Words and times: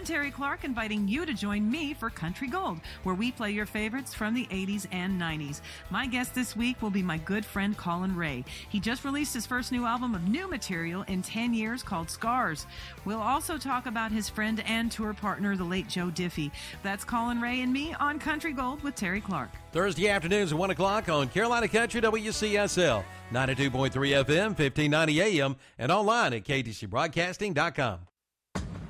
I'm 0.00 0.06
Terri 0.06 0.32
Clark, 0.32 0.64
inviting 0.64 1.06
you 1.08 1.26
to 1.26 1.34
join 1.34 1.70
me 1.70 1.92
for 1.92 2.08
Country 2.08 2.48
Gold, 2.48 2.80
where 3.02 3.14
we 3.14 3.30
play 3.30 3.50
your 3.50 3.66
favorites 3.66 4.14
from 4.14 4.32
the 4.32 4.46
80s 4.46 4.86
and 4.92 5.20
90s. 5.20 5.60
My 5.90 6.06
guest 6.06 6.34
this 6.34 6.56
week 6.56 6.80
will 6.80 6.88
be 6.88 7.02
my 7.02 7.18
good 7.18 7.44
friend 7.44 7.76
Collin 7.76 8.16
Raye. 8.16 8.46
He 8.70 8.80
just 8.80 9.04
released 9.04 9.34
his 9.34 9.44
first 9.44 9.72
new 9.72 9.84
album 9.84 10.14
of 10.14 10.26
new 10.26 10.48
material 10.48 11.02
in 11.02 11.20
10 11.20 11.52
years 11.52 11.82
called 11.82 12.08
Scars. 12.08 12.66
We'll 13.04 13.20
also 13.20 13.58
talk 13.58 13.84
about 13.84 14.10
his 14.10 14.26
friend 14.26 14.64
and 14.66 14.90
tour 14.90 15.12
partner, 15.12 15.54
the 15.54 15.64
late 15.64 15.86
Joe 15.86 16.06
Diffie. 16.06 16.50
That's 16.82 17.04
Collin 17.04 17.38
Raye 17.38 17.60
and 17.60 17.70
me 17.70 17.92
on 18.00 18.18
Country 18.18 18.54
Gold 18.54 18.82
with 18.82 18.96
Terri 18.96 19.22
Clark. 19.22 19.50
Thursday 19.70 20.08
afternoons 20.08 20.50
at 20.50 20.58
1 20.58 20.70
o'clock 20.70 21.10
on 21.10 21.28
Carolina 21.28 21.68
Country 21.68 22.00
WCSL, 22.00 23.04
92.3 23.34 23.90
FM, 23.90 24.56
1590 24.56 25.20
AM, 25.20 25.56
and 25.78 25.92
online 25.92 26.32
at 26.32 26.44
ktcbroadcasting.com. 26.44 28.06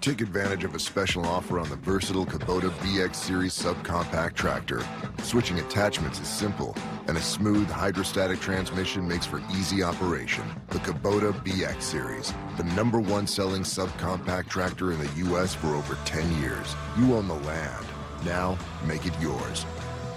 Take 0.01 0.23
advantage 0.23 0.65
of 0.65 0.75
a 0.75 0.79
special 0.79 1.27
offer 1.27 1.59
on 1.59 1.69
the 1.69 1.77
versatile 1.77 2.25
Kubota 2.25 2.71
BX 2.79 3.15
Series 3.15 3.53
subcompact 3.53 4.33
tractor. 4.33 4.83
Switching 5.23 5.59
attachments 5.59 6.19
is 6.19 6.27
simple, 6.27 6.75
and 7.07 7.19
a 7.19 7.21
smooth 7.21 7.69
hydrostatic 7.69 8.41
transmission 8.41 9.07
makes 9.07 9.27
for 9.27 9.43
easy 9.51 9.83
operation. 9.83 10.45
The 10.69 10.79
Kubota 10.79 11.35
BX 11.45 11.83
Series, 11.83 12.33
the 12.57 12.65
number 12.65 12.99
one 12.99 13.27
selling 13.27 13.61
subcompact 13.61 14.49
tractor 14.49 14.93
in 14.93 14.99
the 15.01 15.11
U.S. 15.17 15.55
for 15.55 15.69
over 15.75 15.99
10 16.07 16.41
years. 16.41 16.75
You 16.99 17.15
own 17.15 17.29
the 17.29 17.35
land. 17.35 17.87
Now, 18.25 18.57
make 18.87 19.05
it 19.05 19.13
yours. 19.21 19.67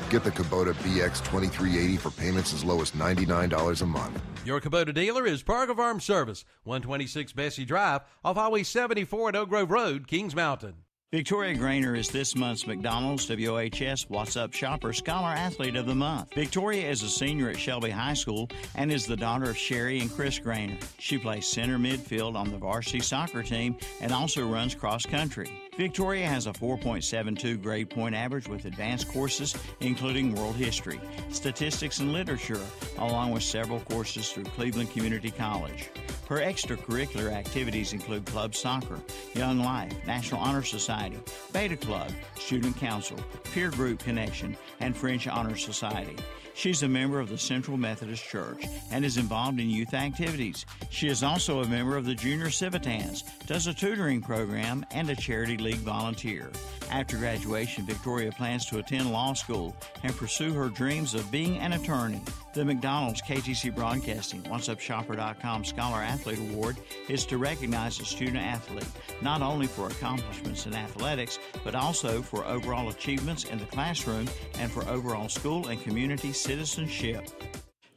Get 0.10 0.24
the 0.24 0.32
Kubota 0.32 0.74
BX 0.76 1.20
2380 1.24 1.98
for 1.98 2.12
payments 2.12 2.54
as 2.54 2.64
low 2.64 2.82
as 2.82 2.92
$99 2.92 3.82
a 3.82 3.86
month. 3.86 4.22
Your 4.46 4.62
Kubota 4.62 4.94
dealer 4.94 5.26
is 5.26 5.42
Parker 5.42 5.74
Farm 5.74 6.00
Service, 6.00 6.46
126 6.64 7.34
Bessie 7.34 7.66
Drive, 7.66 8.02
off 8.24 8.36
Highway 8.36 8.64
74 8.64 9.30
at 9.30 9.36
Oak 9.36 9.50
Grove 9.50 9.72
Road, 9.72 10.08
Kings 10.08 10.36
Mountain. 10.36 10.76
Victoria 11.14 11.56
Grainer 11.56 11.96
is 11.96 12.10
this 12.10 12.36
month's 12.36 12.66
McDonald's 12.66 13.28
WHS 13.30 14.10
What's 14.10 14.36
Up 14.36 14.52
Shopper 14.52 14.94
Scholar 14.94 15.28
Athlete 15.28 15.76
of 15.76 15.86
the 15.86 15.94
Month. 15.94 16.34
Victoria 16.34 16.90
is 16.90 17.04
a 17.04 17.08
senior 17.08 17.50
at 17.50 17.60
Shelby 17.60 17.92
High 17.92 18.16
School 18.16 18.50
and 18.74 18.92
is 18.92 19.06
the 19.06 19.16
daughter 19.16 19.52
of 19.52 19.56
Sherry 19.56 20.00
and 20.00 20.12
Chris 20.12 20.40
Grainer. 20.40 20.84
She 20.98 21.20
plays 21.20 21.46
center 21.46 21.78
midfield 21.78 22.36
on 22.36 22.50
the 22.50 22.58
varsity 22.58 23.00
soccer 23.00 23.44
team 23.44 23.78
and 24.02 24.12
also 24.12 24.44
runs 24.48 24.74
cross 24.74 25.06
country. 25.06 25.52
Victoria 25.78 26.28
has 26.28 26.46
a 26.46 26.54
4.72 26.54 27.62
grade 27.62 27.90
point 27.90 28.14
average 28.14 28.48
with 28.48 28.66
advanced 28.66 29.08
courses, 29.12 29.56
including 29.80 30.36
world 30.36 30.56
history, 30.56 31.00
statistics, 31.32 32.00
and 32.00 32.14
literature, 32.14 32.62
along 33.00 33.32
with 33.32 33.42
several 33.42 33.80
courses 33.80 34.32
through 34.32 34.44
Cleveland 34.44 34.92
Community 34.92 35.32
College. 35.32 35.90
Her 36.30 36.38
extracurricular 36.38 37.32
activities 37.32 37.92
include 37.92 38.26
club 38.26 38.56
soccer, 38.56 39.00
Young 39.34 39.60
Life, 39.60 39.94
National 40.06 40.42
Honor 40.42 40.64
Society, 40.64 41.18
Beta 41.52 41.76
Club, 41.76 42.12
Student 42.36 42.78
Council, 42.78 43.18
Peer 43.54 43.72
Group 43.72 44.00
Connection, 44.00 44.56
and 44.80 44.96
French 44.96 45.28
Honor 45.28 45.56
Society. 45.56 46.16
She's 46.56 46.84
a 46.84 46.88
member 46.88 47.20
of 47.20 47.30
the 47.30 47.38
Central 47.38 47.78
Methodist 47.78 48.24
Church 48.24 48.66
and 48.92 49.04
is 49.04 49.18
involved 49.18 49.60
in 49.60 49.70
youth 49.70 49.94
activities. 49.94 50.66
She 50.90 51.08
is 51.08 51.24
also 51.24 51.62
a 51.62 51.68
member 51.68 51.98
of 51.98 52.06
the 52.06 52.16
Junior 52.16 52.50
Civitans, 52.50 53.24
does 53.48 53.68
a 53.68 53.74
tutoring 53.74 54.22
program, 54.22 54.86
and 54.92 55.10
a 55.10 55.16
charity 55.16 55.58
league 55.58 55.78
volunteer. 55.78 56.52
After 56.92 57.18
graduation, 57.18 57.86
Victoria 57.86 58.32
plans 58.32 58.66
to 58.68 58.80
attend 58.80 59.12
law 59.12 59.34
school 59.34 59.76
and 60.04 60.16
pursue 60.16 60.54
her 60.54 60.70
dreams 60.70 61.14
of 61.14 61.30
being 61.32 61.58
an 61.58 61.74
attorney. 61.74 62.22
The 62.54 62.66
McDonald's 62.66 63.22
KTC 63.22 63.74
Broadcasting 63.74 64.44
WhatsUpShopper.com 64.44 65.66
Scholar 65.66 65.98
Athlete 65.98 66.40
Award 66.40 66.78
is 67.10 67.26
to 67.26 67.38
recognize 67.38 68.00
a 68.00 68.06
student 68.06 68.38
athlete 68.38 68.88
not 69.22 69.42
only 69.42 69.68
for 69.68 69.88
accomplishments 69.88 70.66
in 70.66 70.76
athletics, 70.76 71.40
but 71.64 71.76
also 71.76 72.22
for 72.22 72.46
overall 72.46 72.90
achievements 72.90 73.46
in 73.46 73.58
the 73.58 73.66
classroom 73.66 74.28
and 74.60 74.72
for 74.72 74.88
overall 74.88 75.30
school 75.30 75.68
and 75.68 75.82
community 75.82 76.32
citizenship. 76.32 77.28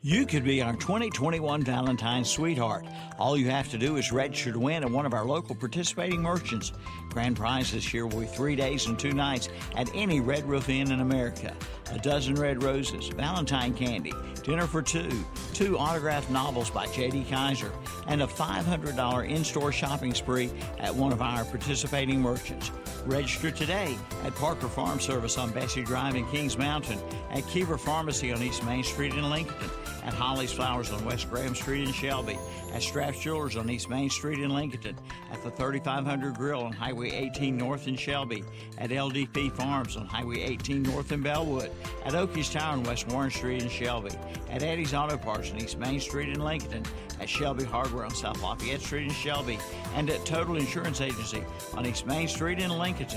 You 0.06 0.24
could 0.24 0.44
be 0.44 0.62
our 0.62 0.74
2021 0.74 1.64
Valentine's 1.64 2.30
sweetheart. 2.30 2.86
All 3.18 3.36
you 3.36 3.50
have 3.50 3.68
to 3.70 3.76
do 3.76 3.96
is 3.96 4.12
register 4.12 4.52
to 4.52 4.58
win 4.60 4.84
at 4.84 4.90
one 4.90 5.04
of 5.04 5.12
our 5.12 5.24
local 5.24 5.56
participating 5.56 6.22
merchants. 6.22 6.72
Grand 7.16 7.34
prize 7.34 7.72
this 7.72 7.94
year 7.94 8.06
will 8.06 8.20
be 8.20 8.26
three 8.26 8.54
days 8.54 8.84
and 8.84 8.98
two 8.98 9.12
nights 9.12 9.48
at 9.74 9.88
any 9.94 10.20
Red 10.20 10.46
Roof 10.46 10.68
Inn 10.68 10.92
in 10.92 11.00
America. 11.00 11.56
A 11.90 11.98
dozen 11.98 12.34
red 12.34 12.62
roses, 12.62 13.08
Valentine 13.08 13.72
candy, 13.72 14.12
dinner 14.42 14.66
for 14.66 14.82
two, 14.82 15.08
two 15.54 15.78
autographed 15.78 16.28
novels 16.28 16.68
by 16.68 16.86
J.D. 16.88 17.24
Kaiser, 17.30 17.72
and 18.06 18.20
a 18.20 18.26
$500 18.26 19.30
in 19.30 19.44
store 19.44 19.72
shopping 19.72 20.12
spree 20.12 20.50
at 20.78 20.94
one 20.94 21.10
of 21.10 21.22
our 21.22 21.46
participating 21.46 22.20
merchants. 22.20 22.70
Register 23.06 23.50
today 23.50 23.96
at 24.24 24.34
Parker 24.34 24.68
Farm 24.68 25.00
Service 25.00 25.38
on 25.38 25.50
Bessie 25.52 25.84
Drive 25.84 26.16
in 26.16 26.26
Kings 26.26 26.58
Mountain, 26.58 27.00
at 27.30 27.44
Kiever 27.44 27.80
Pharmacy 27.80 28.30
on 28.30 28.42
East 28.42 28.62
Main 28.62 28.84
Street 28.84 29.14
in 29.14 29.30
Lincoln, 29.30 29.70
at 30.06 30.14
Holly's 30.14 30.52
Flowers 30.52 30.92
on 30.92 31.04
West 31.04 31.28
Graham 31.28 31.54
Street 31.54 31.86
in 31.86 31.92
Shelby, 31.92 32.38
at 32.72 32.80
Straps 32.80 33.20
Jewelers 33.20 33.56
on 33.56 33.68
East 33.68 33.90
Main 33.90 34.08
Street 34.08 34.38
in 34.38 34.50
Lincoln, 34.50 34.96
at 35.32 35.42
the 35.42 35.50
3500 35.50 36.34
Grill 36.34 36.62
on 36.62 36.72
Highway 36.72 37.10
18 37.10 37.56
North 37.56 37.88
in 37.88 37.96
Shelby, 37.96 38.44
at 38.78 38.90
LDP 38.90 39.50
Farms 39.52 39.96
on 39.96 40.06
Highway 40.06 40.42
18 40.42 40.84
North 40.84 41.10
in 41.10 41.22
Belwood, 41.22 41.70
at 42.04 42.12
Okies 42.12 42.52
Tower 42.52 42.74
on 42.74 42.84
West 42.84 43.08
Warren 43.08 43.30
Street 43.30 43.62
in 43.62 43.68
Shelby, 43.68 44.12
at 44.48 44.62
Eddie's 44.62 44.94
Auto 44.94 45.16
Parts 45.16 45.50
on 45.50 45.60
East 45.60 45.78
Main 45.78 45.98
Street 45.98 46.28
in 46.28 46.40
Lincoln, 46.40 46.84
at 47.20 47.28
Shelby 47.28 47.64
Hardware 47.64 48.04
on 48.04 48.14
South 48.14 48.40
Lafayette 48.40 48.80
Street 48.80 49.08
in 49.08 49.12
Shelby, 49.12 49.58
and 49.94 50.08
at 50.08 50.24
Total 50.24 50.56
Insurance 50.56 51.00
Agency 51.00 51.42
on 51.76 51.84
East 51.84 52.06
Main 52.06 52.28
Street 52.28 52.60
in 52.60 52.70
Lincoln. 52.70 53.08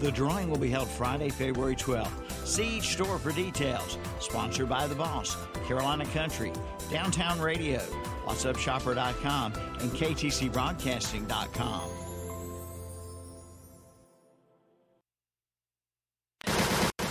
The 0.00 0.10
drawing 0.10 0.50
will 0.50 0.58
be 0.58 0.70
held 0.70 0.88
Friday, 0.88 1.28
February 1.28 1.76
12th. 1.76 2.25
See 2.46 2.78
each 2.78 2.92
store 2.92 3.18
for 3.18 3.32
details. 3.32 3.98
Sponsored 4.20 4.68
by 4.68 4.86
The 4.86 4.94
Boss, 4.94 5.36
Carolina 5.66 6.06
Country, 6.06 6.52
Downtown 6.90 7.40
Radio, 7.40 7.80
WhatsUpShopper.com, 8.24 9.52
and 9.80 9.90
KTCBroadcasting.com. 9.90 11.90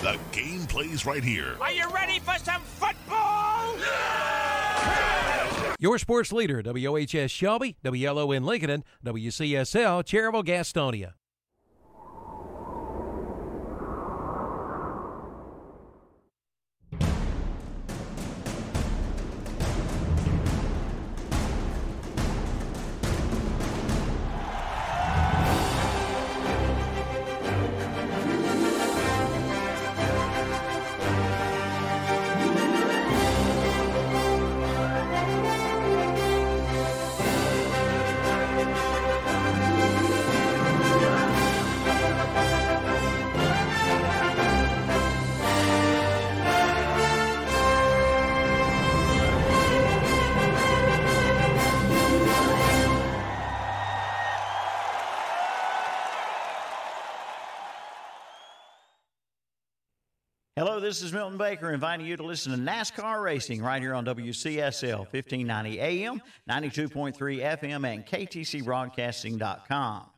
The 0.02 0.20
game 0.32 0.66
plays 0.68 1.06
right 1.06 1.24
here. 1.24 1.58
Are 1.60 1.72
you 1.72 1.90
ready 1.90 2.20
for 2.20 2.38
some 2.38 2.62
football? 2.62 3.76
Your 5.80 6.00
sports 6.00 6.32
leader, 6.32 6.62
WOHS 6.64 7.30
Shelby, 7.30 7.76
WLON 7.84 8.46
Lincoln, 8.46 8.86
WCSL 9.04 10.06
Cherryville 10.06 10.46
Gastonia. 10.46 11.14
This 60.86 61.02
is 61.02 61.12
Milton 61.12 61.40
Baker 61.40 61.72
inviting 61.72 62.06
you 62.06 62.16
to 62.16 62.22
listen 62.22 62.52
to 62.52 62.60
NASCAR 62.60 63.24
racing 63.24 63.60
right 63.60 63.82
here 63.82 63.96
on 63.96 64.06
WCSL 64.06 65.12
1590 65.12 65.80
AM, 65.80 66.22
92.3 66.48 67.60
FM, 67.60 67.92
and 67.92 68.06
KTCBroadcasting.com. 68.06 70.15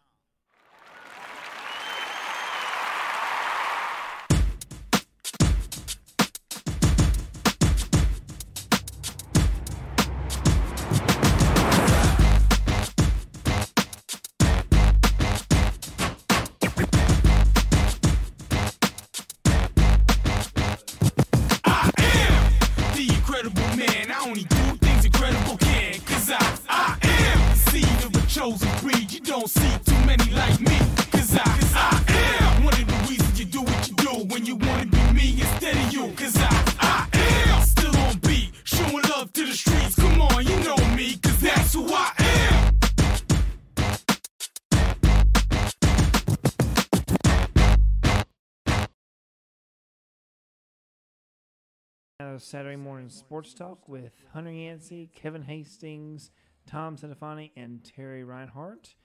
Saturday 52.40 52.76
morning 52.76 53.10
sports 53.10 53.54
talk 53.54 53.88
with 53.88 54.12
Hunter 54.34 54.52
Yancey, 54.52 55.10
Kevin 55.16 55.44
Hastings, 55.44 56.32
Tom 56.66 56.98
Sedefani, 56.98 57.52
and 57.56 57.84
Terry 57.84 58.24
Reinhardt. 58.24 58.96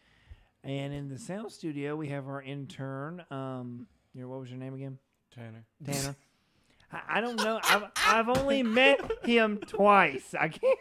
And 0.64 0.92
in 0.92 1.08
the 1.08 1.18
sound 1.18 1.50
studio, 1.50 1.96
we 1.96 2.08
have 2.08 2.28
our 2.28 2.42
intern. 2.42 3.24
Um, 3.30 3.86
your 4.14 4.28
what 4.28 4.40
was 4.40 4.50
your 4.50 4.58
name 4.58 4.74
again? 4.74 4.98
Tanner. 5.34 5.64
Tanner. 5.84 6.16
I, 6.92 7.18
I 7.18 7.20
don't 7.20 7.36
know. 7.36 7.60
I've, 7.64 7.84
I've 7.96 8.28
only 8.28 8.62
met 8.62 9.00
him 9.24 9.58
twice. 9.58 10.34
I 10.38 10.48
can't. 10.48 10.78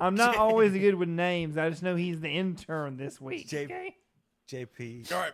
I'm 0.00 0.14
not 0.14 0.36
always 0.36 0.72
good 0.72 0.94
with 0.94 1.08
names. 1.08 1.58
I 1.58 1.68
just 1.70 1.82
know 1.82 1.96
he's 1.96 2.20
the 2.20 2.30
intern 2.30 2.96
this 2.96 3.20
week. 3.20 3.48
J- 3.48 3.64
okay? 3.64 3.96
JP. 4.48 5.12
All 5.12 5.20
right, 5.20 5.32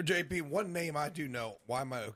JP. 0.00 0.42
One 0.42 0.72
name 0.72 0.96
I 0.96 1.08
do 1.08 1.28
know. 1.28 1.56
Why 1.66 1.80
am 1.80 1.92
I? 1.92 2.08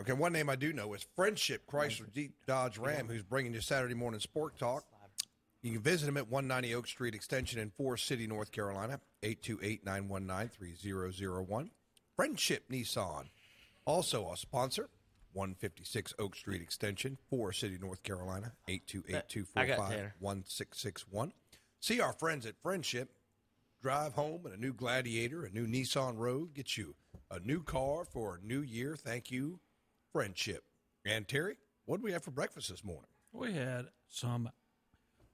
Okay, 0.00 0.12
one 0.12 0.32
name 0.32 0.48
I 0.48 0.56
do 0.56 0.72
know 0.72 0.94
is 0.94 1.06
Friendship 1.14 1.62
Chrysler 1.70 2.10
Jeep 2.12 2.32
Dodge 2.46 2.78
Ram, 2.78 3.06
who's 3.08 3.22
bringing 3.22 3.54
you 3.54 3.60
Saturday 3.60 3.94
morning 3.94 4.18
sport 4.20 4.58
talk. 4.58 4.84
You 5.62 5.72
can 5.72 5.82
visit 5.82 6.08
him 6.08 6.16
at 6.16 6.30
190 6.30 6.74
Oak 6.74 6.86
Street 6.86 7.14
Extension 7.14 7.58
in 7.58 7.70
Forest 7.70 8.06
City, 8.06 8.26
North 8.26 8.50
Carolina, 8.52 9.00
828-919-3001. 9.22 11.70
Friendship 12.16 12.64
Nissan, 12.70 13.24
also 13.84 14.30
a 14.30 14.36
sponsor, 14.36 14.88
156 15.32 16.14
Oak 16.18 16.36
Street 16.36 16.62
Extension, 16.62 17.18
Forest 17.30 17.60
City, 17.60 17.78
North 17.80 18.02
Carolina, 18.02 18.52
828-245-1661. 18.68 21.32
See 21.80 22.00
our 22.00 22.12
friends 22.12 22.46
at 22.46 22.60
Friendship. 22.62 23.10
Drive 23.82 24.12
home 24.14 24.46
in 24.46 24.52
a 24.52 24.56
new 24.56 24.72
Gladiator, 24.72 25.44
a 25.44 25.50
new 25.50 25.66
Nissan 25.66 26.16
Rogue, 26.16 26.54
get 26.54 26.78
you 26.78 26.94
a 27.30 27.38
new 27.40 27.62
car 27.62 28.06
for 28.06 28.36
a 28.36 28.46
new 28.46 28.62
year. 28.62 28.96
Thank 28.96 29.30
you, 29.30 29.60
Friendship. 30.14 30.62
And 31.04 31.26
Terry, 31.26 31.56
what 31.86 31.96
do 31.96 32.04
we 32.04 32.12
have 32.12 32.22
for 32.22 32.30
breakfast 32.30 32.68
this 32.68 32.84
morning? 32.84 33.10
We 33.32 33.52
had 33.52 33.86
some 34.08 34.48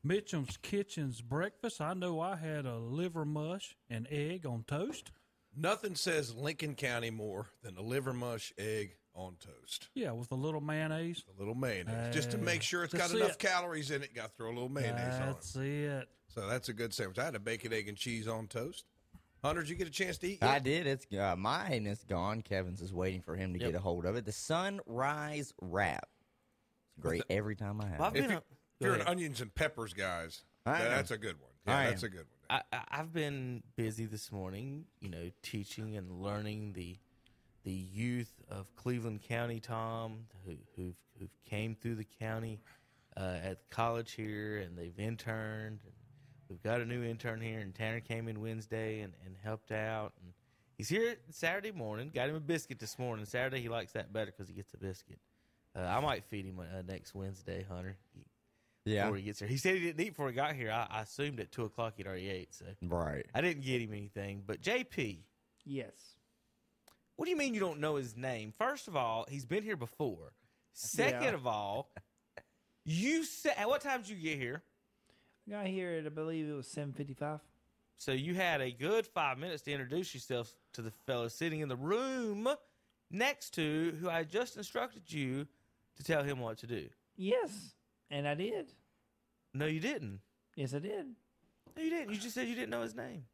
Mitchum's 0.02 0.56
Kitchen's 0.56 1.20
breakfast. 1.20 1.82
I 1.82 1.92
know 1.92 2.18
I 2.18 2.36
had 2.36 2.64
a 2.64 2.78
liver 2.78 3.26
mush 3.26 3.76
and 3.90 4.08
egg 4.10 4.46
on 4.46 4.64
toast. 4.66 5.12
Nothing 5.54 5.94
says 5.96 6.34
Lincoln 6.34 6.76
County 6.76 7.10
more 7.10 7.48
than 7.62 7.76
a 7.76 7.82
liver 7.82 8.14
mush 8.14 8.54
egg 8.56 8.96
on 9.14 9.34
toast. 9.38 9.90
Yeah, 9.92 10.12
with 10.12 10.32
a 10.32 10.36
little 10.36 10.62
mayonnaise. 10.62 11.24
A 11.36 11.38
little 11.38 11.54
mayonnaise. 11.54 12.14
Just 12.14 12.30
to 12.30 12.38
make 12.38 12.62
sure 12.62 12.82
it's 12.82 12.94
got 12.94 13.12
enough 13.12 13.32
it. 13.32 13.38
calories 13.38 13.90
in 13.90 14.02
it, 14.02 14.14
got 14.14 14.30
to 14.30 14.34
throw 14.38 14.46
a 14.46 14.54
little 14.54 14.70
mayonnaise 14.70 14.96
That's 14.96 15.56
on. 15.56 15.62
It. 15.62 15.88
That's 15.88 16.04
it. 16.04 16.08
So 16.34 16.48
that's 16.48 16.70
a 16.70 16.72
good 16.72 16.94
sandwich. 16.94 17.18
I 17.18 17.26
had 17.26 17.34
a 17.34 17.40
bacon, 17.40 17.74
egg, 17.74 17.86
and 17.88 17.98
cheese 17.98 18.26
on 18.26 18.46
toast. 18.46 18.86
Hunter, 19.42 19.62
did 19.62 19.70
you 19.70 19.76
get 19.76 19.86
a 19.88 19.90
chance 19.90 20.18
to 20.18 20.28
eat? 20.28 20.42
I 20.42 20.58
did. 20.58 20.86
It's 20.86 21.06
uh, 21.16 21.34
mine 21.36 21.86
is 21.86 22.04
gone. 22.04 22.42
Kevin's 22.42 22.82
is 22.82 22.92
waiting 22.92 23.22
for 23.22 23.34
him 23.36 23.52
to 23.54 23.58
get 23.58 23.74
a 23.74 23.78
hold 23.78 24.04
of 24.04 24.16
it. 24.16 24.24
The 24.24 24.32
Sunrise 24.32 25.54
Wrap. 25.60 26.08
It's 26.96 27.02
great 27.02 27.22
every 27.30 27.56
time 27.56 27.80
I 27.80 27.86
have. 27.86 27.98
Well, 28.00 28.12
it. 28.14 28.24
If, 28.24 28.30
you, 28.30 28.36
a- 28.36 28.40
if 28.40 28.86
you're 28.86 28.94
an 28.94 29.06
onions 29.06 29.40
and 29.40 29.54
peppers 29.54 29.92
guys, 29.94 30.42
that- 30.64 30.78
that's 30.90 31.10
a 31.10 31.18
good 31.18 31.40
one. 31.40 31.50
Yeah, 31.66 31.90
that's 31.90 32.02
a 32.02 32.08
good 32.08 32.26
one. 32.26 32.26
I, 32.50 32.62
I, 32.76 32.82
I've 33.00 33.12
been 33.12 33.62
busy 33.76 34.06
this 34.06 34.32
morning, 34.32 34.86
you 35.00 35.08
know, 35.10 35.30
teaching 35.42 35.96
and 35.96 36.10
learning 36.22 36.72
the 36.74 36.98
the 37.62 37.70
youth 37.72 38.32
of 38.50 38.74
Cleveland 38.74 39.20
County, 39.22 39.60
Tom, 39.60 40.24
who 40.46 40.52
who've, 40.76 40.94
who've 41.18 41.30
came 41.48 41.74
through 41.74 41.96
the 41.96 42.06
county 42.18 42.60
uh, 43.16 43.36
at 43.42 43.68
college 43.70 44.12
here, 44.12 44.56
and 44.58 44.76
they've 44.76 44.98
interned. 44.98 45.80
And 45.84 45.92
we've 46.50 46.62
got 46.62 46.80
a 46.80 46.84
new 46.84 47.02
intern 47.04 47.40
here, 47.40 47.60
and 47.60 47.74
Tanner 47.74 48.00
came 48.00 48.28
in 48.28 48.40
Wednesday 48.40 49.00
and, 49.00 49.14
and 49.24 49.36
helped 49.42 49.72
out. 49.72 50.12
And 50.22 50.32
he's 50.76 50.88
here 50.88 51.16
Saturday 51.30 51.70
morning. 51.72 52.10
Got 52.14 52.28
him 52.28 52.34
a 52.36 52.40
biscuit 52.40 52.78
this 52.78 52.98
morning. 52.98 53.24
Saturday 53.24 53.60
he 53.62 53.68
likes 53.68 53.92
that 53.92 54.12
better 54.12 54.26
because 54.36 54.48
he 54.48 54.54
gets 54.54 54.74
a 54.74 54.78
biscuit. 54.78 55.18
Uh, 55.74 55.80
I 55.82 56.00
might 56.00 56.24
feed 56.24 56.44
him 56.44 56.58
uh, 56.58 56.82
next 56.86 57.14
Wednesday, 57.14 57.64
Hunter. 57.70 57.96
He, 58.12 58.24
Yeah. 58.84 59.04
before 59.04 59.16
he 59.18 59.22
gets 59.22 59.38
here. 59.38 59.48
He 59.48 59.56
said 59.56 59.74
he 59.76 59.80
didn't 59.80 60.00
eat 60.04 60.10
before 60.10 60.28
he 60.28 60.34
got 60.34 60.54
here. 60.56 60.70
I, 60.72 60.86
I 60.90 61.02
assumed 61.02 61.38
at 61.38 61.52
two 61.52 61.64
o'clock 61.64 61.94
he'd 61.96 62.06
already 62.08 62.28
ate. 62.28 62.52
So 62.54 62.64
Right. 62.82 63.24
I 63.34 63.40
didn't 63.40 63.62
get 63.64 63.80
him 63.80 63.92
anything. 63.92 64.42
But 64.44 64.60
JP, 64.60 65.18
Yes. 65.64 65.92
what 67.16 67.26
do 67.26 67.30
you 67.30 67.36
mean 67.36 67.54
you 67.54 67.60
don't 67.60 67.78
know 67.80 67.94
his 67.96 68.16
name? 68.16 68.52
First 68.58 68.88
of 68.88 68.96
all, 68.96 69.26
he's 69.30 69.44
been 69.46 69.62
here 69.62 69.76
before. 69.76 70.32
Second 70.72 71.22
Yeah. 71.22 71.34
of 71.34 71.46
all, 71.46 71.90
you 72.84 73.24
said 73.24 73.54
at 73.56 73.68
what 73.68 73.80
time 73.82 74.00
did 74.00 74.08
you 74.10 74.16
get 74.16 74.38
here? 74.38 74.62
Got 75.48 75.66
here 75.66 75.92
at 75.92 76.06
I 76.06 76.10
believe 76.10 76.48
it 76.48 76.52
was 76.52 76.68
seven 76.68 76.92
fifty 76.92 77.14
five. 77.14 77.40
So 77.96 78.12
you 78.12 78.34
had 78.34 78.60
a 78.60 78.70
good 78.70 79.06
five 79.06 79.38
minutes 79.38 79.62
to 79.64 79.72
introduce 79.72 80.14
yourself 80.14 80.54
to 80.72 80.82
the 80.82 80.90
fellow 81.06 81.28
sitting 81.28 81.60
in 81.60 81.68
the 81.68 81.76
room 81.76 82.48
next 83.10 83.50
to 83.54 83.96
who 84.00 84.08
I 84.08 84.24
just 84.24 84.56
instructed 84.56 85.02
you 85.12 85.46
to 85.96 86.04
tell 86.04 86.22
him 86.22 86.40
what 86.40 86.58
to 86.58 86.66
do. 86.66 86.88
Yes, 87.16 87.74
and 88.10 88.26
I 88.26 88.34
did. 88.34 88.72
No, 89.52 89.66
you 89.66 89.80
didn't. 89.80 90.20
Yes, 90.56 90.72
I 90.74 90.78
did. 90.78 91.06
No, 91.76 91.82
you 91.82 91.90
didn't. 91.90 92.14
You 92.14 92.20
just 92.20 92.34
said 92.34 92.48
you 92.48 92.54
didn't 92.54 92.70
know 92.70 92.82
his 92.82 92.94
name. 92.94 93.24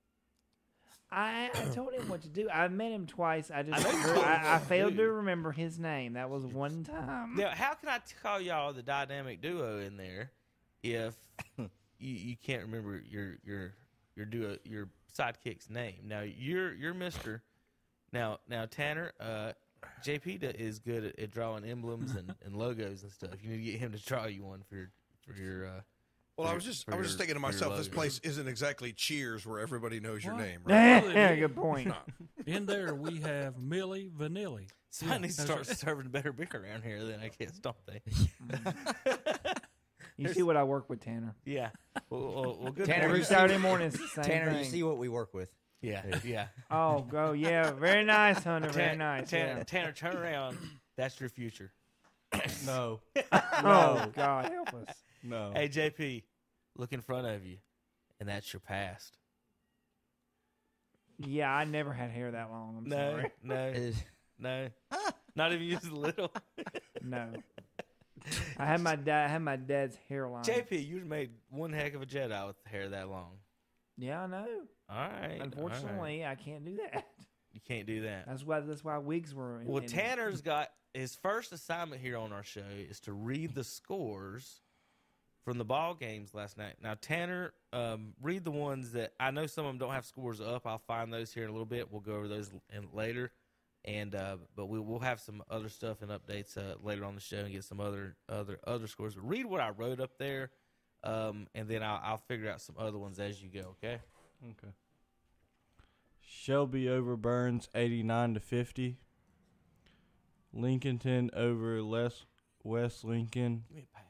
I, 1.10 1.50
I 1.54 1.64
told 1.72 1.94
him 1.94 2.08
what 2.08 2.22
to 2.22 2.28
do. 2.28 2.48
I 2.50 2.66
met 2.66 2.90
him 2.90 3.06
twice. 3.06 3.50
I 3.54 3.62
just 3.62 3.86
I 3.86 3.92
know 3.92 4.20
I, 4.22 4.56
I, 4.56 4.58
failed 4.58 4.96
do. 4.96 5.04
to 5.04 5.12
remember 5.12 5.52
his 5.52 5.78
name. 5.78 6.14
That 6.14 6.28
was 6.30 6.44
one 6.44 6.82
time. 6.82 7.36
Now, 7.36 7.50
how 7.54 7.74
can 7.74 7.88
I 7.88 8.00
call 8.22 8.40
y'all 8.40 8.72
the 8.72 8.82
dynamic 8.82 9.40
duo 9.40 9.78
in 9.78 9.96
there 9.96 10.32
if 10.82 11.14
you, 11.98 12.14
you 12.14 12.36
can't 12.36 12.62
remember 12.62 13.02
your 13.08 13.36
your 13.44 13.74
your 14.14 14.26
duo 14.26 14.56
your 14.64 14.88
sidekick's 15.16 15.68
name? 15.70 15.96
Now 16.06 16.20
you're 16.22 16.72
you're 16.74 16.94
Mister. 16.94 17.42
Now 18.12 18.38
now 18.48 18.66
Tanner, 18.66 19.12
uh, 19.20 19.52
JP 20.04 20.42
is 20.58 20.78
good 20.78 21.04
at, 21.04 21.18
at 21.18 21.30
drawing 21.30 21.64
emblems 21.64 22.14
and, 22.14 22.34
and 22.44 22.56
logos 22.56 23.02
and 23.02 23.12
stuff. 23.12 23.30
You 23.42 23.50
need 23.50 23.64
to 23.64 23.72
get 23.72 23.80
him 23.80 23.92
to 23.92 23.98
draw 23.98 24.26
you 24.26 24.44
one 24.44 24.62
for 24.68 24.76
your 24.76 24.90
for 25.26 25.40
your. 25.40 25.66
Uh, 25.66 25.80
Well, 26.36 26.48
I 26.48 26.54
was 26.54 26.64
just 26.64 26.88
I 26.90 26.96
was 26.96 27.06
just 27.08 27.18
thinking 27.18 27.34
to 27.34 27.40
myself, 27.40 27.76
this 27.76 27.88
place 27.88 28.20
isn't 28.22 28.46
exactly 28.46 28.92
Cheers 28.92 29.46
where 29.46 29.58
everybody 29.60 30.00
knows 30.00 30.22
your 30.24 30.34
What? 30.34 30.42
name, 30.44 30.60
right? 30.64 31.14
yeah, 31.14 31.34
good 31.34 31.56
point. 31.56 31.92
In 32.46 32.66
there 32.66 32.94
we 32.94 33.20
have 33.22 33.54
Milli 33.56 34.10
Vanilli. 34.10 34.68
Somebody 34.90 35.22
needs 35.22 35.36
to 35.36 35.42
that's 35.44 35.66
start 35.68 35.78
serving 35.78 36.10
better 36.10 36.32
beer 36.32 36.48
around 36.54 36.82
here. 36.84 37.04
Then 37.04 37.20
I 37.20 37.30
guess, 37.38 37.58
don't 37.58 37.76
they? 37.86 38.00
You 40.16 40.28
see 40.32 40.42
what 40.42 40.56
I 40.56 40.64
work 40.64 40.88
with, 40.88 41.00
Tanner. 41.00 41.34
yeah. 41.44 41.70
Well, 42.10 42.20
well, 42.20 42.58
well 42.60 42.72
good. 42.72 42.86
Tanner, 42.86 43.08
morning. 43.08 43.22
Every 43.22 43.24
Saturday 43.24 43.58
morning, 43.58 43.88
it's 43.88 43.98
the 43.98 44.08
same 44.08 44.24
Tanner, 44.24 44.50
thing. 44.52 44.58
you 44.60 44.64
see 44.64 44.82
what 44.82 44.96
we 44.98 45.08
work 45.08 45.34
with. 45.34 45.50
Yeah, 45.82 46.02
yeah. 46.24 46.46
Oh, 46.70 47.00
go 47.02 47.32
yeah, 47.32 47.70
very 47.72 48.02
nice, 48.04 48.42
Hunter. 48.42 48.70
Very 48.70 48.88
Tan- 48.90 48.98
nice. 48.98 49.28
Tanner, 49.30 49.58
yeah. 49.58 49.64
Tanner, 49.64 49.92
turn 49.92 50.16
around. 50.16 50.56
That's 50.96 51.20
your 51.20 51.28
future. 51.28 51.72
No. 52.64 53.00
Oh 53.32 54.10
God, 54.14 54.50
help 54.52 54.74
us. 54.74 54.94
No. 55.22 55.52
Hey, 55.54 55.68
JP, 55.68 56.22
look 56.76 56.92
in 56.92 57.00
front 57.00 57.26
of 57.26 57.44
you, 57.46 57.58
and 58.20 58.28
that's 58.28 58.52
your 58.52 58.60
past. 58.60 59.16
Yeah, 61.18 61.50
I 61.50 61.64
never 61.64 61.92
had 61.92 62.10
hair 62.10 62.30
that 62.32 62.50
long. 62.50 62.76
I'm 62.78 62.88
No, 62.88 62.96
sorry. 63.12 63.30
no, 63.42 63.92
no. 64.38 64.68
Ah. 64.90 65.12
Not 65.34 65.52
even 65.52 65.68
just 65.70 65.86
a 65.88 65.94
little. 65.94 66.32
No. 67.02 67.32
I 68.58 68.66
had 68.66 68.80
my 68.80 68.96
dad. 68.96 69.26
I 69.26 69.28
had 69.32 69.42
my 69.42 69.56
dad's 69.56 69.96
hairline. 70.08 70.44
JP, 70.44 70.86
you 70.86 71.04
made 71.04 71.30
one 71.50 71.72
heck 71.72 71.94
of 71.94 72.02
a 72.02 72.06
Jedi 72.06 72.46
with 72.46 72.56
hair 72.64 72.88
that 72.88 73.08
long. 73.08 73.32
Yeah, 73.96 74.22
I 74.22 74.26
know. 74.26 74.46
All 74.88 74.96
right. 74.96 75.12
all 75.12 75.28
right. 75.28 75.40
Unfortunately, 75.40 76.24
I 76.24 76.34
can't 76.34 76.64
do 76.64 76.76
that. 76.76 77.06
you 77.52 77.60
can't 77.66 77.86
do 77.86 78.02
that. 78.02 78.26
That's 78.26 78.44
why. 78.44 78.60
That's 78.60 78.84
why 78.84 78.98
wigs 78.98 79.34
were. 79.34 79.60
In, 79.60 79.66
well, 79.66 79.82
in- 79.82 79.88
Tanner's 79.88 80.40
got 80.40 80.68
his 80.94 81.14
first 81.14 81.52
assignment 81.52 82.00
here 82.00 82.16
on 82.16 82.32
our 82.32 82.42
show 82.42 82.62
is 82.88 83.00
to 83.00 83.12
read 83.12 83.54
the 83.54 83.64
scores 83.64 84.60
from 85.44 85.58
the 85.58 85.64
ball 85.64 85.94
games 85.94 86.34
last 86.34 86.58
night. 86.58 86.74
Now, 86.82 86.94
Tanner, 87.00 87.52
um, 87.72 88.14
read 88.20 88.44
the 88.44 88.50
ones 88.50 88.92
that 88.92 89.12
I 89.20 89.30
know 89.30 89.46
some 89.46 89.64
of 89.64 89.70
them 89.70 89.78
don't 89.78 89.92
have 89.92 90.04
scores 90.04 90.40
up. 90.40 90.66
I'll 90.66 90.78
find 90.78 91.12
those 91.12 91.32
here 91.32 91.44
in 91.44 91.50
a 91.50 91.52
little 91.52 91.66
bit. 91.66 91.90
We'll 91.90 92.00
go 92.00 92.16
over 92.16 92.28
those 92.28 92.50
in, 92.74 92.88
later, 92.92 93.30
and 93.86 94.14
uh, 94.14 94.36
but 94.56 94.66
we 94.66 94.80
will 94.80 94.98
have 94.98 95.20
some 95.20 95.42
other 95.50 95.68
stuff 95.68 96.02
and 96.02 96.10
updates 96.10 96.56
uh, 96.58 96.74
later 96.82 97.04
on 97.04 97.14
the 97.14 97.20
show 97.20 97.38
and 97.38 97.52
get 97.52 97.64
some 97.64 97.80
other 97.80 98.16
other 98.28 98.58
other 98.66 98.86
scores. 98.86 99.14
But 99.14 99.28
read 99.28 99.46
what 99.46 99.60
I 99.60 99.70
wrote 99.70 100.00
up 100.00 100.18
there, 100.18 100.50
um, 101.04 101.46
and 101.54 101.68
then 101.68 101.82
I'll, 101.82 102.00
I'll 102.02 102.16
figure 102.28 102.50
out 102.50 102.60
some 102.60 102.74
other 102.78 102.98
ones 102.98 103.18
as 103.18 103.42
you 103.42 103.48
go. 103.48 103.76
Okay. 103.82 104.00
Okay. 104.44 104.72
Shelby 106.20 106.88
over 106.88 107.16
Burns, 107.16 107.68
eighty-nine 107.74 108.34
to 108.34 108.40
fifty. 108.40 108.98
Lincolnton 110.54 111.32
over 111.34 111.82
Les 111.82 112.24
West 112.64 113.04
Lincoln, 113.04 113.64
Give 113.68 113.76
me 113.76 113.82
a 113.92 113.96
pad. 113.96 114.04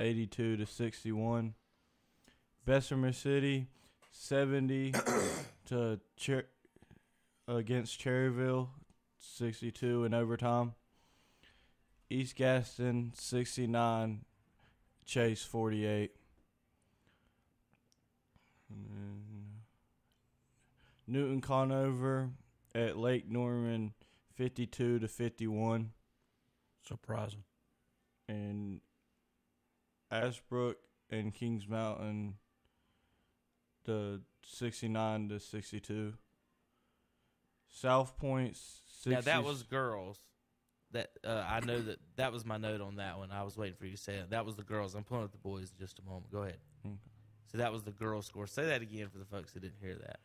eighty-two 0.00 0.56
to 0.56 0.66
sixty-one. 0.66 1.54
Bessemer 2.64 3.12
City, 3.12 3.66
seventy 4.10 4.92
to 5.66 5.98
Cher- 6.16 6.46
against 7.46 8.00
Cherryville, 8.00 8.68
62 9.18 10.04
in 10.04 10.14
overtime. 10.14 10.74
East 12.10 12.36
Gaston, 12.36 13.12
69. 13.14 14.24
Chase, 15.04 15.42
48. 15.42 16.10
Mm-hmm. 18.72 19.38
Newton 21.06 21.40
Conover 21.40 22.30
at 22.74 22.98
Lake 22.98 23.30
Norman, 23.30 23.94
52 24.34 24.98
to 24.98 25.08
51. 25.08 25.92
Surprising. 26.86 27.44
And 28.28 28.80
Ashbrook 30.10 30.76
and 31.10 31.34
Kings 31.34 31.66
Mountain, 31.66 32.34
the 33.84 34.20
69 34.46 35.30
to 35.30 35.40
62. 35.40 36.14
South 37.72 38.16
Point's 38.18 38.80
60. 39.02 39.10
Now 39.10 39.20
that 39.20 39.44
was 39.44 39.62
girls. 39.62 40.18
That 40.92 41.10
uh, 41.22 41.44
I 41.46 41.60
know 41.60 41.80
that 41.82 41.98
that 42.16 42.32
was 42.32 42.46
my 42.46 42.56
note 42.56 42.80
on 42.80 42.96
that 42.96 43.18
one. 43.18 43.30
I 43.30 43.42
was 43.42 43.56
waiting 43.58 43.76
for 43.76 43.84
you 43.84 43.92
to 43.92 43.98
say 43.98 44.14
it. 44.14 44.30
That 44.30 44.46
was 44.46 44.56
the 44.56 44.62
girls. 44.62 44.94
I'm 44.94 45.04
pulling 45.04 45.24
up 45.24 45.32
the 45.32 45.38
boys 45.38 45.70
in 45.70 45.78
just 45.84 45.98
a 45.98 46.02
moment. 46.02 46.32
Go 46.32 46.38
ahead. 46.42 46.56
Okay. 46.86 46.94
So 47.52 47.58
that 47.58 47.72
was 47.72 47.82
the 47.82 47.90
girls' 47.92 48.26
score. 48.26 48.46
Say 48.46 48.64
that 48.66 48.80
again 48.82 49.08
for 49.08 49.18
the 49.18 49.24
folks 49.26 49.52
who 49.52 49.60
didn't 49.60 49.80
hear 49.80 49.96
that. 49.96 50.20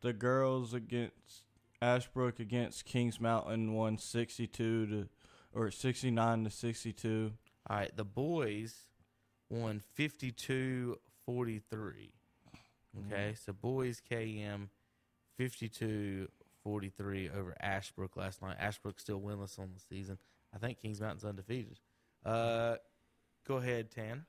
the 0.00 0.12
girls 0.12 0.74
against 0.74 1.44
Ashbrook 1.80 2.40
against 2.40 2.84
Kings 2.84 3.20
Mountain 3.20 3.74
won 3.74 3.96
62 3.98 4.86
to 4.86 5.08
or 5.52 5.70
69 5.70 6.44
to 6.44 6.50
62. 6.50 7.32
All 7.68 7.76
right, 7.76 7.96
the 7.96 8.04
boys 8.04 8.74
won 9.48 9.82
52 9.94 10.98
43. 11.24 12.12
Okay, 13.06 13.34
so 13.44 13.52
boys 13.52 14.00
KM 14.10 14.68
52 15.36 16.28
43 16.66 17.30
over 17.30 17.54
Ashbrook 17.60 18.16
last 18.16 18.42
night. 18.42 18.56
Ashbrook 18.58 18.98
still 18.98 19.20
winless 19.20 19.56
on 19.56 19.70
the 19.72 19.78
season. 19.78 20.18
I 20.52 20.58
think 20.58 20.80
Kings 20.80 21.00
Mountain's 21.00 21.24
undefeated. 21.24 21.78
Uh, 22.24 22.74
go 23.46 23.58
ahead, 23.58 23.92
Tan. 23.92 24.26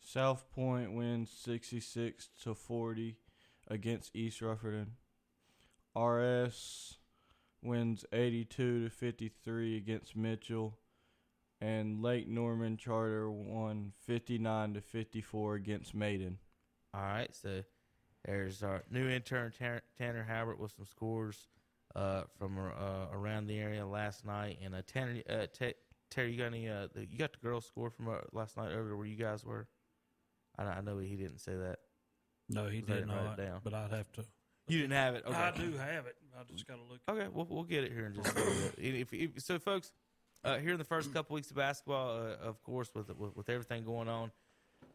South 0.00 0.50
Point 0.50 0.92
wins 0.92 1.30
66 1.30 2.30
to 2.42 2.56
40 2.56 3.16
against 3.68 4.16
East 4.16 4.42
Rufferton. 4.42 4.96
RS 5.96 6.98
wins 7.62 8.04
82 8.12 8.88
to 8.88 8.90
53 8.90 9.76
against 9.76 10.16
Mitchell. 10.16 10.80
And 11.60 12.02
Lake 12.02 12.26
Norman 12.26 12.76
Charter 12.76 13.30
won 13.30 13.92
59 14.04 14.74
to 14.74 14.80
54 14.80 15.54
against 15.54 15.94
Maiden. 15.94 16.38
All 16.92 17.02
right, 17.02 17.32
so 17.32 17.62
there's 18.24 18.62
our 18.62 18.82
new 18.90 19.08
intern 19.08 19.52
Tanner, 19.56 19.82
Tanner 19.98 20.24
Howard 20.26 20.58
with 20.58 20.72
some 20.76 20.86
scores 20.86 21.48
uh, 21.96 22.22
from 22.38 22.58
uh, 22.58 23.06
around 23.12 23.46
the 23.46 23.58
area 23.58 23.84
last 23.86 24.24
night. 24.24 24.58
And 24.64 24.74
uh, 24.74 24.82
Tanner, 24.86 25.22
uh, 25.28 25.46
Te- 25.52 25.74
Terry, 26.10 26.32
you 26.32 26.38
got 26.38 26.46
any? 26.46 26.68
Uh, 26.68 26.88
you 26.94 27.18
got 27.18 27.32
the 27.32 27.38
girls' 27.38 27.66
score 27.66 27.90
from 27.90 28.08
uh, 28.08 28.18
last 28.32 28.56
night 28.56 28.72
over 28.72 28.96
where 28.96 29.06
you 29.06 29.16
guys 29.16 29.44
were? 29.44 29.66
I, 30.58 30.64
I 30.64 30.80
know 30.80 30.98
he 30.98 31.16
didn't 31.16 31.38
say 31.38 31.54
that. 31.54 31.78
No, 32.48 32.66
he 32.66 32.80
did 32.80 32.88
didn't 32.88 33.10
write 33.10 33.38
it 33.38 33.44
down. 33.44 33.60
But 33.64 33.74
I'd 33.74 33.92
have 33.92 34.12
to. 34.12 34.24
You 34.68 34.82
didn't 34.82 34.92
have 34.92 35.14
it. 35.14 35.24
Okay. 35.26 35.36
I 35.36 35.50
do 35.50 35.72
have 35.72 36.06
it. 36.06 36.16
I 36.38 36.44
just 36.52 36.66
got 36.66 36.76
to 36.76 36.82
look. 36.88 37.00
Okay, 37.08 37.28
we'll 37.32 37.46
we'll 37.50 37.64
get 37.64 37.84
it 37.84 37.92
here 37.92 38.06
in 38.06 38.14
just 38.14 38.32
a 38.32 38.38
little 38.38 38.52
bit. 38.52 38.74
If, 38.78 39.12
if, 39.12 39.42
so, 39.42 39.58
folks, 39.58 39.92
uh, 40.44 40.58
here 40.58 40.72
in 40.72 40.78
the 40.78 40.84
first 40.84 41.12
couple 41.12 41.34
weeks 41.34 41.50
of 41.50 41.56
basketball, 41.56 42.16
uh, 42.16 42.46
of 42.46 42.62
course, 42.62 42.90
with, 42.94 43.08
with 43.16 43.36
with 43.36 43.48
everything 43.48 43.84
going 43.84 44.08
on, 44.08 44.30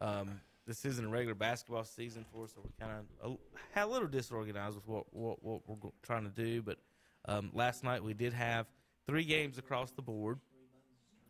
um, 0.01 0.39
this 0.67 0.83
isn't 0.85 1.05
a 1.05 1.09
regular 1.09 1.33
basketball 1.33 1.85
season 1.85 2.25
for 2.31 2.43
us, 2.43 2.51
so 2.53 2.61
we're 2.63 2.85
kind 2.85 2.99
of 3.23 3.37
a, 3.75 3.83
a 3.83 3.87
little 3.87 4.07
disorganized 4.07 4.75
with 4.75 4.87
what 4.87 5.05
what, 5.11 5.43
what 5.43 5.61
we're 5.67 5.89
trying 6.03 6.25
to 6.25 6.29
do. 6.29 6.61
But 6.61 6.77
um, 7.25 7.51
last 7.53 7.83
night 7.83 8.03
we 8.03 8.13
did 8.13 8.33
have 8.33 8.67
three 9.07 9.23
games 9.23 9.57
across 9.57 9.91
the 9.91 10.01
board. 10.01 10.39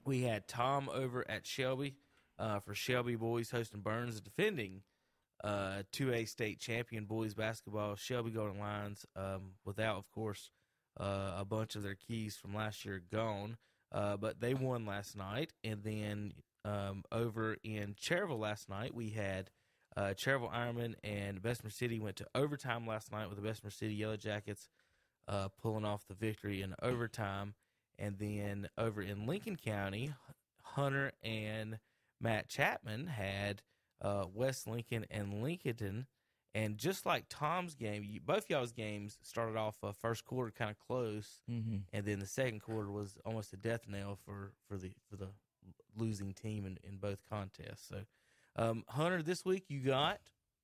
We 0.05 0.23
had 0.23 0.47
Tom 0.47 0.89
over 0.91 1.29
at 1.29 1.45
Shelby 1.45 1.95
uh, 2.39 2.59
for 2.59 2.73
Shelby 2.73 3.15
boys 3.15 3.51
hosting 3.51 3.81
Burns, 3.81 4.19
defending 4.19 4.81
uh, 5.43 5.83
2A 5.93 6.27
state 6.27 6.59
champion 6.59 7.05
boys 7.05 7.33
basketball. 7.33 7.95
Shelby 7.95 8.31
Golden 8.31 8.59
Lions, 8.59 9.05
um, 9.15 9.51
without, 9.65 9.97
of 9.97 10.09
course, 10.11 10.51
uh, 10.99 11.33
a 11.37 11.45
bunch 11.45 11.75
of 11.75 11.83
their 11.83 11.95
keys 11.95 12.35
from 12.35 12.55
last 12.55 12.85
year 12.85 13.01
gone. 13.11 13.57
Uh, 13.91 14.17
but 14.17 14.39
they 14.39 14.53
won 14.53 14.85
last 14.85 15.15
night. 15.15 15.53
And 15.63 15.83
then 15.83 16.33
um, 16.67 17.03
over 17.11 17.57
in 17.63 17.95
Cherryville 17.95 18.39
last 18.39 18.67
night, 18.69 18.93
we 18.93 19.09
had 19.11 19.49
uh, 19.95 20.13
Cherryville 20.15 20.51
Ironman 20.53 20.95
and 21.03 21.41
Bessemer 21.41 21.69
City 21.69 21.99
went 21.99 22.17
to 22.17 22.27
overtime 22.35 22.85
last 22.85 23.11
night 23.11 23.27
with 23.29 23.37
the 23.37 23.41
Bessemer 23.47 23.71
City 23.71 23.93
Yellow 23.95 24.17
Jackets 24.17 24.67
uh, 25.27 25.47
pulling 25.61 25.85
off 25.85 26.05
the 26.07 26.13
victory 26.13 26.61
in 26.61 26.75
overtime. 26.81 27.53
And 27.99 28.17
then 28.19 28.69
over 28.77 29.01
in 29.01 29.25
Lincoln 29.25 29.55
County, 29.55 30.13
Hunter 30.61 31.13
and 31.23 31.79
Matt 32.21 32.47
Chapman 32.47 33.07
had 33.07 33.63
uh, 34.01 34.25
West 34.31 34.67
Lincoln 34.67 35.05
and 35.09 35.33
Lincolnton. 35.43 36.05
And 36.53 36.77
just 36.77 37.05
like 37.05 37.25
Tom's 37.29 37.75
game, 37.75 38.03
you, 38.03 38.19
both 38.19 38.49
y'all's 38.49 38.71
games 38.71 39.17
started 39.23 39.57
off 39.57 39.77
uh, 39.83 39.91
first 39.91 40.25
quarter 40.25 40.51
kind 40.51 40.71
of 40.71 40.77
close, 40.79 41.41
Mhm. 41.49 41.81
and 41.93 42.05
then 42.05 42.19
the 42.19 42.25
second 42.25 42.61
quarter 42.61 42.89
was 42.91 43.15
almost 43.25 43.53
a 43.53 43.57
death 43.57 43.81
knell 43.87 44.17
for, 44.25 44.53
for 44.67 44.77
the 44.77 44.91
for 45.09 45.17
the 45.17 45.27
losing 45.97 46.33
team 46.33 46.65
in, 46.65 46.77
in 46.87 46.97
both 46.97 47.19
contests. 47.29 47.87
So, 47.89 48.01
um, 48.55 48.83
Hunter, 48.87 49.21
this 49.21 49.45
week 49.45 49.65
you 49.69 49.79
got 49.79 50.19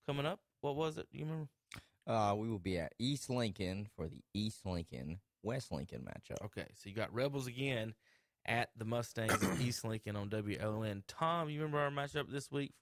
coming 0.08 0.26
up. 0.26 0.40
What 0.62 0.76
was 0.76 0.98
it? 0.98 1.08
You 1.12 1.26
remember? 1.26 1.50
Uh, 2.06 2.36
we 2.36 2.50
will 2.50 2.60
be 2.60 2.78
at 2.78 2.94
East 3.00 3.30
Lincoln 3.30 3.88
for 3.96 4.08
the 4.08 4.22
East 4.34 4.66
Lincoln 4.66 5.20
West 5.44 5.72
Lincoln 5.72 6.02
matchup. 6.02 6.44
Okay, 6.46 6.66
so 6.76 6.90
you 6.90 6.96
got 6.96 7.14
Rebels 7.14 7.48
again 7.48 7.94
at 8.46 8.70
the 8.78 8.86
Mustangs 8.86 9.42
in 9.42 9.62
East 9.62 9.86
Lincoln 9.86 10.16
on 10.16 10.30
WLN. 10.30 11.04
Tom, 11.08 11.50
you 11.50 11.62
remember 11.62 11.80
our 11.80 11.92
matchup 11.92 12.30
this 12.30 12.52
week? 12.52 12.74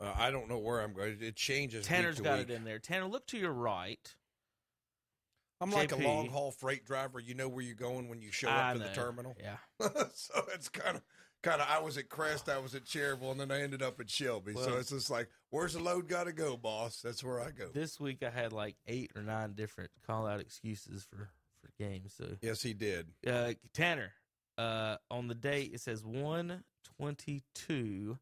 Uh, 0.00 0.12
I 0.16 0.30
don't 0.30 0.48
know 0.48 0.58
where 0.58 0.80
I'm 0.80 0.92
going. 0.92 1.18
It 1.20 1.36
changes. 1.36 1.86
Tanner's 1.86 2.16
week 2.16 2.24
to 2.24 2.30
got 2.30 2.38
week. 2.38 2.50
it 2.50 2.54
in 2.54 2.64
there. 2.64 2.78
Tanner, 2.78 3.06
look 3.06 3.26
to 3.28 3.38
your 3.38 3.52
right. 3.52 4.14
I'm 5.64 5.70
like 5.70 5.92
a 5.92 5.96
long 5.96 6.28
haul 6.28 6.50
freight 6.50 6.84
driver. 6.84 7.18
You 7.20 7.34
know 7.34 7.48
where 7.48 7.64
you're 7.64 7.74
going 7.74 8.08
when 8.08 8.20
you 8.20 8.30
show 8.30 8.48
I 8.48 8.70
up 8.70 8.72
to 8.74 8.78
know. 8.80 8.88
the 8.88 8.94
terminal. 8.94 9.36
Yeah. 9.40 9.56
so 10.14 10.44
it's 10.54 10.68
kind 10.68 10.96
of 10.96 11.02
kind 11.42 11.60
of. 11.60 11.66
I 11.70 11.80
was 11.80 11.96
at 11.98 12.08
Crest, 12.08 12.48
I 12.48 12.58
was 12.58 12.74
at 12.74 12.84
Cherryville, 12.84 13.30
and 13.32 13.40
then 13.40 13.50
I 13.50 13.60
ended 13.62 13.82
up 13.82 13.98
at 14.00 14.08
Shelby. 14.10 14.54
so 14.54 14.76
it's 14.76 14.90
just 14.90 15.10
like, 15.10 15.28
where's 15.50 15.72
the 15.74 15.80
load 15.82 16.08
got 16.08 16.24
to 16.24 16.32
go, 16.32 16.56
boss? 16.56 17.00
That's 17.02 17.24
where 17.24 17.40
I 17.40 17.50
go. 17.50 17.68
This 17.72 17.98
week 17.98 18.22
I 18.22 18.30
had 18.30 18.52
like 18.52 18.76
eight 18.86 19.10
or 19.16 19.22
nine 19.22 19.52
different 19.54 19.90
call 20.06 20.26
out 20.26 20.40
excuses 20.40 21.02
for 21.02 21.30
for 21.62 21.70
games. 21.78 22.14
So 22.16 22.26
Yes, 22.42 22.62
he 22.62 22.74
did. 22.74 23.08
uh, 23.26 23.54
Tanner, 23.72 24.12
uh, 24.58 24.96
on 25.10 25.28
the 25.28 25.34
date 25.34 25.70
it 25.74 25.80
says 25.80 26.04
one 26.04 26.62
twenty 26.98 27.42
two. 27.54 28.18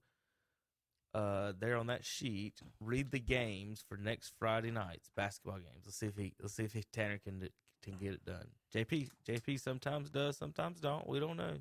Uh, 1.15 1.53
there 1.59 1.77
on 1.77 1.89
that 1.89 2.07
sheet, 2.07 2.63
read 2.81 3.11
the 3.11 3.21
games 3.21 3.85
for 3.87 3.99
next 3.99 4.33
Friday 4.39 4.71
night's 4.71 5.11
basketball 5.15 5.59
games. 5.59 5.85
Let's 5.85 5.99
see 5.99 6.07
if 6.07 6.17
he 6.17 6.33
let's 6.41 6.55
see 6.55 6.65
if 6.65 6.73
he, 6.73 6.85
Tanner 6.91 7.19
can 7.19 7.49
can 7.83 7.97
get 7.99 8.15
it 8.15 8.25
done. 8.25 8.47
JP 8.75 9.11
JP 9.29 9.61
sometimes 9.61 10.09
does, 10.11 10.39
sometimes 10.39 10.81
don't. 10.81 11.07
We 11.07 11.21
don't 11.21 11.37
know. 11.37 11.59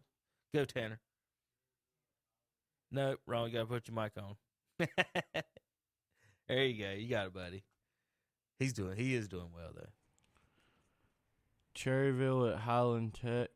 Go 0.53 0.63
Tanner. 0.63 0.99
No, 2.91 3.17
wrong. 3.25 3.47
You 3.47 3.53
gotta 3.53 3.65
put 3.65 3.87
your 3.89 3.95
mic 3.95 4.13
on. 4.17 4.35
there 6.47 6.65
you 6.65 6.83
go. 6.83 6.91
You 6.91 7.09
got 7.09 7.27
it, 7.27 7.33
buddy. 7.33 7.63
He's 8.57 8.73
doing. 8.73 8.95
He 8.95 9.15
is 9.15 9.27
doing 9.27 9.49
well 9.53 9.71
though. 9.75 9.89
Cherryville 11.75 12.53
at 12.53 12.59
Highland 12.59 13.13
Tech. 13.13 13.49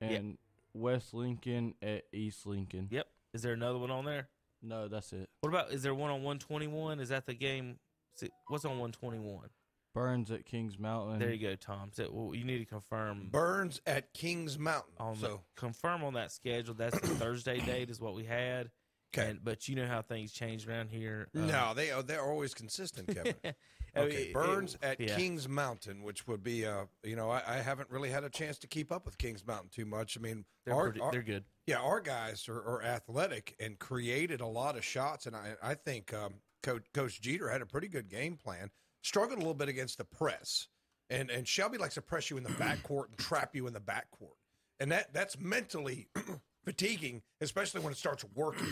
Yep. 0.00 0.10
And 0.10 0.38
West 0.74 1.14
Lincoln 1.14 1.74
at 1.82 2.04
East 2.12 2.46
Lincoln. 2.46 2.88
Yep. 2.90 3.06
Is 3.32 3.42
there 3.42 3.52
another 3.52 3.78
one 3.78 3.90
on 3.90 4.04
there? 4.04 4.28
No, 4.66 4.88
that's 4.88 5.12
it. 5.12 5.28
What 5.40 5.50
about? 5.50 5.70
Is 5.72 5.82
there 5.82 5.94
one 5.94 6.10
on 6.10 6.22
one 6.22 6.38
twenty 6.38 6.66
one? 6.66 7.00
Is 7.00 7.08
that 7.10 7.26
the 7.26 7.34
game? 7.34 7.78
see, 8.16 8.30
What's 8.48 8.64
on 8.64 8.78
one 8.78 8.92
twenty 8.92 9.18
one? 9.18 9.48
Burns 9.94 10.30
at 10.30 10.44
Kings 10.44 10.78
Mountain. 10.78 11.18
There 11.20 11.32
you 11.32 11.40
go, 11.48 11.54
Tom. 11.56 11.88
So, 11.92 12.10
well, 12.12 12.34
you 12.34 12.44
need 12.44 12.58
to 12.58 12.66
confirm 12.66 13.28
Burns 13.30 13.80
at 13.86 14.12
Kings 14.12 14.58
Mountain. 14.58 14.92
on 14.98 15.14
the, 15.14 15.26
so 15.26 15.40
confirm 15.56 16.04
on 16.04 16.12
that 16.14 16.30
schedule. 16.32 16.74
That's 16.74 17.00
the 17.00 17.06
Thursday 17.08 17.60
date 17.60 17.88
is 17.88 17.98
what 18.00 18.14
we 18.14 18.24
had. 18.24 18.70
Okay. 19.16 19.30
And, 19.30 19.40
but 19.42 19.68
you 19.68 19.74
know 19.76 19.86
how 19.86 20.02
things 20.02 20.32
change 20.32 20.68
around 20.68 20.90
here. 20.90 21.28
Uh, 21.34 21.40
no, 21.46 21.72
they 21.74 21.90
are 21.92 22.02
they're 22.02 22.20
always 22.22 22.52
consistent, 22.52 23.06
Kevin. 23.14 23.34
I 23.42 23.46
mean, 24.00 24.08
Okay, 24.08 24.22
it- 24.24 24.34
Burns 24.34 24.74
it- 24.74 24.84
at 24.84 25.00
yeah. 25.00 25.16
Kings 25.16 25.48
Mountain, 25.48 26.02
which 26.02 26.26
would 26.26 26.42
be, 26.42 26.66
uh, 26.66 26.84
you 27.02 27.16
know, 27.16 27.30
I, 27.30 27.42
I 27.46 27.56
haven't 27.62 27.88
really 27.88 28.10
had 28.10 28.24
a 28.24 28.28
chance 28.28 28.58
to 28.58 28.66
keep 28.66 28.92
up 28.92 29.06
with 29.06 29.16
Kings 29.16 29.46
Mountain 29.46 29.70
too 29.72 29.86
much. 29.86 30.18
I 30.18 30.20
mean, 30.20 30.44
They're 30.66 30.74
our- 30.74 30.84
pretty- 30.90 31.00
our- 31.00 31.12
they're 31.12 31.22
good. 31.22 31.44
Yeah, 31.66 31.78
our 31.78 32.00
guys 32.00 32.48
are, 32.48 32.62
are 32.62 32.82
athletic 32.82 33.56
and 33.58 33.78
created 33.78 34.40
a 34.40 34.46
lot 34.46 34.76
of 34.76 34.84
shots, 34.84 35.26
and 35.26 35.34
I, 35.34 35.54
I 35.62 35.74
think 35.74 36.14
um, 36.14 36.34
Coach, 36.62 36.84
Coach 36.94 37.20
Jeter 37.20 37.48
had 37.48 37.60
a 37.60 37.66
pretty 37.66 37.88
good 37.88 38.08
game 38.08 38.36
plan. 38.36 38.70
Struggled 39.02 39.38
a 39.38 39.40
little 39.40 39.54
bit 39.54 39.68
against 39.68 39.98
the 39.98 40.04
press, 40.04 40.68
and 41.10 41.30
and 41.30 41.46
Shelby 41.46 41.78
likes 41.78 41.94
to 41.94 42.02
press 42.02 42.30
you 42.30 42.36
in 42.36 42.44
the 42.44 42.50
backcourt 42.50 43.08
and 43.08 43.18
trap 43.18 43.54
you 43.54 43.66
in 43.66 43.72
the 43.72 43.80
backcourt, 43.80 44.38
and 44.80 44.90
that 44.92 45.12
that's 45.12 45.38
mentally 45.38 46.08
fatiguing, 46.64 47.22
especially 47.40 47.80
when 47.80 47.92
it 47.92 47.98
starts 47.98 48.24
working. 48.34 48.66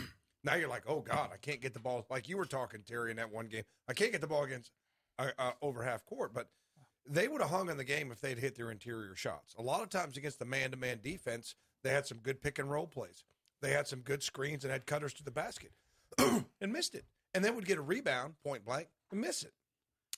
Now 0.45 0.57
you're 0.57 0.69
like, 0.69 0.85
oh 0.87 1.01
God, 1.01 1.31
I 1.33 1.37
can't 1.39 1.61
get 1.61 1.73
the 1.73 1.81
ball. 1.81 2.05
Like 2.11 2.29
you 2.29 2.37
were 2.37 2.47
talking, 2.47 2.83
Terry, 2.87 3.11
in 3.11 3.17
that 3.17 3.33
one 3.33 3.47
game, 3.47 3.63
I 3.89 3.95
can't 3.95 4.13
get 4.13 4.21
the 4.21 4.27
ball 4.27 4.45
against 4.45 4.71
uh, 5.19 5.31
uh, 5.39 5.53
over 5.63 5.83
half 5.83 6.05
court. 6.05 6.35
But 6.35 6.49
they 7.09 7.29
would 7.29 7.41
have 7.41 7.51
hung 7.51 7.71
in 7.71 7.77
the 7.77 7.85
game 7.85 8.11
if 8.13 8.21
they'd 8.21 8.39
hit 8.39 8.57
their 8.57 8.71
interior 8.71 9.15
shots. 9.15 9.55
A 9.59 9.63
lot 9.63 9.83
of 9.83 9.89
times 9.89 10.17
against 10.17 10.39
the 10.39 10.45
man 10.45 10.71
to 10.73 10.77
man 10.77 11.01
defense, 11.03 11.55
they 11.85 11.91
had 11.91 12.07
some 12.07 12.19
good 12.19 12.43
pick 12.43 12.59
and 12.59 12.69
roll 12.71 12.87
plays. 12.87 13.23
They 13.63 13.71
had 13.71 13.87
some 13.87 14.01
good 14.01 14.23
screens 14.23 14.65
and 14.65 14.73
had 14.73 14.87
cutters 14.87 15.15
to 15.15 15.25
the 15.25 15.31
basket 15.31 15.71
and 16.19 16.73
missed 16.73 16.95
it. 16.95 17.05
And 17.33 17.45
then 17.45 17.55
would 17.55 17.67
get 17.67 17.79
a 17.79 17.83
rebound, 17.83 18.35
point 18.45 18.65
blank, 18.65 18.89
and 19.11 19.21
miss 19.21 19.43
it. 19.43 19.53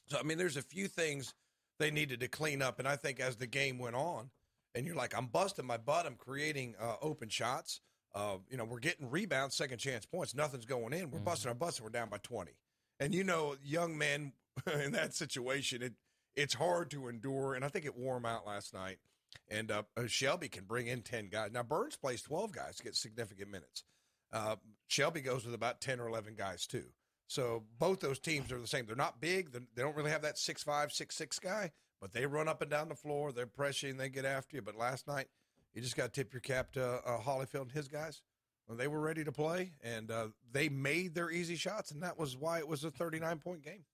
So, 0.09 0.19
I 0.19 0.23
mean, 0.23 0.39
there's 0.39 0.57
a 0.57 0.63
few 0.63 0.89
things 0.89 1.35
they 1.79 1.91
needed 1.91 2.21
to 2.21 2.29
clean 2.29 2.63
up. 2.63 2.79
And 2.79 2.89
I 2.89 2.97
think 2.97 3.21
as 3.21 3.37
the 3.37 3.47
game 3.47 3.79
went 3.79 3.97
on, 3.97 4.31
and 4.75 4.87
you're 4.87 4.97
like, 4.97 5.17
I'm 5.17 5.27
busting 5.27 5.67
my 5.67 5.79
butt, 5.79 6.07
I'm 6.07 6.17
creating 6.17 6.75
uh, 6.81 6.97
open 7.01 7.29
shots. 7.29 7.81
Uh, 8.15 8.37
you 8.51 8.57
know, 8.57 8.65
we're 8.65 8.79
getting 8.79 9.11
rebounds, 9.11 9.55
second 9.55 9.79
chance 9.79 10.07
points. 10.07 10.35
Nothing's 10.35 10.65
going 10.65 10.93
in. 10.93 11.11
We're 11.11 11.21
busting 11.21 11.49
our 11.49 11.55
butts, 11.55 11.79
and 11.79 11.85
we're 11.85 11.91
down 11.91 12.09
by 12.09 12.19
20. 12.19 12.53
And 13.01 13.15
you 13.15 13.25
know, 13.25 13.57
young 13.63 13.97
men 13.97 14.33
in 14.85 14.93
that 14.93 15.15
situation, 15.15 15.83
it 15.83 15.95
it's 16.35 16.55
hard 16.55 16.91
to 16.91 17.09
endure. 17.09 17.55
And 17.55 17.65
I 17.65 17.69
think 17.69 17.87
it 17.87 17.97
wore 17.97 18.15
them 18.15 18.27
out 18.27 18.47
last 18.47 18.75
night. 18.75 18.99
And 19.49 19.71
uh, 19.71 19.83
uh, 19.97 20.07
Shelby 20.07 20.49
can 20.49 20.65
bring 20.65 20.87
in 20.87 21.03
10 21.03 21.29
guys. 21.29 21.51
Now, 21.53 21.63
Burns 21.63 21.97
plays 21.97 22.23
12 22.23 22.53
guys 22.53 22.77
to 22.77 22.83
get 22.83 22.97
significant 22.97 23.51
minutes. 23.51 23.85
Uh, 24.33 24.57
Shelby 24.89 25.21
goes 25.21 25.45
with 25.45 25.55
about 25.55 25.81
10 25.81 26.01
or 26.01 26.09
11 26.09 26.35
guys, 26.35 26.67
too. 26.67 26.87
So 27.29 27.65
both 27.79 28.01
those 28.01 28.19
teams 28.19 28.53
are 28.53 28.61
the 28.61 28.67
same. 28.67 28.87
They're 28.87 28.97
not 28.97 29.21
big. 29.21 29.53
They 29.53 29.83
don't 29.83 29.97
really 29.97 30.11
have 30.11 30.23
that 30.23 30.39
six 30.39 30.63
five, 30.63 30.93
six 30.93 31.17
six 31.17 31.39
guy, 31.39 31.73
but 32.01 32.13
they 32.13 32.25
run 32.27 32.49
up 32.49 32.63
and 32.63 32.71
down 32.71 32.89
the 32.89 32.95
floor. 32.95 33.33
They're 33.33 33.47
pressing. 33.47 33.97
They 33.97 34.09
get 34.09 34.25
after 34.25 34.57
you. 34.57 34.63
But 34.63 34.77
last 34.77 35.09
night, 35.09 35.27
you 35.75 35.83
just 35.83 35.97
got 35.97 36.13
to 36.13 36.21
tip 36.21 36.33
your 36.33 36.41
cap 36.41 36.73
to 36.73 36.85
uh, 36.85 37.21
Holyfield 37.21 37.63
and 37.63 37.73
his 37.73 37.89
guys. 37.89 38.23
They 38.69 38.89
were 38.89 39.01
ready 39.01 39.23
to 39.23 39.31
play, 39.31 39.75
and 39.83 40.11
uh, 40.11 40.29
they 40.51 40.69
made 40.69 41.15
their 41.15 41.31
easy 41.31 41.55
shots, 41.55 41.93
and 41.93 42.03
that 42.03 42.19
was 42.19 42.37
why 42.37 42.59
it 42.59 42.67
was 42.67 42.83
a 42.83 42.91
39 42.91 43.39
point 43.39 43.63
game. 43.63 43.85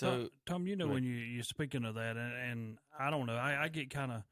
Tom, 0.00 0.30
Tom, 0.46 0.66
you 0.66 0.76
know 0.76 0.86
when 0.88 1.04
you 1.04 1.12
you're 1.14 1.42
speaking 1.44 1.84
of 1.84 1.94
that, 1.96 2.16
and, 2.16 2.32
and 2.34 2.78
I 2.98 3.10
don't 3.10 3.26
know, 3.26 3.34
I, 3.36 3.64
I 3.64 3.68
get 3.68 3.90
kind 3.90 4.10
of, 4.12 4.22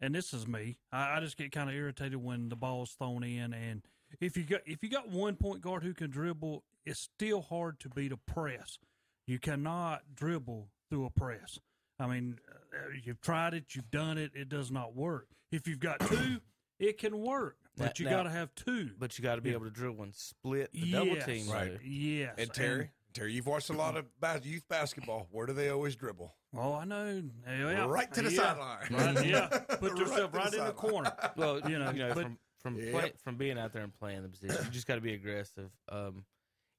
and 0.00 0.14
this 0.14 0.32
is 0.32 0.46
me, 0.46 0.78
I, 0.92 1.16
I 1.16 1.20
just 1.20 1.36
get 1.36 1.50
kind 1.52 1.68
of 1.68 1.74
irritated 1.74 2.16
when 2.22 2.48
the 2.48 2.56
ball's 2.56 2.92
thrown 2.92 3.24
in, 3.24 3.52
and 3.52 3.82
if 4.20 4.36
you 4.36 4.44
got 4.44 4.60
if 4.66 4.82
you 4.82 4.88
got 4.88 5.08
one 5.08 5.36
point 5.36 5.60
guard 5.60 5.82
who 5.82 5.92
can 5.94 6.10
dribble, 6.10 6.62
it's 6.86 7.00
still 7.00 7.40
hard 7.42 7.80
to 7.80 7.88
beat 7.88 8.12
a 8.12 8.16
press. 8.16 8.78
You 9.26 9.38
cannot 9.38 10.02
dribble 10.14 10.68
through 10.90 11.06
a 11.06 11.10
press. 11.10 11.58
I 11.98 12.06
mean, 12.08 12.38
uh, 12.50 12.78
you've 13.04 13.20
tried 13.20 13.54
it, 13.54 13.74
you've 13.74 13.90
done 13.90 14.18
it, 14.18 14.32
it 14.34 14.48
does 14.48 14.70
not 14.70 14.94
work. 14.96 15.28
If 15.52 15.66
you've 15.68 15.78
got 15.80 16.00
two, 16.00 16.40
it 16.80 16.98
can 16.98 17.18
work, 17.20 17.56
but 17.76 17.84
Now- 17.84 17.92
you 17.96 18.10
got 18.10 18.24
to 18.24 18.30
have 18.30 18.54
two. 18.56 18.90
But 18.98 19.16
you 19.18 19.22
got 19.22 19.36
to 19.36 19.40
be 19.40 19.50
Yeah. 19.50 19.56
able 19.56 19.66
to 19.66 19.70
dribble 19.70 20.02
and 20.02 20.14
split 20.14 20.72
the 20.72 20.90
double 20.90 21.16
team. 21.20 21.48
Right. 21.48 21.72
though. 21.72 21.78
Yes. 21.84 22.34
And 22.38 22.52
Terry, 22.52 22.90
Terry, 23.12 23.32
you've 23.32 23.46
watched 23.46 23.70
a 23.70 23.74
lot 23.74 23.96
of 23.96 24.06
bas- 24.20 24.44
youth 24.44 24.66
basketball. 24.68 25.26
Where 25.30 25.46
do 25.46 25.52
they 25.52 25.68
always 25.68 25.96
dribble? 25.96 26.34
Oh, 26.56 26.74
I 26.74 26.84
know. 26.84 27.22
Yeah. 27.46 27.86
Right 27.86 28.12
to 28.14 28.22
the 28.22 28.30
Yeah. 28.32 28.36
sideline. 28.54 29.14
Right, 29.16 29.26
yeah. 29.26 29.46
Put 29.68 29.92
Right 29.92 29.98
yourself 29.98 30.32
the 30.32 30.38
right, 30.38 30.54
in 30.54 30.64
the 30.64 30.72
corner. 30.72 31.12
Well, 31.36 31.60
you 31.68 31.78
know, 31.78 31.90
you 31.94 32.06
but, 32.14 32.22
from 32.22 32.38
from 32.58 32.76
Yep. 32.78 32.92
play, 32.92 33.12
from 33.24 33.36
being 33.36 33.58
out 33.58 33.72
there 33.72 33.82
and 33.82 33.92
playing 33.92 34.22
the 34.22 34.28
position, 34.28 34.64
you 34.64 34.70
just 34.70 34.86
got 34.86 34.94
to 34.94 35.00
be 35.00 35.14
aggressive. 35.14 35.70
Um, 35.88 36.24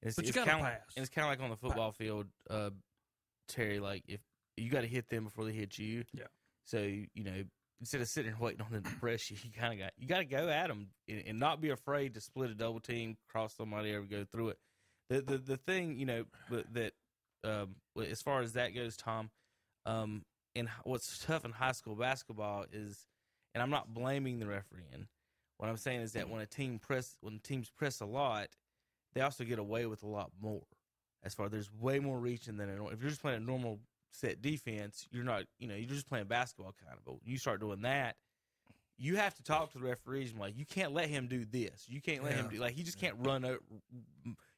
it's, 0.01 0.15
But 0.15 0.25
you 0.25 0.31
gotta 0.33 0.49
kinda, 0.49 0.63
pass. 0.65 0.79
And 0.95 1.03
it's 1.03 1.13
kind 1.13 1.25
of 1.25 1.31
like 1.31 1.41
on 1.41 1.49
the 1.49 1.57
football 1.57 1.91
field, 1.91 2.27
uh, 2.49 2.69
Terry. 3.47 3.79
Like 3.79 4.03
if 4.07 4.21
you 4.57 4.69
got 4.69 4.81
to 4.81 4.87
hit 4.87 5.09
them 5.09 5.23
before 5.25 5.45
they 5.45 5.51
hit 5.51 5.77
you. 5.77 6.03
Yeah. 6.13 6.23
So 6.65 6.77
you 6.79 7.23
know, 7.23 7.43
instead 7.79 7.99
of 8.01 8.07
sitting 8.07 8.31
there 8.31 8.39
waiting 8.39 8.61
on 8.61 8.71
them 8.71 8.83
to 8.83 8.89
press 8.97 9.29
you, 9.29 9.37
you 9.43 9.51
kind 9.51 9.73
of 9.73 9.79
got 9.79 9.91
you 9.97 10.07
got 10.07 10.19
to 10.19 10.25
go 10.25 10.47
at 10.49 10.67
them 10.67 10.87
and, 11.09 11.23
and 11.27 11.39
not 11.39 11.59
be 11.61 11.69
afraid 11.71 12.13
to 12.13 12.21
split 12.21 12.49
a 12.51 12.55
double 12.55 12.79
team, 12.79 13.17
cross 13.29 13.53
somebody, 13.55 13.91
or 13.93 14.01
go 14.03 14.23
through 14.31 14.49
it. 14.49 14.57
The 15.09 15.21
the 15.21 15.37
the 15.37 15.57
thing 15.57 15.97
you 15.99 16.05
know 16.05 16.25
that 16.73 16.93
um, 17.43 17.75
as 18.09 18.21
far 18.21 18.41
as 18.41 18.53
that 18.53 18.73
goes, 18.73 18.95
Tom, 18.95 19.29
um, 19.85 20.23
and 20.55 20.69
what's 20.83 21.19
tough 21.19 21.45
in 21.45 21.51
high 21.51 21.73
school 21.73 21.95
basketball 21.95 22.65
is, 22.71 23.07
and 23.53 23.61
I'm 23.61 23.69
not 23.69 23.93
blaming 23.93 24.39
the 24.39 24.47
refereeing. 24.47 25.07
What 25.57 25.69
I'm 25.69 25.77
saying 25.77 26.01
is 26.01 26.13
that 26.13 26.29
when 26.29 26.41
a 26.41 26.45
team 26.45 26.79
press, 26.79 27.15
when 27.21 27.39
teams 27.39 27.69
press 27.69 27.99
a 28.01 28.05
lot, 28.05 28.47
they 29.13 29.21
also 29.21 29.43
get 29.43 29.59
away 29.59 29.85
with 29.85 30.03
a 30.03 30.07
lot 30.07 30.31
more. 30.41 30.63
As 31.23 31.33
far 31.33 31.47
there's 31.47 31.71
way 31.71 31.99
more 31.99 32.19
reaching 32.19 32.57
than 32.57 32.69
a, 32.69 32.85
if 32.87 32.99
you're 33.01 33.09
just 33.09 33.21
playing 33.21 33.37
a 33.37 33.45
normal 33.45 33.79
set 34.11 34.41
defense, 34.41 35.07
you're 35.11 35.23
not, 35.23 35.43
you 35.59 35.67
know, 35.67 35.75
you're 35.75 35.87
just 35.87 36.07
playing 36.07 36.25
basketball 36.25 36.73
kind 36.83 36.97
of. 36.97 37.05
But 37.05 37.15
you 37.25 37.37
start 37.37 37.59
doing 37.61 37.81
that, 37.83 38.15
you 38.97 39.15
have 39.17 39.35
to 39.35 39.43
talk 39.43 39.71
to 39.71 39.77
the 39.79 39.85
referees 39.85 40.31
and 40.31 40.39
like, 40.39 40.57
you 40.57 40.65
can't 40.65 40.93
let 40.93 41.09
him 41.09 41.27
do 41.27 41.45
this. 41.45 41.85
You 41.87 42.01
can't 42.01 42.23
let 42.23 42.33
him 42.33 42.49
do 42.49 42.57
like 42.57 42.73
he 42.73 42.83
just 42.83 42.99
can't 42.99 43.15
run, 43.19 43.45
o- 43.45 43.59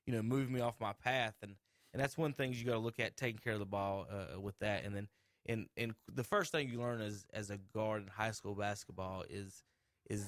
you 0.05 0.13
know, 0.13 0.21
move 0.21 0.49
me 0.49 0.61
off 0.61 0.75
my 0.79 0.93
path. 0.93 1.35
And 1.41 1.55
and 1.93 2.01
that's 2.01 2.17
one 2.17 2.33
thing 2.33 2.53
you 2.53 2.65
got 2.65 2.73
to 2.73 2.79
look 2.79 2.99
at 2.99 3.15
taking 3.15 3.39
care 3.39 3.53
of 3.53 3.59
the 3.59 3.65
ball 3.65 4.07
uh, 4.11 4.39
with 4.39 4.57
that. 4.59 4.83
And 4.83 4.95
then 4.95 5.07
and 5.45 5.67
and 5.77 5.95
the 6.13 6.23
first 6.23 6.51
thing 6.51 6.69
you 6.69 6.79
learn 6.79 7.01
as 7.01 7.25
as 7.33 7.49
a 7.49 7.57
guard 7.73 8.03
in 8.03 8.07
high 8.07 8.31
school 8.31 8.55
basketball 8.55 9.23
is 9.29 9.63
is 10.09 10.25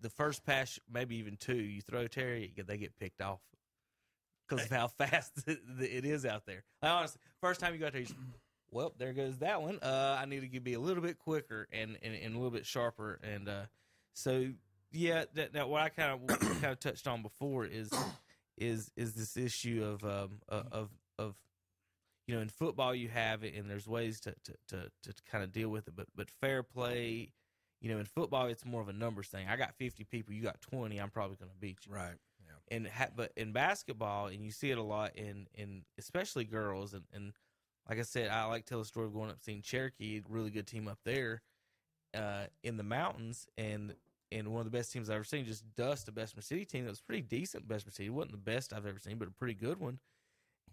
the 0.00 0.10
first 0.10 0.44
pass, 0.44 0.78
maybe 0.90 1.16
even 1.16 1.36
two, 1.36 1.56
you 1.56 1.82
throw 1.82 2.06
Terry, 2.06 2.52
they 2.56 2.78
get 2.78 2.98
picked 2.98 3.20
off 3.20 3.40
because 4.48 4.64
of 4.64 4.70
how 4.70 4.86
fast 4.98 5.32
it 5.46 6.04
is 6.04 6.24
out 6.24 6.46
there. 6.46 6.64
Like, 6.82 6.92
honestly, 6.92 7.20
first 7.40 7.60
time 7.60 7.74
you 7.74 7.80
got 7.80 7.92
to 7.92 8.06
well, 8.70 8.94
there 8.98 9.12
goes 9.12 9.38
that 9.38 9.62
one. 9.62 9.78
Uh, 9.80 10.18
I 10.20 10.26
need 10.26 10.52
to 10.52 10.60
be 10.60 10.74
a 10.74 10.80
little 10.80 11.02
bit 11.02 11.18
quicker 11.18 11.68
and, 11.72 11.98
and, 12.02 12.14
and 12.14 12.34
a 12.34 12.38
little 12.38 12.52
bit 12.52 12.66
sharper. 12.66 13.18
And 13.22 13.48
uh, 13.48 13.62
so, 14.14 14.50
yeah, 14.92 15.24
that, 15.34 15.54
that 15.54 15.68
what 15.68 15.82
I 15.82 15.88
kind 15.88 16.30
of 16.30 16.38
kind 16.60 16.72
of 16.72 16.80
touched 16.80 17.06
on 17.06 17.22
before 17.22 17.66
is 17.66 17.90
is 18.60 18.90
is 18.96 19.14
this 19.14 19.36
issue 19.36 19.82
of 19.84 20.04
um 20.04 20.40
uh, 20.48 20.62
of 20.70 20.90
of 21.18 21.34
you 22.26 22.34
know 22.34 22.40
in 22.40 22.48
football 22.48 22.94
you 22.94 23.08
have 23.08 23.42
it 23.42 23.54
and 23.54 23.68
there's 23.68 23.88
ways 23.88 24.20
to 24.20 24.34
to 24.44 24.52
to, 24.68 24.90
to 25.02 25.22
kind 25.30 25.42
of 25.42 25.52
deal 25.52 25.68
with 25.68 25.88
it, 25.88 25.94
but 25.96 26.06
but 26.14 26.30
fair 26.30 26.62
play. 26.62 27.32
You 27.82 27.90
know, 27.90 27.98
in 27.98 28.04
football, 28.04 28.44
it's 28.46 28.66
more 28.66 28.82
of 28.82 28.90
a 28.90 28.92
numbers 28.92 29.28
thing. 29.28 29.48
I 29.48 29.56
got 29.56 29.74
50 29.74 30.04
people, 30.04 30.34
you 30.34 30.42
got 30.42 30.60
20. 30.60 30.98
I'm 30.98 31.08
probably 31.08 31.36
going 31.36 31.50
to 31.50 31.56
beat 31.58 31.78
you. 31.86 31.94
Right. 31.94 32.12
And 32.70 32.86
ha- 32.86 33.08
but 33.16 33.32
in 33.36 33.52
basketball, 33.52 34.26
and 34.26 34.44
you 34.44 34.52
see 34.52 34.70
it 34.70 34.78
a 34.78 34.82
lot 34.82 35.16
in 35.16 35.48
in 35.54 35.82
especially 35.98 36.44
girls, 36.44 36.94
and, 36.94 37.02
and 37.12 37.32
like 37.88 37.98
I 37.98 38.02
said, 38.02 38.30
I 38.30 38.44
like 38.44 38.64
to 38.66 38.70
tell 38.70 38.78
the 38.78 38.84
story 38.84 39.06
of 39.06 39.12
going 39.12 39.30
up 39.30 39.38
seeing 39.40 39.62
Cherokee, 39.62 40.22
really 40.28 40.50
good 40.50 40.66
team 40.66 40.86
up 40.86 40.98
there, 41.04 41.42
uh, 42.14 42.44
in 42.62 42.76
the 42.76 42.84
mountains, 42.84 43.46
and 43.58 43.94
and 44.32 44.48
one 44.48 44.60
of 44.60 44.70
the 44.70 44.76
best 44.76 44.92
teams 44.92 45.10
I've 45.10 45.16
ever 45.16 45.24
seen, 45.24 45.44
just 45.44 45.64
dust 45.74 46.08
a 46.08 46.12
Bessemer 46.12 46.42
City 46.42 46.64
team 46.64 46.84
that 46.84 46.90
was 46.90 47.00
pretty 47.00 47.22
decent. 47.22 47.66
Bessemer 47.66 47.90
City 47.92 48.06
It 48.06 48.12
wasn't 48.12 48.32
the 48.32 48.38
best 48.38 48.72
I've 48.72 48.86
ever 48.86 48.98
seen, 48.98 49.18
but 49.18 49.28
a 49.28 49.32
pretty 49.32 49.54
good 49.54 49.80
one, 49.80 49.98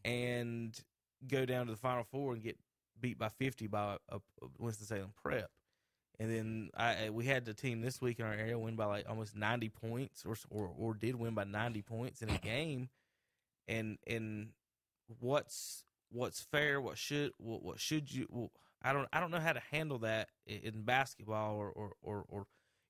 and 0.06 0.80
go 1.28 1.46
down 1.46 1.66
to 1.66 1.72
the 1.72 1.78
Final 1.78 2.04
Four 2.04 2.34
and 2.34 2.44
get 2.44 2.58
beat 3.00 3.18
by 3.18 3.30
50 3.30 3.68
by 3.68 3.98
a, 4.10 4.16
a 4.16 4.20
Winston 4.58 4.88
Salem 4.88 5.14
Prep. 5.22 5.50
And 6.20 6.32
then 6.32 6.70
I 6.76 7.12
we 7.12 7.26
had 7.26 7.46
the 7.46 7.54
team 7.54 7.82
this 7.82 8.02
week 8.02 8.20
in 8.20 8.26
our 8.26 8.34
area 8.34 8.58
win 8.58 8.76
by 8.76 8.86
like 8.86 9.06
almost 9.08 9.36
ninety 9.36 9.70
points, 9.70 10.26
or 10.26 10.36
or 10.50 10.72
or 10.76 10.94
did 10.96 11.16
win 11.16 11.36
by 11.36 11.44
ninety 11.44 11.84
points 11.84 12.24
in 12.24 12.30
a 12.30 12.40
game. 12.40 12.90
And 13.68 14.00
and 14.08 14.50
what's 15.20 15.84
what's 16.10 16.42
fair? 16.42 16.82
What 16.82 16.98
should 16.98 17.34
what, 17.38 17.62
what 17.62 17.80
should 17.80 18.12
you? 18.12 18.50
I 18.82 18.94
don't 18.94 19.08
I 19.14 19.20
don't 19.20 19.30
know 19.30 19.40
how 19.40 19.54
to 19.54 19.62
handle 19.72 20.00
that 20.00 20.30
in 20.48 20.82
basketball 20.82 21.56
or 21.56 21.70
or 21.70 21.92
or, 22.02 22.26
or 22.30 22.48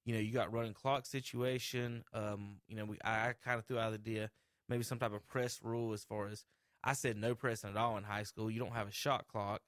you 0.08 0.13
know 0.13 0.20
you 0.20 0.32
got 0.32 0.54
running 0.54 0.74
clock 0.74 1.06
situation. 1.06 2.06
Um, 2.13 2.62
you 2.67 2.78
know 2.78 2.86
we 2.86 2.98
I, 3.04 3.30
I 3.30 3.34
kind 3.43 3.60
of 3.60 3.65
threw 3.65 3.78
out 3.78 3.91
the 3.91 3.96
idea 4.00 4.32
maybe 4.70 4.84
some 4.84 5.00
type 5.00 5.13
of 5.13 5.28
press 5.28 5.60
rule 5.62 5.93
as 5.93 6.04
far 6.04 6.28
as 6.28 6.46
I 6.84 6.93
said 6.93 7.17
no 7.17 7.36
pressing 7.36 7.70
at 7.72 7.78
all 7.78 7.98
in 7.98 8.04
high 8.04 8.24
school. 8.24 8.50
You 8.50 8.60
don't 8.60 8.74
have 8.74 8.88
a 8.88 8.91
shot 8.91 9.28
clock. 9.28 9.62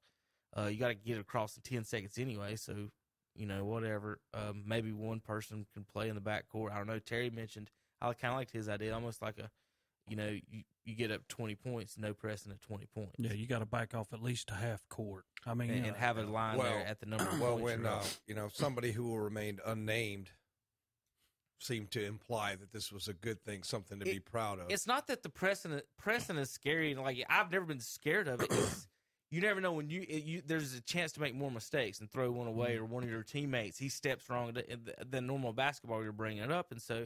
Uh, 0.58 0.68
you 0.68 0.78
got 0.78 0.88
to 0.88 0.96
get 0.96 1.20
across 1.20 1.56
in 1.58 1.62
ten 1.62 1.84
seconds 1.84 2.18
anyway. 2.18 2.56
So 2.56 2.90
you 3.36 3.46
know, 3.46 3.66
whatever. 3.66 4.20
Um, 4.34 4.64
maybe 4.66 4.92
one 4.92 5.20
person 5.20 5.66
can 5.74 5.84
play 5.84 6.10
in 6.10 6.16
the 6.16 6.22
backcourt. 6.22 6.72
I 6.72 6.78
don't 6.78 6.88
know. 6.88 7.00
Terry 7.00 7.30
mentioned 7.30 7.70
I 8.02 8.14
kind 8.14 8.34
of 8.34 8.38
liked 8.38 8.52
his 8.52 8.70
idea, 8.70 8.94
almost 8.94 9.22
like 9.22 9.38
a, 9.38 9.50
you 10.10 10.16
know, 10.16 10.28
you, 10.28 10.64
you 10.86 10.96
get 10.96 11.12
up 11.12 11.28
twenty 11.28 11.56
points, 11.56 11.98
no 11.98 12.14
pressing 12.14 12.52
at 12.52 12.62
twenty 12.62 12.88
points. 12.88 13.16
Yeah, 13.18 13.34
you 13.34 13.48
got 13.48 13.60
to 13.60 13.66
back 13.66 13.94
off 13.94 14.12
at 14.14 14.22
least 14.22 14.50
a 14.52 14.56
half 14.56 14.88
court. 14.90 15.26
I 15.46 15.54
mean, 15.54 15.70
and, 15.70 15.80
you 15.80 15.86
and 15.92 15.96
have 15.98 16.18
a 16.18 16.24
line 16.24 16.58
there 16.58 16.86
at 16.86 17.00
the 17.00 17.06
number. 17.06 17.28
Well, 17.40 17.52
points 17.52 17.64
when 17.64 17.82
you're 17.82 17.92
uh, 17.92 18.04
you 18.28 18.36
know 18.36 18.50
somebody 18.52 18.92
who 18.92 19.04
will 19.04 19.20
remain 19.20 19.60
unnamed 19.66 20.32
seemed 21.60 21.92
to 21.92 22.06
imply 22.06 22.56
that 22.56 22.72
this 22.72 22.92
was 22.92 23.08
a 23.08 23.14
good 23.14 23.44
thing, 23.44 23.64
something 23.64 24.00
to 24.00 24.06
be 24.06 24.20
proud 24.20 24.60
of. 24.60 24.66
It's 24.70 24.88
not 24.88 25.08
that 25.08 25.24
the 25.24 25.30
pressing 25.30 25.82
pressing 25.98 26.38
is 26.38 26.50
scary. 26.50 26.92
and 26.92 27.02
Like 27.02 27.24
I've 27.30 27.52
never 27.52 27.66
been 27.66 27.82
scared 27.82 28.28
of 28.28 28.42
it. 28.42 28.48
It's, 28.52 28.88
you 29.32 29.42
never 29.42 29.62
know 29.62 29.74
when 29.74 29.90
you, 29.90 30.02
it, 30.02 30.24
you 30.24 30.42
there's 30.46 30.74
a 30.74 30.82
chance 30.82 31.12
to 31.14 31.22
make 31.22 31.36
more 31.36 31.52
mistakes 31.52 32.00
and 32.00 32.10
throw 32.10 32.32
one 32.32 32.48
away, 32.48 32.78
or 32.78 32.86
one 32.86 33.04
of 33.04 33.10
your 33.10 33.24
teammates 33.24 33.78
he 33.78 33.90
steps 33.90 34.30
wrong 34.30 34.54
th- 34.54 34.68
th- 34.68 34.98
than 35.08 35.28
normal 35.28 35.54
basketball. 35.54 36.02
You're 36.02 36.12
bringing 36.12 36.44
it 36.44 36.52
up, 36.52 36.72
and 36.72 36.82
so 36.82 37.06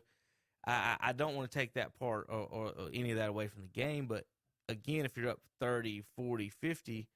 I, 0.65 0.95
I 0.99 1.11
don't 1.13 1.35
want 1.35 1.51
to 1.51 1.57
take 1.57 1.73
that 1.73 1.97
part 1.99 2.27
or, 2.29 2.39
or, 2.39 2.65
or 2.67 2.89
any 2.93 3.11
of 3.11 3.17
that 3.17 3.29
away 3.29 3.47
from 3.47 3.63
the 3.63 3.67
game. 3.67 4.05
But 4.05 4.25
again, 4.69 5.05
if 5.05 5.17
you're 5.17 5.29
up 5.29 5.39
30, 5.59 6.03
40, 6.15 6.49
50, 6.49 7.07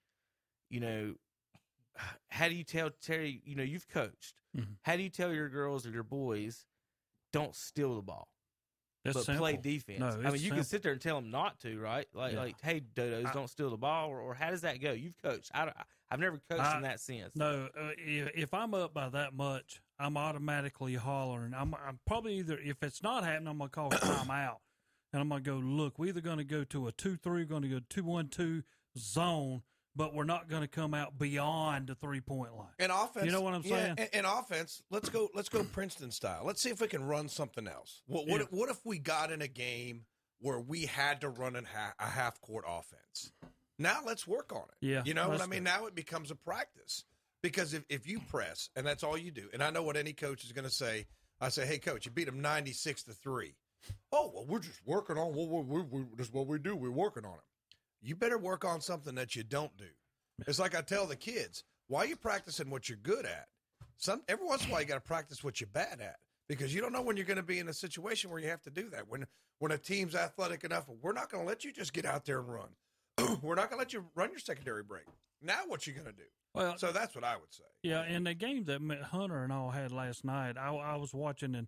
you 0.69 0.79
know, 0.79 1.13
how 2.29 2.47
do 2.47 2.55
you 2.55 2.63
tell 2.63 2.89
Terry? 3.01 3.41
You 3.45 3.55
know, 3.55 3.63
you've 3.63 3.87
coached. 3.87 4.35
Mhm. 4.55 4.75
How 4.83 4.95
do 4.95 5.03
you 5.03 5.09
tell 5.09 5.33
your 5.33 5.49
girls 5.49 5.85
or 5.87 5.91
your 5.91 6.03
boys 6.03 6.65
don't 7.33 7.55
steal 7.55 7.95
the 7.95 8.01
ball? 8.01 8.27
That's 9.03 9.25
but 9.25 9.37
play 9.37 9.55
defense. 9.55 9.99
No, 9.99 10.07
I 10.07 10.15
mean, 10.17 10.33
it's 10.35 10.43
you 10.43 10.51
can 10.51 10.63
sit 10.65 10.83
there 10.83 10.91
and 10.91 10.99
tell 10.99 11.15
them 11.15 11.31
not 11.31 11.59
to, 11.61 11.79
right? 11.79 12.07
Like, 12.13 12.33
Yeah. 12.33 12.39
like, 12.39 12.61
hey, 12.61 12.81
dodos, 12.95 13.25
I- 13.27 13.33
don't 13.33 13.49
steal 13.49 13.69
the 13.69 13.77
ball, 13.77 14.09
or, 14.09 14.19
or 14.19 14.33
how 14.33 14.49
does 14.51 14.61
that 14.61 14.81
go? 14.81 14.91
You've 14.91 15.17
coached. 15.23 15.49
I, 15.53 15.71
I've 16.11 16.19
never 16.19 16.41
coached 16.49 16.61
I- 16.61 16.75
in 16.75 16.83
that 16.83 16.99
sense. 16.99 17.33
No, 17.35 17.69
uh, 17.79 17.91
if 17.97 18.53
I'm 18.53 18.73
up 18.73 18.93
by 18.93 19.07
that 19.09 19.33
much, 19.33 19.81
I'm 19.99 20.17
automatically 20.17 20.95
hollering. 20.95 21.53
I'm, 21.53 21.73
I'm 21.75 21.99
probably 22.05 22.35
either 22.35 22.59
if 22.63 22.83
it's 22.83 23.01
not 23.01 23.23
happening, 23.23 23.47
I'm 23.47 23.57
gonna 23.57 23.69
call 23.69 23.89
time 23.91 24.29
out, 24.29 24.61
and 25.11 25.21
I'm 25.21 25.29
gonna 25.29 25.41
go 25.41 25.55
look. 25.55 25.97
We're 25.97 26.07
either 26.07 26.21
gonna 26.21 26.43
go 26.43 26.63
to 26.65 26.87
a 26.87 26.91
two 26.91 27.15
three, 27.17 27.45
going 27.45 27.63
to 27.63 27.67
go 27.67 27.79
two 27.89 28.03
one 28.03 28.27
two 28.27 28.63
zone, 28.97 29.63
but 29.95 30.13
we're 30.13 30.23
not 30.23 30.49
gonna 30.49 30.67
come 30.67 30.93
out 30.93 31.17
beyond 31.17 31.87
the 31.87 31.95
three 31.95 32.21
point 32.21 32.55
line. 32.55 32.67
In 32.79 32.91
offense, 32.91 33.25
you 33.25 33.31
know 33.31 33.41
what 33.41 33.53
I'm 33.53 33.63
yeah, 33.63 33.95
saying? 33.95 33.95
In, 34.13 34.19
in 34.19 34.25
offense, 34.25 34.83
let's 34.91 35.09
go. 35.09 35.29
Let's 35.33 35.49
go 35.49 35.63
Princeton 35.63 36.11
style. 36.11 36.43
Let's 36.45 36.61
see 36.61 36.69
if 36.69 36.79
we 36.79 36.87
can 36.87 37.03
run 37.03 37.27
something 37.27 37.67
else. 37.67 38.01
What 38.07 38.27
what, 38.27 38.41
Yeah. 38.41 38.47
what 38.51 38.69
if 38.69 38.85
we 38.85 38.99
got 38.99 39.31
in 39.31 39.41
a 39.41 39.47
game 39.47 40.05
where 40.39 40.59
we 40.59 40.85
had 40.85 41.21
to 41.21 41.29
run 41.29 41.55
ha- 41.55 41.93
a 41.99 42.07
half 42.07 42.39
court 42.41 42.65
offense? 42.67 43.31
Now 43.79 44.01
let's 44.05 44.27
work 44.27 44.51
on 44.53 44.63
it. 44.69 44.85
Yeah, 44.85 45.01
you 45.05 45.13
know 45.13 45.29
what 45.29 45.41
I 45.41 45.47
mean. 45.47 45.63
do 45.63 45.71
Now 45.71 45.85
it 45.85 45.95
becomes 45.95 46.31
a 46.31 46.35
practice 46.35 47.03
because 47.41 47.73
if 47.73 47.83
if 47.89 48.07
you 48.07 48.19
press 48.19 48.69
and 48.75 48.85
that's 48.85 49.03
all 49.03 49.17
you 49.17 49.31
do, 49.31 49.49
and 49.53 49.63
I 49.63 49.69
know 49.69 49.83
what 49.83 49.97
any 49.97 50.13
coach 50.13 50.43
is 50.43 50.51
going 50.51 50.65
to 50.65 50.73
say. 50.73 51.05
I 51.39 51.49
say, 51.49 51.67
hey 51.67 51.77
coach, 51.77 52.05
you 52.05 52.11
beat 52.11 52.25
them 52.25 52.41
ninety 52.41 52.73
six 52.73 53.03
to 53.03 53.11
three. 53.11 53.55
Oh 54.11 54.31
well, 54.33 54.45
we're 54.47 54.59
just 54.59 54.81
working 54.85 55.17
on 55.17 55.33
what 55.33 55.65
we, 55.65 55.81
we, 55.81 55.81
we, 55.83 56.05
is 56.17 56.33
what 56.33 56.47
we 56.47 56.57
do. 56.57 56.75
We're 56.75 56.91
working 56.91 57.25
on 57.25 57.35
it. 57.35 57.43
You 58.01 58.15
better 58.15 58.37
work 58.37 58.65
on 58.65 58.81
something 58.81 59.15
that 59.15 59.35
you 59.35 59.43
don't 59.43 59.75
do. 59.77 59.89
It's 60.47 60.59
like 60.59 60.75
I 60.75 60.81
tell 60.81 61.05
the 61.05 61.15
kids, 61.15 61.63
why 61.87 62.01
are 62.01 62.07
you 62.07 62.15
practicing 62.15 62.69
what 62.69 62.89
you're 62.89 62.97
good 62.97 63.25
at? 63.25 63.47
Some 63.97 64.21
every 64.27 64.45
once 64.45 64.63
in 64.63 64.69
a 64.69 64.73
while 64.73 64.81
you 64.81 64.87
got 64.87 64.95
to 64.95 65.01
practice 65.01 65.43
what 65.43 65.59
you're 65.59 65.69
bad 65.71 65.99
at 66.01 66.17
because 66.47 66.73
you 66.73 66.81
don't 66.81 66.93
know 66.93 67.01
when 67.01 67.17
you're 67.17 67.25
going 67.25 67.37
to 67.37 67.43
be 67.43 67.59
in 67.59 67.67
a 67.67 67.73
situation 67.73 68.29
where 68.29 68.39
you 68.39 68.49
have 68.49 68.61
to 68.63 68.69
do 68.69 68.89
that. 68.89 69.07
When 69.07 69.25
when 69.59 69.71
a 69.71 69.77
team's 69.77 70.15
athletic 70.15 70.63
enough, 70.63 70.87
we're 71.01 71.13
not 71.13 71.31
going 71.31 71.43
to 71.43 71.47
let 71.47 71.63
you 71.63 71.71
just 71.71 71.93
get 71.93 72.05
out 72.05 72.25
there 72.25 72.39
and 72.39 72.53
run. 72.53 72.69
we're 73.41 73.55
not 73.55 73.69
going 73.69 73.77
to 73.77 73.83
let 73.83 73.93
you 73.93 74.05
run 74.15 74.29
your 74.31 74.39
secondary 74.39 74.83
break. 74.83 75.03
Now 75.41 75.59
what 75.67 75.85
you 75.87 75.93
going 75.93 76.05
to 76.07 76.11
do? 76.11 76.23
Well, 76.53 76.77
so 76.77 76.91
that's 76.91 77.13
what 77.13 77.23
I 77.23 77.35
would 77.35 77.53
say. 77.53 77.63
Yeah, 77.83 78.05
in 78.05 78.23
the 78.23 78.33
game 78.33 78.63
that 78.65 78.81
Ma- 78.81 79.03
Hunter 79.03 79.43
and 79.43 79.53
all 79.53 79.69
had 79.69 79.91
last 79.91 80.25
night, 80.25 80.57
I, 80.57 80.73
I 80.73 80.95
was 80.95 81.13
watching, 81.13 81.53
and 81.55 81.67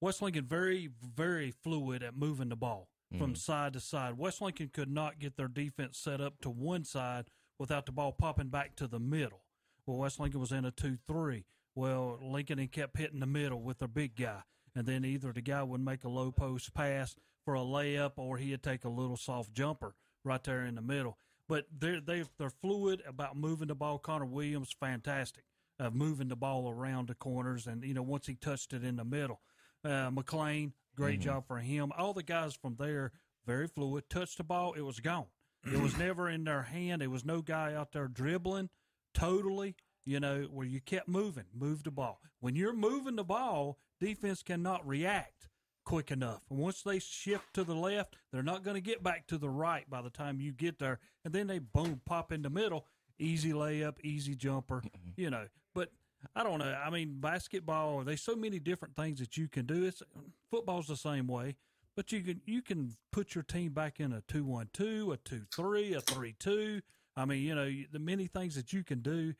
West 0.00 0.22
Lincoln 0.22 0.44
very, 0.44 0.90
very 1.02 1.50
fluid 1.50 2.02
at 2.02 2.16
moving 2.16 2.48
the 2.50 2.56
ball 2.56 2.88
from 3.18 3.34
Mhm. 3.34 3.38
side 3.38 3.72
to 3.72 3.80
side. 3.80 4.16
West 4.18 4.40
Lincoln 4.40 4.68
could 4.72 4.90
not 4.90 5.18
get 5.18 5.36
their 5.36 5.48
defense 5.48 5.98
set 5.98 6.20
up 6.20 6.40
to 6.42 6.50
one 6.50 6.84
side 6.84 7.26
without 7.58 7.86
the 7.86 7.92
ball 7.92 8.12
popping 8.12 8.48
back 8.48 8.76
to 8.76 8.86
the 8.86 9.00
middle. 9.00 9.42
Well, 9.86 9.98
West 9.98 10.18
Lincoln 10.20 10.40
was 10.40 10.52
in 10.52 10.64
a 10.64 10.70
2 10.70 10.96
3. 11.08 11.44
Well, 11.74 12.18
Lincoln 12.22 12.58
had 12.58 12.70
kept 12.72 12.96
hitting 12.98 13.20
the 13.20 13.26
middle 13.26 13.60
with 13.60 13.78
their 13.78 13.88
big 13.88 14.14
guy. 14.16 14.42
And 14.76 14.86
then 14.86 15.04
either 15.04 15.32
the 15.32 15.40
guy 15.40 15.62
would 15.62 15.80
make 15.80 16.04
a 16.04 16.08
low 16.08 16.30
post 16.32 16.72
pass 16.74 17.14
for 17.44 17.54
a 17.54 17.60
layup 17.60 18.12
or 18.16 18.38
he'd 18.38 18.62
take 18.62 18.84
a 18.84 18.88
little 18.88 19.16
soft 19.16 19.52
jumper 19.52 19.94
right 20.24 20.42
there 20.42 20.64
in 20.64 20.74
the 20.74 20.82
middle. 20.82 21.18
But 21.48 21.66
they're, 21.78 22.00
they're, 22.00 22.24
they're 22.38 22.50
fluid 22.50 23.02
about 23.06 23.36
moving 23.36 23.68
the 23.68 23.74
ball. 23.74 23.98
Connor 23.98 24.24
Williams, 24.24 24.74
fantastic 24.78 25.44
of 25.78 25.94
moving 25.94 26.28
the 26.28 26.36
ball 26.36 26.70
around 26.70 27.08
the 27.08 27.14
corners. 27.14 27.66
And, 27.66 27.84
you 27.84 27.94
know, 27.94 28.02
once 28.02 28.26
he 28.26 28.34
touched 28.34 28.72
it 28.72 28.82
in 28.84 28.96
the 28.96 29.04
middle, 29.04 29.40
uh, 29.84 30.10
McLean, 30.10 30.72
great 30.96 31.20
Mhm. 31.20 31.24
job 31.24 31.46
for 31.46 31.58
him. 31.58 31.92
All 31.98 32.14
the 32.14 32.22
guys 32.22 32.54
from 32.54 32.76
there, 32.76 33.12
very 33.44 33.66
fluid. 33.68 34.08
Touched 34.08 34.38
the 34.38 34.44
ball, 34.44 34.72
it 34.74 34.80
was 34.82 35.00
gone. 35.00 35.26
It 35.64 35.80
was 35.80 35.96
never 35.98 36.30
in 36.30 36.44
their 36.44 36.62
hand. 36.62 37.02
There 37.02 37.10
was 37.10 37.24
no 37.24 37.42
guy 37.42 37.74
out 37.74 37.92
there 37.92 38.08
dribbling 38.08 38.70
totally, 39.12 39.74
you 40.04 40.20
know, 40.20 40.44
where 40.44 40.66
you 40.66 40.80
kept 40.80 41.08
moving, 41.08 41.44
move 41.52 41.82
the 41.84 41.90
ball. 41.90 42.20
When 42.40 42.56
you're 42.56 42.72
moving 42.74 43.16
the 43.16 43.24
ball, 43.24 43.78
defense 44.00 44.42
cannot 44.42 44.86
react 44.86 45.48
quick 45.84 46.10
enough. 46.10 46.42
And 46.50 46.58
once 46.58 46.82
they 46.82 46.98
shift 46.98 47.54
to 47.54 47.64
the 47.64 47.74
left, 47.74 48.16
they're 48.32 48.42
not 48.42 48.64
going 48.64 48.74
to 48.74 48.80
get 48.80 49.02
back 49.02 49.26
to 49.28 49.38
the 49.38 49.48
right 49.48 49.88
by 49.88 50.02
the 50.02 50.10
time 50.10 50.40
you 50.40 50.52
get 50.52 50.78
there. 50.78 50.98
And 51.24 51.32
then 51.32 51.46
they 51.46 51.58
boom, 51.58 52.00
pop 52.04 52.32
in 52.32 52.42
the 52.42 52.50
middle, 52.50 52.86
easy 53.18 53.52
layup, 53.52 54.00
easy 54.02 54.34
jumper, 54.34 54.76
mm-hmm. 54.76 55.10
you 55.16 55.30
know. 55.30 55.46
But 55.74 55.90
I 56.34 56.42
don't 56.42 56.58
know. 56.58 56.74
I 56.84 56.90
mean, 56.90 57.16
basketball, 57.20 58.02
there's 58.02 58.22
so 58.22 58.36
many 58.36 58.58
different 58.58 58.96
things 58.96 59.20
that 59.20 59.36
you 59.36 59.48
can 59.48 59.66
do. 59.66 59.84
It's 59.84 60.02
football's 60.50 60.86
the 60.86 60.96
same 60.96 61.26
way. 61.26 61.56
But 61.96 62.10
you 62.10 62.22
can 62.22 62.40
you 62.44 62.60
can 62.60 62.96
put 63.12 63.34
your 63.36 63.44
team 63.44 63.72
back 63.72 64.00
in 64.00 64.12
a 64.12 64.20
two 64.26 64.44
one 64.44 64.68
two, 64.72 65.12
a 65.12 65.16
two 65.16 65.42
three, 65.54 65.94
a 65.94 66.00
three 66.00 66.34
two. 66.38 66.80
I 67.16 67.24
mean, 67.24 67.42
you 67.42 67.54
know, 67.54 67.70
the 67.92 68.00
many 68.00 68.26
things 68.26 68.56
that 68.56 68.72
you 68.72 68.82
can 68.82 69.00
do. 69.00 69.34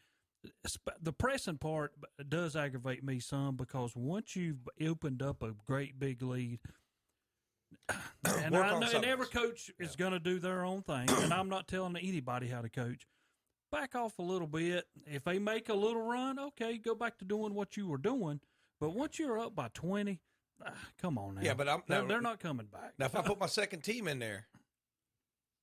The 1.00 1.12
pressing 1.12 1.58
part 1.58 1.92
does 2.28 2.56
aggravate 2.56 3.02
me 3.04 3.20
some 3.20 3.56
because 3.56 3.94
once 3.96 4.34
you've 4.36 4.68
opened 4.84 5.22
up 5.22 5.42
a 5.42 5.52
great 5.66 5.98
big 5.98 6.22
lead, 6.22 6.60
and 8.24 8.54
I 8.56 8.78
know 8.78 8.90
and 8.96 9.04
every 9.04 9.26
coach 9.26 9.70
is 9.78 9.96
going 9.96 10.12
to 10.12 10.18
do 10.20 10.38
their 10.38 10.64
own 10.64 10.82
thing, 10.82 11.08
and 11.10 11.32
I'm 11.32 11.48
not 11.48 11.68
telling 11.68 11.96
anybody 11.96 12.46
how 12.48 12.62
to 12.62 12.68
coach. 12.68 13.06
Back 13.72 13.94
off 13.96 14.18
a 14.18 14.22
little 14.22 14.46
bit. 14.46 14.84
If 15.06 15.24
they 15.24 15.38
make 15.38 15.68
a 15.68 15.74
little 15.74 16.02
run, 16.02 16.38
okay, 16.38 16.78
go 16.78 16.94
back 16.94 17.18
to 17.18 17.24
doing 17.24 17.54
what 17.54 17.76
you 17.76 17.88
were 17.88 17.98
doing. 17.98 18.40
But 18.80 18.90
once 18.94 19.18
you're 19.18 19.38
up 19.38 19.54
by 19.56 19.68
twenty, 19.74 20.20
ah, 20.64 20.70
come 21.00 21.18
on 21.18 21.34
now. 21.36 21.40
Yeah, 21.42 21.54
but 21.54 21.68
I'm 21.68 21.82
now- 21.88 22.06
they're 22.06 22.20
not 22.20 22.38
coming 22.38 22.66
back. 22.66 22.92
Now, 22.98 23.06
if 23.06 23.16
I 23.16 23.22
put 23.22 23.38
my 23.40 23.46
second 23.46 23.80
team 23.82 24.06
in 24.06 24.18
there, 24.20 24.46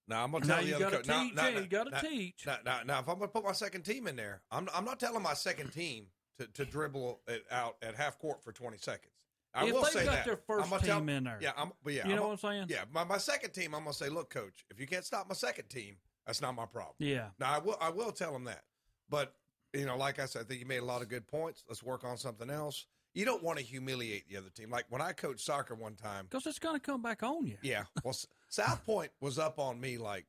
now 0.08 0.24
I'm 0.24 0.32
gonna 0.32 0.46
Now 0.46 0.56
tell 0.58 0.66
you 0.66 0.78
the 0.78 0.88
other 0.88 0.98
coach. 0.98 1.08
Now, 1.08 1.24
teach, 1.24 1.36
now, 1.36 1.48
yeah, 1.48 1.54
now, 1.56 1.60
you 1.60 1.68
gotta 1.68 1.90
now- 1.92 2.00
teach. 2.00 2.44
Now, 2.46 2.58
now, 2.66 2.80
now, 2.86 3.00
if 3.00 3.08
I'm 3.10 3.16
gonna 3.16 3.28
put 3.28 3.44
my 3.44 3.52
second 3.54 3.84
team 3.84 4.08
in 4.08 4.16
there, 4.16 4.42
I'm 4.52 4.68
I'm 4.74 4.86
not 4.86 5.00
telling 5.00 5.22
my 5.24 5.34
second 5.34 5.72
team 5.72 6.08
to, 6.40 6.48
to 6.48 6.66
dribble 6.66 7.20
it 7.28 7.46
out 7.52 7.78
at 7.82 7.96
half 7.96 8.18
court 8.20 8.44
for 8.44 8.52
20 8.52 8.78
seconds. 8.78 9.14
I 9.54 9.66
If 9.68 9.74
will 9.74 9.82
they've 9.84 9.92
say 9.92 10.06
got 10.06 10.12
that. 10.14 10.26
their 10.26 10.38
first 10.38 10.64
I'm 10.66 10.70
gonna 10.70 10.82
tell- 10.86 11.00
team 11.00 11.10
in 11.10 11.24
there. 11.26 11.38
yeah, 11.42 11.52
I'm, 11.58 11.72
but 11.84 11.94
yeah, 11.94 12.08
You 12.08 12.16
know 12.16 12.24
I'm, 12.24 12.28
what 12.30 12.44
I'm 12.44 12.52
saying? 12.52 12.66
Yeah, 12.70 12.84
my, 12.94 13.04
my 13.04 13.18
second 13.18 13.52
team, 13.52 13.74
I'm 13.76 13.82
gonna 13.84 13.94
say, 13.94 14.10
look, 14.10 14.30
coach, 14.30 14.66
if 14.70 14.80
you 14.80 14.88
can't 14.88 15.06
stop 15.06 15.28
my 15.28 15.36
second 15.36 15.70
team, 15.70 15.98
that's 16.26 16.42
not 16.42 16.56
my 16.56 16.66
problem. 16.66 16.96
Yeah. 17.00 17.28
Now 17.40 17.54
I 17.54 17.60
will 17.60 17.78
I 17.82 17.90
will 17.90 18.12
tell 18.12 18.32
them 18.34 18.46
that, 18.46 18.64
but 19.10 19.36
you 19.74 19.86
know, 19.86 19.98
like 19.98 20.20
I 20.20 20.26
said, 20.26 20.42
I 20.44 20.46
think 20.46 20.60
you 20.60 20.66
made 20.66 20.80
a 20.82 20.86
lot 20.86 21.02
of 21.02 21.10
good 21.10 21.28
points. 21.28 21.64
Let's 21.68 21.82
work 21.84 22.04
on 22.04 22.18
something 22.18 22.50
else. 22.50 22.86
You 23.14 23.26
don't 23.26 23.44
want 23.44 23.58
to 23.60 23.64
humiliate 23.64 24.28
the 24.30 24.38
other 24.38 24.50
team. 24.50 24.70
Like 24.70 24.86
when 24.90 25.02
I 25.02 25.12
coached 25.14 25.42
soccer 25.42 25.76
one 25.76 25.96
time, 25.96 26.28
Because 26.30 26.46
it's 26.46 26.60
going 26.60 26.76
to 26.76 26.80
come 26.82 27.02
back 27.02 27.24
on 27.24 27.46
you. 27.46 27.58
yeah. 27.62 27.84
Well, 28.06 28.16
South 28.52 28.86
Point 28.86 29.12
was 29.20 29.40
up 29.40 29.60
on 29.60 29.80
me 29.80 29.98
like 29.98 30.26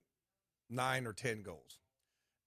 nine 0.71 1.07
or 1.07 1.13
10 1.13 1.43
goals. 1.43 1.79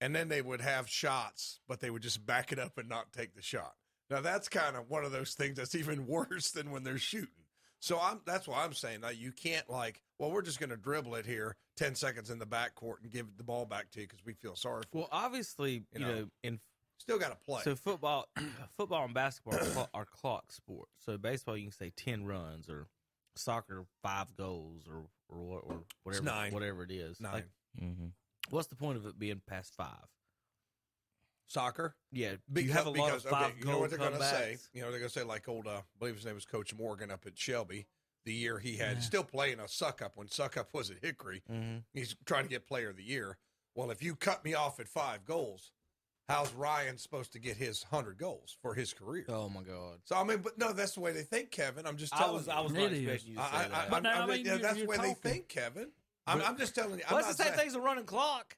And 0.02 0.16
then 0.16 0.28
they 0.28 0.42
would 0.42 0.62
have 0.62 0.90
shots, 0.90 1.60
but 1.68 1.80
they 1.80 1.90
would 1.90 2.02
just 2.02 2.26
back 2.26 2.52
it 2.52 2.60
up 2.60 2.78
and 2.78 2.90
not 2.90 3.12
take 3.14 3.36
the 3.36 3.42
shot. 3.42 3.76
Now, 4.10 4.22
that's 4.22 4.50
kind 4.50 4.76
of 4.76 4.90
one 4.90 5.06
of 5.06 5.12
those 5.12 5.34
things 5.34 5.58
that's 5.58 5.76
even 5.76 6.08
worse 6.08 6.52
than 6.52 6.72
when 6.72 6.84
they're 6.84 6.98
shooting. 6.98 7.30
So 7.80 8.00
I'm 8.02 8.22
that's 8.26 8.48
why 8.48 8.64
I'm 8.64 8.74
saying 8.74 9.02
that 9.02 9.18
you 9.18 9.32
can't 9.32 9.70
like, 9.70 10.02
well, 10.18 10.32
we're 10.32 10.42
just 10.42 10.60
going 10.60 10.72
to 10.72 10.78
dribble 10.78 11.16
it 11.16 11.26
here 11.26 11.56
10 11.78 11.94
seconds 11.94 12.32
in 12.32 12.40
the 12.40 12.46
backcourt 12.46 12.96
and 13.04 13.12
give 13.12 13.38
the 13.38 13.44
ball 13.44 13.66
back 13.66 13.92
to 13.92 14.02
you 14.02 14.08
because 14.08 14.26
we 14.26 14.34
feel 14.34 14.56
sorry 14.56 14.84
for 14.92 15.00
Well, 15.00 15.10
obviously, 15.12 15.74
you, 15.74 15.82
You 15.94 16.00
know, 16.00 16.14
know, 16.14 16.26
in 16.44 16.60
Still 16.98 17.20
got 17.20 17.32
to 17.32 17.46
play. 17.46 17.62
So 17.64 17.76
football, 17.76 18.28
football 18.78 19.04
and 19.06 19.14
basketball 19.14 19.60
are, 19.60 19.66
clock, 19.66 19.90
are 19.94 20.06
clock 20.06 20.52
sports. 20.52 20.92
So 21.06 21.18
baseball, 21.18 21.58
you 21.58 21.64
can 21.64 21.72
say 21.74 21.92
ten 21.96 22.26
runs, 22.26 22.70
or 22.70 22.88
soccer 23.36 23.86
five 24.02 24.28
goals, 24.38 24.84
or 24.90 25.06
or, 25.30 25.38
what- 25.40 25.64
or 25.66 25.84
whatever 26.04 26.24
nine. 26.26 26.54
whatever 26.54 26.84
it 26.84 26.92
is. 26.92 27.20
Nine. 27.20 27.34
Like, 27.34 27.48
Mm-hmm. 27.82 28.08
what's 28.52 28.68
the 28.68 28.76
point 28.76 28.98
of 28.98 29.06
it 29.06 29.20
being 29.20 29.42
past 29.48 29.76
five? 29.76 30.06
Soccer? 31.48 31.96
Yeah, 32.12 32.36
Because, 32.52 32.68
you 32.68 32.74
have 32.74 32.86
a 32.88 32.90
lot 32.90 33.08
because, 33.08 33.26
of 33.26 33.32
five 33.32 33.46
okay, 33.52 33.60
you 33.60 33.66
know 33.66 33.80
what 33.80 33.90
they're 33.90 34.00
gonna 34.00 34.20
say? 34.20 34.58
You 34.74 34.82
know, 34.82 34.90
they're 34.90 35.00
going 35.00 35.12
to 35.12 35.20
say, 35.20 35.24
like 35.24 35.48
old, 35.48 35.68
uh, 35.68 35.72
I 35.78 35.82
believe 36.00 36.16
his 36.16 36.26
name 36.26 36.34
was 36.36 36.46
Coach 36.46 36.74
Morgan 36.74 37.12
up 37.12 37.26
at 37.28 37.38
Shelby, 37.38 37.86
the 38.26 38.34
year 38.34 38.58
he 38.58 38.78
had, 38.78 38.98
Yeah. 38.98 39.02
still 39.02 39.24
playing 39.24 39.60
a 39.60 39.68
suck 39.68 40.02
up 40.02 40.18
when 40.18 40.28
suck 40.30 40.58
up 40.58 40.74
was 40.74 40.90
at 40.90 40.98
Hickory. 41.04 41.44
Mhm. 41.50 41.84
He's 41.94 42.16
trying 42.26 42.44
to 42.44 42.50
get 42.50 42.66
player 42.66 42.90
of 42.90 42.98
the 42.98 43.04
year. 43.04 43.38
Well, 43.76 43.92
if 43.92 44.02
you 44.02 44.16
cut 44.16 44.44
me 44.44 44.54
off 44.56 44.80
at 44.80 44.88
five 44.88 45.24
goals, 45.26 45.72
how's 46.28 46.54
Ryan 46.54 46.98
supposed 46.98 47.32
to 47.34 47.40
get 47.40 47.58
his 47.58 47.84
100 47.90 48.18
goals 48.18 48.56
for 48.62 48.74
his 48.74 48.94
career? 48.94 49.26
Oh, 49.30 49.50
my 49.50 49.62
God. 49.62 49.98
So, 50.06 50.16
I 50.16 50.24
mean, 50.24 50.40
but 50.40 50.58
no, 50.58 50.72
that's 50.74 50.94
the 50.94 51.02
way 51.02 51.12
they 51.12 51.22
think, 51.24 51.52
Kevin. 51.52 51.86
I'm 51.86 51.98
just 51.98 52.14
I 52.14 52.20
telling 52.20 52.34
was- 52.36 52.48
you. 52.48 52.54
I 52.54 52.60
was 52.62 52.74
not 52.74 52.82
It 52.84 52.94
is. 52.94 53.00
expecting 53.02 53.32
you 53.32 53.38
to 53.38 53.44
say 53.44 53.48
I, 53.52 53.60
I, 53.60 53.68
that. 53.68 53.74
I, 53.74 53.90
But 53.90 54.04
now, 54.04 54.14
I'm- 54.14 54.30
I 54.30 54.36
mean, 54.36 54.46
yeah, 54.46 54.52
you're- 54.54 54.62
that's 54.62 54.78
you're 54.78 54.86
the 54.88 54.92
way 54.92 54.98
they 55.08 55.14
think, 55.14 55.48
Kevin. 55.48 55.90
I'm, 56.28 56.42
I'm 56.42 56.58
just 56.58 56.74
telling 56.74 56.98
you. 57.00 57.06
I'm 57.08 57.16
Well, 57.18 57.26
it's 57.28 57.38
the 57.38 57.44
same 57.44 57.54
thing 57.54 57.68
as 57.68 57.76
a 57.76 57.80
running 57.82 58.06
clock. 58.06 58.58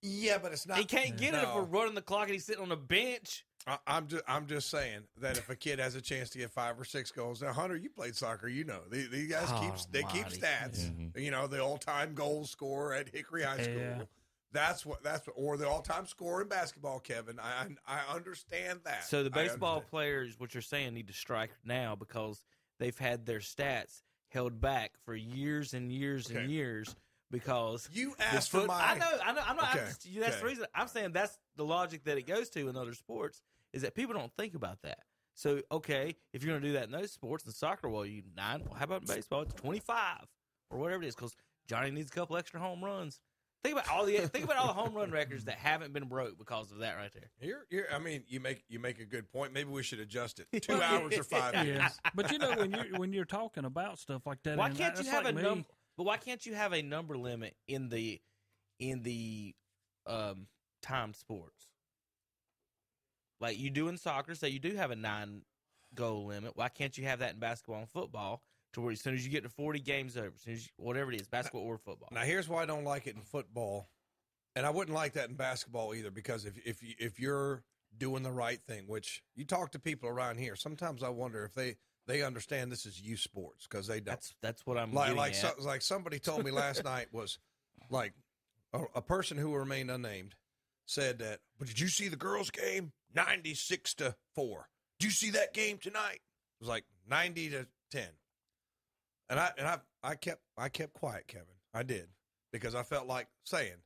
Yeah, 0.00 0.38
but 0.38 0.52
it's 0.52 0.66
not. 0.66 0.78
He 0.78 0.84
can't 0.84 1.16
get 1.16 1.34
it 1.34 1.42
if 1.42 1.54
we're 1.54 1.62
running 1.62 1.94
the 1.94 2.02
clock 2.02 2.24
and 2.24 2.32
he's 2.32 2.44
sitting 2.44 2.62
on 2.62 2.72
a 2.72 2.76
bench. 2.76 3.44
I, 3.66 3.78
I'm 3.86 4.06
just 4.06 4.22
I'm 4.28 4.46
just 4.46 4.68
saying 4.70 5.00
that 5.22 5.38
if 5.38 5.48
a 5.48 5.56
kid 5.56 5.78
has 5.78 5.94
a 5.94 6.00
chance 6.02 6.28
to 6.30 6.38
get 6.38 6.50
five 6.50 6.78
or 6.78 6.84
six 6.84 7.10
goals, 7.10 7.40
now 7.40 7.52
Hunter, 7.54 7.76
you 7.76 7.88
played 7.88 8.14
soccer, 8.14 8.46
you 8.48 8.64
know 8.64 8.80
these, 8.90 9.08
these 9.08 9.30
guys 9.30 9.46
Oh, 9.50 9.60
keep 9.60 9.90
they 9.92 10.02
keep 10.12 10.24
mighty. 10.24 10.38
stats. 10.40 10.90
Mhm. 10.90 11.18
You 11.18 11.30
know 11.30 11.46
the 11.46 11.62
all 11.64 11.78
time 11.78 12.14
goal 12.14 12.44
scorer 12.44 12.92
at 12.94 13.08
Hickory 13.08 13.42
High 13.44 13.62
School. 13.62 13.74
Yeah. 13.78 14.02
That's 14.54 14.86
what 14.86 15.02
that's 15.02 15.26
what, 15.26 15.34
or 15.36 15.56
the 15.58 15.68
all 15.68 15.82
time 15.82 16.06
scorer 16.06 16.40
in 16.42 16.48
basketball. 16.48 17.00
Kevin, 17.00 17.38
I 17.38 17.66
I 17.86 17.98
I 18.08 18.14
understand 18.14 18.80
that. 18.84 19.04
So 19.04 19.22
the 19.24 19.28
baseball 19.30 19.80
players, 19.82 20.38
what 20.40 20.54
you're 20.54 20.62
saying, 20.62 20.94
need 20.94 21.08
to 21.08 21.12
strike 21.12 21.50
now 21.64 21.94
because 21.96 22.42
they've 22.78 22.96
had 22.96 23.26
their 23.26 23.40
stats 23.40 24.02
held 24.28 24.60
back 24.60 24.92
for 25.04 25.14
years 25.14 25.74
and 25.74 25.92
years 25.92 26.30
and 26.30 26.50
years 26.50 26.94
because 27.30 27.88
You 27.92 28.14
asked 28.20 28.50
for 28.50 28.64
my- 28.64 28.74
I 28.92 28.98
know, 28.98 29.10
I 29.24 29.32
know. 29.32 29.42
I'm 29.44 29.56
not. 29.56 29.64
I'm 29.66 29.76
Okay, 29.78 29.86
just- 29.86 30.08
that's 30.20 30.38
the 30.40 30.46
reason 30.46 30.66
I'm 30.74 30.88
saying 30.88 31.12
that's 31.12 31.36
the 31.56 31.64
logic 31.64 32.04
that 32.04 32.16
it 32.16 32.26
goes 32.26 32.48
to 32.50 32.68
in 32.68 32.76
other 32.76 32.94
sports 32.94 33.42
is 33.72 33.82
that 33.82 33.94
people 33.94 34.14
don't 34.14 34.32
think 34.36 34.54
about 34.54 34.82
that. 34.82 35.00
So 35.34 35.62
okay, 35.72 36.14
if 36.32 36.44
you're 36.44 36.52
going 36.52 36.62
to 36.62 36.68
do 36.68 36.74
that 36.74 36.84
in 36.84 36.92
those 36.92 37.10
sports 37.10 37.44
and 37.44 37.52
soccer, 37.52 37.88
well, 37.88 38.06
you 38.06 38.22
nine. 38.36 38.62
Well, 38.64 38.74
how 38.74 38.84
about 38.84 39.02
in 39.02 39.08
baseball? 39.08 39.42
It's 39.42 39.54
25 39.54 40.26
or 40.70 40.78
whatever 40.78 41.02
it 41.02 41.06
is 41.08 41.16
because 41.16 41.34
Johnny 41.66 41.90
needs 41.90 42.10
a 42.10 42.14
couple 42.14 42.36
extra 42.36 42.60
home 42.60 42.84
runs 42.84 43.20
Think 43.64 43.78
about 43.78 43.88
all 43.90 44.04
the 44.04 44.18
think 44.28 44.44
about 44.44 44.58
all 44.58 44.66
the 44.66 44.74
home 44.74 44.92
run 44.92 45.10
records 45.10 45.44
that 45.46 45.56
haven't 45.56 45.94
been 45.94 46.04
broke 46.06 46.36
because 46.36 46.70
of 46.70 46.80
that 46.80 46.96
right 46.96 47.10
there. 47.14 47.30
You're, 47.40 47.64
you're, 47.70 47.90
I 47.90 47.98
mean, 47.98 48.22
you 48.28 48.38
make 48.38 48.62
you 48.68 48.78
make 48.78 49.00
a 49.00 49.06
good 49.06 49.32
point. 49.32 49.54
Maybe 49.54 49.70
we 49.70 49.82
should 49.82 50.00
adjust 50.00 50.38
it. 50.38 50.48
Two 50.62 50.82
hours 50.82 51.16
or 51.16 51.24
five 51.24 51.54
Yes. 51.54 51.64
minutes. 51.64 52.00
But 52.14 52.30
you 52.30 52.38
know 52.38 52.52
when 52.56 52.70
you 52.72 52.84
when 52.98 53.14
you're 53.14 53.24
talking 53.24 53.64
about 53.64 53.98
stuff 53.98 54.26
like 54.26 54.42
that, 54.42 54.58
Why 54.58 54.68
can't 54.68 55.02
you 55.02 55.08
have 55.10 55.24
like 55.24 55.32
a 55.32 55.36
me. 55.36 55.42
number? 55.42 55.68
But 55.96 56.04
why 56.04 56.18
can't 56.18 56.44
you 56.44 56.54
have 56.54 56.74
a 56.74 56.82
number 56.82 57.16
limit 57.16 57.56
in 57.66 57.88
the 57.88 58.20
in 58.78 59.02
the 59.02 59.54
um 60.06 60.46
timed 60.82 61.16
sports? 61.16 61.64
Like 63.40 63.58
you 63.58 63.70
do 63.70 63.88
in 63.88 63.96
soccer, 63.96 64.34
say 64.34 64.50
you 64.50 64.58
do 64.58 64.76
have 64.76 64.90
a 64.90 64.96
nine 64.96 65.40
goal 65.94 66.26
limit. 66.26 66.52
Why 66.54 66.68
can't 66.68 66.98
you 66.98 67.04
have 67.04 67.20
that 67.20 67.32
in 67.34 67.40
basketball 67.40 67.78
and 67.80 67.88
football? 67.88 68.42
To 68.74 68.80
where 68.80 68.92
as 68.92 69.00
soon 69.00 69.14
as 69.14 69.24
you 69.24 69.30
get 69.30 69.42
to 69.44 69.48
forty 69.48 69.80
games 69.80 70.16
over, 70.16 70.32
as 70.34 70.42
soon 70.42 70.54
as 70.54 70.66
you, 70.66 70.72
whatever 70.76 71.12
it 71.12 71.20
is, 71.20 71.28
basketball 71.28 71.62
or 71.62 71.78
football. 71.78 72.08
Now, 72.12 72.22
here's 72.22 72.48
why 72.48 72.62
I 72.62 72.66
don't 72.66 72.84
like 72.84 73.06
it 73.06 73.14
in 73.14 73.22
football, 73.22 73.88
and 74.56 74.66
I 74.66 74.70
wouldn't 74.70 74.94
like 74.94 75.14
that 75.14 75.28
in 75.28 75.36
basketball 75.36 75.94
either. 75.94 76.10
Because 76.10 76.44
if 76.44 76.58
if 76.66 76.82
you, 76.82 76.94
if 76.98 77.18
you're 77.18 77.62
doing 77.96 78.22
the 78.22 78.32
right 78.32 78.60
thing, 78.66 78.84
which 78.86 79.22
you 79.34 79.44
talk 79.44 79.72
to 79.72 79.78
people 79.78 80.08
around 80.08 80.38
here, 80.38 80.56
sometimes 80.56 81.02
I 81.02 81.08
wonder 81.08 81.44
if 81.44 81.54
they 81.54 81.76
they 82.06 82.22
understand 82.22 82.70
this 82.70 82.86
is 82.86 83.00
youth 83.00 83.20
sports 83.20 83.66
because 83.68 83.86
they 83.86 83.96
don't. 84.00 84.06
That's 84.06 84.34
that's 84.42 84.66
what 84.66 84.78
I'm 84.78 84.92
like 84.92 85.16
like 85.16 85.32
at. 85.32 85.36
so, 85.36 85.52
like 85.60 85.82
somebody 85.82 86.18
told 86.18 86.44
me 86.44 86.50
last 86.50 86.84
night 86.84 87.08
was 87.12 87.38
like 87.90 88.12
a, 88.72 88.82
a 88.96 89.02
person 89.02 89.38
who 89.38 89.54
remained 89.54 89.90
unnamed 89.90 90.34
said 90.86 91.18
that. 91.20 91.40
But 91.58 91.68
did 91.68 91.80
you 91.80 91.88
see 91.88 92.08
the 92.08 92.16
girls' 92.16 92.50
game? 92.50 92.92
Ninety 93.14 93.54
six 93.54 93.94
to 93.94 94.16
four. 94.34 94.68
Did 94.98 95.06
you 95.06 95.12
see 95.12 95.30
that 95.30 95.54
game 95.54 95.78
tonight? 95.78 96.20
It 96.20 96.60
was 96.60 96.68
like 96.68 96.84
ninety 97.08 97.48
to 97.50 97.66
ten. 97.90 98.08
And 99.28 99.40
I 99.40 99.50
and 99.58 99.66
I 99.66 99.78
I 100.02 100.14
kept 100.14 100.42
I 100.56 100.68
kept 100.68 100.94
quiet, 100.94 101.26
Kevin. 101.28 101.46
I 101.72 101.82
did 101.82 102.08
because 102.52 102.74
I 102.74 102.82
felt 102.82 103.06
like 103.06 103.28
saying 103.44 103.82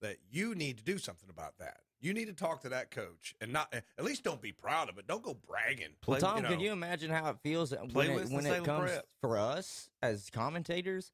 that 0.00 0.16
you 0.30 0.54
need 0.54 0.78
to 0.78 0.84
do 0.84 0.98
something 0.98 1.28
about 1.30 1.58
that. 1.58 1.78
You 2.00 2.14
need 2.14 2.26
to 2.26 2.32
talk 2.32 2.62
to 2.62 2.68
that 2.68 2.90
coach 2.92 3.34
and 3.40 3.52
not 3.52 3.72
at 3.74 4.04
least 4.04 4.22
don't 4.22 4.40
be 4.40 4.52
proud 4.52 4.88
of 4.88 4.98
it. 4.98 5.06
Don't 5.08 5.22
go 5.22 5.34
bragging. 5.46 5.88
Well, 6.06 6.20
Tom, 6.20 6.36
you 6.36 6.42
know. 6.44 6.48
can 6.48 6.60
you 6.60 6.72
imagine 6.72 7.10
how 7.10 7.30
it 7.30 7.38
feels 7.42 7.72
when 7.92 8.10
it, 8.10 8.30
when 8.30 8.46
it 8.46 8.64
comes 8.64 8.90
Prep. 8.90 9.06
for 9.20 9.36
us 9.36 9.90
as 10.00 10.30
commentators? 10.30 11.10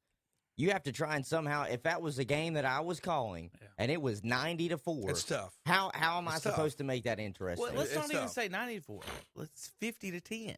You 0.57 0.71
have 0.71 0.83
to 0.83 0.93
try 0.93 1.17
and 1.17 1.25
somehow, 1.25 1.63
if 1.63 1.83
that 1.83 2.01
was 2.01 2.17
a 2.17 2.23
game 2.23 2.53
that 2.53 2.63
I 2.63 2.79
was 2.79 3.01
calling 3.01 3.51
and 3.77 3.91
it 3.91 4.01
was 4.01 4.23
ninety 4.23 4.69
to 4.69 4.77
four, 4.77 5.09
It's 5.09 5.23
tough. 5.23 5.53
How 5.65 5.91
how 5.93 6.17
am 6.17 6.27
I 6.29 6.33
tough. 6.33 6.43
supposed 6.43 6.77
to 6.77 6.83
make 6.85 7.03
that 7.03 7.19
interesting? 7.19 7.65
Well, 7.65 7.75
let's 7.75 7.91
It's 7.91 8.07
not 8.07 8.13
even 8.13 8.29
say 8.29 8.47
ninety 8.47 8.77
to 8.77 8.81
four. 8.81 9.01
Let's 9.35 9.71
fifty 9.81 10.11
to 10.11 10.21
ten. 10.21 10.55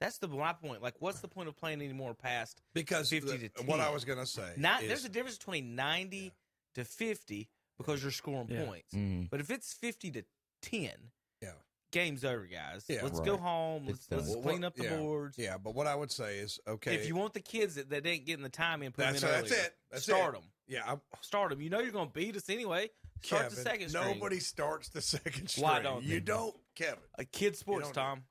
That's 0.00 0.18
the 0.18 0.28
my 0.28 0.52
point. 0.52 0.82
Like, 0.82 0.94
what's 1.00 1.20
the 1.20 1.28
point 1.28 1.48
of 1.48 1.56
playing 1.56 1.80
anymore 1.82 2.14
past 2.14 2.60
because 2.74 3.10
fifty 3.10 3.32
the- 3.36 3.48
to 3.48 3.48
10? 3.48 3.66
what 3.66 3.80
I 3.80 3.90
was 3.90 4.04
gonna 4.04 4.26
say 4.26 4.52
Not, 4.56 4.82
is- 4.82 4.88
there's 4.88 5.04
a 5.04 5.08
difference 5.08 5.38
between 5.38 5.74
ninety 5.74 6.32
to 6.74 6.84
fifty 6.84 7.48
because 7.78 8.02
you're 8.02 8.12
scoring 8.12 8.48
Yeah. 8.48 8.64
points. 8.64 8.94
Mhm. 8.94 9.28
But 9.30 9.40
if 9.40 9.50
it's 9.50 9.72
fifty 9.72 10.10
to 10.12 10.22
ten, 10.62 11.10
yeah, 11.42 11.52
game's 11.90 12.24
over, 12.24 12.46
guys. 12.46 12.84
Yeah. 12.88 13.02
let's 13.02 13.18
go 13.20 13.32
Right. 13.32 13.40
home. 13.40 13.86
Let's, 13.86 14.06
let's 14.10 14.32
done. 14.32 14.42
clean 14.42 14.64
up 14.64 14.76
the 14.76 14.84
yeah. 14.84 14.96
boards. 14.96 15.36
Yeah, 15.38 15.58
but 15.58 15.74
what 15.74 15.86
I 15.88 15.94
would 15.96 16.12
say 16.12 16.38
is 16.38 16.60
okay. 16.66 16.94
If 16.94 17.06
you 17.08 17.16
want 17.16 17.34
the 17.34 17.40
kids 17.40 17.74
that, 17.74 17.88
that 17.90 18.02
didn't 18.04 18.24
get 18.24 18.34
in 18.34 18.42
the 18.42 18.48
time 18.48 18.82
in, 18.82 18.92
put 18.92 18.98
That's- 18.98 19.20
them 19.20 19.30
in 19.30 19.40
that's 19.42 19.52
earlier. 19.52 19.64
it. 19.66 19.76
That's 19.90 20.02
Start 20.04 20.34
it. 20.34 20.40
them. 20.40 20.50
Yeah, 20.68 20.92
I, 20.92 20.96
start 21.22 21.50
them. 21.50 21.60
You 21.62 21.70
know 21.70 21.80
you're 21.80 21.92
going 21.92 22.08
to 22.08 22.12
beat 22.12 22.36
us 22.36 22.48
anyway. 22.50 22.90
Start 23.22 23.44
the 23.50 23.56
Kevin, 23.56 23.64
second 23.64 23.88
string. 23.88 24.14
Nobody 24.14 24.38
starts 24.38 24.90
the 24.90 25.00
second 25.00 25.48
string. 25.48 25.64
Why 25.64 25.80
don't 25.80 26.04
you 26.04 26.14
they? 26.16 26.20
don't, 26.20 26.54
Kevin? 26.76 26.98
A 27.14 27.24
kid 27.24 27.56
sports, 27.56 27.90
don't- 27.90 28.22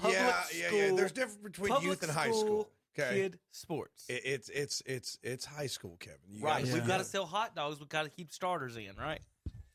Tom. 0.00 0.10
yeah, 0.12 0.32
Public 0.32 0.72
yeah, 0.72 0.78
yeah. 0.88 0.94
There's 0.94 1.12
difference 1.12 1.36
between 1.42 1.82
youth 1.82 2.02
and 2.02 2.12
high 2.12 2.30
school 2.30 2.40
school. 2.40 2.68
Okay, 2.98 3.14
Kid 3.22 3.38
sports. 3.52 4.04
It, 4.08 4.22
it's 4.24 4.48
it's 4.50 4.82
it's 4.84 5.18
it's 5.22 5.44
high 5.44 5.66
school, 5.66 5.96
Kevin. 5.98 6.18
You 6.30 6.44
right. 6.44 6.62
gotta- 6.64 6.74
We've 6.74 6.86
got 6.86 6.98
to 6.98 7.04
sell 7.04 7.24
hot 7.24 7.54
dogs. 7.56 7.78
We've 7.80 7.88
got 7.88 8.02
to 8.02 8.10
keep 8.10 8.30
starters 8.32 8.76
in, 8.76 8.90
right? 8.98 9.20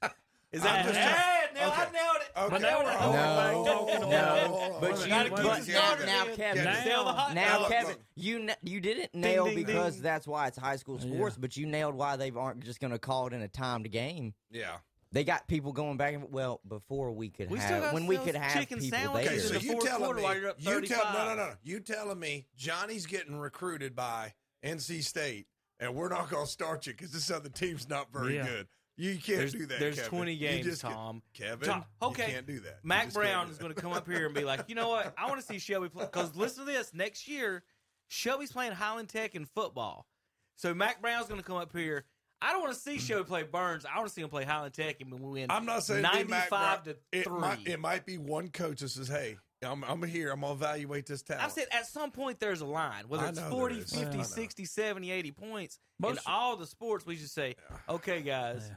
Is 0.52 0.62
that 0.62 0.86
just 0.86 0.98
hey, 0.98 1.10
trying- 1.10 1.54
Neil, 1.56 1.74
I 1.76 1.84
okay. 1.84 1.92
nailed 1.92 2.16
it. 2.22 2.40
Okay. 2.40 2.56
I 2.56 3.54
nailed 3.54 3.90
it. 3.90 4.00
No, 4.00 4.00
no, 4.00 4.10
no. 4.10 4.78
But 4.80 5.02
you, 5.02 5.08
Gotta 5.08 5.30
keep 5.30 5.38
but 5.38 5.66
the 5.66 5.72
now, 5.72 5.80
starters 5.80 6.06
now. 6.06 6.26
Kevin, 6.36 6.64
Gotta 6.64 6.84
sell 6.84 7.06
the 7.06 7.14
hot 7.14 7.34
now, 7.34 7.58
dogs. 7.60 7.72
Kevin, 7.74 7.96
you 8.16 8.40
na- 8.40 8.54
you 8.62 8.80
didn't 8.80 9.16
nail 9.16 9.46
ding, 9.46 9.56
because 9.56 9.96
ding. 9.96 10.04
that's 10.04 10.28
why 10.28 10.48
it's 10.48 10.58
high 10.58 10.76
school 10.76 11.00
sports, 11.00 11.38
but 11.38 11.58
you 11.58 11.66
nailed 11.66 11.96
why 11.96 12.16
they 12.16 12.30
aren't 12.32 12.64
just 12.64 12.80
going 12.80 12.92
to 12.92 13.00
call 13.00 13.28
it 13.28 13.34
in 13.34 13.42
a 13.42 13.48
timed 13.48 13.90
game. 13.92 14.34
Yeah. 14.52 14.76
They 15.12 15.24
got 15.24 15.48
people 15.48 15.72
going 15.72 15.98
back 15.98 16.14
and 16.14 16.32
well 16.32 16.60
before 16.68 17.12
we 17.12 17.30
could 17.30 17.50
We 17.50 17.60
still 17.60 17.76
have 17.76 17.82
gotta 17.84 17.94
when 17.94 18.08
we 18.08 18.18
could 18.18 18.36
have 18.36 18.54
chicken 18.54 18.80
people 18.80 18.98
sandwiches 19.00 19.30
there. 19.30 19.38
Okay, 19.38 19.40
so 19.40 19.48
in 19.48 19.54
the 19.60 19.66
you 19.66 19.72
fourth 19.74 19.86
telling 19.86 20.16
me? 20.18 20.22
while 20.24 20.36
you're 20.38 20.50
up 20.50 20.56
you 20.60 20.82
tell 20.82 21.14
no, 21.14 21.26
no, 21.28 21.36
no. 21.36 21.54
You 21.64 21.80
telling 21.80 22.20
me 22.20 22.46
Johnny's 22.58 23.06
getting 23.06 23.38
recruited 23.38 23.96
by 23.96 24.34
NC 24.64 25.04
State, 25.04 25.48
and 25.80 25.96
we're 25.96 26.10
not 26.10 26.30
going 26.30 26.46
to 26.46 26.52
start 26.52 26.88
you 26.88 26.94
because 26.94 27.12
this 27.12 27.32
other 27.32 27.50
team's 27.50 27.88
not 27.88 28.12
very 28.12 28.36
Yeah. 28.36 28.46
good. 28.48 28.68
You 29.00 29.12
can't 29.14 29.26
There's, 29.38 29.54
do 29.54 29.66
that. 29.68 29.80
there's 29.80 29.96
Kevin. 29.98 30.10
20 30.10 30.34
You 30.34 30.40
games, 30.40 30.66
just 30.66 30.82
can't- 30.82 30.94
Tom. 30.96 31.22
Kevin, 31.34 31.68
Tom, 31.70 31.86
okay. 32.02 32.26
you 32.28 32.34
can't 32.34 32.48
do 32.48 32.60
that. 32.62 32.80
Mack 32.84 33.14
Brown 33.14 33.48
is 33.52 33.60
going 33.60 33.72
to 33.74 33.80
come 33.80 33.94
up 33.94 34.08
here 34.08 34.26
and 34.26 34.34
be 34.34 34.44
like, 34.44 34.62
you 34.68 34.74
know 34.76 34.90
what? 34.90 35.14
I 35.18 35.28
want 35.30 35.40
to 35.40 35.46
see 35.46 35.60
Shelby 35.60 35.88
play. 35.90 36.06
Because 36.06 36.36
listen 36.36 36.66
to 36.66 36.72
this. 36.72 36.94
Next 36.96 37.28
year, 37.28 37.64
Shelby's 38.08 38.52
playing 38.52 38.72
Highland 38.72 39.10
Tech 39.10 39.36
in 39.36 39.46
football. 39.46 40.08
So 40.56 40.74
Mack 40.74 41.00
Brown's 41.00 41.28
going 41.28 41.40
to 41.40 41.46
come 41.46 41.58
up 41.58 41.72
here. 41.78 42.06
I 42.42 42.52
don't 42.52 42.62
want 42.62 42.74
to 42.74 42.80
see 42.80 43.00
Shelby 43.00 43.24
play 43.26 43.44
Burns. 43.44 43.86
I 43.86 43.98
want 43.98 44.10
to 44.10 44.14
see 44.14 44.22
him 44.22 44.30
play 44.30 44.44
Highland 44.44 44.74
Tech 44.74 45.02
and 45.02 45.12
we 45.12 45.20
win. 45.20 45.48
I'm 45.50 45.66
not 45.66 45.84
saying 45.84 46.04
95 46.04 46.50
Brown. 46.50 46.84
to 46.84 46.96
it 47.12 47.24
3. 47.24 47.40
Might, 47.40 47.68
it 47.68 47.80
might 47.80 48.06
be 48.06 48.18
one 48.18 48.50
coach 48.50 48.82
that 48.82 48.90
says, 48.90 49.08
"Hey, 49.08 49.38
I'm, 49.64 49.84
I'm 49.84 50.04
here. 50.04 50.32
I'm 50.32 50.42
gonna 50.42 50.54
evaluate 50.54 51.08
this 51.08 51.24
talent." 51.24 51.46
I've 51.46 51.52
said 51.52 51.66
at 51.72 51.88
some 51.88 52.12
point 52.12 52.40
there's 52.40 52.62
a 52.62 52.66
line, 52.66 53.06
whether 53.08 53.26
it's 53.26 53.40
40, 53.40 53.82
50, 53.82 54.20
I 54.20 54.22
60, 54.22 54.66
70, 54.66 55.12
80 55.12 55.32
points. 55.32 55.80
in 56.06 56.20
all 56.28 56.56
the 56.58 56.68
sports, 56.68 57.06
we 57.06 57.16
should 57.16 57.30
say, 57.32 57.56
okay, 57.90 58.22
guys, 58.22 58.72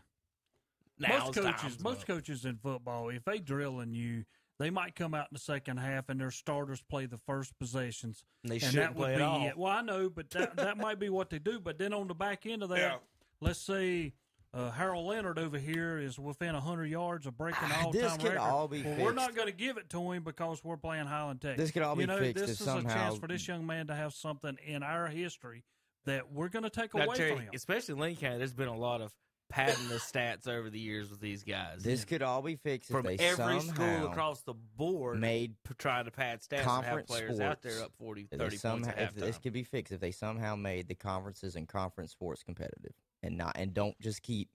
now's 0.99 1.25
most 1.25 1.35
coaches, 1.35 1.81
most 1.83 2.07
go. 2.07 2.15
coaches 2.15 2.45
in 2.45 2.57
football, 2.57 3.11
if 3.11 3.25
they 3.25 3.39
drilling 3.39 3.93
you, 3.93 4.25
they 4.59 4.71
might 4.71 4.95
come 4.95 5.15
out 5.15 5.25
in 5.31 5.35
the 5.35 5.39
second 5.41 5.79
half 5.79 6.09
and 6.09 6.21
their 6.21 6.31
starters 6.31 6.83
play 6.89 7.07
the 7.07 7.19
first 7.27 7.59
possessions. 7.59 8.25
They 8.45 8.59
shouldn't 8.59 8.77
that 8.77 8.95
would 8.95 9.03
play 9.05 9.13
at 9.15 9.19
be 9.19 9.23
all. 9.25 9.47
it. 9.47 9.57
Well, 9.57 9.73
I 9.73 9.81
know, 9.83 10.11
but 10.11 10.31
that 10.31 10.57
that 10.57 10.77
might 10.79 10.99
be 10.99 11.09
what 11.09 11.31
they 11.31 11.39
do. 11.39 11.61
But 11.61 11.79
then 11.79 11.93
on 11.95 12.09
the 12.09 12.15
back 12.15 12.45
end 12.47 12.63
of 12.63 12.69
that, 12.69 12.79
Yeah. 12.79 12.97
Let's 13.41 13.61
say. 13.61 14.13
Uh, 14.53 14.69
Harold 14.73 15.07
Leonard 15.07 15.39
over 15.39 15.59
here 15.59 15.97
is 15.97 16.19
within 16.19 16.57
hundred 16.57 16.87
yards 16.87 17.25
of 17.25 17.37
breaking 17.37 17.69
Ah, 17.71 17.85
all 17.85 17.93
this 17.93 18.03
time 18.11 18.19
could 18.19 18.25
record. 18.31 18.39
all 18.41 18.67
be 18.67 18.83
well, 18.83 18.97
we're 18.99 19.13
not 19.13 19.37
going 19.37 19.47
to 19.47 19.53
give 19.55 19.77
it 19.77 19.89
to 19.91 20.11
him 20.11 20.25
because 20.25 20.65
we're 20.65 20.77
playing 20.77 21.07
Highland 21.07 21.41
Tech. 21.41 21.57
This 21.57 21.71
could 21.71 21.83
all 21.83 21.95
you 21.95 22.01
be 22.01 22.07
know, 22.07 22.19
fixed 22.19 22.35
This 22.47 22.61
if 22.61 22.67
is 22.67 22.67
a 22.67 22.83
chance 22.83 23.17
for 23.17 23.29
this 23.29 23.47
young 23.47 23.65
man 23.65 23.87
to 23.87 23.95
have 23.95 24.13
something 24.13 24.59
in 24.67 24.83
our 24.83 25.07
history 25.07 25.63
that 26.05 26.33
we're 26.33 26.49
going 26.49 26.65
to 26.65 26.69
take 26.71 26.93
Now, 26.97 27.05
away 27.05 27.15
Terry, 27.17 27.31
from 27.31 27.41
him. 27.43 27.51
especially 27.55 27.93
in 27.95 28.01
Lincoln 28.01 28.21
County, 28.23 28.39
there's 28.39 28.53
been 28.53 28.67
a 28.67 28.77
lot 28.77 29.01
of 29.01 29.13
padding 29.51 29.87
the 29.89 29.99
stats 29.99 30.49
over 30.49 30.69
the 30.69 30.81
years 30.81 31.11
with 31.11 31.21
these 31.21 31.45
guys. 31.45 31.85
This 31.85 32.05
could 32.05 32.21
all 32.23 32.43
be 32.43 32.57
fixed 32.57 32.91
from 32.91 33.07
if 33.07 33.19
they 33.19 33.25
every 33.29 33.61
somehow 33.61 33.75
school 34.01 34.07
across 34.11 34.41
the 34.41 34.55
board 34.55 35.21
made 35.21 35.55
p- 35.63 35.75
trying 35.79 36.07
to 36.07 36.11
pad 36.11 36.41
stats 36.41 36.59
and 36.59 36.61
have 36.63 36.85
conference 36.85 37.07
players 37.09 37.37
sports. 37.37 37.41
out 37.41 37.63
there 37.63 37.85
up 37.85 37.93
40, 38.01 38.25
30 38.25 38.37
they 38.57 38.69
points 38.69 38.89
at 38.89 38.99
if 38.99 39.15
this 39.15 39.39
could 39.39 39.53
be 39.53 39.63
fixed 39.63 39.93
if 39.93 40.01
they 40.01 40.11
somehow 40.11 40.57
made 40.57 40.89
the 40.89 40.97
conferences 40.97 41.55
and 41.55 41.69
conference 41.69 42.11
sports 42.11 42.43
competitive 42.43 42.95
and 43.23 43.37
not 43.37 43.53
and 43.57 43.75
don't 43.75 43.99
just 44.01 44.23
keep 44.23 44.49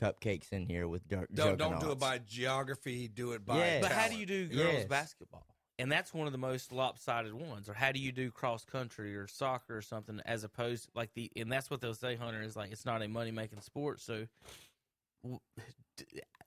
cupcakes 0.00 0.52
in 0.52 0.66
here 0.66 0.88
with 0.88 1.06
jug- 1.08 1.26
don't 1.34 1.58
don't 1.58 1.80
do 1.80 1.90
it 1.92 1.98
by 1.98 2.18
geography. 2.18 3.08
Do 3.08 3.32
it 3.32 3.44
by. 3.44 3.58
Yes. 3.58 3.82
But 3.82 3.92
how 3.92 4.08
do 4.08 4.16
you 4.16 4.26
do 4.26 4.48
girls 4.48 4.72
Yes. 4.74 4.84
basketball? 4.86 5.46
And 5.78 5.90
that's 5.90 6.12
one 6.12 6.26
of 6.26 6.32
the 6.32 6.38
most 6.38 6.72
lopsided 6.72 7.32
ones. 7.32 7.66
Or 7.68 7.72
how 7.72 7.90
do 7.90 7.98
you 8.00 8.12
do 8.12 8.30
cross 8.30 8.66
country 8.66 9.16
or 9.16 9.26
soccer 9.26 9.78
or 9.78 9.82
something 9.82 10.20
as 10.26 10.44
opposed 10.44 10.88
like 10.94 11.12
the 11.14 11.30
and 11.36 11.50
that's 11.50 11.70
what 11.70 11.80
they'll 11.80 11.94
say, 11.94 12.16
Hunter, 12.16 12.42
is 12.42 12.54
like 12.56 12.70
it's 12.70 12.84
not 12.84 13.02
a 13.02 13.08
money 13.08 13.30
making 13.30 13.60
sport. 13.62 14.00
So 14.00 14.26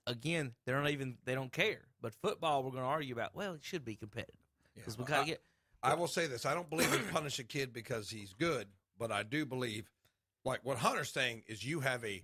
again, 0.06 0.52
they're 0.66 0.80
not 0.80 0.90
even 0.90 1.16
they 1.24 1.34
don't 1.34 1.52
care. 1.52 1.82
But 2.00 2.14
football, 2.14 2.62
we're 2.62 2.70
going 2.70 2.82
to 2.82 2.88
argue 2.88 3.14
about. 3.14 3.34
Well, 3.34 3.54
it 3.54 3.64
should 3.64 3.84
be 3.84 3.96
competitive 3.96 4.36
because 4.74 4.98
we 4.98 5.04
got 5.04 5.20
to 5.20 5.26
get. 5.26 5.42
I 5.82 5.94
will 5.94 6.08
say 6.08 6.26
this: 6.26 6.46
I 6.46 6.54
don't 6.54 6.70
believe 6.70 6.92
in 6.92 7.00
punish 7.12 7.38
a 7.38 7.44
kid 7.44 7.72
because 7.72 8.08
he's 8.10 8.32
good, 8.34 8.68
but 8.98 9.10
I 9.12 9.22
do 9.22 9.44
believe, 9.44 9.90
like 10.44 10.60
what 10.64 10.78
Hunter's 10.78 11.10
saying, 11.12 11.42
is 11.46 11.64
you 11.64 11.80
have 11.80 12.04
a 12.04 12.22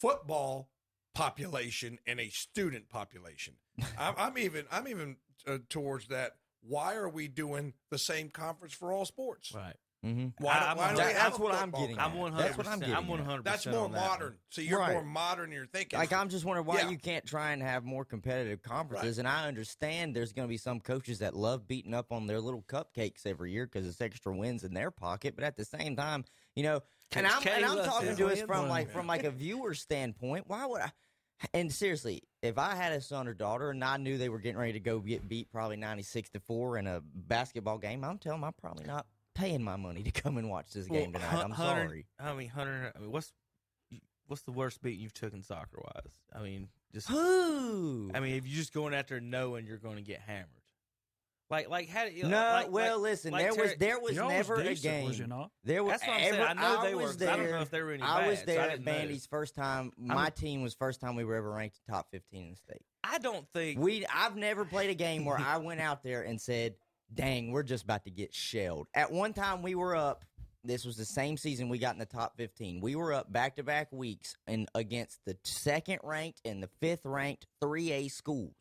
football 0.00 0.68
population 1.14 1.98
and 2.06 2.20
a 2.20 2.28
student 2.30 2.88
population. 2.88 3.54
I'm, 3.98 4.14
I'm 4.16 4.38
even 4.38 4.64
I'm 4.70 4.88
even 4.88 5.16
uh, 5.46 5.58
towards 5.68 6.08
that. 6.08 6.32
Why 6.62 6.94
are 6.94 7.08
we 7.08 7.26
doing 7.28 7.72
the 7.90 7.98
same 7.98 8.28
conference 8.28 8.74
for 8.74 8.92
all 8.92 9.04
sports? 9.06 9.52
Right. 9.54 9.76
Mhm. 10.04 10.32
Why, 10.38 10.52
I'm- 10.54 10.76
why 10.78 10.94
that- 10.94 11.06
we 11.08 11.12
that's 11.12 11.38
what 11.38 11.54
I'm 11.54 11.70
getting 11.70 11.96
conference? 11.96 12.14
I'm 12.14 12.18
one 12.18 12.36
That's 12.36 12.56
what 12.56 12.66
I'm 12.66 12.80
percent. 12.80 12.96
I'm 12.96 13.06
getting 13.06 13.24
hundred. 13.24 13.44
That's 13.44 13.66
more 13.66 13.88
modern. 13.88 14.36
So 14.48 14.62
you're 14.62 14.78
Right. 14.78 14.92
more 14.92 15.04
modern. 15.04 15.52
You're 15.52 15.66
thinking 15.66 15.98
Like 15.98 16.12
I'm 16.12 16.30
just 16.30 16.44
wondering 16.46 16.66
why 16.66 16.78
Yeah. 16.78 16.88
you 16.90 16.96
can't 16.98 17.24
try 17.26 17.52
and 17.52 17.62
have 17.62 17.84
more 17.84 18.04
competitive 18.06 18.62
conferences. 18.62 19.16
Right. 19.16 19.18
And 19.18 19.28
I 19.28 19.46
understand 19.46 20.16
there's 20.16 20.32
going 20.32 20.48
to 20.48 20.50
be 20.50 20.56
some 20.56 20.80
coaches 20.80 21.18
that 21.18 21.36
love 21.36 21.66
beating 21.68 21.92
up 21.92 22.12
on 22.12 22.26
their 22.26 22.40
little 22.40 22.62
cupcakes 22.62 23.26
every 23.26 23.52
year 23.52 23.66
because 23.66 23.86
it's 23.86 24.00
extra 24.00 24.34
wins 24.34 24.64
in 24.64 24.72
their 24.72 24.90
pocket. 24.90 25.34
But 25.34 25.44
at 25.44 25.56
the 25.56 25.66
same 25.66 25.96
time, 25.96 26.24
you 26.60 26.66
know, 26.66 26.82
and 27.12 27.26
I'm 27.26 27.42
and 27.48 27.64
I'm 27.64 27.84
talking 27.86 28.14
to 28.16 28.26
us 28.26 28.42
from 28.42 28.68
like 28.68 28.90
from 28.92 29.06
like 29.06 29.24
a 29.24 29.30
viewer 29.30 29.72
standpoint. 29.72 30.44
Why 30.46 30.66
would 30.66 30.82
I? 30.82 30.92
And 31.54 31.72
seriously, 31.72 32.22
if 32.42 32.58
I 32.58 32.74
had 32.74 32.92
a 32.92 33.00
son 33.00 33.26
or 33.26 33.32
daughter 33.32 33.70
and 33.70 33.82
I 33.82 33.96
knew 33.96 34.18
they 34.18 34.28
were 34.28 34.40
getting 34.40 34.58
ready 34.58 34.74
to 34.74 34.80
go 34.80 34.98
get 34.98 35.26
beat 35.26 35.50
probably 35.50 35.78
ninety 35.78 36.02
six 36.02 36.28
to 36.30 36.40
four 36.40 36.76
in 36.76 36.86
a 36.86 37.00
basketball 37.14 37.78
game, 37.78 38.04
I'm 38.04 38.18
telling 38.18 38.42
them 38.42 38.44
I'm 38.44 38.52
probably 38.52 38.84
not 38.84 39.06
paying 39.34 39.62
my 39.62 39.76
money 39.76 40.02
to 40.02 40.10
come 40.10 40.36
and 40.36 40.50
watch 40.50 40.70
this 40.74 40.86
game 40.86 41.14
tonight. 41.14 41.32
I'm 41.32 41.54
sorry. 41.54 42.04
I 42.18 42.34
mean, 42.34 42.50
Hunter. 42.50 42.92
I 42.94 42.98
mean, 42.98 43.10
what's 43.10 43.32
what's 44.26 44.42
the 44.42 44.52
worst 44.52 44.82
beat 44.82 44.98
you've 44.98 45.14
taken 45.14 45.42
soccer 45.42 45.82
wise? 45.82 46.12
I 46.30 46.42
mean, 46.42 46.68
just 46.92 47.08
Who? 47.08 48.10
I 48.14 48.20
mean, 48.20 48.34
if 48.34 48.46
you're 48.46 48.58
just 48.58 48.74
going 48.74 48.92
out 48.92 49.08
there 49.08 49.20
knowing 49.20 49.66
you're 49.66 49.78
going 49.78 49.96
to 49.96 50.02
get 50.02 50.20
hammered, 50.20 50.59
like 51.50 51.68
like 51.68 51.88
how 51.88 52.04
do 52.06 52.12
you 52.12 52.22
No, 52.24 52.36
like, 52.36 52.70
well, 52.70 52.96
like- 52.98 53.10
listen, 53.10 53.32
like 53.32 53.42
there 53.42 53.54
was 53.62 53.74
there 53.76 53.98
was 54.00 54.14
Y'all 54.16 54.26
was 54.26 54.32
never 54.48 54.54
a 54.60 54.74
game. 54.74 55.04
was 55.06 55.18
you 55.18 55.26
not? 55.26 55.50
There 55.64 55.82
was. 55.82 55.92
That's 55.92 56.06
what 56.06 56.12
I'm 56.16 56.20
saying. 56.20 56.34
ever- 56.34 56.44
I 56.48 56.54
know 56.54 56.82
they 56.82 56.94
was 56.94 57.06
were- 57.08 57.12
there. 57.14 57.30
I 57.30 57.36
don't 57.36 57.50
know 57.50 57.60
if 57.60 57.70
they 57.70 57.82
were 57.82 57.92
any 57.92 58.02
I 58.02 58.28
was 58.28 58.38
bad, 58.40 58.46
so 58.46 58.52
I 58.52 58.54
there 58.54 58.60
at 58.64 58.70
didn't. 58.70 58.84
Bandy's 58.84 59.26
first 59.26 59.54
time. 59.54 59.92
I'm- 59.98 60.06
My 60.16 60.30
team 60.30 60.62
was 60.62 60.74
first 60.74 61.00
time 61.00 61.16
we 61.16 61.24
were 61.24 61.34
ever 61.34 61.50
ranked 61.50 61.80
top 61.88 62.10
fifteen 62.10 62.44
in 62.44 62.50
the 62.50 62.56
state. 62.56 62.82
I 63.02 63.18
don't 63.18 63.46
think 63.52 63.78
We 63.80 64.06
I've 64.06 64.36
never 64.36 64.64
played 64.64 64.90
a 64.90 64.94
game 64.94 65.24
where 65.24 65.38
I 65.38 65.56
went 65.58 65.80
out 65.80 66.02
there 66.02 66.22
and 66.22 66.40
said, 66.40 66.76
"Dang, 67.12 67.50
we're 67.50 67.62
just 67.64 67.84
about 67.84 68.04
to 68.04 68.10
get 68.10 68.32
shelled." 68.34 68.88
At 68.94 69.10
one 69.10 69.32
time, 69.32 69.62
we 69.62 69.74
were 69.74 69.96
up. 69.96 70.24
This 70.62 70.84
was 70.84 70.96
the 70.98 71.06
same 71.06 71.38
season 71.38 71.70
we 71.70 71.78
got 71.78 71.94
in 71.94 71.98
the 71.98 72.04
top 72.06 72.36
fifteen. 72.36 72.80
We 72.82 72.94
were 72.94 73.12
up 73.14 73.32
back 73.32 73.56
to 73.56 73.62
back 73.62 73.90
weeks 73.90 74.36
and 74.46 74.68
against 74.74 75.18
the 75.24 75.36
second 75.42 76.00
ranked 76.04 76.42
and 76.44 76.62
the 76.62 76.68
fifth 76.80 77.06
ranked 77.06 77.46
three 77.62 77.90
A 77.92 78.08
schools. 78.08 78.54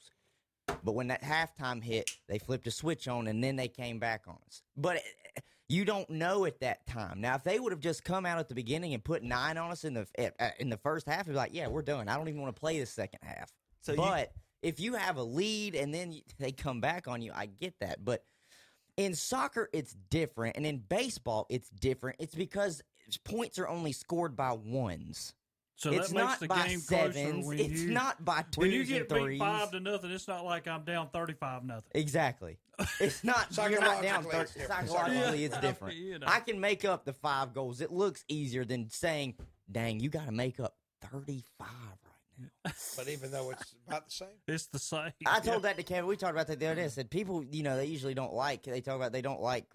But 0.84 0.94
when 0.94 1.08
that 1.08 1.22
halftime 1.22 1.84
hit, 1.84 2.10
they 2.28 2.40
flipped 2.40 2.68
a 2.68 2.72
switch 2.72 3.08
on 3.08 3.28
and 3.28 3.44
then 3.44 3.56
they 3.56 3.68
came 3.68 4.00
back 4.00 4.24
on 4.28 4.38
us. 4.48 4.62
But 4.78 4.98
eh, 4.98 5.42
you 5.68 5.86
don't 5.86 6.10
know 6.10 6.46
at 6.46 6.60
that 6.62 6.86
time. 6.88 7.22
Now, 7.22 7.36
if 7.36 7.44
they 7.44 7.60
would 7.60 7.72
have 7.72 7.80
just 7.82 8.04
come 8.04 8.26
out 8.26 8.40
at 8.40 8.50
the 8.50 8.56
beginning 8.56 8.94
and 8.94 9.04
put 9.04 9.22
nine 9.24 9.58
on 9.58 9.72
us 9.72 9.84
in 9.84 9.94
the 9.94 10.08
eh, 10.18 10.30
eh, 10.40 10.52
in 10.60 10.70
the 10.70 10.78
first 10.78 11.06
half, 11.08 11.22
it'd 11.22 11.34
be 11.34 11.38
like, 11.38 11.54
yeah, 11.54 11.68
we're 11.68 11.82
done. 11.84 12.08
I 12.08 12.18
don't 12.18 12.28
even 12.28 12.42
want 12.42 12.56
to 12.56 12.60
play 12.60 12.80
the 12.80 12.86
second 12.86 13.20
half. 13.24 13.52
So 13.82 13.92
you- 13.94 13.98
but 14.00 14.34
if 14.62 14.80
you 14.80 14.96
have 14.96 15.18
a 15.18 15.24
lead 15.24 15.76
and 15.76 15.94
then 15.94 16.12
you, 16.12 16.22
they 16.38 16.52
come 16.52 16.82
back 16.82 17.08
on 17.08 17.22
you, 17.22 17.32
I 17.34 17.46
get 17.46 17.76
that. 17.80 18.04
But 18.04 18.24
in 18.98 19.16
soccer, 19.16 19.70
it's 19.72 19.94
different, 20.10 20.58
and 20.58 20.66
in 20.66 20.80
baseball, 20.80 21.46
it's 21.50 21.70
different. 21.70 22.18
It's 22.20 22.36
because 22.36 22.82
points 23.24 23.58
are 23.58 23.68
only 23.68 23.94
scored 23.94 24.36
by 24.36 24.52
ones. 24.52 25.34
So 25.80 25.92
it's 25.94 26.10
that 26.10 26.14
makes 26.16 26.28
not 26.28 26.40
the 26.42 26.48
by 26.48 26.68
game 26.68 26.82
closer 26.82 27.14
sevens. 27.14 27.46
when 27.48 27.58
it's 27.60 27.82
you- 27.82 27.92
not 27.92 28.26
by 28.26 28.42
twos 28.52 28.58
When 28.58 28.72
you 28.72 28.84
get 28.84 29.00
and 29.02 29.08
beat 29.10 29.16
threes. 29.18 29.40
five 29.40 29.72
to 29.72 29.80
nothing, 29.80 30.12
it's 30.12 30.28
not 30.28 30.44
like 30.44 30.68
I'm 30.68 30.84
down 30.84 31.10
thirty-five 31.10 31.64
nothing. 31.64 31.90
Exactly. 31.94 32.58
It's 33.00 33.24
not 33.24 33.48
you're 33.58 33.80
not 33.80 34.02
down 34.04 34.24
Psychologically, 34.26 34.32
thir- 34.32 34.42
it's 34.42 34.54
different. 34.54 34.90
Psychologically, 34.90 35.44
it's 35.46 35.58
different. 35.60 35.96
You 35.98 36.20
know. 36.20 36.28
I 36.30 36.42
can 36.42 36.60
make 36.60 36.84
up 36.84 37.06
the 37.06 37.14
five 37.14 37.54
goals. 37.54 37.80
It 37.80 37.92
looks 37.94 38.26
easier 38.28 38.66
than 38.66 38.90
saying, 38.90 39.36
"Dang, 39.72 40.02
you 40.02 40.10
got 40.10 40.26
to 40.26 40.34
make 40.34 40.60
up 40.60 40.76
35 41.12 41.68
right 41.70 42.50
now." 42.66 42.72
But 42.98 43.08
even 43.08 43.32
though 43.32 43.52
it's 43.52 43.74
about 43.88 44.06
the 44.08 44.12
same, 44.12 44.28
It's 44.48 44.66
the 44.68 44.80
same. 44.80 45.14
I 45.26 45.40
told 45.40 45.64
that 45.64 45.78
to 45.78 45.84
Kevin. 45.84 46.08
We 46.08 46.18
talked 46.18 46.34
about 46.34 46.48
that 46.48 46.60
the 46.60 46.66
other 46.68 46.76
day. 46.76 46.84
I 46.86 46.88
said 46.88 47.10
people, 47.10 47.42
you 47.44 47.64
know, 47.64 47.78
they 47.78 47.86
usually 47.86 48.14
don't 48.14 48.34
like. 48.34 48.64
They 48.64 48.82
talk 48.82 48.96
about 48.98 49.14
they 49.14 49.22
don't 49.22 49.42
like 49.42 49.66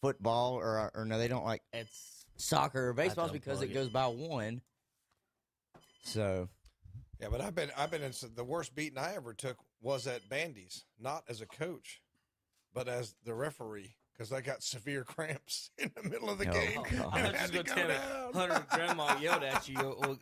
football 0.00 0.54
or 0.54 0.90
or 0.94 1.04
no, 1.04 1.16
they 1.18 1.28
don't 1.28 1.44
like 1.44 1.62
it's 1.72 2.24
soccer 2.36 2.88
or 2.88 2.92
baseball 2.92 3.26
don't 3.26 3.32
because 3.32 3.62
it 3.62 3.70
it. 3.70 3.74
goes 3.74 3.88
by 3.88 4.06
one. 4.06 4.60
So 6.04 6.48
yeah. 7.20 7.28
But 7.30 7.40
I've 7.40 7.54
been 7.54 7.70
I've 7.76 7.90
been 7.90 8.02
in 8.02 8.12
some, 8.12 8.30
the 8.34 8.44
worst 8.44 8.74
beating 8.74 8.98
I 8.98 9.14
ever 9.14 9.32
took 9.34 9.56
was 9.80 10.06
at 10.06 10.28
Bandy's, 10.28 10.84
not 11.00 11.24
as 11.28 11.40
a 11.40 11.46
coach, 11.46 12.00
but 12.72 12.88
as 12.88 13.14
the 13.24 13.34
referee 13.34 13.96
because 14.12 14.32
I 14.32 14.40
got 14.42 14.62
severe 14.62 15.02
cramps 15.08 15.70
in 15.78 15.90
the 16.00 16.08
middle 16.08 16.30
of 16.30 16.38
the 16.38 16.48
Oh, 16.48 16.52
game. 16.52 16.80
God. 16.98 17.08
I 17.12 17.18
and 17.20 17.32
was 17.32 17.36
had 17.40 17.52
just 17.52 17.52
to 17.52 17.52
gonna 17.52 17.64
go 17.64 17.74
tell 17.74 17.88
you, 17.88 17.94
down. 17.94 18.32
Hunter 18.50 18.66
Grandma 18.76 19.16
yelled 19.18 19.42
at 19.42 19.68
you 19.68 19.76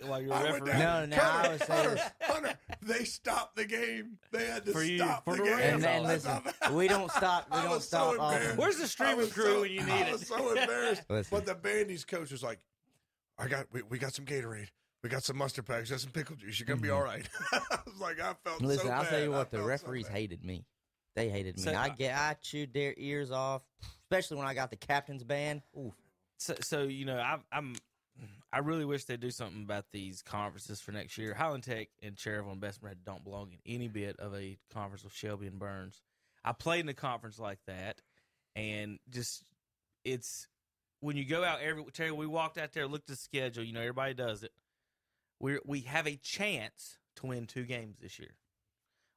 while 0.06 0.22
you 0.22 0.28
were 0.28 0.34
I 0.34 0.42
refereeing. 0.44 0.78
down. 0.78 1.10
No, 1.10 1.16
no, 1.16 1.22
I 1.22 1.26
Hunter, 1.26 1.50
was 1.52 1.62
saying- 1.62 1.88
Hunter, 1.88 2.02
Hunter, 2.22 2.58
they 2.80 3.04
stopped 3.04 3.56
the 3.56 3.64
game. 3.66 4.18
They 4.30 4.46
had 4.46 4.64
to 4.66 4.72
For 4.72 4.82
you- 4.82 4.98
stop 4.98 5.24
for 5.24 5.36
the 5.36 5.42
the 5.42 5.48
game. 5.50 5.58
refs. 5.58 5.72
and 5.74 5.82
then 5.82 6.02
listen, 6.04 6.40
we 6.72 6.88
don't 6.88 7.10
stop. 7.10 7.48
We 7.50 7.58
I 7.58 7.62
don't 7.64 7.70
was 7.72 7.86
stop. 7.86 8.14
so 8.14 8.20
often. 8.20 8.56
Where's 8.56 8.78
the 8.78 8.88
streaming 8.88 9.28
crew 9.30 9.44
so- 9.44 9.60
when 9.62 9.70
you 9.70 9.82
need 9.82 9.92
I 9.92 9.98
it? 10.06 10.12
was 10.12 10.26
so 10.26 10.48
embarrassed. 10.56 11.02
But 11.08 11.44
the 11.46 11.54
Bandy's 11.54 12.04
coach 12.06 12.30
was 12.32 12.42
like, 12.42 12.60
"I 13.38 13.46
got, 13.48 13.66
we, 13.72 13.82
we 13.82 13.98
got 13.98 14.14
some 14.14 14.24
Gatorade, 14.24 14.68
we 15.02 15.08
got 15.08 15.24
some 15.24 15.36
mustard 15.36 15.66
packs, 15.66 15.90
got 15.90 16.00
some 16.00 16.12
pickle 16.12 16.36
juice. 16.36 16.58
You're 16.58 16.66
gonna 16.66 16.80
be 16.80 16.90
all 16.90 17.02
right." 17.02 17.28
I 17.52 17.78
was 17.86 18.00
like, 18.00 18.20
I 18.20 18.34
felt. 18.44 18.58
Mm-hmm. 18.58 18.66
Listen, 18.66 18.86
so 18.88 18.92
I'll 18.92 19.04
tell 19.04 19.20
you 19.20 19.30
bad. 19.30 19.34
I 19.34 19.38
what, 19.38 19.50
the 19.50 19.56
felt 19.58 19.66
so 19.66 19.68
referees 19.68 20.08
hated 20.08 20.44
me. 20.44 20.64
They 21.14 21.28
hated 21.28 21.56
me. 21.56 21.62
So, 21.62 21.74
I 21.74 21.90
get, 21.90 22.16
I 22.16 22.36
chewed 22.40 22.72
their 22.72 22.94
ears 22.96 23.30
off, 23.30 23.62
especially 24.04 24.38
when 24.38 24.46
I 24.46 24.54
got 24.54 24.70
the 24.70 24.76
captain's 24.76 25.24
band. 25.24 25.62
Oof. 25.78 25.92
So, 26.38 26.54
so 26.60 26.82
you 26.84 27.04
know, 27.04 27.18
I'm, 27.18 27.42
I'm, 27.52 27.74
I 28.52 28.58
really 28.58 28.84
wish 28.84 29.04
they'd 29.04 29.20
do 29.20 29.30
something 29.30 29.62
about 29.62 29.86
these 29.92 30.22
conferences 30.22 30.80
for 30.80 30.92
next 30.92 31.18
year. 31.18 31.34
Highland 31.34 31.64
Tech 31.64 31.88
and 32.02 32.16
Cherryville 32.16 32.52
and 32.52 32.60
Bessemer 32.60 32.94
don't 33.04 33.24
belong 33.24 33.52
in 33.52 33.74
any 33.74 33.88
bit 33.88 34.18
of 34.18 34.34
a 34.34 34.56
conference 34.72 35.04
with 35.04 35.12
Shelby 35.12 35.46
and 35.46 35.58
Burns. 35.58 36.02
I 36.44 36.52
played 36.52 36.80
in 36.80 36.88
a 36.88 36.94
conference 36.94 37.38
like 37.38 37.60
that, 37.66 38.00
and 38.56 38.98
just 39.10 39.44
it's 40.04 40.48
when 41.00 41.16
you 41.16 41.24
go 41.24 41.44
out 41.44 41.60
every 41.60 41.84
Terry. 41.92 42.12
We 42.12 42.26
walked 42.26 42.58
out 42.58 42.72
there, 42.72 42.86
looked 42.86 43.10
at 43.10 43.16
the 43.16 43.22
schedule. 43.22 43.64
You 43.64 43.72
know, 43.72 43.80
everybody 43.80 44.14
does 44.14 44.42
it. 44.42 44.52
We 45.42 45.58
we 45.66 45.80
have 45.80 46.06
a 46.06 46.16
chance 46.16 46.98
to 47.16 47.26
win 47.26 47.46
two 47.46 47.64
games 47.64 47.98
this 47.98 48.18
year. 48.18 48.36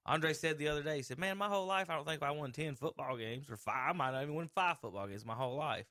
Andre 0.08 0.34
said 0.34 0.58
the 0.58 0.68
other 0.68 0.84
day, 0.84 0.98
he 0.98 1.04
said, 1.04 1.20
"Man, 1.20 1.38
my 1.38 1.48
whole 1.48 1.68
life 1.68 1.90
I 1.90 1.96
don't 1.96 2.06
think 2.06 2.24
I 2.24 2.32
won 2.32 2.52
ten 2.52 2.76
football 2.76 3.16
games 3.16 3.50
or 3.50 3.58
five. 3.58 3.92
I 3.92 3.94
might 3.94 4.12
not 4.12 4.24
even 4.24 4.36
win 4.36 4.50
five 4.50 4.80
football 4.80 5.08
games 5.08 5.24
my 5.24 5.36
whole 5.36 5.56
life." 5.56 5.86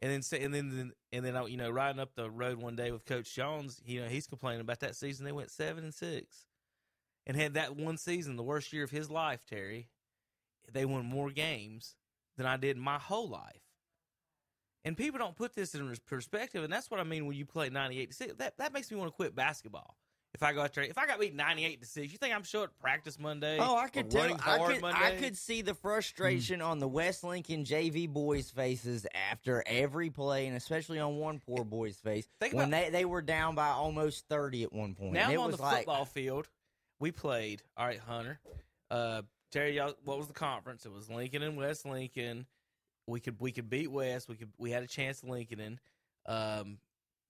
And 0.00 0.10
then, 0.10 0.40
and 0.40 0.54
then, 0.54 0.92
and 1.12 1.24
then, 1.24 1.46
you 1.48 1.56
know, 1.56 1.70
riding 1.70 2.00
up 2.00 2.14
the 2.14 2.30
road 2.30 2.58
one 2.58 2.76
day 2.76 2.90
with 2.90 3.04
Coach 3.04 3.34
Jones, 3.34 3.80
you 3.84 4.00
know, 4.00 4.08
he's 4.08 4.26
complaining 4.26 4.60
about 4.60 4.80
that 4.80 4.96
season. 4.96 5.24
They 5.24 5.32
went 5.32 5.50
seven 5.50 5.84
and 5.84 5.94
six, 5.94 6.46
and 7.26 7.36
had 7.36 7.54
that 7.54 7.76
one 7.76 7.96
season, 7.96 8.36
the 8.36 8.42
worst 8.42 8.72
year 8.72 8.84
of 8.84 8.90
his 8.90 9.10
life. 9.10 9.44
Terry, 9.44 9.88
they 10.72 10.84
won 10.84 11.04
more 11.04 11.30
games 11.30 11.96
than 12.36 12.46
I 12.46 12.56
did 12.56 12.76
my 12.76 12.98
whole 12.98 13.28
life. 13.28 13.63
And 14.84 14.96
people 14.96 15.18
don't 15.18 15.34
put 15.34 15.54
this 15.54 15.74
in 15.74 15.94
perspective, 16.06 16.62
and 16.62 16.72
that's 16.72 16.90
what 16.90 17.00
I 17.00 17.04
mean 17.04 17.26
when 17.26 17.36
you 17.36 17.46
play 17.46 17.70
ninety-eight 17.70 18.10
to 18.10 18.16
six. 18.16 18.34
That 18.34 18.58
that 18.58 18.72
makes 18.72 18.90
me 18.90 18.96
want 18.98 19.10
to 19.10 19.14
quit 19.16 19.34
basketball. 19.34 19.96
If 20.34 20.42
I 20.42 20.52
go 20.52 20.62
out 20.62 20.74
there, 20.74 20.82
if 20.82 20.98
I 20.98 21.06
got 21.06 21.20
beat 21.20 21.34
ninety-eight 21.34 21.80
to 21.80 21.86
six, 21.86 22.12
you 22.12 22.18
think 22.18 22.34
I'm 22.34 22.42
at 22.42 22.78
practice 22.80 23.18
Monday? 23.20 23.56
Oh, 23.60 23.76
I 23.76 23.88
could 23.88 24.10
tell. 24.10 24.34
I 24.44 24.58
could, 24.58 24.84
I 24.84 25.16
could 25.16 25.38
see 25.38 25.62
the 25.62 25.74
frustration 25.74 26.60
on 26.60 26.80
the 26.80 26.88
West 26.88 27.22
Lincoln 27.22 27.64
JV 27.64 28.08
boys' 28.08 28.50
faces 28.50 29.06
after 29.30 29.62
every 29.64 30.10
play, 30.10 30.48
and 30.48 30.56
especially 30.56 30.98
on 30.98 31.16
one 31.16 31.38
poor 31.38 31.64
boy's 31.64 31.96
face 31.96 32.26
Think 32.40 32.52
when 32.54 32.68
about- 32.68 32.84
they, 32.86 32.90
they 32.90 33.04
were 33.04 33.22
down 33.22 33.54
by 33.54 33.68
almost 33.68 34.26
thirty 34.28 34.64
at 34.64 34.72
one 34.72 34.94
point. 34.94 35.12
Now 35.12 35.30
it 35.30 35.34
I'm 35.34 35.40
on 35.40 35.46
was 35.46 35.56
the 35.56 35.62
like, 35.62 35.76
football 35.78 36.04
field. 36.04 36.48
We 36.98 37.12
played. 37.12 37.62
All 37.76 37.86
right, 37.86 38.00
Hunter. 38.00 38.40
Uh, 38.90 39.22
Terry, 39.52 39.76
y'all, 39.76 39.94
what 40.04 40.18
was 40.18 40.26
the 40.26 40.32
conference? 40.32 40.84
It 40.84 40.92
was 40.92 41.08
Lincoln 41.08 41.42
and 41.42 41.56
West 41.56 41.86
Lincoln. 41.86 42.46
We 43.06 43.20
could 43.20 43.40
we 43.40 43.52
could 43.52 43.68
beat 43.68 43.90
West. 43.90 44.28
We 44.28 44.36
could 44.36 44.50
we 44.58 44.70
had 44.70 44.82
a 44.82 44.86
chance 44.86 45.22
at 45.22 45.28
Lincoln 45.28 45.60
and 45.60 45.80
um, 46.26 46.78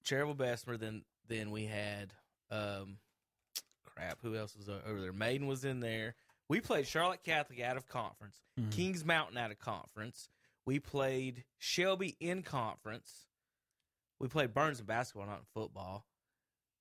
Cherryville 0.05 0.37
Bessemer. 0.37 0.77
Then 0.77 1.03
then 1.29 1.51
we 1.51 1.65
had 1.67 2.13
um, 2.51 2.99
crap. 3.85 4.19
Who 4.23 4.37
else 4.37 4.57
was 4.57 4.69
over 4.69 5.01
there? 5.01 5.13
Maiden 5.13 5.47
was 5.47 5.65
in 5.65 5.81
there. 5.81 6.15
We 6.49 6.61
played 6.61 6.87
Charlotte 6.87 7.23
Catholic 7.25 7.61
out 7.61 7.77
of 7.77 7.89
conference. 7.89 8.37
Mhm. 8.61 8.71
Kings 8.71 9.05
Mountain 9.05 9.37
out 9.39 9.51
of 9.51 9.59
conference. 9.59 10.29
We 10.67 10.79
played 10.79 11.45
Shelby 11.59 12.17
in 12.21 12.43
conference. 12.43 13.27
We 14.21 14.29
played 14.29 14.55
Burns 14.55 14.81
in 14.81 14.87
basketball, 14.87 15.27
not 15.27 15.41
in 15.41 15.45
football. 15.53 16.07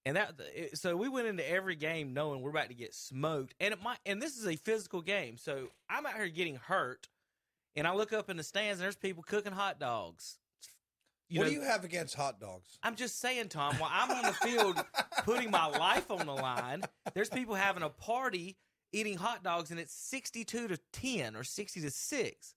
And 0.05 0.17
that 0.17 0.33
so 0.73 0.97
we 0.97 1.07
went 1.07 1.27
into 1.27 1.49
every 1.49 1.75
game 1.75 2.13
knowing 2.13 2.41
we're 2.41 2.49
about 2.49 2.67
to 2.67 2.73
get 2.75 2.93
smoked. 2.93 3.55
And 3.59 3.73
it 3.73 3.81
might 3.81 3.99
and 4.05 4.21
this 4.21 4.37
is 4.37 4.45
a 4.45 4.55
physical 4.57 5.01
game. 5.01 5.37
So 5.37 5.69
I'm 5.89 6.05
out 6.05 6.15
here 6.15 6.27
getting 6.27 6.57
hurt 6.57 7.07
and 7.75 7.87
I 7.87 7.93
look 7.93 8.13
up 8.13 8.29
in 8.29 8.37
the 8.37 8.43
stands 8.43 8.79
and 8.79 8.85
there's 8.85 8.95
people 8.95 9.23
cooking 9.23 9.53
hot 9.53 9.79
dogs. 9.79 10.37
You 11.29 11.39
what 11.39 11.45
know, 11.45 11.49
do 11.49 11.55
you 11.55 11.63
have 11.63 11.83
against 11.83 12.15
hot 12.15 12.39
dogs? 12.39 12.77
I'm 12.83 12.95
just 12.95 13.19
saying, 13.19 13.49
Tom, 13.49 13.75
while 13.75 13.89
I'm 13.91 14.11
on 14.11 14.23
the 14.23 14.33
field 14.33 14.83
putting 15.23 15.49
my 15.49 15.67
life 15.67 16.11
on 16.11 16.25
the 16.25 16.33
line, 16.33 16.83
there's 17.13 17.29
people 17.29 17.55
having 17.55 17.81
a 17.81 17.89
party 17.89 18.57
eating 18.91 19.17
hot 19.17 19.43
dogs 19.43 19.71
and 19.71 19.79
it's 19.79 19.93
62 19.93 20.67
to 20.67 20.77
10 20.91 21.35
or 21.35 21.43
60 21.43 21.81
to 21.81 21.89
6. 21.89 22.55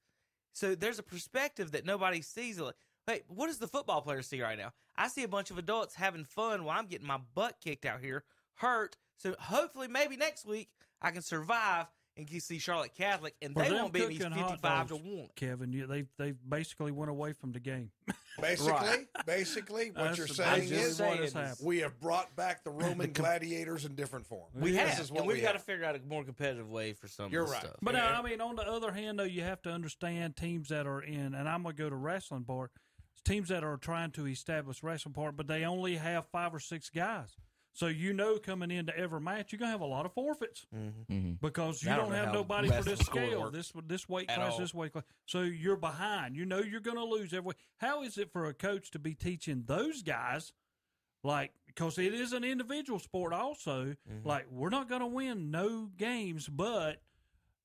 So 0.52 0.74
there's 0.74 0.98
a 0.98 1.02
perspective 1.02 1.72
that 1.72 1.86
nobody 1.86 2.20
sees. 2.20 2.58
Like, 2.58 2.74
Hey, 3.06 3.22
what 3.28 3.46
does 3.46 3.58
the 3.58 3.68
football 3.68 4.02
player 4.02 4.20
see 4.20 4.42
right 4.42 4.58
now? 4.58 4.72
I 4.96 5.06
see 5.06 5.22
a 5.22 5.28
bunch 5.28 5.52
of 5.52 5.58
adults 5.58 5.94
having 5.94 6.24
fun 6.24 6.64
while 6.64 6.76
I'm 6.76 6.86
getting 6.86 7.06
my 7.06 7.20
butt 7.34 7.56
kicked 7.62 7.84
out 7.84 8.00
here, 8.00 8.24
hurt. 8.54 8.96
So 9.16 9.36
hopefully, 9.38 9.86
maybe 9.86 10.16
next 10.16 10.44
week 10.44 10.70
I 11.00 11.12
can 11.12 11.22
survive 11.22 11.86
and 12.16 12.30
you 12.30 12.40
see 12.40 12.58
Charlotte 12.58 12.94
Catholic, 12.94 13.34
and 13.42 13.52
For 13.54 13.62
they 13.62 13.70
won't 13.72 13.92
beat 13.92 14.08
me 14.08 14.16
cooking 14.16 14.32
hot 14.32 14.50
fifty-five 14.52 14.88
to 14.88 14.96
one. 14.96 15.28
Kevin, 15.36 15.72
you, 15.72 15.86
they 15.86 16.04
they 16.18 16.32
basically 16.32 16.92
went 16.92 17.10
away 17.10 17.32
from 17.32 17.52
the 17.52 17.60
game. 17.60 17.90
Basically, 18.38 18.72
Right. 18.72 19.06
basically, 19.24 19.86
what 19.92 19.94
That's 20.04 20.18
you're 20.18 20.26
saying 20.26 20.68
is 20.70 20.98
saying 20.98 21.22
is- 21.22 21.58
we 21.62 21.78
have 21.78 21.98
brought 21.98 22.36
back 22.36 22.64
the 22.64 22.70
Roman 22.82 23.12
gladiators 23.14 23.86
in 23.86 23.94
different 23.94 24.26
form. 24.26 24.50
We 24.52 24.72
This 24.72 24.80
have, 24.90 25.00
is 25.00 25.10
what 25.10 25.20
and 25.20 25.26
we've 25.28 25.36
we 25.38 25.40
got 25.42 25.52
have. 25.54 25.62
to 25.62 25.64
figure 25.66 25.86
out 25.86 25.96
a 25.96 26.00
more 26.00 26.22
competitive 26.22 26.68
way 26.68 26.92
for 26.92 27.08
some 27.08 27.32
You're 27.32 27.44
of 27.44 27.48
this 27.48 27.54
right. 27.54 27.62
stuff. 27.62 27.76
But 27.80 27.94
Yeah. 27.94 28.08
uh, 28.14 28.20
I 28.20 28.22
mean, 28.22 28.42
on 28.42 28.56
the 28.56 28.68
other 28.68 28.92
hand, 28.92 29.18
though, 29.18 29.22
you 29.24 29.40
have 29.42 29.62
to 29.62 29.70
understand 29.70 30.36
teams 30.36 30.68
that 30.68 30.86
are 30.86 31.00
in, 31.00 31.34
and 31.34 31.48
I'm 31.48 31.62
gonna 31.62 31.74
go 31.74 31.88
to 31.88 31.96
wrestling 31.96 32.44
part. 32.44 32.72
Teams 33.24 33.48
that 33.48 33.64
are 33.64 33.78
trying 33.78 34.10
to 34.12 34.26
establish 34.26 34.82
wrestling 34.82 35.14
part, 35.14 35.34
but 35.34 35.46
they 35.46 35.64
only 35.64 35.96
have 35.96 36.26
five 36.26 36.54
or 36.54 36.60
six 36.60 36.90
guys. 36.90 37.34
So 37.76 37.88
you 37.88 38.14
know, 38.14 38.38
coming 38.38 38.70
into 38.70 38.96
every 38.96 39.20
match, 39.20 39.52
you're 39.52 39.58
gonna 39.58 39.70
have 39.70 39.82
a 39.82 39.86
lot 39.86 40.06
of 40.06 40.12
forfeits 40.14 40.64
Mm-hmm. 40.74 41.32
because 41.42 41.82
you 41.82 41.90
don't, 41.90 42.08
don't 42.10 42.12
have 42.14 42.32
nobody 42.32 42.68
for 42.70 42.82
this 42.82 43.00
scale, 43.00 43.50
this 43.50 43.70
this 43.86 44.08
weight 44.08 44.28
class, 44.28 44.52
all. 44.54 44.58
this 44.58 44.72
weight 44.72 44.92
class. 44.92 45.04
So 45.26 45.42
you're 45.42 45.76
behind. 45.76 46.36
You 46.36 46.46
know 46.46 46.60
you're 46.60 46.80
gonna 46.80 47.04
lose 47.04 47.34
every. 47.34 47.52
How 47.76 48.02
is 48.02 48.16
it 48.16 48.32
for 48.32 48.46
a 48.46 48.54
coach 48.54 48.90
to 48.92 48.98
be 48.98 49.12
teaching 49.14 49.64
those 49.66 50.02
guys, 50.02 50.54
like 51.22 51.52
because 51.66 51.98
it 51.98 52.14
is 52.14 52.32
an 52.32 52.44
individual 52.44 52.98
sport. 52.98 53.34
Also, 53.34 53.94
Mm-hmm. 54.10 54.26
like 54.26 54.46
we're 54.50 54.70
not 54.70 54.88
going 54.88 55.02
to 55.02 55.06
win 55.06 55.50
no 55.50 55.90
games, 55.98 56.48
but 56.48 57.02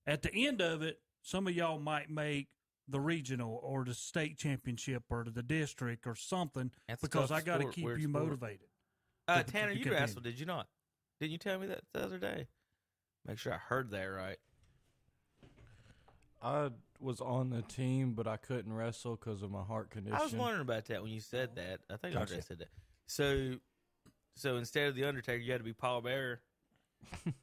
at 0.05 0.23
the 0.23 0.33
end 0.47 0.59
of 0.59 0.81
it, 0.81 0.99
some 1.21 1.47
of 1.47 1.55
y'all 1.55 1.79
might 1.79 2.09
make 2.09 2.49
the 2.89 2.99
regional 2.99 3.61
or 3.63 3.85
the 3.85 3.93
state 3.93 4.37
championship 4.37 5.03
or 5.09 5.25
the 5.33 5.41
district 5.43 6.05
or 6.05 6.15
something 6.15 6.69
That's 6.89 7.01
because 7.01 7.31
I 7.31 7.39
got 7.39 7.61
to 7.61 7.69
keep 7.69 7.85
weird 7.85 8.01
you 8.01 8.09
sport. 8.09 8.23
motivated. 8.25 8.67
Uh, 9.31 9.43
to- 9.43 9.51
Tanner, 9.51 9.67
to 9.71 9.77
you 9.77 9.83
continue. 9.83 9.99
wrestled, 9.99 10.23
did 10.23 10.39
you 10.39 10.45
not? 10.45 10.67
Didn't 11.19 11.31
you 11.31 11.37
tell 11.37 11.59
me 11.59 11.67
that 11.67 11.81
the 11.93 12.03
other 12.03 12.17
day? 12.17 12.47
Make 13.27 13.37
sure 13.37 13.53
I 13.53 13.57
heard 13.57 13.91
that 13.91 14.03
right. 14.05 14.37
I 16.41 16.69
was 16.99 17.21
on 17.21 17.49
the 17.51 17.61
team, 17.61 18.13
but 18.13 18.27
I 18.27 18.37
couldn't 18.37 18.73
wrestle 18.73 19.15
because 19.15 19.43
of 19.43 19.51
my 19.51 19.61
heart 19.63 19.91
condition. 19.91 20.17
I 20.19 20.23
was 20.23 20.33
wondering 20.33 20.61
about 20.61 20.85
that 20.85 21.03
when 21.03 21.11
you 21.11 21.19
said 21.19 21.55
that. 21.55 21.81
I 21.89 21.97
think 21.97 22.13
Gotcha. 22.15 22.19
Andre 22.33 22.41
said 22.41 22.59
that. 22.59 22.69
So, 23.05 23.55
so 24.35 24.57
instead 24.57 24.87
of 24.87 24.95
the 24.95 25.03
Undertaker, 25.03 25.37
you 25.43 25.51
had 25.51 25.59
to 25.59 25.63
be 25.65 25.73
Paul 25.73 26.01
Bearer. 26.01 26.41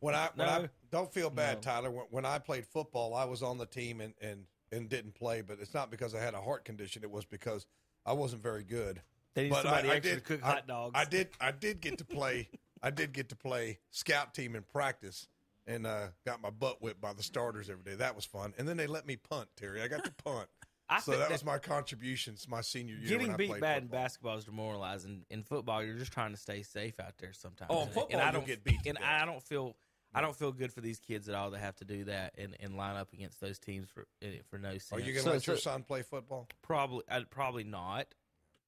When 0.00 0.14
I 0.14 0.28
when 0.36 0.48
I 0.48 0.68
don't 0.92 1.12
feel 1.12 1.28
bad, 1.28 1.56
No. 1.56 1.60
Tyler. 1.60 1.90
When, 1.90 2.04
when 2.10 2.24
I 2.24 2.38
played 2.38 2.64
football, 2.64 3.16
I 3.16 3.24
was 3.24 3.42
on 3.42 3.58
the 3.58 3.66
team 3.66 4.00
and, 4.00 4.14
and 4.20 4.44
and 4.70 4.88
didn't 4.88 5.16
play, 5.16 5.40
but 5.40 5.58
it's 5.60 5.74
not 5.74 5.90
because 5.90 6.14
I 6.14 6.20
had 6.20 6.34
a 6.34 6.40
heart 6.40 6.64
condition. 6.64 7.02
It 7.02 7.10
was 7.10 7.24
because 7.24 7.66
I 8.06 8.12
wasn't 8.12 8.40
very 8.40 8.62
good. 8.62 9.02
They 9.38 9.44
need 9.44 9.50
but 9.50 9.62
somebody 9.62 9.88
I, 9.90 9.94
I 9.94 9.98
did 10.00 10.14
to 10.16 10.20
cook 10.20 10.40
I- 10.42 10.46
hot 10.50 10.66
dogs. 10.66 10.92
I 10.94 11.04
did. 11.04 11.28
I 11.40 11.50
did 11.52 11.80
get 11.80 11.98
to 11.98 12.04
play. 12.04 12.48
I 12.82 12.90
did 12.90 13.12
get 13.12 13.28
to 13.30 13.36
play 13.36 13.78
scout 13.90 14.34
team 14.34 14.54
in 14.56 14.62
practice, 14.62 15.28
and 15.66 15.86
uh, 15.86 16.08
got 16.26 16.40
my 16.42 16.50
butt 16.50 16.80
whipped 16.82 17.00
by 17.00 17.12
the 17.12 17.22
starters 17.22 17.70
every 17.70 17.84
day. 17.84 17.94
That 17.94 18.14
was 18.16 18.24
fun. 18.24 18.52
And 18.58 18.68
then 18.68 18.76
they 18.76 18.86
let 18.86 19.06
me 19.06 19.16
punt, 19.16 19.48
Terry. 19.56 19.82
I 19.82 19.88
got 19.88 20.04
to 20.04 20.12
punt. 20.24 20.48
I 20.90 21.00
so 21.00 21.10
that, 21.12 21.18
that- 21.18 21.30
was 21.30 21.44
my 21.44 21.58
contributions 21.58 22.46
my 22.48 22.62
senior 22.62 22.94
year. 22.94 23.08
Getting 23.08 23.26
when 23.28 23.34
I 23.34 23.36
beat 23.36 23.48
bad 23.48 23.58
football. 23.58 23.76
in 23.78 23.86
basketball 23.88 24.38
is 24.38 24.44
demoralizing. 24.44 25.24
In 25.30 25.42
football, 25.42 25.82
you're 25.84 25.96
just 25.98 26.12
trying 26.12 26.30
to 26.32 26.38
stay 26.38 26.62
safe 26.62 26.98
out 26.98 27.12
there 27.18 27.32
sometimes. 27.32 27.68
Oh, 27.70 27.82
And- 27.82 27.90
football, 27.90 28.18
and 28.18 28.20
I 28.22 28.30
don't 28.32 28.46
get 28.46 28.64
beat 28.64 28.80
And 28.86 28.96
death. 28.96 29.06
I 29.06 29.26
don't 29.26 29.42
feel, 29.42 29.76
I 30.14 30.22
don't 30.22 30.34
feel 30.34 30.50
good 30.52 30.72
for 30.72 30.80
these 30.80 30.98
kids 30.98 31.28
at 31.28 31.34
all 31.34 31.50
that 31.50 31.58
have 31.58 31.76
to 31.76 31.84
do 31.84 32.04
that 32.04 32.34
and, 32.38 32.56
and 32.60 32.74
line 32.76 32.96
up 32.96 33.12
against 33.12 33.38
those 33.40 33.58
teams 33.58 33.90
for 33.90 34.06
eh, 34.22 34.38
for 34.48 34.58
no 34.58 34.70
sense. 34.78 34.92
Are 34.92 35.00
you 35.00 35.12
going 35.12 35.24
to 35.24 35.30
let 35.32 35.46
your 35.46 35.56
son 35.58 35.82
play 35.82 36.00
football? 36.02 36.48
Probably, 36.62 37.02
I'd 37.10 37.28
probably 37.28 37.64
not. 37.64 38.06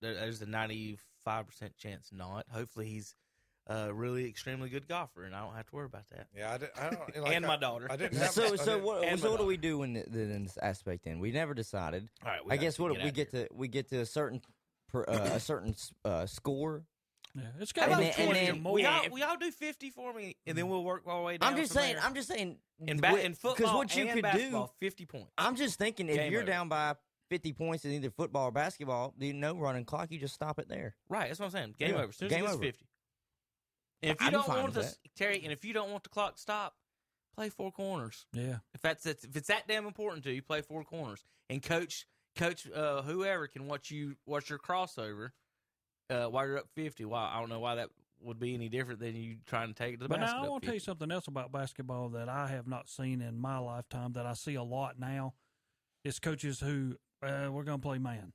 There, 0.01 0.15
there's 0.15 0.41
a 0.43 0.47
95 0.47 1.47
percent 1.47 1.77
chance 1.77 2.11
not. 2.13 2.47
Hopefully, 2.51 2.87
he's 2.89 3.15
a 3.67 3.93
really 3.93 4.27
extremely 4.27 4.69
good 4.69 4.89
golfer, 4.89 5.25
and 5.25 5.35
I 5.35 5.45
don't 5.45 5.55
have 5.55 5.67
to 5.69 5.77
worry 5.77 5.87
about 5.87 6.09
that. 6.09 6.27
Yeah, 6.37 6.53
I, 6.53 6.59
did, 6.59 6.71
I 6.81 6.91
don't. 6.91 7.23
Like 7.25 7.35
and 7.37 7.45
I- 7.45 7.49
my 7.49 7.57
daughter. 7.57 7.87
I 7.91 7.97
didn't 7.97 8.19
have. 8.19 8.31
So, 8.31 8.45
I 8.45 8.57
so 8.57 8.65
didn't- 8.75 8.83
what? 8.85 9.19
So 9.19 9.31
what 9.31 9.41
do 9.41 9.47
we 9.47 9.57
do 9.57 9.83
in, 9.83 9.93
the, 9.95 10.05
in 10.21 10.45
this 10.45 10.59
aspect? 10.61 11.05
Then 11.05 11.19
we 11.21 11.31
never 11.33 11.55
decided. 11.55 12.09
All 12.25 12.31
right, 12.33 12.45
we 12.45 12.53
I 12.53 12.57
guess 12.57 12.79
what 12.79 12.93
get 12.95 13.03
we 13.03 13.09
out 13.09 13.15
get 13.15 13.31
to 13.33 13.49
we 13.55 13.69
get 13.69 13.89
to 13.91 14.01
a 14.01 14.07
certain 14.07 14.41
per, 14.89 15.05
uh, 15.07 15.31
a 15.35 15.41
certain 15.41 15.75
uh, 16.05 16.27
score. 16.27 16.83
Yeah, 17.37 17.43
it's 17.61 17.71
And 17.73 17.87
got 17.91 17.97
to 17.97 18.03
then- 18.03 18.13
be 18.17 18.23
and 18.23 18.31
or 18.31 18.35
then- 18.35 18.63
more. 18.63 18.73
We 18.73 18.85
all, 18.87 19.03
we 19.13 19.23
all 19.23 19.37
do 19.37 19.53
50 19.53 19.91
for 19.91 20.13
me, 20.13 20.35
and 20.47 20.59
then 20.59 20.69
we'll 20.69 20.83
work 20.83 21.03
our 21.07 21.23
way 21.23 21.39
down. 21.39 21.53
I'm 21.53 21.57
just 21.59 21.73
saying. 21.73 21.95
there. 21.95 22.05
I'm 22.05 22.15
just 22.15 22.27
saying. 22.27 22.57
in, 22.85 22.97
ba- 22.97 23.11
what- 23.13 23.21
in 23.21 23.35
football 23.35 23.77
what 23.77 23.95
you 23.95 24.09
and 24.09 24.21
could 24.21 24.33
do. 24.33 24.69
50 24.81 25.07
points. 25.07 25.31
I'm 25.39 25.55
just 25.55 25.79
thinking 25.79 26.09
if 26.09 26.17
Game 26.17 26.33
you're 26.33 26.41
over. 26.43 26.51
down 26.51 26.69
by 26.69 26.97
50 27.31 27.53
points 27.55 27.85
in 27.85 27.93
either 27.93 28.11
football 28.11 28.49
or 28.49 28.53
basketball, 28.53 29.15
you 29.19 29.33
know, 29.33 29.57
running 29.57 29.85
clock, 29.85 30.11
you 30.11 30.19
just 30.19 30.35
stop 30.35 30.59
it 30.59 30.69
there. 30.69 30.95
Right, 31.09 31.29
that's 31.29 31.41
what 31.41 31.47
I'm 31.47 31.53
saying. 31.53 31.75
Game 31.79 31.91
Yeah, 31.91 31.95
over. 32.03 32.09
As 32.11 32.17
soon 32.17 32.27
as 32.27 32.31
game 32.33 32.41
it 32.41 32.47
gets 32.47 32.55
over. 32.55 32.65
50. 32.65 32.87
And 34.03 34.13
if 34.13 34.21
you 34.21 34.27
I'm 34.27 34.33
don't 34.33 34.47
fine 34.47 34.63
want 34.63 34.75
with 34.75 34.91
to, 34.91 34.99
Terry, 35.17 35.41
and 35.43 35.53
if 35.53 35.65
you 35.65 35.73
don't 35.73 35.91
want 35.91 36.03
the 36.03 36.09
clock 36.09 36.35
to 36.35 36.41
stop, 36.41 36.75
play 37.37 37.49
four 37.49 37.71
corners. 37.71 38.27
Yeah. 38.33 38.57
If 38.75 38.81
that's 38.83 39.07
if 39.07 39.37
it's 39.37 39.49
that 39.49 39.69
damn 39.69 39.87
important 39.87 40.25
to 40.25 40.33
you, 40.33 40.43
play 40.43 40.63
four 40.63 40.85
corners. 40.85 41.23
And 41.49 41.63
coach, 41.63 42.07
coach, 42.37 42.69
uh, 42.71 43.03
whoever 43.03 43.47
can 43.47 43.67
watch 43.67 43.91
you 43.91 44.17
watch 44.27 44.51
your 44.51 44.59
crossover 44.59 45.31
uh, 46.09 46.27
while 46.27 46.47
you're 46.47 46.59
up 46.59 46.69
50. 46.75 47.05
Why 47.05 47.31
I 47.35 47.39
don't 47.41 47.49
know 47.51 47.61
why 47.61 47.77
that 47.77 47.91
would 48.23 48.39
be 48.39 48.55
any 48.55 48.69
different 48.69 49.01
than 49.01 49.17
you 49.17 49.37
trying 49.47 49.69
to 49.69 49.75
take 49.75 49.95
it 49.95 49.97
to 49.99 50.03
the 50.05 50.09
But 50.09 50.21
basket. 50.21 50.37
now 50.37 50.43
I 50.43 50.45
up 50.47 50.51
want 50.51 50.63
to 50.63 50.67
tell 50.67 50.75
you 50.75 50.81
something 50.81 51.11
else 51.11 51.27
about 51.29 51.53
basketball 51.53 52.09
that 52.11 52.29
I 52.29 52.49
have 52.49 52.67
not 52.67 52.89
seen 52.89 53.21
in 53.23 53.39
my 53.39 53.59
lifetime 53.59 54.13
that 54.13 54.27
I 54.27 54.33
see 54.35 54.55
a 54.57 54.63
lot 54.63 54.99
now. 54.99 55.35
It's 56.05 56.19
coaches 56.19 56.61
who 56.61 56.97
uh, 57.23 57.49
we're 57.51 57.65
going 57.65 57.79
to 57.79 57.83
play 57.87 57.99
man. 57.99 58.33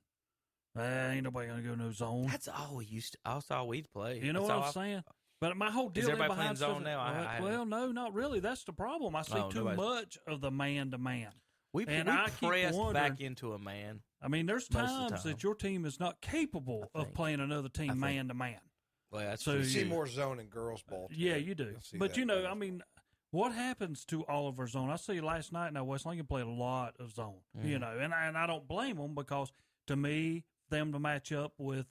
Uh, 0.78 0.82
ain't 0.82 1.24
nobody 1.24 1.48
going 1.48 1.62
to 1.62 1.68
go 1.68 1.74
no 1.74 1.90
zone. 1.90 2.26
That's 2.26 2.48
all 2.48 2.76
we 2.76 2.84
used. 2.84 3.12
To, 3.12 3.18
that's 3.24 3.50
all 3.50 3.68
we'd 3.68 3.90
play. 3.92 4.20
You 4.22 4.32
know 4.32 4.40
That's 4.40 4.48
what 4.50 4.56
all 4.56 4.62
I'm 4.64 4.68
I- 4.68 4.72
saying? 4.72 5.04
But 5.40 5.56
my 5.56 5.70
whole 5.70 5.88
deal 5.90 6.04
in 6.06 6.10
everybody 6.12 6.28
playing 6.28 6.40
behind 6.40 6.58
zone 6.58 6.70
stuff- 6.76 6.84
now? 6.84 7.00
I- 7.00 7.12
well, 7.12 7.28
I 7.28 7.40
well, 7.40 7.66
no, 7.66 7.92
not 7.92 8.14
really. 8.14 8.40
That's 8.40 8.64
the 8.64 8.72
problem. 8.72 9.14
I 9.16 9.22
see 9.22 9.34
No, 9.34 9.50
too 9.50 9.64
nobody's- 9.64 9.78
much 9.78 10.18
of 10.26 10.40
the 10.40 10.50
man 10.50 10.90
to 10.92 10.98
man. 10.98 11.28
We, 11.72 11.84
and 11.86 12.08
we 12.08 12.14
I 12.14 12.28
keep 12.30 12.48
pressed 12.48 12.76
wondering- 12.78 13.10
back 13.12 13.20
into 13.20 13.52
a 13.52 13.58
man. 13.58 14.00
I 14.22 14.28
mean, 14.28 14.46
there's 14.46 14.70
most 14.72 14.82
of 14.82 14.88
the 14.88 15.08
times 15.10 15.22
time. 15.24 15.32
that 15.32 15.42
your 15.42 15.54
team 15.54 15.84
is 15.84 16.00
not 16.00 16.20
capable 16.22 16.90
of 16.94 17.12
playing 17.12 17.40
another 17.40 17.68
team 17.68 17.88
think- 17.88 17.98
man 18.00 18.28
to 18.28 18.34
man. 18.34 18.60
Well, 19.10 19.22
that's 19.24 19.44
So 19.44 19.52
you 19.52 19.58
true. 19.58 19.66
see 19.68 19.84
more 19.84 20.06
zone 20.06 20.40
in 20.40 20.46
girls 20.48 20.82
ball. 20.82 21.08
too. 21.08 21.14
Yeah, 21.16 21.36
you 21.36 21.54
do. 21.54 21.64
You'll 21.70 21.80
see 21.80 21.96
But 21.98 22.10
that 22.10 22.16
you 22.18 22.24
know, 22.24 22.44
I 22.46 22.54
mean, 22.54 22.82
what 23.36 23.52
happens 23.52 24.04
to 24.06 24.24
Oliver 24.26 24.66
Zone? 24.66 24.90
I 24.90 24.96
see 24.96 25.20
last 25.20 25.52
night 25.52 25.72
now 25.72 25.84
West 25.84 26.06
Lincoln 26.06 26.26
played 26.26 26.46
a 26.46 26.50
lot 26.50 26.94
of 26.98 27.12
zone. 27.12 27.40
You 27.62 27.76
Mhm. 27.76 27.80
know, 27.80 27.98
and 27.98 28.14
I, 28.14 28.26
and 28.26 28.36
I 28.38 28.46
don't 28.46 28.66
blame 28.66 28.96
them 28.96 29.14
because 29.14 29.52
to 29.86 29.96
me, 29.96 30.44
them 30.70 30.92
to 30.92 30.98
match 30.98 31.32
up 31.32 31.52
with. 31.58 31.86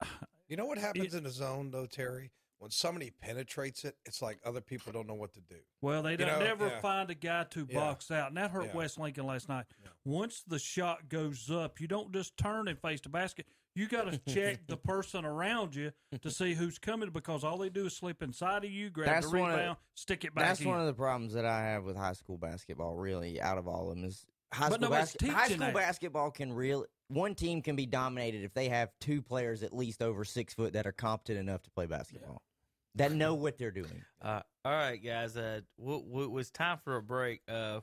You 0.48 0.56
know 0.56 0.66
what 0.66 0.78
happens 0.78 1.14
in 1.14 1.22
the 1.22 1.30
zone 1.30 1.70
though, 1.70 1.86
Terry? 1.86 2.32
When 2.58 2.72
somebody 2.72 3.10
penetrates 3.10 3.84
it, 3.84 3.96
it's 4.04 4.20
like 4.20 4.40
other 4.44 4.60
people 4.60 4.92
don't 4.92 5.06
know 5.06 5.14
what 5.14 5.32
to 5.34 5.40
do. 5.40 5.54
Well, 5.80 6.02
they 6.02 6.16
don't 6.16 6.26
know, 6.26 6.40
never 6.44 6.66
yeah. 6.66 6.80
find 6.80 7.08
a 7.08 7.14
guy 7.14 7.44
to 7.44 7.66
Yeah. 7.70 7.78
box 7.78 8.10
out, 8.10 8.28
and 8.28 8.36
that 8.36 8.50
hurt 8.50 8.66
Yeah. 8.66 8.74
West 8.76 8.98
Lincoln 8.98 9.26
last 9.26 9.48
night. 9.48 9.66
Once 10.04 10.42
the 10.42 10.58
shot 10.58 11.08
goes 11.08 11.50
up, 11.52 11.80
you 11.80 11.86
don't 11.86 12.12
just 12.12 12.36
turn 12.36 12.66
and 12.66 12.76
face 12.80 13.00
the 13.00 13.08
basket. 13.08 13.46
You 13.76 13.86
got 13.88 14.10
to 14.10 14.18
check 14.32 14.66
the 14.66 14.76
person 14.84 15.24
around 15.24 15.74
you 15.74 15.92
to 16.22 16.30
see 16.30 16.54
who's 16.54 16.78
coming 16.78 17.10
because 17.10 17.44
all 17.44 17.56
they 17.58 17.68
do 17.68 17.86
is 17.86 17.96
slip 17.96 18.22
inside 18.22 18.64
of 18.64 18.70
you, 18.70 18.90
grab 18.90 19.06
That's 19.08 19.30
the 19.30 19.38
one 19.38 19.50
of- 19.52 19.56
rebound, 19.58 19.78
stick 19.94 20.24
it 20.24 20.34
back 20.34 20.44
That's 20.46 20.60
in. 20.60 20.68
one 20.68 20.80
of 20.80 20.86
the 20.86 20.92
problems 20.92 21.34
that 21.34 21.44
I 21.44 21.62
have 21.62 21.84
with 21.84 21.96
high 21.96 22.14
school 22.14 22.36
basketball. 22.36 22.96
Really, 22.96 23.40
out 23.40 23.58
of 23.58 23.68
all 23.68 23.90
of 23.90 23.96
them, 23.96 24.04
is 24.04 24.26
high 24.52 24.68
But 24.68 24.80
school, 24.80 24.90
nobody's 24.90 25.12
basket- 25.12 25.30
high 25.30 25.46
school 25.46 25.58
that. 25.58 25.74
basketball 25.74 26.30
can 26.32 26.52
real. 26.52 26.84
One 27.08 27.34
team 27.34 27.62
can 27.62 27.76
be 27.76 27.86
dominated 27.86 28.44
if 28.44 28.54
they 28.54 28.68
have 28.68 28.90
two 29.00 29.22
players 29.22 29.62
at 29.62 29.72
least 29.74 30.02
over 30.02 30.24
six 30.24 30.54
foot 30.54 30.72
that 30.74 30.86
are 30.86 30.92
competent 30.92 31.38
enough 31.38 31.62
to 31.62 31.70
play 31.70 31.86
basketball, 31.86 32.42
that 32.96 33.12
know 33.12 33.34
what 33.34 33.56
they're 33.58 33.70
doing. 33.70 34.04
Uh, 34.20 34.42
all 34.64 34.72
right, 34.72 34.96
guys. 35.02 35.36
Uh, 35.36 35.60
w- 35.78 36.02
w- 36.04 36.24
it 36.24 36.30
was 36.30 36.50
time 36.50 36.78
for 36.84 36.96
a 36.96 37.02
break. 37.02 37.40
Uh, 37.48 37.80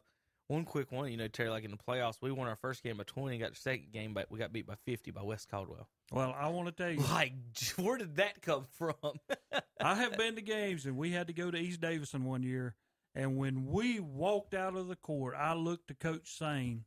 one 0.48 0.66
quick 0.66 0.92
one. 0.92 1.12
You 1.12 1.18
know, 1.18 1.28
Terry, 1.28 1.50
like 1.50 1.64
in 1.64 1.72
the 1.72 1.78
playoffs, 1.78 2.18
we 2.22 2.32
won 2.32 2.48
our 2.48 2.56
first 2.56 2.84
game 2.84 2.98
by 2.98 3.04
twenty. 3.04 3.38
Got 3.38 3.52
the 3.52 3.60
second 3.60 3.92
game, 3.92 4.14
but 4.14 4.32
we 4.32 4.40
got 4.40 4.54
beat 4.54 4.68
by 4.68 4.76
fifty 4.86 5.12
by 5.12 5.24
West 5.24 5.50
Caldwell. 5.50 5.88
Well, 6.12 6.36
I 6.38 6.48
want 6.50 6.68
to 6.68 6.72
tell 6.72 6.92
you, 6.92 7.00
Like, 7.12 7.34
where 7.78 7.98
did 7.98 8.16
that 8.18 8.42
come 8.42 8.66
from? 8.78 8.94
I 9.82 9.96
have 9.96 10.18
been 10.18 10.36
to 10.36 10.42
games, 10.42 10.86
and 10.86 10.98
we 10.98 11.12
had 11.12 11.28
to 11.28 11.34
go 11.34 11.52
to 11.52 11.58
East 11.58 11.82
Davidson 11.82 12.24
one 12.24 12.44
year. 12.44 12.76
And 13.14 13.38
when 13.38 13.66
we 13.66 14.00
walked 14.00 14.54
out 14.54 14.76
of 14.76 14.88
the 14.88 14.96
court, 14.96 15.34
I 15.38 15.54
looked 15.54 15.88
to 15.88 15.96
Coach 15.96 16.38
Sane 16.38 16.86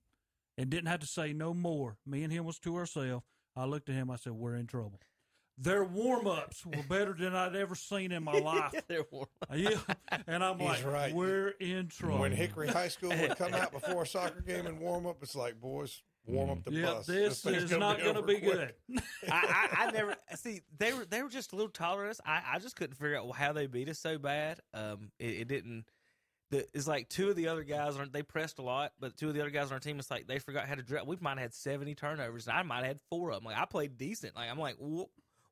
and 0.56 0.70
didn't 0.70 0.86
have 0.88 1.00
to 1.00 1.06
say 1.06 1.32
no 1.32 1.52
more. 1.52 1.96
Me 2.06 2.22
and 2.22 2.32
him 2.32 2.44
was 2.44 2.58
to 2.60 2.76
ourselves. 2.76 3.24
I 3.56 3.64
looked 3.64 3.88
at 3.88 3.96
him. 3.96 4.10
I 4.10 4.16
said, 4.16 4.32
"We're 4.32 4.54
in 4.54 4.66
trouble." 4.66 5.00
Their 5.62 5.84
warm 5.84 6.26
ups 6.26 6.64
were 6.64 6.82
better 6.88 7.12
than 7.12 7.34
I'd 7.34 7.54
ever 7.54 7.74
seen 7.74 8.12
in 8.12 8.24
my 8.24 8.32
life. 8.38 8.72
Their 8.88 9.04
warm 9.10 9.26
yeah, 9.54 9.76
and 10.26 10.42
I'm 10.42 10.58
He's 10.58 10.68
like, 10.68 10.86
right. 10.86 11.14
"We're 11.14 11.50
in 11.60 11.88
trouble." 11.88 12.20
When 12.20 12.32
Hickory 12.32 12.68
High 12.68 12.88
School 12.88 13.10
would 13.10 13.36
come 13.36 13.52
out 13.52 13.70
before 13.80 14.02
a 14.02 14.06
soccer 14.06 14.40
game 14.40 14.66
and 14.66 14.80
warm 14.80 15.06
up, 15.06 15.18
it's 15.22 15.36
like, 15.36 15.60
boys, 15.60 16.02
warm 16.24 16.48
up 16.50 16.64
the 16.64 16.72
yeah, 16.72 16.86
bus. 16.86 17.06
this 17.06 17.42
thing's 17.42 17.64
is 17.64 17.70
not 17.72 18.00
going 18.00 18.14
to 18.14 18.22
be 18.22 18.38
quick. 18.40 18.74
good. 18.88 19.02
I, 19.30 19.68
I, 19.78 19.84
I 19.84 19.90
never 19.90 20.16
see 20.36 20.62
they 20.78 20.94
were 20.94 21.04
they 21.04 21.22
were 21.22 21.28
just 21.28 21.52
a 21.52 21.56
little 21.56 21.70
taller 21.70 22.02
than 22.02 22.10
us. 22.12 22.20
I, 22.24 22.42
I 22.54 22.58
just 22.58 22.74
couldn't 22.76 22.94
figure 22.96 23.18
out 23.18 23.30
how 23.36 23.52
they 23.52 23.66
beat 23.66 23.90
us 23.90 23.98
so 23.98 24.16
bad. 24.16 24.60
Um, 24.72 25.10
it, 25.18 25.40
it 25.40 25.48
didn't. 25.48 25.84
The, 26.50 26.66
it's 26.74 26.88
like 26.88 27.08
two 27.10 27.28
of 27.28 27.36
the 27.36 27.48
other 27.48 27.62
guys 27.64 27.96
aren't 27.96 28.12
they 28.12 28.22
pressed 28.22 28.58
a 28.58 28.62
lot, 28.62 28.92
but 28.98 29.16
two 29.16 29.28
of 29.28 29.34
the 29.34 29.40
other 29.40 29.50
guys 29.50 29.66
on 29.66 29.74
our 29.74 29.78
team, 29.78 29.98
it's 29.98 30.10
like 30.10 30.26
they 30.26 30.38
forgot 30.38 30.66
how 30.66 30.74
to 30.74 30.82
dress. 30.82 31.04
We 31.06 31.16
might 31.20 31.32
have 31.32 31.38
had 31.38 31.54
seventy 31.54 31.94
turnovers, 31.94 32.48
and 32.48 32.56
I 32.56 32.62
might 32.62 32.78
have 32.78 32.86
had 32.86 33.00
four 33.10 33.30
of 33.30 33.36
them. 33.36 33.44
Like 33.44 33.58
I 33.58 33.66
played 33.66 33.98
decent. 33.98 34.34
Like 34.34 34.50
I'm 34.50 34.58
like, 34.58 34.76
what, 34.78 35.08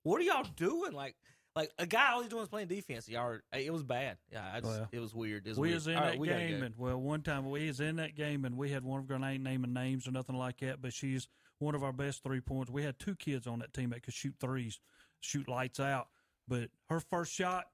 what 0.09 0.21
are 0.21 0.25
y'all 0.25 0.47
doing? 0.57 0.93
Like, 0.93 1.15
like 1.57 1.71
a 1.79 1.87
guy 1.87 2.13
all 2.13 2.21
he's 2.21 2.31
doing 2.31 2.43
is 2.43 2.49
playing 2.49 2.69
defense. 2.69 3.09
Y'all, 3.09 3.23
are, 3.23 3.43
it 3.53 3.73
was 3.73 3.83
bad. 3.83 4.17
Yeah, 4.33 4.45
I 4.53 4.61
just, 4.61 4.67
Well, 4.73 4.89
it 4.93 5.01
was 5.01 5.15
weird. 5.15 5.47
It 5.47 5.51
was 5.51 5.59
we 5.59 5.69
weird. 5.69 5.75
was 5.75 5.87
in 5.89 5.95
All 5.97 6.01
right, 6.03 6.11
that 6.13 6.19
we 6.19 6.29
game, 6.29 6.61
go. 6.61 6.67
and 6.67 6.75
well, 6.79 6.99
one 7.01 7.23
time 7.23 7.51
we 7.51 7.67
was 7.67 7.81
in 7.81 7.97
that 7.97 8.15
game, 8.15 8.45
and 8.45 8.57
we 8.57 8.71
had 8.71 8.85
one 8.85 9.01
of 9.01 9.11
our 9.11 9.29
ain't 9.29 9.43
naming 9.43 9.73
names 9.73 10.07
or 10.07 10.13
nothing 10.13 10.37
like 10.37 10.61
that, 10.61 10.81
but 10.81 10.93
she's 10.93 11.29
one 11.59 11.75
of 11.75 11.83
our 11.83 11.93
best 11.93 12.23
three 12.23 12.41
points. 12.41 12.71
We 12.71 12.83
had 12.85 12.99
two 12.99 13.17
kids 13.17 13.47
on 13.47 13.59
that 13.59 13.73
team 13.75 13.91
that 13.91 14.03
could 14.03 14.15
shoot 14.15 14.35
threes, 14.41 14.79
shoot 15.21 15.49
lights 15.49 15.81
out, 15.81 16.09
but 16.47 16.71
her 16.89 17.01
first 17.01 17.33
shot 17.33 17.65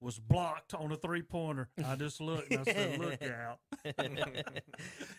was 0.00 0.18
blocked 0.18 0.74
on 0.74 0.90
a 0.92 0.96
three 0.96 1.22
pointer. 1.22 1.68
I 1.84 1.96
just 1.96 2.20
looked 2.20 2.50
and 2.52 2.60
I 2.60 2.72
said, 2.72 2.98
"Look 3.00 3.22
out!" 3.24 3.58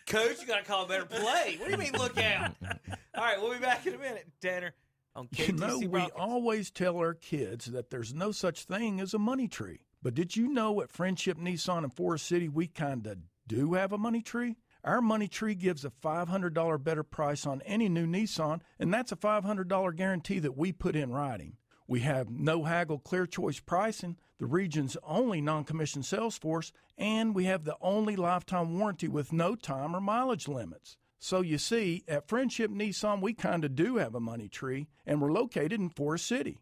Coach, 0.06 0.40
you 0.40 0.46
got 0.46 0.58
to 0.58 0.64
call 0.64 0.84
a 0.84 0.88
better 0.88 1.06
play. 1.06 1.56
What 1.58 1.66
do 1.66 1.70
you 1.72 1.78
mean, 1.78 1.92
look 1.92 2.18
out? 2.18 2.54
All 3.14 3.24
right, 3.24 3.40
we'll 3.40 3.52
be 3.52 3.58
back 3.58 3.86
in 3.86 3.94
a 3.94 3.98
minute, 3.98 4.26
Tanner. 4.40 4.74
On 5.16 5.28
KTC 5.28 5.46
You 5.48 5.52
know, 5.54 5.78
we 5.78 6.10
always 6.16 6.70
tell 6.70 6.96
our 6.96 7.14
kids 7.14 7.66
that 7.66 7.90
there's 7.90 8.12
no 8.12 8.32
such 8.32 8.64
thing 8.64 9.00
as 9.00 9.14
a 9.14 9.18
money 9.18 9.46
tree. 9.46 9.80
But 10.02 10.14
did 10.14 10.36
you 10.36 10.48
know 10.48 10.82
at 10.82 10.90
Friendship 10.90 11.38
Nissan 11.38 11.84
in 11.84 11.90
Forest 11.90 12.26
City, 12.26 12.48
we 12.48 12.66
kind 12.66 13.06
of 13.06 13.18
do 13.46 13.74
have 13.74 13.92
a 13.92 13.98
money 13.98 14.22
tree? 14.22 14.56
Our 14.82 15.00
money 15.00 15.28
tree 15.28 15.54
gives 15.54 15.84
a 15.84 15.90
$500 15.90 16.84
better 16.84 17.02
price 17.02 17.46
on 17.46 17.62
any 17.62 17.88
new 17.88 18.06
Nissan, 18.06 18.60
and 18.78 18.92
that's 18.92 19.12
a 19.12 19.16
$500 19.16 19.96
guarantee 19.96 20.40
that 20.40 20.58
we 20.58 20.72
put 20.72 20.94
in 20.96 21.10
writing. 21.10 21.56
We 21.86 22.00
have 22.00 22.28
no 22.28 22.64
haggle 22.64 22.98
clear 22.98 23.26
choice 23.26 23.60
pricing, 23.60 24.16
the 24.38 24.46
region's 24.46 24.96
only 25.02 25.40
non 25.40 25.64
commissioned 25.64 26.06
sales 26.06 26.36
force, 26.36 26.72
and 26.98 27.34
we 27.34 27.44
have 27.44 27.64
the 27.64 27.76
only 27.80 28.16
lifetime 28.16 28.78
warranty 28.78 29.08
with 29.08 29.32
no 29.32 29.54
time 29.54 29.94
or 29.94 30.00
mileage 30.00 30.48
limits. 30.48 30.96
So 31.24 31.40
you 31.40 31.56
see, 31.56 32.04
at 32.06 32.28
Friendship 32.28 32.70
Nissan, 32.70 33.22
we 33.22 33.32
kind 33.32 33.64
of 33.64 33.74
do 33.74 33.96
have 33.96 34.14
a 34.14 34.20
money 34.20 34.46
tree, 34.46 34.88
and 35.06 35.22
we're 35.22 35.32
located 35.32 35.80
in 35.80 35.88
Forest 35.88 36.26
City. 36.26 36.60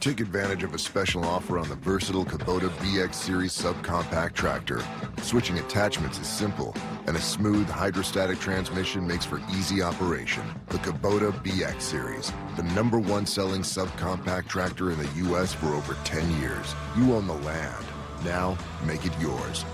Take 0.00 0.20
advantage 0.20 0.62
of 0.62 0.72
a 0.72 0.78
special 0.78 1.26
offer 1.26 1.58
on 1.58 1.68
the 1.68 1.74
versatile 1.74 2.24
Kubota 2.24 2.70
BX 2.78 3.14
Series 3.14 3.52
subcompact 3.52 4.32
tractor. 4.32 4.82
Switching 5.20 5.58
attachments 5.58 6.18
is 6.18 6.26
simple, 6.26 6.74
and 7.06 7.18
a 7.18 7.20
smooth 7.20 7.68
hydrostatic 7.68 8.40
transmission 8.40 9.06
makes 9.06 9.26
for 9.26 9.42
easy 9.50 9.82
operation. 9.82 10.44
The 10.68 10.78
Kubota 10.78 11.30
BX 11.44 11.82
Series, 11.82 12.32
the 12.56 12.62
number 12.62 12.98
one 12.98 13.26
selling 13.26 13.60
subcompact 13.60 14.48
tractor 14.48 14.90
in 14.90 14.98
the 14.98 15.10
U.S. 15.16 15.52
for 15.52 15.66
over 15.66 15.98
10 16.04 16.40
years. 16.40 16.74
You 16.96 17.12
own 17.12 17.26
the 17.26 17.34
land. 17.34 17.84
Now, 18.24 18.56
make 18.86 19.04
it 19.04 19.12
yours. 19.20 19.66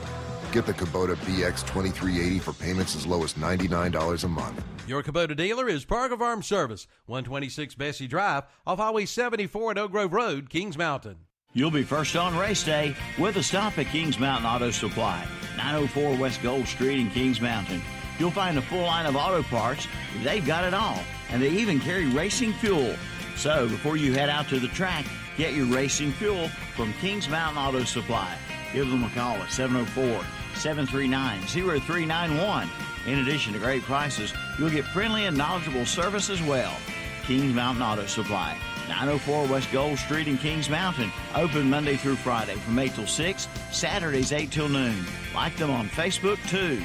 Get 0.53 0.67
the 0.67 0.75
Kubota 0.75 1.15
BX 1.15 1.61
2380 1.69 2.39
for 2.41 2.53
payments 2.53 2.97
as 2.97 3.07
low 3.07 3.23
as 3.23 3.35
$99 3.35 4.25
a 4.25 4.29
month. 4.29 4.65
Your 4.89 5.01
Kubota 5.01 5.37
dealer 5.37 5.69
is 5.69 5.85
Parker 5.85 6.17
Farm 6.17 6.43
Service, 6.43 6.89
126 7.07 7.77
Bessie 7.77 8.09
Drive, 8.09 8.45
off 8.67 8.79
Highway 8.79 9.05
74 9.05 9.73
at 9.73 9.79
Oak 9.79 9.93
Grove 9.93 10.13
Road, 10.13 10.51
Kings 10.51 10.77
Mountain. 10.77 11.19
You'll 11.53 11.71
be 11.71 11.85
first 11.85 12.17
on 12.17 12.37
race 12.37 12.65
day 12.65 12.97
with 13.17 13.37
a 13.37 13.45
stop 13.45 13.79
at 13.79 13.87
Kings 13.87 14.19
Mountain 14.19 14.47
Auto 14.47 14.73
Supply, 14.73 15.25
904 15.57 16.17
West 16.17 16.43
Gold 16.43 16.67
Street 16.67 16.99
in 16.99 17.11
Kings 17.11 17.41
Mountain. 17.41 17.81
You'll 18.19 18.33
find 18.33 18.59
a 18.59 18.63
full 18.63 18.83
line 18.83 19.07
of 19.07 19.15
auto 19.15 19.45
parts. 19.45 19.87
They've 20.25 20.45
got 20.45 20.65
it 20.65 20.75
all, 20.75 20.99
and 21.31 21.41
they 21.41 21.51
even 21.51 21.79
carry 21.79 22.07
racing 22.07 22.55
fuel. 22.55 22.97
So 23.37 23.69
before 23.69 23.97
you 23.97 24.15
head 24.15 24.29
out 24.29 24.49
to 24.49 24.59
the 24.59 24.69
track, 24.69 25.07
get 25.37 25.55
your 25.55 25.67
racing 25.67 26.11
fuel 26.13 26.49
from 26.75 26.93
Kings 26.95 27.29
Mountain 27.29 27.63
Auto 27.63 27.85
Supply. 27.85 28.37
Give 28.73 28.89
them 28.89 29.05
a 29.05 29.11
call 29.11 29.37
at 29.37 29.51
704 29.53 30.25
739 30.61 31.41
0391. 31.47 32.69
In 33.07 33.21
addition 33.21 33.55
to 33.55 33.59
great 33.59 33.83
prices, 33.83 34.35
you'll 34.59 34.69
get 34.69 34.85
friendly 34.85 35.25
and 35.25 35.37
knowledgeable 35.37 35.87
service 35.87 36.29
as 36.29 36.43
well. 36.43 36.77
Kings 37.23 37.55
Mountain 37.55 37.83
Auto 37.83 38.05
Supply, 38.05 38.55
904 38.89 39.47
West 39.47 39.73
Gold 39.73 39.99
Street 39.99 40.29
in 40.29 40.37
Kings 40.37 40.69
Mountain. 40.69 41.11
Open 41.35 41.71
Monday 41.71 41.97
through 41.97 42.17
Friday 42.17 42.57
from 42.57 42.79
8 42.79 42.95
till 42.95 43.07
6, 43.07 43.49
Saturdays 43.73 44.33
8 44.33 44.51
till 44.51 44.69
noon. 44.69 45.03
Like 45.35 45.57
them 45.57 45.71
on 45.71 45.89
Facebook 45.89 46.37
too. 46.49 46.83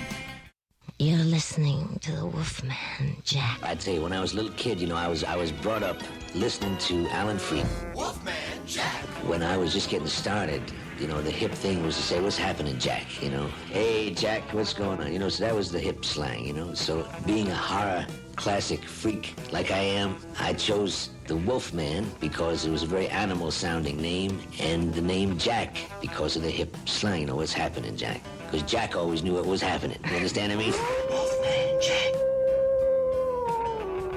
You're 0.98 1.18
listening 1.18 2.00
to 2.04 2.14
the 2.14 2.26
Wolfman 2.26 3.18
Jack. 3.26 3.60
I 3.62 3.76
tell 3.76 3.94
you, 3.94 4.02
when 4.02 4.14
I 4.14 4.22
was 4.22 4.32
a 4.32 4.38
little 4.38 4.54
kid, 4.54 4.80
you 4.80 4.88
know, 4.88 4.96
I 4.96 5.10
was 5.10 5.26
I 5.26 5.36
was 5.36 5.52
brought 5.52 5.84
up 5.84 5.98
listening 6.34 6.78
to 6.78 7.10
Alan 7.10 7.38
Freed. 7.38 7.66
Wolfman 7.94 8.34
Jack. 8.66 9.04
When 9.28 9.44
I 9.44 9.58
was 9.58 9.74
just 9.74 9.90
getting 9.90 10.08
started, 10.08 10.62
you 11.00 11.08
know, 11.08 11.22
the 11.22 11.32
hip 11.32 11.52
thing 11.52 11.84
was 11.86 11.96
to 11.98 12.02
say, 12.02 12.22
"What's 12.22 12.38
happening, 12.38 12.78
Jack?" 12.80 13.22
You 13.22 13.30
know, 13.30 13.48
"Hey, 13.72 14.12
Jack, 14.12 14.54
what's 14.54 14.74
going 14.74 15.00
on?" 15.00 15.12
You 15.12 15.20
know, 15.20 15.30
so 15.30 15.44
that 15.44 15.56
was 15.56 15.72
the 15.72 15.80
hip 15.80 16.06
slang. 16.06 16.46
You 16.46 16.54
know, 16.54 16.74
so 16.74 17.08
being 17.26 17.50
a 17.50 17.56
horror 17.56 18.06
classic 18.36 18.84
freak 18.84 19.34
like 19.52 19.72
I 19.72 19.80
am, 19.80 20.18
I 20.40 20.54
chose 20.54 21.10
the 21.28 21.38
Wolfman 21.38 22.12
because 22.20 22.66
it 22.66 22.72
was 22.72 22.84
a 22.84 22.88
very 22.88 23.08
animal-sounding 23.08 24.02
name, 24.02 24.40
and 24.60 24.94
the 24.94 25.02
name 25.02 25.38
Jack 25.38 25.78
because 26.02 26.36
of 26.36 26.44
the 26.44 26.52
hip 26.52 26.76
slang. 26.86 27.22
You 27.22 27.28
know, 27.28 27.36
what's 27.36 27.54
happening, 27.54 27.96
Jack? 27.96 28.22
Because 28.46 28.70
Jack 28.70 28.96
always 28.96 29.24
knew 29.24 29.34
what 29.34 29.46
was 29.46 29.62
happening. 29.62 29.98
You 30.10 30.16
understand 30.16 30.54
what 30.54 30.62
I 30.62 30.70
mean? 30.70 30.74
Wolfman 31.10 31.82
Jack. 31.82 32.35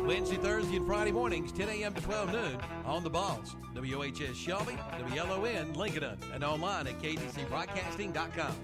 Wednesday, 0.09 0.37
Thursday, 0.37 0.77
and 0.79 0.87
Friday 0.87 1.13
mornings, 1.13 1.53
10 1.53 1.69
a.m. 1.69 1.93
to 1.93 2.01
12 2.01 2.33
noon 2.33 2.59
on 2.87 3.05
the 3.05 3.11
balls. 3.11 3.57
WOHS 3.75 4.35
Shelby, 4.35 4.73
WLON 4.99 5.77
Lincoln, 5.77 6.17
and 6.33 6.43
online 6.43 6.87
at 6.87 6.99
KTCBroadcasting.com. 7.03 8.55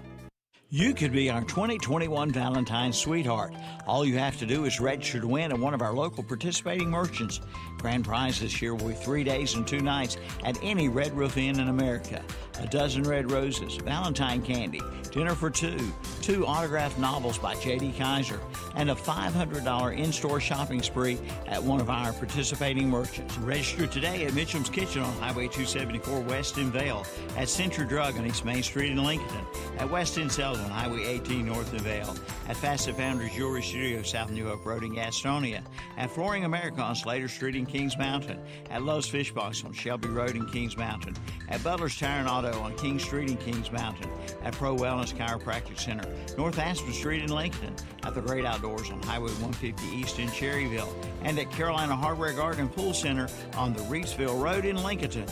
You 0.75 0.93
could 0.93 1.13
be 1.13 1.29
our 1.29 1.39
2021 1.39 2.31
Valentine's 2.31 2.97
sweetheart. 2.97 3.53
All 3.87 4.03
you 4.03 4.17
have 4.17 4.37
to 4.39 4.45
do 4.45 4.65
is 4.65 4.81
register 4.81 5.21
to 5.21 5.27
win 5.27 5.53
at 5.53 5.57
one 5.57 5.73
of 5.73 5.81
our 5.81 5.93
local 5.93 6.21
participating 6.21 6.91
merchants. 6.91 7.39
Grand 7.77 8.03
prize 8.03 8.41
this 8.41 8.61
year 8.61 8.75
will 8.75 8.89
be 8.89 8.93
three 8.93 9.23
days 9.23 9.53
and 9.53 9.65
two 9.65 9.79
nights 9.79 10.17
at 10.43 10.61
any 10.61 10.89
Red 10.89 11.15
Roof 11.15 11.37
Inn 11.37 11.61
in 11.61 11.69
America. 11.69 12.21
A 12.59 12.67
dozen 12.67 13.03
red 13.03 13.31
roses, 13.31 13.77
Valentine 13.77 14.41
candy, 14.41 14.81
dinner 15.11 15.33
for 15.33 15.49
two, 15.49 15.77
two 16.21 16.45
autographed 16.45 16.99
novels 16.99 17.37
by 17.37 17.55
J.D. 17.55 17.93
Kaiser, 17.97 18.41
and 18.75 18.89
a 18.89 18.95
$500 18.95 19.97
in-store 19.97 20.41
shopping 20.41 20.81
spree 20.81 21.17
at 21.47 21.63
one 21.63 21.79
of 21.79 21.89
our 21.89 22.11
participating 22.11 22.89
merchants. 22.89 23.37
Register 23.37 23.87
today 23.87 24.25
at 24.25 24.33
Mitchum's 24.33 24.69
Kitchen 24.69 25.03
on 25.03 25.13
Highway 25.13 25.47
274 25.47 26.19
West 26.21 26.57
in 26.57 26.69
Vale, 26.69 27.05
at 27.37 27.47
Century 27.47 27.85
Drug 27.87 28.17
on 28.17 28.25
East 28.25 28.43
Main 28.43 28.63
Street 28.63 28.91
in 28.91 29.01
Lincoln, 29.01 29.45
at 29.77 29.89
West 29.89 30.15
Sales 30.15 30.64
on 30.65 30.71
Highway 30.71 31.05
18 31.05 31.45
North 31.45 31.71
of 31.73 31.81
Vale, 31.81 32.15
at 32.49 32.57
Facet 32.57 32.97
Founders 32.97 33.31
Jewelry 33.33 33.61
Studio 33.61 34.01
South 34.01 34.31
New 34.31 34.47
Hope 34.47 34.65
Road 34.65 34.83
in 34.83 34.93
Gastonia, 34.93 35.61
at 35.97 36.09
Flooring 36.09 36.43
America 36.43 36.81
on 36.81 36.95
Slater 36.95 37.27
Street 37.27 37.55
in 37.55 37.65
Kings 37.65 37.97
Mountain, 37.97 38.39
at 38.71 38.81
Lowe's 38.81 39.07
Fish 39.07 39.31
Box 39.31 39.63
on 39.63 39.73
Shelby 39.73 40.09
Road 40.09 40.35
in 40.35 40.45
Kings 40.47 40.75
Mountain, 40.75 41.15
at 41.49 41.63
Butler's 41.63 41.97
Tire 41.97 42.19
and 42.19 42.27
Auto 42.27 42.59
on 42.59 42.75
King 42.77 42.97
Street 42.97 43.29
in 43.29 43.37
Kings 43.37 43.71
Mountain, 43.71 44.09
at 44.43 44.53
Pro 44.53 44.75
Wellness 44.75 45.13
Chiropractic 45.13 45.79
Center, 45.79 46.09
North 46.37 46.57
Aspen 46.57 46.93
Street 46.93 47.21
in 47.21 47.29
Lincoln, 47.29 47.73
at 48.03 48.15
the 48.15 48.21
Great 48.21 48.45
Outdoors 48.45 48.89
on 48.89 49.01
Highway 49.03 49.31
150 49.33 49.85
East 49.95 50.19
in 50.19 50.27
Cherryville, 50.29 50.93
and 51.21 51.37
at 51.37 51.51
Carolina 51.51 51.95
Hardware 51.95 52.33
Garden 52.33 52.69
Pool 52.69 52.93
Center 52.93 53.29
on 53.55 53.73
the 53.73 53.81
Reepsville 53.81 54.41
Road 54.41 54.65
in 54.65 54.81
Lincoln. 54.81 55.25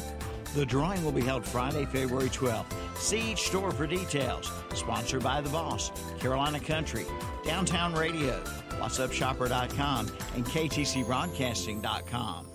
The 0.54 0.66
drawing 0.66 1.04
will 1.04 1.12
be 1.12 1.22
held 1.22 1.46
Friday, 1.46 1.86
February 1.86 2.30
12th. 2.30 2.66
See 2.98 3.32
each 3.32 3.42
store 3.42 3.72
for 3.72 3.88
details. 3.88 4.52
Sponsored 4.76 5.24
by 5.24 5.42
The 5.42 5.50
Boss, 5.50 5.92
Carolina 6.20 6.60
Country, 6.60 7.06
Downtown 7.44 7.94
Radio, 7.94 8.40
WhatsUpShopper.com, 8.80 10.12
and 10.36 10.46
KTCBroadcasting.com. 10.46 12.48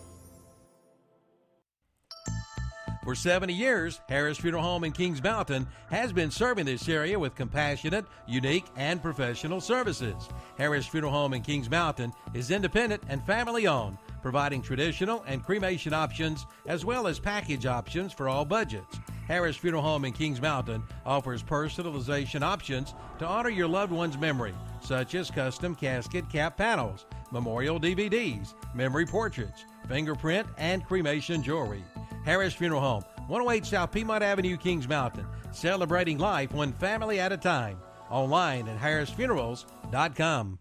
For 3.09 3.15
70 3.15 3.55
years, 3.55 4.03
Harris 4.07 4.37
Funeral 4.37 4.63
Home 4.63 4.85
in 4.85 4.93
Kings 4.93 5.23
Mountain 5.23 5.67
has 5.91 6.13
been 6.13 6.31
serving 6.31 6.67
this 6.67 6.87
area 6.91 7.19
with 7.19 7.35
compassionate, 7.35 8.05
unique, 8.27 8.67
and 8.77 9.03
professional 9.03 9.63
services. 9.63 10.29
Harris 10.59 10.87
Funeral 10.87 11.13
Home 11.13 11.33
in 11.33 11.41
Kings 11.41 11.71
Mountain 11.71 12.13
is 12.35 12.51
independent 12.51 13.03
and 13.09 13.25
family 13.25 13.67
owned, 13.67 13.97
providing 14.23 14.63
traditional 14.63 15.23
and 15.27 15.45
cremation 15.45 15.93
options 15.93 16.47
as 16.67 16.85
well 16.85 17.07
as 17.07 17.19
package 17.19 17.67
options 17.67 18.13
for 18.13 18.29
all 18.29 18.45
budgets. 18.45 18.99
Harris 19.27 19.57
Funeral 19.57 19.83
Home 19.83 20.07
in 20.07 20.13
Kings 20.13 20.41
Mountain 20.41 20.83
offers 21.05 21.43
personalization 21.43 22.43
options 22.43 22.95
to 23.19 23.27
honor 23.27 23.51
your 23.51 23.69
loved 23.69 23.93
one's 23.93 24.17
memory, 24.17 24.55
such 24.81 25.15
as 25.15 25.31
custom 25.31 25.75
casket 25.75 26.29
cap 26.31 26.57
panels, 26.57 27.05
memorial 27.31 27.79
DVDs, 27.79 28.55
memory 28.75 29.05
portraits, 29.05 29.67
fingerprint, 29.87 30.47
and 30.57 30.85
cremation 30.87 31.43
jewelry. 31.43 31.85
Harris 32.25 32.55
Funeral 32.55 32.81
Home, 32.81 33.05
108 33.27 33.67
South 33.67 33.93
Piedmont 33.93 34.23
Avenue, 34.23 34.57
Kings 34.57 34.89
Mountain, 34.89 35.27
celebrating 35.53 36.19
life 36.19 36.53
one 36.53 36.73
family 36.73 37.21
at 37.21 37.33
a 37.33 37.37
time. 37.37 37.79
Online 38.11 38.67
at 38.69 38.79
harrisfunerals.com. 38.79 40.59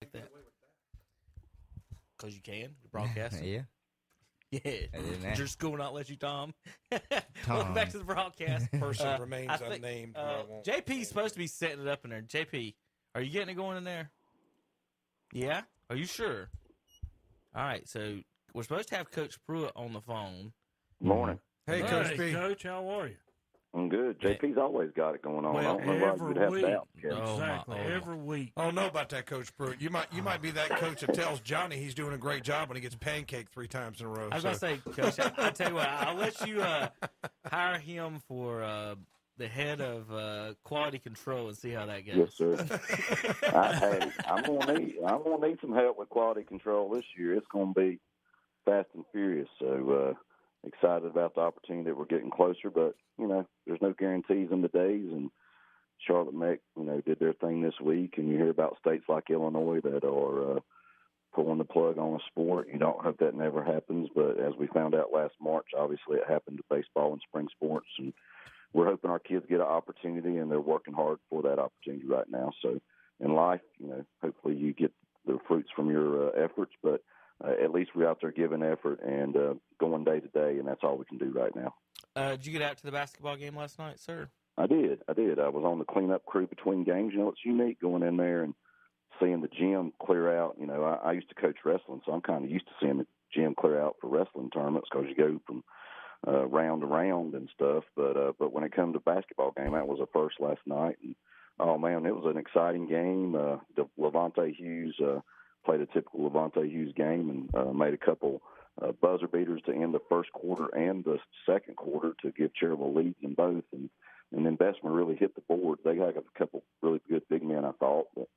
Like 0.00 0.12
that. 0.12 0.28
Because 2.22 2.36
you 2.36 2.42
can. 2.42 2.70
You're 2.92 3.30
yeah. 3.42 3.62
Yeah. 4.52 4.60
I 4.64 4.98
didn't 4.98 5.38
your 5.38 5.46
school 5.48 5.76
not 5.76 5.92
let 5.92 6.08
you, 6.08 6.16
Tom? 6.16 6.54
Tom. 6.90 7.00
Welcome 7.48 7.74
back 7.74 7.90
to 7.90 7.98
the 7.98 8.04
broadcast. 8.04 8.70
Person 8.78 9.20
remains 9.20 9.50
I 9.50 9.56
think, 9.56 9.74
unnamed, 9.76 10.12
but 10.14 10.20
Uh, 10.20 10.24
I 10.24 10.44
won't 10.48 10.64
JP's 10.64 11.08
supposed 11.08 11.32
to 11.34 11.38
be 11.38 11.46
setting 11.48 11.80
it 11.80 11.88
up 11.88 12.04
in 12.04 12.10
there. 12.10 12.22
JP, 12.22 12.74
are 13.14 13.22
you 13.22 13.30
getting 13.30 13.48
it 13.48 13.54
going 13.54 13.76
in 13.76 13.84
there? 13.84 14.10
Yeah? 15.32 15.62
Are 15.90 15.96
you 15.96 16.04
sure? 16.04 16.48
All 17.56 17.64
right. 17.64 17.88
So 17.88 18.18
we're 18.54 18.62
supposed 18.62 18.90
to 18.90 18.96
have 18.96 19.10
Coach 19.10 19.38
Pruitt 19.46 19.72
on 19.74 19.94
the 19.94 20.00
phone. 20.00 20.52
Morning. 21.00 21.40
Hey, 21.66 21.80
Hey, 21.80 21.88
Coach 21.88 22.18
B. 22.18 22.32
Coach, 22.32 22.62
how 22.62 22.88
are 22.88 23.08
you? 23.08 23.16
I'm 23.74 23.88
good. 23.88 24.20
JP's 24.20 24.58
always 24.58 24.90
got 24.94 25.14
it 25.14 25.22
going 25.22 25.46
on. 25.46 25.56
I 25.56 25.60
Well, 25.60 25.78
don't 25.78 25.86
know 25.86 25.92
why 26.06 26.12
every 26.12 26.28
you'd 26.28 26.36
have 26.36 26.50
week. 26.52 26.66
doubt. 26.66 26.88
Kevin. 27.00 27.18
Oh, 27.22 27.32
exactly. 27.34 27.76
oh, 27.80 27.88
every 27.94 28.16
week. 28.16 28.52
I 28.56 28.64
don't 28.64 28.74
know 28.74 28.86
about 28.86 29.08
that, 29.10 29.24
Coach 29.24 29.56
Pruitt. 29.56 29.80
You 29.80 29.88
might 29.88 30.12
you 30.12 30.22
might 30.22 30.42
be 30.42 30.50
that 30.50 30.68
coach 30.76 31.00
that 31.00 31.14
tells 31.14 31.40
Johnny 31.40 31.76
he's 31.76 31.94
doing 31.94 32.12
a 32.12 32.18
great 32.18 32.42
job 32.42 32.68
when 32.68 32.76
he 32.76 32.82
gets 32.82 32.94
pancake 32.96 33.48
three 33.50 33.68
times 33.68 34.00
in 34.00 34.06
a 34.06 34.10
row. 34.10 34.28
I 34.30 34.34
was 34.34 34.42
so- 34.42 34.50
going 34.50 34.82
to 34.82 34.92
say, 34.92 35.02
Coach, 35.02 35.32
I, 35.38 35.46
I 35.46 35.50
tell 35.50 35.70
you 35.70 35.74
what, 35.76 35.88
I'll 35.88 36.16
let 36.16 36.46
you 36.46 36.60
uh, 36.62 36.88
hire 37.46 37.78
him 37.78 38.20
for 38.28 38.62
uh, 38.62 38.94
the 39.38 39.48
head 39.48 39.80
of 39.80 40.12
uh, 40.12 40.52
quality 40.64 40.98
control 40.98 41.48
and 41.48 41.56
see 41.56 41.70
how 41.70 41.86
that 41.86 42.04
goes. 42.06 42.16
Yes, 42.16 42.34
sir. 42.34 42.56
I, 43.56 43.74
hey, 43.74 44.10
I'm 44.28 44.42
gonna 44.44 44.78
need 44.78 44.96
I'm 45.06 45.22
gonna 45.24 45.48
need 45.48 45.58
some 45.62 45.72
help 45.72 45.98
with 45.98 46.10
quality 46.10 46.42
control 46.42 46.90
this 46.90 47.04
year. 47.16 47.34
It's 47.36 47.46
gonna 47.50 47.72
be 47.72 47.98
fast 48.66 48.88
and 48.94 49.04
furious. 49.12 49.48
So 49.58 50.12
uh, 50.14 50.14
excited 50.66 51.06
about 51.06 51.34
the 51.34 51.40
opportunity 51.40 51.90
that 51.90 51.96
we're 51.96 52.04
getting 52.04 52.30
closer. 52.30 52.70
But 52.72 52.94
you 53.18 53.26
know, 53.26 53.46
there's 53.66 53.82
no 53.82 53.92
guarantees 53.92 54.48
in 54.50 54.62
the 54.62 54.68
days. 54.68 55.08
And 55.10 55.30
Charlotte 56.06 56.34
Meck, 56.34 56.60
you 56.76 56.84
know, 56.84 57.00
did 57.00 57.18
their 57.18 57.32
thing 57.34 57.62
this 57.62 57.80
week, 57.80 58.14
and 58.16 58.28
you 58.28 58.36
hear 58.36 58.50
about 58.50 58.78
states 58.78 59.04
like 59.08 59.30
Illinois 59.30 59.80
that 59.82 60.04
are 60.04 60.56
uh, 60.56 60.60
pulling 61.34 61.58
the 61.58 61.64
plug 61.64 61.98
on 61.98 62.14
a 62.14 62.24
sport. 62.30 62.68
You 62.72 62.78
don't 62.78 63.00
hope 63.00 63.18
that 63.18 63.34
never 63.34 63.62
happens, 63.62 64.08
but 64.14 64.38
as 64.38 64.52
we 64.58 64.66
found 64.68 64.94
out 64.94 65.12
last 65.12 65.34
March, 65.40 65.66
obviously 65.76 66.16
it 66.16 66.28
happened 66.28 66.58
to 66.58 66.74
baseball 66.74 67.12
and 67.12 67.22
spring 67.26 67.48
sports, 67.54 67.86
and 67.98 68.12
we're 68.72 68.86
hoping 68.86 69.10
our 69.10 69.18
kids 69.18 69.46
get 69.48 69.60
an 69.60 69.66
opportunity, 69.66 70.38
and 70.38 70.50
they're 70.50 70.60
working 70.60 70.94
hard 70.94 71.18
for 71.30 71.42
that 71.42 71.58
opportunity 71.58 72.06
right 72.06 72.28
now. 72.30 72.52
So 72.62 72.80
in 73.20 73.34
life, 73.34 73.60
you 73.78 73.88
know, 73.88 74.04
hopefully 74.22 74.56
you 74.56 74.72
get 74.72 74.92
the 75.26 75.38
fruits 75.46 75.68
from 75.74 75.90
your 75.90 76.28
uh, 76.28 76.44
efforts, 76.44 76.72
but 76.82 77.02
uh, 77.44 77.62
at 77.62 77.72
least 77.72 77.90
we're 77.94 78.08
out 78.08 78.18
there 78.20 78.32
giving 78.32 78.62
effort 78.62 79.00
and 79.02 79.36
uh, 79.36 79.54
going 79.78 80.04
day 80.04 80.20
to 80.20 80.28
day, 80.28 80.58
and 80.58 80.66
that's 80.66 80.82
all 80.82 80.96
we 80.96 81.04
can 81.04 81.18
do 81.18 81.32
right 81.32 81.54
now. 81.54 81.74
Uh, 82.14 82.32
did 82.32 82.46
you 82.46 82.52
get 82.52 82.62
out 82.62 82.76
to 82.76 82.84
the 82.84 82.92
basketball 82.92 83.36
game 83.36 83.56
last 83.56 83.78
night, 83.78 83.98
sir? 83.98 84.28
I 84.58 84.66
did. 84.66 85.00
I 85.08 85.14
did. 85.14 85.38
I 85.38 85.48
was 85.48 85.64
on 85.64 85.78
the 85.78 85.84
cleanup 85.84 86.26
crew 86.26 86.46
between 86.46 86.84
games. 86.84 87.12
You 87.12 87.20
know, 87.20 87.28
it's 87.28 87.44
unique 87.44 87.80
going 87.80 88.02
in 88.02 88.16
there 88.16 88.42
and 88.42 88.54
seeing 89.20 89.40
the 89.40 89.48
gym 89.48 89.92
clear 90.04 90.36
out. 90.38 90.56
You 90.60 90.66
know, 90.66 90.84
I, 90.84 91.08
I 91.08 91.12
used 91.12 91.30
to 91.30 91.34
coach 91.34 91.56
wrestling, 91.64 92.02
so 92.04 92.12
I'm 92.12 92.20
kind 92.20 92.44
of 92.44 92.50
used 92.50 92.66
to 92.66 92.72
seeing 92.80 92.98
the 92.98 93.06
gym 93.34 93.54
clear 93.58 93.80
out 93.80 93.96
for 94.00 94.08
wrestling 94.08 94.50
tournaments 94.50 94.88
because 94.90 95.08
you 95.08 95.16
go 95.16 95.40
from 95.46 95.64
uh, 96.26 96.46
round 96.46 96.82
to 96.82 96.86
round 96.86 97.34
and 97.34 97.48
stuff. 97.54 97.84
But 97.96 98.16
uh, 98.16 98.32
but 98.38 98.52
when 98.52 98.64
it 98.64 98.74
comes 98.74 98.94
to 98.94 99.00
basketball 99.00 99.52
game, 99.56 99.72
that 99.72 99.88
was 99.88 100.00
a 100.00 100.06
first 100.12 100.36
last 100.38 100.60
night, 100.66 100.96
and 101.02 101.14
oh 101.58 101.78
man, 101.78 102.04
it 102.04 102.14
was 102.14 102.30
an 102.30 102.38
exciting 102.38 102.88
game. 102.88 103.34
Uh, 103.34 103.56
the 103.74 103.88
Levante 103.96 104.52
Hughes 104.52 104.96
uh, 105.02 105.20
played 105.64 105.80
a 105.80 105.86
typical 105.86 106.24
Levante 106.24 106.68
Hughes 106.68 106.92
game 106.96 107.30
and 107.30 107.54
uh, 107.54 107.72
made 107.72 107.94
a 107.94 107.98
couple 107.98 108.42
uh, 108.80 108.92
buzzer 108.92 109.28
beaters 109.28 109.62
to 109.66 109.72
end 109.72 109.94
the 109.94 110.00
first 110.08 110.32
quarter 110.32 110.66
and 110.74 111.04
the 111.04 111.18
second 111.46 111.76
quarter 111.76 112.12
to 112.22 112.32
give 112.32 112.50
Cherryville 112.60 112.94
leads 112.94 113.16
in 113.22 113.34
both. 113.34 113.64
And 113.72 113.90
and 114.32 114.46
then 114.46 114.56
Bessemer 114.56 114.92
really 114.92 115.16
hit 115.16 115.34
the 115.34 115.42
board. 115.42 115.78
They 115.84 115.96
got 115.96 116.16
a 116.16 116.22
couple 116.38 116.62
really 116.80 117.00
good 117.08 117.22
big 117.28 117.42
men, 117.42 117.64
I 117.64 117.72
thought, 117.72 118.06
but 118.14 118.28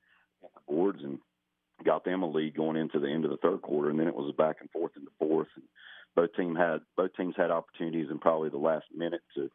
hit 0.42 0.52
the 0.54 0.74
boards 0.74 1.00
and 1.02 1.20
got 1.86 2.04
them 2.04 2.22
a 2.22 2.30
lead 2.30 2.56
going 2.56 2.76
into 2.76 3.00
the 3.00 3.08
end 3.08 3.24
of 3.24 3.32
the 3.32 3.38
third 3.38 3.62
quarter. 3.62 3.90
And 3.90 4.00
then 4.00 4.08
it 4.08 4.16
was 4.16 4.34
back 4.38 4.58
and 4.60 4.70
forth 4.72 4.92
in 4.98 5.06
the 5.06 5.12
fourth. 5.18 5.48
And 5.56 5.64
both 6.16 6.36
team 6.36 6.56
had 6.56 6.82
both 6.98 7.16
teams 7.16 7.36
had 7.38 7.52
opportunities 7.52 8.08
in 8.10 8.20
probably 8.20 8.50
the 8.50 8.58
last 8.58 8.86
minute 8.96 9.22
to 9.36 9.50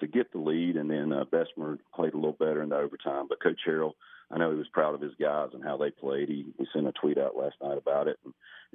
to 0.00 0.06
get 0.06 0.32
the 0.32 0.38
lead, 0.38 0.76
and 0.76 0.90
then 0.90 1.12
uh, 1.12 1.24
Bessemer 1.24 1.78
played 1.94 2.12
a 2.12 2.16
little 2.16 2.32
better 2.32 2.62
in 2.62 2.68
the 2.68 2.76
overtime. 2.76 3.26
But 3.28 3.42
Coach 3.42 3.60
Harrell, 3.66 3.92
I 4.30 4.38
know 4.38 4.50
he 4.50 4.58
was 4.58 4.68
proud 4.72 4.94
of 4.94 5.00
his 5.00 5.14
guys 5.20 5.50
and 5.54 5.64
how 5.64 5.76
they 5.76 5.90
played. 5.90 6.28
He, 6.28 6.46
he 6.58 6.66
sent 6.72 6.86
a 6.86 6.92
tweet 6.92 7.18
out 7.18 7.36
last 7.36 7.56
night 7.62 7.78
about 7.78 8.08
it, 8.08 8.18
and, 8.24 8.34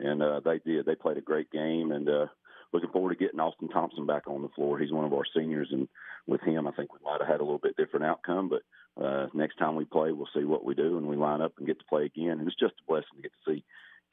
and 0.09 0.23
uh, 0.23 0.39
they 0.43 0.59
did. 0.59 0.85
They 0.85 0.95
played 0.95 1.17
a 1.17 1.21
great 1.21 1.51
game, 1.51 1.91
and 1.91 2.07
uh, 2.09 2.25
looking 2.73 2.89
forward 2.89 3.11
to 3.11 3.23
getting 3.23 3.39
Austin 3.39 3.69
Thompson 3.69 4.05
back 4.05 4.27
on 4.27 4.41
the 4.41 4.49
floor. 4.49 4.79
He's 4.79 4.91
one 4.91 5.05
of 5.05 5.13
our 5.13 5.25
seniors, 5.35 5.69
and 5.71 5.87
with 6.27 6.41
him, 6.41 6.67
I 6.67 6.71
think 6.71 6.93
we 6.93 6.99
might 7.03 7.19
have 7.19 7.29
had 7.29 7.39
a 7.39 7.43
little 7.43 7.59
bit 7.59 7.77
different 7.77 8.05
outcome. 8.05 8.49
But 8.49 9.03
uh, 9.03 9.27
next 9.33 9.57
time 9.57 9.75
we 9.75 9.85
play, 9.85 10.11
we'll 10.11 10.29
see 10.35 10.43
what 10.43 10.65
we 10.65 10.75
do, 10.75 10.97
and 10.97 11.07
we 11.07 11.15
line 11.15 11.41
up 11.41 11.53
and 11.57 11.67
get 11.67 11.79
to 11.79 11.85
play 11.85 12.05
again. 12.05 12.39
And 12.39 12.47
it's 12.47 12.59
just 12.59 12.73
a 12.79 12.87
blessing 12.87 13.17
to 13.17 13.21
get 13.21 13.31
to 13.45 13.51
see 13.51 13.63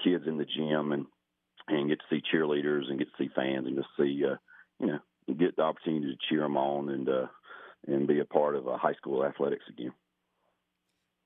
kids 0.03 0.25
in 0.27 0.39
the 0.39 0.45
gym 0.45 0.93
and 0.93 1.07
and 1.69 1.89
get 1.89 1.99
to 1.99 2.05
see 2.09 2.23
cheerleaders 2.33 2.89
and 2.89 2.99
get 2.99 3.09
to 3.09 3.23
see 3.23 3.31
fans 3.35 3.67
and 3.67 3.77
just 3.77 3.89
see 3.99 4.23
uh, 4.25 4.37
you 4.81 4.87
know 4.87 4.99
get 5.35 5.57
the 5.57 5.63
opportunity 5.63 6.07
to 6.07 6.29
cheer 6.29 6.41
them 6.41 6.57
on 6.57 6.89
and 6.89 7.09
uh, 7.09 7.27
and 7.87 8.07
be 8.07 8.21
a 8.21 8.25
part 8.25 8.57
of 8.57 8.69
uh, 8.69 8.77
high 8.77 8.95
school 8.95 9.25
athletics 9.25 9.65
again. 9.69 9.93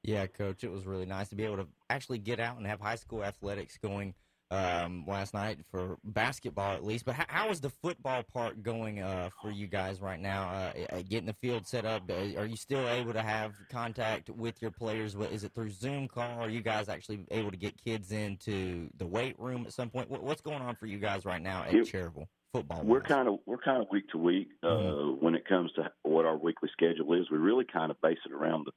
Yeah, 0.03 0.27
coach, 0.27 0.65
it 0.65 0.71
was 0.71 0.85
really 0.85 1.07
nice 1.07 1.29
to 1.29 1.37
be 1.37 1.45
able 1.45 1.59
to 1.59 1.67
actually 1.89 2.19
get 2.19 2.41
out 2.41 2.57
and 2.57 2.67
have 2.67 2.81
high 2.81 2.97
school 2.97 3.23
athletics 3.23 3.79
going 3.79 4.15
um, 4.51 5.05
last 5.07 5.33
night 5.33 5.59
for 5.71 5.97
basketball 6.05 6.75
at 6.75 6.85
least. 6.85 7.05
But 7.05 7.15
how, 7.15 7.25
how 7.29 7.51
is 7.51 7.61
the 7.61 7.71
football 7.71 8.23
part 8.23 8.63
going 8.63 9.01
uh, 9.01 9.31
for 9.41 9.51
you 9.51 9.67
guys 9.69 10.01
right 10.01 10.21
now? 10.21 10.73
Uh, 10.91 11.03
getting 11.09 11.27
the 11.27 11.35
field 11.35 11.67
set 11.67 11.87
up, 11.87 12.03
uh, 12.11 12.39
are 12.39 12.47
you 12.47 12.57
still 12.57 12.87
able 12.89 13.13
to 13.13 13.23
have 13.23 13.55
contact 13.71 14.29
with 14.29 14.61
your 14.61 14.73
players? 14.73 15.15
Is 15.15 15.45
it 15.45 15.55
through 15.55 15.71
Zoom 15.71 16.09
call? 16.09 16.41
Are 16.41 16.51
you 16.51 16.61
guys 16.61 16.89
actually 16.89 17.25
able 17.31 17.51
to 17.51 17.57
get 17.57 17.83
kids 17.83 18.13
into 18.13 18.91
the 18.99 19.07
weight 19.07 19.39
room 19.39 19.65
at 19.67 19.73
some 19.73 19.89
point? 19.89 20.11
What's 20.11 20.43
going 20.43 20.61
on 20.61 20.75
for 20.77 20.87
you 20.87 20.99
guys 20.99 21.25
right 21.25 21.41
now 21.41 21.63
at 21.63 21.73
Cherryville? 21.73 22.27
Football. 22.53 22.83
We're 22.85 23.01
kind 23.01 23.29
of 23.29 23.39
we're 23.47 23.57
kind 23.57 23.81
of 23.81 23.89
week 23.91 24.11
to 24.11 24.19
week 24.19 24.49
uh, 24.63 24.67
mm-hmm. 24.67 25.25
when 25.25 25.35
it 25.35 25.49
comes 25.49 25.73
to 25.73 25.91
what 26.03 26.27
our 26.27 26.37
weekly 26.37 26.69
schedule 26.73 27.15
is. 27.15 27.31
We 27.31 27.39
really 27.39 27.65
kind 27.65 27.91
of 27.91 27.99
base 28.03 28.19
it 28.27 28.33
around 28.33 28.67
the 28.67 28.73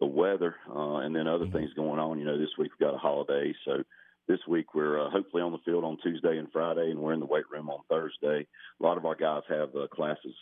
the 0.00 0.06
weather 0.06 0.56
uh, 0.68 0.96
and 0.96 1.14
then 1.14 1.28
other 1.28 1.44
mm-hmm. 1.44 1.56
things 1.56 1.70
going 1.74 2.00
on. 2.00 2.18
You 2.18 2.24
know, 2.24 2.36
this 2.36 2.50
week 2.58 2.72
we've 2.72 2.88
got 2.88 2.96
a 2.96 2.98
holiday, 2.98 3.54
so 3.64 3.84
this 4.26 4.40
week 4.48 4.74
we're 4.74 5.00
uh, 5.00 5.08
hopefully 5.10 5.40
on 5.40 5.52
the 5.52 5.58
field 5.64 5.84
on 5.84 5.98
Tuesday 6.02 6.36
and 6.38 6.50
Friday, 6.50 6.90
and 6.90 6.98
we're 6.98 7.12
in 7.12 7.20
the 7.20 7.26
weight 7.26 7.48
room 7.48 7.70
on 7.70 7.78
Thursday. 7.88 8.44
A 8.80 8.82
lot 8.82 8.98
of 8.98 9.06
our 9.06 9.14
guys 9.14 9.42
have 9.48 9.68
uh, 9.76 9.86
classes 9.86 10.34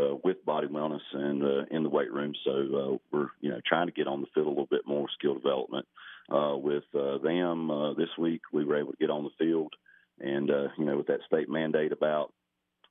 uh, 0.00 0.14
with 0.24 0.42
body 0.46 0.66
wellness 0.66 1.04
and 1.12 1.42
uh, 1.42 1.64
in 1.70 1.82
the 1.82 1.90
weight 1.90 2.10
room, 2.10 2.32
so 2.42 2.50
uh, 2.50 2.96
we're 3.12 3.28
you 3.42 3.50
know 3.50 3.60
trying 3.66 3.86
to 3.86 3.92
get 3.92 4.06
on 4.06 4.22
the 4.22 4.26
field 4.34 4.46
a 4.46 4.48
little 4.48 4.66
bit 4.70 4.86
more 4.86 5.08
skill 5.18 5.34
development. 5.34 5.86
Uh, 6.32 6.56
with 6.56 6.84
uh, 6.98 7.18
them 7.18 7.70
uh, 7.70 7.92
this 7.92 8.08
week, 8.18 8.40
we 8.50 8.64
were 8.64 8.78
able 8.78 8.92
to 8.92 8.98
get 8.98 9.10
on 9.10 9.24
the 9.24 9.44
field, 9.44 9.74
and 10.20 10.50
uh, 10.50 10.68
you 10.78 10.84
know 10.84 10.96
with 10.96 11.06
that 11.08 11.20
state 11.26 11.48
mandate 11.48 11.92
about 11.92 12.32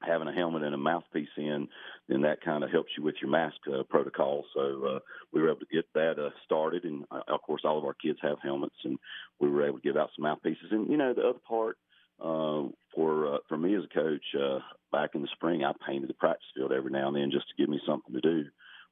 having 0.05 0.27
a 0.27 0.33
helmet 0.33 0.63
and 0.63 0.75
a 0.75 0.77
mouthpiece 0.77 1.29
in, 1.37 1.67
then 2.07 2.21
that 2.21 2.41
kind 2.41 2.63
of 2.63 2.71
helps 2.71 2.91
you 2.97 3.03
with 3.03 3.15
your 3.21 3.31
mask 3.31 3.55
uh, 3.73 3.83
protocol. 3.83 4.43
So 4.53 4.95
uh, 4.95 4.99
we 5.31 5.41
were 5.41 5.49
able 5.49 5.61
to 5.61 5.65
get 5.73 5.85
that 5.93 6.19
uh, 6.19 6.29
started, 6.45 6.83
and 6.83 7.05
uh, 7.11 7.21
of 7.27 7.41
course, 7.41 7.61
all 7.63 7.77
of 7.77 7.85
our 7.85 7.93
kids 7.93 8.19
have 8.21 8.37
helmets, 8.43 8.75
and 8.83 8.97
we 9.39 9.49
were 9.49 9.65
able 9.65 9.77
to 9.77 9.83
give 9.83 9.97
out 9.97 10.09
some 10.15 10.23
mouthpieces. 10.23 10.71
And 10.71 10.89
you 10.89 10.97
know, 10.97 11.13
the 11.13 11.27
other 11.27 11.39
part 11.47 11.77
uh, 12.19 12.69
for 12.93 13.35
uh, 13.35 13.37
for 13.47 13.57
me 13.57 13.75
as 13.75 13.83
a 13.83 13.93
coach, 13.93 14.61
back 14.91 15.11
in 15.15 15.21
the 15.21 15.27
spring, 15.33 15.63
I 15.63 15.71
painted 15.87 16.09
the 16.09 16.15
practice 16.15 16.47
field 16.55 16.71
every 16.71 16.91
now 16.91 17.07
and 17.07 17.17
then 17.17 17.31
just 17.31 17.47
to 17.49 17.55
give 17.57 17.69
me 17.69 17.79
something 17.87 18.13
to 18.13 18.21
do, 18.21 18.45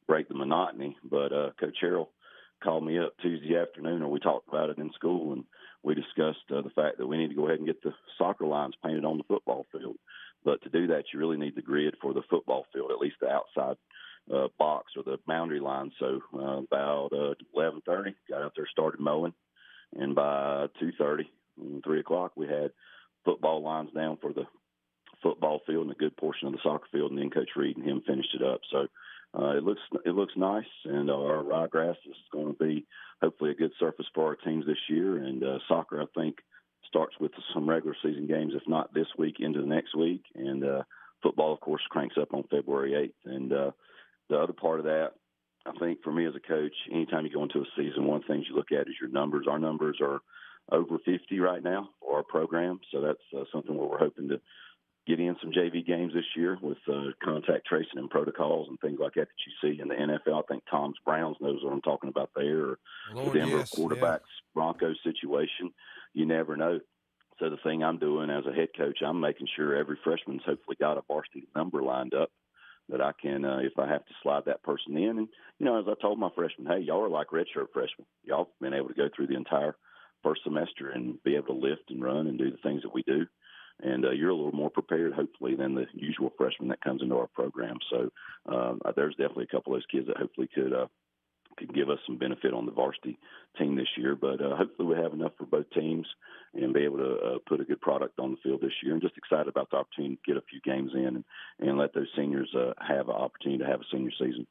break 0.08 0.28
the 0.28 0.36
monotony. 0.36 0.98
But 1.04 1.30
Coach 1.60 1.78
Harrell 1.84 2.08
called 2.64 2.86
me 2.86 3.00
up 3.00 3.14
Tuesday 3.22 3.58
afternoon, 3.58 4.02
or 4.02 4.10
we 4.10 4.20
talked 4.20 4.48
about 4.48 4.70
it 4.70 4.78
in 4.78 4.92
school, 4.94 5.34
and 5.34 5.44
we 5.84 5.96
discussed 5.96 6.46
uh, 6.52 6.62
the 6.62 6.70
fact 6.70 6.98
that 6.98 7.08
we 7.08 7.18
need 7.18 7.30
to 7.30 7.36
go 7.36 7.48
ahead 7.48 7.60
and 7.60 7.68
get 7.68 7.82
the 7.82 7.94
soccer 8.18 8.46
lines 8.46 8.76
painted 8.84 9.06
on 9.06 9.18
the 9.18 9.24
football 9.24 9.66
field. 9.72 9.98
But 10.44 10.62
to 10.64 10.70
do 10.70 10.88
that, 10.88 11.06
you 11.12 11.20
really 11.20 11.38
need 11.38 11.56
the 11.56 11.62
grid 11.62 11.96
for 12.02 12.14
the 12.14 12.24
football 12.30 12.66
field, 12.74 12.92
at 12.92 13.00
least 13.00 13.18
the 13.22 13.30
outside 13.30 13.78
uh, 14.34 14.48
box 14.58 14.94
or 14.96 15.04
the 15.04 15.18
boundary 15.28 15.60
line. 15.60 15.92
So 16.00 16.22
uh, 16.34 16.62
about 16.62 17.10
uh, 17.14 17.34
11:30, 17.56 18.14
got 18.30 18.42
out 18.42 18.54
there, 18.56 18.68
started 18.72 19.00
mowing, 19.00 19.34
and 19.98 20.16
by 20.16 20.68
2:30, 20.82 21.26
mm, 21.60 21.84
three 21.84 22.00
o'clock, 22.00 22.34
we 22.36 22.48
had 22.48 22.72
football 23.26 23.62
lines 23.62 23.90
down 23.94 24.18
for 24.22 24.34
the 24.34 24.46
football 25.22 25.62
field 25.68 25.84
and 25.84 25.92
a 25.92 26.00
good 26.00 26.18
portion 26.18 26.48
of 26.48 26.54
the 26.54 26.60
soccer 26.64 26.88
field, 26.92 27.12
and 27.12 27.20
then 27.20 27.30
Coach 27.30 27.52
Reed 27.56 27.78
and 27.78 27.86
him 27.86 28.02
finished 28.06 28.34
it 28.34 28.44
up. 28.44 28.62
So 28.72 28.88
uh, 29.38 29.58
it 29.58 29.64
looks 29.64 29.82
it 30.06 30.14
looks 30.14 30.34
nice, 30.36 30.66
and 30.86 31.10
our 31.10 31.44
ryegrass 31.44 31.96
is 32.06 32.16
going 32.34 32.48
to 32.48 32.64
be 32.64 32.86
hopefully 33.22 33.52
a 33.52 33.56
good 33.56 33.72
surface 33.80 34.06
for 34.14 34.26
our 34.26 34.36
teams 34.36 34.66
this 34.66 34.90
year. 34.90 35.18
And 35.18 35.44
uh, 35.44 35.60
soccer, 35.68 36.02
I 36.02 36.06
think, 36.20 36.38
starts 36.88 37.16
with 37.20 37.32
some 37.54 37.70
regular 37.70 37.96
season 38.04 38.28
games, 38.28 38.54
if 38.56 38.68
not 38.68 38.94
this 38.94 39.08
week, 39.18 39.36
into 39.40 39.62
the 39.62 39.68
next 39.68 39.96
week. 39.96 40.24
And 40.36 40.64
uh, 40.64 40.84
football, 41.24 41.54
of 41.54 41.62
course, 41.62 41.82
cranks 41.90 42.16
up 42.20 42.34
on 42.34 42.44
February 42.52 43.14
8th. 43.26 43.34
And 43.34 43.54
uh, 43.54 43.72
the 44.30 44.38
other 44.38 44.54
part 44.54 44.80
of 44.80 44.86
that, 44.86 45.12
I 45.66 45.72
think 45.80 46.00
for 46.04 46.12
me 46.12 46.26
as 46.26 46.36
a 46.36 46.48
coach, 46.48 46.74
anytime 46.92 47.26
you 47.26 47.32
go 47.32 47.44
into 47.44 47.60
a 47.60 47.66
season, 47.78 48.06
one 48.06 48.18
of 48.18 48.24
the 48.28 48.34
things 48.34 48.48
you 48.50 48.56
look 48.56 48.72
at 48.72 48.88
is 48.88 48.96
your 49.00 49.12
numbers. 49.12 49.46
Our 49.50 49.60
numbers 49.60 50.00
are 50.02 50.20
over 50.72 50.98
50 51.06 51.40
right 51.40 51.64
now 51.64 51.90
for 52.00 52.18
our 52.18 52.24
program, 52.24 52.80
so 52.92 53.02
that's 53.02 53.20
uh, 53.38 53.44
something 53.52 53.78
where 53.78 53.88
we're 53.88 53.98
hoping 53.98 54.30
to 54.30 54.42
get 55.08 55.20
in 55.20 55.36
some 55.42 55.52
JV 55.52 55.86
games 55.86 56.14
this 56.14 56.26
year 56.36 56.58
with 56.62 56.78
uh, 56.92 57.12
contact 57.24 57.66
tracing 57.66 57.98
and 57.98 58.10
protocols 58.10 58.68
and 58.70 58.80
things 58.80 59.00
like 59.00 59.14
that 59.16 59.28
that 59.28 59.46
you 59.46 59.76
see 59.76 59.82
in 59.82 59.88
the 59.88 59.96
NFL. 59.96 60.44
I 60.44 60.48
think 60.48 60.64
Tom's 60.70 60.98
Browns 61.06 61.38
knows 61.42 61.64
what 61.64 61.74
I'm 61.74 61.82
talking 61.82 62.10
about 62.10 62.30
there. 62.36 62.60
Or 62.60 62.80
Lord, 63.14 63.34
the 63.34 63.40
Denver 63.40 63.58
yes, 63.58 63.74
quarterbacks 63.74 64.20
yeah. 64.20 64.54
Broncos 64.54 64.98
situation. 65.04 65.72
You 66.14 66.26
never 66.26 66.56
know. 66.56 66.80
So 67.40 67.50
the 67.50 67.58
thing 67.58 67.84
I'm 67.84 67.98
doing 67.98 68.30
as 68.30 68.46
a 68.46 68.54
head 68.54 68.70
coach, 68.78 69.00
I'm 69.04 69.20
making 69.20 69.48
sure 69.56 69.76
every 69.76 69.98
freshman's 70.04 70.44
hopefully 70.46 70.78
got 70.80 70.98
a 70.98 71.04
varsity 71.08 71.48
number 71.56 71.82
lined 71.82 72.14
up 72.14 72.30
that 72.90 73.02
I 73.02 73.14
can, 73.20 73.44
uh, 73.46 73.60
if 73.60 73.80
I 73.80 73.88
have 73.88 74.06
to 74.06 74.14
slide 74.22 74.44
that 74.46 74.62
person 74.62 74.96
in. 74.98 75.18
And 75.18 75.28
you 75.58 75.66
know, 75.66 75.80
as 75.80 75.86
I 75.88 76.00
told 76.00 76.20
my 76.20 76.30
freshmen, 76.36 76.68
hey, 76.68 76.86
y'all 76.86 77.04
are 77.04 77.10
like 77.10 77.28
redshirt 77.28 77.72
freshmen. 77.74 78.06
Y'all 78.24 78.52
been 78.62 78.76
able 78.76 78.90
to 78.90 78.94
go 78.94 79.10
through 79.16 79.28
the 79.28 79.38
entire 79.38 79.76
first 80.22 80.44
semester 80.44 80.92
and 80.92 81.22
be 81.24 81.36
able 81.36 81.48
to 81.48 81.54
lift 81.54 81.90
and 81.90 82.04
run 82.04 82.28
and 82.28 82.38
do 82.38 82.52
the 82.52 82.58
things 82.58 82.84
that 82.84 82.94
we 82.94 83.02
do 83.02 83.26
and 83.82 84.06
uh, 84.06 84.12
you're 84.12 84.30
a 84.30 84.36
little 84.36 84.52
more 84.52 84.70
prepared, 84.70 85.14
hopefully, 85.14 85.56
than 85.56 85.76
the 85.76 85.86
usual 85.94 86.32
freshman 86.38 86.70
that 86.70 86.82
comes 86.82 87.02
into 87.02 87.18
our 87.18 87.28
program. 87.28 87.78
So 87.90 88.10
um, 88.52 88.80
uh, 88.86 88.92
there's 88.96 89.16
definitely 89.16 89.48
a 89.52 89.56
couple 89.56 89.74
of 89.74 89.78
those 89.78 89.92
kids 89.92 90.08
that 90.08 90.18
hopefully 90.18 90.50
could 90.54 90.74
uh, 90.74 90.88
could 91.58 91.74
give 91.76 91.90
us 91.90 92.00
some 92.06 92.18
benefit 92.18 92.54
on 92.54 92.66
the 92.66 92.72
varsity 92.72 93.18
team 93.58 93.76
this 93.76 93.88
year. 93.98 94.16
But 94.16 94.42
uh, 94.42 94.56
hopefully, 94.56 94.88
we 94.88 95.02
have 95.02 95.14
enough 95.14 95.34
for 95.38 95.46
both 95.46 95.70
teams 95.72 96.08
and 96.54 96.74
be 96.74 96.84
able 96.84 96.98
to 96.98 97.14
uh, 97.14 97.38
put 97.48 97.62
a 97.62 97.66
good 97.66 97.82
product 97.82 98.20
on 98.20 98.32
the 98.32 98.38
field 98.44 98.62
this 98.62 98.72
year. 98.84 98.94
And 98.94 99.02
just 99.02 99.18
excited 99.18 99.48
about 99.48 99.70
the 99.72 99.78
opportunity 99.78 100.16
to 100.16 100.34
get 100.34 100.38
a 100.38 100.46
few 100.50 100.62
games 100.62 100.92
in 100.94 101.08
and, 101.08 101.24
and 101.60 101.78
let 101.78 101.94
those 101.94 102.08
seniors 102.16 102.54
uh, 102.56 102.74
have 102.80 103.10
an 103.10 103.16
opportunity 103.16 103.64
to 103.64 103.70
have 103.70 103.82
a 103.82 103.86
senior 103.92 104.12
season. 104.12 104.48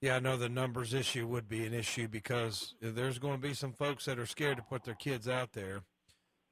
Yeah, 0.00 0.16
I 0.16 0.20
know 0.20 0.36
the 0.36 0.50
numbers 0.50 0.92
issue 0.92 1.26
would 1.26 1.48
be 1.48 1.64
an 1.64 1.72
issue 1.72 2.06
because 2.06 2.74
there's 2.82 3.18
going 3.18 3.40
to 3.40 3.48
be 3.48 3.54
some 3.54 3.72
folks 3.72 4.04
that 4.04 4.18
are 4.18 4.26
scared 4.26 4.58
to 4.58 4.62
put 4.62 4.84
their 4.84 4.94
kids 4.94 5.26
out 5.26 5.52
there 5.52 5.82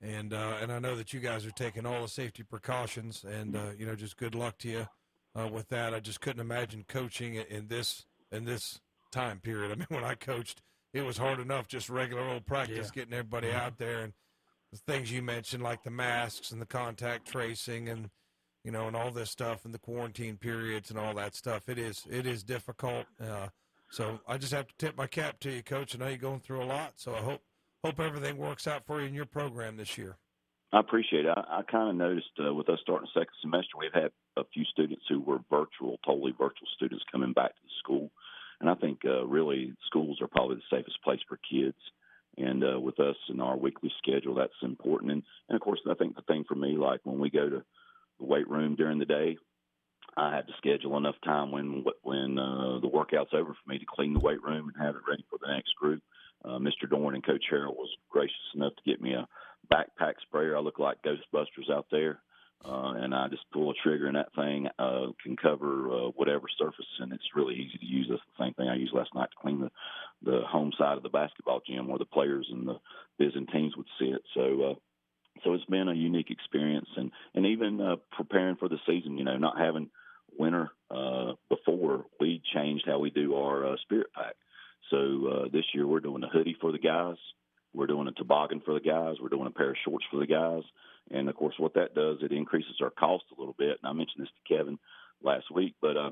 and 0.04 0.34
uh, 0.34 0.58
and 0.60 0.70
I 0.70 0.78
know 0.78 0.94
that 0.96 1.12
you 1.12 1.20
guys 1.20 1.46
are 1.46 1.50
taking 1.50 1.86
all 1.86 2.02
the 2.02 2.08
safety 2.08 2.42
precautions, 2.42 3.24
and 3.24 3.56
uh, 3.56 3.70
you 3.78 3.86
know, 3.86 3.94
just 3.96 4.16
good 4.16 4.34
luck 4.34 4.58
to 4.58 4.68
you 4.68 4.88
uh, 5.34 5.48
with 5.48 5.68
that. 5.70 5.94
I 5.94 6.00
just 6.00 6.20
couldn't 6.20 6.40
imagine 6.40 6.84
coaching 6.86 7.34
in 7.36 7.68
this 7.68 8.04
in 8.30 8.44
this 8.44 8.80
time 9.10 9.40
period. 9.40 9.72
I 9.72 9.76
mean, 9.76 9.86
when 10.00 10.04
I 10.04 10.14
coached, 10.14 10.60
it 10.92 11.02
was 11.02 11.16
hard 11.16 11.40
enough 11.40 11.68
just 11.68 11.88
regular 11.88 12.22
old 12.22 12.44
practice, 12.46 12.88
Yeah. 12.94 13.02
getting 13.02 13.14
everybody 13.14 13.48
Mhm. 13.48 13.54
out 13.54 13.78
there, 13.78 14.02
and 14.02 14.12
the 14.72 14.78
things 14.78 15.10
you 15.10 15.22
mentioned, 15.22 15.62
like 15.62 15.82
the 15.84 15.90
masks 15.90 16.50
and 16.50 16.60
the 16.60 16.66
contact 16.66 17.26
tracing, 17.26 17.88
and 17.88 18.10
you 18.62 18.70
know, 18.72 18.86
and 18.86 18.96
all 18.96 19.10
this 19.10 19.30
stuff, 19.30 19.64
and 19.64 19.72
the 19.74 19.78
quarantine 19.78 20.36
periods 20.36 20.90
and 20.90 20.98
all 20.98 21.14
that 21.14 21.34
stuff. 21.34 21.68
It 21.68 21.78
is 21.78 22.02
it 22.10 22.26
is 22.26 22.42
difficult. 22.44 23.06
Uh, 23.18 23.48
so 23.90 24.20
I 24.28 24.36
just 24.38 24.52
have 24.52 24.66
to 24.66 24.74
tip 24.78 24.96
my 24.96 25.06
cap 25.06 25.38
to 25.40 25.50
you, 25.50 25.62
Coach. 25.62 25.94
I 25.94 25.98
know 25.98 26.08
you're 26.08 26.16
going 26.18 26.40
through 26.40 26.62
a 26.62 26.64
lot, 26.66 26.94
so 26.96 27.14
I 27.14 27.20
hope 27.20 27.42
hope 27.84 28.00
everything 28.00 28.38
works 28.38 28.66
out 28.66 28.82
for 28.86 29.00
you 29.00 29.06
in 29.06 29.14
your 29.14 29.26
program 29.26 29.76
this 29.76 29.98
year. 29.98 30.16
I 30.72 30.80
appreciate 30.80 31.26
it. 31.26 31.34
I, 31.36 31.58
I 31.58 31.62
kind 31.70 31.90
of 31.90 31.96
noticed 31.96 32.30
uh, 32.44 32.52
with 32.52 32.68
us 32.70 32.78
starting 32.82 33.06
the 33.14 33.20
second 33.20 33.34
semester, 33.42 33.76
we've 33.78 33.92
had 33.92 34.10
a 34.38 34.44
few 34.54 34.64
students 34.64 35.04
who 35.08 35.20
were 35.20 35.38
virtual, 35.50 35.98
totally 36.04 36.32
virtual 36.32 36.66
students 36.74 37.04
coming 37.12 37.34
back 37.34 37.50
to 37.50 37.62
the 37.62 37.70
school. 37.78 38.10
And 38.60 38.70
I 38.70 38.74
think 38.74 39.00
uh, 39.04 39.26
really 39.26 39.74
schools 39.86 40.18
are 40.22 40.28
probably 40.28 40.56
the 40.56 40.76
safest 40.76 41.02
place 41.04 41.20
for 41.28 41.38
kids. 41.48 41.76
And 42.38 42.64
uh, 42.64 42.80
with 42.80 42.98
us 42.98 43.16
and 43.28 43.40
our 43.42 43.56
weekly 43.56 43.92
schedule, 43.98 44.34
that's 44.34 44.52
important. 44.62 45.12
And, 45.12 45.22
and 45.48 45.56
of 45.56 45.60
course, 45.60 45.80
I 45.88 45.94
think 45.94 46.16
the 46.16 46.22
thing 46.22 46.44
for 46.48 46.54
me, 46.54 46.76
like 46.76 47.00
when 47.04 47.20
we 47.20 47.30
go 47.30 47.48
to 47.48 47.62
the 48.18 48.24
weight 48.24 48.48
room 48.48 48.74
during 48.76 48.98
the 48.98 49.04
day, 49.04 49.36
I 50.16 50.34
have 50.36 50.46
to 50.46 50.52
schedule 50.58 50.96
enough 50.96 51.16
time 51.24 51.50
when 51.50 51.84
when 52.02 52.38
uh, 52.38 52.78
the 52.80 52.88
workout's 52.88 53.34
over 53.34 53.52
for 53.52 53.70
me 53.70 53.78
to 53.78 53.84
clean 53.88 54.14
the 54.14 54.20
weight 54.20 54.42
room 54.42 54.68
and 54.68 54.84
have 54.86 54.94
it 54.94 55.02
ready 55.08 55.24
for 55.28 55.38
the 55.40 55.52
next 55.52 55.74
group. 55.74 56.02
Uh, 56.44 56.58
Mr. 56.58 56.88
Dorn 56.88 57.14
and 57.14 57.24
Coach 57.24 57.44
Harrell 57.50 57.74
was 57.74 57.90
gracious 58.10 58.34
enough 58.54 58.74
to 58.76 58.90
get 58.90 59.00
me 59.00 59.14
a 59.14 59.26
backpack 59.72 60.14
sprayer. 60.26 60.56
I 60.56 60.60
look 60.60 60.78
like 60.78 60.98
Ghostbusters 61.02 61.70
out 61.72 61.86
there, 61.90 62.20
uh, 62.64 62.94
and 62.96 63.14
I 63.14 63.28
just 63.28 63.50
pull 63.52 63.70
a 63.70 63.74
trigger, 63.82 64.06
and 64.06 64.16
that 64.16 64.34
thing 64.34 64.68
uh, 64.78 65.06
can 65.22 65.36
cover 65.36 65.90
uh, 65.90 66.08
whatever 66.16 66.46
surface, 66.58 66.86
and 67.00 67.12
it's 67.12 67.34
really 67.34 67.54
easy 67.54 67.78
to 67.78 67.86
use. 67.86 68.06
That's 68.10 68.22
the 68.36 68.44
same 68.44 68.54
thing 68.54 68.68
I 68.68 68.76
used 68.76 68.94
last 68.94 69.14
night 69.14 69.30
to 69.30 69.42
clean 69.42 69.60
the 69.60 69.70
the 70.22 70.40
home 70.46 70.72
side 70.78 70.96
of 70.96 71.02
the 71.02 71.10
basketball 71.10 71.60
gym 71.66 71.88
where 71.88 71.98
the 71.98 72.06
players 72.06 72.48
and 72.50 72.66
the 72.66 72.78
visiting 73.18 73.46
teams 73.46 73.76
would 73.76 73.88
sit. 73.98 74.22
So. 74.34 74.62
Uh, 74.62 74.74
so 75.42 75.52
it's 75.52 75.64
been 75.64 75.88
a 75.88 75.94
unique 75.94 76.30
experience, 76.30 76.88
and 76.96 77.10
and 77.34 77.44
even 77.44 77.80
uh, 77.80 77.96
preparing 78.12 78.54
for 78.54 78.68
the 78.68 78.78
season. 78.86 79.18
You 79.18 79.24
know, 79.24 79.36
not 79.36 79.58
having 79.58 79.90
winter 80.38 80.70
uh, 80.90 81.32
before, 81.48 82.04
we 82.20 82.40
changed 82.54 82.84
how 82.86 82.98
we 82.98 83.10
do 83.10 83.34
our 83.34 83.66
uh, 83.66 83.76
spirit 83.82 84.08
pack. 84.14 84.36
So 84.90 84.96
uh, 85.26 85.48
this 85.52 85.64
year 85.74 85.86
we're 85.86 86.00
doing 86.00 86.22
a 86.22 86.28
hoodie 86.28 86.56
for 86.60 86.72
the 86.72 86.78
guys. 86.78 87.16
We're 87.72 87.86
doing 87.86 88.06
a 88.06 88.12
toboggan 88.12 88.62
for 88.64 88.74
the 88.74 88.80
guys. 88.80 89.16
We're 89.20 89.28
doing 89.28 89.48
a 89.48 89.50
pair 89.50 89.70
of 89.70 89.76
shorts 89.84 90.04
for 90.10 90.20
the 90.20 90.26
guys. 90.26 90.62
And 91.10 91.28
of 91.28 91.34
course, 91.34 91.54
what 91.58 91.74
that 91.74 91.94
does, 91.94 92.18
it 92.22 92.32
increases 92.32 92.76
our 92.80 92.90
cost 92.90 93.24
a 93.36 93.40
little 93.40 93.54
bit. 93.58 93.78
And 93.82 93.90
I 93.90 93.92
mentioned 93.92 94.24
this 94.24 94.28
to 94.28 94.56
Kevin 94.56 94.78
last 95.22 95.50
week, 95.52 95.74
but 95.82 95.96
uh, 95.96 96.10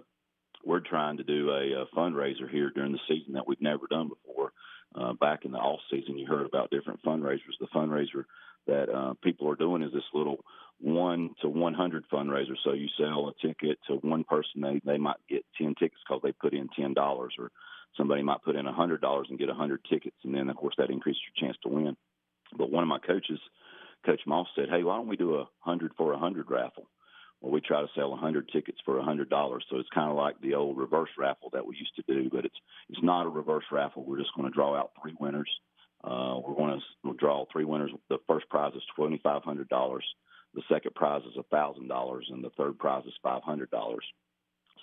we're 0.64 0.80
trying 0.80 1.18
to 1.18 1.24
do 1.24 1.50
a, 1.50 1.82
a 1.82 1.86
fundraiser 1.96 2.50
here 2.50 2.70
during 2.74 2.92
the 2.92 2.98
season 3.08 3.34
that 3.34 3.46
we've 3.46 3.60
never 3.60 3.86
done 3.88 4.08
before. 4.08 4.52
Uh, 4.94 5.14
back 5.14 5.44
in 5.44 5.52
the 5.52 5.58
off 5.58 5.80
season, 5.90 6.18
you 6.18 6.26
heard 6.26 6.46
about 6.46 6.70
different 6.70 7.02
fundraisers. 7.02 7.56
The 7.58 7.66
fundraiser 7.74 8.24
that 8.66 8.90
uh, 8.94 9.14
people 9.22 9.48
are 9.48 9.56
doing 9.56 9.82
is 9.82 9.92
this 9.92 10.02
little 10.12 10.44
one 10.80 11.30
to 11.40 11.48
100 11.48 12.04
fundraiser. 12.12 12.54
So 12.64 12.72
you 12.72 12.88
sell 12.98 13.28
a 13.28 13.46
ticket 13.46 13.78
to 13.86 13.94
one 13.96 14.24
person, 14.24 14.60
they, 14.60 14.80
they 14.84 14.98
might 14.98 15.16
get 15.28 15.46
10 15.58 15.76
tickets 15.78 16.00
because 16.06 16.20
they 16.22 16.32
put 16.32 16.52
in 16.52 16.68
$10 16.78 16.96
or 16.98 17.50
somebody 17.96 18.22
might 18.22 18.42
put 18.42 18.56
in 18.56 18.66
a 18.66 18.72
hundred 18.72 19.00
dollars 19.00 19.26
and 19.30 19.38
get 19.38 19.48
a 19.48 19.54
hundred 19.54 19.80
tickets, 19.88 20.16
and 20.24 20.34
then 20.34 20.48
of 20.48 20.56
course 20.56 20.74
that 20.78 20.90
increases 20.90 21.22
your 21.22 21.48
chance 21.48 21.58
to 21.62 21.68
win. 21.68 21.96
But 22.56 22.70
one 22.70 22.82
of 22.82 22.88
my 22.88 22.98
coaches, 22.98 23.40
Coach 24.04 24.20
Moss, 24.26 24.48
said, 24.54 24.68
"Hey, 24.68 24.82
why 24.82 24.96
don't 24.96 25.08
we 25.08 25.16
do 25.16 25.36
a 25.36 25.48
hundred 25.60 25.92
for 25.96 26.12
a 26.12 26.18
hundred 26.18 26.50
raffle?" 26.50 26.88
Well, 27.40 27.52
we 27.52 27.60
try 27.60 27.80
to 27.80 27.88
sell 27.96 28.12
a 28.12 28.16
hundred 28.16 28.48
tickets 28.52 28.78
for 28.84 28.98
a 28.98 29.02
hundred 29.02 29.28
dollars, 29.28 29.64
so 29.68 29.78
it's 29.78 29.88
kind 29.92 30.10
of 30.10 30.16
like 30.16 30.40
the 30.40 30.54
old 30.54 30.76
reverse 30.78 31.10
raffle 31.18 31.50
that 31.52 31.66
we 31.66 31.76
used 31.76 31.96
to 31.96 32.04
do, 32.06 32.30
but 32.30 32.44
it's 32.44 32.58
it's 32.88 33.02
not 33.02 33.26
a 33.26 33.30
reverse 33.30 33.64
raffle. 33.72 34.04
We're 34.04 34.20
just 34.20 34.34
going 34.36 34.48
to 34.48 34.54
draw 34.54 34.76
out 34.76 34.92
three 35.00 35.14
winners. 35.18 35.50
Uh, 36.04 36.38
we're 36.44 36.54
going 36.54 36.80
to 37.04 37.14
draw 37.14 37.44
three 37.52 37.64
winners. 37.64 37.90
The 38.08 38.18
first 38.28 38.48
prize 38.48 38.74
is 38.74 38.82
twenty 38.94 39.20
five 39.22 39.42
hundred 39.42 39.68
dollars. 39.68 40.04
The 40.54 40.62
second 40.70 40.94
prize 40.94 41.22
is 41.22 41.36
a 41.36 41.42
thousand 41.44 41.88
dollars, 41.88 42.28
and 42.30 42.44
the 42.44 42.50
third 42.50 42.78
prize 42.78 43.04
is 43.06 43.14
five 43.22 43.42
hundred 43.42 43.70
dollars. 43.70 44.04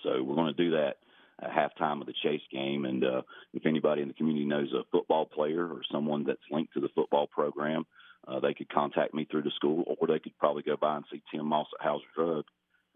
So 0.03 0.21
we're 0.23 0.35
going 0.35 0.53
to 0.53 0.63
do 0.63 0.71
that 0.71 0.97
at 1.41 1.51
halftime 1.51 2.01
of 2.01 2.07
the 2.07 2.13
Chase 2.23 2.41
game. 2.51 2.85
And 2.85 3.03
uh, 3.03 3.21
if 3.53 3.65
anybody 3.65 4.01
in 4.01 4.07
the 4.07 4.13
community 4.13 4.45
knows 4.45 4.71
a 4.73 4.83
football 4.91 5.25
player 5.25 5.65
or 5.65 5.81
someone 5.91 6.23
that's 6.25 6.39
linked 6.51 6.73
to 6.73 6.81
the 6.81 6.89
football 6.95 7.27
program, 7.27 7.85
uh, 8.27 8.39
they 8.39 8.53
could 8.53 8.69
contact 8.69 9.13
me 9.13 9.25
through 9.29 9.43
the 9.43 9.51
school, 9.55 9.83
or 9.87 10.07
they 10.07 10.19
could 10.19 10.37
probably 10.37 10.63
go 10.63 10.75
by 10.75 10.97
and 10.97 11.05
see 11.11 11.21
Tim 11.31 11.45
Moss 11.45 11.67
at 11.79 11.85
Hauser 11.85 12.05
Drug 12.15 12.45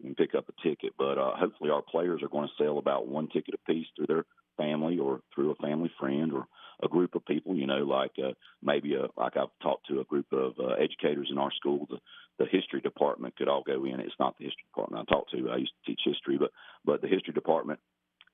and 0.04 0.16
pick 0.16 0.34
up 0.34 0.46
a 0.48 0.68
ticket. 0.68 0.92
But 0.98 1.18
uh, 1.18 1.36
hopefully, 1.36 1.70
our 1.70 1.82
players 1.82 2.22
are 2.22 2.28
going 2.28 2.48
to 2.48 2.62
sell 2.62 2.78
about 2.78 3.08
one 3.08 3.28
ticket 3.28 3.54
apiece 3.54 3.86
through 3.96 4.06
their 4.06 4.24
family 4.56 4.98
or 4.98 5.20
through 5.34 5.50
a 5.50 5.56
family 5.56 5.90
friend 5.98 6.32
or 6.32 6.46
a 6.82 6.88
group 6.88 7.14
of 7.14 7.24
people. 7.24 7.54
You 7.54 7.66
know, 7.66 7.84
like 7.84 8.12
uh, 8.22 8.32
maybe 8.62 8.94
a 8.94 9.06
like 9.16 9.36
I've 9.36 9.48
talked 9.62 9.88
to 9.88 10.00
a 10.00 10.04
group 10.04 10.26
of 10.32 10.52
uh, 10.58 10.74
educators 10.74 11.28
in 11.30 11.38
our 11.38 11.52
school. 11.52 11.86
The 11.90 11.98
the 12.38 12.46
history 12.50 12.80
department 12.80 13.36
could 13.36 13.48
all 13.48 13.62
go 13.62 13.84
in. 13.84 14.00
It's 14.00 14.14
not 14.18 14.36
the 14.38 14.44
history 14.44 14.64
department 14.72 15.06
I 15.08 15.12
talked 15.12 15.30
to. 15.32 15.50
I 15.50 15.56
used 15.56 15.72
to 15.84 15.90
teach 15.90 16.00
history, 16.04 16.36
but 16.38 16.50
but 16.84 17.00
the 17.00 17.08
history 17.08 17.32
department 17.32 17.80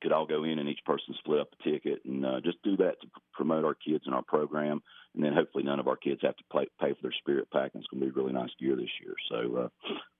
could 0.00 0.12
all 0.12 0.26
go 0.26 0.44
in 0.44 0.58
and 0.58 0.68
each 0.68 0.84
person 0.84 1.14
split 1.18 1.40
up 1.40 1.48
a 1.58 1.70
ticket 1.70 2.00
and 2.04 2.24
uh, 2.24 2.40
just 2.42 2.62
do 2.62 2.76
that 2.78 3.00
to 3.00 3.08
promote 3.32 3.64
our 3.64 3.74
kids 3.74 4.04
in 4.06 4.12
our 4.12 4.22
program. 4.22 4.82
And 5.14 5.24
then 5.24 5.32
hopefully 5.32 5.64
none 5.64 5.80
of 5.80 5.88
our 5.88 5.96
kids 5.96 6.20
have 6.22 6.36
to 6.36 6.44
pay, 6.52 6.66
pay 6.80 6.94
for 6.94 7.02
their 7.02 7.14
spirit 7.18 7.48
pack. 7.52 7.72
And 7.74 7.82
it's 7.82 7.88
going 7.88 8.00
to 8.00 8.06
be 8.06 8.10
a 8.10 8.22
really 8.22 8.32
nice 8.32 8.50
gear 8.58 8.76
this 8.76 8.88
year. 9.02 9.14
So, 9.30 9.56
uh, 9.56 9.68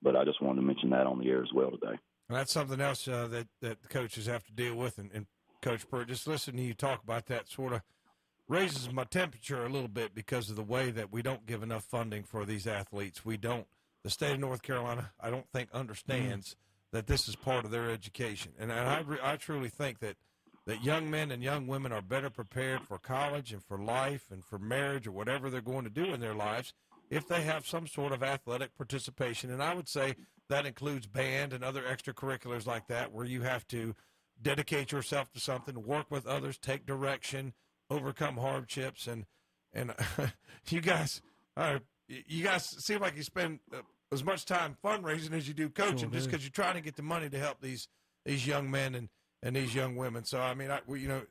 but 0.03 0.17
I 0.17 0.25
just 0.25 0.43
wanted 0.43 0.61
to 0.61 0.67
mention 0.67 0.91
that 0.91 1.07
on 1.07 1.19
the 1.19 1.29
air 1.29 1.43
as 1.43 1.53
well 1.55 1.71
today. 1.71 1.99
And 2.29 2.39
that's 2.39 2.53
something 2.53 2.81
else 2.81 3.09
uh, 3.09 3.27
that 3.29 3.49
that 3.61 3.83
the 3.83 3.89
coaches 3.89 4.27
have 4.27 4.45
to 4.45 4.53
deal 4.53 4.77
with. 4.77 4.99
And, 4.99 5.11
and 5.13 5.27
Coach 5.63 5.89
Pruitt, 5.89 6.09
just 6.09 6.27
listening 6.27 6.59
to 6.59 6.63
you 6.63 6.75
talk 6.75 7.03
about 7.03 7.27
that 7.27 7.49
sort 7.49 7.73
of 7.73 7.83
raises 8.49 8.93
my 8.93 9.05
temperature 9.05 9.65
a 9.65 9.69
little 9.69 9.89
bit 9.89 10.15
because 10.15 10.51
of 10.51 10.57
the 10.57 10.63
way 10.63 10.91
that 10.91 11.13
we 11.13 11.23
don't 11.23 11.47
give 11.47 11.63
enough 11.63 11.85
funding 11.85 12.25
for 12.25 12.45
these 12.45 12.67
athletes. 12.67 13.25
We 13.25 13.37
don't. 13.37 13.67
The 14.03 14.11
state 14.11 14.33
of 14.33 14.41
North 14.41 14.63
Carolina, 14.63 15.13
I 15.21 15.31
don't 15.31 15.47
think, 15.53 15.69
understands. 15.73 16.51
Mm-hmm 16.51 16.61
that 16.93 17.07
this 17.07 17.29
is 17.29 17.37
part 17.37 17.65
of 17.65 17.71
their 17.71 17.91
education. 17.91 18.53
And, 18.59 18.71
and 18.73 18.89
I, 18.89 19.33
I 19.33 19.37
truly 19.37 19.69
think 19.69 20.01
that, 20.01 20.17
that 20.67 20.83
young 20.85 21.11
men 21.11 21.31
and 21.31 21.43
young 21.43 21.67
women 21.67 21.93
are 21.93 22.03
better 22.03 22.31
prepared 22.31 22.83
for 22.83 22.99
college 22.99 23.53
and 23.53 23.63
for 23.63 23.79
life 23.79 24.27
and 24.31 24.45
for 24.45 24.59
marriage 24.59 25.07
or 25.07 25.13
whatever 25.13 25.51
they're 25.51 25.61
going 25.61 25.85
to 25.85 25.91
do 25.91 26.13
in 26.13 26.21
their 26.21 26.35
lives 26.35 26.73
if 27.11 27.27
they 27.27 27.43
have 27.43 27.67
some 27.67 27.87
sort 27.87 28.13
of 28.13 28.23
athletic 28.23 28.77
participation. 28.77 29.51
And 29.51 29.63
I 29.63 29.75
would 29.75 29.89
say 29.89 30.15
that 30.49 30.67
includes 30.67 31.07
band 31.07 31.53
and 31.53 31.65
other 31.65 31.83
extracurriculars 31.83 32.67
like 32.67 32.87
that, 32.87 33.13
where 33.13 33.27
you 33.27 33.43
have 33.43 33.67
to 33.69 33.95
dedicate 34.41 34.93
yourself 34.93 35.31
to 35.33 35.41
something, 35.41 35.85
work 35.85 36.11
with 36.11 36.27
others, 36.27 36.57
take 36.57 36.87
direction, 36.87 37.53
overcome 37.91 38.37
hardships, 38.37 39.07
and 39.07 39.27
and 39.73 39.93
you 40.69 40.81
guys 40.81 41.21
are 41.57 41.81
you 42.09 42.43
guys 42.45 42.65
seem 42.65 43.01
like 43.01 43.17
you 43.17 43.23
spend 43.23 43.61
uh, 43.73 43.79
as 44.13 44.25
much 44.25 44.45
time 44.45 44.77
fundraising 44.85 45.33
as 45.33 45.47
you 45.47 45.55
do 45.55 45.69
coaching, 45.69 45.99
sure 45.99 46.11
just 46.11 46.31
because 46.31 46.45
you're 46.45 46.51
trying 46.51 46.75
to 46.75 46.81
get 46.81 46.97
the 46.97 47.03
money 47.03 47.29
to 47.29 47.39
help 47.39 47.61
these 47.61 47.89
these 48.25 48.47
young 48.47 48.71
men 48.71 48.95
and 48.95 49.09
and 49.43 49.57
these 49.57 49.75
young 49.75 49.97
women. 49.97 50.25
So 50.25 50.41
I 50.41 50.55
mean, 50.55 50.71
I, 50.71 50.81
you 50.89 51.09
know, 51.09 51.23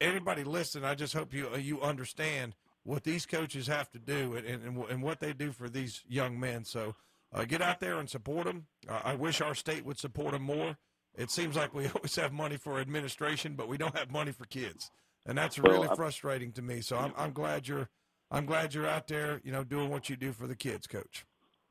anybody 0.00 0.44
listening, 0.44 0.84
I 0.84 0.94
just 0.94 1.14
hope 1.14 1.32
you 1.32 1.48
uh, 1.52 1.56
you 1.56 1.80
understand 1.80 2.54
what 2.82 3.04
these 3.04 3.26
coaches 3.26 3.66
have 3.66 3.90
to 3.92 3.98
do 3.98 4.36
and 4.36 4.46
and, 4.46 4.84
and 4.90 5.02
what 5.02 5.20
they 5.20 5.32
do 5.32 5.52
for 5.52 5.68
these 5.68 6.02
young 6.08 6.38
men. 6.38 6.64
So 6.64 6.94
uh, 7.32 7.44
get 7.44 7.62
out 7.62 7.80
there 7.80 7.98
and 7.98 8.08
support 8.08 8.46
them. 8.46 8.66
Uh, 8.88 9.00
I 9.04 9.14
wish 9.14 9.40
our 9.40 9.54
state 9.54 9.84
would 9.84 9.98
support 9.98 10.32
them 10.32 10.42
more. 10.42 10.76
It 11.16 11.30
seems 11.30 11.56
like 11.56 11.74
we 11.74 11.86
always 11.94 12.16
have 12.16 12.32
money 12.32 12.56
for 12.56 12.78
administration, 12.78 13.54
but 13.54 13.68
we 13.68 13.78
don't 13.78 13.96
have 13.96 14.10
money 14.10 14.32
for 14.32 14.44
kids, 14.44 14.90
and 15.26 15.36
that's 15.38 15.58
really 15.58 15.86
well, 15.86 15.96
frustrating 15.96 16.52
to 16.52 16.62
me. 16.62 16.80
So 16.80 16.96
I'm 16.96 17.12
I'm 17.16 17.32
glad 17.32 17.66
you're 17.66 17.88
I'm 18.30 18.46
glad 18.46 18.74
you're 18.74 18.86
out 18.86 19.08
there, 19.08 19.40
you 19.44 19.52
know, 19.52 19.64
doing 19.64 19.90
what 19.90 20.08
you 20.10 20.16
do 20.16 20.32
for 20.32 20.46
the 20.46 20.56
kids, 20.56 20.86
Coach. 20.86 21.24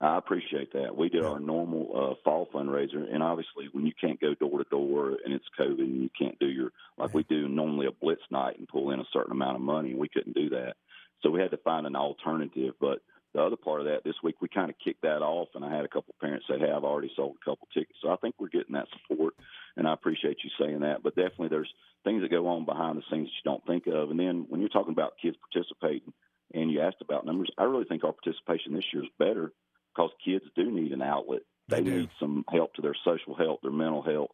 I 0.03 0.17
appreciate 0.17 0.73
that. 0.73 0.97
We 0.97 1.07
did 1.07 1.23
our 1.23 1.39
normal 1.39 1.87
uh, 1.95 2.15
fall 2.25 2.49
fundraiser, 2.53 3.09
and 3.09 3.23
obviously, 3.23 3.69
when 3.71 3.85
you 3.85 3.93
can't 3.99 4.19
go 4.19 4.33
door 4.33 4.57
to 4.57 4.69
door 4.69 5.17
and 5.23 5.33
it's 5.33 5.45
COVID, 5.57 5.79
and 5.79 6.03
you 6.03 6.09
can't 6.19 6.37
do 6.39 6.47
your 6.47 6.71
like 6.97 7.13
we 7.13 7.23
do 7.23 7.47
normally 7.47 7.87
a 7.87 7.91
blitz 7.91 8.21
night 8.29 8.59
and 8.59 8.67
pull 8.67 8.91
in 8.91 8.99
a 8.99 9.05
certain 9.13 9.31
amount 9.31 9.55
of 9.55 9.61
money. 9.61 9.95
We 9.95 10.09
couldn't 10.09 10.35
do 10.35 10.49
that, 10.49 10.73
so 11.21 11.29
we 11.29 11.39
had 11.39 11.51
to 11.51 11.57
find 11.57 11.87
an 11.87 11.95
alternative. 11.95 12.73
But 12.81 12.99
the 13.33 13.41
other 13.41 13.55
part 13.55 13.79
of 13.79 13.85
that, 13.85 14.03
this 14.03 14.21
week 14.21 14.41
we 14.41 14.49
kind 14.49 14.69
of 14.69 14.75
kicked 14.83 15.03
that 15.03 15.21
off, 15.21 15.47
and 15.55 15.63
I 15.63 15.73
had 15.73 15.85
a 15.85 15.87
couple 15.87 16.13
parents 16.19 16.47
say, 16.49 16.59
"Hey, 16.59 16.69
I've 16.69 16.83
already 16.83 17.11
sold 17.15 17.37
a 17.41 17.49
couple 17.49 17.69
tickets." 17.73 17.99
So 18.01 18.09
I 18.09 18.17
think 18.17 18.35
we're 18.37 18.49
getting 18.49 18.73
that 18.73 18.89
support, 19.07 19.35
and 19.77 19.87
I 19.87 19.93
appreciate 19.93 20.43
you 20.43 20.49
saying 20.59 20.81
that. 20.81 21.01
But 21.01 21.15
definitely, 21.15 21.47
there's 21.47 21.73
things 22.03 22.23
that 22.23 22.31
go 22.31 22.45
on 22.47 22.65
behind 22.65 22.97
the 22.97 23.03
scenes 23.09 23.29
that 23.29 23.39
you 23.45 23.51
don't 23.51 23.65
think 23.65 23.87
of, 23.87 24.11
and 24.11 24.19
then 24.19 24.47
when 24.49 24.59
you're 24.59 24.67
talking 24.67 24.91
about 24.91 25.13
kids 25.21 25.37
participating, 25.49 26.11
and 26.53 26.69
you 26.69 26.81
asked 26.81 27.01
about 27.01 27.25
numbers, 27.25 27.49
I 27.57 27.63
really 27.63 27.85
think 27.85 28.03
our 28.03 28.11
participation 28.11 28.73
this 28.73 28.91
year 28.91 29.03
is 29.03 29.09
better 29.17 29.53
because 29.95 30.11
kids 30.23 30.45
do 30.55 30.71
need 30.71 30.91
an 30.91 31.01
outlet. 31.01 31.41
They, 31.67 31.81
they 31.81 31.89
need 31.89 32.09
some 32.19 32.43
help 32.51 32.73
to 32.75 32.81
their 32.81 32.95
social 33.05 33.35
health, 33.35 33.59
their 33.63 33.71
mental 33.71 34.01
health, 34.01 34.31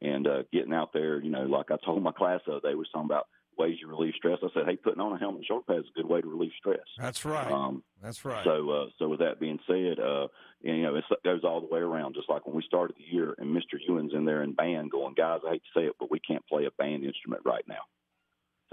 and 0.00 0.26
uh, 0.26 0.42
getting 0.52 0.72
out 0.72 0.92
there. 0.92 1.20
You 1.20 1.30
know, 1.30 1.42
like 1.42 1.70
I 1.70 1.76
told 1.84 2.02
my 2.02 2.12
class 2.12 2.40
the 2.46 2.52
other 2.52 2.68
day, 2.70 2.74
was 2.74 2.88
talking 2.92 3.06
about 3.06 3.26
ways 3.60 3.76
you 3.80 3.88
relieve 3.88 4.14
stress. 4.16 4.38
I 4.42 4.48
said, 4.54 4.64
hey, 4.66 4.76
putting 4.76 5.00
on 5.00 5.12
a 5.12 5.18
helmet 5.18 5.40
and 5.40 5.46
shoulder 5.46 5.64
pad 5.68 5.78
is 5.78 5.84
a 5.94 6.00
good 6.00 6.08
way 6.08 6.20
to 6.20 6.26
relieve 6.26 6.52
stress. 6.58 6.80
That's 6.98 7.24
right. 7.24 7.52
Um, 7.52 7.82
That's 8.02 8.24
right. 8.24 8.42
So, 8.42 8.70
uh, 8.70 8.86
so 8.98 9.08
with 9.08 9.20
that 9.20 9.38
being 9.38 9.58
said, 9.66 10.00
uh, 10.02 10.28
and, 10.64 10.78
you 10.78 10.82
know, 10.82 10.96
it 10.96 11.04
goes 11.24 11.42
all 11.44 11.60
the 11.60 11.72
way 11.72 11.80
around. 11.80 12.14
Just 12.14 12.30
like 12.30 12.46
when 12.46 12.56
we 12.56 12.62
started 12.66 12.96
the 12.96 13.14
year, 13.14 13.34
and 13.38 13.54
Mr. 13.54 13.78
Ewan's 13.86 14.14
in 14.14 14.24
there 14.24 14.42
in 14.42 14.54
band, 14.54 14.90
going, 14.90 15.14
guys, 15.14 15.40
I 15.46 15.52
hate 15.52 15.62
to 15.74 15.80
say 15.80 15.86
it, 15.86 15.96
but 16.00 16.10
we 16.10 16.20
can't 16.20 16.46
play 16.46 16.64
a 16.64 16.70
band 16.70 17.04
instrument 17.04 17.42
right 17.44 17.64
now. 17.68 17.82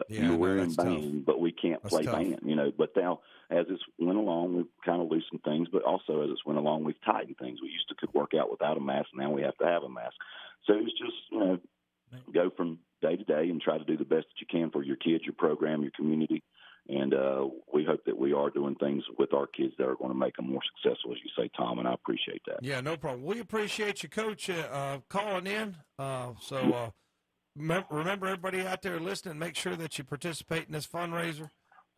Yeah, 0.10 0.16
you 0.16 0.22
know, 0.24 0.32
no, 0.34 0.38
we're 0.38 0.58
in 0.58 0.64
that's 0.66 0.76
tough. 0.76 0.86
band, 0.86 1.26
but 1.26 1.40
we 1.40 1.52
can't 1.52 1.82
That's 1.84 1.94
play 1.94 2.04
tough. 2.04 2.16
band. 2.16 2.40
You 2.44 2.56
know, 2.56 2.72
but 2.78 2.92
now 2.96 3.22
as 3.50 3.66
it's 3.70 3.82
went 4.00 4.18
along, 4.18 4.56
we've 4.56 4.66
kind 4.86 5.02
of 5.02 5.10
loosened 5.10 5.44
things, 5.44 5.68
but 5.72 5.84
also 5.84 6.22
as 6.24 6.30
it's 6.32 6.46
went 6.46 6.60
along, 6.60 6.84
we've 6.84 7.02
tightened 7.06 7.38
things. 7.38 7.60
We 7.62 7.70
used 7.70 7.88
to 7.90 7.96
could 7.96 8.14
work 8.14 8.32
out 8.40 8.52
without 8.52 8.78
a 8.78 8.82
mask, 8.82 9.10
now 9.16 9.32
we 9.32 9.42
have 9.44 9.58
to 9.58 9.66
have 9.66 9.84
a 9.84 9.90
mask. 9.90 10.16
So 10.66 10.74
it's 10.76 10.92
just 10.92 11.16
you 11.32 11.40
know, 11.40 11.60
go 12.34 12.50
from 12.56 12.80
day 13.02 13.16
to 13.16 13.24
day 13.24 13.50
and 13.50 13.62
try 13.62 13.78
to 13.78 13.84
do 13.84 13.98
the 13.98 14.06
best 14.06 14.26
that 14.28 14.40
you 14.42 14.48
can 14.50 14.70
for 14.72 14.84
your 14.84 14.96
kids, 14.98 15.24
your 15.24 15.34
program, 15.34 15.82
your 15.82 15.92
community. 15.96 16.44
And 16.90 17.14
uh, 17.14 17.48
we 17.74 17.84
hope 17.84 18.06
that 18.06 18.18
we 18.18 18.32
are 18.32 18.50
doing 18.50 18.76
things 18.76 19.04
with 19.20 19.34
our 19.34 19.46
kids 19.46 19.74
that 19.78 19.86
are 19.88 19.96
going 19.96 20.12
to 20.12 20.18
make 20.18 20.38
them 20.38 20.50
more 20.50 20.62
successful, 20.76 21.12
as 21.12 21.18
you 21.22 21.30
say, 21.38 21.50
Tom. 21.56 21.80
And 21.80 21.88
I 21.88 21.94
appreciate 21.94 22.42
that. 22.48 22.60
Yeah, 22.62 22.80
no 22.80 22.96
problem. 22.96 23.24
We 23.26 23.42
appreciate 23.42 24.04
you, 24.04 24.10
Coach, 24.10 24.50
uh, 24.50 25.00
calling 25.10 25.48
in. 25.48 25.76
Uh, 26.00 26.30
so 26.42 26.58
uh, 26.58 26.90
remember, 27.58 28.28
everybody 28.28 28.66
out 28.66 28.82
there 28.82 29.00
listening, 29.00 29.40
make 29.40 29.56
sure 29.56 29.76
that 29.76 29.98
you 29.98 30.04
participate 30.04 30.68
in 30.68 30.74
this 30.74 30.88
fundraiser. 30.88 31.50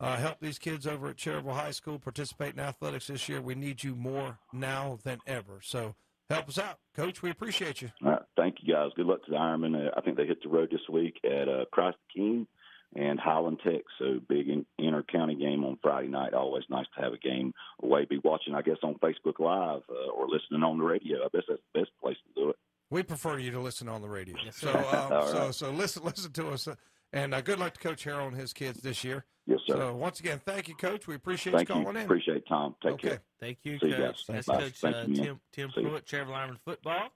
Uh, 0.01 0.16
help 0.16 0.38
these 0.39 0.57
kids 0.57 0.88
over 0.88 1.10
at 1.10 1.18
Cherryville 1.18 1.53
High 1.53 1.72
School 1.72 1.99
participate 1.99 2.53
in 2.53 2.60
athletics 2.60 3.07
this 3.07 3.28
year. 3.28 3.41
We 3.41 3.55
need 3.55 3.84
you 3.84 3.95
more 3.95 4.39
now 4.53 4.99
than 5.03 5.20
ever. 5.28 5.60
So 5.62 5.95
help 6.30 6.47
us 6.47 6.57
out, 6.57 6.78
Coach. 6.95 7.22
We 7.22 7.30
appreciate 7.30 7.82
you. 7.82 7.89
All 8.03 8.12
right, 8.12 8.22
thank 8.38 8.57
you 8.62 8.74
guys. 8.74 8.91
Good 8.95 9.07
luck 9.07 9.26
to 9.26 9.32
the 9.32 9.38
Ironman. 9.38 9.88
Uh, 9.88 9.91
I 9.97 10.01
think 10.01 10.16
they 10.16 10.26
hit 10.26 10.41
the 10.41 10.49
road 10.49 10.70
this 10.72 10.88
week 10.89 11.20
at 11.26 11.49
uh, 11.49 11.66
Christ 11.74 11.97
the 12.16 12.22
King 12.22 12.47
and 12.95 13.20
Highland 13.20 13.60
Tech. 13.64 13.82
So 13.99 14.20
big 14.28 14.47
in, 14.47 14.66
inter 14.78 15.03
county 15.03 15.36
game 15.36 15.64
on 15.64 15.78
Friday 15.82 16.07
night. 16.07 16.34
Always 16.34 16.64
nice 16.70 16.88
to 16.95 17.03
have 17.03 17.14
a 17.14 17.18
game 17.18 17.53
away. 17.84 18.05
Be 18.05 18.20
watching, 18.24 18.55
I 18.55 18.62
guess, 18.62 18.78
on 18.84 18.95
Facebook 18.95 19.39
Live 19.39 19.82
uh, 19.89 20.12
or 20.12 20.28
listening 20.30 20.64
on 20.64 20.78
the 20.78 20.84
radio. 20.86 21.18
I 21.18 21.28
guess 21.34 21.43
that's 21.47 21.62
the 21.74 21.80
best 21.82 21.91
place 22.01 22.18
to 22.28 22.41
do 22.41 22.49
it. 22.51 22.55
We 22.92 23.04
prefer 23.04 23.38
you 23.38 23.52
to 23.52 23.60
listen 23.60 23.88
on 23.88 24.02
the 24.02 24.10
radio. 24.10 24.36
so, 24.52 24.72
sir. 24.72 24.78
um, 24.78 24.84
so, 25.28 25.40
right. 25.46 25.54
so 25.56 25.72
listen, 25.72 26.04
listen 26.04 26.32
to 26.34 26.50
us, 26.50 26.68
uh, 26.68 26.76
and 27.14 27.34
uh, 27.34 27.42
good 27.42 27.60
luck 27.60 27.74
to 27.76 27.80
Coach 27.80 28.04
Harrell 28.06 28.28
and 28.28 28.36
his 28.36 28.52
kids 28.54 28.82
this 28.82 29.04
year. 29.04 29.26
Yes, 29.46 29.60
sir. 29.68 29.76
So, 29.76 29.96
once 29.96 30.20
again, 30.20 30.40
thank 30.44 30.68
you, 30.68 30.76
Coach. 30.76 31.08
We 31.08 31.16
appreciate 31.16 31.54
Thank 31.56 31.70
you 31.70 31.76
you. 31.76 31.82
calling 31.84 31.98
in. 31.98 32.04
Appreciate 32.04 32.38
it, 32.38 32.48
Tom. 32.48 32.76
Take 32.84 32.94
Okay. 32.94 33.08
care. 33.10 33.22
Thank 33.40 33.58
you, 33.64 33.80
See 33.80 33.88
you 33.88 33.96
Coach. 33.96 34.02
guys. 34.02 34.24
That's 34.28 34.48
Bye. 34.48 34.58
Coach 34.60 34.74
Thank 34.80 34.96
uh, 34.96 35.06
you. 35.08 35.16
Tim 35.16 35.40
Tim 35.52 35.72
See 35.74 35.82
you. 35.82 35.88
Pruitt, 35.90 36.06
Cherryville 36.06 36.28
Ironman 36.36 36.60
football. 36.66 37.10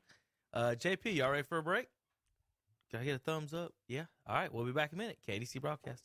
Uh, 0.53 0.75
JP, 0.77 1.15
y'all 1.15 1.31
ready 1.31 1.43
for 1.43 1.57
a 1.57 1.63
break? 1.63 1.87
Can 2.91 2.99
I 3.01 3.05
get 3.05 3.15
a 3.15 3.19
thumbs 3.19 3.53
up? 3.55 3.73
Yeah. 3.87 4.05
All 4.27 4.35
right, 4.35 4.53
we'll 4.53 4.65
be 4.65 4.71
back 4.71 4.93
in 4.93 4.99
a 4.99 5.01
minute. 5.01 5.17
KTC 5.27 5.59
broadcast. 5.59 6.03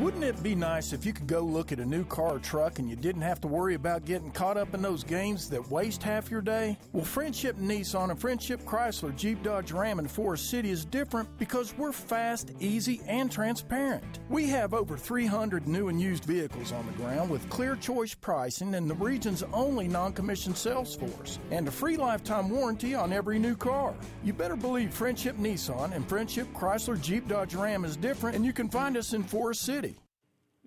Wouldn't 0.00 0.24
it 0.24 0.42
be 0.42 0.56
nice 0.56 0.92
if 0.92 1.06
you 1.06 1.12
could 1.12 1.28
go 1.28 1.40
look 1.40 1.70
at 1.70 1.78
a 1.78 1.84
new 1.84 2.04
car 2.04 2.34
or 2.34 2.38
truck 2.40 2.80
and 2.80 2.90
you 2.90 2.96
didn't 2.96 3.22
have 3.22 3.40
to 3.42 3.46
worry 3.46 3.74
about 3.76 4.04
getting 4.04 4.32
caught 4.32 4.56
up 4.56 4.74
in 4.74 4.82
those 4.82 5.04
games 5.04 5.48
that 5.50 5.70
waste 5.70 6.02
half 6.02 6.32
your 6.32 6.40
day? 6.40 6.76
Well, 6.92 7.04
Friendship 7.04 7.56
Nissan 7.58 8.10
and 8.10 8.20
Friendship 8.20 8.64
Chrysler 8.64 9.14
Jeep 9.14 9.44
Dodge 9.44 9.70
Ram 9.70 10.00
in 10.00 10.08
Forest 10.08 10.50
City 10.50 10.70
is 10.70 10.84
different 10.84 11.28
because 11.38 11.78
we're 11.78 11.92
fast, 11.92 12.50
easy, 12.58 13.02
and 13.06 13.30
transparent. 13.30 14.18
We 14.28 14.48
have 14.48 14.74
over 14.74 14.96
300 14.96 15.68
new 15.68 15.88
and 15.88 16.00
used 16.00 16.24
vehicles 16.24 16.72
on 16.72 16.86
the 16.86 16.92
ground 16.94 17.30
with 17.30 17.48
clear 17.48 17.76
choice 17.76 18.14
pricing 18.14 18.74
and 18.74 18.90
the 18.90 18.94
region's 18.94 19.44
only 19.52 19.86
non-commissioned 19.86 20.56
sales 20.56 20.96
force 20.96 21.38
and 21.52 21.68
a 21.68 21.70
free 21.70 21.96
lifetime 21.96 22.50
warranty 22.50 22.96
on 22.96 23.12
every 23.12 23.38
new 23.38 23.54
car. 23.54 23.94
You 24.24 24.32
better 24.32 24.56
believe 24.56 24.92
Friendship 24.92 25.36
Nissan 25.36 25.94
and 25.94 26.08
Friendship 26.08 26.52
Chrysler 26.52 27.00
Jeep 27.00 27.28
Dodge 27.28 27.54
Ram 27.54 27.84
is 27.84 27.96
different 27.96 28.34
and 28.34 28.44
you 28.44 28.52
can 28.52 28.68
find 28.68 28.96
us 28.96 29.12
in 29.12 29.22
Forest 29.22 29.62
City. 29.62 29.73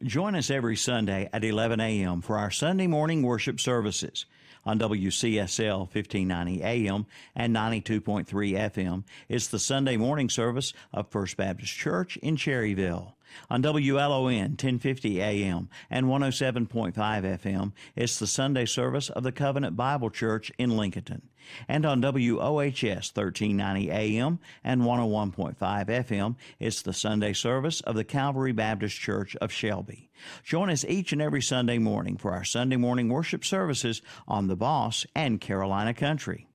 Join 0.04 0.36
us 0.36 0.52
every 0.52 0.76
Sunday 0.76 1.30
at 1.34 1.44
11 1.44 1.80
a.m. 1.80 2.22
for 2.22 2.38
our 2.38 2.52
Sunday 2.52 2.88
morning 2.88 3.24
worship 3.24 3.60
services. 3.60 4.26
On 4.66 4.78
WCSL 4.78 5.80
1590 5.80 6.62
AM 6.62 7.06
and 7.36 7.56
92.3 7.56 8.26
FM, 8.26 9.06
it's 9.30 9.48
the 9.48 9.60
Sunday 9.60 9.96
morning 9.96 10.30
service 10.30 10.74
of 10.92 11.08
First 11.08 11.38
Baptist 11.38 11.74
Church 11.74 12.18
in 12.18 12.36
Cherryville. 12.36 13.14
On 13.50 13.62
WLON 13.62 14.50
1050 14.50 15.22
AM 15.22 15.70
and 15.90 16.08
107.5 16.08 16.94
FM, 16.94 17.74
it's 17.96 18.20
the 18.20 18.28
Sunday 18.28 18.66
service 18.66 19.10
of 19.10 19.24
the 19.24 19.32
Covenant 19.32 19.76
Bible 19.76 20.10
Church 20.10 20.52
in 20.58 20.76
Lincoln. 20.76 21.30
And 21.68 21.86
on 21.86 22.02
WOHS 22.02 23.12
1390 23.16 23.90
AM 23.90 24.40
and 24.64 24.82
101.5 24.82 25.56
FM, 25.58 26.36
it's 26.60 26.82
the 26.82 26.94
Sunday 26.94 27.34
service 27.34 27.82
of 27.82 27.96
the 27.96 28.04
Calvary 28.04 28.52
Baptist 28.52 28.98
Church 28.98 29.36
of 29.38 29.52
Shelby. 29.52 30.10
Join 30.44 30.70
us 30.70 30.84
each 30.86 31.14
and 31.14 31.22
every 31.22 31.42
Sunday 31.42 31.78
morning 31.78 32.18
for 32.18 32.34
our 32.34 32.44
Sunday 32.44 32.78
morning 32.78 33.10
worship 33.10 33.46
services 33.46 34.02
on 34.28 34.48
The 34.48 34.56
Boss 34.56 35.06
and 35.16 35.40
Carolina 35.40 35.94
Country. 35.94 36.48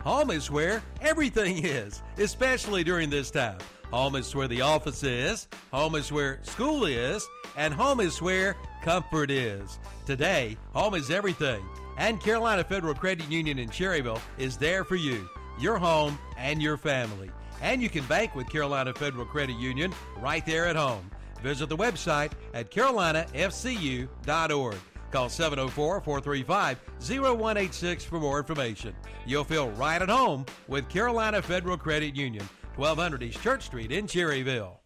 Home 0.00 0.30
is 0.30 0.50
where 0.50 0.82
everything 1.00 1.64
is, 1.64 2.02
especially 2.18 2.84
during 2.84 3.08
this 3.08 3.30
time. 3.30 3.58
Home 3.94 4.16
is 4.16 4.34
where 4.34 4.48
the 4.48 4.60
office 4.60 5.04
is, 5.04 5.46
home 5.72 5.94
is 5.94 6.10
where 6.10 6.40
school 6.42 6.84
is, 6.84 7.24
and 7.56 7.72
home 7.72 8.00
is 8.00 8.20
where 8.20 8.56
comfort 8.82 9.30
is. 9.30 9.78
Today, 10.04 10.56
home 10.72 10.94
is 10.94 11.12
everything. 11.12 11.64
And 11.96 12.20
Carolina 12.20 12.64
Federal 12.64 12.96
Credit 12.96 13.30
Union 13.30 13.60
in 13.60 13.68
Cherryville 13.68 14.20
is 14.36 14.56
there 14.56 14.82
for 14.82 14.96
you, 14.96 15.28
your 15.60 15.78
home, 15.78 16.18
and 16.36 16.60
your 16.60 16.76
family. 16.76 17.30
And 17.62 17.80
you 17.80 17.88
can 17.88 18.04
bank 18.06 18.34
with 18.34 18.50
Carolina 18.50 18.92
Federal 18.94 19.26
Credit 19.26 19.56
Union 19.58 19.94
right 20.18 20.44
there 20.44 20.66
at 20.66 20.74
home. 20.74 21.08
Visit 21.40 21.68
the 21.68 21.76
website 21.76 22.32
at 22.52 22.72
carolinafcu.org. 22.72 24.76
Call 25.12 25.28
704 25.28 26.00
435 26.00 26.80
0186 26.98 28.04
for 28.04 28.18
more 28.18 28.40
information. 28.40 28.92
You'll 29.24 29.44
feel 29.44 29.70
right 29.70 30.02
at 30.02 30.08
home 30.08 30.46
with 30.66 30.88
Carolina 30.88 31.40
Federal 31.40 31.78
Credit 31.78 32.16
Union, 32.16 32.48
1200 32.76 33.22
East 33.22 33.40
Church 33.40 33.62
Street 33.62 33.92
in 33.92 34.06
Cherryville. 34.06 34.78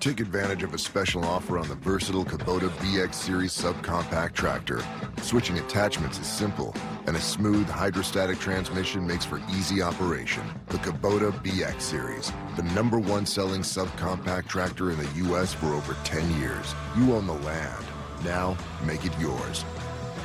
Take 0.00 0.18
advantage 0.18 0.64
of 0.64 0.74
a 0.74 0.78
special 0.78 1.24
offer 1.24 1.58
on 1.58 1.68
the 1.68 1.76
versatile 1.76 2.24
Kubota 2.24 2.68
BX 2.78 3.14
Series 3.14 3.52
subcompact 3.52 4.32
tractor. 4.32 4.82
Switching 5.18 5.58
attachments 5.58 6.18
is 6.18 6.26
simple, 6.26 6.74
and 7.06 7.14
a 7.14 7.20
smooth 7.20 7.68
hydrostatic 7.68 8.40
transmission 8.40 9.06
makes 9.06 9.24
for 9.24 9.40
easy 9.50 9.80
operation. 9.80 10.42
The 10.70 10.78
Kubota 10.78 11.30
BX 11.44 11.80
Series, 11.80 12.32
the 12.56 12.64
number 12.74 12.98
one 12.98 13.26
selling 13.26 13.60
subcompact 13.60 14.48
tractor 14.48 14.90
in 14.90 14.98
the 14.98 15.08
U.S. 15.28 15.54
for 15.54 15.66
over 15.66 15.96
10 16.02 16.40
years. 16.40 16.74
You 16.98 17.14
own 17.14 17.28
the 17.28 17.34
land. 17.34 17.84
Now, 18.24 18.56
make 18.84 19.06
it 19.06 19.16
yours. 19.20 19.64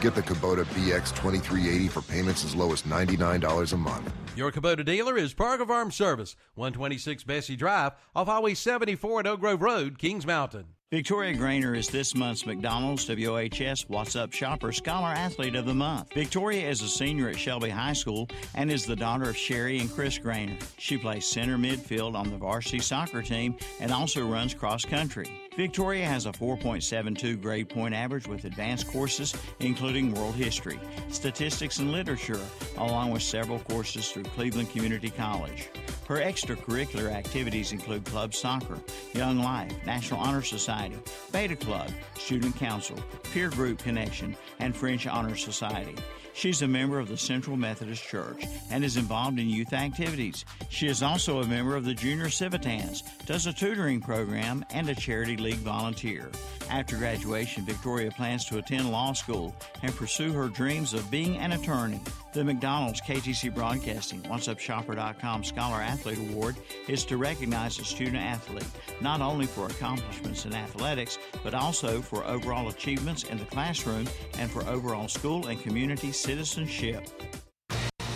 Get 0.02 0.16
the 0.16 0.24
Kubota 0.24 0.66
BX 0.66 1.14
2380 1.16 1.88
for 1.90 2.02
payments 2.02 2.44
as 2.44 2.56
low 2.56 2.74
as 2.74 2.82
$99 2.82 3.74
a 3.74 3.78
month. 3.78 4.12
Your 4.38 4.52
Kubota 4.52 4.86
dealer 4.86 5.18
is 5.18 5.34
Parker 5.34 5.66
Farm 5.66 5.90
Service, 5.90 6.36
126 6.54 7.24
Bessie 7.24 7.56
Drive, 7.56 7.94
off 8.16 8.28
Highway 8.28 8.54
74 8.54 9.22
at 9.22 9.26
Oak 9.26 9.40
Grove 9.40 9.64
Road, 9.64 9.98
Kings 9.98 10.28
Mountain. 10.28 10.66
Victoria 10.92 11.36
Grainer 11.36 11.76
is 11.76 11.88
this 11.88 12.14
month's 12.14 12.46
McDonald's 12.46 13.08
WHS 13.08 13.90
What's 13.90 14.16
Up 14.16 14.32
Shopper 14.32 14.72
Scholar 14.72 15.08
Athlete 15.08 15.56
of 15.56 15.66
the 15.66 15.74
Month. 15.74 16.14
Victoria 16.14 16.70
is 16.70 16.84
a 16.84 16.88
senior 16.88 17.30
at 17.30 17.40
Shelby 17.40 17.72
High 17.72 17.94
School 17.94 18.30
and 18.54 18.72
is 18.72 18.86
the 18.86 18.96
daughter 18.96 19.28
of 19.28 19.36
Sherry 19.36 19.80
and 19.80 19.92
Chris 19.92 20.20
Grainer. 20.20 20.64
She 20.78 21.00
plays 21.00 21.26
center 21.26 21.58
midfield 21.58 22.14
on 22.14 22.30
the 22.30 22.38
varsity 22.38 22.78
soccer 22.78 23.24
team 23.24 23.58
and 23.80 23.92
also 23.92 24.24
runs 24.24 24.54
cross 24.54 24.86
country. 24.86 25.47
Victoria 25.58 26.06
has 26.06 26.28
a 26.28 26.32
4.72 26.32 27.42
grade 27.42 27.68
point 27.68 27.96
average 27.96 28.28
with 28.28 28.46
advanced 28.46 28.88
courses, 28.90 29.36
including 29.60 30.14
world 30.14 30.36
history, 30.36 30.80
statistics, 31.10 31.80
and 31.80 31.92
literature, 31.92 32.40
along 32.78 33.10
with 33.10 33.24
several 33.24 33.58
courses 33.62 34.12
through 34.12 34.22
Cleveland 34.22 34.70
Community 34.70 35.10
College. 35.10 35.70
Her 36.08 36.18
extracurricular 36.18 37.12
activities 37.12 37.72
include 37.72 38.06
club 38.06 38.36
soccer, 38.36 38.78
Young 39.14 39.40
Life, 39.40 39.74
National 39.84 40.20
Honor 40.20 40.44
Society, 40.44 40.98
Beta 41.32 41.56
Club, 41.56 41.90
Student 42.14 42.56
Council, 42.56 42.98
Peer 43.34 43.50
Group 43.50 43.80
Connection, 43.80 44.38
and 44.60 44.76
French 44.76 45.08
Honor 45.08 45.36
Society. 45.36 45.96
She's 46.38 46.62
a 46.62 46.68
member 46.68 47.00
of 47.00 47.08
the 47.08 47.18
Central 47.18 47.58
Methodist 47.58 48.04
Church 48.04 48.46
and 48.70 48.86
is 48.86 48.96
involved 48.96 49.40
in 49.40 49.50
youth 49.50 49.74
activities. 49.74 50.46
She 50.70 50.86
is 50.86 51.02
also 51.02 51.42
a 51.42 51.48
member 51.48 51.76
of 51.76 51.84
the 51.84 51.96
Junior 51.96 52.30
Civitans, 52.30 53.02
does 53.26 53.48
a 53.48 53.54
tutoring 53.54 54.02
program, 54.02 54.64
and 54.70 54.88
a 54.88 54.94
charity 54.94 55.36
league 55.36 55.56
volunteer. 55.56 56.30
After 56.70 56.96
graduation, 56.96 57.66
Victoria 57.66 58.12
plans 58.12 58.46
to 58.46 58.60
attend 58.60 58.92
law 58.92 59.14
school 59.14 59.56
and 59.82 59.96
pursue 59.96 60.32
her 60.32 60.48
dreams 60.48 60.94
of 60.94 61.10
being 61.10 61.38
an 61.38 61.54
attorney. 61.54 62.02
The 62.38 62.44
McDonald's 62.44 63.02
KTC 63.02 63.52
Broadcasting 63.52 64.22
WhatsUpShopper.com 64.22 65.44
Scholar 65.44 65.82
Athlete 65.82 66.20
Award 66.20 66.56
is 66.88 67.04
to 67.06 67.18
recognize 67.18 67.80
a 67.80 67.84
student 67.84 68.18
athlete, 68.18 68.68
not 69.02 69.22
only 69.22 69.48
for 69.48 69.66
accomplishments 69.66 70.46
in 70.46 70.54
athletics, 70.54 71.18
but 71.44 71.56
also 71.56 72.00
for 72.00 72.24
overall 72.26 72.70
achievements 72.70 73.24
in 73.24 73.40
the 73.40 73.46
classroom 73.46 74.06
and 74.38 74.52
for 74.52 74.62
overall 74.68 75.08
school 75.08 75.48
and 75.48 75.60
community 75.64 76.12
citizenship. 76.12 77.10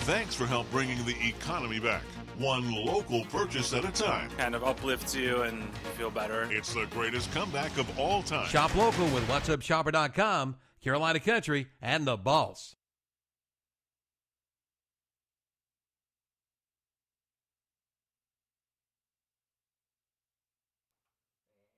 Thanks 0.05 0.36
for 0.36 0.45
help 0.45 0.69
bringing 0.69 1.03
the 1.03 1.15
economy 1.28 1.80
back. 1.80 2.03
One 2.38 2.72
local 2.72 3.26
purchase 3.26 3.74
at 3.74 3.86
a 3.86 3.91
time. 3.91 4.30
Kind 4.38 4.53
of 4.53 4.63
uplifts 4.63 5.15
you 5.15 5.41
and 5.41 5.61
you 5.61 5.89
feel 5.97 6.11
better. 6.11 6.47
It's 6.51 6.76
the 6.76 6.86
greatest 6.91 7.34
comeback 7.34 7.76
of 7.80 7.97
all 7.97 8.22
time. 8.22 8.47
Shop 8.49 8.76
local 8.76 9.05
with 9.05 9.28
whatsupshopper.com, 9.28 10.57
Carolina 10.84 11.19
Country, 11.19 11.69
and 11.82 12.05
The 12.05 12.17
Boss. 12.17 12.76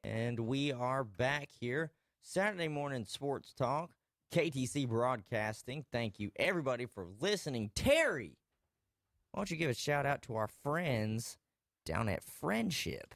And 0.03 0.41
we 0.41 0.71
are 0.73 1.03
back 1.03 1.49
here. 1.59 1.91
Saturday 2.21 2.67
morning 2.67 3.05
sports 3.05 3.53
talk, 3.53 3.91
KTC 4.33 4.87
Broadcasting. 4.87 5.85
Thank 5.91 6.19
you, 6.19 6.31
everybody, 6.35 6.85
for 6.85 7.05
listening. 7.21 7.71
Terry, 7.75 8.37
why 9.31 9.39
don't 9.39 9.51
you 9.51 9.57
give 9.57 9.69
a 9.69 9.73
shout 9.73 10.05
out 10.05 10.21
to 10.23 10.35
our 10.35 10.47
friends 10.47 11.37
down 11.85 12.09
at 12.09 12.23
Friendship? 12.23 13.15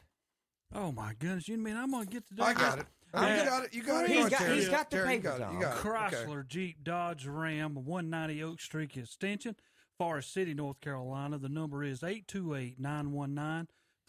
Oh 0.74 0.92
my 0.92 1.14
goodness! 1.18 1.48
You 1.48 1.56
mean 1.58 1.76
I'm 1.76 1.90
gonna 1.90 2.06
get 2.06 2.26
to 2.28 2.34
do 2.34 2.42
I 2.42 2.52
got 2.52 2.78
it. 2.78 2.86
I 3.14 3.32
oh, 3.32 3.36
you 3.36 3.44
got 3.44 3.64
it. 3.64 3.74
You 3.74 3.82
got 3.82 4.04
it. 4.04 4.10
He's 4.10 4.16
Go 4.18 4.24
on, 4.24 4.30
got- 4.30 4.38
Terry. 4.40 4.54
he's 4.56 4.68
got 4.68 4.90
the 4.90 4.96
Terry, 4.98 5.14
you 5.14 5.20
got 5.20 5.40
it. 5.40 5.52
You 5.52 5.60
got 5.60 5.76
it. 5.76 5.86
Okay. 5.86 6.16
Chrysler, 6.16 6.46
Jeep, 6.46 6.84
Dodge, 6.84 7.26
Ram, 7.26 7.74
190 7.74 8.42
Oak 8.42 8.60
Street 8.60 8.94
Extension, 8.96 9.56
Forest 9.98 10.32
City, 10.32 10.52
North 10.52 10.80
Carolina. 10.80 11.38
The 11.38 11.48
number 11.48 11.82
is 11.82 12.02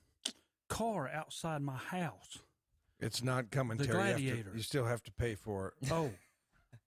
car 0.67 1.07
outside 1.09 1.61
my 1.61 1.77
house. 1.77 2.39
It's 2.99 3.23
not 3.23 3.51
coming, 3.51 3.77
The 3.77 3.85
Terry. 3.85 3.97
You 3.97 4.03
to- 4.03 4.09
Gladiator. 4.13 4.51
You, 4.55 4.63
still 4.63 4.85
have 4.85 5.03
to 5.03 5.11
pay 5.11 5.35
for 5.35 5.67
it. 5.67 5.73
Oh. 5.91 6.09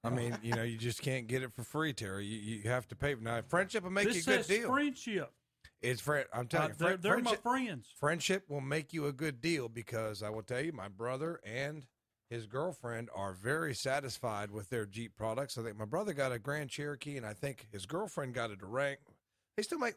I 0.07 0.11
mean, 0.11 0.39
you 0.43 0.55
know, 0.55 0.63
you 0.63 0.77
just 0.79 1.03
can't 1.03 1.27
get 1.27 1.43
it 1.43 1.53
for 1.53 1.63
free, 1.65 1.93
Terry. 1.93 2.25
You, 2.27 2.57
you 2.63 2.71
have 2.71 2.87
to 2.89 2.97
pay. 2.97 3.15
Now, 3.21 3.43
friendship 3.49 3.85
will 3.85 3.91
make 3.91 4.07
this 4.07 4.17
you 4.27 4.33
a 4.33 4.37
good 4.37 4.45
says 4.45 4.59
deal. 4.59 4.69
friendship. 4.73 5.33
It's 5.83 6.01
friend. 6.01 6.27
I'm 6.33 6.47
telling 6.49 6.71
Uh, 6.71 6.75
you, 6.75 6.75
they're- 6.79 6.97
they're 6.97 7.19
my 7.19 7.37
friends. 7.37 7.89
Friendship 7.99 8.49
will 8.49 8.61
make 8.63 8.93
you 8.93 9.07
a 9.07 9.13
good 9.13 9.41
deal 9.41 9.69
because 9.69 10.23
I 10.23 10.31
will 10.31 10.43
tell 10.43 10.61
you, 10.61 10.73
my 10.73 10.89
brother 10.89 11.41
and 11.45 11.87
his 12.31 12.47
girlfriend 12.47 13.09
are 13.15 13.33
very 13.35 13.75
satisfied 13.75 14.51
with 14.51 14.71
their 14.71 14.87
Jeep 14.87 15.15
products. 15.17 15.59
I 15.59 15.63
think 15.63 15.77
my 15.77 15.85
brother 15.85 16.13
got 16.13 16.33
a 16.33 16.39
Grand 16.39 16.71
Cherokee, 16.71 17.17
and 17.17 17.27
I 17.27 17.35
think 17.35 17.69
his 17.71 17.87
girlfriend 17.87 18.35
got 18.35 18.51
a 18.51 18.57
Durang. 18.57 18.97
They 19.57 19.63
still 19.63 19.79
make. 19.79 19.95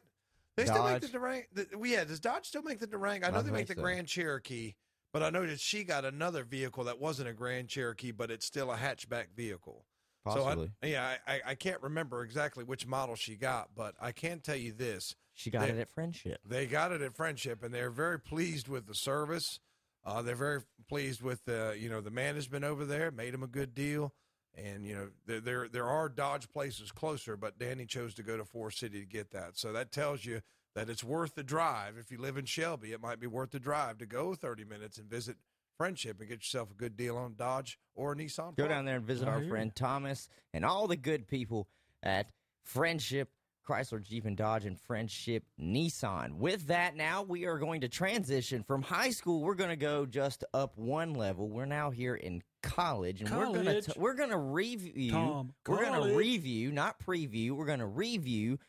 They 0.55 0.65
still 0.65 0.83
make 0.83 1.01
the 1.01 1.07
Dodge. 1.07 1.21
Durang. 1.21 1.43
The, 1.53 1.67
well, 1.77 1.89
yeah, 1.89 2.03
does 2.03 2.19
Dodge 2.19 2.45
still 2.47 2.61
make 2.63 2.79
the 2.79 2.87
Durang? 2.87 3.23
I 3.25 3.31
know 3.31 3.39
I 3.39 3.41
they 3.41 3.51
make 3.51 3.67
the 3.67 3.75
so. 3.75 3.81
Grand 3.81 4.07
Cherokee, 4.07 4.75
but 5.13 5.23
I 5.23 5.29
know 5.29 5.45
that 5.45 5.59
she 5.61 5.83
got 5.85 6.03
another 6.03 6.43
vehicle 6.43 6.83
that 6.83 6.99
wasn't 6.99 7.29
a 7.29 7.33
Grand 7.33 7.69
Cherokee, 7.69 8.11
but 8.11 8.29
it's 8.29 8.45
still 8.45 8.69
a 8.71 8.77
hatchback 8.77 9.27
vehicle. 9.35 9.85
Possibly. 10.23 10.67
So 10.67 10.71
I, 10.83 10.85
yeah, 10.87 11.15
I, 11.27 11.41
I- 11.47 11.55
can't 11.55 11.81
remember 11.81 12.23
exactly 12.23 12.63
which 12.63 12.85
model 12.85 13.15
she 13.15 13.35
got, 13.35 13.69
but 13.75 13.95
I 14.01 14.11
can 14.11 14.39
tell 14.39 14.55
you 14.55 14.71
this: 14.73 15.15
She 15.33 15.49
got 15.49 15.61
They- 15.67 15.69
it 15.73 15.79
at 15.79 15.89
Friendship. 15.89 16.39
they 16.45 16.65
got 16.67 16.91
it 16.91 17.01
at 17.01 17.13
Friendship, 17.15 17.63
and 17.63 17.73
they're 17.73 17.89
very 17.89 18.19
pleased 18.19 18.67
with 18.67 18.85
the 18.87 18.95
service. 18.95 19.59
Uh, 20.05 20.21
they're 20.21 20.35
very 20.35 20.61
pleased 20.87 21.21
with 21.21 21.45
the 21.45 21.75
you 21.79 21.89
know 21.89 22.01
the 22.01 22.11
management 22.11 22.63
over 22.65 22.85
there. 22.85 23.11
Made 23.11 23.33
them 23.33 23.43
a 23.43 23.47
good 23.47 23.73
deal, 23.73 24.13
and 24.55 24.85
you 24.85 24.95
know 24.95 25.09
there 25.25 25.39
there 25.39 25.67
there 25.67 25.87
are 25.87 26.09
Dodge 26.09 26.49
places 26.49 26.91
closer, 26.91 27.35
but 27.37 27.57
Danny 27.59 27.85
chose 27.85 28.13
to 28.15 28.23
go 28.23 28.37
to 28.37 28.45
Forest 28.45 28.79
City 28.79 28.99
to 28.99 29.05
get 29.05 29.31
that. 29.31 29.57
So 29.57 29.71
that 29.73 29.91
tells 29.91 30.25
you 30.25 30.41
that 30.75 30.89
it's 30.89 31.03
worth 31.03 31.35
the 31.35 31.43
drive. 31.43 31.97
If 31.97 32.11
you 32.11 32.17
live 32.19 32.37
in 32.37 32.45
Shelby, 32.45 32.91
it 32.93 33.01
might 33.01 33.19
be 33.19 33.27
worth 33.27 33.51
the 33.51 33.59
drive 33.59 33.97
to 33.99 34.05
go 34.05 34.35
30 34.35 34.63
minutes 34.65 34.97
and 34.97 35.09
visit 35.09 35.37
Friendship 35.79 36.19
and 36.19 36.27
get 36.27 36.39
yourself 36.39 36.71
a 36.71 36.73
good 36.73 36.97
deal 36.97 37.15
on 37.15 37.35
Dodge 37.37 37.79
or 37.95 38.11
a 38.11 38.15
Nissan. 38.15 38.53
Go 38.53 38.65
product. 38.65 38.69
down 38.69 38.83
there 38.83 38.97
and 38.97 39.05
visit 39.05 39.29
our 39.29 39.41
friend 39.43 39.73
Thomas 39.73 40.27
and 40.53 40.65
all 40.65 40.87
the 40.87 40.97
good 40.97 41.25
people 41.25 41.69
at 42.03 42.27
Friendship 42.63 43.29
Chrysler 43.65 44.01
Jeep 44.01 44.25
and 44.25 44.35
Dodge 44.35 44.65
and 44.65 44.77
Friendship 44.77 45.45
Nissan. 45.57 46.33
With 46.33 46.67
that, 46.67 46.97
now 46.97 47.23
we 47.23 47.45
are 47.45 47.57
going 47.57 47.79
to 47.81 47.87
transition 47.87 48.61
from 48.63 48.81
high 48.81 49.11
school. 49.11 49.39
We're 49.39 49.55
going 49.55 49.69
to 49.69 49.77
go 49.77 50.05
just 50.05 50.43
up 50.53 50.77
one 50.77 51.13
level. 51.13 51.47
We're 51.47 51.65
now 51.65 51.91
here 51.91 52.15
in 52.15 52.43
college, 52.61 53.21
and 53.21 53.29
we're 53.29 53.45
going 53.45 53.81
to 53.81 53.93
we're 53.95 54.15
going 54.15 54.31
to 54.31 54.37
review. 54.37 55.11
Tom, 55.11 55.53
we're 55.65 55.85
going 55.85 56.09
to 56.09 56.17
review, 56.17 56.73
not 56.73 56.99
preview. 56.99 57.51
We're 57.51 57.65
going 57.65 57.79
to 57.79 57.85
review. 57.85 58.59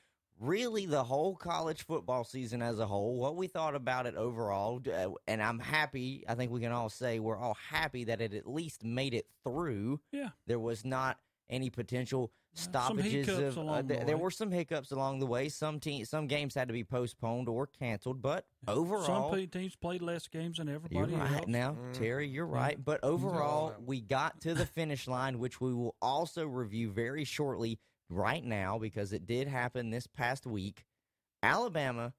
Really, 0.41 0.87
the 0.87 1.05
whole 1.05 1.37
college 1.37 1.85
football 1.85 2.25
season 2.25 2.63
as 2.63 2.79
a 2.79 2.87
whole, 2.87 3.17
what 3.17 3.37
we 3.37 3.47
thought 3.47 3.75
about 3.75 4.07
it 4.07 4.15
overall, 4.17 4.81
uh, 4.91 5.11
and 5.29 5.43
I'm 5.43 5.59
happy. 5.59 6.25
I 6.27 6.35
think 6.35 6.51
we 6.51 6.61
can 6.61 6.73
all 6.73 6.89
say 6.89 7.19
we're 7.21 7.37
all 7.37 7.59
happy 7.69 8.05
that 8.05 8.23
it 8.23 8.33
at 8.33 8.49
least 8.49 8.83
made 8.83 9.13
it 9.13 9.27
through. 9.45 10.01
Yeah. 10.13 10.31
There 10.47 10.59
was 10.59 10.83
not 10.83 11.19
any 11.51 11.69
potential 11.69 12.33
stoppages 12.55 13.27
hiccups 13.27 13.39
of 13.39 13.59
uh, 13.59 13.61
along 13.61 13.87
the 13.87 13.95
th- 13.95 14.07
there 14.07 14.17
were 14.17 14.31
some 14.31 14.51
hiccups 14.51 14.91
along 14.93 15.19
the 15.21 15.27
way. 15.27 15.49
Some 15.51 15.79
team, 15.79 16.05
some 16.07 16.27
games 16.27 16.55
had 16.55 16.69
to 16.69 16.73
be 16.75 16.85
postponed 16.85 17.49
or 17.49 17.67
canceled, 17.67 18.23
but 18.23 18.47
overall, 18.67 19.31
Some 19.31 19.39
pe- 19.39 19.47
teams 19.47 19.77
played 19.77 20.01
less 20.01 20.27
games 20.27 20.57
than 20.57 20.69
everybody 20.69 20.95
you're 20.97 21.05
everybody 21.05 21.31
right 21.33 21.41
else. 21.43 21.49
now, 21.49 21.77
Terry. 21.93 22.27
You're 22.29 22.47
right, 22.47 22.83
but 22.83 23.01
overall, 23.05 23.75
we 23.85 24.01
got 24.01 24.41
to 24.41 24.55
the 24.55 24.65
finish 24.67 25.07
line, 25.07 25.39
which 25.39 25.61
we 25.61 25.75
will 25.75 25.97
also 26.01 26.47
review 26.47 26.91
very 26.91 27.25
shortly. 27.25 27.79
Right 28.11 28.45
now, 28.45 28.79
because 28.79 29.13
it 29.13 29.27
did 29.27 29.47
happen 29.47 29.91
this 29.91 30.07
past 30.07 30.47
week, 30.47 30.85
Alabama 31.43 32.13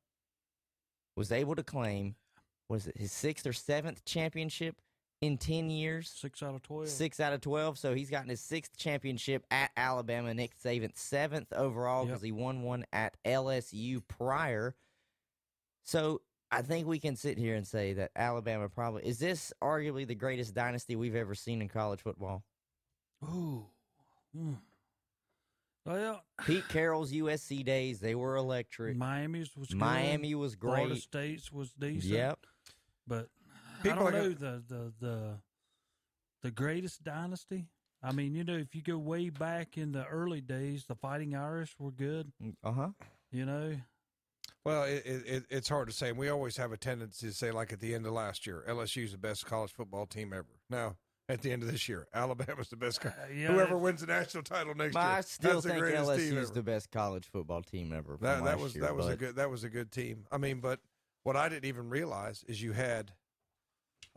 was 1.17 1.31
able 1.31 1.55
to 1.55 1.63
claim 1.63 2.15
was 2.69 2.87
it 2.87 2.97
his 2.97 3.11
sixth 3.11 3.45
or 3.45 3.51
seventh 3.51 4.05
championship 4.05 4.77
in 5.19 5.37
ten 5.37 5.69
years? 5.69 6.09
Six 6.09 6.41
out 6.41 6.55
of 6.55 6.63
twelve. 6.63 6.87
Six 6.87 7.19
out 7.19 7.33
of 7.33 7.41
twelve. 7.41 7.77
So 7.77 7.93
he's 7.93 8.09
gotten 8.09 8.29
his 8.29 8.39
sixth 8.39 8.77
championship 8.77 9.45
at 9.51 9.71
Alabama. 9.75 10.33
Nick 10.33 10.57
Saban 10.57 10.97
seventh 10.97 11.51
overall 11.51 12.05
because 12.05 12.21
he 12.21 12.31
won 12.31 12.63
one 12.63 12.85
at 12.93 13.17
LSU 13.25 14.01
prior. 14.07 14.73
So 15.83 16.21
I 16.49 16.61
think 16.61 16.87
we 16.87 16.99
can 16.99 17.17
sit 17.17 17.37
here 17.37 17.55
and 17.55 17.67
say 17.67 17.93
that 17.93 18.11
Alabama 18.15 18.69
probably 18.69 19.05
is 19.05 19.19
this 19.19 19.51
arguably 19.61 20.07
the 20.07 20.15
greatest 20.15 20.53
dynasty 20.53 20.95
we've 20.95 21.15
ever 21.15 21.35
seen 21.35 21.61
in 21.61 21.67
college 21.67 22.01
football. 22.01 22.43
Ooh. 23.23 23.65
Mm. 24.37 24.57
Well, 25.85 26.23
Pete 26.45 26.67
Carroll's 26.69 27.11
USC 27.11 27.65
days, 27.65 27.99
they 27.99 28.13
were 28.15 28.35
electric. 28.35 28.95
Miami's 28.97 29.55
was 29.57 29.69
good. 29.69 29.77
Miami 29.79 30.35
was 30.35 30.55
Florida 30.55 30.89
great. 30.89 31.01
State's 31.01 31.51
was 31.51 31.71
decent. 31.73 32.03
Yep. 32.13 32.39
But 33.07 33.27
People 33.81 34.07
I 34.07 34.11
don't 34.11 34.13
know 34.13 34.33
gonna- 34.33 34.61
the, 34.67 34.75
the 34.75 34.93
the 34.99 35.37
the 36.43 36.51
greatest 36.51 37.03
dynasty. 37.03 37.67
I 38.03 38.11
mean, 38.11 38.33
you 38.35 38.43
know, 38.43 38.57
if 38.57 38.73
you 38.75 38.81
go 38.81 38.97
way 38.97 39.29
back 39.29 39.77
in 39.77 39.91
the 39.91 40.05
early 40.05 40.41
days, 40.41 40.85
the 40.87 40.95
Fighting 40.95 41.35
Irish 41.35 41.75
were 41.79 41.91
good. 41.91 42.31
Uh 42.63 42.71
huh. 42.71 42.89
You 43.31 43.45
know, 43.45 43.75
Well, 44.65 44.83
it, 44.83 45.03
it, 45.05 45.23
it, 45.27 45.43
it's 45.49 45.69
hard 45.69 45.87
to 45.87 45.93
say. 45.93 46.09
And 46.09 46.17
we 46.17 46.29
always 46.29 46.57
have 46.57 46.71
a 46.71 46.77
tendency 46.77 47.27
to 47.27 47.33
say, 47.33 47.51
like 47.51 47.71
at 47.73 47.79
the 47.79 47.93
end 47.95 48.05
of 48.05 48.11
last 48.13 48.45
year, 48.47 48.63
LSU's 48.67 49.11
the 49.13 49.17
best 49.19 49.45
college 49.45 49.71
football 49.71 50.05
team 50.07 50.33
ever. 50.33 50.47
Now, 50.69 50.95
at 51.31 51.41
the 51.41 51.51
end 51.51 51.63
of 51.63 51.71
this 51.71 51.87
year, 51.89 52.07
Alabama's 52.13 52.69
the 52.69 52.75
best. 52.75 53.01
co- 53.01 53.11
yeah, 53.35 53.47
Whoever 53.47 53.77
wins 53.77 54.01
the 54.01 54.07
national 54.07 54.43
title 54.43 54.75
next 54.75 54.95
year, 54.95 55.03
I 55.03 55.21
still 55.21 55.53
that's 55.53 55.63
the 55.63 55.69
think 55.71 55.81
greatest 55.81 56.09
team 56.15 56.33
LSU's 56.33 56.45
ever. 56.49 56.53
the 56.53 56.63
best 56.63 56.91
college 56.91 57.25
football 57.31 57.61
team 57.61 57.93
ever. 57.93 58.17
That, 58.21 58.43
that 58.43 58.59
was 58.59 58.75
year, 58.75 58.83
that 58.85 58.95
was 58.95 59.07
a 59.07 59.15
good 59.15 59.35
that 59.37 59.49
was 59.49 59.63
a 59.63 59.69
good 59.69 59.91
team. 59.91 60.25
I 60.31 60.37
mean, 60.37 60.59
but 60.59 60.79
what 61.23 61.35
I 61.35 61.49
didn't 61.49 61.65
even 61.65 61.89
realize 61.89 62.43
is 62.47 62.61
you 62.61 62.71
had, 62.73 63.11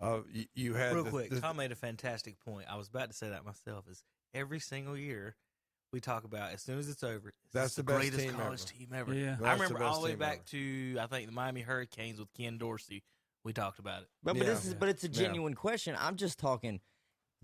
uh, 0.00 0.20
you, 0.32 0.44
you 0.54 0.74
had 0.74 0.94
Real 0.94 1.04
the- 1.04 1.10
quick, 1.10 1.30
the- 1.30 1.40
Tom 1.40 1.56
made 1.56 1.72
a 1.72 1.76
fantastic 1.76 2.38
point. 2.40 2.66
I 2.70 2.76
was 2.76 2.88
about 2.88 3.08
to 3.10 3.14
say 3.16 3.28
that 3.30 3.44
myself. 3.44 3.84
Is 3.90 4.02
every 4.32 4.58
single 4.60 4.96
year 4.96 5.36
we 5.92 6.00
talk 6.00 6.24
about 6.24 6.52
as 6.52 6.62
soon 6.62 6.78
as 6.78 6.88
it's 6.88 7.04
over, 7.04 7.32
this 7.52 7.52
That's 7.52 7.74
the 7.76 7.82
the, 7.82 7.86
best 7.86 8.00
greatest 8.00 8.20
team 8.20 8.32
college 8.34 8.60
ever. 8.62 8.72
team 8.78 8.88
ever. 8.94 9.14
Yeah. 9.14 9.36
I 9.40 9.42
That's 9.42 9.58
the 9.58 9.62
remember 9.64 9.84
all 9.84 10.00
the 10.00 10.08
way 10.08 10.14
back 10.16 10.38
ever. 10.38 10.44
to 10.50 10.98
I 11.00 11.06
think 11.06 11.26
the 11.26 11.32
Miami 11.32 11.60
Hurricanes 11.60 12.18
with 12.18 12.32
Ken 12.34 12.58
Dorsey. 12.58 13.02
We 13.44 13.52
talked 13.52 13.78
about 13.78 14.00
it. 14.02 14.08
But, 14.22 14.38
but 14.38 14.46
this 14.46 14.64
is 14.64 14.72
but 14.74 14.88
it's 14.88 15.04
a 15.04 15.08
Yeah. 15.08 15.12
genuine 15.26 15.52
question. 15.54 15.94
I'm 16.00 16.16
just 16.16 16.38
talking 16.38 16.80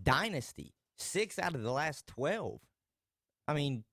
dynasty. 0.02 0.74
Six 0.96 1.38
out 1.38 1.54
of 1.54 1.62
the 1.62 1.72
last 1.72 2.06
twelve. 2.06 2.60
I 3.48 3.54
mean, 3.54 3.84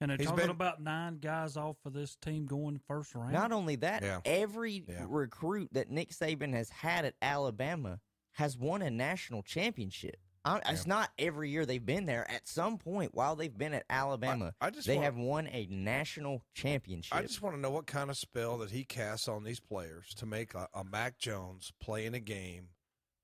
and 0.00 0.10
they're 0.10 0.18
talking 0.18 0.36
been- 0.36 0.50
about 0.50 0.80
nine 0.82 1.18
guys 1.18 1.56
off 1.56 1.76
for 1.82 1.90
this 1.90 2.16
team 2.16 2.46
going 2.46 2.78
first 2.86 3.14
round. 3.14 3.32
not 3.32 3.52
only 3.52 3.76
that, 3.76 4.02
Yeah. 4.02 4.20
every 4.24 4.84
recruit 5.06 5.70
that 5.72 5.90
Nick 5.90 6.10
Saban 6.10 6.52
has 6.52 6.70
had 6.70 7.04
at 7.04 7.14
Alabama 7.22 8.00
has 8.32 8.56
won 8.58 8.82
a 8.82 8.90
national 8.90 9.42
championship. 9.42 10.16
I, 10.46 10.60
It's 10.66 10.86
not 10.86 11.10
every 11.18 11.48
year 11.48 11.64
they've 11.64 11.84
been 11.84 12.04
there. 12.04 12.30
At 12.30 12.46
some 12.46 12.76
point 12.76 13.14
while 13.14 13.34
they've 13.34 13.56
been 13.56 13.72
at 13.72 13.86
Alabama, 13.88 14.54
I 14.60 14.68
just 14.68 14.86
they 14.86 14.96
wanna- 14.96 15.06
have 15.06 15.16
won 15.16 15.46
a 15.46 15.66
national 15.66 16.44
championship. 16.52 17.14
I 17.16 17.22
just 17.22 17.40
want 17.40 17.56
to 17.56 17.60
know 17.60 17.70
what 17.70 17.86
kind 17.86 18.10
of 18.10 18.18
spell 18.18 18.58
that 18.58 18.70
he 18.70 18.84
casts 18.84 19.26
on 19.26 19.44
these 19.44 19.58
players 19.60 20.12
to 20.16 20.26
make 20.26 20.52
a, 20.54 20.68
a 20.74 20.84
Mac 20.84 21.18
Jones 21.18 21.72
play 21.80 22.04
in 22.04 22.12
a 22.14 22.20
game 22.20 22.68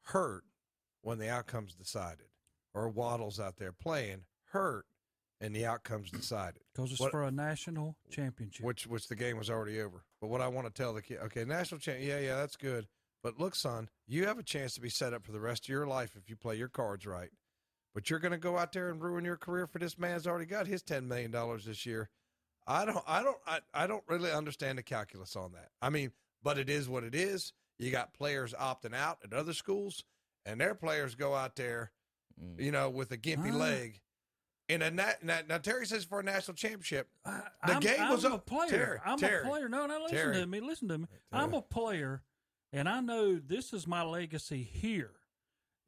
hurt 0.04 0.44
when 1.03 1.18
the 1.18 1.28
outcome's 1.28 1.74
decided, 1.74 2.26
or 2.74 2.88
Waddle's 2.88 3.40
out 3.40 3.57
there 3.57 3.72
playing 3.72 4.24
hurt 4.53 4.86
and 5.40 5.55
the 5.55 5.64
outcome's 5.64 6.11
decided. 6.11 6.61
because 6.74 6.90
it's 6.92 7.01
What- 7.01 7.11
for 7.12 7.22
a 7.24 7.30
national 7.30 7.96
championship. 8.11 8.64
which 8.64 8.86
which 8.86 9.09
the 9.09 9.16
game 9.16 9.36
was 9.38 9.48
already 9.51 9.80
over. 9.80 10.05
But 10.20 10.28
what 10.28 10.40
I 10.40 10.48
want 10.48 10.66
to 10.66 10.72
tell 10.72 10.92
the 10.92 11.03
kid, 11.03 11.18
okay, 11.24 11.44
national 11.44 11.80
champ, 11.80 11.98
yeah, 12.03 12.18
yeah, 12.18 12.36
that's 12.36 12.57
good. 12.57 12.86
But 13.22 13.38
look, 13.38 13.55
son, 13.55 13.88
you 14.07 14.26
have 14.26 14.38
a 14.38 14.42
chance 14.42 14.74
to 14.74 14.80
be 14.80 14.88
set 14.90 15.12
up 15.14 15.24
for 15.24 15.32
the 15.32 15.40
rest 15.40 15.64
of 15.64 15.68
your 15.68 15.86
life 15.86 16.16
if 16.16 16.28
you 16.30 16.36
play 16.36 16.57
your 16.57 16.68
cards 16.68 17.07
right. 17.07 17.30
but 17.94 18.09
you're 18.09 18.18
going 18.18 18.32
to 18.32 18.38
go 18.38 18.57
out 18.57 18.72
there 18.72 18.88
and 18.90 19.03
ruin 19.03 19.24
your 19.24 19.36
career 19.36 19.66
for 19.66 19.78
this 19.78 19.98
man 19.98 20.14
who's 20.14 20.26
already 20.26 20.46
got 20.46 20.66
his 20.66 20.82
ten 20.82 21.07
million 21.09 21.30
dollars 21.30 21.64
this 21.64 21.84
year. 21.84 22.09
I 22.66 22.84
don't, 22.84 23.03
I 23.07 23.22
don't, 23.22 23.36
I, 23.46 23.61
I 23.74 23.86
don't 23.86 24.05
really 24.07 24.30
understand 24.30 24.78
the 24.78 24.82
calculus 24.82 25.34
on 25.36 25.53
that. 25.53 25.70
I 25.82 25.90
mean, 25.90 26.12
but 26.42 26.57
it 26.59 26.70
is 26.70 26.88
what 26.88 27.03
it 27.05 27.14
is. 27.14 27.53
You 27.78 27.90
got 27.90 28.14
players 28.14 28.55
opting 28.55 28.94
out 28.94 29.18
at 29.24 29.32
other 29.32 29.53
schools, 29.55 30.05
and 30.47 30.61
their 30.61 30.74
players 30.74 31.14
go 31.14 31.34
out 31.34 31.57
there, 31.57 31.93
Mm. 32.41 32.61
you 32.61 32.70
know, 32.72 32.88
with 32.91 33.11
a 33.12 33.18
gimpy 33.18 33.51
Huh? 33.51 33.59
leg. 33.59 34.01
In 34.68 34.82
a 34.82 34.91
nat, 34.91 35.22
now, 35.24 35.41
now 35.49 35.59
Terry 35.59 35.84
says 35.84 36.05
for 36.05 36.20
a 36.20 36.22
national 36.22 36.55
championship, 36.55 37.09
the 37.24 37.43
I'm, 37.62 37.80
game 37.80 38.09
was 38.09 38.24
I'm 38.24 38.34
up. 38.34 38.41
a 38.41 38.43
player. 38.45 38.68
Terry, 38.70 38.99
I'm 39.05 39.18
Terry, 39.18 39.45
a 39.45 39.49
player. 39.49 39.68
No, 39.68 39.86
no, 39.86 39.99
listen 40.03 40.16
Terry. 40.16 40.34
to 40.36 40.47
me. 40.47 40.61
Listen 40.61 40.88
to 40.88 40.99
me. 40.99 41.07
I'm 41.32 41.55
a 41.55 41.61
player, 41.62 42.22
and 42.72 42.88
I 42.88 43.01
know 43.01 43.36
this 43.36 43.72
is 43.72 43.86
my 43.88 44.03
legacy 44.03 44.62
here. 44.62 45.16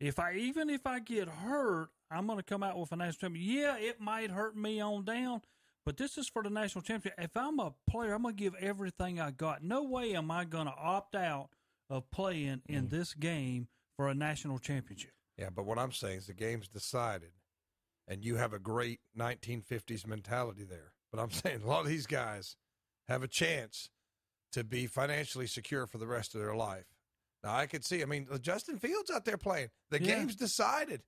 If 0.01 0.19
I 0.19 0.35
even 0.35 0.69
if 0.69 0.85
I 0.85 0.99
get 0.99 1.29
hurt, 1.29 1.91
I'm 2.11 2.27
going 2.27 2.39
to 2.41 2.43
come 2.43 2.65
out 2.65 2.77
with 2.77 2.91
a 2.91 2.97
national 2.97 3.21
championship. 3.31 3.55
Yeah, 3.55 3.77
it 3.79 4.01
might 4.01 4.33
hurt 4.33 4.57
me 4.57 4.81
on 4.81 5.05
down, 5.05 5.43
but 5.87 5.97
this 5.97 6.19
is 6.19 6.29
for 6.29 6.43
the 6.43 6.51
national 6.51 6.83
championship. 6.83 7.21
If 7.23 7.37
I'm 7.37 7.61
a 7.61 7.73
player, 7.89 8.13
I'm 8.15 8.23
going 8.23 8.35
to 8.35 8.43
give 8.43 8.57
everything 8.57 9.21
I 9.21 9.31
got. 9.31 9.63
No 9.63 9.85
way 9.85 10.15
am 10.17 10.29
I 10.33 10.45
going 10.45 10.67
to 10.67 10.75
opt 10.77 11.15
out 11.15 11.51
of 11.89 12.11
playing 12.11 12.63
in 12.69 12.89
this 12.89 13.15
game 13.15 13.69
for 14.03 14.09
a 14.09 14.15
national 14.15 14.59
championship. 14.59 15.13
Yeah, 15.39 15.51
but 15.55 15.65
what 15.65 15.79
I'm 15.79 15.93
saying 15.93 16.19
is 16.19 16.27
the 16.27 16.35
game's 16.35 16.67
decided, 16.67 17.31
and 18.09 18.25
you 18.25 18.35
have 18.35 18.53
a 18.53 18.59
great 18.59 18.99
1950s 19.17 20.05
mentality 20.09 20.65
there. 20.65 20.93
But 21.13 21.21
I'm 21.21 21.31
saying 21.31 21.63
a 21.63 21.67
lot 21.69 21.83
of 21.83 21.87
these 21.87 22.07
guys 22.09 22.57
have 23.09 23.23
a 23.23 23.29
chance 23.29 23.91
to 24.53 24.65
be 24.65 24.87
financially 24.89 25.47
secure 25.47 25.87
for 25.87 25.99
the 25.99 26.07
rest 26.09 26.35
of 26.35 26.41
their 26.41 26.57
life. 26.57 26.87
Now 27.45 27.55
I 27.55 27.67
could 27.67 27.85
see. 27.85 28.03
I 28.03 28.07
mean, 28.07 28.27
Justin 28.41 28.77
Fields 28.79 29.09
out 29.09 29.25
there 29.25 29.37
playing. 29.39 29.69
The 29.91 30.03
Yeah. 30.03 30.17
game's 30.17 30.35
decided. 30.35 31.03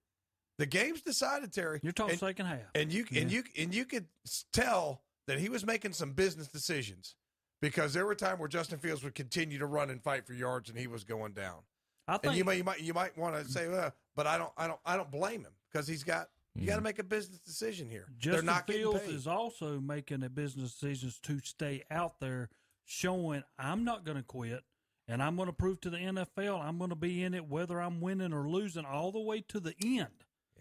The 0.58 0.66
game's 0.66 1.02
decided, 1.02 1.52
Terry. 1.52 1.80
You're 1.82 1.92
talking 1.92 2.12
and, 2.12 2.20
second 2.20 2.46
half. 2.46 2.60
and 2.76 2.92
you 2.92 3.06
and 3.12 3.30
you 3.30 3.42
and 3.58 3.74
you 3.74 3.84
could 3.86 4.06
tell 4.52 5.02
that 5.26 5.40
he 5.40 5.48
was 5.48 5.66
making 5.66 5.94
some 5.94 6.12
business 6.12 6.46
decisions 6.46 7.16
because 7.60 7.92
there 7.92 8.06
were 8.06 8.14
times 8.14 8.38
where 8.38 8.48
Justin 8.48 8.78
Fields 8.78 9.02
would 9.02 9.16
continue 9.16 9.58
to 9.58 9.66
run 9.66 9.90
and 9.90 10.00
fight 10.00 10.26
for 10.26 10.32
yards, 10.32 10.70
and 10.70 10.78
he 10.78 10.86
was 10.86 11.02
going 11.02 11.32
down. 11.32 11.62
I 12.06 12.18
and 12.22 12.34
you 12.36 12.44
might 12.44 12.58
you 12.58 12.64
might 12.64 12.80
you 12.80 12.94
might 12.94 13.16
want 13.16 13.36
to 13.42 13.50
say, 13.50 13.66
uh, 13.66 13.90
but 14.14 14.26
I 14.26 14.38
don't 14.38 14.52
I 14.56 14.66
don't 14.66 14.80
I 14.84 14.96
don't 14.96 15.10
blame 15.10 15.42
him 15.42 15.52
because 15.72 15.88
he's 15.88 16.04
got 16.04 16.28
you 16.54 16.66
got 16.66 16.76
to 16.76 16.82
make 16.82 16.98
a 17.00 17.04
business 17.04 17.40
decision 17.40 17.88
here. 17.88 18.06
They're 18.22 18.34
Justin 18.34 18.46
not 18.46 18.66
getting 18.66 18.82
Fields 18.82 19.00
paid. 19.00 19.14
is 19.14 19.26
also 19.26 19.80
making 19.80 20.22
a 20.22 20.28
business 20.28 20.72
decisions 20.72 21.18
to 21.20 21.40
stay 21.40 21.82
out 21.90 22.20
there, 22.20 22.48
showing 22.84 23.42
I'm 23.58 23.84
not 23.84 24.04
going 24.04 24.18
to 24.18 24.22
quit, 24.22 24.62
and 25.08 25.20
I'm 25.22 25.34
going 25.34 25.48
to 25.48 25.52
prove 25.52 25.80
to 25.80 25.90
the 25.90 25.96
NFL 25.96 26.62
I'm 26.62 26.78
going 26.78 26.90
to 26.90 26.96
be 26.96 27.24
in 27.24 27.34
it 27.34 27.48
whether 27.48 27.80
I'm 27.80 28.00
winning 28.00 28.32
or 28.32 28.48
losing 28.48 28.84
all 28.84 29.10
the 29.10 29.20
way 29.20 29.40
to 29.48 29.58
the 29.58 29.74
end. 29.82 30.08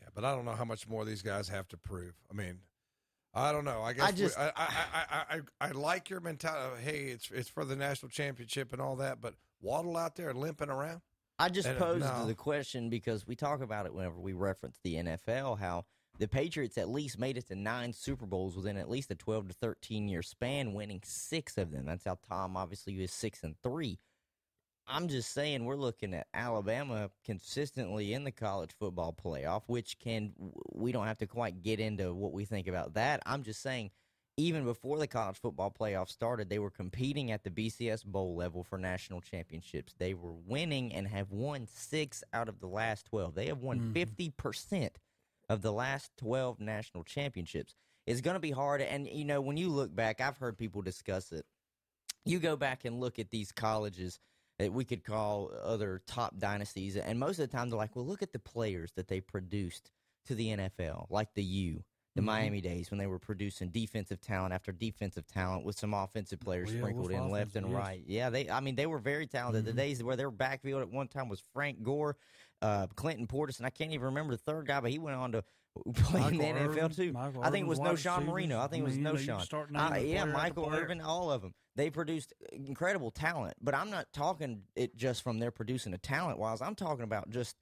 Yeah, 0.01 0.07
but 0.15 0.25
I 0.25 0.33
don't 0.35 0.45
know 0.45 0.55
how 0.55 0.65
much 0.65 0.87
more 0.87 1.05
these 1.05 1.21
guys 1.21 1.49
have 1.49 1.67
to 1.69 1.77
prove. 1.77 2.13
I 2.31 2.33
mean, 2.33 2.59
I 3.33 3.51
don't 3.51 3.65
know. 3.65 3.81
I 3.83 3.93
guess 3.93 4.07
I 4.07 4.11
just- 4.11 4.37
we, 4.37 4.43
I, 4.45 4.51
I, 4.55 4.67
I, 4.95 5.25
I 5.37 5.67
I 5.67 5.71
like 5.71 6.09
your 6.09 6.21
mentality. 6.21 6.83
Hey, 6.83 6.99
it's 7.11 7.29
it's 7.31 7.49
for 7.49 7.65
the 7.65 7.75
national 7.75 8.09
championship 8.09 8.73
and 8.73 8.81
all 8.81 8.95
that, 8.95 9.21
but 9.21 9.35
Waddle 9.61 9.95
out 9.95 10.15
there 10.15 10.33
limping 10.33 10.69
around. 10.69 11.01
I 11.39 11.49
just 11.49 11.67
uh, 11.67 11.75
posed 11.75 12.27
the 12.27 12.35
question 12.35 12.89
because 12.89 13.27
we 13.27 13.35
talk 13.35 13.61
about 13.61 13.85
it 13.85 13.93
whenever 13.93 14.19
we 14.19 14.33
reference 14.33 14.79
the 14.83 14.95
NFL, 14.95 15.59
how 15.59 15.85
the 16.19 16.27
Patriots 16.27 16.77
at 16.77 16.89
least 16.89 17.19
made 17.19 17.37
it 17.37 17.47
to 17.47 17.55
nine 17.55 17.91
Super 17.93 18.25
Bowls 18.25 18.55
within 18.55 18.77
at 18.77 18.89
least 18.89 19.11
a 19.11 19.15
12 19.15 19.49
to 19.49 19.53
13 19.53 20.07
year 20.07 20.21
span, 20.21 20.73
winning 20.73 21.01
six 21.03 21.57
of 21.57 21.71
them. 21.71 21.85
That's 21.85 22.05
how 22.05 22.17
Tom 22.27 22.55
obviously 22.55 22.97
was 22.99 23.11
six 23.11 23.43
and 23.43 23.55
three. 23.63 23.99
I'm 24.85 25.07
just 25.07 25.33
saying 25.33 25.63
we're 25.63 25.75
looking 25.75 26.13
at 26.13 26.27
Alabama 26.33 27.09
consistently 27.25 28.13
in 28.13 28.25
the 28.25 28.31
college 28.31 28.71
football 28.77 29.13
playoff, 29.13 29.63
which 29.67 29.97
can 29.97 30.33
we 30.73 30.91
don't 30.91 31.07
have 31.07 31.19
to 31.19 31.27
quite 31.27 31.63
get 31.63 31.79
into 31.79 32.13
what 32.13 32.33
we 32.33 32.45
think 32.45 32.67
about 32.67 32.95
that. 32.95 33.21
I'm 33.25 33.43
just 33.43 33.61
saying 33.61 33.91
even 34.37 34.63
before 34.63 34.97
the 34.97 35.07
college 35.07 35.37
football 35.37 35.73
playoff 35.77 36.09
started, 36.09 36.49
they 36.49 36.59
were 36.59 36.71
competing 36.71 37.31
at 37.31 37.43
the 37.43 37.49
BCS 37.49 38.03
bowl 38.05 38.35
level 38.35 38.63
for 38.63 38.77
national 38.77 39.21
championships. 39.21 39.93
They 39.97 40.13
were 40.13 40.33
winning 40.33 40.93
and 40.93 41.07
have 41.07 41.31
won 41.31 41.67
6 41.71 42.23
out 42.33 42.49
of 42.49 42.59
the 42.59 42.67
last 42.67 43.05
12. 43.05 43.35
They 43.35 43.47
have 43.47 43.61
won 43.61 43.93
mm-hmm. 43.93 44.31
50% 44.31 44.89
of 45.49 45.61
the 45.61 45.71
last 45.71 46.11
12 46.17 46.59
national 46.59 47.03
championships. 47.03 47.75
It's 48.07 48.21
going 48.21 48.35
to 48.35 48.39
be 48.39 48.51
hard 48.51 48.81
and 48.81 49.07
you 49.07 49.23
know 49.23 49.39
when 49.39 49.55
you 49.55 49.69
look 49.69 49.95
back, 49.95 50.19
I've 50.19 50.37
heard 50.37 50.57
people 50.57 50.81
discuss 50.81 51.31
it 51.31 51.45
you 52.25 52.39
go 52.39 52.55
back 52.55 52.85
and 52.85 52.99
look 52.99 53.19
at 53.19 53.31
these 53.31 53.51
colleges 53.51 54.19
that 54.59 54.71
we 54.71 54.85
could 54.85 55.03
call 55.03 55.51
other 55.63 56.01
top 56.05 56.37
dynasties, 56.37 56.95
and 56.95 57.19
most 57.19 57.39
of 57.39 57.49
the 57.49 57.55
time 57.55 57.69
they're 57.69 57.77
like, 57.77 57.95
well, 57.95 58.05
look 58.05 58.21
at 58.21 58.33
the 58.33 58.39
players 58.39 58.91
that 58.95 59.07
they 59.07 59.19
produced 59.19 59.91
to 60.25 60.35
the 60.35 60.49
NFL, 60.49 61.07
like 61.09 61.33
the 61.33 61.43
U, 61.43 61.83
the 62.15 62.21
Mhm. 62.21 62.25
Miami 62.25 62.61
days 62.61 62.91
when 62.91 62.97
they 62.99 63.07
were 63.07 63.17
producing 63.19 63.69
defensive 63.69 64.21
talent 64.21 64.53
after 64.53 64.71
defensive 64.71 65.25
talent 65.25 65.65
with 65.65 65.77
some 65.77 65.93
offensive 65.93 66.39
players 66.39 66.71
Yeah, 66.71 66.77
sprinkled 66.79 67.11
in 67.11 67.29
left 67.29 67.55
and 67.55 67.73
right. 67.73 68.03
Yeah, 68.05 68.29
they. 68.29 68.49
I 68.49 68.59
mean, 68.59 68.75
they 68.75 68.85
were 68.85 68.99
very 68.99 69.25
talented. 69.25 69.65
The 69.65 69.71
Mhm. 69.73 69.77
days 69.77 70.03
where 70.03 70.15
their 70.15 70.29
backfield 70.31 70.81
at 70.83 70.89
one 70.89 71.07
time 71.07 71.27
was 71.27 71.39
Frank 71.53 71.81
Gore, 71.81 72.15
uh, 72.61 72.87
Clinton 72.95 73.25
Portis, 73.27 73.57
and 73.57 73.65
I 73.65 73.71
can't 73.71 73.91
even 73.91 74.05
remember 74.05 74.33
the 74.33 74.41
third 74.43 74.67
guy, 74.67 74.79
but 74.79 74.91
he 74.91 74.99
went 74.99 75.15
on 75.17 75.31
to 75.31 75.43
play 75.95 76.27
in 76.27 76.37
the 76.37 76.43
NFL 76.45 76.77
Irvin, 76.85 76.91
too. 76.91 77.13
Michael 77.13 77.43
I 77.43 77.49
think 77.49 77.65
it 77.65 77.67
was 77.69 77.79
no 77.79 77.95
Sean. 77.95 78.25
Marino. 78.27 78.59
I 78.59 78.67
think 78.67 78.81
it 78.81 78.85
was 78.85 78.95
no 78.97 79.15
you 79.15 79.25
know, 79.25 79.39
you 79.39 79.47
can 79.47 79.47
Sean. 79.47 79.75
Uh, 79.75 79.95
yeah, 79.95 80.25
Michael. 80.25 80.69
Irvin, 80.71 81.01
all 81.01 81.31
of 81.31 81.41
them. 81.41 81.55
They 81.75 81.89
produced 81.89 82.31
incredible 82.51 83.09
talent, 83.09 83.55
but 83.59 83.73
I'm 83.73 83.89
not 83.89 84.13
talking 84.13 84.67
it 84.75 84.95
just 84.95 85.23
from 85.23 85.39
their 85.39 85.49
producing 85.49 85.95
a 85.95 85.97
talent 85.97 86.37
wise. 86.37 86.61
I'm 86.61 86.75
talking 86.75 87.03
about 87.03 87.31
just 87.31 87.55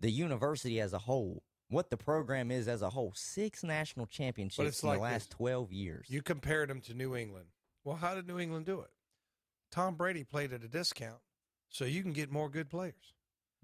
the 0.00 0.10
university 0.10 0.80
as 0.80 0.94
a 0.94 0.98
whole, 0.98 1.42
what 1.68 1.90
the 1.90 1.96
program 1.96 2.50
is 2.50 2.68
as 2.68 2.82
a 2.82 2.90
whole. 2.90 3.12
Six 3.14 3.62
national 3.62 4.06
championships 4.06 4.68
it's 4.68 4.82
in 4.82 4.88
like 4.88 4.98
the 4.98 5.02
last 5.02 5.30
this. 5.30 5.36
12 5.36 5.72
years. 5.72 6.06
You 6.08 6.22
compared 6.22 6.70
them 6.70 6.80
to 6.82 6.94
New 6.94 7.14
England. 7.16 7.46
Well, 7.84 7.96
how 7.96 8.14
did 8.14 8.26
New 8.26 8.38
England 8.38 8.66
do 8.66 8.80
it? 8.80 8.90
Tom 9.70 9.94
Brady 9.96 10.24
played 10.24 10.52
at 10.52 10.62
a 10.64 10.68
discount, 10.68 11.18
so 11.68 11.84
you 11.84 12.02
can 12.02 12.12
get 12.12 12.30
more 12.30 12.48
good 12.48 12.70
players. 12.70 13.14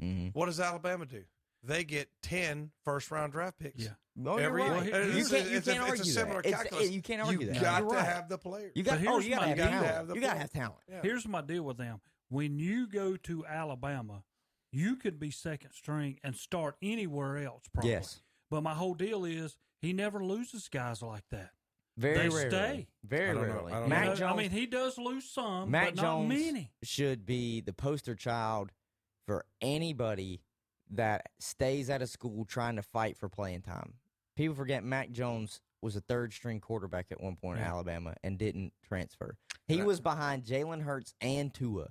Mm-hmm. 0.03 0.29
What 0.39 0.47
does 0.47 0.61
Alabama 0.61 1.07
do? 1.07 1.25
They 1.63 1.83
get 1.85 2.11
10 2.23 2.73
first 2.85 3.11
round 3.11 3.33
draft 3.33 3.59
picks. 3.59 3.83
Yeah. 3.85 3.91
Oh, 4.27 4.39
you're 4.39 4.51
right. 4.51 4.85
year. 4.85 5.05
You 5.09 5.25
can't- 5.25 5.47
a- 5.47 5.51
you 5.51 5.57
it's 5.57 5.67
a- 5.67 5.73
can't 5.73 5.89
it's 5.89 5.89
a 5.89 5.89
argue 5.89 6.05
similar 6.05 6.43
that. 6.43 6.49
It's- 6.49 6.63
calculus. 6.63 6.91
you 6.91 7.03
can't 7.03 7.23
argue 7.23 7.41
you 7.49 7.53
that. 7.55 7.63
got 7.63 7.81
You're 7.81 7.91
to 7.91 7.97
right. 7.97 8.05
have 8.07 8.29
the 8.29 8.39
players. 8.39 8.73
You 8.75 8.83
got, 8.83 8.99
But 9.03 9.09
oh, 9.09 9.19
you 9.19 9.31
got 9.31 9.37
to 9.37 9.41
my 9.43 9.49
have 9.49 9.57
deal. 9.57 9.67
talent. 9.67 10.15
You 10.15 10.21
got 10.21 10.33
to 10.35 10.39
have 10.41 10.51
talent. 10.51 10.81
Here's 11.03 11.27
my 11.27 11.41
deal 11.41 11.63
with 11.63 11.79
them. 11.79 12.01
When 12.29 12.59
you 12.59 12.87
go 12.87 13.17
to 13.17 13.47
Alabama, 13.47 14.23
you 14.75 14.97
could 14.97 15.19
be 15.19 15.31
second 15.31 15.71
string 15.73 16.19
and 16.25 16.35
start 16.35 16.77
anywhere 16.83 17.39
else. 17.39 17.65
Probably. 17.73 17.91
Yes. 17.93 18.21
But 18.51 18.63
my 18.63 18.75
whole 18.75 18.95
deal 18.95 19.25
is 19.25 19.57
he 19.81 19.93
never 19.93 20.23
loses 20.25 20.69
guys 20.69 21.03
like 21.03 21.25
that. 21.31 21.51
Very 21.97 22.17
they 22.19 22.29
rarely. 22.29 22.51
stay. 22.51 22.87
Very 23.05 23.31
I 23.31 23.33
know. 23.35 23.41
rarely. 23.41 23.73
I 23.73 23.81
don't 23.81 23.89
Mac 23.89 24.05
know, 24.07 24.15
Jones, 24.17 24.33
I 24.33 24.37
mean, 24.37 24.51
he 24.51 24.67
does 24.67 24.99
lose 24.99 25.25
some, 25.31 25.71
Mac 25.71 25.95
but 25.95 25.97
not 25.97 26.03
Jones 26.03 26.29
many. 26.29 26.73
should 26.83 27.25
be 27.25 27.61
the 27.61 27.73
poster 27.73 28.15
child 28.17 28.73
for 29.27 29.45
anybody 29.61 30.43
that 30.91 31.29
stays 31.39 31.89
at 31.89 32.03
a 32.03 32.07
school 32.07 32.45
trying 32.45 32.77
to 32.77 32.83
fight 32.83 33.17
for 33.17 33.29
playing 33.29 33.63
time. 33.63 33.95
People 34.37 34.57
forget 34.57 34.83
Mac 34.85 35.13
Jones 35.13 35.61
was 35.81 35.95
a 35.97 36.01
third 36.01 36.33
string 36.33 36.61
quarterback 36.61 37.07
at 37.11 37.21
one 37.21 37.37
point 37.37 37.59
in 37.59 37.65
Alabama 37.65 38.15
and 38.25 38.39
didn't 38.39 38.73
transfer. 38.87 39.37
He 39.69 39.79
And 39.79 39.87
was 39.87 40.01
behind 40.01 40.45
Jalen 40.45 40.83
Hurts 40.83 41.15
and 41.21 41.55
Tua 41.55 41.89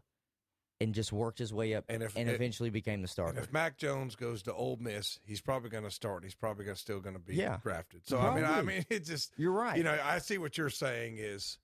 and 0.83 0.93
just 0.93 1.11
worked 1.11 1.39
his 1.39 1.53
way 1.53 1.73
up 1.73 1.85
And 1.89 2.03
and, 2.03 2.11
if- 2.11 2.17
it- 2.17 2.27
eventually 2.35 2.69
became 2.69 2.99
the 3.01 3.05
And 3.05 3.09
starter. 3.09 3.39
if 3.39 3.51
Mac 3.51 3.77
Jones 3.77 4.15
goes 4.15 4.43
to 4.43 4.53
Ole 4.53 4.77
Miss, 4.79 5.19
he's 5.25 5.41
probably 5.41 5.69
going 5.69 5.83
to 5.85 5.91
start. 5.91 6.23
He's 6.23 6.35
probably 6.35 6.65
gonna, 6.65 6.75
still 6.75 6.99
going 6.99 7.15
to 7.15 7.21
be 7.21 7.35
Yeah. 7.35 7.57
drafted. 7.63 8.01
So 8.07 8.19
I 8.19 8.35
mean, 8.35 8.45
I 8.45 8.61
mean, 8.61 8.85
it 8.89 9.05
just 9.05 9.31
You're 9.37 9.51
right. 9.51 9.77
You 9.77 9.83
know, 9.83 9.97
I 10.03 10.19
see 10.19 10.37
what 10.37 10.57
you're 10.57 10.69
saying 10.69 11.15
is 11.17 11.57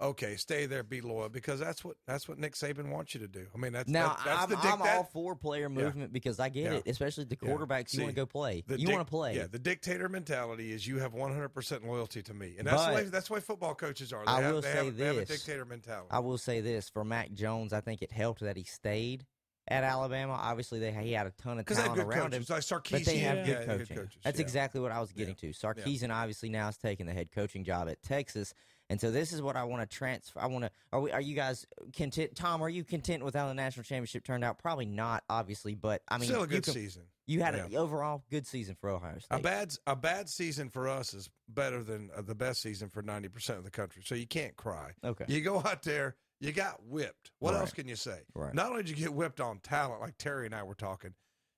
okay. 0.00 0.36
Stay 0.36 0.66
there, 0.66 0.82
be 0.82 1.00
loyal 1.00 1.28
because 1.28 1.60
that's 1.60 1.84
what 1.84 1.96
that's 2.06 2.28
what 2.28 2.38
Nick 2.38 2.54
Saban 2.54 2.90
wants 2.90 3.14
you 3.14 3.20
to 3.20 3.28
do. 3.28 3.46
I 3.54 3.58
mean, 3.58 3.72
that's 3.72 3.88
now 3.88 4.08
that, 4.08 4.20
that's 4.24 4.42
I'm, 4.44 4.48
the 4.50 4.56
dic- 4.56 4.64
I'm 4.72 4.82
all 4.82 5.04
for 5.04 5.34
player 5.34 5.68
movement 5.68 6.12
because 6.12 6.38
I 6.40 6.48
get 6.48 6.64
Yeah. 6.64 6.78
it, 6.78 6.86
especially 6.86 7.24
the 7.24 7.36
Yeah. 7.40 7.48
quarterbacks. 7.50 7.94
You 7.94 8.02
want 8.02 8.10
to 8.14 8.16
go 8.16 8.26
play. 8.26 8.64
You 8.68 8.76
dic- 8.78 8.88
want 8.88 9.06
to 9.06 9.10
play. 9.10 9.36
Yeah, 9.36 9.46
the 9.46 9.58
dictator 9.58 10.08
mentality 10.08 10.72
is 10.72 10.86
you 10.86 10.98
have 10.98 11.12
100% 11.14 11.86
loyalty 11.86 12.22
to 12.22 12.34
me, 12.34 12.54
and 12.58 12.66
that's 12.66 12.86
the 12.86 12.92
way 12.94 13.04
that's 13.04 13.28
the 13.28 13.34
way 13.34 13.40
football 13.40 13.74
coaches 13.74 14.12
are. 14.12 14.24
They 14.24 14.30
I 14.32 14.40
have, 14.42 14.54
will 14.54 14.62
say 14.62 14.84
have, 14.84 14.96
they 14.96 15.04
have 15.06 15.16
a 15.16 15.20
this. 15.24 15.28
dictator 15.44 15.64
mentality. 15.64 16.08
I 16.10 16.18
will 16.20 16.38
say 16.38 16.60
this 16.60 16.88
for 16.88 17.04
Mac 17.04 17.32
Jones. 17.32 17.72
I 17.72 17.80
think 17.80 18.02
it 18.02 18.12
helped 18.12 18.40
that 18.40 18.56
he 18.56 18.64
stayed 18.64 19.26
at 19.68 19.82
Alabama. 19.82 20.34
Obviously, 20.34 20.78
they 20.78 20.92
he 20.92 21.12
had 21.12 21.26
a 21.26 21.30
ton 21.32 21.58
of 21.58 21.64
'Cause 21.66 21.76
they 21.78 21.82
have 21.82 21.94
talent 21.94 22.08
around 22.14 22.30
coaches. 22.32 22.48
him, 22.50 22.56
Like 22.76 22.84
but 22.90 23.04
they 23.04 23.18
have 23.18 23.36
yeah, 23.38 23.44
good 23.44 23.50
yeah, 23.52 23.58
good 23.66 23.78
coaching. 23.80 23.96
coaches, 23.96 24.20
That's 24.22 24.38
yeah. 24.38 24.44
exactly 24.44 24.80
what 24.80 24.92
I 24.92 25.00
was 25.00 25.10
getting 25.12 25.34
to. 25.36 25.48
Sarkisian 25.50 26.14
obviously 26.14 26.50
now 26.50 26.68
is 26.68 26.76
taking 26.76 27.06
the 27.06 27.12
head 27.12 27.32
coaching 27.32 27.64
job 27.64 27.88
at 27.88 28.00
Texas, 28.02 28.54
and 28.88 29.00
so 29.00 29.10
this 29.10 29.32
is 29.32 29.42
what 29.42 29.56
I 29.56 29.64
want 29.64 29.88
to 29.88 29.96
transfer. 29.96 30.38
I 30.40 30.46
want 30.46 30.64
to. 30.64 30.70
Are 30.92 31.00
we? 31.00 31.10
Are 31.12 31.20
you 31.20 31.34
guys 31.34 31.66
content? 31.92 32.34
Tom, 32.36 32.62
are 32.62 32.68
you 32.68 32.84
content 32.84 33.24
with 33.24 33.34
how 33.34 33.48
the 33.48 33.54
national 33.54 33.84
championship 33.84 34.24
turned 34.24 34.44
out? 34.44 34.58
Probably 34.58 34.86
not, 34.86 35.24
obviously, 35.28 35.74
but 35.74 36.02
I 36.08 36.18
mean, 36.18 36.28
Still 36.28 36.40
a 36.40 36.42
you 36.42 36.46
good 36.48 36.64
can- 36.64 36.74
season. 36.74 37.02
You 37.28 37.42
had 37.42 37.56
Yeah. 37.56 37.64
an 37.66 37.74
overall 37.76 38.22
good 38.30 38.46
season 38.46 38.76
for 38.80 38.88
Ohio 38.88 39.18
State. 39.18 39.36
A 39.36 39.40
bad 39.42 39.74
a 39.88 39.96
bad 39.96 40.28
season 40.28 40.68
for 40.68 40.88
us 40.88 41.12
is 41.12 41.28
better 41.48 41.82
than 41.82 42.08
uh, 42.16 42.22
the 42.22 42.36
best 42.36 42.62
season 42.62 42.88
for 42.88 43.02
ninety 43.02 43.28
percent 43.28 43.58
of 43.58 43.64
the 43.64 43.70
country. 43.72 44.02
So 44.06 44.14
you 44.14 44.28
can't 44.28 44.54
cry. 44.56 44.92
Okay. 45.02 45.24
You 45.26 45.40
go 45.40 45.56
out 45.58 45.82
there, 45.82 46.14
you 46.38 46.52
got 46.52 46.84
whipped. 46.84 47.32
What 47.40 47.54
Right. 47.54 47.60
else 47.60 47.72
can 47.72 47.88
you 47.88 47.96
say? 47.96 48.20
Right. 48.34 48.54
Not 48.54 48.70
only 48.70 48.84
did 48.84 48.90
you 48.96 49.04
get 49.06 49.12
whipped 49.12 49.40
on 49.40 49.58
talent, 49.58 50.00
like 50.00 50.16
Terry 50.18 50.46
and 50.46 50.54
I 50.54 50.62
were 50.62 50.76
talking, 50.76 51.14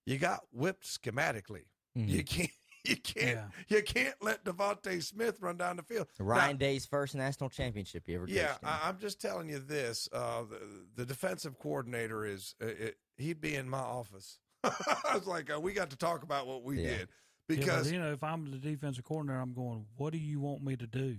you 0.07 0.17
got 0.17 0.41
whipped 0.53 0.87
schematically. 0.87 1.65
Mhm. 1.99 2.09
You 2.09 2.25
can't 2.25 2.51
You 2.89 2.97
can't 2.97 3.41
you 3.69 3.83
can't 3.83 4.15
let 4.23 4.45
DeVonta 4.45 5.03
Smith 5.03 5.39
run 5.41 5.57
down 5.57 5.77
the 5.77 5.83
field. 5.83 6.09
Ryan 6.19 6.53
Now- 6.53 6.59
Day's 6.59 6.87
first 6.87 7.15
national 7.15 7.51
championship 7.51 8.09
you 8.09 8.17
ever 8.17 8.27
coached. 8.27 8.37
yeah. 8.37 8.55
I, 8.65 8.89
I'm 8.89 8.99
just 8.99 9.21
telling 9.21 9.49
you 9.51 9.59
this. 9.59 10.09
Uh, 10.13 10.43
the, 10.51 10.59
the 10.97 11.05
defensive 11.07 11.59
coordinator 11.59 12.25
is 12.25 12.55
uh, 12.63 12.67
it, 12.67 12.97
he'd 13.17 13.41
be 13.41 13.55
in 13.55 13.69
my 13.69 13.79
office. 13.79 14.39
I 14.65 14.71
was 15.15 15.27
like, 15.27 15.53
uh, 15.55 15.61
we 15.61 15.73
got 15.73 15.91
to 15.91 15.97
talk 15.97 16.23
about 16.23 16.47
what 16.47 16.63
we 16.65 16.83
Yeah. 16.83 16.89
did 16.91 16.99
Yeah, 17.01 17.57
because 17.57 17.93
you 17.93 17.99
know, 17.99 18.13
if 18.13 18.23
I'm 18.25 18.51
the 18.51 18.59
defensive 18.59 19.05
coordinator, 19.05 19.41
I'm 19.41 19.53
going. 19.55 19.85
What 19.97 20.13
do 20.13 20.19
you 20.19 20.41
want 20.41 20.63
me 20.65 20.77
to 20.77 20.87
do? 20.87 21.17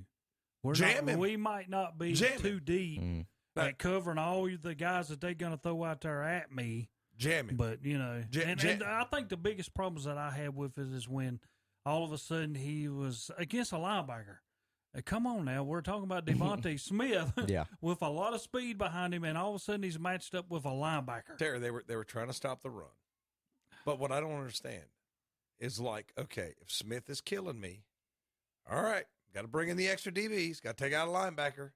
We're 0.64 0.74
Jam 0.74 1.06
not, 1.06 1.18
we 1.18 1.38
might 1.38 1.70
not 1.70 1.98
be 1.98 2.14
Jam 2.14 2.40
too 2.40 2.60
deep 2.60 3.02
Mm. 3.02 3.26
at 3.56 3.78
covering 3.78 4.18
all 4.18 4.50
the 4.62 4.76
guys 4.76 5.08
that 5.10 5.22
they're 5.22 5.34
going 5.34 5.54
to 5.54 5.58
throw 5.58 5.84
out 5.86 6.02
there 6.02 6.24
at 6.24 6.54
me. 6.54 6.90
jamming. 7.18 7.56
But 7.56 7.84
you 7.86 7.98
know, 7.98 8.24
Ja- 8.32 8.42
and, 8.44 8.62
ja- 8.64 8.70
and 8.72 8.84
I 8.84 9.04
think 9.06 9.30
the 9.30 9.38
biggest 9.38 9.74
problems 9.74 10.06
that 10.06 10.18
I 10.18 10.32
had 10.32 10.56
with 10.56 10.78
it 10.78 10.88
is 10.94 11.08
when 11.08 11.40
all 11.90 12.04
of 12.06 12.12
a 12.12 12.18
sudden 12.18 12.56
he 12.56 12.88
was 12.88 13.32
against 13.38 13.72
a 13.74 13.76
linebacker. 13.78 14.38
Uh, 14.98 15.02
come 15.06 15.28
on 15.28 15.46
now, 15.46 15.64
we're 15.64 15.82
talking 15.82 16.04
about 16.04 16.26
DeVonta 16.26 16.80
Smith, 16.80 17.32
Yeah. 17.48 17.66
with 17.82 18.02
a 18.02 18.10
lot 18.10 18.34
of 18.34 18.42
speed 18.42 18.78
behind 18.78 19.14
him, 19.14 19.24
and 19.24 19.38
all 19.38 19.50
of 19.50 19.56
a 19.56 19.60
sudden 19.60 19.84
he's 19.84 20.00
matched 20.00 20.34
up 20.34 20.50
with 20.50 20.66
a 20.66 20.70
linebacker. 20.70 21.38
Terry, 21.38 21.60
they 21.60 21.72
were 21.72 21.84
they 21.88 21.96
were 21.96 22.04
trying 22.04 22.28
to 22.28 22.34
stop 22.34 22.62
the 22.62 22.70
run. 22.70 22.88
But 23.86 24.00
what 24.00 24.12
I 24.12 24.20
don't 24.20 24.34
understand 24.38 24.84
is 25.60 25.80
like, 25.80 26.14
okay, 26.18 26.54
if 26.62 26.72
Smith 26.72 27.10
is 27.10 27.22
killing 27.22 27.60
me, 27.60 27.84
all 28.70 28.82
right, 28.82 29.06
got 29.34 29.42
to 29.42 29.48
bring 29.48 29.70
in 29.70 29.78
the 29.78 29.88
extra 29.90 30.12
DBs, 30.12 30.62
got 30.62 30.78
to 30.78 30.84
take 30.84 30.94
out 30.94 31.08
a 31.08 31.12
linebacker, 31.12 31.72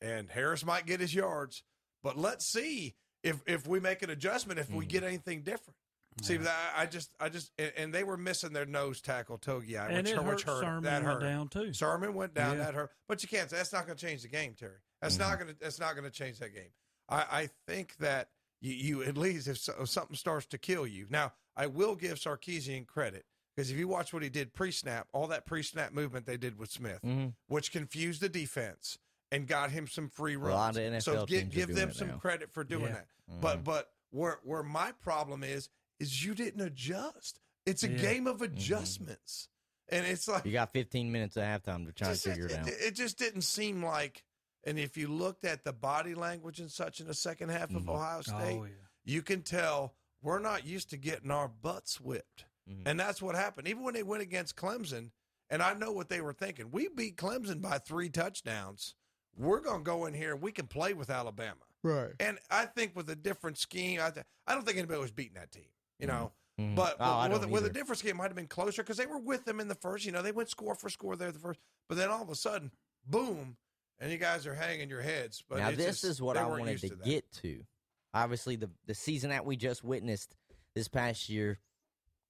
and 0.00 0.28
Harris 0.30 0.64
might 0.64 0.86
get 0.86 1.00
his 1.00 1.14
yards. 1.14 1.62
But 2.02 2.16
let's 2.18 2.46
see 2.46 2.94
if 3.22 3.42
if 3.46 3.66
we 3.66 3.80
make 3.80 4.02
an 4.02 4.10
adjustment, 4.10 4.58
if 4.60 4.68
Mm. 4.68 4.76
we 4.76 4.86
get 4.86 5.02
anything 5.02 5.42
different. 5.42 5.76
See, 6.22 6.36
that 6.36 6.72
I 6.76 6.86
just, 6.86 7.12
I 7.18 7.28
just, 7.28 7.50
and, 7.76 7.92
they 7.92 8.04
were 8.04 8.16
missing 8.16 8.52
their 8.52 8.66
nose 8.66 9.00
tackle 9.00 9.36
Togi, 9.38 9.74
And 9.76 9.94
which, 9.96 10.10
it 10.10 10.16
hurt, 10.16 10.26
which 10.26 10.42
hurt. 10.44 10.62
Sermon 10.62 10.84
that 10.84 11.02
went 11.02 11.14
hurt. 11.14 11.20
down, 11.20 11.48
too. 11.48 11.72
Sermon 11.72 12.14
went 12.14 12.34
down. 12.34 12.56
Yeah. 12.58 12.64
That 12.66 12.74
hurt. 12.74 12.90
But 13.08 13.22
you 13.22 13.28
can't. 13.28 13.50
Say 13.50 13.56
that's 13.56 13.72
not 13.72 13.86
going 13.86 13.98
to 13.98 14.06
change 14.06 14.22
the 14.22 14.28
game, 14.28 14.54
Terry. 14.58 14.78
That's 15.02 15.18
not 15.18 15.38
going 15.38 15.52
to. 15.52 15.56
That's 15.60 15.80
not 15.80 15.92
going 15.96 16.04
to 16.04 16.10
change 16.10 16.38
that 16.38 16.54
game. 16.54 16.70
I, 17.08 17.16
I 17.30 17.48
think 17.66 17.96
that 17.98 18.28
you, 18.60 18.72
you 18.72 19.02
at 19.02 19.16
least 19.18 19.48
if, 19.48 19.58
so, 19.58 19.74
if 19.80 19.88
something 19.88 20.16
starts 20.16 20.46
to 20.46 20.58
kill 20.58 20.86
you. 20.86 21.06
Now, 21.10 21.32
I 21.56 21.66
will 21.66 21.94
give 21.96 22.18
Sarkisian 22.18 22.86
credit 22.86 23.26
because 23.54 23.70
if 23.70 23.76
you 23.76 23.86
watch 23.88 24.12
what 24.14 24.22
he 24.22 24.28
did 24.30 24.54
pre-snap, 24.54 25.08
all 25.12 25.26
that 25.26 25.44
pre-snap 25.46 25.92
movement 25.92 26.24
they 26.26 26.36
did 26.38 26.58
with 26.58 26.70
Smith, 26.70 27.00
Mhm. 27.04 27.34
which 27.48 27.70
confused 27.72 28.20
the 28.22 28.28
defense 28.28 28.98
and 29.30 29.46
got 29.46 29.70
him 29.70 29.86
some 29.86 30.08
free 30.08 30.34
A 30.36 30.38
runs. 30.38 30.76
lot 30.76 30.76
of 30.78 31.02
so 31.02 31.26
give, 31.26 31.50
give 31.50 31.74
them 31.74 31.92
some 31.92 32.08
now. 32.08 32.16
credit 32.18 32.50
for 32.52 32.64
doing 32.64 32.84
Yeah. 32.86 32.92
that. 32.92 33.06
Mhm. 33.30 33.40
But 33.40 33.64
but 33.64 33.90
where 34.10 34.38
where 34.44 34.62
my 34.62 34.92
problem 34.92 35.42
is 35.44 35.68
is 36.04 36.24
you 36.24 36.34
didn't 36.34 36.60
adjust. 36.60 37.40
It's 37.66 37.82
a 37.82 37.88
Yeah. 37.90 37.98
game 37.98 38.26
of 38.26 38.38
Mhm. 38.38 38.44
adjustments, 38.52 39.48
and 39.88 40.06
it's 40.06 40.28
like 40.28 40.44
You 40.44 40.52
got 40.52 40.72
15 40.72 41.10
minutes 41.10 41.36
at 41.36 41.62
halftime 41.62 41.86
to 41.86 41.92
try 41.92 42.08
just- 42.10 42.24
to 42.24 42.30
figure 42.30 42.46
it 42.46 42.52
it, 42.52 42.58
out. 42.58 42.68
it 42.68 42.90
just 42.94 43.18
didn't 43.18 43.42
seem 43.42 43.82
like. 43.84 44.24
And 44.66 44.78
if 44.78 44.96
you 44.96 45.08
looked 45.08 45.44
at 45.44 45.64
the 45.64 45.72
body 45.74 46.14
language 46.14 46.58
and 46.60 46.70
such 46.72 47.00
in 47.00 47.06
the 47.06 47.14
second 47.14 47.50
half 47.50 47.70
of 47.74 47.82
Mhm. 47.82 47.88
Ohio 47.90 48.22
State, 48.22 48.58
Oh, 48.58 48.64
yeah. 48.64 48.74
you 49.04 49.22
can 49.22 49.42
tell 49.42 49.94
we're 50.22 50.38
not 50.38 50.64
used 50.64 50.88
to 50.90 50.96
getting 50.96 51.30
our 51.30 51.48
butts 51.48 52.00
whipped. 52.00 52.46
Mhm. 52.66 52.82
And 52.86 52.98
that's 53.00 53.20
what 53.20 53.34
happened. 53.34 53.68
Even 53.68 53.82
when 53.82 53.92
they 53.92 54.02
went 54.02 54.22
against 54.22 54.56
Clemson, 54.56 55.12
and 55.50 55.62
I 55.62 55.74
know 55.74 55.92
what 55.92 56.08
they 56.08 56.22
were 56.22 56.32
thinking. 56.32 56.70
We 56.70 56.88
beat 56.88 57.16
Clemson 57.18 57.60
by 57.60 57.78
three 57.78 58.08
touchdowns. 58.08 58.94
We're 59.36 59.60
going 59.60 59.80
to 59.80 59.84
go 59.84 60.06
in 60.06 60.14
here 60.14 60.32
and 60.32 60.40
we 60.42 60.50
can 60.52 60.66
play 60.66 60.94
with 60.94 61.10
Alabama. 61.10 61.60
Right. 61.82 62.14
And 62.18 62.38
I 62.48 62.64
think 62.64 62.96
with 62.96 63.10
a 63.10 63.16
different 63.16 63.58
scheme, 63.58 64.00
I, 64.00 64.10
th- 64.10 64.24
I 64.46 64.54
don't 64.54 64.64
think 64.64 64.78
anybody 64.78 64.98
was 65.00 65.12
beating 65.12 65.34
that 65.34 65.52
team, 65.52 65.68
you 65.98 66.06
know. 66.06 66.32
Mhm. 66.58 66.76
But, 66.76 66.96
Oh, 67.00 67.28
with, 67.28 67.46
with 67.46 67.66
a 67.66 67.70
different 67.70 68.04
it 68.04 68.14
might 68.14 68.28
have 68.28 68.36
been 68.36 68.46
closer 68.46 68.82
because 68.82 68.96
they 68.96 69.06
were 69.06 69.18
with 69.18 69.44
them 69.44 69.58
in 69.58 69.66
the 69.68 69.74
first. 69.74 70.04
You 70.04 70.12
know, 70.12 70.22
they 70.22 70.30
went 70.32 70.48
score 70.50 70.74
for 70.76 70.88
score 70.88 71.16
there 71.16 71.32
the 71.32 71.38
first. 71.40 71.58
But 71.88 71.98
then 71.98 72.10
all 72.10 72.22
of 72.22 72.30
a 72.30 72.34
sudden, 72.36 72.70
boom, 73.06 73.56
and 73.98 74.12
you 74.12 74.18
guys 74.18 74.46
are 74.46 74.54
hanging 74.54 74.88
your 74.88 75.02
heads. 75.02 75.42
But 75.48 75.58
now 75.58 75.70
this 75.72 75.86
just- 75.86 76.04
is 76.04 76.22
what 76.22 76.36
I 76.36 76.46
wanted 76.46 76.80
used 76.82 76.88
to, 76.88 76.96
get 77.04 77.30
to. 77.42 77.64
Obviously, 78.12 78.54
the 78.56 78.70
the 78.86 78.94
season 78.94 79.30
that 79.30 79.44
we 79.44 79.56
just 79.56 79.82
witnessed 79.82 80.36
this 80.76 80.86
past 80.86 81.28
year, 81.28 81.58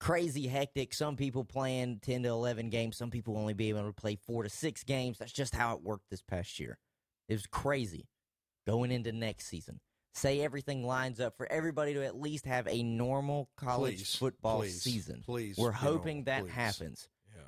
crazy 0.01 0.47
hectic. 0.47 0.95
Some 0.95 1.17
people 1.17 1.45
playing 1.45 2.01
ten 2.01 2.23
to 2.23 2.31
eleven 2.31 2.71
games. 2.71 2.97
Some 2.97 3.11
people 3.11 3.37
only 3.37 3.53
be 3.53 3.69
able 3.69 3.87
to 3.87 3.93
play 3.93 4.17
four 4.17 4.43
to 4.43 4.49
six 4.49 4.83
games. 4.85 5.19
That's 5.19 5.33
just 5.33 5.55
how 5.55 5.75
it 5.77 5.83
worked 5.83 6.09
this 6.11 6.23
past 6.23 6.59
year. 6.59 6.79
It 7.29 7.35
was 7.35 7.47
crazy. 7.47 8.09
Going 8.67 8.91
into 8.91 9.13
next 9.13 9.47
season, 9.49 9.81
say 10.15 10.41
everything 10.43 10.87
lines 10.87 11.21
up 11.21 11.37
for 11.37 11.51
everybody 11.51 11.95
to 11.95 12.05
at 12.05 12.19
least 12.21 12.47
have 12.47 12.67
a 12.69 12.83
normal 12.83 13.49
college 13.57 13.97
Please, 13.99 14.15
football 14.17 14.59
please, 14.61 14.81
season. 14.83 15.23
please, 15.25 15.57
we're 15.59 15.73
hoping 15.73 16.19
normal, 16.19 16.25
that 16.27 16.43
please. 16.45 16.53
happens. 16.53 17.09
Yeah. 17.35 17.43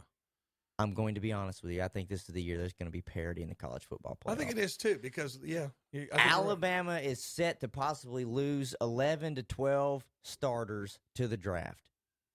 I'm 0.78 0.92
going 0.92 1.14
to 1.14 1.20
be 1.20 1.32
honest 1.32 1.62
with 1.62 1.72
you. 1.72 1.82
I 1.82 1.88
think 1.88 2.08
this 2.08 2.20
is 2.28 2.34
the 2.34 2.42
year 2.42 2.58
there's 2.58 2.72
going 2.74 2.86
to 2.86 2.92
be 2.92 3.00
parity 3.02 3.42
in 3.42 3.48
the 3.48 3.54
college 3.54 3.84
football 3.84 4.18
playoff. 4.22 4.32
I 4.32 4.34
think 4.36 4.50
it 4.50 4.58
is 4.58 4.76
too 4.76 4.98
because 5.00 5.38
yeah, 5.44 5.68
you- 5.92 6.00
I 6.00 6.00
think 6.00 6.10
you're 6.10 6.18
right. 6.18 6.32
Alabama 6.32 6.98
is 6.98 7.22
set 7.22 7.60
to 7.60 7.68
possibly 7.68 8.24
lose 8.24 8.74
11 8.80 9.36
to 9.36 9.42
12 9.42 10.04
starters 10.22 10.98
to 11.14 11.28
the 11.28 11.36
draft. 11.36 11.88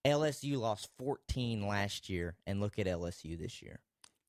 LSU 0.04 0.58
lost 0.58 0.88
14 0.98 1.64
last 1.66 2.08
year, 2.08 2.34
and 2.44 2.60
look 2.60 2.76
at 2.80 2.86
LSU 2.86 3.38
this 3.38 3.62
year. 3.62 3.78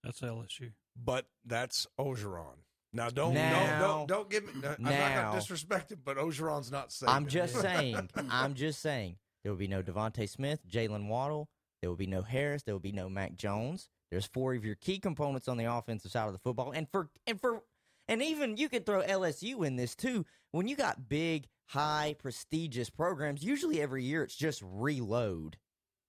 That's 0.03 0.19
LSU. 0.21 0.73
But 0.95 1.25
that's 1.43 1.87
Orgeron. 1.99 2.57
Now 2.93 3.09
don't 3.09 3.33
Now- 3.33 3.79
don't 3.79 3.79
don't 3.79 4.07
don't 4.07 4.29
give 4.29 4.43
me. 4.45 4.51
I'm 4.55 4.61
not 4.61 4.79
now- 4.79 5.21
going 5.23 5.33
to 5.33 5.39
disrespect 5.39 5.93
but 6.05 6.17
Orgeron's 6.17 6.71
not 6.71 6.91
safe. 6.91 7.09
I'm 7.09 7.27
just 7.27 7.59
saying. 7.59 8.09
I'm 8.29 8.53
just 8.53 8.81
saying. 8.81 9.17
There 9.43 9.51
will 9.51 9.59
be 9.59 9.67
no 9.67 9.81
DeVonta 9.83 10.29
Smith, 10.29 10.59
Jaylen 10.69 11.07
Waddle. 11.07 11.49
There 11.81 11.89
will 11.89 11.97
be 11.97 12.07
no 12.07 12.21
Harris. 12.21 12.63
There 12.63 12.73
will 12.73 12.79
be 12.79 12.93
no 12.93 13.09
Mac 13.09 13.35
Jones. 13.35 13.89
There's 14.09 14.25
four 14.27 14.53
of 14.53 14.63
your 14.63 14.75
key 14.75 14.99
components 14.99 15.47
on 15.47 15.57
the 15.57 15.65
offensive 15.65 16.11
side 16.11 16.27
of 16.27 16.33
the 16.33 16.39
football, 16.39 16.71
and 16.71 16.87
for 16.89 17.09
and 17.27 17.41
for 17.41 17.63
and 18.07 18.21
even 18.21 18.57
you 18.57 18.69
could 18.69 18.85
throw 18.85 19.01
LSU 19.01 19.65
in 19.65 19.75
this 19.75 19.95
too. 19.95 20.25
When 20.51 20.67
you 20.67 20.75
got 20.75 21.09
big, 21.09 21.47
high, 21.67 22.15
prestigious 22.19 22.89
programs, 22.89 23.43
usually 23.43 23.81
every 23.81 24.03
year 24.03 24.23
it's 24.23 24.35
just 24.35 24.61
reload. 24.63 25.57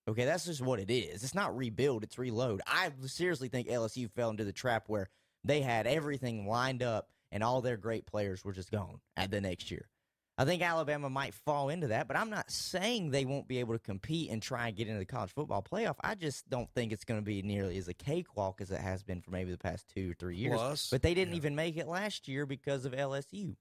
Okay, 0.07 0.27
that's 0.27 0.45
just 0.45 0.61
what 0.61 0.81
it 0.81 0.91
is. 0.91 1.25
It's 1.25 1.35
not 1.35 1.57
rebuild, 1.57 2.05
it's 2.05 2.19
reload. 2.19 2.61
I 2.67 2.91
seriously 3.07 3.49
think 3.49 3.69
LSU 3.69 4.11
fell 4.11 4.29
into 4.29 4.45
the 4.45 4.53
trap 4.53 4.85
where 4.87 5.09
they 5.45 5.61
had 5.61 5.87
everything 5.87 6.47
lined 6.47 6.83
up 6.83 7.09
and 7.31 7.43
all 7.43 7.61
their 7.61 7.77
great 7.77 8.07
players 8.07 8.45
were 8.45 8.53
just 8.53 8.71
gone 8.71 9.01
at 9.17 9.31
the 9.31 9.41
next 9.41 9.71
year. 9.71 9.89
I 10.37 10.45
think 10.45 10.63
Alabama 10.63 11.09
might 11.09 11.33
fall 11.33 11.69
into 11.69 11.89
that, 11.89 12.09
but 12.09 12.17
I'm 12.17 12.29
not 12.31 12.51
saying 12.51 13.11
they 13.13 13.25
won't 13.25 13.47
be 13.47 13.61
able 13.61 13.75
to 13.75 13.79
compete 13.79 14.31
and 14.31 14.43
try 14.43 14.67
and 14.67 14.77
get 14.77 14.89
into 14.89 14.99
the 14.99 15.05
college 15.05 15.31
football 15.33 15.63
playoff. 15.63 15.95
I 16.03 16.17
just 16.17 16.49
don't 16.51 16.69
think 16.75 16.91
it's 16.91 17.05
going 17.05 17.21
to 17.21 17.25
be 17.25 17.41
nearly 17.43 17.79
as 17.79 17.87
a 17.87 17.95
cakewalk 17.95 18.61
as 18.61 18.73
it 18.73 18.81
has 18.81 19.05
been 19.05 19.21
for 19.21 19.31
maybe 19.31 19.53
the 19.53 19.59
past 19.59 19.87
two 19.95 20.11
or 20.11 20.15
three 20.15 20.37
years. 20.37 20.57
Plus, 20.57 20.91
but 20.91 21.03
they 21.03 21.15
didn't 21.15 21.35
even 21.35 21.55
make 21.55 21.77
it 21.77 21.87
last 21.87 22.27
year 22.27 22.47
because 22.47 22.85
of 22.85 22.93
LSU. 22.93 23.55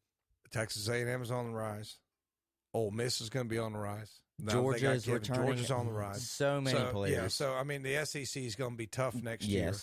Texas 0.52 0.88
A&M 0.88 1.22
is 1.22 1.30
on 1.30 1.46
the 1.46 1.52
rise. 1.56 1.98
Ole 2.74 2.90
Miss 2.90 3.22
is 3.22 3.30
going 3.30 3.46
to 3.46 3.50
be 3.50 3.60
on 3.60 3.74
the 3.74 3.80
rise. 3.80 4.12
Now 4.40 4.54
they 4.54 4.60
Georgia 4.80 4.92
is 4.94 5.08
returning 5.08 5.46
Georgia's 5.46 5.72
on 5.72 5.86
the 5.86 5.92
rise. 5.92 6.28
so 6.28 6.60
many 6.60 6.80
Yeah, 6.80 6.92
players. 6.92 7.34
so 7.36 7.54
I 7.54 7.64
mean, 7.64 7.84
the 7.84 8.04
SEC 8.04 8.42
is 8.42 8.56
going 8.56 8.72
to 8.72 8.78
be 8.78 8.88
tough 8.88 9.14
next 9.14 9.46
year. 9.46 9.74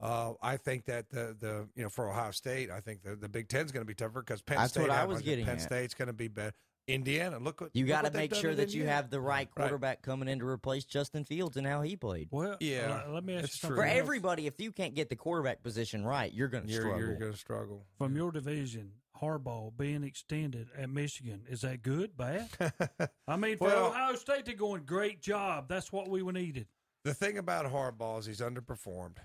Yes. 0.00 0.10
Uh, 0.10 0.32
I 0.42 0.56
think 0.56 0.86
that 0.86 1.10
the 1.10 1.36
the 1.38 1.68
you 1.74 1.82
know 1.82 1.88
for 1.88 2.08
Ohio 2.10 2.30
State, 2.30 2.70
I 2.70 2.80
think 2.80 3.02
the, 3.02 3.16
the 3.16 3.28
Big 3.28 3.48
Ten's 3.48 3.72
going 3.72 3.82
to 3.82 3.88
be 3.88 3.94
tougher 3.94 4.20
because 4.22 4.42
Penn 4.42 4.58
That's 4.58 4.72
State. 4.72 4.82
what 4.82 4.90
I 4.90 5.04
was 5.04 5.20
a- 5.20 5.22
getting 5.22 5.44
Penn 5.44 5.56
at. 5.56 5.62
State's 5.62 5.94
going 5.94 6.08
to 6.08 6.12
be 6.14 6.28
better. 6.28 6.54
Indiana, 6.88 7.38
look 7.38 7.60
what 7.60 7.70
You 7.72 7.84
look 7.84 7.88
got 7.90 8.04
to 8.06 8.10
make 8.10 8.34
sure 8.34 8.50
at 8.50 8.56
that 8.56 8.74
you 8.74 8.84
have 8.86 9.10
the 9.10 9.20
right 9.20 9.48
quarterback 9.54 10.02
coming 10.02 10.28
in 10.28 10.40
to 10.40 10.46
replace 10.46 10.84
Justin 10.84 11.24
Fields 11.24 11.56
and 11.56 11.64
how 11.64 11.82
he 11.82 11.94
played. 11.94 12.28
Well, 12.32 12.56
Yeah, 12.58 13.02
uh, 13.06 13.12
let 13.12 13.22
me 13.22 13.34
ask 13.34 13.42
you 13.42 13.44
it's 13.44 13.60
something. 13.60 13.76
For 13.76 13.84
else. 13.84 13.96
everybody, 13.96 14.46
if 14.48 14.60
you 14.60 14.72
can't 14.72 14.94
get 14.94 15.08
the 15.08 15.14
quarterback 15.14 15.62
position 15.62 16.04
right, 16.04 16.32
you're 16.32 16.48
going 16.48 16.66
to 16.66 16.72
struggle. 16.72 16.98
you're 16.98 17.14
going 17.14 17.30
to 17.32 17.38
struggle. 17.38 17.84
From 17.96 18.16
your 18.16 18.32
division, 18.32 18.90
Harbaugh 19.22 19.76
being 19.76 20.02
extended 20.02 20.66
at 20.76 20.90
Michigan, 20.90 21.42
is 21.48 21.60
that 21.60 21.82
good, 21.82 22.16
bad? 22.16 22.48
I 23.28 23.36
mean, 23.36 23.58
for 23.58 23.68
Well- 23.68 23.88
Ohio 23.88 24.16
State, 24.16 24.46
they're 24.46 24.54
going, 24.54 24.82
great 24.84 25.20
job. 25.20 25.68
That's 25.68 25.92
what 25.92 26.08
we 26.08 26.22
needed. 26.22 26.66
The 27.04 27.14
thing 27.14 27.38
about 27.38 27.66
Harbaugh 27.66 28.18
is 28.18 28.26
he's 28.26 28.40
underperformed, 28.40 29.18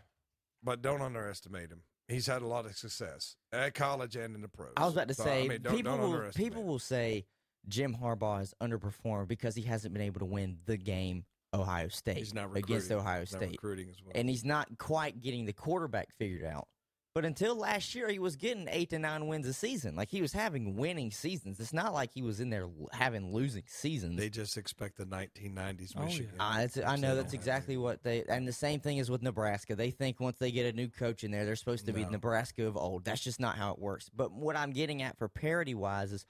but 0.66 0.82
don't 0.82 1.02
underestimate 1.02 1.70
him. 1.70 1.82
He's 2.08 2.28
had 2.28 2.42
a 2.42 2.48
lot 2.48 2.66
of 2.66 2.76
success 2.76 3.36
at 3.54 3.74
college 3.74 4.16
and 4.16 4.36
in 4.36 4.42
the 4.42 4.48
pros. 4.50 4.74
I 4.78 4.84
was 4.86 4.94
about 4.94 5.08
to 5.08 5.14
So, 5.14 5.24
say 5.24 5.46
I 5.46 5.48
mean, 5.48 5.62
don't, 5.62 5.76
people 5.76 5.92
don't 5.94 6.02
will 6.02 6.14
underestimate 6.14 6.48
people 6.52 6.64
will 6.64 6.80
say 6.80 7.26
Jim 7.68 7.96
Harbaugh 8.00 8.40
has 8.40 8.54
underperformed 8.62 9.28
because 9.28 9.56
he 9.56 9.64
hasn't 9.64 9.94
been 9.94 10.04
able 10.04 10.20
to 10.20 10.26
win 10.26 10.58
the 10.66 10.78
game 10.78 11.26
Ohio 11.54 11.88
State 11.88 12.18
He's 12.18 12.34
not 12.34 12.56
against. 12.56 12.92
Ohio 12.92 13.26
State, 13.26 13.52
recruiting 13.52 13.90
as 13.90 13.96
well. 14.04 14.12
and 14.14 14.30
he's 14.30 14.44
not 14.44 14.68
quite 14.78 15.22
getting 15.22 15.46
the 15.46 15.54
quarterback 15.54 16.10
figured 16.20 16.44
out. 16.44 16.68
But 17.16 17.24
until 17.24 17.56
last 17.56 17.96
year, 17.96 18.10
he 18.10 18.20
was 18.20 18.36
getting 18.36 18.68
eight 18.70 18.90
to 18.90 19.00
nine 19.00 19.28
wins 19.28 19.48
a 19.48 19.54
season. 19.54 19.96
Like 19.96 20.10
he 20.12 20.22
was 20.22 20.34
having 20.34 20.76
winning 20.76 21.12
seasons. 21.12 21.62
It's 21.62 21.72
not 21.72 21.94
like 21.94 22.12
he 22.14 22.22
was 22.22 22.42
in 22.42 22.50
there 22.50 22.68
having 22.92 23.34
losing 23.34 23.64
seasons. 23.68 24.18
They 24.20 24.28
just 24.30 24.58
expect 24.58 24.98
the 24.98 25.06
1990s 25.06 25.94
Oh, 25.96 26.04
Michigan. 26.04 26.34
Uh, 26.38 26.58
it's, 26.64 26.78
I 26.78 26.98
know 26.98 27.16
that's 27.16 27.32
exactly 27.32 27.78
what 27.78 28.04
they, 28.04 28.26
and 28.28 28.46
the 28.46 28.52
same 28.52 28.82
thing 28.82 28.98
is 28.98 29.10
with 29.10 29.22
Nebraska. 29.24 29.78
They 29.78 29.92
think 29.92 30.20
once 30.20 30.40
they 30.40 30.52
get 30.52 30.66
a 30.66 30.76
new 30.76 30.90
coach 30.90 31.24
in 31.24 31.32
there, 31.32 31.46
they're 31.46 31.56
supposed 31.56 31.86
to 31.86 31.94
be 31.94 32.04
No. 32.04 32.10
Nebraska 32.10 32.66
of 32.68 32.76
old. 32.76 33.06
That's 33.06 33.24
just 33.24 33.40
not 33.40 33.56
how 33.56 33.72
it 33.72 33.80
works. 33.80 34.10
But 34.14 34.34
what 34.34 34.58
I'm 34.58 34.72
getting 34.74 35.02
at 35.02 35.18
for 35.18 35.30
parity 35.30 35.74
wise 35.74 36.12
is 36.12 36.26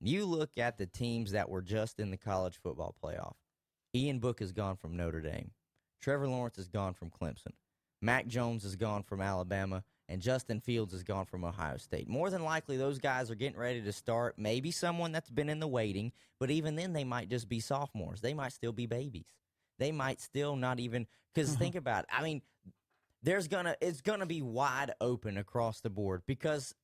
you 0.00 0.24
look 0.26 0.58
at 0.58 0.78
the 0.78 0.86
teams 0.86 1.30
that 1.30 1.48
were 1.48 1.62
just 1.62 2.00
in 2.00 2.10
the 2.10 2.16
college 2.16 2.58
football 2.60 2.96
playoff. 3.00 3.34
Ian 3.94 4.18
Book 4.18 4.40
has 4.40 4.50
gone 4.50 4.74
from 4.74 4.96
Notre 4.96 5.20
Dame. 5.20 5.52
Trevor 6.02 6.26
Lawrence 6.26 6.58
is 6.58 6.66
gone 6.66 6.94
from 6.94 7.10
Clemson. 7.10 7.52
Mac 8.02 8.26
Jones 8.26 8.64
is 8.64 8.74
gone 8.74 9.04
from 9.04 9.20
Alabama, 9.20 9.84
and 10.08 10.20
Justin 10.20 10.60
Fields 10.60 10.92
is 10.92 11.02
gone 11.02 11.24
from 11.24 11.44
Ohio 11.44 11.76
State. 11.78 12.08
More 12.08 12.30
than 12.30 12.44
likely, 12.44 12.76
those 12.76 12.98
guys 12.98 13.30
are 13.30 13.34
getting 13.34 13.58
ready 13.58 13.80
to 13.82 13.92
start. 13.92 14.34
Maybe 14.38 14.70
someone 14.70 15.12
that's 15.12 15.30
been 15.30 15.48
in 15.48 15.60
the 15.60 15.66
waiting, 15.66 16.12
but 16.38 16.50
even 16.50 16.76
then, 16.76 16.92
they 16.92 17.04
might 17.04 17.30
just 17.30 17.48
be 17.48 17.60
sophomores. 17.60 18.20
They 18.20 18.34
might 18.34 18.52
still 18.52 18.72
be 18.72 18.86
babies. 18.86 19.26
They 19.78 19.92
might 19.92 20.20
still 20.20 20.56
not 20.56 20.78
even 20.78 21.06
because 21.34 21.50
mm-hmm. 21.50 21.58
think 21.58 21.74
about 21.74 22.04
it. 22.04 22.10
I 22.12 22.22
mean, 22.22 22.42
there's 23.22 23.48
gonna 23.48 23.74
it's 23.80 24.02
gonna 24.02 24.26
be 24.26 24.42
wide 24.42 24.92
open 25.00 25.38
across 25.38 25.80
the 25.80 25.90
board 25.90 26.22
because 26.26 26.74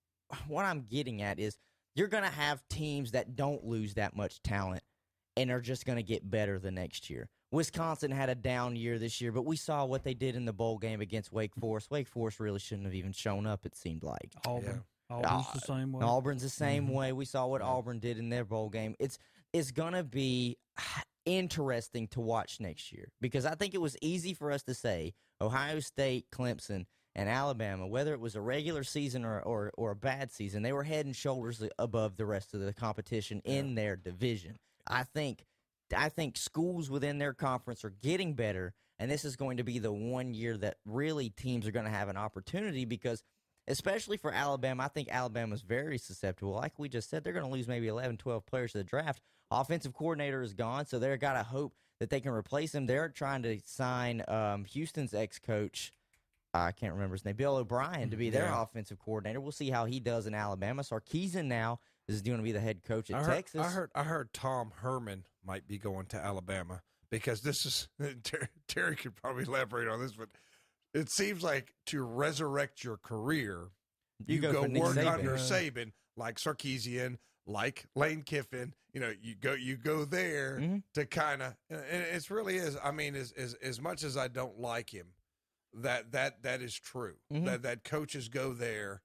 what 0.48 0.64
I'm 0.64 0.82
getting 0.82 1.22
at 1.22 1.38
is 1.38 1.58
you're 1.94 2.08
gonna 2.08 2.30
have 2.30 2.62
teams 2.68 3.12
that 3.12 3.36
don't 3.36 3.64
lose 3.64 3.94
that 3.94 4.16
much 4.16 4.42
talent 4.42 4.82
and 5.36 5.50
are 5.50 5.60
just 5.60 5.86
gonna 5.86 6.02
get 6.02 6.28
better 6.28 6.58
the 6.58 6.70
next 6.70 7.10
year. 7.10 7.28
Wisconsin 7.52 8.10
had 8.10 8.28
a 8.28 8.34
down 8.34 8.76
year 8.76 8.98
this 8.98 9.20
year, 9.20 9.32
but 9.32 9.44
we 9.44 9.56
saw 9.56 9.84
what 9.84 10.04
they 10.04 10.14
did 10.14 10.36
in 10.36 10.44
the 10.44 10.52
bowl 10.52 10.78
game 10.78 11.00
against 11.00 11.32
Wake 11.32 11.54
Forest. 11.56 11.90
Wake 11.90 12.06
Forest 12.06 12.38
really 12.38 12.60
shouldn't 12.60 12.86
have 12.86 12.94
even 12.94 13.12
shown 13.12 13.46
up. 13.46 13.66
It 13.66 13.74
seemed 13.74 14.02
like 14.02 14.32
Auburn. 14.46 14.84
Auburn's 15.10 15.46
the 15.52 15.72
uh, 15.72 15.76
same 15.76 15.92
way. 15.92 16.04
Auburn's 16.04 16.42
the 16.42 16.48
same 16.48 16.84
mm-hmm. 16.84 16.94
way. 16.94 17.12
We 17.12 17.24
saw 17.24 17.46
what 17.46 17.62
Auburn 17.62 17.98
did 17.98 18.18
in 18.18 18.28
their 18.28 18.44
bowl 18.44 18.68
game. 18.68 18.94
It's 18.98 19.18
it's 19.52 19.72
gonna 19.72 20.04
be 20.04 20.58
interesting 21.26 22.08
to 22.08 22.20
watch 22.20 22.60
next 22.60 22.92
year 22.92 23.10
because 23.20 23.44
I 23.44 23.54
think 23.54 23.74
it 23.74 23.80
was 23.80 23.96
easy 24.00 24.34
for 24.34 24.52
us 24.52 24.62
to 24.64 24.74
say 24.74 25.14
Ohio 25.40 25.80
State, 25.80 26.26
Clemson, 26.32 26.86
and 27.14 27.28
Alabama, 27.28 27.86
whether 27.86 28.12
it 28.14 28.20
was 28.20 28.36
a 28.36 28.40
regular 28.40 28.84
season 28.84 29.24
or, 29.24 29.40
or, 29.40 29.72
or 29.76 29.90
a 29.90 29.96
bad 29.96 30.30
season, 30.30 30.62
they 30.62 30.72
were 30.72 30.84
head 30.84 31.06
and 31.06 31.16
shoulders 31.16 31.62
above 31.78 32.16
the 32.16 32.26
rest 32.26 32.54
of 32.54 32.60
the 32.60 32.72
competition 32.72 33.40
in 33.44 33.74
their 33.74 33.96
division. 33.96 34.56
I 34.86 35.02
think 35.04 35.44
I 35.96 36.08
think 36.08 36.36
schools 36.36 36.88
within 36.90 37.18
their 37.18 37.32
conference 37.34 37.84
are 37.84 37.90
getting 38.02 38.34
better, 38.34 38.74
and 38.98 39.10
this 39.10 39.24
is 39.24 39.36
going 39.36 39.56
to 39.56 39.64
be 39.64 39.78
the 39.78 39.92
one 39.92 40.34
year 40.34 40.56
that 40.58 40.76
really 40.84 41.30
teams 41.30 41.66
are 41.66 41.72
going 41.72 41.84
to 41.86 41.90
have 41.90 42.08
an 42.08 42.16
opportunity 42.16 42.84
because 42.84 43.22
especially 43.68 44.16
for 44.16 44.32
Alabama, 44.32 44.84
I 44.84 44.88
think 44.88 45.08
Alabama 45.10 45.54
is 45.54 45.62
very 45.62 45.98
susceptible. 45.98 46.52
Like 46.52 46.78
we 46.78 46.88
just 46.88 47.08
said, 47.10 47.22
they're 47.22 47.32
going 47.32 47.44
to 47.44 47.50
lose 47.52 47.68
maybe 47.68 47.86
11, 47.88 48.16
12 48.16 48.46
players 48.46 48.72
to 48.72 48.78
the 48.78 48.84
draft. 48.84 49.20
Offensive 49.50 49.92
coordinator 49.94 50.42
is 50.42 50.54
gone, 50.54 50.86
so 50.86 50.98
they're 50.98 51.16
got 51.16 51.34
to 51.34 51.42
hope 51.42 51.74
that 52.00 52.08
they 52.10 52.20
can 52.20 52.32
replace 52.32 52.74
him. 52.74 52.86
They're 52.86 53.08
trying 53.08 53.42
to 53.42 53.58
sign 53.64 54.24
um, 54.28 54.64
Houston's 54.64 55.12
ex 55.14 55.38
coach. 55.38 55.92
I 56.52 56.72
can't 56.72 56.94
remember 56.94 57.14
his 57.14 57.24
name, 57.24 57.36
Bill 57.36 57.56
O'Brien, 57.56 58.10
to 58.10 58.16
be 58.16 58.30
their 58.30 58.46
Yeah. 58.46 58.62
offensive 58.62 58.98
coordinator. 58.98 59.40
We'll 59.40 59.52
see 59.52 59.70
how 59.70 59.84
he 59.84 60.00
does 60.00 60.26
in 60.26 60.34
Alabama. 60.34 60.82
Sarkisian 60.82 61.46
now 61.46 61.78
is 62.08 62.22
going 62.22 62.38
to 62.38 62.42
be 62.44 62.52
the 62.52 62.60
head 62.60 62.82
coach 62.84 63.10
at 63.10 63.16
I 63.16 63.22
heard, 63.24 63.34
Texas. 63.34 63.60
I 63.60 63.70
heard 63.70 63.90
I 63.94 64.02
heard 64.04 64.32
Tom 64.32 64.72
Herman 64.76 65.24
might 65.44 65.66
be 65.66 65.78
going 65.78 66.06
to 66.06 66.16
Alabama 66.16 66.82
because 67.10 67.40
this 67.42 67.64
is 67.66 67.88
Terry, 68.24 68.48
Terry 68.68 68.96
could 68.96 69.14
probably 69.16 69.44
elaborate 69.44 69.88
on 69.88 70.00
this, 70.00 70.12
but 70.12 70.28
it 70.94 71.10
seems 71.10 71.42
like 71.42 71.74
to 71.86 72.02
resurrect 72.02 72.82
your 72.84 72.96
career, 72.96 73.68
You 74.26 74.36
you, 74.36 74.40
go 74.40 74.52
go, 74.52 74.60
work 74.62 74.96
Saban. 74.96 75.06
under 75.12 75.30
Right. 75.32 75.40
Saban, 75.40 75.92
like 76.16 76.36
Sarkisian, 76.38 77.18
like 77.46 77.86
Lane 77.94 78.22
Kiffin. 78.22 78.74
You 78.92 79.00
know, 79.00 79.12
you 79.22 79.36
go 79.36 79.54
you 79.54 79.76
go 79.76 80.04
there 80.04 80.58
Mm-hmm. 80.60 80.76
to 80.94 81.06
kind 81.06 81.42
of, 81.42 81.54
and 81.70 81.80
it's 82.12 82.28
really 82.30 82.56
is. 82.56 82.76
I 82.82 82.90
mean, 82.90 83.14
as 83.14 83.30
as 83.32 83.54
as 83.62 83.80
much 83.80 84.02
as 84.02 84.16
I 84.16 84.26
don't 84.26 84.58
like 84.58 84.90
him, 84.92 85.06
that 85.74 86.10
that 86.10 86.42
that 86.42 86.60
is 86.60 86.74
true. 86.74 87.14
Mhm. 87.32 87.44
That 87.44 87.62
that 87.62 87.84
coaches 87.84 88.28
go 88.28 88.52
there 88.52 89.02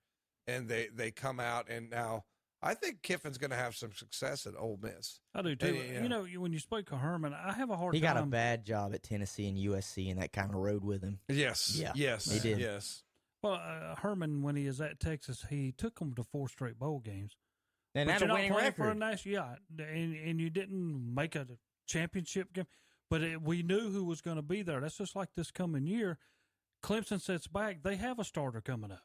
and 0.48 0.68
they 0.68 0.88
they 0.94 1.12
come 1.12 1.40
out 1.40 1.70
and 1.70 1.90
now. 1.92 2.26
I 2.66 2.74
think 2.74 3.02
Kiffin's 3.04 3.38
going 3.38 3.52
to 3.52 3.56
have 3.58 3.76
some 3.76 3.94
success 3.94 4.48
at 4.48 4.56
Ole 4.58 4.80
Miss. 4.82 5.20
I 5.36 5.42
do 5.44 5.56
too. 5.56 5.74
Yeah. 5.76 6.02
You 6.04 6.10
know, 6.10 6.24
you- 6.24 6.42
when 6.42 6.52
you 6.52 6.60
spoke 6.60 6.92
of 6.92 7.00
Herman, 7.00 7.34
I 7.34 7.54
have 7.54 7.70
a 7.70 7.78
hard 7.78 7.94
time. 7.94 8.02
he 8.02 8.06
time. 8.06 8.16
got 8.16 8.24
a 8.24 8.28
bad 8.28 8.66
job 8.66 8.94
at 8.96 9.04
Tennessee 9.04 9.48
and 9.48 9.58
USC, 9.58 10.10
and 10.10 10.20
that 10.22 10.34
kind 10.34 10.50
of 10.50 10.56
rode 10.56 10.84
with 10.84 11.04
him. 11.04 11.20
Yes. 11.30 11.78
Yeah. 11.80 11.92
Yes. 11.96 12.30
He 12.32 12.40
did. 12.40 12.60
Yes. 12.60 13.04
Well, 13.44 13.54
uh, 13.54 13.96
Herman, 13.98 14.42
when 14.42 14.56
he 14.56 14.66
is 14.66 14.82
at 14.82 15.00
Texas, 15.00 15.46
he 15.50 15.72
took 15.72 16.00
them 16.00 16.16
to 16.16 16.24
four 16.24 16.50
straight 16.50 16.80
bowl 16.80 17.00
games. 17.00 17.36
And 17.94 18.08
but 18.08 18.20
had 18.22 18.30
a 18.30 18.34
winning 18.34 18.52
playing 18.52 18.72
for 18.74 18.84
a 18.86 18.88
record. 18.88 19.00
national, 19.00 19.34
yeah, 19.36 19.56
and 19.78 20.16
and 20.16 20.42
you 20.42 20.50
didn't 20.50 21.14
make 21.16 21.36
a 21.36 21.48
championship 21.88 22.52
game. 22.52 22.66
But 23.10 23.22
it, 23.22 23.42
we 23.42 23.62
knew 23.64 23.90
who 23.92 24.04
was 24.04 24.20
going 24.20 24.36
to 24.38 24.42
be 24.42 24.64
there. 24.64 24.82
That's 24.82 24.98
just 24.98 25.16
like 25.16 25.30
this 25.36 25.50
coming 25.52 25.86
year. 25.86 26.18
Clemson 26.84 27.22
sits 27.22 27.48
back; 27.48 27.84
they 27.84 27.96
have 27.96 28.20
a 28.20 28.24
starter 28.26 28.60
coming 28.62 28.92
up, 28.92 29.04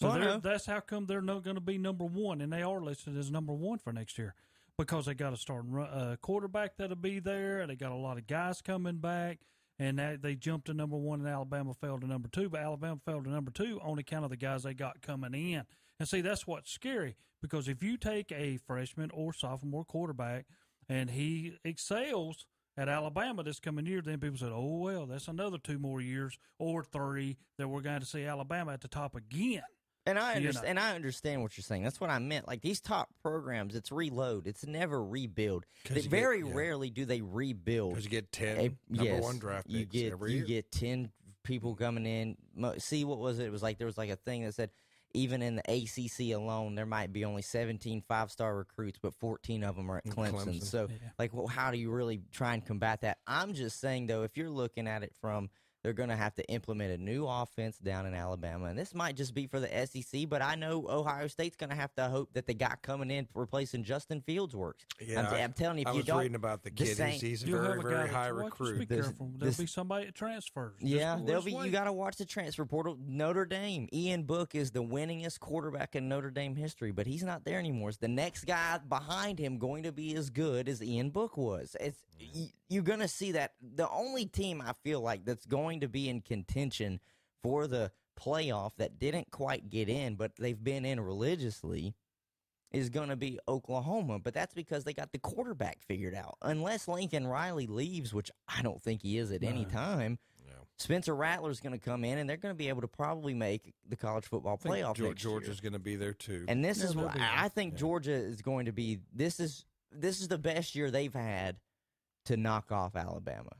so 0.00 0.16
know. 0.16 0.38
that's 0.38 0.66
how 0.66 0.80
come 0.80 1.06
they're 1.06 1.20
not 1.20 1.44
going 1.44 1.56
to 1.56 1.60
be 1.60 1.78
number 1.78 2.04
one, 2.04 2.40
and 2.40 2.52
they 2.52 2.62
are 2.62 2.80
listed 2.80 3.16
as 3.16 3.30
number 3.30 3.52
one 3.52 3.78
for 3.78 3.92
next 3.92 4.18
year 4.18 4.34
because 4.76 5.06
they 5.06 5.14
got 5.14 5.32
a 5.32 5.36
starting 5.36 5.76
uh, 5.76 6.16
quarterback 6.20 6.76
that'll 6.76 6.96
be 6.96 7.20
there. 7.20 7.66
They 7.66 7.76
got 7.76 7.92
a 7.92 7.96
lot 7.96 8.18
of 8.18 8.26
guys 8.26 8.60
coming 8.60 8.96
back, 8.96 9.38
and 9.78 9.98
that, 9.98 10.22
they 10.22 10.34
jumped 10.34 10.66
to 10.66 10.74
number 10.74 10.96
one, 10.96 11.20
and 11.20 11.28
Alabama 11.28 11.74
fell 11.74 11.98
to 11.98 12.06
number 12.06 12.28
two. 12.28 12.48
But 12.48 12.60
Alabama 12.60 13.00
fell 13.04 13.22
to 13.22 13.30
number 13.30 13.50
two 13.50 13.80
on 13.82 13.98
account 13.98 14.24
of 14.24 14.30
the 14.30 14.36
guys 14.36 14.64
they 14.64 14.74
got 14.74 15.00
coming 15.00 15.34
in. 15.34 15.64
And 16.00 16.08
see, 16.08 16.20
that's 16.20 16.46
what's 16.46 16.72
scary 16.72 17.16
because 17.40 17.68
if 17.68 17.82
you 17.82 17.96
take 17.96 18.32
a 18.32 18.56
freshman 18.56 19.10
or 19.12 19.32
sophomore 19.32 19.84
quarterback 19.84 20.46
and 20.88 21.10
he 21.10 21.58
excels 21.64 22.46
at 22.76 22.88
Alabama 22.88 23.42
this 23.44 23.60
coming 23.60 23.86
year, 23.86 24.02
then 24.02 24.18
people 24.18 24.38
said, 24.38 24.50
"Oh 24.52 24.78
well, 24.78 25.06
that's 25.06 25.28
another 25.28 25.58
two 25.58 25.78
more 25.78 26.00
years 26.00 26.36
or 26.58 26.82
three 26.82 27.36
that 27.58 27.68
we're 27.68 27.80
going 27.80 28.00
to 28.00 28.06
see 28.06 28.24
Alabama 28.24 28.72
at 28.72 28.80
the 28.80 28.88
top 28.88 29.14
again." 29.14 29.62
And 30.06 30.18
I 30.18 30.34
understand. 30.34 30.66
And 30.68 30.78
I 30.78 30.94
understand 30.94 31.42
what 31.42 31.56
you're 31.56 31.62
saying. 31.62 31.82
That's 31.82 32.00
what 32.00 32.10
I 32.10 32.18
meant. 32.18 32.46
Like 32.46 32.60
these 32.60 32.80
top 32.80 33.08
programs, 33.22 33.74
it's 33.74 33.90
reload. 33.90 34.46
It's 34.46 34.66
never 34.66 35.02
rebuild. 35.02 35.64
They 35.88 35.96
you 35.96 36.02
get- 36.02 36.10
very 36.10 36.40
yeah. 36.40 36.52
rarely 36.54 36.90
do 36.90 37.04
they 37.06 37.22
rebuild. 37.22 37.90
Because 37.92 38.04
you 38.04 38.10
get 38.10 38.30
10 38.32 38.56
A- 38.58 38.62
number 38.90 39.04
yes, 39.12 39.22
one 39.22 39.38
draft 39.38 39.66
picks 39.66 39.78
You 39.78 39.86
get 39.86 40.12
every 40.12 40.32
you 40.32 40.36
year. 40.38 40.46
get 40.46 40.70
ten 40.72 41.10
people 41.42 41.74
coming 41.74 42.04
in. 42.06 42.36
See 42.78 43.04
what 43.04 43.18
was 43.18 43.38
it? 43.38 43.46
It 43.46 43.52
was 43.52 43.62
like 43.62 43.78
there 43.78 43.86
was 43.86 43.98
like 43.98 44.10
a 44.10 44.16
thing 44.16 44.44
that 44.44 44.54
said 44.54 44.70
even 45.16 45.42
in 45.42 45.54
the 45.54 45.62
ACC 45.68 46.34
alone, 46.34 46.74
there 46.74 46.86
might 46.86 47.12
be 47.12 47.24
only 47.24 47.40
17 47.42 48.02
five 48.08 48.32
star 48.32 48.56
recruits, 48.56 48.98
but 49.00 49.14
14 49.14 49.62
of 49.62 49.76
them 49.76 49.88
are 49.90 49.98
at 49.98 50.04
Clemson. 50.06 50.32
Clemson. 50.32 50.62
So, 50.64 50.88
Yeah. 50.90 50.96
like, 51.20 51.32
well, 51.32 51.46
how 51.46 51.70
do 51.70 51.78
you 51.78 51.92
really 51.92 52.20
try 52.32 52.52
and 52.54 52.66
combat 52.66 53.02
that? 53.02 53.18
I'm 53.26 53.54
just 53.54 53.78
saying 53.80 54.08
though, 54.08 54.24
if 54.24 54.36
you're 54.36 54.50
looking 54.50 54.88
at 54.88 55.02
it 55.04 55.12
from 55.20 55.50
they're 55.84 55.92
going 55.92 56.08
to 56.08 56.16
have 56.16 56.34
to 56.34 56.42
implement 56.50 56.98
a 56.98 56.98
new 57.02 57.26
offense 57.26 57.76
down 57.76 58.06
in 58.06 58.14
Alabama, 58.14 58.66
and 58.66 58.78
this 58.78 58.94
might 58.94 59.14
just 59.16 59.34
be 59.34 59.46
for 59.46 59.60
the 59.60 59.68
SEC. 59.86 60.28
But 60.30 60.40
I 60.40 60.54
know 60.54 60.86
Ohio 60.88 61.28
State's 61.28 61.56
going 61.56 61.68
to 61.70 61.76
have 61.76 61.94
to 61.96 62.04
hope 62.08 62.32
that 62.32 62.46
the 62.46 62.54
guy 62.54 62.74
coming 62.82 63.10
in 63.10 63.28
replacing 63.34 63.84
Justin 63.84 64.22
Fields 64.22 64.56
works. 64.56 64.86
Yeah, 64.98 65.20
I'm, 65.20 65.34
I- 65.34 65.42
I'm 65.44 65.52
telling 65.52 65.76
you, 65.78 65.82
if 65.82 65.88
I 65.88 65.90
you 65.92 65.96
was 65.98 66.06
don't, 66.06 66.18
reading 66.20 66.34
about 66.36 66.62
the 66.62 66.70
kid. 66.70 66.96
same- 66.96 67.12
he's, 67.12 67.20
he's 67.20 67.42
a 67.42 67.46
very, 67.46 67.58
oh 67.68 67.70
have 67.72 67.84
a 67.84 67.88
very 67.88 68.08
high 68.08 68.32
watch, 68.32 68.44
just 68.44 68.60
recruit. 68.60 68.78
Be 68.78 68.84
This- 68.86 69.04
careful. 69.06 69.30
There'll 69.36 69.50
this- 69.50 69.56
be 69.58 69.66
somebody 69.66 70.06
that 70.06 70.14
transfers. 70.14 70.72
Yeah, 70.80 71.20
there'll 71.22 71.42
be. 71.42 71.54
way. 71.54 71.66
You 71.66 71.70
got 71.70 71.84
to 71.84 71.92
watch 71.92 72.16
the 72.16 72.24
transfer 72.24 72.64
portal. 72.64 72.96
Notre 73.06 73.44
Dame. 73.44 73.86
Ian 73.92 74.22
Book 74.22 74.54
is 74.54 74.70
the 74.70 74.82
winningest 74.82 75.38
quarterback 75.40 75.94
in 75.94 76.08
Notre 76.08 76.30
Dame 76.30 76.56
history, 76.56 76.92
but 76.92 77.06
he's 77.06 77.22
not 77.22 77.44
there 77.44 77.58
anymore. 77.58 77.90
Is 77.90 77.98
the 77.98 78.08
next 78.08 78.46
guy 78.46 78.78
behind 78.88 79.38
him 79.38 79.58
going 79.58 79.82
to 79.82 79.92
be 79.92 80.14
as 80.16 80.30
good 80.30 80.66
as 80.66 80.82
Ian 80.82 81.10
Book 81.10 81.36
was? 81.36 81.76
It's 81.78 81.98
mm. 82.18 82.34
y- 82.34 82.52
you're 82.70 82.82
going 82.82 83.00
to 83.00 83.08
see 83.08 83.32
that. 83.32 83.52
The 83.76 83.88
only 83.90 84.24
team 84.24 84.62
I 84.64 84.72
feel 84.72 85.00
like 85.02 85.26
that's 85.26 85.44
going 85.44 85.73
to 85.80 85.88
be 85.88 86.08
in 86.08 86.20
contention 86.20 87.00
for 87.42 87.66
the 87.66 87.90
playoff 88.20 88.72
that 88.78 88.98
didn't 88.98 89.30
quite 89.30 89.68
get 89.70 89.88
in, 89.88 90.14
but 90.14 90.32
they've 90.36 90.62
been 90.62 90.84
in 90.84 91.00
religiously. 91.00 91.94
Is 92.72 92.88
going 92.88 93.08
to 93.08 93.14
be 93.14 93.38
Oklahoma, 93.46 94.18
but 94.18 94.34
that's 94.34 94.52
because 94.52 94.82
they 94.82 94.92
got 94.92 95.12
the 95.12 95.18
quarterback 95.20 95.80
figured 95.80 96.12
out. 96.12 96.36
Unless 96.42 96.88
Lincoln 96.88 97.24
Riley 97.24 97.68
leaves, 97.68 98.12
which 98.12 98.32
I 98.48 98.62
don't 98.62 98.82
think 98.82 99.02
he 99.02 99.16
is 99.16 99.30
at 99.30 99.44
any 99.44 99.64
No. 99.64 99.70
time, 99.70 100.18
Spencer 100.76 101.14
Rattler's 101.14 101.60
going 101.60 101.72
to 101.72 101.78
come 101.78 102.02
in, 102.04 102.18
and 102.18 102.28
they're 102.28 102.36
going 102.36 102.52
to 102.52 102.58
be 102.58 102.68
able 102.68 102.80
to 102.80 102.88
probably 102.88 103.32
make 103.32 103.72
the 103.88 103.94
college 103.94 104.24
football 104.24 104.54
I 104.54 104.56
think 104.56 104.74
playoff 104.74 104.96
Geor- 104.96 105.08
next 105.10 105.22
Georgia's 105.22 105.60
going 105.60 105.74
to 105.74 105.78
be 105.78 105.94
there 105.94 106.14
too. 106.14 106.46
And 106.48 106.64
this 106.64 106.78
Yeah, 106.78 106.84
is 106.86 106.96
what 106.96 107.14
I 107.14 107.18
there. 107.18 107.30
I 107.32 107.48
think 107.48 107.76
Georgia 107.76 108.10
is 108.12 108.42
going 108.42 108.66
to 108.66 108.72
be. 108.72 108.98
This 109.12 109.38
is 109.38 109.64
this 109.92 110.20
is 110.20 110.26
the 110.26 110.38
best 110.38 110.74
year 110.74 110.90
they've 110.90 111.14
had 111.14 111.60
to 112.24 112.36
knock 112.36 112.72
off 112.72 112.96
Alabama. 112.96 113.52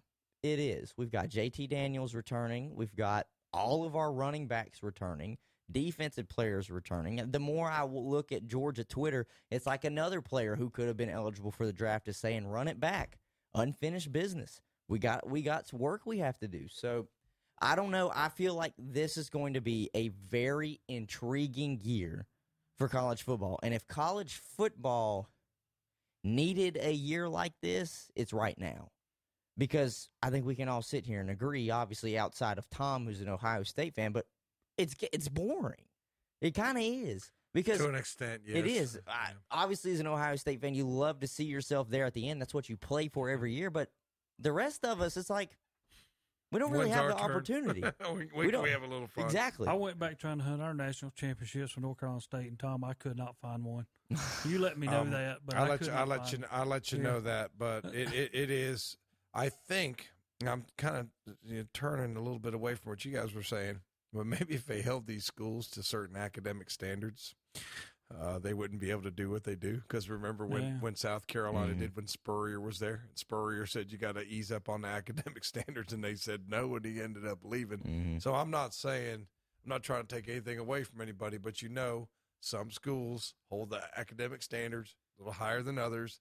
It 0.45 0.59
is. 0.59 0.93
We've 0.99 1.11
got 1.11 1.31
JT 1.31 1.71
Daniels 1.71 2.15
returning. 2.15 2.77
We've 2.77 2.95
got 2.95 3.29
all 3.55 3.87
of 3.87 3.97
our 3.97 4.13
running 4.13 4.47
backs 4.47 4.83
returning. 4.83 5.39
Defensive 5.73 6.29
players 6.29 6.71
returning. 6.71 7.19
And 7.19 7.33
The 7.33 7.39
more 7.39 7.71
I 7.71 7.83
look 7.83 8.31
at 8.31 8.47
Georgia 8.47 8.85
Twitter, 8.85 9.27
it's 9.51 9.65
like 9.65 9.85
another 9.85 10.21
player 10.21 10.55
who 10.55 10.69
could 10.69 10.87
have 10.87 10.99
been 10.99 11.09
eligible 11.09 11.51
for 11.51 11.65
the 11.65 11.73
draft 11.73 12.09
is 12.09 12.19
saying, 12.19 12.47
"Run 12.47 12.69
it 12.69 12.79
back, 12.79 13.17
unfinished 13.55 14.13
business. 14.13 14.61
We 14.87 14.99
got 14.99 15.27
we 15.27 15.41
got 15.41 15.73
work 15.73 16.05
we 16.05 16.19
have 16.19 16.37
to 16.41 16.49
do." 16.49 16.69
So 16.69 17.09
I 17.63 17.75
don't 17.75 17.91
know. 17.91 18.13
I 18.15 18.29
feel 18.29 18.55
like 18.55 18.75
this 18.77 19.17
is 19.17 19.31
going 19.31 19.55
to 19.55 19.63
be 19.63 19.89
a 19.95 20.09
very 20.09 20.83
intriguing 20.89 21.81
year 21.81 22.27
for 22.77 22.87
college 22.91 23.23
football. 23.23 23.59
And 23.63 23.73
if 23.73 23.87
college 23.87 24.35
football 24.35 25.31
needed 26.23 26.77
a 26.79 26.93
year 26.93 27.31
like 27.31 27.55
this, 27.63 28.11
it's 28.15 28.35
right 28.35 28.59
now. 28.59 28.91
Because 29.57 30.09
I 30.23 30.31
think 30.31 30.45
we 30.47 30.57
can 30.57 30.69
all 30.69 30.83
sit 30.83 31.07
here 31.07 31.21
and 31.21 31.31
agree, 31.31 31.71
obviously 31.71 32.19
outside 32.19 32.59
of 32.59 32.69
Tom 32.71 33.07
who's 33.07 33.21
an 33.21 33.29
Ohio 33.29 33.63
State 33.63 33.95
fan, 33.95 34.13
but 34.13 34.27
it's 34.77 34.95
it's 35.13 35.29
boring. 35.29 35.85
It 36.41 36.55
kind 36.55 36.77
of 36.77 36.83
is. 36.85 37.31
Because 37.53 37.79
to 37.79 37.89
an 37.89 37.95
extent, 37.95 38.43
yes. 38.45 38.57
it 38.57 38.67
is. 38.67 38.99
I, 39.07 39.31
obviously, 39.53 39.93
as 39.93 40.01
an 40.01 40.09
Ohio 40.09 40.35
State 40.35 40.61
fan, 40.61 40.75
you 40.75 40.85
love 40.89 41.21
to 41.21 41.29
see 41.29 41.45
yourself 41.45 41.89
there 41.89 42.05
at 42.05 42.13
the 42.15 42.29
end. 42.29 42.41
That's 42.41 42.53
what 42.53 42.69
you 42.69 42.77
play 42.77 43.07
for 43.07 43.31
every 43.31 43.53
year. 43.55 43.71
But 43.71 43.91
the 44.41 44.51
rest 44.53 44.85
of 44.85 45.01
us, 45.01 45.17
it's 45.17 45.31
like, 45.31 45.57
We 46.51 46.59
don't 46.59 46.73
really 46.73 46.87
When's 46.87 46.97
have 46.97 47.07
the 47.11 47.15
turn? 47.15 47.31
opportunity. 47.31 47.85
we, 48.13 48.27
we, 48.35 48.47
We 48.47 48.51
don't- 48.51 48.65
we 48.65 48.71
have 48.71 48.83
a 48.83 48.89
little 48.89 49.07
fun. 49.07 49.25
Exactly. 49.25 49.69
I 49.69 49.75
went 49.75 50.01
back 50.01 50.19
trying 50.19 50.39
to 50.39 50.45
hunt 50.45 50.63
our 50.63 50.75
national 50.75 51.13
championships 51.13 51.71
for 51.71 51.81
North 51.81 52.01
Carolina 52.01 52.21
State, 52.23 52.49
and 52.49 52.59
Tom, 52.59 52.83
I 52.83 52.95
could 52.95 53.17
not 53.17 53.37
find 53.37 53.63
one. 53.65 53.87
You 54.45 54.59
let 54.59 54.77
me 54.77 54.89
know 54.89 55.03
Um, 55.03 55.11
that, 55.13 55.39
but 55.47 55.55
I 55.57 55.65
I 55.65 55.69
let 55.69 55.81
you. 55.83 55.87
not 55.93 55.97
I 55.97 56.05
let 56.05 56.33
you. 56.33 56.39
it. 56.39 56.45
I 56.51 56.65
let 56.65 56.93
you 56.93 56.99
Yeah. 56.99 57.05
know 57.05 57.21
that, 57.21 57.51
but 57.57 57.85
it, 57.87 58.13
it, 58.13 58.31
it 58.35 58.51
is. 58.51 58.97
I 59.35 59.49
think 59.49 60.09
I'm 60.47 60.65
kind 60.79 60.97
of 60.97 61.07
you 61.45 61.59
know, 61.59 61.65
turning 61.75 62.17
a 62.17 62.21
little 62.23 62.39
bit 62.39 62.55
away 62.55 62.75
from 62.75 62.91
what 62.91 63.05
you 63.05 63.13
guys 63.13 63.35
were 63.35 63.43
saying. 63.43 63.81
But 64.13 64.27
maybe 64.27 64.55
if 64.55 64.67
they 64.67 64.81
held 64.83 65.07
these 65.07 65.25
schools 65.25 65.69
to 65.71 65.83
certain 65.83 66.17
academic 66.17 66.71
standards, 66.71 67.35
uh, 68.17 68.39
they 68.39 68.55
wouldn't 68.55 68.81
be 68.81 68.91
able 68.93 69.03
to 69.03 69.11
do 69.11 69.29
what 69.31 69.43
they 69.45 69.57
do. 69.57 69.79
Because 69.79 70.09
remember 70.09 70.47
when, 70.47 70.63
Yeah. 70.63 70.79
when 70.81 70.95
South 70.95 71.27
Carolina 71.27 71.75
Mhm. 71.75 71.79
did 71.81 71.97
when 71.97 72.07
Spurrier 72.07 72.61
was 72.61 72.79
there, 72.79 73.09
Spurrier 73.15 73.67
said 73.67 73.91
you 73.91 73.99
got 73.99 74.13
to 74.13 74.23
ease 74.23 74.53
up 74.53 74.69
on 74.69 74.83
the 74.83 74.89
academic 75.35 75.45
standards, 75.45 75.93
and 75.93 76.05
they 76.05 76.15
said 76.15 76.49
no, 76.49 76.77
and 76.77 76.85
he 76.85 77.01
ended 77.01 77.27
up 77.27 77.41
leaving. 77.45 77.79
Mhm. 77.81 78.23
So 78.23 78.35
I'm 78.35 78.51
not 78.51 78.73
saying 78.75 79.27
I'm 79.65 79.69
not 79.69 79.83
trying 79.83 80.07
to 80.07 80.15
take 80.15 80.29
anything 80.29 80.59
away 80.59 80.85
from 80.85 81.01
anybody, 81.01 81.39
but 81.39 81.61
you 81.63 81.69
know, 81.71 82.09
some 82.41 82.71
schools 82.71 83.35
hold 83.49 83.71
the 83.71 83.83
academic 83.99 84.43
standards 84.43 84.95
a 85.19 85.23
little 85.23 85.33
higher 85.33 85.63
than 85.63 85.79
others. 85.79 86.21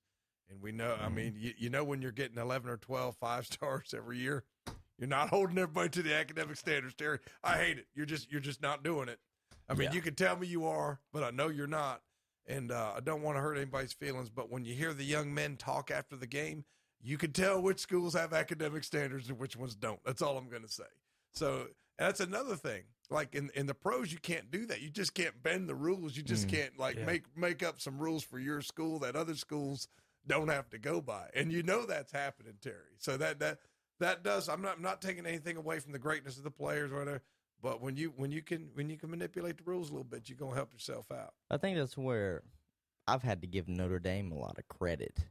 And 0.50 0.62
we 0.62 0.72
know, 0.72 0.96
I 1.02 1.10
mean, 1.10 1.36
you, 1.38 1.54
you 1.58 1.70
know, 1.70 1.84
when 1.84 2.02
you're 2.02 2.12
getting 2.12 2.38
11 2.38 2.70
or 2.70 2.78
12 2.78 3.16
five 3.18 3.46
stars 3.46 3.94
every 3.96 4.18
year, 4.20 4.44
you're 5.00 5.08
not 5.08 5.30
holding 5.30 5.58
everybody 5.58 5.90
to 5.90 6.04
the 6.04 6.14
academic 6.14 6.56
standards, 6.58 6.94
Terry. 6.94 7.20
I 7.44 7.58
hate 7.58 7.78
it. 7.80 7.88
You're 7.96 8.06
just, 8.06 8.32
you're 8.32 8.42
just 8.42 8.62
not 8.62 8.84
doing 8.84 9.10
it. 9.10 9.20
I 9.68 9.74
mean, 9.74 9.90
Yeah. 9.90 9.94
you 9.94 10.02
can 10.02 10.16
tell 10.16 10.36
me 10.38 10.48
you 10.48 10.66
are, 10.68 11.00
but 11.12 11.24
I 11.24 11.32
know 11.32 11.48
you're 11.48 11.68
not. 11.68 12.02
And 12.46 12.72
uh, 12.72 12.92
I 12.98 13.00
don't 13.00 13.22
want 13.22 13.38
to 13.38 13.42
hurt 13.42 13.56
anybody's 13.58 13.94
feelings, 13.94 14.30
but 14.30 14.52
when 14.52 14.66
you 14.66 14.76
hear 14.76 14.94
the 14.94 15.06
young 15.06 15.34
men 15.34 15.56
talk 15.56 15.90
after 15.90 16.18
the 16.18 16.28
game, 16.28 16.66
you 17.02 17.18
can 17.18 17.32
tell 17.32 17.62
which 17.62 17.80
schools 17.80 18.14
have 18.14 18.34
academic 18.34 18.84
standards 18.84 19.30
and 19.30 19.40
which 19.40 19.56
ones 19.56 19.76
don't. 19.76 20.00
That's 20.06 20.22
all 20.22 20.38
I'm 20.38 20.50
going 20.50 20.62
to 20.64 20.70
say. 20.72 20.84
So 21.32 21.68
that's 21.98 22.20
another 22.20 22.56
thing. 22.58 22.84
Like 23.10 23.34
in 23.36 23.50
in 23.56 23.66
the 23.66 23.74
pros, 23.74 24.12
you 24.12 24.18
can't 24.20 24.50
do 24.52 24.66
that. 24.68 24.82
You 24.82 24.90
just 24.90 25.14
can't 25.14 25.42
bend 25.44 25.68
the 25.70 25.76
rules. 25.76 26.16
You 26.18 26.24
just 26.24 26.48
Mm. 26.48 26.52
can't 26.52 26.80
like 26.80 26.96
Yeah. 26.98 27.06
make 27.06 27.24
make 27.38 27.62
up 27.64 27.80
some 27.82 27.98
rules 28.00 28.24
for 28.24 28.40
your 28.40 28.62
school 28.62 29.00
that 29.00 29.16
other 29.16 29.36
schools 29.36 29.88
don't 30.28 30.50
have 30.50 30.70
to 30.70 30.78
go 30.78 31.02
by. 31.02 31.30
And 31.36 31.52
you 31.52 31.64
know 31.64 31.86
that's 31.86 32.12
happening, 32.12 32.54
Terry. 32.62 32.96
So 32.98 33.18
that 33.18 33.40
that 33.40 33.60
that 34.00 34.24
does. 34.24 34.50
I'm 34.50 34.62
not 34.62 34.78
I'm 34.78 34.82
not 34.82 35.02
taking 35.02 35.26
anything 35.26 35.58
away 35.58 35.80
from 35.80 35.92
the 35.92 36.00
greatness 36.00 36.38
of 36.38 36.44
the 36.44 36.52
players 36.52 36.92
or 36.92 37.00
whatever. 37.00 37.22
But 37.62 37.82
when 37.82 37.96
you 37.96 38.14
when 38.16 38.32
you 38.32 38.42
can 38.42 38.70
when 38.74 38.90
you 38.90 38.98
can 38.98 39.10
manipulate 39.10 39.58
the 39.58 39.64
rules 39.66 39.90
a 39.90 39.94
little 39.94 40.04
bit, 40.04 40.30
you're 40.30 40.38
gonna 40.38 40.56
help 40.56 40.74
yourself 40.74 41.12
out. 41.12 41.34
I 41.50 41.58
think 41.58 41.78
that's 41.78 41.98
where 41.98 42.44
I've 43.08 43.24
had 43.24 43.42
to 43.42 43.48
give 43.48 43.68
Notre 43.68 44.00
Dame 44.00 44.32
a 44.32 44.38
lot 44.38 44.58
of 44.58 44.68
credit 44.68 45.26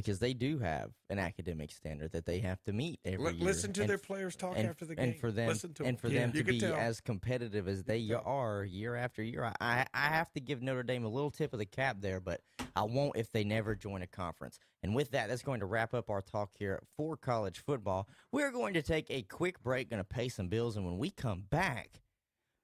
because 0.00 0.18
they 0.18 0.32
do 0.34 0.58
have 0.58 0.90
an 1.10 1.18
academic 1.18 1.70
standard 1.70 2.12
that 2.12 2.24
they 2.24 2.38
have 2.38 2.62
to 2.64 2.72
meet 2.72 2.98
every 3.04 3.32
Li- 3.32 3.38
year. 3.38 3.44
listen 3.44 3.72
to 3.74 3.82
And 3.82 3.90
their 3.90 3.98
players 3.98 4.34
talk 4.34 4.54
and, 4.56 4.66
after 4.68 4.84
the 4.86 4.98
and 4.98 5.12
game. 5.12 5.20
for 5.20 5.30
them 5.30 5.48
Listen 5.48 5.74
to 5.74 5.82
and 5.84 5.90
'em. 5.90 5.96
for 5.96 6.08
Yeah. 6.08 6.20
them 6.20 6.32
You 6.34 6.42
to 6.42 6.50
be 6.52 6.60
tell. 6.60 6.74
as 6.74 7.00
competitive 7.00 7.68
as 7.68 7.84
they 7.84 8.10
are 8.12 8.64
year 8.64 8.94
after 8.96 9.22
year. 9.22 9.44
I, 9.44 9.54
I 9.60 9.86
I 9.92 10.08
have 10.08 10.32
to 10.32 10.40
give 10.40 10.62
Notre 10.62 10.82
Dame 10.82 11.04
a 11.04 11.08
little 11.08 11.30
tip 11.30 11.52
of 11.52 11.58
the 11.58 11.66
cap 11.66 11.98
there, 12.00 12.20
but 12.20 12.40
I 12.74 12.82
won't 12.84 13.16
if 13.16 13.30
they 13.32 13.44
never 13.44 13.74
join 13.74 14.02
a 14.02 14.06
conference. 14.06 14.58
And 14.82 14.94
with 14.94 15.10
that, 15.10 15.28
that's 15.28 15.42
going 15.42 15.60
to 15.60 15.66
wrap 15.66 15.92
up 15.92 16.08
our 16.08 16.22
talk 16.22 16.52
here 16.58 16.82
for 16.96 17.16
college 17.16 17.58
football. 17.58 18.08
We're 18.32 18.52
going 18.52 18.74
to 18.74 18.82
take 18.82 19.10
a 19.10 19.22
quick 19.22 19.62
break, 19.62 19.90
going 19.90 20.00
to 20.02 20.04
pay 20.04 20.28
some 20.30 20.48
bills, 20.48 20.76
and 20.76 20.86
when 20.86 20.96
we 20.98 21.10
come 21.10 21.44
back, 21.50 22.00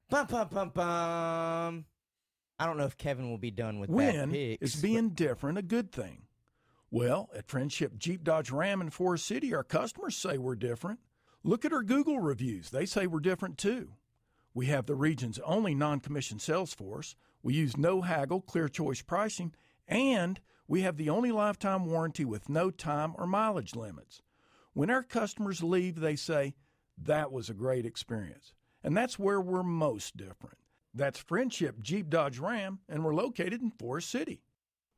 bum 0.09 0.27
bum 0.27 0.49
bum 0.49 0.71
bum. 0.71 1.85
I 2.59 2.65
don't 2.65 2.79
know 2.79 2.87
if 2.87 2.97
Kevin 2.97 3.29
will 3.29 3.37
be 3.37 3.51
done 3.51 3.79
with 3.81 3.91
that 3.91 3.95
When 3.97 4.31
picks. 4.31 4.75
is 4.75 4.81
being 4.81 5.11
different 5.11 5.59
a 5.59 5.63
good 5.63 5.93
thing? 5.93 6.23
Well, 6.91 7.31
at 7.35 7.49
Friendship 7.49 7.99
Jeep 7.99 8.23
Dodge 8.23 8.51
Ram 8.51 8.81
in 8.81 8.91
Forest 8.91 9.27
City, 9.27 9.55
our 9.55 9.65
customers 9.65 10.17
say 10.17 10.39
we're 10.39 10.55
different. 10.55 11.01
Look 11.43 11.65
at 11.65 11.73
our 11.73 11.83
Google 11.83 12.21
reviews. 12.21 12.71
They 12.71 12.87
say 12.87 13.07
we're 13.07 13.21
different 13.21 13.59
too. 13.59 13.93
We 14.55 14.67
have 14.67 14.87
the 14.87 14.95
region's 14.95 15.39
only 15.41 15.75
non 15.75 16.01
commissioned 16.01 16.43
sales 16.43 16.73
force. 16.73 17.17
We 17.43 17.55
use 17.55 17.77
no 17.77 18.03
haggle, 18.03 18.41
clear 18.41 18.69
choice 18.69 19.03
pricing, 19.03 19.53
and 19.87 20.41
we 20.69 20.83
have 20.83 20.97
the 20.97 21.11
only 21.11 21.31
lifetime 21.31 21.87
warranty 21.87 22.25
with 22.25 22.49
no 22.49 22.71
time 22.71 23.15
or 23.19 23.27
mileage 23.27 23.77
limits. 23.77 24.23
When 24.73 24.91
our 24.91 25.03
customers 25.03 25.63
leave, 25.63 26.01
they 26.01 26.17
say, 26.17 26.55
That 26.97 27.33
was 27.33 27.51
a 27.51 27.55
great 27.55 27.87
experience. 27.87 28.53
And 28.83 28.97
that's 28.97 29.19
where 29.19 29.41
we're 29.41 29.63
most 29.63 30.17
different. 30.17 30.59
That's 30.95 31.19
Friendship 31.19 31.83
Jeep 31.83 32.09
Dodge 32.09 32.39
Ram, 32.39 32.79
and 32.89 33.05
we're 33.05 33.15
located 33.15 33.61
in 33.61 33.71
Forest 33.73 34.11
City. 34.11 34.43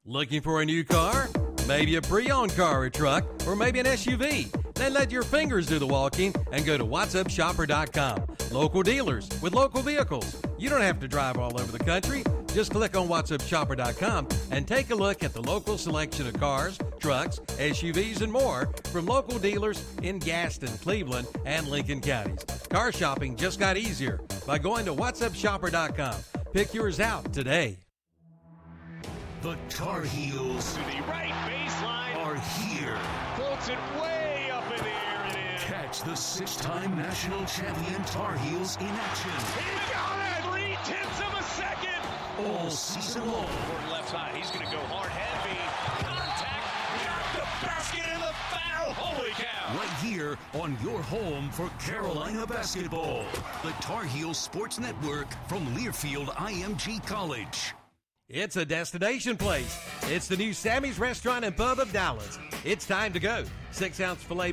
Looking 0.05 0.43
for 0.43 0.60
a 0.62 0.65
new 0.65 0.85
car? 0.85 1.28
Maybe 1.69 1.97
a 1.97 2.03
pre 2.03 2.31
owned 2.31 2.57
car 2.57 2.85
or 2.85 2.90
truck, 2.90 3.24
or 3.47 3.55
maybe 3.55 3.78
an 3.78 3.85
SUV? 3.85 4.51
Then 4.73 4.95
let 4.95 5.12
your 5.12 5.23
fingers 5.23 5.66
do 5.66 5.78
the 5.78 5.86
walking 5.86 6.35
and 6.51 6.65
go 6.65 6.78
to 6.78 6.85
whatsupshopper.com. 6.85 8.24
Local 8.51 8.82
dealers 8.82 9.28
with 9.43 9.53
local 9.53 9.82
vehicles. 9.82 10.40
You 10.57 10.70
don't 10.70 10.81
have 10.81 10.99
to 11.01 11.09
drive 11.09 11.36
all 11.36 11.61
over 11.61 11.70
the 11.70 11.85
country. 11.85 12.24
Just 12.55 12.70
click 12.70 12.97
on 12.97 13.07
whatsupshopper.com 13.07 14.28
and 14.51 14.66
take 14.66 14.89
a 14.89 14.95
look 14.95 15.23
at 15.23 15.35
the 15.35 15.43
local 15.43 15.77
selection 15.77 16.27
of 16.27 16.40
cars, 16.40 16.78
trucks, 16.99 17.39
SUVs, 17.59 18.23
and 18.23 18.32
more 18.32 18.73
from 18.85 19.05
local 19.05 19.39
dealers 19.39 19.85
in 20.03 20.20
Gaston, 20.20 20.74
Cleveland, 20.78 21.28
and 21.45 21.69
Lincoln 21.69 22.01
counties. 22.01 22.45
Car 22.70 22.93
shopping 22.93 23.36
just 23.36 23.61
got 23.61 23.77
easier 23.77 24.20
by 24.47 24.57
going 24.57 24.86
to 24.86 24.95
whatsupshopper.com. 24.95 26.16
Pick 26.55 26.73
yours 26.73 26.99
out 26.99 27.31
today. 27.31 27.78
The 29.40 29.56
Tar 29.69 30.02
Heels 30.02 30.73
To 30.74 30.81
the 30.81 31.01
right 31.06 31.31
baseline. 31.47 32.16
are 32.27 32.35
here. 32.59 32.98
Floats 33.36 33.69
it 33.69 33.78
way 34.02 34.51
up 34.52 34.65
in 34.73 34.78
the 34.78 34.90
air 34.90 35.23
and 35.27 35.36
in. 35.36 35.59
Catch 35.60 36.02
the 36.02 36.16
six-time 36.16 36.97
national 36.97 37.44
champion 37.44 38.02
Tar 38.05 38.36
Heels 38.39 38.77
in 38.81 38.86
action 38.89 39.31
He 39.31 39.93
got 39.93 40.39
it! 40.39 40.51
Three 40.51 40.74
tenths 40.85 41.20
of 41.20 41.39
a 41.39 41.43
second. 41.55 42.51
all 42.51 42.69
season 42.69 43.31
long. 43.31 43.47
Left 43.93 44.09
side. 44.09 44.35
He's 44.35 44.51
going 44.51 44.66
to 44.66 44.73
go 44.73 44.81
hard, 44.86 45.12
heavy. 45.12 45.56
Contact. 46.02 46.65
Got 47.06 47.35
the 47.35 47.66
basket 47.66 48.05
and 48.12 48.23
the 48.23 48.35
foul. 48.51 48.93
Holy 48.93 49.31
cow. 49.31 49.77
Right 49.78 49.98
here 50.02 50.36
on 50.55 50.77
your 50.82 51.01
home 51.02 51.48
for 51.51 51.69
Carolina 51.78 52.44
basketball. 52.44 53.24
The 53.62 53.70
Tar 53.81 54.02
Heels 54.02 54.39
Sports 54.39 54.81
Network 54.81 55.28
from 55.47 55.65
Learfield 55.77 56.27
IMG 56.35 57.06
College. 57.06 57.73
It's 58.31 58.57
a 58.57 58.65
destination 58.67 59.39
place. 59.39 59.83
It's 60.03 60.29
the 60.29 60.37
new 60.37 60.53
Sammy's 60.53 60.99
Restaurant 60.99 61.47
and 61.47 61.57
Pub 61.57 61.79
of 61.79 61.91
Dallas. 61.95 62.39
It's 62.63 62.87
time 62.87 63.15
to 63.15 63.19
go. 63.19 63.43
Six 63.70 64.01
ounce 64.01 64.23
filet 64.23 64.53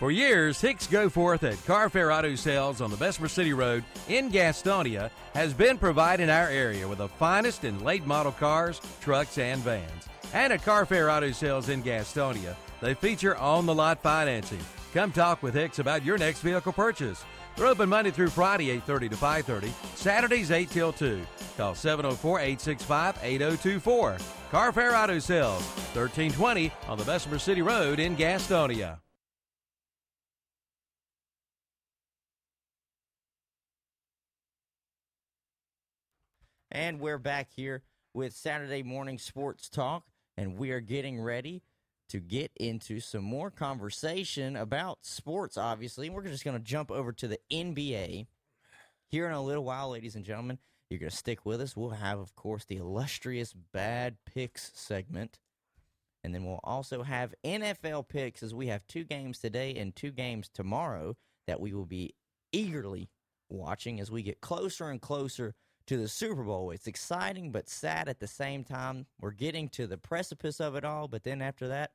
For 0.01 0.09
years, 0.09 0.59
Hicks 0.59 0.87
Go 0.87 1.09
Forth 1.09 1.43
at 1.43 1.63
Car 1.67 1.87
Carfair 1.87 2.11
Auto 2.11 2.33
Sales 2.33 2.81
on 2.81 2.89
the 2.89 2.97
Bessemer 2.97 3.27
City 3.27 3.53
Road 3.53 3.83
in 4.09 4.31
Gastonia 4.31 5.11
has 5.35 5.53
been 5.53 5.77
providing 5.77 6.27
our 6.27 6.47
area 6.47 6.87
with 6.87 6.97
the 6.97 7.07
finest 7.07 7.65
in 7.65 7.83
late 7.83 8.07
model 8.07 8.31
cars, 8.31 8.81
trucks, 8.99 9.37
and 9.37 9.61
vans. 9.61 10.09
And 10.33 10.53
at 10.53 10.63
Carfair 10.63 11.15
Auto 11.15 11.31
Sales 11.31 11.69
in 11.69 11.83
Gastonia, 11.83 12.55
they 12.81 12.95
feature 12.95 13.35
on 13.35 13.67
the 13.67 13.75
lot 13.75 14.01
financing. 14.01 14.57
Come 14.91 15.11
talk 15.11 15.43
with 15.43 15.53
Hicks 15.53 15.77
about 15.77 16.03
your 16.03 16.17
next 16.17 16.41
vehicle 16.41 16.73
purchase. 16.73 17.23
They're 17.55 17.67
open 17.67 17.87
Monday 17.89 18.11
through 18.11 18.29
Friday, 18.29 18.67
8.30 18.79 19.09
to 19.09 19.15
5.30, 19.15 19.95
Saturdays 19.95 20.51
8 20.51 20.69
till 20.69 20.93
2. 20.93 21.21
Call 21.57 21.73
704-865-8024. 21.73 24.21
Carfair 24.51 24.93
Auto 24.93 25.17
Sales, 25.19 25.63
1320 25.93 26.71
on 26.87 26.97
the 26.97 27.05
Bessemer 27.05 27.39
City 27.39 27.61
Road 27.61 27.99
in 27.99 28.17
Gastonia. 28.17 28.99
And 36.71 36.99
we're 37.01 37.17
back 37.17 37.49
here 37.53 37.83
with 38.13 38.33
Saturday 38.33 38.81
Morning 38.81 39.17
Sports 39.17 39.67
Talk, 39.69 40.05
and 40.37 40.57
we 40.57 40.71
are 40.71 40.79
getting 40.79 41.21
ready 41.21 41.63
to 42.11 42.19
get 42.19 42.51
into 42.57 42.99
some 42.99 43.23
more 43.23 43.49
conversation 43.49 44.57
about 44.57 45.05
sports, 45.05 45.57
obviously. 45.57 46.09
We're 46.09 46.23
just 46.23 46.43
going 46.43 46.57
to 46.57 46.63
jump 46.63 46.91
over 46.91 47.13
to 47.13 47.27
the 47.27 47.39
NBA 47.49 48.27
here 49.07 49.27
in 49.27 49.31
a 49.31 49.41
little 49.41 49.63
while, 49.63 49.91
ladies 49.91 50.15
and 50.15 50.25
gentlemen. 50.25 50.59
You're 50.89 50.99
going 50.99 51.09
to 51.09 51.15
stick 51.15 51.45
with 51.45 51.61
us. 51.61 51.77
We'll 51.77 51.91
have, 51.91 52.19
of 52.19 52.35
course, 52.35 52.65
the 52.65 52.75
illustrious 52.75 53.53
Bad 53.53 54.17
Picks 54.25 54.71
segment. 54.75 55.39
And 56.21 56.35
then 56.35 56.43
we'll 56.43 56.59
also 56.65 57.01
have 57.01 57.33
NFL 57.45 58.09
picks 58.09 58.43
as 58.43 58.53
we 58.53 58.67
have 58.67 58.85
two 58.87 59.05
games 59.05 59.39
today 59.39 59.73
and 59.75 59.95
two 59.95 60.11
games 60.11 60.49
tomorrow 60.53 61.15
that 61.47 61.61
we 61.61 61.73
will 61.73 61.85
be 61.85 62.13
eagerly 62.51 63.09
watching 63.49 64.01
as 64.01 64.11
we 64.11 64.21
get 64.21 64.41
closer 64.41 64.89
and 64.89 65.01
closer 65.01 65.55
to 65.87 65.95
the 65.95 66.09
Super 66.09 66.43
Bowl. 66.43 66.71
It's 66.71 66.87
exciting 66.87 67.51
but 67.51 67.69
sad 67.69 68.09
at 68.09 68.19
the 68.19 68.27
same 68.27 68.65
time. 68.65 69.05
We're 69.19 69.31
getting 69.31 69.69
to 69.69 69.87
the 69.87 69.97
precipice 69.97 70.59
of 70.59 70.75
it 70.75 70.83
all, 70.83 71.07
but 71.07 71.23
then 71.23 71.41
after 71.41 71.69
that, 71.69 71.91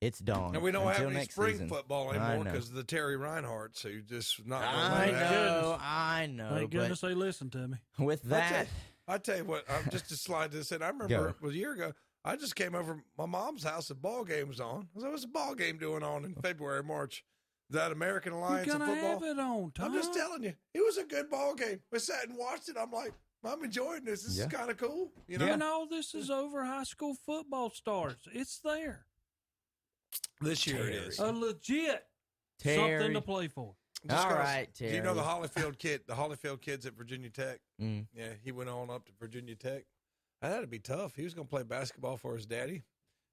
it's 0.00 0.18
dawn. 0.18 0.54
And 0.54 0.62
we 0.62 0.70
don't 0.72 0.86
Until 0.88 1.08
have 1.08 1.16
any 1.16 1.26
spring 1.26 1.52
season. 1.52 1.68
football 1.68 2.10
anymore 2.12 2.44
because 2.44 2.68
of 2.68 2.74
the 2.74 2.84
Terry 2.84 3.16
Reinhardt's 3.16 3.82
who 3.82 4.00
just 4.02 4.46
not. 4.46 4.62
I 4.62 4.98
let 4.98 5.08
it 5.08 5.14
happen. 5.14 5.36
know, 5.36 5.78
I 5.80 6.26
know. 6.26 6.48
Thank 6.50 6.70
but 6.70 6.78
goodness 6.78 7.00
they 7.00 7.14
listened 7.14 7.52
to 7.52 7.68
me. 7.68 7.76
with 7.98 8.20
I 8.26 8.28
tell, 8.28 8.38
that, 8.40 8.66
I 9.08 9.18
tell 9.18 9.36
you 9.36 9.44
what, 9.44 9.64
I'm 9.70 9.90
just 9.90 10.08
to 10.08 10.16
slide 10.16 10.52
this 10.52 10.72
in. 10.72 10.82
I 10.82 10.88
remember 10.88 11.08
Go. 11.08 11.24
it 11.26 11.42
was 11.42 11.54
a 11.54 11.58
year 11.58 11.72
ago. 11.72 11.92
I 12.24 12.36
just 12.36 12.54
came 12.56 12.74
over 12.74 13.02
my 13.16 13.26
mom's 13.26 13.62
house. 13.64 13.88
The 13.88 13.94
ball 13.94 14.24
game 14.24 14.48
was 14.48 14.60
on. 14.60 14.80
I 14.82 14.86
was 14.94 15.02
like, 15.04 15.12
"What's 15.12 15.22
the 15.24 15.28
ball 15.28 15.54
game 15.54 15.78
doing 15.78 16.02
on 16.02 16.24
in 16.24 16.34
February, 16.34 16.82
March?" 16.82 17.24
That 17.70 17.92
American 17.92 18.32
Alliance 18.32 18.66
of 18.66 18.80
football. 18.80 18.96
have 18.96 19.22
it 19.22 19.38
on, 19.38 19.72
I'm 19.78 19.92
just 19.94 20.12
telling 20.12 20.42
you, 20.42 20.54
it 20.74 20.80
was 20.80 20.96
a 20.98 21.04
good 21.04 21.30
ball 21.30 21.54
game. 21.54 21.78
We 21.92 22.00
sat 22.00 22.26
and 22.28 22.36
watched 22.36 22.68
it. 22.68 22.74
I'm 22.76 22.90
like, 22.90 23.12
I'm 23.44 23.62
enjoying 23.62 24.04
this. 24.04 24.24
This 24.24 24.36
Yeah. 24.38 24.46
is 24.46 24.52
kind 24.52 24.70
of 24.72 24.76
cool. 24.76 25.12
You 25.28 25.38
know, 25.38 25.46
When 25.46 25.62
all 25.62 25.86
this 25.86 26.12
is 26.12 26.30
over, 26.30 26.64
high 26.64 26.82
school 26.82 27.14
football 27.14 27.70
starts. 27.70 28.26
It's 28.32 28.58
there. 28.58 29.06
This 30.40 30.66
year 30.66 30.88
it 30.88 30.94
is. 30.94 31.18
A 31.18 31.32
legit 31.32 32.06
Terry. 32.58 32.76
something 32.98 33.14
to 33.14 33.20
play 33.20 33.48
for. 33.48 33.74
Just 34.06 34.16
All 34.24 34.30
'cause- 34.30 34.38
right, 34.38 34.72
Do 34.74 34.86
you 34.86 35.02
know 35.02 35.14
the 35.14 35.22
Hollyfield 35.22 35.78
kid? 35.78 36.02
The 36.06 36.14
Hollyfield 36.14 36.62
kids 36.62 36.86
at 36.86 36.94
Virginia 36.94 37.28
Tech. 37.30 37.60
Mm. 37.80 38.06
Yeah, 38.14 38.32
he 38.42 38.50
went 38.52 38.70
on 38.70 38.88
up 38.90 39.04
to 39.06 39.12
Virginia 39.20 39.54
Tech. 39.56 39.84
That'd 40.40 40.70
be 40.70 40.78
tough. 40.78 41.14
He 41.16 41.24
was 41.24 41.34
going 41.34 41.46
to 41.46 41.50
play 41.50 41.62
basketball 41.64 42.16
for 42.16 42.34
his 42.34 42.46
daddy. 42.46 42.82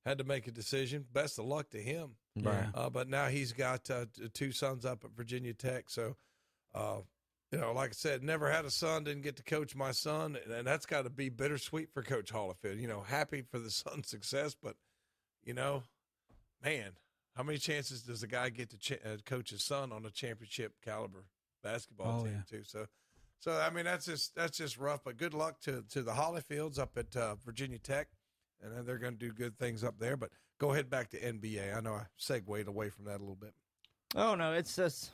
Had 0.06 0.18
to 0.18 0.24
make 0.26 0.46
a 0.48 0.52
decision. 0.52 1.06
Best 1.12 1.40
of 1.40 1.46
luck 1.46 1.70
to 1.70 1.82
him. 1.82 2.16
Right. 2.36 2.68
Uh, 2.74 2.90
but 2.90 3.08
now 3.08 3.28
he's 3.28 3.54
got 3.54 3.90
uh, 3.90 4.06
two 4.34 4.52
sons 4.52 4.86
up 4.86 5.06
at 5.06 5.12
Virginia 5.12 5.54
Tech. 5.54 5.90
So, 5.90 6.18
uh, 6.76 7.00
you 7.52 7.60
know, 7.60 7.72
like 7.72 7.92
I 7.92 7.94
said, 7.94 8.22
never 8.24 8.52
had 8.52 8.66
a 8.66 8.70
son, 8.72 9.06
didn't 9.06 9.24
get 9.24 9.38
to 9.38 9.44
coach 9.44 9.74
my 9.74 9.92
son, 9.92 10.38
and, 10.44 10.54
and 10.54 10.68
that's 10.68 10.86
got 10.86 11.04
to 11.04 11.10
be 11.10 11.30
bittersweet 11.30 11.94
for 11.94 12.04
Coach 12.04 12.32
Hollifield. 12.34 12.80
You 12.80 12.88
know, 12.90 13.02
happy 13.02 13.42
for 13.42 13.58
the 13.60 13.72
son's 13.72 14.10
success, 14.10 14.54
but 14.62 14.76
you 15.46 15.54
know, 15.54 15.84
man, 16.64 16.92
how 17.36 17.44
many 17.44 17.58
chances 17.58 18.02
does 18.04 18.24
a 18.24 18.28
guy 18.28 18.50
get 18.50 18.70
to 18.72 18.78
ch- 18.78 18.94
uh, 19.06 19.18
coach 19.26 19.52
his 19.52 19.64
son 19.64 19.92
on 19.92 20.06
a 20.06 20.10
championship 20.12 20.74
caliber 20.84 21.26
basketball 21.64 22.22
Oh, 22.22 22.24
team 22.24 22.44
yeah. 22.52 22.58
too? 22.60 22.64
So, 22.66 22.86
so 23.40 23.52
I 23.60 23.70
mean, 23.70 23.86
that's 23.86 24.06
just 24.06 24.36
that's 24.36 24.58
just 24.58 24.78
rough. 24.78 25.02
But 25.04 25.18
good 25.18 25.34
luck 25.34 25.60
to 25.62 25.84
to 25.92 26.02
the 26.02 26.14
Hollyfields 26.14 26.80
up 26.80 26.98
at 26.98 27.16
uh, 27.16 27.36
Virginia 27.36 27.78
Tech, 27.78 28.08
and 28.62 28.86
they're 28.88 28.98
going 28.98 29.14
to 29.14 29.20
do 29.20 29.32
good 29.32 29.58
things 29.58 29.84
up 29.84 30.00
there. 30.00 30.18
But 30.18 30.32
go 30.60 30.72
ahead 30.74 30.90
back 30.90 31.10
to 31.12 31.20
NBA. 31.20 31.76
I 31.76 31.80
know 31.82 31.94
I 31.94 32.06
segued 32.18 32.68
away 32.68 32.90
from 32.90 33.06
that 33.06 33.18
a 33.18 33.24
little 33.24 33.36
bit. 33.36 33.54
Oh 34.16 34.36
no, 34.36 34.54
it's 34.54 34.76
just 34.76 35.12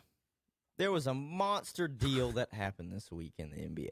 there 0.78 0.92
was 0.92 1.08
a 1.08 1.14
monster 1.14 1.88
deal 1.88 2.32
that 2.34 2.54
happened 2.54 2.92
this 2.94 3.12
week 3.12 3.34
in 3.38 3.50
the 3.52 3.58
NBA. 3.58 3.90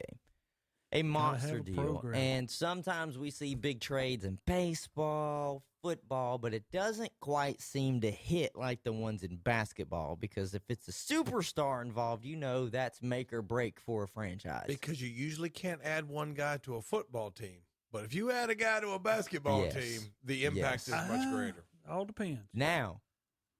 A 0.92 1.02
monster 1.02 1.56
a 1.56 1.62
deal. 1.62 1.74
program. 1.74 2.14
And 2.14 2.50
sometimes 2.50 3.16
we 3.18 3.30
see 3.30 3.54
big 3.54 3.80
trades 3.80 4.24
in 4.24 4.38
baseball, 4.46 5.62
football, 5.82 6.38
but 6.38 6.52
it 6.54 6.64
doesn't 6.70 7.12
quite 7.20 7.60
seem 7.62 8.00
to 8.02 8.10
hit 8.10 8.54
like 8.54 8.82
the 8.84 8.92
ones 8.92 9.22
in 9.22 9.36
basketball 9.36 10.16
because 10.16 10.54
if 10.54 10.62
it's 10.68 10.86
a 10.88 10.92
superstar 10.92 11.82
involved, 11.82 12.24
you 12.24 12.36
know 12.36 12.68
that's 12.68 13.00
make 13.02 13.32
or 13.32 13.42
break 13.42 13.80
for 13.80 14.02
a 14.04 14.08
franchise. 14.08 14.64
Because 14.66 15.00
you 15.00 15.08
usually 15.08 15.48
can't 15.50 15.80
add 15.82 16.08
one 16.08 16.34
guy 16.34 16.58
to 16.58 16.76
a 16.76 16.82
football 16.82 17.30
team, 17.30 17.62
but 17.90 18.04
if 18.04 18.14
you 18.14 18.30
add 18.30 18.50
a 18.50 18.54
guy 18.54 18.80
to 18.80 18.90
a 18.90 18.98
basketball 18.98 19.62
Yes. 19.62 19.74
team, 19.74 20.12
the 20.24 20.44
impact 20.44 20.86
Yes. 20.86 20.88
is 20.88 21.08
much 21.08 21.20
Ah, 21.26 21.30
greater. 21.34 21.64
All 21.88 22.04
depends. 22.04 22.40
Now, 22.52 23.00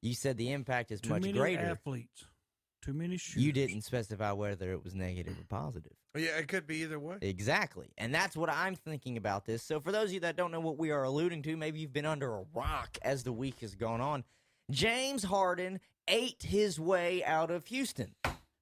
you 0.02 0.14
said 0.14 0.36
the 0.36 0.52
impact 0.52 0.92
is 0.92 1.00
Too 1.00 1.08
much 1.10 1.22
many 1.22 1.38
greater. 1.38 1.62
athletes. 1.62 2.26
Too 2.82 2.92
many 2.92 3.16
shooters. 3.16 3.42
You 3.42 3.52
didn't 3.52 3.82
specify 3.82 4.32
whether 4.32 4.70
it 4.72 4.84
was 4.84 4.94
negative 4.94 5.38
or 5.38 5.44
positive. 5.44 5.92
Yeah, 6.14 6.36
it 6.38 6.48
could 6.48 6.66
be 6.66 6.78
either 6.82 6.98
way. 7.00 7.16
Exactly. 7.22 7.88
And 7.96 8.14
that's 8.14 8.36
what 8.36 8.50
I'm 8.50 8.74
thinking 8.74 9.16
about 9.16 9.46
this. 9.46 9.62
So, 9.62 9.80
for 9.80 9.92
those 9.92 10.08
of 10.10 10.12
you 10.12 10.20
that 10.20 10.36
don't 10.36 10.52
know 10.52 10.60
what 10.60 10.76
we 10.78 10.90
are 10.90 11.04
alluding 11.04 11.42
to, 11.42 11.56
maybe 11.56 11.78
you've 11.80 11.92
been 11.92 12.04
under 12.06 12.34
a 12.36 12.44
rock 12.54 12.98
as 13.02 13.22
the 13.22 13.32
week 13.32 13.60
has 13.60 13.74
gone 13.74 14.00
on. 14.00 14.24
James 14.70 15.24
Harden 15.24 15.80
ate 16.08 16.42
his 16.42 16.78
way 16.78 17.24
out 17.24 17.50
of 17.50 17.66
Houston, 17.66 18.14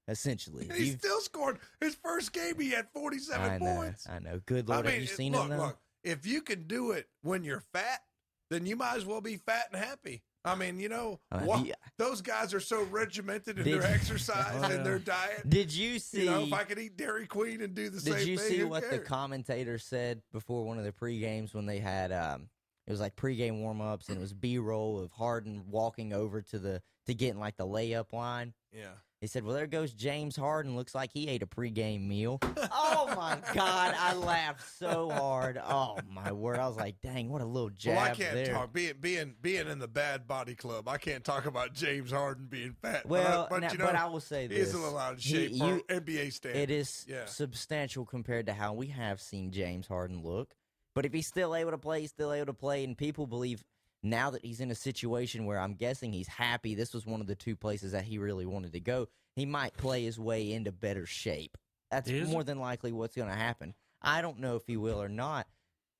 essentially. 0.08 0.68
He 0.74 0.86
You've- 0.86 0.98
still 0.98 1.20
scored 1.20 1.58
his 1.80 1.94
first 1.96 2.32
game. 2.32 2.58
He 2.60 2.70
had 2.70 2.88
forty-seven 2.92 3.50
I 3.50 3.58
know. 3.58 3.76
points. 3.76 4.08
I 4.08 4.18
know. 4.18 4.40
Good 4.46 4.68
I 4.70 4.74
Lord, 4.74 4.86
mean, 4.86 4.94
have 4.94 5.02
you 5.02 5.08
seen 5.08 5.32
look, 5.32 5.42
him, 5.44 5.50
though? 5.50 5.66
look. 5.66 5.78
If 6.04 6.26
you 6.26 6.42
can 6.42 6.66
do 6.66 6.92
it 6.92 7.08
when 7.22 7.44
you're 7.44 7.62
fat, 7.72 8.00
then 8.48 8.64
you 8.66 8.76
might 8.76 8.96
as 8.96 9.04
well 9.04 9.20
be 9.20 9.36
fat 9.36 9.68
and 9.72 9.82
happy. 9.82 10.22
I 10.44 10.54
mean, 10.54 10.80
you 10.80 10.88
know, 10.88 11.20
Uh, 11.30 11.62
yeah. 11.64 11.74
those 11.98 12.22
guys 12.22 12.54
are 12.54 12.60
so 12.60 12.82
regimented 12.84 13.58
in 13.58 13.64
Did- 13.64 13.82
their 13.82 13.90
exercise 13.92 14.52
Oh, 14.56 14.68
yeah. 14.68 14.74
and 14.76 14.86
their 14.86 14.98
diet. 14.98 15.48
Did 15.48 15.72
you 15.72 15.98
see? 15.98 16.20
You 16.24 16.30
know, 16.30 16.42
if 16.44 16.52
I 16.52 16.64
could 16.64 16.78
eat 16.78 16.96
Dairy 16.96 17.26
Queen 17.26 17.60
and 17.60 17.74
do 17.74 17.90
the 17.90 18.00
same 18.00 18.14
thing. 18.14 18.20
Did 18.24 18.28
you 18.28 18.38
see 18.38 18.64
what 18.64 18.88
the 18.88 18.98
commentator 19.00 19.78
said 19.78 20.22
before 20.32 20.64
one 20.64 20.78
of 20.78 20.84
the 20.84 20.92
pre 20.92 21.18
games 21.20 21.52
when 21.52 21.66
they 21.66 21.78
had 21.78 22.10
um 22.12 22.48
it 22.86 22.90
was 22.90 23.00
like 23.00 23.14
pregame 23.16 23.60
warm 23.60 23.80
ups 23.80 24.08
and 24.08 24.16
it 24.16 24.20
was 24.20 24.32
B 24.32 24.56
roll 24.58 24.98
of 24.98 25.12
Harden 25.12 25.64
walking 25.70 26.12
over 26.12 26.40
to 26.42 26.58
the 26.58 26.82
to 27.06 27.14
get 27.14 27.34
in 27.34 27.38
like 27.40 27.56
the 27.56 27.66
layup 27.66 28.12
line. 28.12 28.54
yeah. 28.72 28.92
He 29.20 29.26
said, 29.26 29.44
"Well, 29.44 29.54
there 29.54 29.66
goes 29.66 29.92
James 29.92 30.34
Harden. 30.34 30.76
Looks 30.76 30.94
like 30.94 31.10
he 31.12 31.28
ate 31.28 31.42
a 31.42 31.46
pregame 31.46 32.06
meal." 32.08 32.38
oh 32.72 33.12
my 33.14 33.36
god, 33.52 33.94
I 33.98 34.14
laughed 34.14 34.62
so 34.78 35.10
hard. 35.10 35.60
Oh 35.62 35.98
my 36.10 36.32
word, 36.32 36.58
I 36.58 36.66
was 36.66 36.78
like, 36.78 37.02
"Dang, 37.02 37.28
what 37.28 37.42
a 37.42 37.44
little 37.44 37.68
jab 37.68 37.96
well, 37.96 38.04
I 38.06 38.10
can't 38.14 38.32
there." 38.34 38.46
talk 38.54 38.72
being 38.72 38.94
being 38.98 39.34
being 39.42 39.68
in 39.68 39.78
the 39.78 39.88
bad 39.88 40.26
body 40.26 40.54
club. 40.54 40.88
I 40.88 40.96
can't 40.96 41.22
talk 41.22 41.44
about 41.44 41.74
James 41.74 42.10
Harden 42.10 42.46
being 42.46 42.74
fat. 42.80 43.04
Well, 43.06 43.46
but, 43.50 43.56
I, 43.56 43.60
but, 43.60 43.60
now- 43.66 43.72
you 43.72 43.78
know, 43.78 43.84
but 43.86 43.94
I 43.94 44.06
will 44.06 44.20
say 44.20 44.48
he 44.48 44.54
is 44.54 44.68
this. 44.72 44.74
a 44.74 44.82
little 44.82 44.98
out 44.98 45.12
of 45.14 45.20
He- 45.20 45.34
shape 45.34 45.50
you- 45.52 45.84
for 45.86 45.94
NBA 45.94 46.32
standards. 46.32 46.62
It 46.62 46.70
is 46.70 47.04
yeah. 47.06 47.26
substantial 47.26 48.06
compared 48.06 48.46
to 48.46 48.54
how 48.54 48.72
we 48.72 48.86
have 48.86 49.20
seen 49.20 49.52
James 49.52 49.86
Harden 49.86 50.22
look. 50.22 50.54
But 50.94 51.04
if 51.04 51.12
he's 51.12 51.26
still 51.28 51.54
able 51.54 51.70
to 51.72 51.78
play, 51.78 52.00
he's 52.00 52.10
still 52.10 52.32
able 52.32 52.46
to 52.46 52.54
play, 52.54 52.84
and 52.84 52.96
people 52.96 53.26
believe 53.26 53.62
now 54.02 54.30
that 54.30 54.44
he's 54.44 54.60
in 54.60 54.70
a 54.70 54.74
situation 54.74 55.44
where 55.46 55.58
I'm 55.60 55.74
guessing 55.74 56.12
he's 56.12 56.28
happy. 56.28 56.74
This 56.74 56.94
was 56.94 57.06
one 57.06 57.20
of 57.20 57.26
the 57.26 57.34
two 57.34 57.56
places 57.56 57.92
that 57.92 58.04
he 58.04 58.18
really 58.18 58.46
wanted 58.46 58.72
to 58.72 58.80
go. 58.80 59.08
He 59.36 59.46
might 59.46 59.74
play 59.76 60.04
his 60.04 60.18
way 60.18 60.52
into 60.52 60.72
better 60.72 61.06
shape. 61.06 61.56
That's 61.90 62.08
Is 62.08 62.28
more 62.30 62.40
it? 62.42 62.44
than 62.44 62.58
likely 62.60 62.92
what's 62.92 63.16
going 63.16 63.28
to 63.28 63.34
happen. 63.34 63.74
I 64.02 64.22
don't 64.22 64.38
know 64.38 64.56
if 64.56 64.66
he 64.66 64.76
will 64.76 65.00
or 65.02 65.08
not. 65.08 65.46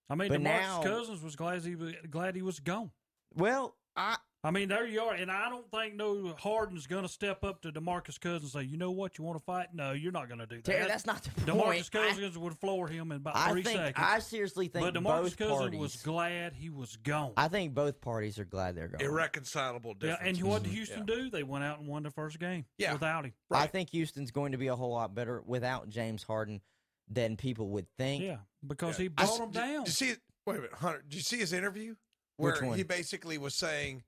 I 0.09 0.14
mean, 0.14 0.28
But 0.28 0.40
DeMarcus 0.40 0.44
now- 0.44 0.82
Cousins 0.82 1.22
was 1.22 1.36
glad 1.36 1.62
he 1.62 1.74
was 1.77 1.94
glad 2.10 2.35
he 2.35 2.43
was 2.43 2.59
gone. 2.60 2.90
Well, 3.35 3.77
I 3.97 4.16
I 4.43 4.51
mean, 4.51 4.71
there 4.71 4.87
you 4.87 5.03
are, 5.03 5.12
and 5.12 5.31
I 5.31 5.51
don't 5.51 5.71
think 5.71 5.97
no 5.97 6.35
Harden's 6.39 6.87
going 6.87 7.03
to 7.03 7.09
step 7.11 7.45
up 7.45 7.61
to 7.61 7.71
Demarcus 7.71 8.19
Cousins 8.19 8.55
and 8.55 8.62
say, 8.62 8.67
"You 8.67 8.79
know 8.79 8.91
what? 8.91 9.19
You 9.19 9.25
want 9.25 9.39
to 9.39 9.45
fight? 9.45 9.69
No, 9.75 9.93
you're 9.93 10.12
not 10.12 10.29
going 10.29 10.39
to 10.39 10.47
do 10.47 10.57
that." 10.57 10.65
Terry, 10.65 10.87
that's 10.87 11.05
not 11.05 11.23
the 11.23 11.31
Demarcus 11.43 11.93
point. 11.93 12.05
I- 12.07 12.09
Cousins 12.09 12.39
would 12.39 12.57
floor 12.59 12.89
him 12.89 13.12
in 13.12 13.19
about 13.19 13.37
I 13.37 13.51
three 13.51 13.62
think 13.62 13.77
seconds. 13.79 14.07
I 14.09 14.19
seriously 14.21 14.69
think 14.69 14.87
but 14.87 14.95
Demarcus 14.95 15.23
both 15.23 15.37
Cousins 15.37 15.59
parties. 15.59 15.81
was 15.81 15.97
glad 15.97 16.55
he 16.55 16.71
was 16.71 16.97
gone. 16.97 17.33
I 17.37 17.49
think 17.49 17.75
both 17.75 18.01
parties 18.01 18.39
are 18.39 18.47
glad 18.47 18.77
they're 18.77 18.89
gone. 18.89 19.03
irreconcilable 19.03 19.95
yeah, 20.01 20.17
and 20.23 20.41
what 20.43 20.62
did 20.62 20.69
mm-hmm. 20.69 20.77
Houston 20.77 21.05
do? 21.07 21.29
They 21.29 21.43
went 21.43 21.65
out 21.65 21.79
and 21.79 21.87
won 21.87 22.03
the 22.05 22.11
first 22.11 22.39
game 22.39 22.65
Yeah. 22.79 22.95
without 22.95 23.27
him. 23.27 23.35
I 23.51 23.67
think 23.67 23.91
Houston's 23.91 24.31
going 24.31 24.53
to 24.53 24.59
be 24.59 24.69
a 24.69 24.77
whole 24.77 24.93
lot 24.93 25.15
better 25.15 25.43
without 25.45 25.91
James 25.91 26.23
Harden 26.23 26.62
than 27.09 27.37
people 27.37 27.69
would 27.71 27.87
think. 27.99 28.23
Yeah, 28.23 28.39
because 28.67 28.99
Yeah. 28.99 29.03
he 29.03 29.09
brought 29.09 29.29
s- 29.29 29.39
him 29.39 29.51
did- 29.51 29.59
down. 29.59 29.85
Did 29.85 29.87
you 29.89 29.93
see? 29.93 30.15
Wait 30.47 30.55
a 30.55 30.61
minute, 30.61 30.73
Hunter. 30.75 31.03
Did 31.03 31.15
you 31.15 31.21
see 31.21 31.39
his 31.39 31.53
interview 31.53 31.95
where 32.39 32.53
Which 32.53 32.62
one? 32.62 32.79
he 32.79 32.85
basically 32.85 33.37
was 33.37 33.55
saying, 33.55 34.03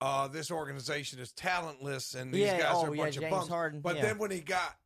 uh, 0.00 0.28
"This 0.28 0.50
organization 0.50 1.18
is 1.18 1.32
talentless 1.32 2.14
and 2.14 2.32
these 2.32 2.42
Yeah, 2.42 2.58
guys 2.58 2.72
oh, 2.76 2.86
are 2.86 2.92
a 2.92 2.96
yeah, 2.96 3.02
bunch 3.04 3.16
of 3.16 3.30
bums." 3.30 3.48
Harden, 3.48 3.80
but 3.80 3.96
yeah. 3.96 4.02
then 4.02 4.18
when 4.18 4.30
he 4.30 4.40
got 4.40 4.76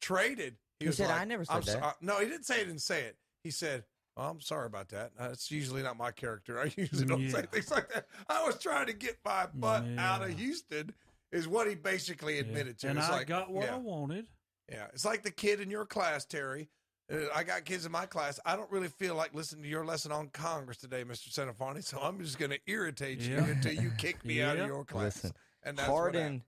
traded, 0.00 0.56
he, 0.78 0.84
He 0.84 0.88
was 0.88 0.96
said, 0.96 1.08
like, 1.08 1.20
"I 1.20 1.24
never 1.24 1.44
said 1.44 1.54
I'm 1.56 1.62
so- 1.62 1.72
that." 1.74 1.82
uh, 1.82 1.92
no, 2.00 2.18
he 2.20 2.26
didn't 2.26 2.44
say 2.46 2.60
it. 2.60 2.66
Didn't 2.66 2.80
say 2.82 3.02
it. 3.02 3.16
He 3.42 3.50
said, 3.50 3.84
well, 4.16 4.30
"I'm 4.30 4.40
sorry 4.40 4.66
about 4.66 4.88
that. 4.90 5.12
Uh, 5.18 5.28
it's 5.32 5.50
usually 5.50 5.82
not 5.82 5.96
my 5.96 6.10
character. 6.10 6.60
I 6.60 6.64
usually 6.76 7.06
don't 7.06 7.30
say 7.30 7.42
things 7.50 7.70
like 7.70 7.92
that. 7.92 8.06
I 8.28 8.44
was 8.44 8.58
trying 8.58 8.86
to 8.86 8.92
get 8.92 9.18
my 9.24 9.46
butt 9.54 9.84
out 9.98 10.22
of 10.22 10.30
Houston." 10.38 10.92
Is 11.32 11.48
what 11.48 11.66
he 11.68 11.74
basically 11.74 12.38
admitted 12.38 12.78
to. 12.78 12.88
and 12.90 12.98
it's 12.98 13.08
I 13.08 13.10
like, 13.18 13.26
got 13.26 13.50
what 13.50 13.64
yeah. 13.64 13.74
I 13.74 13.78
wanted. 13.78 14.26
Yeah, 14.70 14.86
it's 14.92 15.04
like 15.04 15.24
the 15.24 15.32
kid 15.32 15.58
in 15.60 15.68
your 15.68 15.84
class, 15.84 16.24
Terry. 16.24 16.68
Uh, 17.12 17.16
I 17.34 17.42
got 17.44 17.64
kids 17.64 17.84
in 17.84 17.92
my 17.92 18.06
class. 18.06 18.40
I 18.46 18.56
don't 18.56 18.70
really 18.70 18.88
feel 18.88 19.14
like 19.14 19.34
listening 19.34 19.62
to 19.64 19.68
your 19.68 19.84
lesson 19.84 20.10
on 20.10 20.28
Congress 20.28 20.78
today, 20.78 21.04
Mr. 21.04 21.28
Centofanti. 21.28 21.84
So 21.84 21.98
I'm 22.00 22.18
just 22.20 22.38
going 22.38 22.50
to 22.50 22.58
irritate 22.66 23.20
you 23.20 23.34
Yeah. 23.36 23.46
until 23.46 23.72
you 23.74 23.90
kick 23.98 24.24
me 24.24 24.40
out 24.40 24.56
of 24.58 24.66
your 24.66 24.84
class. 24.84 25.16
Listen, 25.24 25.32
and 25.62 25.76
that's 25.78 25.88
what 25.88 25.96
happened. 26.14 26.14
Harden, 26.22 26.42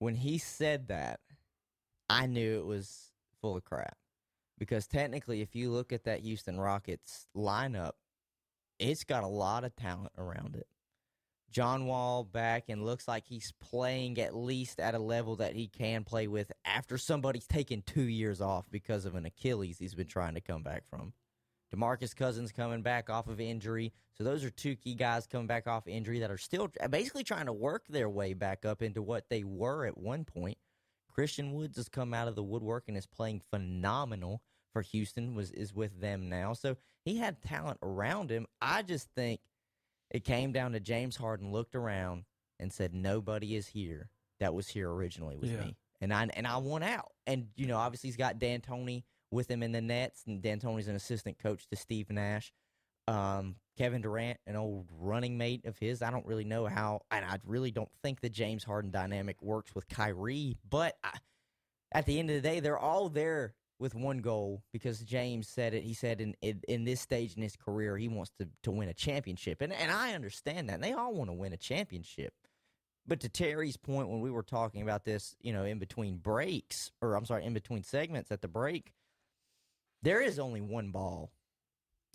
when 0.00 0.14
he 0.16 0.38
said 0.38 0.88
that, 0.88 1.20
I 2.10 2.26
knew 2.26 2.58
it 2.58 2.66
was 2.66 3.12
full 3.40 3.56
of 3.56 3.64
crap. 3.64 3.96
because 4.58 4.86
technically, 4.86 5.40
if 5.42 5.54
you 5.54 5.70
look 5.70 5.92
at 5.92 6.04
that 6.04 6.20
Houston 6.20 6.58
Rockets 6.60 7.26
lineup, 7.36 7.92
it's 8.78 9.04
got 9.04 9.22
a 9.24 9.28
lot 9.28 9.62
of 9.64 9.74
talent 9.76 10.12
around 10.18 10.56
it. 10.56 10.66
John 11.54 11.86
Wall 11.86 12.24
back 12.24 12.64
and 12.68 12.84
looks 12.84 13.06
like 13.06 13.26
he's 13.28 13.52
playing 13.60 14.18
at 14.18 14.34
least 14.34 14.80
at 14.80 14.96
a 14.96 14.98
level 14.98 15.36
that 15.36 15.54
he 15.54 15.68
can 15.68 16.02
play 16.02 16.26
with 16.26 16.50
after 16.64 16.98
somebody's 16.98 17.46
taken 17.46 17.80
two 17.86 18.02
years 18.02 18.40
off 18.40 18.68
because 18.72 19.04
of 19.04 19.14
an 19.14 19.24
Achilles 19.24 19.78
he's 19.78 19.94
been 19.94 20.08
trying 20.08 20.34
to 20.34 20.40
come 20.40 20.64
back 20.64 20.82
from. 20.90 21.12
DeMarcus 21.72 22.16
Cousins 22.16 22.50
coming 22.50 22.82
back 22.82 23.08
off 23.08 23.28
of 23.28 23.40
injury. 23.40 23.92
So 24.18 24.24
those 24.24 24.42
are 24.42 24.50
two 24.50 24.74
key 24.74 24.96
guys 24.96 25.28
coming 25.28 25.46
back 25.46 25.68
off 25.68 25.86
injury 25.86 26.18
that 26.18 26.30
are 26.32 26.38
still 26.38 26.68
basically 26.90 27.22
trying 27.22 27.46
to 27.46 27.52
work 27.52 27.84
their 27.88 28.08
way 28.08 28.34
back 28.34 28.64
up 28.64 28.82
into 28.82 29.00
what 29.00 29.28
they 29.30 29.44
were 29.44 29.86
at 29.86 29.96
one 29.96 30.24
point. 30.24 30.58
Christian 31.08 31.52
Woods 31.52 31.76
has 31.76 31.88
come 31.88 32.12
out 32.12 32.26
of 32.26 32.34
the 32.34 32.42
woodwork 32.42 32.84
and 32.88 32.96
is 32.96 33.06
playing 33.06 33.42
phenomenal 33.52 34.42
for 34.72 34.82
Houston 34.82 35.36
was 35.36 35.52
is 35.52 35.72
with 35.72 36.00
them 36.00 36.28
now. 36.28 36.52
So 36.52 36.76
he 37.04 37.16
had 37.18 37.40
talent 37.42 37.78
around 37.80 38.30
him. 38.30 38.46
I 38.60 38.82
just 38.82 39.08
think 39.14 39.38
it 40.14 40.24
came 40.24 40.52
down 40.52 40.72
to 40.72 40.80
James 40.80 41.16
Harden 41.16 41.52
looked 41.52 41.74
around 41.74 42.24
and 42.58 42.72
said 42.72 42.94
nobody 42.94 43.56
is 43.56 43.66
here 43.66 44.08
that 44.40 44.54
was 44.54 44.68
here 44.68 44.90
originally 44.90 45.36
with 45.36 45.50
Yeah. 45.50 45.64
me. 45.66 45.76
And 46.00 46.12
I 46.14 46.28
and 46.34 46.46
I 46.46 46.56
won 46.58 46.82
out. 46.82 47.12
And 47.26 47.48
you 47.56 47.66
know, 47.66 47.76
obviously 47.76 48.08
he's 48.08 48.16
got 48.16 48.38
D'Antoni 48.38 49.04
with 49.30 49.50
him 49.50 49.62
in 49.62 49.72
the 49.72 49.80
Nets, 49.80 50.22
and 50.26 50.40
D'Antoni's 50.40 50.88
an 50.88 50.94
assistant 50.96 51.38
coach 51.38 51.66
to 51.68 51.76
Steve 51.76 52.08
Nash. 52.10 52.52
Um, 53.08 53.56
Kevin 53.76 54.00
Durant, 54.02 54.38
an 54.46 54.56
old 54.56 54.88
running 54.98 55.36
mate 55.36 55.64
of 55.66 55.76
his. 55.78 56.00
I 56.00 56.10
don't 56.10 56.24
really 56.26 56.44
know 56.44 56.66
how, 56.66 57.02
and 57.10 57.24
I 57.24 57.38
really 57.44 57.70
don't 57.72 57.90
think 58.02 58.20
the 58.20 58.28
James 58.30 58.64
Harden 58.64 58.90
dynamic 58.92 59.42
works 59.42 59.74
with 59.74 59.88
Kyrie. 59.88 60.56
But 60.68 60.96
I, 61.02 61.18
at 61.92 62.06
the 62.06 62.18
end 62.18 62.30
of 62.30 62.36
the 62.36 62.48
day, 62.48 62.60
they're 62.60 62.78
all 62.78 63.08
there 63.08 63.54
with 63.78 63.94
one 63.94 64.18
goal 64.18 64.62
because 64.72 65.00
James 65.00 65.48
said 65.48 65.74
it. 65.74 65.82
He 65.82 65.94
said 65.94 66.20
in 66.20 66.34
in, 66.40 66.60
in 66.68 66.84
this 66.84 67.00
stage 67.00 67.34
in 67.36 67.42
his 67.42 67.56
career, 67.56 67.96
he 67.96 68.08
wants 68.08 68.32
to, 68.38 68.48
to 68.62 68.70
win 68.70 68.88
a 68.88 68.94
championship, 68.94 69.60
and 69.60 69.72
and 69.72 69.90
I 69.90 70.14
understand 70.14 70.68
that. 70.68 70.74
And 70.74 70.84
they 70.84 70.92
all 70.92 71.14
want 71.14 71.30
to 71.30 71.34
win 71.34 71.52
a 71.52 71.58
championship. 71.58 72.34
But 73.06 73.20
to 73.20 73.28
Terry's 73.28 73.76
point, 73.76 74.08
when 74.08 74.20
we 74.20 74.30
were 74.30 74.42
talking 74.42 74.80
about 74.80 75.04
this, 75.04 75.36
you 75.40 75.52
know, 75.52 75.64
in 75.64 75.78
between 75.78 76.16
breaks, 76.16 76.90
or 77.02 77.16
I'm 77.16 77.26
sorry, 77.26 77.44
in 77.44 77.52
between 77.52 77.82
segments 77.82 78.30
at 78.30 78.40
the 78.40 78.48
break, 78.48 78.94
there 80.02 80.22
is 80.22 80.38
only 80.38 80.62
one 80.62 80.90
ball. 80.90 81.30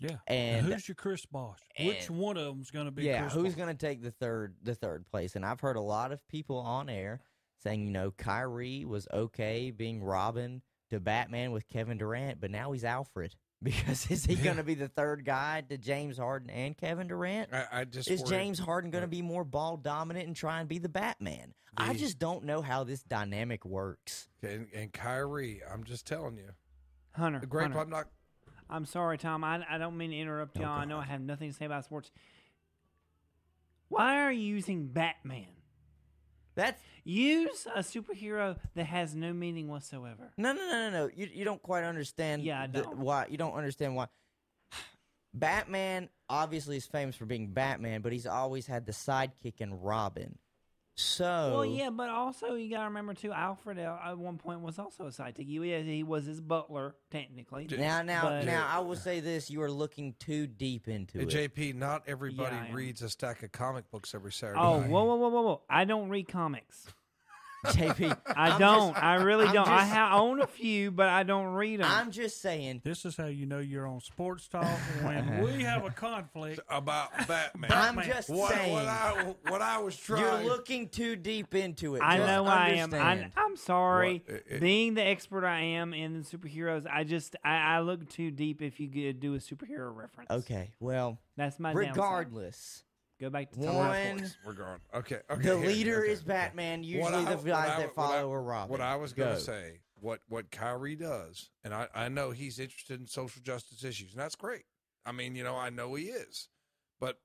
Yeah. 0.00 0.16
And- 0.26 0.66
who's 0.66 0.88
your 0.88 0.96
Chris 0.96 1.26
Bosh? 1.26 1.60
Which 1.78 2.10
one 2.10 2.36
of 2.36 2.46
them's 2.46 2.70
going 2.70 2.86
to 2.86 2.90
be 2.90 3.04
yeah, 3.04 3.20
Chris 3.20 3.34
who's 3.34 3.54
going 3.54 3.68
to 3.68 3.86
take 3.86 4.02
the 4.02 4.10
third 4.10 4.56
the 4.62 4.74
third 4.74 5.06
place? 5.06 5.36
And 5.36 5.44
I've 5.44 5.60
heard 5.60 5.76
a 5.76 5.80
lot 5.80 6.10
of 6.10 6.26
people 6.26 6.56
on 6.56 6.88
air 6.88 7.20
saying, 7.62 7.84
you 7.84 7.92
know, 7.92 8.10
Kyrie 8.10 8.84
was 8.84 9.06
okay 9.12 9.70
being 9.70 10.02
Robin 10.02 10.62
to 10.90 11.00
Batman 11.00 11.52
with 11.52 11.68
Kevin 11.68 11.98
Durant, 11.98 12.40
but 12.40 12.50
now 12.50 12.72
he's 12.72 12.84
Alfred 12.84 13.34
because 13.62 14.10
is 14.10 14.24
he 14.24 14.36
going 14.36 14.56
to 14.56 14.62
be 14.64 14.74
the 14.74 14.88
third 14.88 15.24
guy 15.24 15.62
to 15.68 15.76
James 15.78 16.18
Harden 16.18 16.50
and 16.50 16.76
Kevin 16.76 17.08
Durant? 17.08 17.52
I, 17.52 17.66
I 17.72 17.84
just 17.84 18.10
is 18.10 18.20
worry- 18.20 18.30
James 18.30 18.58
Harden 18.58 18.90
going 18.90 19.02
to 19.02 19.08
be 19.08 19.22
more 19.22 19.44
ball 19.44 19.76
dominant 19.76 20.26
and 20.26 20.36
try 20.36 20.60
and 20.60 20.68
be 20.68 20.78
the 20.78 20.88
Batman? 20.88 21.54
I 21.76 21.94
just 21.94 22.18
don't 22.18 22.44
know 22.44 22.62
how 22.62 22.84
this 22.84 23.02
dynamic 23.02 23.64
works. 23.64 24.28
And, 24.42 24.66
and 24.74 24.92
Kyrie, 24.92 25.62
I'm 25.72 25.84
just 25.84 26.06
telling 26.06 26.36
you, 26.36 26.50
Hunter. 27.12 27.38
the 27.38 27.46
great. 27.46 27.62
Hunter. 27.64 27.78
I'm 27.78 27.90
not. 27.90 28.06
I'm 28.68 28.84
sorry, 28.84 29.18
Tom. 29.18 29.44
I, 29.44 29.64
I 29.68 29.78
don't 29.78 29.96
mean 29.96 30.10
to 30.10 30.16
interrupt 30.18 30.56
y'all. 30.58 30.68
I 30.68 30.84
know 30.84 30.98
I 30.98 31.04
have 31.04 31.20
nothing 31.20 31.50
to 31.50 31.56
say 31.56 31.64
about 31.64 31.84
sports. 31.84 32.10
Why 33.88 34.20
are 34.20 34.32
you 34.32 34.42
using 34.42 34.88
Batman? 34.88 35.46
That's 36.60 36.82
use 37.04 37.66
a 37.74 37.80
superhero 37.80 38.56
that 38.74 38.84
has 38.84 39.14
no 39.14 39.32
meaning 39.32 39.68
whatsoever. 39.68 40.30
No, 40.36 40.52
no, 40.52 40.60
no, 40.60 40.90
no, 40.90 40.90
no. 40.90 41.10
You 41.14 41.28
you 41.32 41.44
don't 41.44 41.62
quite 41.62 41.84
understand. 41.84 42.42
Yeah, 42.42 42.62
I 42.62 42.66
the- 42.66 42.82
don't. 42.82 42.98
why 42.98 43.26
you 43.30 43.38
don't 43.38 43.54
understand 43.54 43.96
why. 43.96 44.08
Batman 45.32 46.08
obviously 46.28 46.76
is 46.76 46.86
famous 46.86 47.16
for 47.16 47.24
being 47.24 47.52
Batman, 47.52 48.02
but 48.02 48.12
he's 48.12 48.26
always 48.26 48.66
had 48.66 48.84
the 48.84 48.92
sidekick 48.92 49.60
in 49.60 49.72
Robin. 49.80 50.38
So 51.00 51.52
Well, 51.54 51.66
yeah, 51.66 51.90
but 51.90 52.08
also 52.10 52.54
you 52.54 52.70
got 52.70 52.80
to 52.80 52.84
remember 52.84 53.14
too. 53.14 53.32
Alfred 53.32 53.78
uh, 53.78 53.96
at 54.04 54.18
one 54.18 54.36
point 54.38 54.60
was 54.60 54.78
also 54.78 55.04
a 55.06 55.10
sidekick. 55.10 55.46
He, 55.46 55.82
he 55.82 56.02
was 56.02 56.26
his 56.26 56.40
butler 56.40 56.94
technically. 57.10 57.66
Now, 57.76 58.02
now, 58.02 58.22
But- 58.28 58.44
now, 58.44 58.66
I 58.70 58.80
will 58.80 58.96
say 58.96 59.20
this: 59.20 59.50
you 59.50 59.62
are 59.62 59.70
looking 59.70 60.14
too 60.18 60.46
deep 60.46 60.88
into 60.88 61.18
Hey, 61.18 61.24
it. 61.24 61.54
JP, 61.54 61.74
not 61.76 62.02
everybody 62.06 62.56
Yeah, 62.56 62.74
reads 62.74 63.02
a 63.02 63.08
stack 63.08 63.42
of 63.42 63.52
comic 63.52 63.90
books 63.90 64.14
every 64.14 64.32
Saturday. 64.32 64.60
Oh, 64.60 64.80
night. 64.80 64.90
whoa, 64.90 65.04
whoa, 65.04 65.16
whoa, 65.16 65.28
whoa, 65.28 65.42
whoa! 65.42 65.62
I 65.68 65.84
don't 65.84 66.08
read 66.08 66.28
comics. 66.28 66.86
JP, 67.66 68.16
I 68.26 68.50
I'm 68.50 68.58
don't. 68.58 68.92
just- 68.92 69.02
I 69.04 69.14
really 69.16 69.46
I'm 69.46 69.54
don't. 69.54 69.68
I 69.68 69.78
just- 69.80 69.92
ha- 69.92 70.18
own 70.18 70.40
a 70.40 70.46
few, 70.46 70.90
but 70.90 71.08
I 71.08 71.22
don't 71.22 71.52
read 71.54 71.80
them. 71.80 71.90
I'm 71.90 72.10
just 72.10 72.40
saying. 72.40 72.80
This 72.84 73.04
is 73.04 73.16
how 73.16 73.26
you 73.26 73.46
know 73.46 73.58
you're 73.58 73.86
on 73.86 74.00
sports 74.00 74.48
talk 74.48 74.64
when 75.02 75.42
we 75.44 75.62
have 75.62 75.84
a 75.84 75.90
conflict 75.90 76.60
about 76.68 77.10
Batman. 77.28 77.70
I'm 77.72 78.00
just 78.02 78.30
what, 78.30 78.52
saying. 78.52 78.72
What 78.72 78.86
I, 78.86 79.34
what 79.48 79.62
I 79.62 79.78
was 79.78 79.96
trying. 79.96 80.20
You're 80.44 80.50
looking 80.50 80.88
too 80.88 81.16
deep 81.16 81.54
into 81.54 81.96
it. 81.96 82.02
I 82.02 82.16
Just 82.16 82.26
know 82.26 82.46
I 82.46 82.68
am. 82.70 82.94
I, 82.94 82.98
understand. 83.12 83.32
I'm 83.36 83.56
sorry. 83.56 84.22
What, 84.26 84.36
it- 84.36 84.46
it- 84.48 84.60
Being 84.60 84.94
the 84.94 85.02
expert 85.06 85.44
I 85.44 85.60
am 85.60 85.92
in 85.92 86.14
the 86.14 86.24
superheroes, 86.24 86.86
I 86.90 87.04
just 87.04 87.36
I, 87.44 87.76
I 87.76 87.80
look 87.80 88.08
too 88.08 88.30
deep 88.30 88.62
if 88.62 88.80
you 88.80 88.88
could 88.88 89.20
do 89.20 89.34
a 89.34 89.38
superhero 89.38 89.94
reference. 89.94 90.30
Okay, 90.30 90.70
well, 90.80 91.18
That's 91.36 91.58
my 91.60 91.72
downside. 91.74 91.90
regardless, 91.96 92.84
Go 93.20 93.28
back 93.30 93.50
to 93.52 93.58
one. 93.60 94.30
We're 94.46 94.52
going. 94.54 94.80
Okay. 94.94 95.18
Okay. 95.30 95.42
the 95.42 95.58
here, 95.58 95.66
leader 95.68 96.02
okay. 96.04 96.12
is 96.12 96.22
Batman. 96.22 96.78
What 96.80 96.86
Usually, 96.88 97.14
I- 97.14 97.24
the 97.30 97.36
what 97.36 97.44
guys 97.46 97.70
I- 97.70 97.80
that 97.80 97.96
what 97.96 98.04
I- 98.04 98.08
follow 98.16 98.32
are 98.32 98.42
Robin. 98.42 98.70
What 98.70 98.80
I 98.80 98.96
was 98.96 99.12
going 99.12 99.30
Go. 99.30 99.34
to 99.36 99.40
say, 99.40 99.80
what 100.00 100.20
what 100.28 100.50
Kyrie 100.50 100.96
does, 100.96 101.50
and 101.62 101.74
I, 101.74 101.88
I 101.94 102.08
know 102.08 102.30
he's 102.30 102.58
interested 102.58 102.98
in 102.98 103.06
social 103.06 103.42
justice 103.42 103.84
issues, 103.84 104.12
and 104.12 104.20
that's 104.20 104.36
great. 104.36 104.64
I 105.04 105.12
mean, 105.12 105.34
you 105.34 105.44
know, 105.44 105.54
I 105.56 105.68
know 105.70 105.94
he 105.94 106.04
is, 106.04 106.48
but 106.98 107.18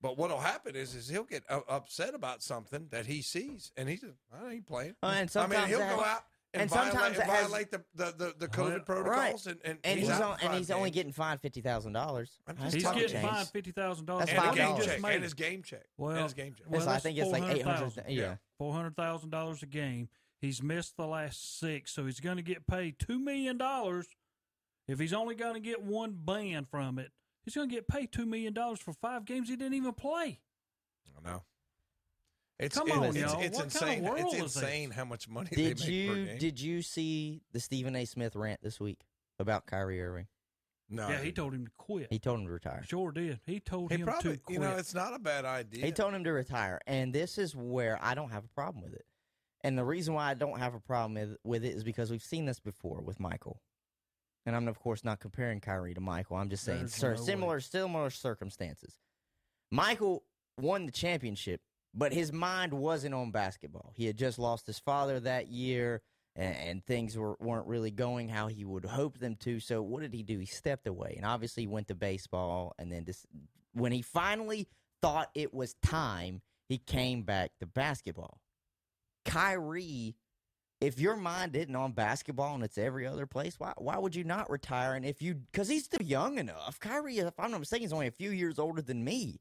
but 0.00 0.16
what'll 0.16 0.38
happen 0.40 0.76
is 0.76 0.94
is 0.94 1.08
he'll 1.08 1.24
get 1.24 1.42
u- 1.50 1.64
upset 1.68 2.14
about 2.14 2.42
something 2.42 2.86
that 2.90 3.06
he 3.06 3.20
sees, 3.22 3.72
and 3.76 3.88
he's 3.88 4.04
I 4.32 4.52
ain't 4.52 4.66
playing. 4.66 4.94
Uh, 5.02 5.06
and 5.06 5.14
I 5.16 5.20
mean, 5.22 5.28
sometimes 5.28 5.68
he'll 5.68 5.78
that- 5.80 5.96
go 5.96 6.04
out 6.04 6.22
and, 6.54 6.62
and 6.62 6.70
violate, 6.70 6.92
sometimes 6.92 7.18
and 7.18 7.28
it 7.28 7.30
has- 7.30 7.46
violate 7.46 7.70
the, 7.70 7.82
the, 7.94 8.04
the, 8.16 8.34
the 8.40 8.48
COVID 8.48 8.70
Right. 8.76 8.84
protocols, 8.86 9.46
and, 9.46 9.58
and, 9.64 9.78
and 9.84 9.98
he's, 9.98 10.10
out 10.10 10.22
on, 10.22 10.36
and 10.42 10.54
he's 10.54 10.70
only 10.70 10.90
getting 10.90 11.12
fined 11.12 11.40
fifty 11.40 11.60
thousand 11.60 11.92
dollars. 11.94 12.38
He's 12.70 12.82
getting 12.84 13.22
fined 13.22 13.48
fifty 13.48 13.70
thousand 13.70 14.06
dollars. 14.06 14.26
That's 14.26 14.32
and 14.38 14.42
five 14.44 14.52
a 14.54 14.56
game 14.56 14.68
dollars. 14.68 14.86
check, 14.86 15.00
and 15.04 15.22
his 15.22 15.34
game 15.34 15.62
check, 15.62 15.84
Well, 15.96 16.10
and 16.12 16.22
his 16.24 16.34
game 16.34 16.54
check. 16.54 16.66
Yes, 16.70 16.86
I 16.86 16.98
think 16.98 17.18
it's 17.18 17.30
like 17.30 17.42
800 17.44 18.04
yeah. 18.08 18.36
four 18.58 18.72
hundred 18.74 18.96
thousand 18.96 19.30
dollars 19.30 19.62
a 19.62 19.66
game. 19.66 20.08
He's 20.40 20.62
missed 20.62 20.96
the 20.96 21.06
last 21.06 21.60
six, 21.60 21.92
so 21.92 22.04
he's 22.04 22.18
going 22.20 22.36
to 22.36 22.42
get 22.42 22.66
paid 22.66 22.98
two 22.98 23.18
million 23.18 23.56
dollars. 23.58 24.06
If 24.88 24.98
he's 24.98 25.12
only 25.12 25.36
going 25.36 25.54
to 25.54 25.60
get 25.60 25.82
one 25.82 26.16
ban 26.18 26.66
from 26.68 26.98
it, 26.98 27.12
he's 27.44 27.54
going 27.54 27.68
to 27.68 27.74
get 27.74 27.86
paid 27.86 28.10
two 28.12 28.26
million 28.26 28.52
dollars 28.52 28.80
for 28.80 28.92
five 28.92 29.24
games 29.24 29.48
he 29.48 29.56
didn't 29.56 29.74
even 29.74 29.92
play. 29.92 30.40
I 31.16 31.30
know. 31.30 31.44
It's, 32.62 32.78
Come 32.78 32.90
on, 32.92 33.04
it's, 33.04 33.16
y'all. 33.18 33.40
it's 33.40 33.56
What 33.58 33.70
kind 33.72 33.82
of 33.82 33.88
insane. 33.88 34.02
world 34.04 34.18
it's 34.20 34.34
is 34.34 34.56
insane 34.56 34.88
this? 34.90 34.96
how 34.96 35.04
much 35.04 35.28
money 35.28 35.48
Did 35.52 35.58
they 35.58 35.64
make 35.70 35.78
per 35.78 35.84
you 35.90 36.24
game. 36.26 36.38
did 36.38 36.60
you 36.60 36.82
see 36.82 37.42
the 37.52 37.60
Stephen 37.60 37.96
A. 37.96 38.04
Smith 38.04 38.36
rant 38.36 38.60
this 38.62 38.78
week 38.80 39.00
about 39.38 39.66
Kyrie 39.66 40.00
Irving? 40.02 40.26
No, 40.88 41.08
yeah, 41.08 41.22
he 41.22 41.32
told 41.32 41.54
him 41.54 41.64
to 41.66 41.72
quit. 41.78 42.08
He 42.10 42.18
told 42.18 42.40
him 42.40 42.46
to 42.46 42.52
retire. 42.52 42.84
Sure 42.86 43.10
did. 43.12 43.40
He 43.46 43.60
told 43.60 43.90
He 43.90 43.98
him 43.98 44.06
probably, 44.06 44.32
to 44.32 44.38
quit. 44.38 44.54
you 44.54 44.60
know, 44.60 44.76
it's 44.76 44.94
not 44.94 45.14
a 45.14 45.18
bad 45.18 45.44
idea. 45.46 45.84
He 45.86 45.90
told 45.92 46.12
him 46.12 46.22
to 46.24 46.32
retire, 46.32 46.80
and 46.86 47.12
this 47.14 47.38
is 47.38 47.56
where 47.56 47.98
I 48.02 48.14
don't 48.14 48.30
have 48.30 48.44
a 48.44 48.48
problem 48.54 48.84
with 48.84 48.92
it. 48.94 49.06
And 49.64 49.78
the 49.78 49.84
reason 49.84 50.12
why 50.14 50.30
I 50.30 50.34
don't 50.34 50.58
have 50.58 50.74
a 50.74 50.80
problem 50.80 51.14
with, 51.14 51.36
with 51.44 51.64
it 51.64 51.74
is 51.74 51.82
because 51.84 52.10
we've 52.10 52.22
seen 52.22 52.44
this 52.44 52.60
before 52.60 53.00
with 53.00 53.18
Michael. 53.20 53.62
And 54.44 54.54
I'm 54.56 54.68
of 54.68 54.78
course 54.80 55.02
not 55.04 55.18
comparing 55.20 55.60
Kyrie 55.60 55.94
to 55.94 56.00
Michael. 56.00 56.36
I'm 56.36 56.50
just 56.50 56.64
saying 56.64 56.80
There's 56.80 56.94
sir, 56.94 57.14
no 57.14 57.20
way. 57.20 57.26
similar 57.26 57.60
similar 57.60 58.10
circumstances. 58.10 58.98
Michael 59.70 60.24
won 60.60 60.84
the 60.86 60.92
championship, 60.92 61.60
but 61.94 62.12
his 62.12 62.32
mind 62.32 62.72
wasn't 62.72 63.14
on 63.14 63.30
basketball. 63.30 63.92
He 63.94 64.06
had 64.06 64.16
just 64.16 64.38
lost 64.38 64.66
his 64.66 64.78
father 64.78 65.20
that 65.20 65.48
year, 65.48 66.02
and, 66.34 66.56
and 66.56 66.86
things 66.86 67.16
were, 67.16 67.36
weren't 67.40 67.66
really 67.66 67.90
going 67.90 68.28
how 68.28 68.48
he 68.48 68.64
would 68.64 68.84
hope 68.84 69.18
them 69.18 69.36
to. 69.40 69.60
So 69.60 69.82
what 69.82 70.02
did 70.02 70.14
he 70.14 70.22
do? 70.22 70.38
He 70.38 70.46
stepped 70.46 70.86
away, 70.86 71.14
and 71.16 71.26
obviously 71.26 71.66
went 71.66 71.88
to 71.88 71.94
baseball. 71.94 72.74
And 72.78 72.90
then 72.90 73.04
this, 73.04 73.26
when 73.72 73.92
he 73.92 74.02
finally 74.02 74.68
thought 75.00 75.30
it 75.34 75.52
was 75.52 75.74
time, 75.82 76.40
he 76.68 76.78
came 76.78 77.22
back 77.22 77.52
to 77.60 77.66
basketball. 77.66 78.38
Kyrie, 79.24 80.16
if 80.80 80.98
your 80.98 81.16
mind 81.16 81.54
isn't 81.54 81.76
on 81.76 81.92
basketball 81.92 82.54
and 82.54 82.64
it's 82.64 82.78
every 82.78 83.06
other 83.06 83.26
place, 83.26 83.54
why 83.58 83.72
why 83.76 83.98
would 83.98 84.16
you 84.16 84.24
not 84.24 84.50
retire? 84.50 84.94
And 84.94 85.04
if 85.04 85.22
you, 85.22 85.34
because 85.34 85.68
he's 85.68 85.84
still 85.84 86.04
young 86.04 86.38
enough. 86.38 86.80
Kyrie, 86.80 87.18
if 87.18 87.38
I'm 87.38 87.50
not 87.50 87.60
mistaken, 87.60 87.86
is 87.86 87.92
only 87.92 88.08
a 88.08 88.12
few 88.12 88.30
years 88.30 88.58
older 88.58 88.82
than 88.82 89.04
me. 89.04 89.40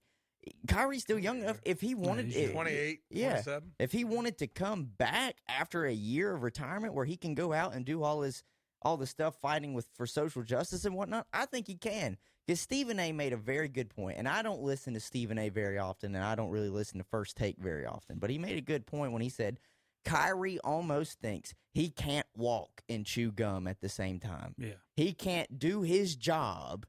Kyrie's 0.68 1.04
still 1.04 1.20
young 1.20 1.42
enough. 1.42 1.60
If 1.64 1.82
he 1.82 1.96
wanted, 1.96 2.28
he's 2.28 2.52
28, 2.52 3.02
yeah, 3.10 3.30
27. 3.30 3.72
if 3.80 3.92
he 3.92 4.04
wanted 4.04 4.38
to 4.40 4.48
come 4.48 4.86
back 4.86 5.38
after 5.48 5.86
a 5.86 5.94
year 5.94 6.34
of 6.34 6.44
retirement, 6.44 6.94
where 6.94 7.06
he 7.06 7.18
can 7.18 7.36
go 7.36 7.54
out 7.54 7.74
and 7.74 7.86
do 7.86 8.04
all 8.04 8.22
his 8.22 8.44
all 8.84 8.98
the 8.98 9.06
stuff 9.06 9.36
fighting 9.40 9.74
with 9.76 9.88
for 9.94 10.08
social 10.08 10.42
justice 10.42 10.86
and 10.86 10.96
whatnot, 10.96 11.28
I 11.32 11.46
think 11.46 11.68
he 11.68 11.76
can. 11.76 12.18
Because 12.48 12.60
Stephen 12.60 13.00
A. 13.00 13.12
made 13.12 13.34
a 13.34 13.38
very 13.38 13.68
good 13.68 13.90
point, 13.90 14.18
and 14.18 14.28
I 14.28 14.42
don't 14.42 14.62
listen 14.62 14.96
to 14.96 15.00
Stephen 15.00 15.38
A. 15.38 15.50
very 15.50 15.78
often, 15.78 16.16
and 16.16 16.24
I 16.24 16.34
don't 16.34 16.50
really 16.50 16.70
listen 16.70 16.98
to 16.98 17.04
First 17.04 17.38
Take 17.38 17.58
very 17.60 17.86
often. 17.86 18.18
But 18.18 18.32
he 18.32 18.40
made 18.40 18.58
a 18.58 18.62
good 18.62 18.88
point 18.88 19.12
when 19.12 19.22
he 19.22 19.30
said 19.30 19.60
Kyrie 20.04 20.60
almost 20.60 21.20
thinks 21.20 21.54
he 21.74 21.90
can't 21.90 22.26
walk 22.36 22.82
and 22.90 23.06
chew 23.06 23.32
gum 23.32 23.68
at 23.68 23.82
the 23.82 23.90
same 23.90 24.20
time. 24.20 24.56
Yeah. 24.58 24.74
He 24.96 25.14
can't 25.14 25.60
do 25.60 25.84
his 25.84 26.16
job 26.16 26.86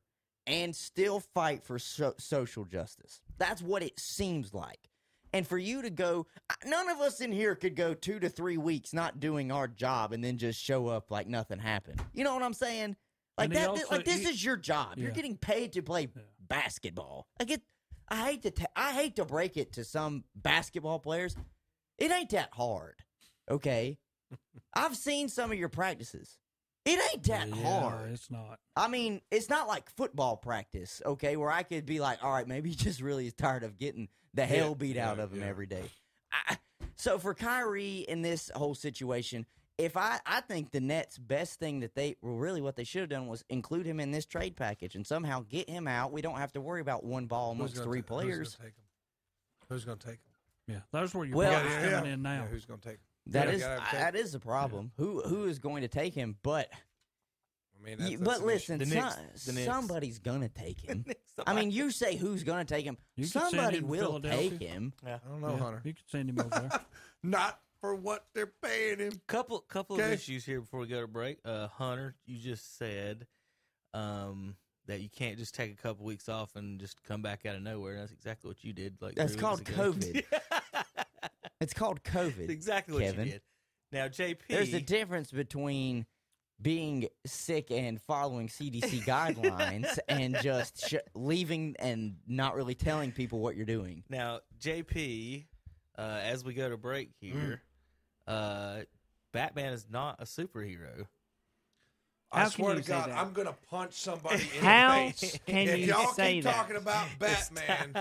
and 0.47 0.75
still 0.75 1.21
fight 1.21 1.63
for 1.65 1.79
so- 1.79 2.15
social 2.19 2.65
justice. 2.65 3.21
That's 3.39 3.63
what 3.63 3.83
it 3.83 3.99
seems 3.99 4.53
like. 4.55 4.89
And 5.35 5.47
for 5.47 5.57
you 5.57 5.81
to 5.83 5.89
go, 5.91 6.27
none 6.67 6.91
of 6.91 7.01
us 7.01 7.21
in 7.21 7.33
here 7.33 7.55
could 7.55 7.75
go 7.75 7.95
two 7.95 8.21
to 8.21 8.29
three 8.29 8.59
weeks 8.59 8.93
not 8.93 9.19
doing 9.19 9.51
our 9.51 9.67
job 9.67 10.13
and 10.13 10.23
then 10.23 10.37
just 10.37 10.61
show 10.63 10.89
up 10.89 11.11
like 11.11 11.27
nothing 11.27 11.59
happened. 11.59 12.03
You 12.13 12.25
know 12.25 12.35
what 12.35 12.43
I'm 12.43 12.53
saying? 12.55 12.97
Like 13.39 13.51
that. 13.53 13.69
also- 13.69 13.87
like 13.91 14.05
this 14.05 14.21
he- 14.21 14.29
is 14.29 14.45
your 14.45 14.57
job. 14.59 14.99
You're 14.99 15.11
getting 15.11 15.39
paid 15.39 15.73
to 15.73 15.83
play 15.83 16.09
basketball. 16.39 17.27
I 17.41 17.45
get. 17.45 17.63
I 18.09 18.27
hate 18.27 18.43
to. 18.43 18.51
ta- 18.51 18.67
I 18.77 18.93
hate 18.93 19.17
to 19.17 19.25
break 19.25 19.57
it 19.57 19.73
to 19.75 19.85
some 19.85 20.25
basketball 20.35 20.99
players. 20.99 21.35
It 21.97 22.11
ain't 22.11 22.31
that 22.31 22.51
hard. 22.53 22.97
Okay. 23.51 23.99
I've 24.75 24.97
seen 24.97 25.31
some 25.31 25.51
of 25.51 25.59
your 25.59 25.71
practices. 25.71 26.37
It 26.85 27.01
ain't 27.13 27.23
that 27.25 27.49
Yeah, 27.49 27.81
hard. 27.81 28.11
It's 28.11 28.31
not. 28.31 28.59
I 28.77 28.89
mean, 28.89 29.21
it's 29.31 29.49
not 29.49 29.69
like 29.69 29.89
football 29.91 30.37
practice, 30.37 31.01
okay, 31.07 31.37
where 31.37 31.51
I 31.51 31.63
could 31.63 31.87
be 31.87 32.01
like, 32.01 32.23
all 32.25 32.33
right, 32.33 32.47
maybe 32.49 32.71
he 32.71 32.75
just 32.75 33.01
really 33.01 33.27
is 33.27 33.35
tired 33.35 33.63
of 33.63 33.79
getting 33.79 34.09
the 34.35 34.45
hell 34.47 34.71
Yeah, 34.71 34.75
beat 34.75 34.97
out 34.97 35.19
yeah, 35.19 35.23
of 35.25 35.33
him 35.33 35.41
yeah. 35.41 35.47
every 35.47 35.67
day. 35.67 35.85
I, 36.33 36.57
so 36.97 37.19
for 37.19 37.35
Kyrie 37.35 37.99
in 38.09 38.23
this 38.23 38.51
whole 38.55 38.75
situation, 38.75 39.47
if 39.79 39.97
I, 39.97 40.19
I 40.27 40.41
think 40.41 40.71
the 40.73 40.81
Nets' 40.81 41.19
best 41.19 41.59
thing 41.61 41.81
that 41.81 41.95
they, 41.95 42.17
well, 42.21 42.35
really 42.35 42.61
what 42.61 42.75
they 42.77 42.85
should 42.85 43.03
have 43.03 43.11
done 43.11 43.27
was 43.29 43.45
include 43.49 43.87
him 43.87 44.01
in 44.01 44.11
this 44.11 44.27
trade 44.27 44.57
package 44.57 44.95
and 44.97 45.07
somehow 45.07 45.45
get 45.49 45.69
him 45.71 45.87
out. 45.87 46.13
We 46.13 46.21
don't 46.21 46.37
have 46.39 46.53
to 46.55 46.61
worry 46.61 46.81
about 46.81 47.05
one 47.05 47.27
ball 47.27 47.51
Who's 47.53 47.59
amongst 47.59 47.75
gonna 47.77 47.85
three 47.87 48.03
ta- 48.03 48.15
who's 48.15 48.23
gonna 48.23 48.33
players. 48.35 48.55
take 48.57 48.67
'em? 48.67 48.73
Who's 49.69 49.85
going 49.85 49.99
to 49.99 50.07
take 50.07 50.17
him? 50.17 50.33
Yeah, 50.75 50.81
that's 50.93 51.15
where 51.15 51.25
your 51.25 51.37
Well, 51.37 51.53
problem's 51.53 51.77
I- 51.77 51.91
coming 51.91 52.07
yeah. 52.09 52.15
in 52.15 52.23
now. 52.23 52.43
Yeah, 52.43 52.47
who's 52.49 52.65
going 52.67 52.81
to 52.81 52.89
take 52.89 52.99
him? 52.99 53.05
That 53.27 53.49
Yeah, 53.49 53.55
is 53.55 53.63
gotta 53.63 53.81
take- 53.91 54.01
that 54.01 54.17
is 54.17 54.33
the 54.33 54.41
problem. 54.41 54.93
Who 54.97 55.21
who 55.23 55.45
is 55.45 55.59
going 55.59 55.83
to 55.83 55.89
take 55.89 56.15
him? 56.15 56.37
But 56.43 56.69
I 57.79 57.85
mean, 57.85 57.99
that's- 57.99 58.19
that's 58.19 58.23
but 58.23 58.47
listen, 58.47 58.79
The 58.79 58.87
some- 58.87 59.13
the 59.47 59.53
Knicks. 59.53 59.65
somebody's 59.67 60.19
gonna 60.19 60.49
take 60.49 60.81
him. 60.89 61.05
I 61.47 61.55
mean, 61.55 61.71
you 61.71 61.91
say 61.91 62.17
who's 62.17 62.43
gonna 62.45 62.65
take 62.65 62.85
him? 62.85 62.99
You 63.17 63.27
Somebody 63.27 63.79
him 63.79 63.89
will 63.89 64.21
take 64.21 64.61
him. 64.61 64.93
Yeah. 65.05 65.19
I 65.25 65.29
don't 65.29 65.41
know, 65.41 65.51
Yeah, 65.51 65.57
Hunter. 65.59 65.83
You 65.85 65.95
could 65.95 66.09
send 66.11 66.31
him 66.31 66.41
over 66.41 66.49
there. 66.49 66.81
Not 67.23 67.61
for 67.81 67.95
what 67.95 68.27
they're 68.35 68.53
paying 68.63 68.99
him. 68.99 69.13
Couple 69.27 69.59
couple 69.61 69.97
Okay. 69.97 70.07
of 70.07 70.13
issues 70.13 70.45
here 70.45 70.61
before 70.61 70.81
we 70.81 70.87
go 70.87 71.01
to 71.01 71.07
break. 71.09 71.39
Uh, 71.45 71.69
Hunter, 71.69 72.15
you 72.27 72.39
just 72.39 72.77
said 72.77 73.27
um, 73.95 74.57
that 74.87 75.01
you 75.01 75.09
can't 75.09 75.39
just 75.39 75.55
take 75.55 75.73
a 75.73 75.77
couple 75.77 76.05
weeks 76.05 76.29
off 76.29 76.57
and 76.57 76.81
just 76.81 77.03
come 77.05 77.23
back 77.23 77.45
out 77.47 77.55
of 77.57 77.63
nowhere. 77.63 77.97
That's 77.99 78.13
exactly 78.13 78.49
what 78.49 78.63
you 78.65 78.73
did. 78.73 78.97
Like 79.01 79.15
That's 79.17 79.37
called 79.37 79.61
weeks 79.69 79.71
ago. 79.79 80.21
COVID. 81.63 81.65
It's 81.65 81.75
called 81.75 82.03
COVID. 82.05 82.37
That's 82.39 82.51
exactly 82.51 82.95
what 82.95 83.03
Kevin. 83.05 83.27
you 83.27 83.33
did. 83.33 83.43
Now, 83.93 84.09
JP, 84.09 84.39
There's 84.49 84.73
a 84.75 84.81
difference 84.81 85.31
between 85.31 86.07
being 86.61 87.09
sick 87.27 87.71
and 87.71 88.01
following 88.03 88.49
CDC 88.49 89.03
guidelines 89.05 89.99
and 90.09 90.37
just 90.41 90.89
sh- 90.91 90.95
leaving 91.15 91.75
and 91.79 92.17
not 92.27 92.55
really 92.55 92.75
telling 92.75 93.13
people 93.13 93.41
what 93.41 93.57
you're 93.57 93.67
doing. 93.67 94.05
Now, 94.09 94.41
JP, 94.61 95.45
uh, 95.99 96.21
as 96.23 96.45
we 96.45 96.55
go 96.55 96.69
to 96.71 96.77
break 96.77 97.11
here, 97.21 97.63
uh, 98.27 98.81
Batman 99.33 99.73
is 99.73 99.87
not 99.91 100.17
a 100.21 100.25
superhero. 100.25 101.07
I 102.35 102.39
How 102.39 102.43
can 102.45 102.51
swear 102.53 102.71
you 102.75 102.81
to 102.81 102.87
say 102.87 102.93
God, 102.93 103.11
that? 103.11 103.19
I'm 103.19 103.33
going 103.35 103.47
to 103.49 103.55
punch 103.69 103.93
somebody 103.93 104.43
in 104.57 104.65
How 104.65 104.95
the 105.07 105.13
face. 105.13 105.39
can 105.47 105.57
if 105.69 105.79
you 105.81 105.87
y'all 105.87 106.13
say 106.15 106.35
keep 106.37 106.45
that? 106.45 106.55
talking 106.55 106.77
about 106.77 107.07
Batman, 107.19 107.95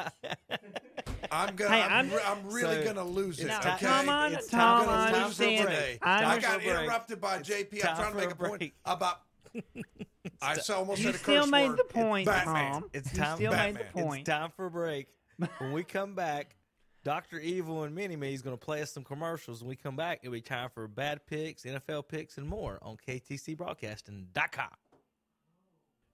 I'm 1.31 1.55
gonna. 1.55 1.75
Hey, 1.75 1.81
I'm, 1.81 1.91
I'm- 1.91 2.11
re- 2.11 2.21
I'm 2.25 2.49
really 2.49 2.85
So, 2.85 2.93
gonna 2.93 3.07
lose 3.09 3.39
it. 3.39 3.47
it's 3.47 3.57
okay? 3.65 3.77
ti- 3.77 3.85
Tom, 3.85 4.09
I- 4.09 4.27
It's 4.29 4.47
Tom, 4.47 4.87
I'm 4.87 4.89
I 4.89 5.11
gonna 5.11 5.25
lose 5.27 5.39
it 5.39 5.57
today. 5.57 5.99
I 6.01 6.15
I 6.17 6.21
got 6.39 6.55
understand. 6.55 6.81
interrupted 6.83 7.21
by 7.21 7.37
JP. 7.39 7.85
I'm 7.85 7.95
trying 7.97 8.11
to 8.11 8.17
make 8.17 8.27
a 8.29 8.31
a 8.31 8.35
point 8.49 8.73
about. 8.85 9.21
I 10.41 10.57
so 10.57 10.75
almost 10.75 10.99
You 10.99 11.05
said 11.07 11.15
a 11.15 11.17
still 11.17 11.41
curse 11.43 11.51
made 11.51 11.67
word. 11.69 11.77
the 11.77 11.83
point, 11.83 12.25
Batman. 12.25 12.71
Tom. 12.73 12.89
It's 12.93 13.11
You 13.13 13.19
time. 13.19 13.35
still 13.37 13.51
made 13.51 13.75
the 13.75 13.83
point. 14.01 14.21
It's 14.21 14.29
time 14.29 14.49
for 14.55 14.65
a 14.67 14.71
break. 14.71 15.07
when 15.59 15.71
we 15.71 15.83
come 15.83 16.15
back, 16.15 16.55
Doctor 17.03 17.39
Evil 17.39 17.83
and 17.83 17.93
Mini 17.95 18.15
Me 18.15 18.33
is 18.33 18.41
going 18.41 18.57
to 18.57 18.63
play 18.63 18.81
us 18.81 18.91
some 18.91 19.03
commercials. 19.03 19.61
When 19.61 19.69
we 19.69 19.75
come 19.75 19.95
back, 19.95 20.19
it'll 20.21 20.31
be 20.33 20.41
time 20.41 20.69
for 20.73 20.87
bad 20.87 21.25
picks, 21.25 21.63
NFL 21.63 22.07
picks, 22.07 22.37
and 22.37 22.47
more 22.47 22.77
on 22.83 22.97
KTCBroadcasting.com. 23.07 24.69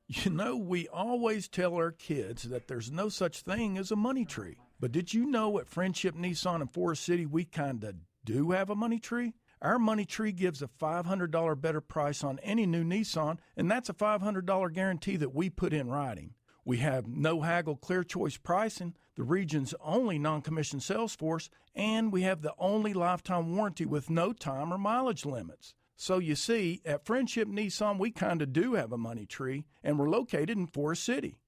You 0.08 0.32
know, 0.32 0.56
we 0.56 0.88
always 0.88 1.50
tell 1.50 1.76
our 1.76 1.92
kids 1.92 2.44
that 2.44 2.68
there's 2.70 2.90
no 2.90 3.10
such 3.10 3.42
thing 3.42 3.78
as 3.78 3.92
a 3.92 3.96
money 3.98 4.24
tree. 4.24 4.58
But 4.80 4.92
did 4.92 5.14
you 5.14 5.26
know 5.26 5.58
at 5.60 5.68
Friendship 5.68 6.16
Nissan 6.16 6.62
in 6.62 6.68
Forest 6.68 7.04
City, 7.04 7.26
we 7.26 7.46
kind 7.46 7.84
of 7.84 7.96
do 8.24 8.52
have 8.52 8.70
a 8.70 8.76
money 8.76 9.00
tree? 9.00 9.34
Our 9.62 9.80
money 9.80 10.06
tree 10.06 10.32
gives 10.32 10.62
a 10.62 10.68
$500 10.68 11.60
better 11.60 11.82
price 11.82 12.24
on 12.24 12.38
any 12.40 12.68
new 12.68 12.84
Nissan, 12.84 13.40
and 13.56 13.72
that's 13.72 13.90
a 13.90 13.94
$500 13.94 14.74
guarantee 14.74 15.16
that 15.16 15.34
we 15.34 15.50
put 15.50 15.74
in 15.74 15.90
writing. 15.90 16.36
We 16.64 16.78
have 16.78 17.08
no 17.08 17.42
haggle 17.42 17.78
clear 17.78 18.04
choice 18.04 18.38
pricing, 18.38 18.94
the 19.16 19.24
region's 19.24 19.74
only 19.82 20.20
non 20.20 20.42
commissioned 20.42 20.84
sales 20.84 21.16
force, 21.16 21.50
and 21.74 22.12
we 22.12 22.22
have 22.24 22.42
the 22.42 22.54
only 22.60 22.94
lifetime 22.94 23.56
warranty 23.56 23.86
with 23.86 24.12
no 24.12 24.32
time 24.32 24.72
or 24.72 24.78
mileage 24.78 25.26
limits. 25.26 25.74
So 25.96 26.20
you 26.20 26.36
see, 26.36 26.82
at 26.86 27.06
Friendship 27.06 27.48
Nissan, 27.48 27.98
we 27.98 28.12
kind 28.12 28.44
of 28.44 28.54
do 28.54 28.76
have 28.76 28.92
a 28.92 28.98
money 28.98 29.26
tree, 29.26 29.66
and 29.84 29.98
we're 29.98 30.10
located 30.10 30.52
in 30.52 30.68
Forest 30.68 31.04
City. 31.04 31.40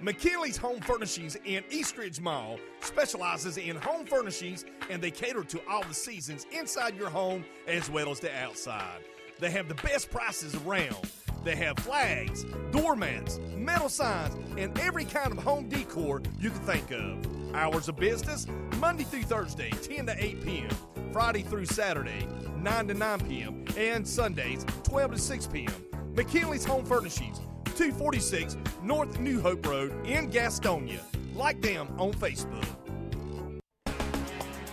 McKinley's 0.00 0.58
Home 0.58 0.80
Furnishings 0.80 1.38
in 1.46 1.64
Eastridge 1.70 2.20
Mall 2.20 2.58
specializes 2.80 3.56
in 3.56 3.76
home 3.76 4.04
furnishings 4.04 4.66
and 4.90 5.00
they 5.00 5.10
cater 5.10 5.42
to 5.44 5.60
all 5.68 5.82
the 5.84 5.94
seasons 5.94 6.46
inside 6.52 6.96
your 6.96 7.08
home 7.08 7.44
as 7.66 7.88
well 7.88 8.10
as 8.10 8.20
the 8.20 8.34
outside. 8.36 9.00
They 9.38 9.50
have 9.50 9.68
the 9.68 9.74
best 9.76 10.10
prices 10.10 10.54
around. 10.54 11.10
They 11.44 11.56
have 11.56 11.78
flags, 11.78 12.44
doormats, 12.72 13.38
metal 13.56 13.88
signs, 13.88 14.34
and 14.58 14.78
every 14.80 15.04
kind 15.04 15.32
of 15.32 15.38
home 15.38 15.68
decor 15.68 16.20
you 16.38 16.50
can 16.50 16.60
think 16.60 16.90
of. 16.90 17.54
Hours 17.54 17.88
of 17.88 17.96
business 17.96 18.46
Monday 18.78 19.04
through 19.04 19.22
Thursday, 19.22 19.70
10 19.70 20.06
to 20.06 20.24
8 20.24 20.44
p.m., 20.44 20.70
Friday 21.12 21.42
through 21.42 21.64
Saturday, 21.64 22.28
9 22.58 22.88
to 22.88 22.94
9 22.94 23.20
p.m., 23.20 23.64
and 23.78 24.06
Sundays, 24.06 24.66
12 24.82 25.12
to 25.12 25.18
6 25.18 25.46
p.m. 25.46 25.84
McKinley's 26.14 26.64
Home 26.64 26.84
Furnishings, 26.84 27.40
246 27.76 28.56
North 28.82 29.20
New 29.20 29.40
Hope 29.40 29.66
Road 29.66 29.92
in 30.06 30.30
Gastonia. 30.30 31.00
Like 31.34 31.60
them 31.60 31.88
on 31.98 32.12
Facebook. 32.14 32.64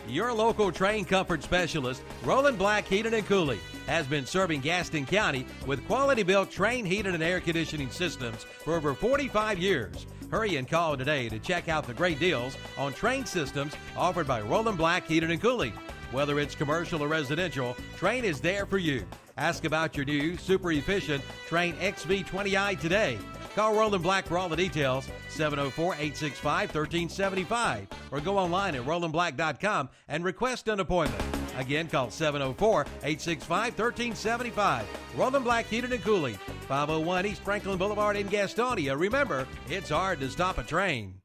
Your 0.08 0.32
local 0.32 0.72
Trane 0.72 1.08
comfort 1.08 1.44
specialist, 1.44 2.04
Roland 2.24 2.58
Black 2.58 2.86
Heating 2.86 3.16
and 3.16 3.26
Cooling, 3.26 3.60
has 3.88 4.06
been 4.06 4.26
serving 4.26 4.62
Gaston 4.62 5.06
County 5.06 5.46
with 5.66 5.86
quality 5.88 6.24
built 6.24 6.52
Trane 6.52 6.86
heated 6.86 7.16
and 7.16 7.24
air 7.24 7.40
conditioning 7.40 7.90
systems 7.90 8.44
for 8.44 8.76
over 8.76 8.94
45 8.94 9.58
years. 9.58 10.06
Hurry 10.30 10.56
and 10.58 10.68
call 10.68 10.96
today 10.96 11.30
to 11.30 11.40
check 11.40 11.68
out 11.68 11.88
the 11.88 11.94
great 11.94 12.20
deals 12.20 12.58
on 12.78 12.94
Trane 12.94 13.28
systems 13.28 13.74
offered 13.98 14.28
by 14.28 14.42
Roland 14.42 14.78
Black 14.78 15.08
Heating 15.08 15.32
and 15.32 15.42
Cooling. 15.42 15.74
Whether 16.12 16.40
it's 16.40 16.54
commercial 16.54 17.02
or 17.02 17.08
residential, 17.08 17.76
Trane 17.98 18.24
is 18.24 18.40
there 18.40 18.66
for 18.66 18.78
you. 18.78 19.06
Ask 19.38 19.66
about 19.66 19.96
your 19.96 20.06
new 20.06 20.38
super 20.38 20.72
efficient 20.72 21.24
Trane 21.48 21.76
XV20i 21.76 22.80
today. 22.80 23.18
Call 23.56 23.76
Roland 23.76 24.04
Black 24.04 24.26
for 24.26 24.38
all 24.38 24.50
the 24.50 24.56
details, 24.56 25.08
704 25.30 25.94
865 25.94 26.76
1375, 26.76 27.88
or 28.12 28.20
go 28.20 28.38
online 28.38 28.76
at 28.76 28.84
rolandblack.com 28.84 29.90
and 30.08 30.24
request 30.24 30.68
an 30.68 30.80
appointment. 30.80 31.24
Again, 31.58 31.88
call 31.88 32.10
704 32.10 32.82
865 32.82 33.78
1375. 33.78 34.88
Roland 35.16 35.46
Black 35.46 35.66
Heating 35.68 35.94
and 35.94 36.04
Cooling, 36.04 36.36
501 36.68 37.26
East 37.28 37.44
Franklin 37.44 37.78
Boulevard 37.78 38.18
in 38.18 38.28
Gastonia. 38.28 39.00
Remember, 39.00 39.48
it's 39.70 39.90
hard 39.90 40.20
to 40.20 40.30
stop 40.30 40.58
a 40.58 40.64
Trane. 40.64 41.23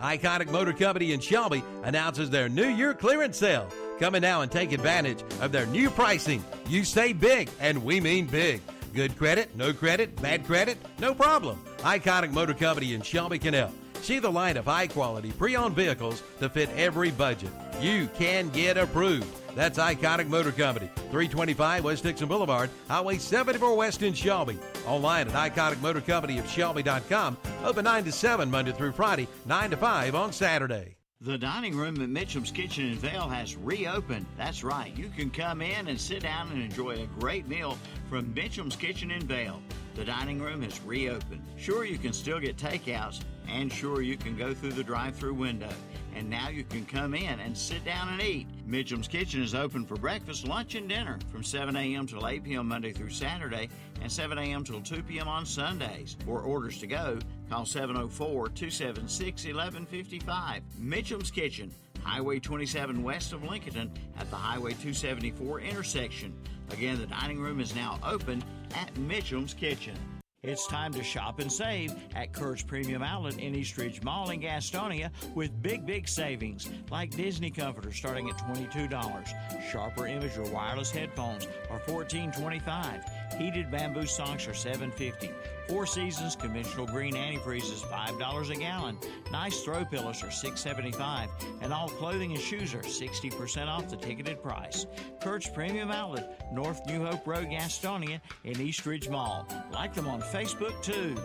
Iconic 0.00 0.50
Motor 0.50 0.72
Company 0.72 1.12
in 1.12 1.20
Shelby 1.20 1.62
announces 1.82 2.30
their 2.30 2.48
New 2.48 2.68
Year 2.68 2.94
clearance 2.94 3.36
sale. 3.36 3.68
Come 3.98 4.14
in 4.14 4.22
now 4.22 4.40
and 4.40 4.50
take 4.50 4.72
advantage 4.72 5.22
of 5.42 5.52
their 5.52 5.66
new 5.66 5.90
pricing. 5.90 6.42
You 6.68 6.84
say 6.84 7.12
big, 7.12 7.50
and 7.60 7.84
we 7.84 8.00
mean 8.00 8.26
big. 8.26 8.62
Good 8.94 9.16
credit, 9.18 9.54
no 9.56 9.72
credit, 9.74 10.20
bad 10.20 10.46
credit, 10.46 10.78
no 10.98 11.14
problem. 11.14 11.62
Iconic 11.78 12.32
Motor 12.32 12.54
Company 12.54 12.94
in 12.94 13.02
Shelby 13.02 13.38
can 13.38 13.54
help. 13.54 13.72
See 14.00 14.18
the 14.18 14.30
line 14.30 14.56
of 14.56 14.64
high 14.64 14.86
quality 14.86 15.32
pre 15.32 15.54
owned 15.54 15.76
vehicles 15.76 16.22
to 16.40 16.48
fit 16.48 16.70
every 16.70 17.10
budget. 17.10 17.50
You 17.80 18.08
can 18.16 18.48
get 18.48 18.78
approved. 18.78 19.39
That's 19.54 19.78
Iconic 19.78 20.28
Motor 20.28 20.52
Company, 20.52 20.90
325 20.94 21.84
West 21.84 22.02
Dixon 22.02 22.28
Boulevard, 22.28 22.70
Highway 22.88 23.18
74 23.18 23.76
West 23.76 24.02
in 24.02 24.14
Shelby. 24.14 24.58
Online 24.86 25.28
at 25.28 25.54
iconicmotorcompanyofshelby.com. 25.54 27.36
Open 27.64 27.84
9 27.84 28.04
to 28.04 28.12
7 28.12 28.50
Monday 28.50 28.72
through 28.72 28.92
Friday, 28.92 29.28
9 29.46 29.70
to 29.70 29.76
5 29.76 30.14
on 30.14 30.32
Saturday. 30.32 30.96
The 31.22 31.36
dining 31.36 31.76
room 31.76 32.00
at 32.00 32.08
Mitchum's 32.08 32.50
Kitchen 32.50 32.86
in 32.86 32.94
Vale 32.94 33.28
has 33.28 33.54
reopened. 33.54 34.24
That's 34.38 34.64
right. 34.64 34.96
You 34.96 35.10
can 35.14 35.28
come 35.28 35.60
in 35.60 35.88
and 35.88 36.00
sit 36.00 36.22
down 36.22 36.50
and 36.50 36.62
enjoy 36.62 36.92
a 36.92 37.06
great 37.18 37.46
meal 37.46 37.76
from 38.08 38.32
Mitchum's 38.32 38.74
Kitchen 38.74 39.10
in 39.10 39.26
Vale. 39.26 39.60
The 39.96 40.04
dining 40.06 40.40
room 40.40 40.62
has 40.62 40.80
reopened. 40.80 41.42
Sure, 41.58 41.84
you 41.84 41.98
can 41.98 42.14
still 42.14 42.40
get 42.40 42.56
takeouts, 42.56 43.20
and 43.46 43.70
sure, 43.70 44.00
you 44.00 44.16
can 44.16 44.34
go 44.34 44.54
through 44.54 44.72
the 44.72 44.82
drive 44.82 45.14
through 45.14 45.34
window. 45.34 45.68
And 46.14 46.28
now 46.28 46.48
you 46.48 46.64
can 46.64 46.84
come 46.84 47.14
in 47.14 47.40
and 47.40 47.56
sit 47.56 47.84
down 47.84 48.08
and 48.08 48.22
eat. 48.22 48.46
Mitchum's 48.66 49.08
Kitchen 49.08 49.42
is 49.42 49.54
open 49.54 49.84
for 49.84 49.96
breakfast, 49.96 50.46
lunch, 50.46 50.74
and 50.74 50.88
dinner 50.88 51.18
from 51.30 51.42
7 51.42 51.74
a.m. 51.76 52.06
till 52.06 52.26
8 52.26 52.44
p.m. 52.44 52.68
Monday 52.68 52.92
through 52.92 53.10
Saturday 53.10 53.68
and 54.00 54.10
7 54.10 54.38
a.m. 54.38 54.64
till 54.64 54.80
2 54.80 55.02
p.m. 55.02 55.28
on 55.28 55.46
Sundays. 55.46 56.16
For 56.24 56.40
orders 56.40 56.78
to 56.78 56.86
go, 56.86 57.18
call 57.48 57.64
704 57.64 58.48
276 58.48 59.44
1155. 59.44 60.62
Mitchum's 60.78 61.30
Kitchen, 61.30 61.72
Highway 62.02 62.38
27 62.38 63.02
west 63.02 63.32
of 63.32 63.44
Lincoln 63.44 63.92
at 64.18 64.30
the 64.30 64.36
Highway 64.36 64.72
274 64.72 65.60
intersection. 65.60 66.34
Again, 66.70 66.98
the 66.98 67.06
dining 67.06 67.40
room 67.40 67.60
is 67.60 67.74
now 67.74 67.98
open 68.04 68.42
at 68.74 68.94
Mitchum's 68.94 69.54
Kitchen. 69.54 69.96
It's 70.42 70.66
time 70.66 70.94
to 70.94 71.02
shop 71.02 71.38
and 71.38 71.52
save 71.52 71.94
at 72.14 72.32
Kurt's 72.32 72.62
Premium 72.62 73.02
Outlet 73.02 73.38
in 73.38 73.54
Eastridge 73.54 74.02
Mall 74.02 74.30
in 74.30 74.40
Gastonia 74.40 75.10
with 75.34 75.60
big, 75.60 75.84
big 75.84 76.08
savings 76.08 76.66
like 76.90 77.10
Disney 77.10 77.50
comforters 77.50 77.96
starting 77.96 78.30
at 78.30 78.38
$22. 78.38 79.70
Sharper 79.70 80.06
image 80.06 80.38
wireless 80.50 80.90
headphones 80.90 81.46
are 81.68 81.78
$14.25. 81.80 83.19
Heated 83.38 83.70
bamboo 83.70 84.06
socks 84.06 84.46
are 84.48 84.52
$7.50. 84.52 85.32
Four 85.68 85.86
Seasons 85.86 86.34
conventional 86.34 86.86
green 86.86 87.14
antifreeze 87.14 87.72
is 87.72 87.82
$5 87.82 88.50
a 88.50 88.54
gallon. 88.56 88.98
Nice 89.30 89.62
throw 89.62 89.84
pillows 89.84 90.22
are 90.22 90.28
$6.75. 90.28 91.28
And 91.62 91.72
all 91.72 91.88
clothing 91.88 92.32
and 92.32 92.40
shoes 92.40 92.74
are 92.74 92.82
60% 92.82 93.68
off 93.68 93.88
the 93.88 93.96
ticketed 93.96 94.42
price. 94.42 94.86
Kurt's 95.22 95.48
Premium 95.48 95.90
Outlet, 95.90 96.52
North 96.52 96.84
New 96.86 97.04
Hope 97.04 97.26
Road, 97.26 97.46
Gastonia 97.46 98.20
in 98.44 98.60
Eastridge 98.60 99.08
Mall. 99.08 99.46
Like 99.72 99.94
them 99.94 100.08
on 100.08 100.20
Facebook 100.20 100.82
too. 100.82 101.16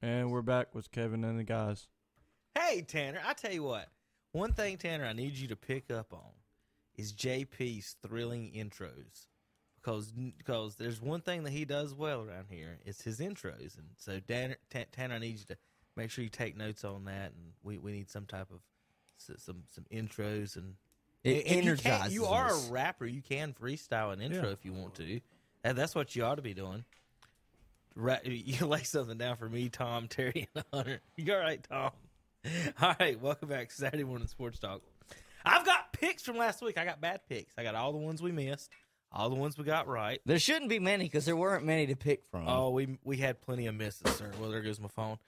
And 0.00 0.30
we're 0.30 0.42
back 0.42 0.74
with 0.74 0.92
Kevin 0.92 1.24
and 1.24 1.38
the 1.38 1.44
guys. 1.44 1.88
Hey, 2.54 2.82
Tanner, 2.82 3.20
I 3.26 3.32
tell 3.32 3.52
you 3.52 3.64
what. 3.64 3.88
One 4.32 4.52
thing, 4.52 4.76
Tanner, 4.76 5.06
I 5.06 5.12
need 5.12 5.34
you 5.34 5.48
to 5.48 5.56
pick 5.56 5.90
up 5.90 6.12
on 6.12 6.32
is 6.96 7.12
JP's 7.12 7.96
thrilling 8.02 8.52
intros. 8.54 9.26
Because 9.88 10.12
because 10.36 10.74
there's 10.74 11.00
one 11.00 11.22
thing 11.22 11.44
that 11.44 11.50
he 11.50 11.64
does 11.64 11.94
well 11.94 12.20
around 12.20 12.46
here. 12.50 12.78
It's 12.84 13.00
his 13.00 13.20
intros. 13.20 13.76
And 13.78 13.86
so, 13.96 14.20
Tanner, 14.20 14.56
Tanner, 14.92 15.14
I 15.14 15.18
need 15.18 15.38
you 15.38 15.44
to 15.46 15.56
make 15.96 16.10
sure 16.10 16.22
you 16.22 16.28
take 16.28 16.56
notes 16.58 16.84
on 16.84 17.06
that. 17.06 17.32
And 17.32 17.52
we, 17.62 17.78
we 17.78 17.92
need 17.92 18.10
some 18.10 18.26
type 18.26 18.48
of 18.52 18.60
some 19.16 19.62
some 19.72 19.84
intros 19.90 20.56
and 20.56 20.74
It 21.24 21.46
if 21.46 21.50
you, 21.52 21.56
energizes 21.62 21.82
can't- 22.00 22.12
you 22.12 22.26
are 22.26 22.48
us. 22.48 22.68
a 22.68 22.72
rapper. 22.72 23.06
You 23.06 23.22
can 23.22 23.54
freestyle 23.54 24.12
an 24.12 24.20
intro 24.20 24.44
Yeah. 24.48 24.52
if 24.52 24.64
you 24.64 24.74
want 24.74 24.94
to. 24.96 25.20
And 25.64 25.76
that's 25.78 25.94
what 25.94 26.14
you 26.14 26.22
ought 26.24 26.34
to 26.36 26.42
be 26.42 26.52
doing. 26.54 26.84
Ra- 27.96 28.18
you 28.24 28.66
lay 28.66 28.82
something 28.82 29.16
down 29.16 29.36
for 29.38 29.48
me, 29.48 29.70
Tom, 29.70 30.06
Terry, 30.06 30.48
and 30.54 30.64
Hunter. 30.72 31.00
You 31.16 31.32
all 31.32 31.40
right, 31.40 31.66
Tom? 31.68 31.92
All 32.80 32.94
right, 33.00 33.20
welcome 33.20 33.48
back 33.48 33.68
to 33.70 33.74
Saturday 33.74 34.04
Morning 34.04 34.28
Sports 34.28 34.58
Talk. 34.60 34.80
I've 35.44 35.64
got 35.66 35.92
picks 35.92 36.22
from 36.22 36.36
last 36.36 36.62
week. 36.62 36.78
I 36.78 36.84
got 36.84 37.00
bad 37.00 37.22
picks. 37.28 37.52
I 37.58 37.62
got 37.64 37.74
all 37.74 37.90
the 37.92 37.98
ones 37.98 38.22
we 38.22 38.30
missed, 38.30 38.70
all 39.12 39.30
the 39.30 39.36
ones 39.36 39.56
we 39.56 39.64
got 39.64 39.88
right. 39.88 40.20
There 40.26 40.38
shouldn't 40.38 40.68
be 40.68 40.78
many 40.78 41.04
because 41.04 41.24
there 41.24 41.36
weren't 41.36 41.64
many 41.64 41.86
to 41.86 41.96
pick 41.96 42.24
from. 42.30 42.48
Oh, 42.48 42.70
we 42.70 42.98
we 43.04 43.16
had 43.16 43.40
plenty 43.40 43.66
of 43.66 43.74
misses, 43.74 44.14
sir. 44.16 44.30
Well, 44.40 44.50
there 44.50 44.62
goes 44.62 44.80
my 44.80 44.88
phone. 44.88 45.18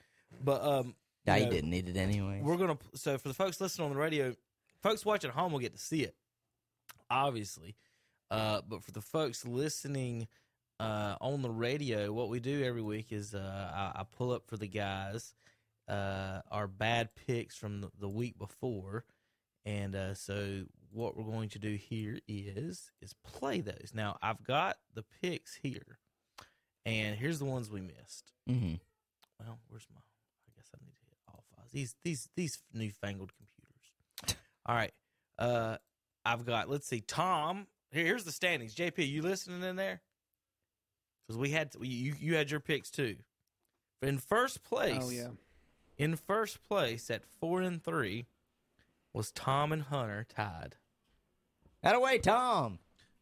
But 0.42 0.62
um, 0.62 0.94
Yeah, 1.26 1.36
you 1.36 1.44
know, 1.46 1.50
didn't 1.50 1.70
need 1.70 1.88
it 1.88 1.96
anyway. 1.96 2.40
We're 2.42 2.56
gonna 2.56 2.78
so 2.94 3.18
for 3.18 3.28
the 3.28 3.34
folks 3.34 3.60
listening 3.60 3.86
on 3.88 3.94
the 3.94 4.00
radio, 4.00 4.34
folks 4.82 5.04
watching 5.04 5.30
at 5.30 5.36
home 5.36 5.52
will 5.52 5.60
get 5.60 5.72
to 5.72 5.80
see 5.80 6.02
it, 6.02 6.14
obviously. 7.10 7.76
Uh, 8.30 8.60
but 8.68 8.84
for 8.84 8.92
the 8.92 9.00
folks 9.00 9.44
listening 9.44 10.28
uh, 10.78 11.16
on 11.20 11.42
the 11.42 11.50
radio, 11.50 12.12
what 12.12 12.28
we 12.28 12.38
do 12.38 12.62
every 12.62 12.82
week 12.82 13.10
is 13.10 13.34
uh, 13.34 13.70
I, 13.74 14.00
I 14.00 14.04
pull 14.16 14.30
up 14.30 14.46
for 14.46 14.56
the 14.56 14.68
guys 14.68 15.34
uh, 15.88 16.40
our 16.50 16.68
bad 16.68 17.10
picks 17.26 17.56
from 17.56 17.80
the, 17.80 17.90
the 17.98 18.08
week 18.08 18.38
before, 18.38 19.04
and 19.64 19.96
uh, 19.96 20.14
so 20.14 20.62
what 20.92 21.16
we're 21.16 21.24
going 21.24 21.48
to 21.50 21.58
do 21.58 21.74
here 21.74 22.18
is 22.28 22.90
is 23.00 23.14
play 23.24 23.60
those. 23.60 23.92
Now 23.94 24.18
I've 24.22 24.42
got 24.42 24.76
the 24.94 25.04
picks 25.22 25.54
here, 25.54 25.98
and 26.84 27.16
here's 27.16 27.38
the 27.38 27.44
ones 27.44 27.70
we 27.70 27.80
missed. 27.80 28.32
Mm-hmm. 28.48 28.74
Well, 29.38 29.58
where's 29.68 29.86
my? 29.92 30.00
I 30.00 30.50
guess 30.56 30.68
I 30.74 30.84
need 30.84 30.96
to 30.96 31.04
hit 31.08 31.18
all 31.28 31.44
files. 31.54 31.70
These 31.72 31.94
these 32.04 32.28
these 32.36 32.58
newfangled 32.72 33.32
computers. 33.36 34.36
All 34.66 34.74
right. 34.74 34.92
Uh, 35.38 35.76
I've 36.24 36.44
got. 36.44 36.68
Let's 36.68 36.86
see. 36.86 37.00
Tom. 37.00 37.66
Here, 37.92 38.04
here's 38.04 38.24
the 38.24 38.32
standings. 38.32 38.74
JP, 38.74 39.08
you 39.08 39.22
listening 39.22 39.62
in 39.62 39.76
there? 39.76 40.00
Because 41.26 41.38
we 41.38 41.50
had 41.50 41.72
you 41.80 42.14
you 42.18 42.34
had 42.34 42.50
your 42.50 42.60
picks 42.60 42.90
too. 42.90 43.16
In 44.02 44.18
first 44.18 44.62
place. 44.62 45.02
Oh, 45.02 45.10
yeah. 45.10 45.28
In 45.98 46.16
first 46.16 46.62
place 46.62 47.10
at 47.10 47.24
four 47.40 47.60
and 47.60 47.82
three 47.82 48.26
was 49.12 49.30
Tom 49.32 49.72
and 49.72 49.82
Hunter 49.82 50.26
tied. 50.34 50.76
That 51.82 51.94
away, 51.94 52.18
Tom. 52.18 52.78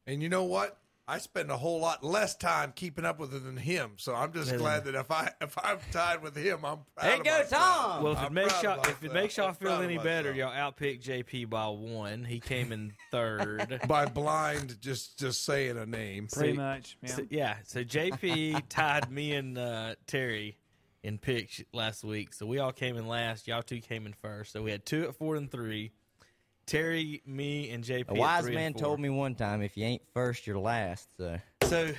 And 0.07 0.23
you 0.23 0.29
know 0.29 0.45
what? 0.45 0.79
I 1.11 1.17
spend 1.17 1.51
a 1.51 1.57
whole 1.57 1.81
lot 1.81 2.05
less 2.05 2.35
time 2.37 2.73
keeping 2.77 3.07
up 3.07 3.19
with 3.19 3.33
it 3.35 3.43
than 3.43 3.57
him. 3.57 3.93
So 3.97 4.15
I'm 4.15 4.31
just 4.31 4.51
Yeah. 4.51 4.59
glad 4.59 4.85
that 4.85 4.95
if 4.95 5.11
I 5.11 5.31
if 5.41 5.57
I'm 5.57 5.79
tied 5.91 6.21
with 6.23 6.37
him, 6.37 6.67
I'm 6.67 6.81
proud 6.95 7.03
There 7.05 7.13
of 7.13 7.19
you 7.19 7.25
go, 7.25 7.39
myself. 7.39 7.63
Tom. 7.63 8.03
Well, 8.03 8.13
if 8.13 8.19
it 8.19 8.25
I'm 8.27 8.35
makes 8.35 8.63
y'all 8.63 8.81
if 8.83 9.03
it 9.03 9.13
makes 9.15 9.37
y'all 9.39 9.53
feel 9.55 9.81
any 9.81 9.97
better, 9.97 10.35
y'all 10.35 10.53
outpicked 10.53 11.03
JP 11.03 11.49
by 11.49 11.67
one. 11.69 12.25
He 12.25 12.41
came 12.41 12.73
in 12.73 12.93
third. 13.11 13.81
by 13.89 14.05
blind 14.05 14.79
just 14.83 15.19
just 15.19 15.47
saying 15.47 15.79
a 15.79 15.87
name. 15.87 16.29
Pretty 16.31 16.53
much, 16.53 16.99
yeah. 17.03 17.15
So, 17.17 17.27
yeah. 17.31 17.57
So 17.65 17.85
JP 17.85 18.65
tied 18.69 19.11
me 19.11 19.33
and 19.33 19.57
uh, 19.57 19.95
Terry 20.07 20.59
in 21.09 21.19
picks 21.19 21.63
last 21.73 22.05
week. 22.05 22.33
So 22.35 22.47
we 22.47 22.59
all 22.59 22.71
came 22.71 22.97
in 22.97 23.09
last. 23.09 23.49
Y'all 23.49 23.63
two 23.63 23.81
came 23.81 24.07
in 24.07 24.13
first. 24.13 24.53
So 24.53 24.63
we 24.63 24.71
had 24.71 24.87
two 24.87 25.09
at 25.09 25.17
four 25.17 25.35
and 25.35 25.51
three. 25.51 25.91
Terry, 26.67 27.23
me, 27.27 27.71
and 27.71 27.83
JP. 27.83 28.11
A 28.11 28.15
wise 28.15 28.45
and 28.45 28.55
man 28.55 28.75
told 28.75 29.01
me 29.01 29.09
one 29.09 29.35
time, 29.35 29.63
if 29.63 29.77
you 29.77 29.85
ain't 29.85 30.03
first, 30.13 30.47
you're 30.47 30.59
last. 30.59 31.09
So 31.17 31.39
So 31.65 31.93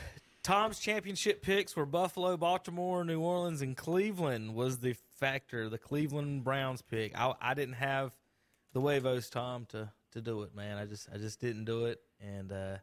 Tom's 0.44 0.80
championship 0.80 1.42
picks 1.42 1.76
were 1.76 1.88
Buffalo, 1.88 2.38
Baltimore, 2.38 3.04
New 3.04 3.20
Orleans, 3.20 3.64
and 3.64 3.76
Cleveland 3.76 4.54
was 4.54 4.78
the 4.78 4.96
factor. 5.18 5.70
The 5.70 5.80
Cleveland 5.80 6.44
Browns 6.44 6.84
pick. 6.84 7.20
I, 7.20 7.34
I 7.42 7.56
didn't 7.56 7.76
have 7.76 8.14
the 8.74 8.80
Wavos, 8.80 9.30
Tom, 9.32 9.66
to 9.70 9.92
to 10.12 10.22
do 10.22 10.44
it, 10.44 10.56
man. 10.56 10.78
I 10.78 10.86
just 10.86 11.10
I 11.14 11.18
just 11.18 11.42
didn't 11.42 11.66
do 11.66 11.86
it. 11.86 12.00
And 12.22 12.52
uh, 12.52 12.78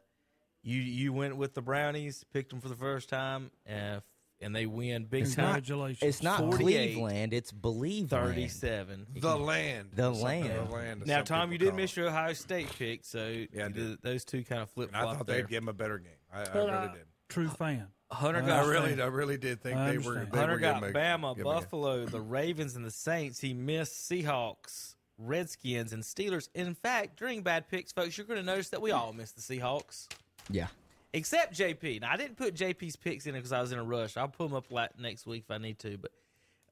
you 0.61 0.81
you 0.81 1.13
went 1.13 1.37
with 1.37 1.53
the 1.53 1.61
Brownies, 1.61 2.25
picked 2.33 2.49
them 2.49 2.59
for 2.59 2.67
the 2.67 2.75
first 2.75 3.07
time, 3.07 3.51
uh, 3.69 4.01
and 4.41 4.55
they 4.55 4.65
win 4.65 5.05
big 5.05 5.23
it's 5.23 5.35
time. 5.35 5.45
not, 5.45 5.53
Congratulations. 5.55 6.03
it's 6.03 6.23
not 6.23 6.39
48, 6.39 6.93
Cleveland, 6.93 7.33
it's 7.33 7.51
Believe 7.51 8.09
37. 8.09 9.07
The 9.15 9.35
land. 9.37 9.89
The 9.93 10.09
land. 10.11 10.67
The 10.69 10.73
land 10.73 11.03
Now, 11.05 11.21
Tom, 11.23 11.51
you 11.51 11.57
did 11.57 11.73
miss 11.73 11.95
your 11.97 12.07
Ohio 12.07 12.33
State 12.33 12.69
pick, 12.77 13.03
so 13.05 13.27
Yeah, 13.51 13.67
did. 13.69 13.73
did- 13.73 14.01
those 14.01 14.23
two 14.25 14.43
kind 14.43 14.61
of 14.61 14.69
flip 14.69 14.89
it. 14.89 14.95
I 14.95 15.01
thought 15.01 15.25
there. 15.27 15.37
they'd 15.37 15.49
give 15.49 15.63
him 15.63 15.69
a 15.69 15.73
better 15.73 15.97
game. 15.97 16.11
I, 16.33 16.41
I 16.43 16.53
really 16.57 16.71
I- 16.71 16.87
did. 16.93 17.05
True 17.29 17.49
fan. 17.49 17.87
Hunter 18.09 18.41
I 18.41 18.45
got 18.47 18.63
I 18.63 18.67
really. 18.69 19.01
I 19.01 19.07
really 19.07 19.37
did 19.37 19.61
think 19.61 19.75
they 19.77 19.97
were. 19.97 20.25
They 20.31 20.37
Hunter 20.39 20.53
were 20.53 20.59
got 20.59 20.79
gonna 20.81 20.93
Bama, 20.93 21.35
give 21.35 21.39
him 21.39 21.43
Buffalo, 21.43 22.05
the 22.05 22.21
Ravens, 22.21 22.77
and 22.77 22.85
the 22.85 22.91
Saints. 22.91 23.37
He 23.41 23.53
missed 23.53 24.09
Seahawks, 24.09 24.95
Redskins, 25.17 25.91
and 25.91 26.03
Steelers. 26.03 26.47
In 26.55 26.73
fact, 26.73 27.19
during 27.19 27.41
bad 27.41 27.67
picks, 27.67 27.91
folks, 27.91 28.17
you're 28.17 28.25
going 28.25 28.39
to 28.39 28.45
notice 28.45 28.69
that 28.69 28.81
we 28.81 28.91
all 28.91 29.11
missed 29.11 29.35
the 29.35 29.41
Seahawks, 29.41 30.07
Yeah. 30.49 30.67
Except 31.13 31.57
JP. 31.57 32.01
Now, 32.01 32.11
I 32.11 32.17
didn't 32.17 32.37
put 32.37 32.55
JP's 32.55 32.95
picks 32.95 33.25
in 33.25 33.35
it 33.35 33.39
because 33.39 33.51
I 33.51 33.61
was 33.61 33.71
in 33.71 33.79
a 33.79 33.83
rush. 33.83 34.17
I'll 34.17 34.27
pull 34.27 34.47
them 34.47 34.57
up 34.57 34.71
la- 34.71 34.87
next 34.99 35.25
week 35.25 35.43
if 35.45 35.51
I 35.51 35.57
need 35.57 35.79
to. 35.79 35.97
But 35.97 36.11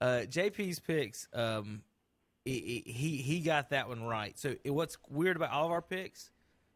uh, 0.02 0.22
JP's 0.28 0.80
picks, 0.80 1.28
um, 1.34 1.82
he, 2.44 2.84
he 2.86 3.18
he 3.18 3.40
got 3.40 3.72
that 3.72 3.88
one 3.88 4.04
right. 4.04 4.38
So 4.38 4.56
it, 4.64 4.72
what's 4.72 4.98
weird 5.10 5.36
about 5.36 5.52
all 5.52 5.66
of 5.66 5.72
our 5.72 5.82
picks? 5.82 6.30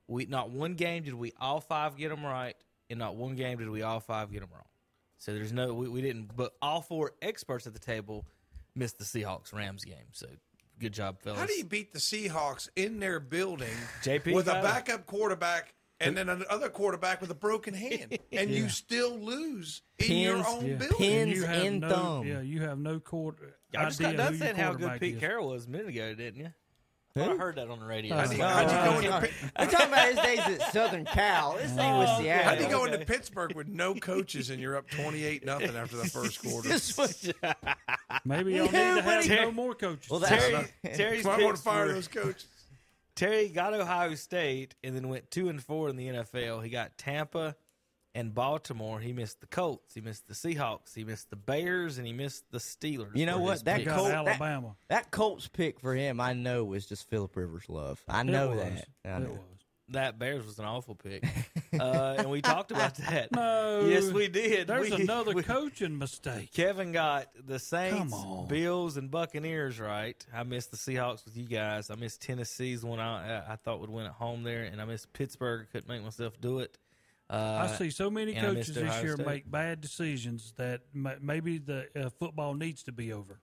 We 0.07 0.25
not 0.25 0.49
one 0.49 0.73
game 0.73 1.03
did 1.03 1.13
we 1.13 1.33
all 1.39 1.61
five 1.61 1.95
get 1.95 2.09
them 2.09 2.25
right, 2.25 2.55
and 2.89 2.97
not 2.97 3.15
one 3.15 3.35
game 3.35 3.59
did 3.59 3.69
we 3.69 3.83
all 3.83 3.99
five 3.99 4.31
get 4.31 4.41
them 4.41 4.49
wrong. 4.51 4.63
So 5.19 5.33
there's 5.33 5.53
no 5.53 5.73
we, 5.73 5.87
we 5.87 6.01
didn't, 6.01 6.35
but 6.35 6.53
all 6.61 6.81
four 6.81 7.11
experts 7.21 7.67
at 7.67 7.73
the 7.73 7.79
table 7.79 8.25
missed 8.75 8.97
the 8.97 9.03
Seahawks 9.03 9.53
Rams 9.53 9.83
game. 9.85 10.07
So 10.13 10.25
good 10.79 10.93
job, 10.93 11.21
fellas. 11.21 11.39
How 11.39 11.45
do 11.45 11.53
you 11.53 11.65
beat 11.65 11.93
the 11.93 11.99
Seahawks 11.99 12.69
in 12.75 12.99
their 12.99 13.19
building 13.19 13.69
JP 14.01 14.33
with 14.33 14.47
a 14.47 14.53
got 14.53 14.57
it. 14.57 14.63
backup 14.63 15.05
quarterback 15.05 15.73
and 15.99 16.15
then 16.17 16.29
another 16.29 16.69
quarterback 16.69 17.21
with 17.21 17.29
a 17.31 17.35
broken 17.35 17.73
hand, 17.73 18.17
and 18.31 18.49
you 18.49 18.69
still 18.69 19.17
lose 19.19 19.81
in 19.97 20.05
Pins- 20.07 20.21
your 20.23 20.47
own 20.47 20.65
Yeah. 20.65 20.75
building? 20.75 20.97
Pins 20.97 21.27
And 21.29 21.31
you 21.31 21.43
have 21.45 21.63
in 21.65 21.79
no, 21.79 21.89
thumb. 21.89 22.27
Yeah, 22.27 22.41
you 22.41 22.61
have 22.61 22.77
no 22.79 22.99
quarter. 22.99 23.55
Y'all 23.73 23.85
just 23.85 24.01
idea 24.01 24.17
got 24.17 24.23
done 24.23 24.37
saying 24.37 24.55
how 24.55 24.73
good 24.73 24.99
Pete 24.99 25.15
is. 25.15 25.19
Carroll 25.19 25.49
was 25.49 25.65
a 25.65 25.69
minute 25.69 25.89
ago, 25.89 26.15
didn't 26.15 26.39
you? 26.39 26.53
I 27.15 27.35
heard 27.35 27.55
that 27.55 27.69
on 27.69 27.79
the 27.79 27.85
radio. 27.85 28.15
Oh, 28.15 28.19
how'd 28.19 28.27
How'd 28.27 28.37
you, 28.37 28.43
how'd 28.43 28.71
you 28.71 28.77
Oh, 28.77 28.83
go 28.85 28.91
oh, 28.91 29.17
into, 29.17 29.29
oh. 29.45 29.49
I'm 29.57 29.67
talking 29.69 29.87
about 29.87 30.07
his 30.07 30.19
days 30.19 30.61
at 30.61 30.71
Southern 30.71 31.05
Cal. 31.05 31.55
This 31.57 31.71
thing 31.71 31.93
was 31.97 32.07
Oh, 32.09 32.13
okay. 32.13 32.23
Seattle. 32.23 32.43
how'd 32.49 32.59
you 32.61 32.69
go 32.69 32.83
Okay. 32.85 32.93
into 32.93 33.05
Pittsburgh 33.05 33.55
with 33.55 33.67
no 33.67 33.93
coaches 33.95 34.49
and 34.51 34.61
you're 34.61 34.77
up 34.77 34.89
twenty 34.89 35.25
eight 35.25 35.43
nothing 35.43 35.75
after 35.75 35.97
the 35.97 36.05
first 36.05 36.41
quarter? 36.43 36.69
Was- 36.69 37.29
Maybe 38.25 38.53
y'all 38.53 38.65
need 38.65 38.71
to 38.71 39.01
have 39.01 39.23
Terry- 39.25 39.45
no 39.45 39.51
more 39.51 39.75
coaches. 39.75 40.09
Well, 40.09 40.19
that's- 40.21 40.51
Terry, 40.83 40.95
Terry's 40.95 41.23
So 41.23 41.31
I 41.31 41.41
want 41.43 41.57
to 41.57 41.61
fire 41.61 41.87
those 41.89 42.07
coaches. 42.07 42.47
Terry 43.19 43.49
got 43.49 43.73
Ohio 43.73 44.15
State 44.15 44.75
and 44.83 44.95
then 44.95 45.09
went 45.09 45.29
two 45.29 45.49
and 45.49 45.61
four 45.61 45.89
in 45.89 45.97
the 45.97 46.07
NFL. 46.07 46.63
He 46.63 46.69
got 46.69 46.97
Tampa, 46.97 47.55
And 48.15 48.33
Baltimore, 48.33 48.99
he 48.99 49.13
missed 49.13 49.39
the 49.41 49.47
Colts, 49.47 49.93
he 49.93 50.01
missed 50.01 50.27
the 50.27 50.33
Seahawks, 50.33 50.95
he 50.95 51.03
missed 51.03 51.29
the 51.29 51.35
Bears, 51.35 51.97
and 51.97 52.07
he 52.07 52.13
missed 52.13 52.45
the 52.51 52.57
Steelers. 52.57 53.15
You 53.15 53.25
know 53.25 53.39
what? 53.39 53.65
That 53.65 53.81
picks. 53.81 53.91
Colt, 53.91 54.07
that, 54.25 54.39
that 54.87 55.11
Colts 55.11 55.47
pick 55.47 55.79
for 55.79 55.93
him, 55.93 56.19
I 56.19 56.33
know, 56.33 56.63
was 56.65 56.85
just 56.87 57.07
Philip 57.09 57.35
Rivers' 57.35 57.69
love. 57.69 58.01
I 58.07 58.21
It 58.21 58.25
know 58.25 58.49
was. 58.49 58.57
that. 58.59 58.87
I 59.05 59.17
It 59.17 59.19
know. 59.19 59.39
That 59.91 60.19
Bears 60.19 60.45
was 60.45 60.59
an 60.59 60.65
awful 60.65 60.93
pick, 60.95 61.23
uh, 61.79 62.15
and 62.19 62.29
we 62.29 62.41
talked 62.41 62.71
about 62.71 62.95
that. 62.95 63.31
No. 63.31 63.87
yes, 63.89 64.11
we 64.11 64.27
did. 64.27 64.67
There's 64.67 64.91
We- 64.91 65.01
another 65.03 65.33
we- 65.33 65.43
coaching 65.43 65.97
mistake. 65.97 66.51
Kevin 66.53 66.91
got 66.91 67.27
the 67.43 67.57
Saints. 67.59 68.15
Bills, 68.47 68.97
and 68.97 69.09
Buccaneers 69.09 69.79
right. 69.79 70.23
I 70.33 70.43
missed 70.43 70.71
the 70.71 70.77
Seahawks 70.77 71.25
with 71.25 71.35
you 71.37 71.45
guys. 71.45 71.89
I 71.89 71.95
missed 71.95 72.21
Tennessee's 72.21 72.83
one 72.83 72.99
I, 72.99 73.53
I 73.53 73.55
thought 73.55 73.79
would 73.81 73.89
win 73.89 74.05
at 74.05 74.11
home 74.13 74.43
there, 74.43 74.63
and 74.63 74.79
I 74.81 74.85
missed 74.85 75.11
Pittsburgh. 75.13 75.67
Couldn't 75.71 75.89
make 75.89 76.03
myself 76.03 76.39
do 76.39 76.59
it. 76.59 76.77
Uh, 77.31 77.67
I 77.69 77.75
see 77.77 77.89
so 77.91 78.09
many 78.09 78.33
coaches 78.33 78.73
this 78.73 79.03
year 79.03 79.13
State. 79.15 79.25
make 79.27 79.49
bad 79.51 79.81
decisions 79.81 80.53
that 80.57 80.81
ma- 80.93 81.13
maybe 81.21 81.59
the 81.59 81.87
uh, 81.95 82.09
football 82.09 82.53
needs 82.55 82.83
to 82.83 82.91
be 82.91 83.13
over. 83.13 83.39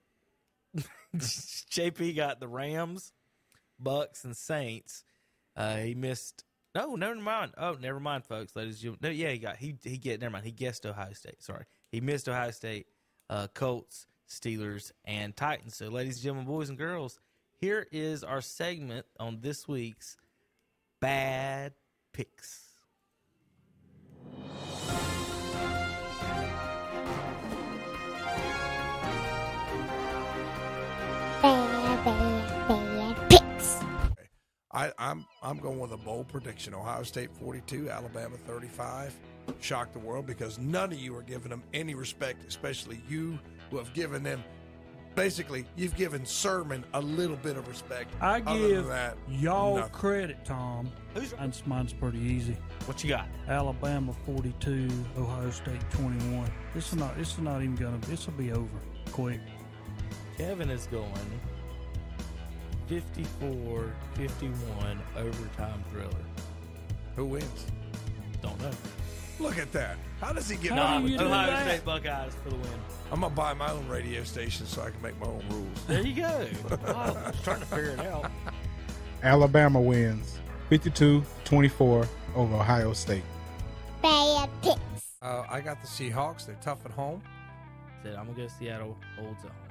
JP 1.15 2.15
got 2.15 2.39
the 2.39 2.47
Rams, 2.47 3.13
Bucks, 3.79 4.23
and 4.25 4.35
Saints. 4.35 5.03
Uh, 5.57 5.77
he 5.77 5.95
missed. 5.95 6.43
No, 6.75 6.95
never 6.95 7.15
mind. 7.15 7.53
Oh, 7.57 7.75
never 7.81 7.99
mind, 7.99 8.23
folks. 8.23 8.55
Ladies 8.55 8.75
and 8.75 8.81
gentlemen. 8.81 8.99
No, 9.01 9.09
yeah, 9.09 9.31
he 9.31 9.39
got 9.39 9.57
he 9.57 9.75
he 9.83 9.97
get 9.97 10.21
never 10.21 10.31
mind. 10.31 10.45
He 10.45 10.51
guessed 10.51 10.85
Ohio 10.85 11.13
State. 11.13 11.41
Sorry, 11.41 11.65
he 11.91 11.99
missed 11.99 12.29
Ohio 12.29 12.51
State, 12.51 12.85
uh, 13.29 13.47
Colts, 13.55 14.05
Steelers, 14.29 14.91
and 15.03 15.35
Titans. 15.35 15.75
So, 15.75 15.87
ladies 15.87 16.17
and 16.17 16.23
gentlemen, 16.23 16.45
boys 16.45 16.69
and 16.69 16.77
girls, 16.77 17.19
here 17.59 17.87
is 17.91 18.23
our 18.23 18.41
segment 18.41 19.07
on 19.19 19.39
this 19.41 19.67
week's 19.67 20.17
bad 21.01 21.73
picks. 22.13 22.63
I, 34.77 34.91
I'm 34.99 35.25
I'm 35.41 35.57
going 35.57 35.79
with 35.79 35.91
a 35.91 35.97
bold 35.97 36.27
prediction: 36.27 36.75
Ohio 36.75 37.01
State 37.01 37.31
42, 37.33 37.89
Alabama 37.89 38.37
35. 38.45 39.15
Shock 39.59 39.91
the 39.91 39.97
world 39.99 40.27
because 40.27 40.59
none 40.59 40.91
of 40.93 40.99
you 40.99 41.15
are 41.15 41.23
giving 41.23 41.49
them 41.49 41.63
any 41.73 41.95
respect, 41.95 42.45
especially 42.47 43.01
you 43.09 43.39
who 43.71 43.77
have 43.77 43.91
given 43.95 44.21
them. 44.21 44.43
Basically, 45.15 45.65
you've 45.75 45.95
given 45.95 46.23
Sermon 46.27 46.85
a 46.93 47.01
little 47.01 47.37
bit 47.37 47.57
of 47.57 47.67
respect. 47.67 48.13
I 48.21 48.39
Other 48.41 48.59
than 48.59 48.69
give 48.69 48.85
that, 48.85 49.17
y'all 49.27 49.77
nothing. 49.77 49.93
credit, 49.93 50.45
Tom. 50.45 50.91
Mine's, 51.39 51.65
mine's 51.65 51.93
pretty 51.93 52.19
easy. 52.19 52.55
What 52.85 53.03
you 53.03 53.09
got? 53.09 53.27
Alabama 53.47 54.13
42, 54.27 54.87
Ohio 55.17 55.49
State 55.49 55.81
21. 55.89 56.51
This 56.75 56.89
is 56.89 56.97
not. 56.99 57.17
This 57.17 57.33
is 57.33 57.39
not 57.39 57.63
even 57.63 57.75
gonna. 57.75 57.97
This 58.01 58.27
will 58.27 58.33
be 58.35 58.51
over 58.51 58.77
quick. 59.11 59.39
Kevin 60.37 60.69
is 60.69 60.85
going 60.85 61.11
54 62.87 63.93
51 64.15 64.99
overtime 65.17 65.83
thriller. 65.91 66.11
Who 67.15 67.25
wins? 67.25 67.65
Don't 68.41 68.59
know. 68.61 68.71
Look 69.39 69.57
at 69.57 69.71
that. 69.73 69.97
How 70.21 70.33
does 70.33 70.49
he 70.49 70.57
get? 70.57 70.73
Nah, 70.73 70.99
nine 70.99 71.03
with 71.03 71.21
Ohio 71.21 71.47
that? 71.47 71.67
State 71.67 71.85
Buckeyes 71.85 72.33
for 72.43 72.49
the 72.49 72.55
win. 72.55 72.69
I'm 73.11 73.21
gonna 73.21 73.33
buy 73.33 73.53
my 73.53 73.71
own 73.71 73.87
radio 73.87 74.23
station 74.23 74.65
so 74.65 74.81
I 74.81 74.89
can 74.89 75.01
make 75.01 75.19
my 75.19 75.27
own 75.27 75.43
rules. 75.49 75.83
There 75.87 76.01
you 76.01 76.15
go. 76.15 76.47
I 76.87 77.11
was 77.11 77.41
trying 77.43 77.59
to 77.59 77.65
figure 77.67 77.91
it 77.91 77.99
out. 77.99 78.31
Alabama 79.23 79.81
wins 79.81 80.39
52 80.69 81.23
24 81.45 82.07
over 82.35 82.55
Ohio 82.55 82.93
State. 82.93 83.23
Bad 84.01 84.49
picks. 84.61 84.79
Uh, 85.21 85.43
I 85.49 85.61
got 85.61 85.81
the 85.81 85.87
Seahawks. 85.87 86.45
They're 86.45 86.57
tough 86.61 86.85
at 86.85 86.91
home. 86.91 87.21
Said 88.03 88.15
I'm 88.15 88.27
gonna 88.27 88.37
go 88.37 88.47
Seattle 88.47 88.97
holds 89.17 89.43
at 89.43 89.51
home. 89.51 89.67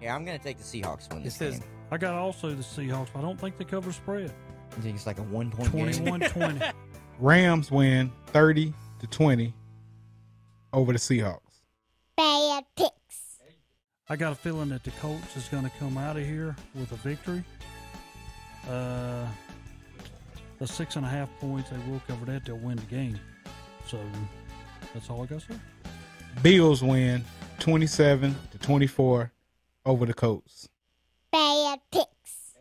Yeah, 0.00 0.14
I'm 0.14 0.24
going 0.24 0.36
to 0.38 0.44
take 0.44 0.58
the 0.58 0.64
Seahawks 0.64 1.08
win 1.10 1.22
It 1.22 1.24
this 1.24 1.36
says 1.36 1.58
game. 1.58 1.68
I 1.90 1.98
got 1.98 2.14
also 2.14 2.50
the 2.50 2.62
Seahawks. 2.62 3.08
but 3.12 3.20
I 3.20 3.22
don't 3.22 3.38
think 3.38 3.58
they 3.58 3.64
cover 3.64 3.92
spread. 3.92 4.32
I 4.72 4.80
think 4.80 4.96
it's 4.96 5.06
like 5.06 5.18
a 5.18 5.22
one 5.22 5.50
point 5.50 5.72
game. 5.72 5.92
21-20. 5.94 6.72
Rams 7.18 7.70
win 7.70 8.12
30 8.28 8.72
to 9.00 9.06
20 9.06 9.54
over 10.72 10.92
the 10.92 10.98
Seahawks. 10.98 11.40
Bad 12.16 12.64
picks. 12.76 13.38
I 14.08 14.16
got 14.16 14.32
a 14.32 14.36
feeling 14.36 14.68
that 14.70 14.84
the 14.84 14.90
Colts 14.92 15.36
is 15.36 15.48
going 15.48 15.64
to 15.64 15.70
come 15.78 15.96
out 15.98 16.16
of 16.16 16.24
here 16.24 16.54
with 16.74 16.92
a 16.92 16.96
victory. 16.96 17.42
Uh, 18.68 19.26
the 20.58 20.66
six 20.66 20.96
and 20.96 21.04
a 21.04 21.08
half 21.08 21.28
points 21.40 21.70
they 21.70 21.78
will 21.90 22.02
cover 22.06 22.24
that. 22.26 22.44
They'll 22.44 22.56
win 22.56 22.76
the 22.76 22.82
game. 22.82 23.18
So 23.86 23.98
that's 24.92 25.08
all 25.08 25.22
I 25.22 25.26
got 25.26 25.40
to 25.40 25.52
say. 25.52 25.58
Bills 26.42 26.82
win 26.82 27.24
27 27.60 28.34
to 28.52 28.58
24 28.58 29.32
over 29.84 30.06
the 30.06 30.14
Colts. 30.14 30.68
Bad 31.36 31.80
picks. 31.92 32.54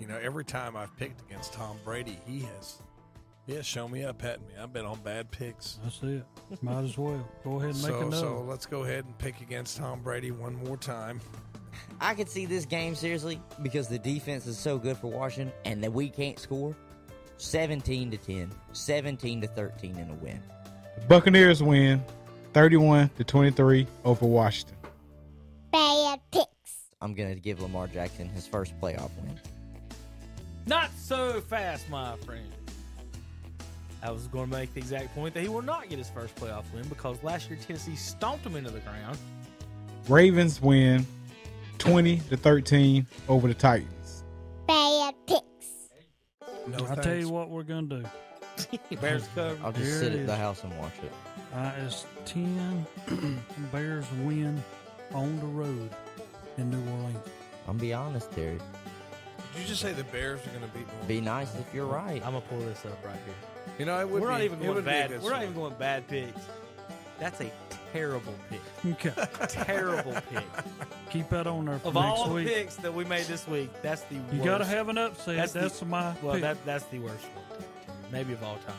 You 0.00 0.06
know, 0.06 0.16
every 0.22 0.42
time 0.42 0.74
I've 0.74 0.96
picked 0.96 1.20
against 1.20 1.52
Tom 1.52 1.76
Brady, 1.84 2.16
he 2.26 2.40
has 2.40 2.78
he 3.46 3.52
has 3.56 3.66
shown 3.66 3.90
me 3.90 4.04
up, 4.04 4.22
hadn't 4.22 4.48
me? 4.48 4.54
I've 4.58 4.72
been 4.72 4.86
on 4.86 5.00
bad 5.00 5.30
picks. 5.30 5.78
That's 5.84 6.02
it. 6.02 6.24
Might 6.62 6.84
as 6.84 6.96
well 6.96 7.28
go 7.44 7.58
ahead 7.60 7.74
and 7.74 7.82
make 7.82 7.90
So, 7.92 7.98
another. 8.00 8.16
so 8.16 8.40
let's 8.48 8.64
go 8.64 8.84
ahead 8.84 9.04
and 9.04 9.18
pick 9.18 9.42
against 9.42 9.76
Tom 9.76 10.00
Brady 10.00 10.30
one 10.30 10.54
more 10.64 10.78
time. 10.78 11.20
I 12.00 12.14
could 12.14 12.30
see 12.30 12.46
this 12.46 12.64
game 12.64 12.94
seriously 12.94 13.38
because 13.62 13.86
the 13.88 13.98
defense 13.98 14.46
is 14.46 14.56
so 14.58 14.78
good 14.78 14.96
for 14.96 15.08
Washington 15.08 15.52
and 15.66 15.84
that 15.84 15.92
we 15.92 16.08
can't 16.08 16.38
score. 16.38 16.74
17 17.36 18.12
to 18.12 18.16
10, 18.16 18.50
17 18.72 19.42
to 19.42 19.46
13 19.46 19.96
in 19.98 20.08
a 20.08 20.14
win. 20.14 20.40
The 21.00 21.06
Buccaneers 21.06 21.62
win 21.62 22.02
31 22.54 23.10
to 23.18 23.24
23 23.24 23.86
over 24.06 24.24
Washington. 24.26 24.76
Bad 27.00 27.08
picks. 27.08 27.10
I'm 27.10 27.14
going 27.14 27.34
to 27.34 27.40
give 27.40 27.60
Lamar 27.60 27.86
Jackson 27.88 28.28
his 28.28 28.46
first 28.46 28.78
playoff 28.80 29.10
win. 29.16 29.38
Not 30.66 30.90
so 30.96 31.40
fast, 31.40 31.88
my 31.88 32.16
friend. 32.18 32.52
I 34.02 34.10
was 34.10 34.28
going 34.28 34.50
to 34.50 34.56
make 34.56 34.72
the 34.72 34.80
exact 34.80 35.14
point 35.14 35.34
that 35.34 35.42
he 35.42 35.48
will 35.48 35.62
not 35.62 35.88
get 35.88 35.98
his 35.98 36.08
first 36.08 36.34
playoff 36.36 36.64
win 36.74 36.88
because 36.88 37.22
last 37.22 37.50
year 37.50 37.58
Tennessee 37.66 37.96
stomped 37.96 38.46
him 38.46 38.56
into 38.56 38.70
the 38.70 38.80
ground. 38.80 39.18
Ravens 40.08 40.62
win 40.62 41.06
20 41.78 42.18
to 42.30 42.36
13 42.36 43.06
over 43.28 43.48
the 43.48 43.54
Titans. 43.54 44.24
Bad 44.66 45.14
picks. 45.26 45.42
No, 46.66 46.86
I'll 46.86 46.96
tell 46.96 47.16
you 47.16 47.28
what 47.28 47.50
we're 47.50 47.62
going 47.62 47.88
to 47.90 48.02
do. 48.02 48.96
Bears 49.00 49.28
cover. 49.34 49.58
I'll 49.62 49.72
just 49.72 49.84
Here 49.84 49.98
sit 49.98 50.12
at 50.14 50.26
the 50.26 50.36
house 50.36 50.64
and 50.64 50.78
watch 50.78 50.92
it. 51.02 51.12
Uh, 51.54 51.72
it's 51.84 52.06
10. 52.24 52.86
Bears 53.72 54.06
win 54.22 54.62
on 55.12 55.38
the 55.40 55.46
road 55.46 55.90
in 56.60 56.70
New 56.70 56.90
Orleans. 56.92 57.18
I'm 57.68 57.76
be 57.78 57.92
honest, 57.92 58.30
Terry. 58.32 58.58
Did 59.52 59.62
you 59.62 59.66
just 59.68 59.80
say 59.82 59.92
the 59.92 60.04
Bears 60.04 60.40
are 60.46 60.50
going 60.50 60.62
to 60.62 60.78
beat? 60.78 60.86
New 61.02 61.08
Be 61.08 61.20
nice 61.20 61.54
if 61.56 61.74
you're 61.74 61.86
right. 61.86 62.16
I'm 62.24 62.32
gonna 62.32 62.40
pull 62.42 62.60
this 62.60 62.84
up 62.84 63.04
right 63.04 63.14
here. 63.24 63.34
You 63.78 63.84
know, 63.86 63.98
it 64.00 64.08
would 64.08 64.22
we're 64.22 64.28
be, 64.28 64.32
not 64.34 64.42
even 64.42 64.58
it 64.60 64.62
going 64.62 64.74
would 64.76 64.84
be 64.84 64.90
a 64.90 64.92
bad. 64.92 65.10
good 65.10 65.22
We're 65.22 65.30
not 65.30 65.42
even 65.42 65.54
going 65.54 65.74
bad 65.74 66.06
picks. 66.06 66.40
That's 67.18 67.40
a 67.40 67.50
terrible 67.92 68.34
pick. 68.48 68.60
Okay. 68.92 69.26
terrible 69.48 70.14
pick. 70.32 70.44
Keep 71.10 71.30
that 71.30 71.46
on 71.46 71.64
there 71.66 71.78
for 71.80 71.88
Of 71.88 71.94
next 71.94 72.06
all 72.06 72.28
the 72.28 72.34
week. 72.34 72.46
picks 72.48 72.76
that 72.76 72.92
we 72.94 73.04
made 73.04 73.24
this 73.26 73.46
week, 73.48 73.70
that's 73.82 74.02
the 74.04 74.16
You 74.32 74.42
got 74.44 74.58
to 74.58 74.64
have 74.64 74.88
an 74.88 74.98
upset. 74.98 75.36
That's 75.36 75.52
That's, 75.52 75.80
the- 75.80 75.86
my 75.86 76.14
Well, 76.22 76.34
pick. 76.34 76.42
that 76.42 76.64
that's 76.64 76.84
the 76.84 76.98
worst 77.00 77.24
one, 77.34 77.62
maybe 78.12 78.32
of 78.32 78.42
all 78.44 78.56
time. 78.66 78.76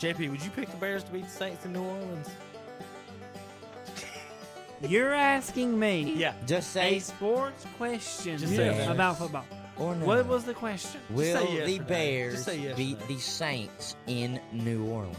JP, 0.00 0.30
would 0.30 0.42
you 0.44 0.50
pick 0.50 0.70
the 0.70 0.76
Bears 0.76 1.02
to 1.04 1.10
beat 1.12 1.24
the 1.24 1.30
Saints 1.30 1.64
in 1.64 1.72
New 1.72 1.82
Orleans? 1.82 2.28
You're 4.88 5.12
asking 5.14 5.78
me 5.78 6.14
Yeah. 6.16 6.34
Just 6.46 6.70
say 6.72 6.96
a 6.96 7.00
say, 7.00 7.14
sports 7.14 7.66
question 7.78 8.38
Just 8.38 8.54
say 8.54 8.66
yes. 8.76 8.88
about 8.90 9.18
football. 9.18 9.44
or 9.78 9.94
no. 9.94 10.06
What 10.06 10.26
was 10.26 10.44
the 10.44 10.54
question? 10.54 11.00
Will 11.10 11.36
say 11.36 11.54
yes 11.54 11.66
the 11.66 11.76
or 11.76 11.82
no. 11.82 11.84
Bears 11.88 12.32
Just 12.34 12.44
say 12.46 12.58
yes 12.58 12.72
or 12.74 12.76
beat 12.76 13.00
no. 13.00 13.06
the 13.06 13.18
Saints 13.18 13.96
in 14.06 14.40
New 14.52 14.84
Orleans? 14.86 15.16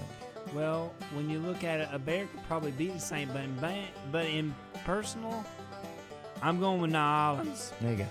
Well, 0.53 0.93
when 1.13 1.29
you 1.29 1.39
look 1.39 1.63
at 1.63 1.79
it, 1.81 1.89
a 1.91 1.99
bear 1.99 2.27
could 2.27 2.43
probably 2.47 2.71
beat 2.71 2.93
the 2.93 2.99
Saint, 2.99 3.33
but 3.33 3.41
in, 3.43 3.55
ba- 3.59 3.87
but 4.11 4.25
in 4.25 4.53
personal, 4.85 5.43
I'm 6.41 6.59
going 6.59 6.79
with 6.81 6.91
New 6.91 6.99
Orleans. 6.99 7.73
There 7.81 7.91
you 7.91 7.97
go. 7.97 8.07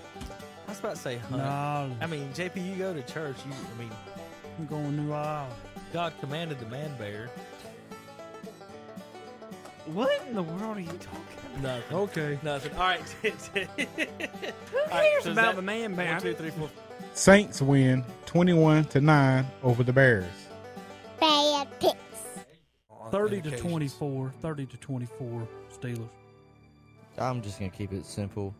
I 0.67 0.69
was 0.71 0.79
about 0.79 0.95
to 0.95 1.01
say 1.01 1.17
hunt. 1.17 1.41
I 1.41 2.05
mean, 2.07 2.29
JP, 2.33 2.57
you 2.69 2.75
go 2.75 2.93
to 2.93 3.01
church. 3.03 3.37
You, 3.47 3.53
I 3.53 3.79
mean, 3.79 3.91
I'm 4.59 4.65
going 4.67 4.95
New 4.97 5.13
Orleans. 5.13 5.53
God 5.93 6.11
commanded 6.19 6.59
the 6.59 6.65
man 6.65 6.95
bear. 6.97 7.29
What 9.85 10.11
in 10.27 10.33
the 10.35 10.43
world 10.43 10.77
are 10.77 10.81
you 10.81 10.87
talking 10.87 11.21
about? 11.37 11.44
Nothing. 11.61 11.97
Okay. 11.97 12.39
Nothing. 12.43 12.73
All 12.73 12.79
right. 12.79 12.99
Who 13.21 13.29
Who 13.29 14.89
cares 14.89 15.25
about 15.25 15.55
the 15.55 15.61
man 15.61 15.95
bear? 15.95 16.13
One, 16.13 16.21
two, 16.21 16.33
three, 16.33 16.49
four. 16.51 16.69
Saints 17.13 17.61
win 17.61 18.03
21 18.25 18.85
to 18.85 19.01
9 19.01 19.45
over 19.63 19.83
the 19.83 19.93
Bears. 19.93 20.25
Bad 21.19 21.67
picks. 21.79 21.95
30 23.11 23.41
to 23.43 23.57
24. 23.57 24.33
30 24.41 24.65
to 24.65 24.77
24 24.77 25.47
Steelers. 25.71 26.09
I'm 27.17 27.41
just 27.41 27.59
going 27.59 27.71
to 27.71 27.77
keep 27.77 27.93
it 27.93 28.05
simple. 28.05 28.53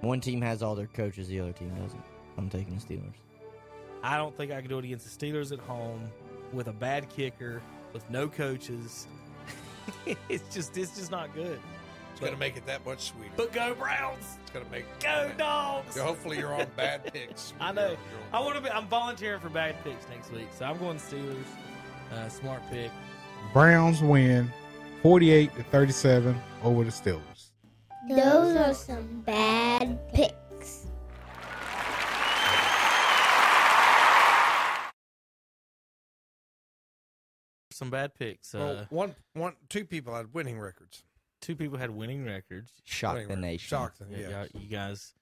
One 0.00 0.20
team 0.20 0.40
has 0.42 0.62
all 0.62 0.76
their 0.76 0.86
coaches, 0.86 1.26
the 1.26 1.40
other 1.40 1.52
team 1.52 1.70
doesn't. 1.82 2.02
I'm 2.36 2.48
taking 2.48 2.78
the 2.78 2.80
Steelers. 2.80 3.14
I 4.04 4.16
don't 4.16 4.36
think 4.36 4.52
I 4.52 4.60
could 4.60 4.70
do 4.70 4.78
it 4.78 4.84
against 4.84 5.18
the 5.18 5.26
Steelers 5.26 5.50
at 5.50 5.58
home. 5.58 6.08
with 6.52 6.68
a 6.68 6.72
bad 6.72 7.08
kicker, 7.08 7.60
with 7.92 8.08
no 8.10 8.28
coaches. 8.28 9.08
it's 10.28 10.54
just 10.54 10.76
it's 10.78 10.96
just 10.96 11.10
not 11.10 11.34
good. 11.34 11.58
It's 12.18 12.24
going 12.24 12.34
to 12.34 12.40
make 12.40 12.56
it 12.56 12.66
that 12.66 12.84
much 12.84 13.12
sweeter. 13.12 13.30
But 13.36 13.52
go 13.52 13.74
Browns! 13.74 14.38
It's 14.42 14.50
going 14.50 14.64
to 14.64 14.70
make 14.72 14.86
Go 14.98 15.30
dogs! 15.38 15.96
Hopefully 15.96 16.38
you're 16.38 16.52
on 16.52 16.66
bad 16.74 17.04
picks. 17.12 17.52
I 17.60 17.70
know. 17.70 17.96
I 18.32 18.40
want 18.40 18.56
to 18.56 18.60
be. 18.60 18.68
I'm 18.70 18.88
volunteering 18.88 19.38
for 19.38 19.48
bad 19.48 19.76
picks 19.84 20.04
next 20.08 20.32
week, 20.32 20.48
so 20.50 20.64
I'm 20.64 20.78
going 20.78 20.96
Steelers. 20.96 21.36
Uh, 22.12 22.28
smart 22.28 22.60
pick. 22.72 22.90
Browns 23.52 24.02
win 24.02 24.50
48 25.00 25.54
to 25.54 25.62
37 25.62 26.36
over 26.64 26.82
the 26.82 26.90
Steelers. 26.90 27.50
Those 28.08 28.56
are 28.56 28.74
some 28.74 29.20
bad 29.24 30.12
picks. 30.12 30.86
Some 37.70 37.90
bad 37.90 38.14
picks. 38.14 38.54
Uh, 38.54 38.58
Well, 38.58 38.86
one, 38.90 39.14
one, 39.34 39.52
two 39.68 39.84
people 39.84 40.14
had 40.14 40.34
winning 40.34 40.58
records. 40.58 41.04
Two 41.40 41.56
people 41.56 41.78
had 41.78 41.90
winning 41.90 42.24
records. 42.24 42.72
Shock 42.84 43.14
Winning 43.14 43.28
the 43.28 43.34
records. 43.34 43.42
nation. 43.46 43.68
Shock 43.68 43.98
them, 43.98 44.08
Yeah, 44.12 44.18
yeah. 44.18 44.28
y'all- 44.52 44.62
you 44.62 44.68
guys 44.68 45.14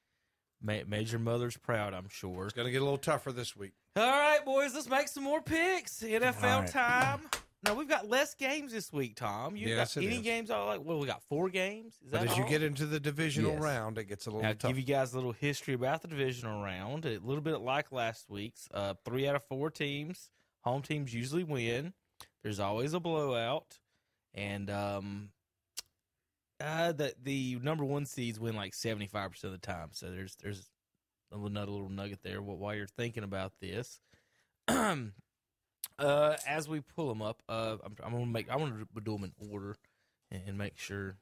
made, 0.63 0.89
made 0.89 1.11
your 1.11 1.21
mothers 1.21 1.57
proud. 1.57 1.95
I'm 1.95 2.09
sure. 2.09 2.45
It's 2.45 2.55
going 2.55 2.67
to 2.67 2.73
get 2.73 2.81
a 2.81 2.85
little 2.85 2.99
tougher 2.99 3.33
this 3.33 3.57
week. 3.57 3.73
All 3.97 4.03
right, 4.11 4.45
boys, 4.45 4.75
let's 4.75 4.89
make 4.89 5.09
some 5.09 5.25
more 5.25 5.41
picks. 5.43 6.03
NFL 6.03 6.43
All 6.45 6.61
right. 6.61 6.69
time. 6.71 7.21
Now 7.63 7.75
we've 7.75 7.89
got 7.89 8.09
less 8.09 8.35
games 8.35 8.71
this 8.73 8.93
week, 8.93 9.17
Tom. 9.17 9.57
You 9.57 9.69
Yes, 9.69 9.95
got 9.95 10.03
it 10.03 10.07
any 10.07 10.17
is. 10.17 10.23
games? 10.23 10.51
All 10.51 10.67
like, 10.67 10.83
well, 10.85 10.99
we 10.99 11.07
got 11.07 11.23
four 11.25 11.49
games. 11.49 11.95
Is 11.95 12.11
But 12.11 12.21
that 12.21 12.31
as 12.31 12.37
you 12.37 12.45
all? 12.45 12.49
get 12.49 12.63
into 12.63 12.87
the 12.87 13.01
divisional 13.01 13.53
Yes. 13.53 13.63
round, 13.63 13.99
it 13.99 14.05
gets 14.05 14.27
a 14.27 14.31
little 14.31 14.43
Now, 14.43 14.53
tougher. 14.53 14.69
give 14.69 14.79
you 14.79 14.85
guys 14.85 15.13
a 15.15 15.17
little 15.17 15.33
history 15.33 15.75
about 15.75 16.03
the 16.03 16.09
divisional 16.09 16.63
round. 16.63 17.07
A 17.07 17.19
little 17.19 17.41
bit 17.41 17.57
like 17.61 17.91
last 17.91 18.29
week's. 18.31 18.69
Uh, 18.73 18.95
three 19.05 19.27
out 19.27 19.35
of 19.35 19.43
four 19.49 19.71
teams, 19.71 20.31
home 20.65 20.83
teams 20.83 21.13
usually 21.13 21.43
win. 21.45 21.95
There's 22.43 22.61
always 22.61 22.93
a 22.93 23.01
blowout, 23.01 23.81
and 24.35 24.71
um, 24.71 25.31
uh, 26.61 26.93
the 26.93 27.15
the 27.23 27.59
number 27.63 27.85
one 27.85 28.07
seeds 28.07 28.41
win 28.41 28.57
like 28.57 28.75
seventy 28.75 29.07
five 29.07 29.31
percent 29.31 29.55
of 29.55 29.61
the 29.61 29.67
time. 29.67 29.89
So 29.93 30.11
there's 30.11 30.37
there's 30.37 30.69
another 31.33 31.71
little 31.71 31.89
nugget 31.89 32.21
there. 32.23 32.41
While 32.41 32.75
you're 32.75 32.87
thinking 32.87 33.25
about 33.25 33.53
this, 33.61 34.01
uh, 34.69 36.37
as 36.47 36.69
we 36.69 36.81
pull 36.81 37.09
them 37.09 37.23
up, 37.23 37.43
uh, 37.49 37.77
I'm, 37.85 37.97
I'm 38.03 38.13
gonna 38.13 38.27
make 38.27 38.51
I 38.51 38.57
want 38.57 38.75
to 38.79 39.01
do 39.01 39.13
them 39.13 39.25
in 39.25 39.51
order 39.51 39.77
and, 40.31 40.43
and 40.47 40.59
make 40.59 40.79
sure 40.79 41.17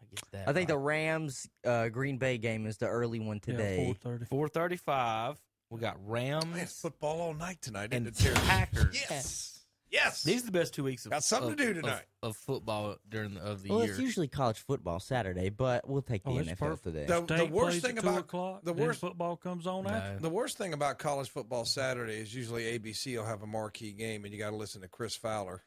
I 0.00 0.04
get 0.14 0.24
that. 0.32 0.48
I 0.48 0.52
think 0.52 0.68
the. 0.68 0.78
Rams 0.78 1.48
uh, 1.64 1.88
Green 1.88 2.18
Bay 2.18 2.38
game 2.38 2.66
is 2.66 2.78
the 2.78 2.86
early 2.86 3.20
one 3.20 3.40
today. 3.40 3.96
Four 4.28 4.48
thirty-five. 4.48 5.38
We 5.70 5.78
got 5.78 5.98
Rams. 6.04 6.46
Man, 6.46 6.66
football 6.66 7.20
all 7.20 7.34
night 7.34 7.62
tonight. 7.62 7.90
and 7.92 8.08
isn't 8.08 8.26
it, 8.32 8.34
Packers. 8.42 9.06
Yes. 9.08 9.59
Yes. 9.90 10.22
These 10.22 10.42
are 10.44 10.46
the 10.46 10.52
best 10.52 10.72
two 10.74 10.84
weeks 10.84 11.04
of 11.04 11.10
Got 11.10 11.24
something 11.24 11.50
of- 11.52 11.56
to 11.56 11.64
do 11.74 11.80
tonight. 11.80 12.04
of, 12.22 12.36
football 12.36 12.96
during 13.08 13.34
the, 13.34 13.40
of 13.40 13.62
the 13.62 13.70
well, 13.70 13.80
year. 13.80 13.90
it's 13.90 13.98
usually 14.00 14.28
college 14.28 14.58
football 14.58 15.00
Saturday, 15.00 15.48
but 15.48 15.88
we'll 15.88 16.00
take 16.02 16.22
the 16.22 16.30
Oh, 16.30 16.36
that's 16.36 16.48
NFL 16.50 16.58
perfect. 16.58 16.84
today. 16.84 17.06
The, 17.06 17.20
the 17.22 17.36
State 17.38 17.50
worst 17.50 17.70
plays 17.70 17.82
thing 17.82 17.98
at 17.98 18.02
two 18.04 18.08
about 18.08 18.20
o'clock, 18.20 18.64
the 18.64 18.72
then 18.72 18.86
worst 18.86 19.00
football 19.00 19.36
comes 19.36 19.66
on 19.66 19.86
after. 19.88 20.20
the 20.20 20.30
worst 20.30 20.58
thing 20.58 20.72
about 20.74 20.98
college 20.98 21.28
football 21.28 21.64
Saturday 21.64 22.14
is 22.20 22.32
usually 22.34 22.78
ABC 22.78 23.16
will 23.16 23.24
have 23.24 23.42
a 23.42 23.46
marquee 23.46 23.92
game, 23.92 24.24
and 24.24 24.32
you 24.32 24.38
got 24.38 24.50
to 24.50 24.56
listen 24.56 24.80
to 24.82 24.88
Chris 24.88 25.16
Fowler, 25.16 25.64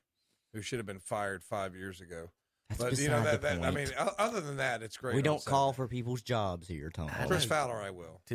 who 0.53 0.61
should 0.61 0.79
have 0.79 0.85
been 0.85 0.99
fired 0.99 1.43
five 1.43 1.75
years 1.75 1.99
ago. 1.99 2.29
That's 2.77 2.97
but 2.97 2.99
you 2.99 3.09
know 3.09 3.23
that, 3.23 3.41
that 3.41 3.63
I 3.63 3.71
mean, 3.71 3.87
other 3.97 4.41
than 4.41 4.57
that, 4.57 4.83
it's 4.83 4.97
great. 4.97 5.15
we 5.15 5.21
don't 5.21 5.43
call 5.43 5.73
for 5.73 5.87
people's 5.87 6.21
jobs 6.21 6.67
here, 6.67 6.89
Tom. 6.89 7.09
Chris 7.27 7.45
Fowler. 7.45 7.75
I 7.75 7.89
will. 7.89 8.21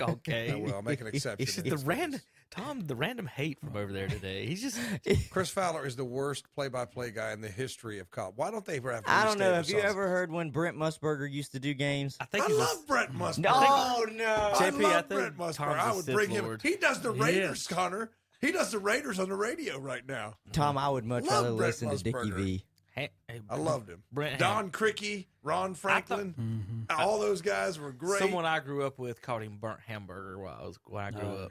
Okay. 0.00 0.52
I 0.52 0.54
will. 0.54 0.74
I'll 0.74 0.82
make 0.82 1.00
an 1.00 1.06
exception 1.12 1.42
It's 1.42 1.56
the 1.56 1.76
random 1.86 2.20
Tom, 2.50 2.80
the 2.86 2.96
random 2.96 3.26
hate 3.26 3.60
from 3.60 3.76
over 3.76 3.92
there 3.92 4.08
today. 4.08 4.46
He's 4.46 4.62
just 4.62 4.80
Chris 5.30 5.50
Fowler 5.50 5.86
is 5.86 5.96
the 5.96 6.04
worst 6.04 6.46
play-by-play 6.54 7.10
guy 7.10 7.32
in 7.32 7.40
the 7.40 7.48
history 7.48 7.98
of 7.98 8.10
cop. 8.10 8.34
Why 8.36 8.50
don't 8.50 8.64
they 8.64 8.78
ever 8.78 8.92
have? 8.92 9.04
I 9.06 9.24
don't 9.24 9.38
know. 9.38 9.52
Have 9.52 9.68
you 9.68 9.78
ever 9.78 10.08
heard 10.08 10.30
when 10.32 10.50
Brent 10.50 10.76
Musburger 10.76 11.30
used 11.30 11.52
to 11.52 11.60
do 11.60 11.74
games? 11.74 12.16
I 12.20 12.24
think 12.24 12.44
I 12.44 12.48
he's 12.48 12.56
a- 12.56 12.60
love 12.60 12.86
Brent 12.86 13.12
mm. 13.12 13.18
Musburger. 13.18 13.38
No, 13.38 13.50
I 13.50 14.04
no. 14.12 14.24
I 14.24 14.70
love 14.70 14.84
I 14.84 14.92
think 15.02 15.08
Brent 15.08 15.36
Musburger. 15.38 15.54
Tom's 15.56 15.80
I 15.80 15.90
a 15.90 15.94
would 15.94 16.04
Sith 16.06 16.14
bring 16.14 16.30
him. 16.30 16.44
Lord. 16.44 16.62
He 16.62 16.76
does 16.76 17.00
the 17.00 17.12
Yes. 17.12 17.22
Raiders, 17.22 17.66
Connor. 17.66 18.10
He 18.40 18.52
does 18.52 18.70
the 18.70 18.78
Raiders 18.78 19.18
on 19.18 19.28
the 19.28 19.34
radio 19.34 19.78
right 19.78 20.06
now. 20.06 20.34
Tom, 20.52 20.78
I 20.78 20.88
would 20.88 21.04
much 21.04 21.24
Love 21.24 21.44
rather 21.44 21.56
Brent 21.56 21.58
listen 21.58 21.90
to 21.90 22.02
Dickie 22.02 22.30
V. 22.30 22.64
Hey, 22.98 23.10
hey, 23.28 23.40
I 23.48 23.56
loved 23.56 23.88
him. 23.88 24.02
Brent 24.10 24.38
Don 24.38 24.70
Criqui, 24.70 25.26
Ron 25.44 25.74
Franklin, 25.74 26.86
all 26.90 27.18
those 27.20 27.42
guys 27.42 27.78
were 27.78 27.92
great. 27.92 28.18
Someone 28.20 28.44
I 28.44 28.58
grew 28.60 28.84
up 28.84 28.98
with 28.98 29.22
called 29.22 29.42
him 29.42 29.56
burnt 29.60 29.80
hamburger 29.86 30.38
while 30.38 30.58
I 30.60 30.66
was 30.66 30.78
when 30.86 31.04
I 31.04 31.10
grew 31.12 31.22
No. 31.22 31.34
up. 31.44 31.50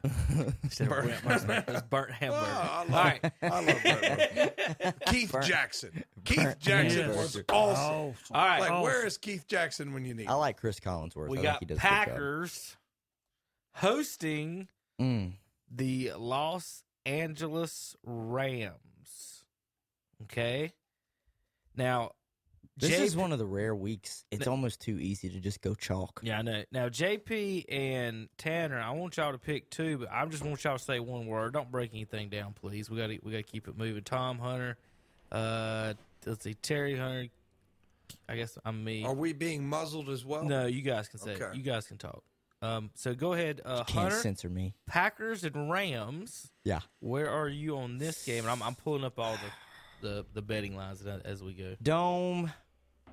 Instead 0.64 0.92
of 0.92 1.04
Brent 1.04 1.22
Musburger, 1.24 1.68
it 1.70 1.74
was 1.74 1.82
burnt 1.84 2.12
hamburger. 2.12 2.46
Oh, 2.46 2.70
I 2.72 2.78
love, 2.80 2.90
All 2.94 3.04
right. 3.04 3.32
I 3.42 3.66
love 3.66 3.82
Brent 4.82 4.96
Keith 5.08 5.32
Burnt- 5.32 5.46
Jackson. 5.46 6.04
Keith 6.26 6.38
burnt 6.44 6.60
Jackson 6.60 7.10
was 7.10 7.38
awesome. 7.38 7.46
Oh, 7.50 8.14
All 8.32 8.46
right. 8.46 8.60
Like, 8.60 8.72
awesome. 8.72 8.84
where 8.84 9.06
is 9.06 9.18
Keith 9.18 9.48
Jackson 9.48 9.94
when 9.94 10.04
you 10.06 10.14
need 10.14 10.24
Him? 10.26 10.32
I 10.32 10.36
like 10.36 10.58
Cris 10.58 10.80
Collinsworth. 10.80 11.30
we 11.30 11.40
I 11.40 11.44
got 11.44 11.60
think 11.60 11.70
he 11.72 11.76
does 11.76 11.78
a 11.78 11.82
good 11.82 11.88
job. 11.88 12.06
Packers 12.08 12.78
hosting 13.76 14.68
Mm. 15.00 15.34
the 15.70 16.12
Los 16.18 16.84
Angeles 17.06 17.96
Rams. 18.04 19.44
Okay. 20.24 20.74
Now, 21.78 22.12
This 22.76 22.92
JP 22.92 23.02
is 23.04 23.16
one 23.16 23.32
of 23.32 23.40
the 23.40 23.46
rare 23.46 23.76
weeks. 23.76 24.26
It's 24.32 24.48
almost 24.48 24.82
too 24.82 25.00
easy 25.00 25.30
to 25.30 25.40
just 25.40 25.62
go 25.62 25.74
chalk. 25.76 26.20
Yeah, 26.24 26.40
I 26.40 26.42
know. 26.42 26.64
Now, 26.72 26.90
JP 26.90 27.66
and 27.70 28.28
Tanner, 28.38 28.80
I 28.80 28.92
want 28.92 29.18
y'all 29.18 29.32
to 29.32 29.38
pick 29.38 29.70
two, 29.70 30.00
but 30.00 30.12
I 30.12 30.26
just 30.26 30.44
want 30.44 30.64
y'all 30.64 30.78
to 30.78 30.84
say 30.84 31.00
one 31.00 31.26
word. 31.28 31.54
Don't 31.54 31.72
break 31.72 31.92
anything 31.94 32.30
down, 32.30 32.54
please. 32.54 32.90
We 32.90 32.98
got 32.98 33.08
to 33.08 33.20
we 33.24 33.32
got 33.32 33.38
to 33.38 33.44
keep 33.44 33.68
it 33.68 33.78
moving. 33.78 34.04
Tom 34.04 34.40
Hunter, 34.40 34.78
uh, 35.32 35.94
let's 36.26 36.44
see, 36.44 36.54
Terry 36.56 36.98
Hunter. 36.98 37.28
I 38.30 38.36
guess 38.38 38.58
I'm 38.64 38.84
me. 38.84 39.04
Are 39.04 39.14
we 39.14 39.34
being 39.34 39.68
muzzled 39.68 40.10
as 40.10 40.24
well? 40.24 40.44
No, 40.46 40.66
you 40.66 40.82
guys 40.82 41.08
can 41.10 41.20
say. 41.20 41.32
it. 41.34 41.42
Okay. 41.42 41.58
You 41.58 41.64
guys 41.64 41.88
can 41.88 41.98
talk. 41.98 42.24
Um, 42.62 42.90
so 42.96 43.14
go 43.14 43.34
ahead, 43.34 43.62
uh, 43.66 43.84
Can't 43.84 44.04
Hunter. 44.04 44.16
censor 44.16 44.50
me. 44.50 44.74
Packers 44.88 45.44
and 45.44 45.70
Rams. 45.70 46.50
Yeah. 46.64 46.80
Where 47.02 47.30
are 47.30 47.50
you 47.50 47.78
on 47.78 47.98
this 48.00 48.26
game? 48.26 48.44
And 48.46 48.50
I'm, 48.50 48.64
I'm 48.64 48.74
pulling 48.76 49.04
up 49.04 49.20
all 49.20 49.34
the, 49.34 49.40
the, 50.02 50.26
the 50.34 50.42
betting 50.42 50.76
lines 50.76 51.06
as- 51.06 51.22
as 51.22 51.44
we 51.44 51.54
go. 51.54 51.76
Dome, 51.82 52.52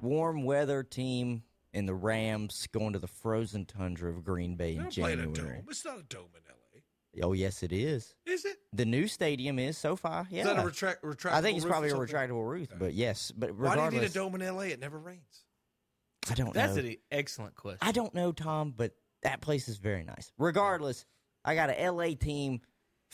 warm 0.03 0.45
weather 0.45 0.83
team, 0.83 1.43
and 1.73 1.89
the 1.89 1.95
Rams 1.95 2.67
going 2.73 2.93
to 2.93 2.99
the 2.99 3.07
frozen 3.09 3.65
tundra 3.65 4.11
of 4.11 4.25
Green 4.25 4.57
Bay 4.57 4.73
We 4.73 4.77
in 4.79 4.83
don't 4.85 4.95
play 4.95 5.13
in 5.15 5.21
a 5.21 5.27
January. 5.27 5.57
dome. 5.59 5.67
It's 5.69 5.85
not 5.85 5.99
a 5.99 6.03
dome 6.05 6.29
in 6.35 6.43
L.A. 6.49 7.25
Oh, 7.27 7.33
yes, 7.33 7.63
it 7.63 7.73
is. 7.73 8.15
Is 8.27 8.45
it? 8.45 8.57
The 8.73 8.85
new 8.85 9.07
stadium 9.09 9.59
is 9.59 9.79
so 9.79 9.97
far. 9.97 10.27
Yeah. 10.31 10.41
Is 10.43 10.47
that 10.47 10.59
a 10.63 10.67
retract, 10.67 11.03
retractable 11.03 11.33
I 11.33 11.43
think 11.43 11.57
it's 11.57 11.67
probably 11.67 11.91
a 11.91 11.95
retractable 11.95 12.49
roof, 12.49 12.69
but 12.79 12.93
yes. 12.95 13.33
But 13.37 13.51
regardless, 13.57 13.77
Why 13.85 13.91
do 13.91 13.97
you 13.97 14.03
need 14.03 14.11
a 14.11 14.13
dome 14.13 14.35
in 14.35 14.43
L.A.? 14.43 14.69
It 14.69 14.81
never 14.81 14.99
rains. 14.99 15.45
I 16.31 16.35
don't 16.35 16.47
know. 16.47 16.53
That's 16.53 16.77
know. 16.77 16.83
an 16.85 16.97
excellent 17.11 17.55
question. 17.55 17.79
I 17.83 17.93
don't 17.93 18.15
know, 18.15 18.33
Tom, 18.33 18.73
but 18.77 18.93
that 19.23 19.41
place 19.41 19.69
is 19.69 19.77
very 19.79 20.03
nice. 20.05 20.33
Regardless, 20.39 21.05
I 21.45 21.55
got 21.55 21.71
an 21.71 21.97
LA 21.97 22.15
team 22.19 22.61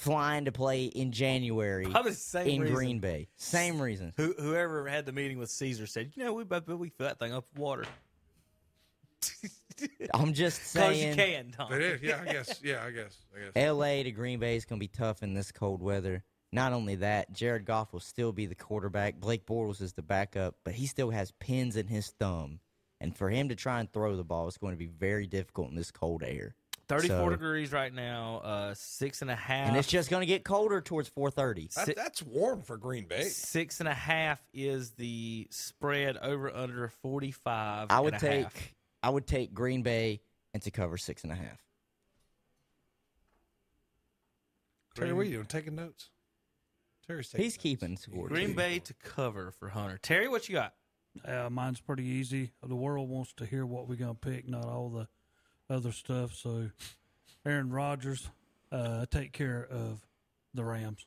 flying 0.00 0.46
to 0.46 0.52
play 0.52 0.84
in 0.84 1.12
January 1.12 1.84
Probably 1.86 2.12
the 2.12 2.16
same 2.16 2.48
in 2.48 2.60
reason. 2.62 2.74
Green 2.74 2.98
Bay. 3.00 3.28
Same 3.36 3.80
reason. 3.80 4.12
Who, 4.16 4.34
whoever 4.38 4.86
had 4.88 5.04
the 5.04 5.12
meeting 5.12 5.38
with 5.38 5.50
Caesar 5.50 5.86
said, 5.86 6.12
you 6.14 6.24
know, 6.24 6.32
we 6.32 6.44
bet 6.44 6.66
we 6.66 6.88
fill 6.88 7.06
that 7.08 7.18
thing 7.18 7.32
up 7.34 7.44
with 7.52 7.60
water. 7.60 7.84
I'm 10.14 10.32
just 10.32 10.58
Because 10.60 10.96
saying. 10.96 11.10
you 11.10 11.14
can, 11.14 11.50
Tom. 11.52 11.72
It 11.72 11.82
is. 11.82 12.02
Yeah, 12.02 12.20
I 12.26 12.32
guess. 12.32 12.60
Yeah, 12.62 12.82
I 12.84 12.90
guess. 12.90 13.16
I 13.34 13.50
guess. 13.52 13.72
LA 13.72 14.02
to 14.02 14.10
Green 14.10 14.38
Bay 14.38 14.56
is 14.56 14.64
going 14.64 14.78
to 14.78 14.84
be 14.84 14.88
tough 14.88 15.22
in 15.22 15.34
this 15.34 15.52
cold 15.52 15.82
weather. 15.82 16.22
Not 16.52 16.72
only 16.72 16.96
that, 16.96 17.32
Jared 17.32 17.64
Goff 17.64 17.92
will 17.92 18.00
still 18.00 18.32
be 18.32 18.46
the 18.46 18.54
quarterback. 18.54 19.20
Blake 19.20 19.46
Bortles 19.46 19.80
is 19.80 19.92
the 19.92 20.02
backup, 20.02 20.56
but 20.64 20.74
he 20.74 20.86
still 20.86 21.10
has 21.10 21.32
pins 21.38 21.76
in 21.76 21.86
his 21.86 22.08
thumb. 22.18 22.60
And 23.00 23.16
for 23.16 23.30
him 23.30 23.48
to 23.48 23.54
try 23.54 23.80
and 23.80 23.90
throw 23.90 24.16
the 24.16 24.24
ball 24.24 24.48
is 24.48 24.58
going 24.58 24.72
to 24.74 24.78
be 24.78 24.86
very 24.86 25.26
difficult 25.26 25.70
in 25.70 25.76
this 25.76 25.90
cold 25.90 26.22
air. 26.22 26.54
34 26.90 27.16
So- 27.16 27.28
degrees 27.30 27.72
right 27.72 27.92
now, 27.92 28.38
uh, 28.38 28.74
six 28.74 29.22
and 29.22 29.30
a 29.30 29.36
half. 29.36 29.68
And 29.68 29.76
it's 29.76 29.88
just 29.88 30.10
going 30.10 30.22
to 30.22 30.26
get 30.26 30.44
colder 30.44 30.80
towards 30.80 31.08
4:30. 31.08 31.68
That, 31.74 31.96
that's 31.96 32.22
warm 32.22 32.62
for 32.62 32.76
Green 32.76 33.06
Bay. 33.06 33.24
Six 33.24 33.80
and 33.80 33.88
a 33.88 33.94
half 33.94 34.40
is 34.52 34.90
the 34.92 35.46
spread 35.50 36.16
over 36.18 36.54
under 36.54 36.88
45. 36.88 37.88
I 37.90 38.00
would 38.00 38.14
and 38.14 38.22
a 38.22 38.26
take 38.26 38.42
half. 38.44 38.74
I 39.02 39.10
would 39.10 39.26
take 39.26 39.54
Green 39.54 39.82
Bay 39.82 40.20
and 40.52 40.62
to 40.62 40.70
cover 40.70 40.98
six 40.98 41.22
and 41.22 41.32
a 41.32 41.36
half. 41.36 41.62
Terry, 44.94 45.12
what 45.12 45.20
are 45.20 45.24
you 45.24 45.34
doing? 45.36 45.46
Taking 45.46 45.76
notes? 45.76 46.10
Terry's 47.06 47.30
taking 47.30 47.44
He's 47.44 47.56
keeping 47.56 47.96
score. 47.96 48.28
Green 48.28 48.48
too. 48.48 48.54
Bay 48.54 48.78
to 48.80 48.94
cover 48.94 49.52
for 49.52 49.68
Hunter. 49.68 49.98
Terry, 50.02 50.28
what 50.28 50.48
you 50.48 50.54
got? 50.54 50.74
Uh, 51.24 51.48
mine's 51.50 51.80
pretty 51.80 52.04
easy. 52.04 52.52
The 52.62 52.76
world 52.76 53.08
wants 53.08 53.32
to 53.34 53.46
hear 53.46 53.64
what 53.64 53.88
we're 53.88 53.96
going 53.96 54.14
to 54.14 54.20
pick, 54.20 54.48
not 54.48 54.64
all 54.64 54.88
the 54.90 55.08
other 55.70 55.92
stuff. 55.92 56.34
So, 56.34 56.70
Aaron 57.46 57.70
Rodgers, 57.70 58.28
uh, 58.72 59.06
take 59.10 59.32
care 59.32 59.66
of 59.70 60.00
the 60.52 60.64
Rams. 60.64 61.06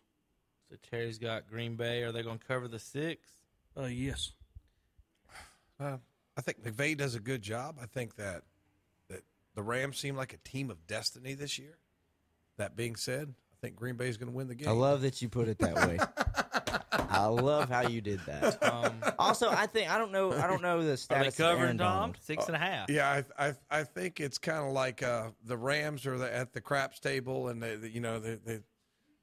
So 0.69 0.77
Terry's 0.89 1.19
got 1.19 1.47
Green 1.47 1.75
Bay. 1.75 2.03
Are 2.03 2.11
they 2.11 2.23
going 2.23 2.39
to 2.39 2.45
cover 2.45 2.67
the 2.67 2.79
six? 2.79 3.27
Uh, 3.77 3.85
yes. 3.85 4.31
Uh, 5.79 5.97
I 6.37 6.41
think 6.41 6.63
McVay 6.63 6.97
does 6.97 7.15
a 7.15 7.19
good 7.19 7.41
job. 7.41 7.77
I 7.81 7.85
think 7.85 8.15
that 8.15 8.43
that 9.09 9.21
the 9.55 9.61
Rams 9.61 9.99
seem 9.99 10.15
like 10.15 10.33
a 10.33 10.37
team 10.37 10.71
of 10.71 10.87
destiny 10.87 11.33
this 11.33 11.59
year. 11.59 11.77
That 12.57 12.75
being 12.75 12.95
said, 12.95 13.33
I 13.51 13.55
think 13.61 13.75
Green 13.75 13.95
Bay 13.95 14.07
is 14.07 14.17
going 14.17 14.31
to 14.31 14.35
win 14.35 14.47
the 14.47 14.55
game. 14.55 14.67
I 14.67 14.71
love 14.71 15.01
that 15.01 15.21
you 15.21 15.29
put 15.29 15.47
it 15.47 15.59
that 15.59 15.75
way. 15.87 15.99
I 16.93 17.25
love 17.25 17.69
how 17.69 17.87
you 17.87 18.01
did 18.01 18.19
that. 18.25 18.59
Um, 18.73 18.95
also, 19.19 19.49
I 19.49 19.67
think 19.67 19.89
I 19.89 19.97
don't 19.97 20.11
know. 20.11 20.31
I 20.31 20.47
don't 20.47 20.61
know 20.61 20.83
the 20.83 20.97
status. 20.97 21.39
of 21.39 21.59
Aaron 21.59 21.77
Donald. 21.77 22.17
Six 22.21 22.47
and 22.47 22.55
a 22.55 22.59
half. 22.59 22.89
Yeah, 22.89 23.23
I 23.37 23.47
I, 23.47 23.53
I 23.69 23.83
think 23.83 24.19
it's 24.19 24.37
kind 24.37 24.65
of 24.65 24.71
like 24.71 25.03
uh, 25.03 25.29
the 25.45 25.57
Rams 25.57 26.05
are 26.05 26.17
the, 26.17 26.33
at 26.33 26.53
the 26.53 26.61
craps 26.61 26.99
table, 26.99 27.49
and 27.49 27.61
they, 27.61 27.75
they 27.75 27.89
you 27.89 27.99
know 27.99 28.19
they, 28.19 28.35
they 28.35 28.59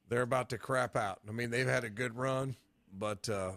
they're 0.09 0.23
about 0.23 0.51
to 0.51 0.59
crap 0.59 0.97
out. 0.97 1.21
I 1.29 1.33
mean, 1.33 1.51
they've 1.51 1.67
had 1.67 1.85
a 1.85 1.91
good 1.91 2.17
run, 2.17 2.57
but 2.93 3.29
uh, 3.29 3.53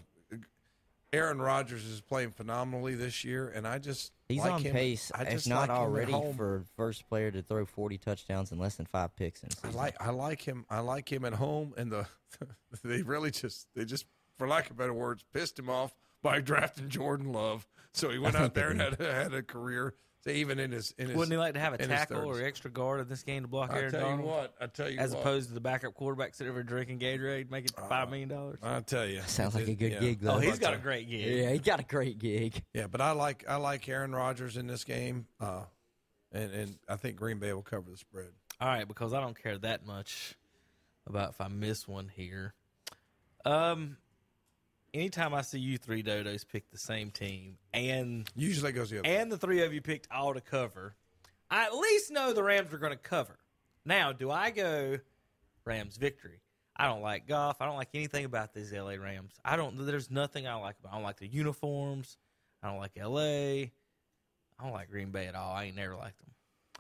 Aaron 1.12 1.42
Rodgers 1.42 1.86
is 1.86 2.02
playing 2.02 2.32
phenomenally 2.32 2.96
this 2.96 3.24
year, 3.24 3.50
and 3.50 3.68
I 3.68 3.78
just 3.78 4.13
He's 4.30 4.40
like 4.40 4.54
on 4.54 4.62
him. 4.62 4.74
pace, 4.74 5.12
I 5.14 5.24
if 5.24 5.48
not 5.48 5.70
like 5.70 5.78
already, 5.78 6.12
for 6.36 6.64
first 6.78 7.08
player 7.10 7.30
to 7.32 7.42
throw 7.42 7.66
40 7.66 7.98
touchdowns 7.98 8.52
and 8.52 8.60
less 8.60 8.76
than 8.76 8.86
five 8.86 9.16
picks 9.16 9.44
in 9.44 9.50
I 9.64 9.72
like 9.72 9.96
I 10.02 10.12
like 10.12 10.42
him. 10.42 10.66
I 10.70 10.80
like 10.80 11.12
him 11.12 11.26
at 11.26 11.34
home, 11.34 11.74
and 11.78 11.92
the 11.92 12.08
they 12.84 13.02
really 13.02 13.32
just 13.32 13.68
they 13.76 13.86
just 13.86 14.06
for 14.38 14.48
lack 14.48 14.70
of 14.70 14.78
better 14.78 14.94
words 14.94 15.24
pissed 15.34 15.60
him 15.60 15.70
off 15.70 15.94
by 16.22 16.40
drafting 16.42 16.90
Jordan 16.90 17.32
Love. 17.32 17.68
So 17.94 18.10
he 18.10 18.18
went 18.18 18.36
out 18.36 18.54
there 18.54 18.70
and 18.70 18.80
had, 18.80 19.00
had 19.00 19.34
a 19.34 19.44
career. 19.44 19.94
So 20.24 20.30
even 20.30 20.58
in 20.58 20.72
his 20.72 20.94
in 20.98 21.10
his 21.10 21.18
Wouldn't 21.18 21.34
he 21.34 21.38
like 21.38 21.56
to 21.56 21.60
have 21.60 21.74
a 21.74 21.78
tackle 21.78 22.24
or 22.24 22.42
extra 22.42 22.72
guard 22.72 23.02
in 23.02 23.10
this 23.10 23.24
game 23.24 23.42
to 23.42 23.48
block 23.50 23.72
I'll 23.72 23.78
Aaron 23.78 23.92
tell 23.92 24.18
you 24.18 24.22
what, 24.24 24.54
I 24.60 24.68
tell 24.68 24.90
you 24.90 24.98
as 24.98 25.12
what. 25.12 25.20
opposed 25.20 25.50
to 25.50 25.54
the 25.54 25.60
backup 25.60 25.96
quarterback 25.96 26.34
sitting 26.34 26.50
over 26.50 26.64
drinking 26.64 27.00
Gatorade, 27.00 27.52
making 27.52 27.72
five 27.90 28.10
million 28.10 28.30
dollars. 28.30 28.60
I 28.64 28.80
tell 28.80 29.06
you, 29.06 29.22
Sounds 29.26 29.54
like 29.54 29.68
a 29.68 29.76
good 29.76 29.92
yeah. 29.92 30.00
gig, 30.00 30.22
though. 30.22 30.36
Oh, 30.36 30.40
he's 30.40 30.60
got 30.60 30.74
a 30.74 30.78
great 30.78 31.10
gig. 31.10 31.26
Yeah, 31.26 31.50
he 31.50 31.60
got 31.60 31.82
a 31.82 31.84
great 31.84 32.20
gig. 32.20 32.64
Yeah, 32.74 32.88
but 32.88 33.02
I 33.02 33.12
like 33.12 33.44
I 33.50 33.58
like 33.58 33.88
Aaron 33.90 34.14
Rodgers 34.16 34.56
in 34.56 34.66
this 34.66 34.86
game, 34.86 35.26
uh, 35.42 35.64
and 36.32 36.52
and 36.54 36.80
I 36.88 36.96
think 36.96 37.18
Green 37.18 37.40
Bay 37.40 37.52
will 37.52 37.62
cover 37.62 37.92
the 37.92 37.98
spread. 37.98 38.30
All 38.62 38.68
right, 38.70 38.88
because 38.88 39.14
I 39.14 39.20
don't 39.20 39.38
care 39.38 39.58
that 39.58 39.86
much 39.86 40.36
about 41.06 41.32
if 41.32 41.42
I 41.42 41.50
miss 41.50 41.86
one 41.86 42.10
here. 42.16 42.54
Um, 43.44 43.98
anytime 44.94 45.34
I 45.34 45.42
see 45.42 45.60
you 45.60 45.78
three 45.78 46.04
dodos 46.04 46.48
pick 46.48 46.70
the 46.72 46.78
same 46.78 47.12
team, 47.12 47.58
and 47.74 48.30
usually 48.36 48.70
it 48.70 48.74
goes 48.74 48.90
the 48.90 49.00
other 49.00 49.08
and 49.08 49.32
the 49.32 49.38
three 49.38 49.62
of 49.64 49.74
you 49.74 49.82
picked 49.82 50.08
all 50.12 50.34
to 50.34 50.42
cover, 50.42 50.96
I 51.50 51.66
at 51.66 51.76
least 51.76 52.12
know 52.12 52.34
the 52.34 52.44
Rams 52.44 52.74
are 52.74 52.78
going 52.78 52.92
to 52.92 52.98
cover. 52.98 53.38
Now, 53.86 54.14
do 54.14 54.32
I 54.32 54.52
go 54.52 55.00
Rams 55.66 55.98
victory? 55.98 56.40
I 56.76 56.88
don't 56.88 57.02
like 57.02 57.28
golf. 57.28 57.62
I 57.62 57.66
don't 57.66 57.76
like 57.76 57.90
anything 57.94 58.26
about 58.26 58.54
these 58.54 58.74
LA 58.74 58.94
Rams. 58.94 59.34
I 59.46 59.56
don't. 59.56 59.86
There's 59.86 60.10
nothing 60.10 60.48
I 60.48 60.56
like 60.56 60.76
about. 60.80 60.94
I 60.94 60.96
don't 60.96 61.04
like 61.04 61.18
the 61.18 61.28
uniforms. 61.28 62.18
I 62.64 62.70
don't 62.70 62.80
like 62.80 62.92
LA. 62.98 63.70
I 64.60 64.64
don't 64.64 64.74
like 64.74 64.90
Green 64.90 65.12
Bay 65.12 65.28
at 65.28 65.36
all. 65.36 65.54
I 65.54 65.66
ain't 65.66 65.76
never 65.76 65.96
liked 65.96 66.20
them, 66.20 66.32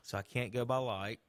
so 0.01 0.17
I 0.17 0.21
can't 0.23 0.51
go 0.51 0.65
by 0.65 0.77
like. 0.77 1.19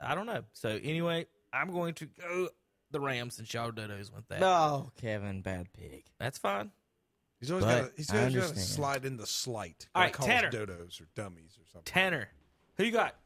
I 0.00 0.14
don't 0.14 0.26
know. 0.26 0.42
So 0.52 0.68
anyway, 0.82 1.26
I'm 1.52 1.72
going 1.72 1.94
to 1.94 2.06
go 2.06 2.48
the 2.92 3.00
Rams 3.00 3.34
since 3.34 3.52
y'all 3.54 3.70
dodos 3.72 4.12
went 4.12 4.28
that. 4.28 4.40
No, 4.40 4.92
Kevin, 5.00 5.40
bad 5.42 5.72
pick. 5.72 6.04
That's 6.18 6.38
fine. 6.38 6.70
He's 7.40 7.50
always 7.50 7.64
But 7.64 7.80
got 7.80 7.86
to, 7.88 7.92
he's 7.96 8.10
I 8.10 8.18
always 8.18 8.34
got 8.34 8.40
to 8.40 8.46
understand. 8.50 8.68
slide 8.68 9.04
in 9.04 9.16
the 9.16 9.26
slight. 9.26 9.88
All 9.94 10.02
Gotta 10.02 10.06
right, 10.06 10.12
call 10.14 10.26
Tanner. 10.26 10.50
dodos 10.50 11.00
or 11.00 11.06
dummies 11.16 11.58
or 11.60 11.64
something. 11.72 11.82
Tanner, 11.84 12.28
who 12.76 12.84
you 12.84 12.92
got? 12.92 13.16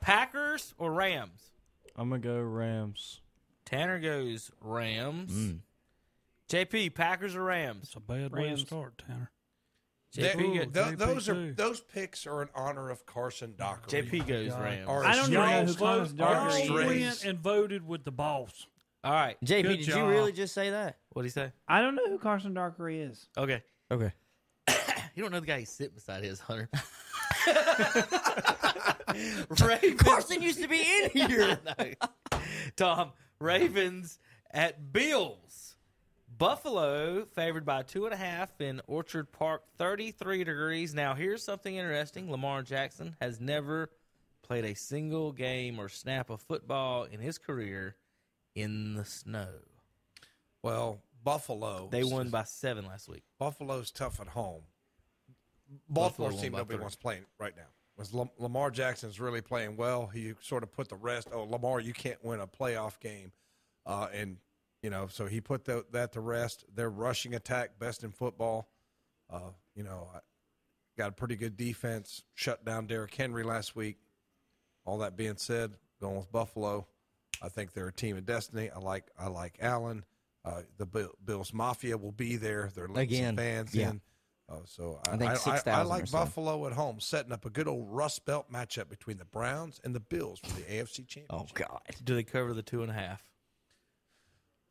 Packers 0.00 0.74
or 0.78 0.92
Rams? 0.92 1.50
I'm 1.96 2.08
gonna 2.10 2.20
go 2.20 2.40
Rams. 2.40 3.20
Tanner 3.64 3.98
goes 4.00 4.50
Rams. 4.60 5.32
Mm. 5.32 5.58
JP, 6.48 6.94
Packers 6.94 7.34
or 7.36 7.44
Rams? 7.44 7.84
It's 7.84 7.94
a 7.94 8.00
bad 8.00 8.32
way 8.32 8.42
to 8.42 8.46
Rams. 8.48 8.60
start, 8.62 8.98
Tanner. 9.06 9.30
That- 10.16 10.36
JP, 10.36 10.52
th- 10.52 10.72
go- 10.72 10.90
those 10.96 11.28
are 11.28 11.34
too. 11.34 11.54
those 11.54 11.80
picks 11.80 12.26
are 12.26 12.42
in 12.42 12.48
honor 12.54 12.90
of 12.90 13.06
Carson 13.06 13.54
Docker. 13.56 13.88
JP 13.90 14.26
goes 14.26 14.50
Rams. 14.52 14.88
I 14.88 15.14
don't 15.14 15.32
even 15.32 15.32
know 15.34 15.46
who 15.64 15.72
Strings- 15.72 15.76
Carson 15.78 16.20
are 16.20 16.34
Docker 16.34 16.48
is. 16.50 16.64
strings- 16.64 17.00
went 17.00 17.24
and 17.24 17.38
voted 17.40 17.86
with 17.86 18.04
the 18.04 18.12
boss. 18.12 18.66
All 19.04 19.12
right. 19.12 19.36
JP, 19.44 19.62
Good 19.62 19.68
did 19.68 19.86
you 19.86 19.94
job. 19.94 20.08
really 20.08 20.32
just 20.32 20.54
say 20.54 20.70
that? 20.70 20.96
What 21.12 21.22
do 21.22 21.26
you 21.26 21.30
say? 21.30 21.52
I 21.68 21.82
don't 21.82 21.94
know 21.94 22.08
who 22.08 22.18
Carson 22.18 22.54
Darkery 22.54 23.00
is. 23.00 23.28
Okay. 23.36 23.62
Okay. 23.90 24.12
You 25.16 25.22
don't 25.22 25.30
know 25.30 25.38
the 25.38 25.46
guy 25.46 25.60
he's 25.60 25.70
sitting 25.70 25.94
beside 25.94 26.24
his 26.24 26.40
Hunter. 26.40 26.68
Carson 29.96 30.42
used 30.42 30.60
to 30.60 30.66
be 30.66 30.80
in 30.80 31.10
here. 31.28 31.56
No. 31.64 32.38
Tom, 32.74 33.12
Ravens 33.38 34.18
at 34.50 34.92
Bills. 34.92 35.76
Buffalo 36.36 37.26
favored 37.26 37.64
by 37.64 37.82
two 37.82 38.06
and 38.06 38.14
a 38.14 38.16
half 38.16 38.60
in 38.60 38.80
Orchard 38.88 39.30
Park, 39.30 39.62
33 39.78 40.42
degrees. 40.42 40.92
Now, 40.94 41.14
here's 41.14 41.44
something 41.44 41.76
interesting 41.76 42.28
Lamar 42.28 42.62
Jackson 42.62 43.14
has 43.20 43.40
never 43.40 43.90
played 44.42 44.64
a 44.64 44.74
single 44.74 45.30
game 45.30 45.78
or 45.78 45.88
snap 45.88 46.30
of 46.30 46.40
football 46.40 47.04
in 47.04 47.20
his 47.20 47.38
career 47.38 47.94
in 48.54 48.94
the 48.94 49.04
snow. 49.04 49.48
Well, 50.62 51.02
Buffalo. 51.22 51.88
They 51.90 52.04
won 52.04 52.28
by 52.28 52.44
seven 52.44 52.86
last 52.86 53.08
week. 53.08 53.22
Buffalo's 53.38 53.90
tough 53.90 54.20
at 54.20 54.28
home. 54.28 54.62
Buffalo 55.88 56.28
Baltimore's 56.28 56.34
won 56.34 56.42
team 56.42 56.52
nobody 56.52 56.78
wants 56.78 56.96
playing 56.96 57.24
right 57.38 57.56
now. 57.56 57.66
Was 57.96 58.12
Lamar 58.38 58.70
Jackson's 58.70 59.20
really 59.20 59.40
playing 59.40 59.76
well? 59.76 60.06
He 60.06 60.34
sort 60.40 60.62
of 60.62 60.72
put 60.72 60.88
the 60.88 60.96
rest. 60.96 61.28
Oh, 61.32 61.44
Lamar, 61.44 61.80
you 61.80 61.92
can't 61.92 62.22
win 62.24 62.40
a 62.40 62.46
playoff 62.46 62.98
game, 62.98 63.30
uh, 63.86 64.08
and 64.12 64.38
you 64.82 64.90
know, 64.90 65.06
so 65.06 65.26
he 65.26 65.40
put 65.40 65.64
the, 65.64 65.84
that 65.92 66.12
to 66.12 66.20
rest. 66.20 66.64
Their 66.74 66.90
rushing 66.90 67.34
attack, 67.34 67.78
best 67.78 68.02
in 68.02 68.10
football. 68.10 68.68
Uh, 69.32 69.52
you 69.76 69.84
know, 69.84 70.08
got 70.98 71.10
a 71.10 71.12
pretty 71.12 71.36
good 71.36 71.56
defense. 71.56 72.24
Shut 72.34 72.64
down 72.64 72.86
Derrick 72.86 73.14
Henry 73.14 73.44
last 73.44 73.76
week. 73.76 73.98
All 74.84 74.98
that 74.98 75.16
being 75.16 75.36
said, 75.36 75.72
going 76.00 76.16
with 76.16 76.30
Buffalo, 76.32 76.86
I 77.44 77.48
think 77.48 77.72
they're 77.72 77.88
a 77.88 77.92
team 77.92 78.16
of 78.16 78.24
destiny. 78.24 78.70
I 78.74 78.78
like 78.78 79.04
I 79.18 79.28
like 79.28 79.58
Allen. 79.60 80.04
Uh, 80.44 80.62
the 80.76 80.86
Bill, 80.86 81.10
Bills 81.24 81.52
Mafia 81.54 81.96
will 81.96 82.12
be 82.12 82.36
there. 82.36 82.70
They're 82.74 82.88
letting 82.88 83.10
some 83.10 83.18
Again, 83.18 83.36
fans 83.36 83.74
yeah. 83.74 83.90
in. 83.90 84.00
Uh, 84.46 84.56
so 84.66 85.00
I, 85.08 85.12
I 85.12 85.16
think 85.16 85.30
I, 85.30 85.34
6,000 85.36 85.72
I 85.72 85.80
or 85.80 85.84
like 85.84 86.06
so. 86.06 86.18
Buffalo 86.18 86.66
at 86.66 86.74
home, 86.74 87.00
setting 87.00 87.32
up 87.32 87.46
a 87.46 87.50
good 87.50 87.66
old 87.66 87.88
Rust 87.90 88.26
Belt 88.26 88.52
matchup 88.52 88.90
between 88.90 89.16
the 89.16 89.24
Browns 89.24 89.80
and 89.84 89.94
the 89.94 90.00
Bills 90.00 90.40
for 90.40 90.52
the 90.52 90.62
AFC 90.62 91.06
Championship. 91.06 91.26
Oh 91.30 91.46
God. 91.54 91.80
Do 92.02 92.14
they 92.14 92.24
cover 92.24 92.52
the 92.52 92.62
two 92.62 92.82
and 92.82 92.90
a 92.90 92.94
half? 92.94 93.22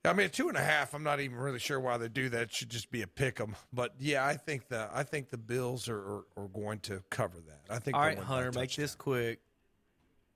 I 0.06 0.14
mean, 0.14 0.30
two 0.30 0.50
and 0.50 0.58
a 0.58 0.62
half. 0.62 0.94
I'm 0.94 1.04
not 1.04 1.22
even 1.22 1.38
really 1.38 1.60
sure 1.60 1.80
why 1.80 1.98
they 1.98 2.10
do 2.10 2.30
that. 2.30 2.42
It 2.42 2.54
should 2.54 2.70
just 2.70 2.92
be 2.92 3.02
a 3.02 3.08
pick 3.08 3.40
'em. 3.40 3.56
But 3.72 3.94
yeah, 4.00 4.26
I 4.26 4.36
think 4.36 4.68
the 4.68 4.90
I 4.94 5.04
think 5.04 5.30
the 5.30 5.38
Bills 5.38 5.88
are, 5.88 5.98
are, 5.98 6.24
are 6.36 6.48
going 6.50 6.80
to 6.82 7.02
cover 7.10 7.38
that. 7.48 7.74
I 7.74 7.80
think. 7.80 7.96
All 7.96 8.02
they'll 8.02 8.10
right, 8.10 8.18
win 8.18 8.28
by 8.28 8.34
a 8.34 8.44
Hunter, 8.44 8.60
make 8.60 8.76
this 8.76 8.96
quick. 8.96 9.40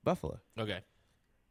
Buffalo. 0.04 0.40
Okay. 0.58 0.80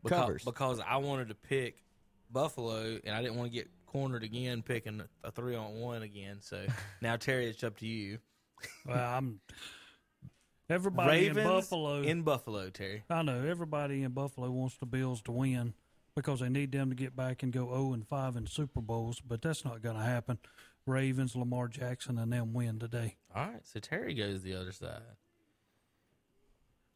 Because, 0.04 0.20
Covers. 0.20 0.44
because 0.44 0.80
I 0.80 0.98
wanted 0.98 1.30
to 1.30 1.36
pick 1.36 1.84
Buffalo, 2.32 3.00
and 3.04 3.16
I 3.16 3.22
didn't 3.22 3.38
want 3.38 3.52
to 3.52 3.58
get 3.58 3.70
cornered 3.88 4.24
again 4.24 4.62
picking 4.62 5.02
a 5.24 5.32
three 5.32 5.56
on 5.56 5.76
one 5.80 6.04
again. 6.04 6.38
So 6.42 6.66
now, 7.02 7.16
Terry, 7.16 7.48
it's 7.48 7.64
up 7.64 7.78
to 7.80 7.88
you. 7.88 8.20
Well, 8.86 8.98
I'm. 8.98 9.40
Everybody 10.70 11.10
Ravens 11.10 11.38
in 11.38 11.44
Buffalo. 11.46 12.02
in 12.02 12.22
Buffalo, 12.24 12.70
Terry. 12.70 13.04
I 13.10 13.22
know 13.22 13.42
everybody 13.48 14.04
in 14.04 14.12
Buffalo 14.12 14.52
wants 14.52 14.76
the 14.78 14.86
Bills 14.86 15.22
to 15.24 15.32
win 15.32 15.74
because 16.14 16.42
they 16.42 16.50
need 16.50 16.74
them 16.74 16.90
to 16.90 16.96
get 16.96 17.16
back 17.16 17.42
and 17.42 17.54
go 17.54 17.68
0 17.68 17.94
and 17.94 18.06
5 18.06 18.36
in 18.36 18.48
Super 18.48 18.82
Bowls, 18.82 19.22
but 19.22 19.42
that's 19.42 19.64
not 19.64 19.82
going 19.82 19.96
to 19.96 20.04
happen. 20.04 20.40
Ravens, 20.86 21.36
Lamar 21.36 21.68
Jackson, 21.70 22.18
and 22.18 22.34
them 22.34 22.54
win 22.54 22.80
today. 22.80 23.16
All 23.34 23.46
right, 23.46 23.62
so 23.64 23.80
Terry 23.80 24.14
goes 24.14 24.42
the 24.42 24.56
other 24.56 24.72
side. 24.72 25.02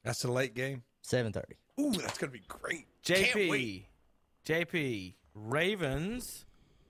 That's 0.04 0.22
the 0.22 0.32
late 0.32 0.56
game. 0.56 0.84
Seven 1.02 1.34
thirty. 1.34 1.56
Ooh, 1.80 1.92
that's 1.92 2.18
going 2.18 2.32
to 2.32 2.38
be 2.38 2.44
great. 2.48 2.86
JP, 3.04 3.84
JP, 4.46 5.14
Ravens 5.34 6.46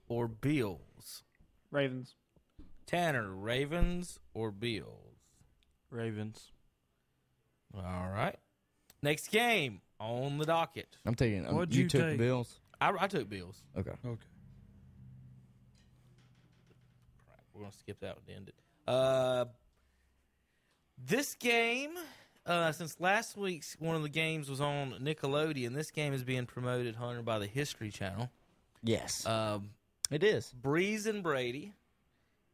or 0.10 0.28
Bills? 0.28 1.24
Ravens. 1.72 2.16
Tanner, 2.86 3.32
Ravens 3.32 4.20
or 4.34 4.52
Bills? 4.52 5.16
Ravens. 5.90 6.52
All 7.76 8.10
right. 8.14 8.36
Next 9.02 9.30
game 9.30 9.82
on 10.00 10.38
the 10.38 10.46
docket. 10.46 10.98
I'm 11.06 11.16
taking. 11.16 11.48
Um, 11.48 11.56
What'd 11.56 11.74
you, 11.74 11.84
you 11.84 11.90
took 11.90 12.02
take? 12.02 12.18
Bills. 12.18 12.60
I, 12.82 12.92
I 13.00 13.08
took 13.08 13.30
Bills. 13.30 13.62
Okay. 13.78 13.92
Okay. 14.06 14.18
We're 17.54 17.62
gonna 17.62 17.74
skip 17.74 18.00
that 18.02 18.16
one 18.16 18.26
to 18.26 18.34
end 18.34 18.50
it. 18.50 18.56
Uh, 18.88 19.46
this 21.06 21.36
game, 21.36 21.92
uh, 22.46 22.72
since 22.72 23.00
last 23.00 23.38
week's 23.38 23.76
one 23.80 23.96
of 23.96 24.04
the 24.04 24.10
games 24.10 24.50
was 24.50 24.62
on 24.62 24.96
Nickelodeon, 25.02 25.74
this 25.74 25.92
game 25.92 26.14
is 26.14 26.24
being 26.24 26.46
promoted, 26.46 26.96
Hunter, 26.96 27.22
by 27.22 27.40
the 27.40 27.48
History 27.48 27.90
Channel. 27.92 28.30
Yes. 28.84 29.26
Um, 29.26 29.72
it 30.10 30.24
is. 30.24 30.54
Brees 30.60 31.06
and 31.06 31.24
Brady. 31.24 31.74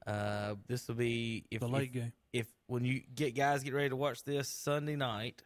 Uh, 0.05 0.55
this 0.68 0.88
will 0.88 0.95
be 0.95 1.45
if 1.51 1.59
The 1.61 1.68
late 1.68 1.89
if, 1.89 1.93
game. 1.93 2.14
If 2.34 2.47
when 2.68 2.85
you 2.85 3.01
get 3.14 3.35
guys 3.35 3.64
get 3.64 3.73
ready 3.73 3.89
to 3.89 3.95
watch 3.95 4.23
this 4.23 4.47
Sunday 4.47 4.95
night, 4.95 5.43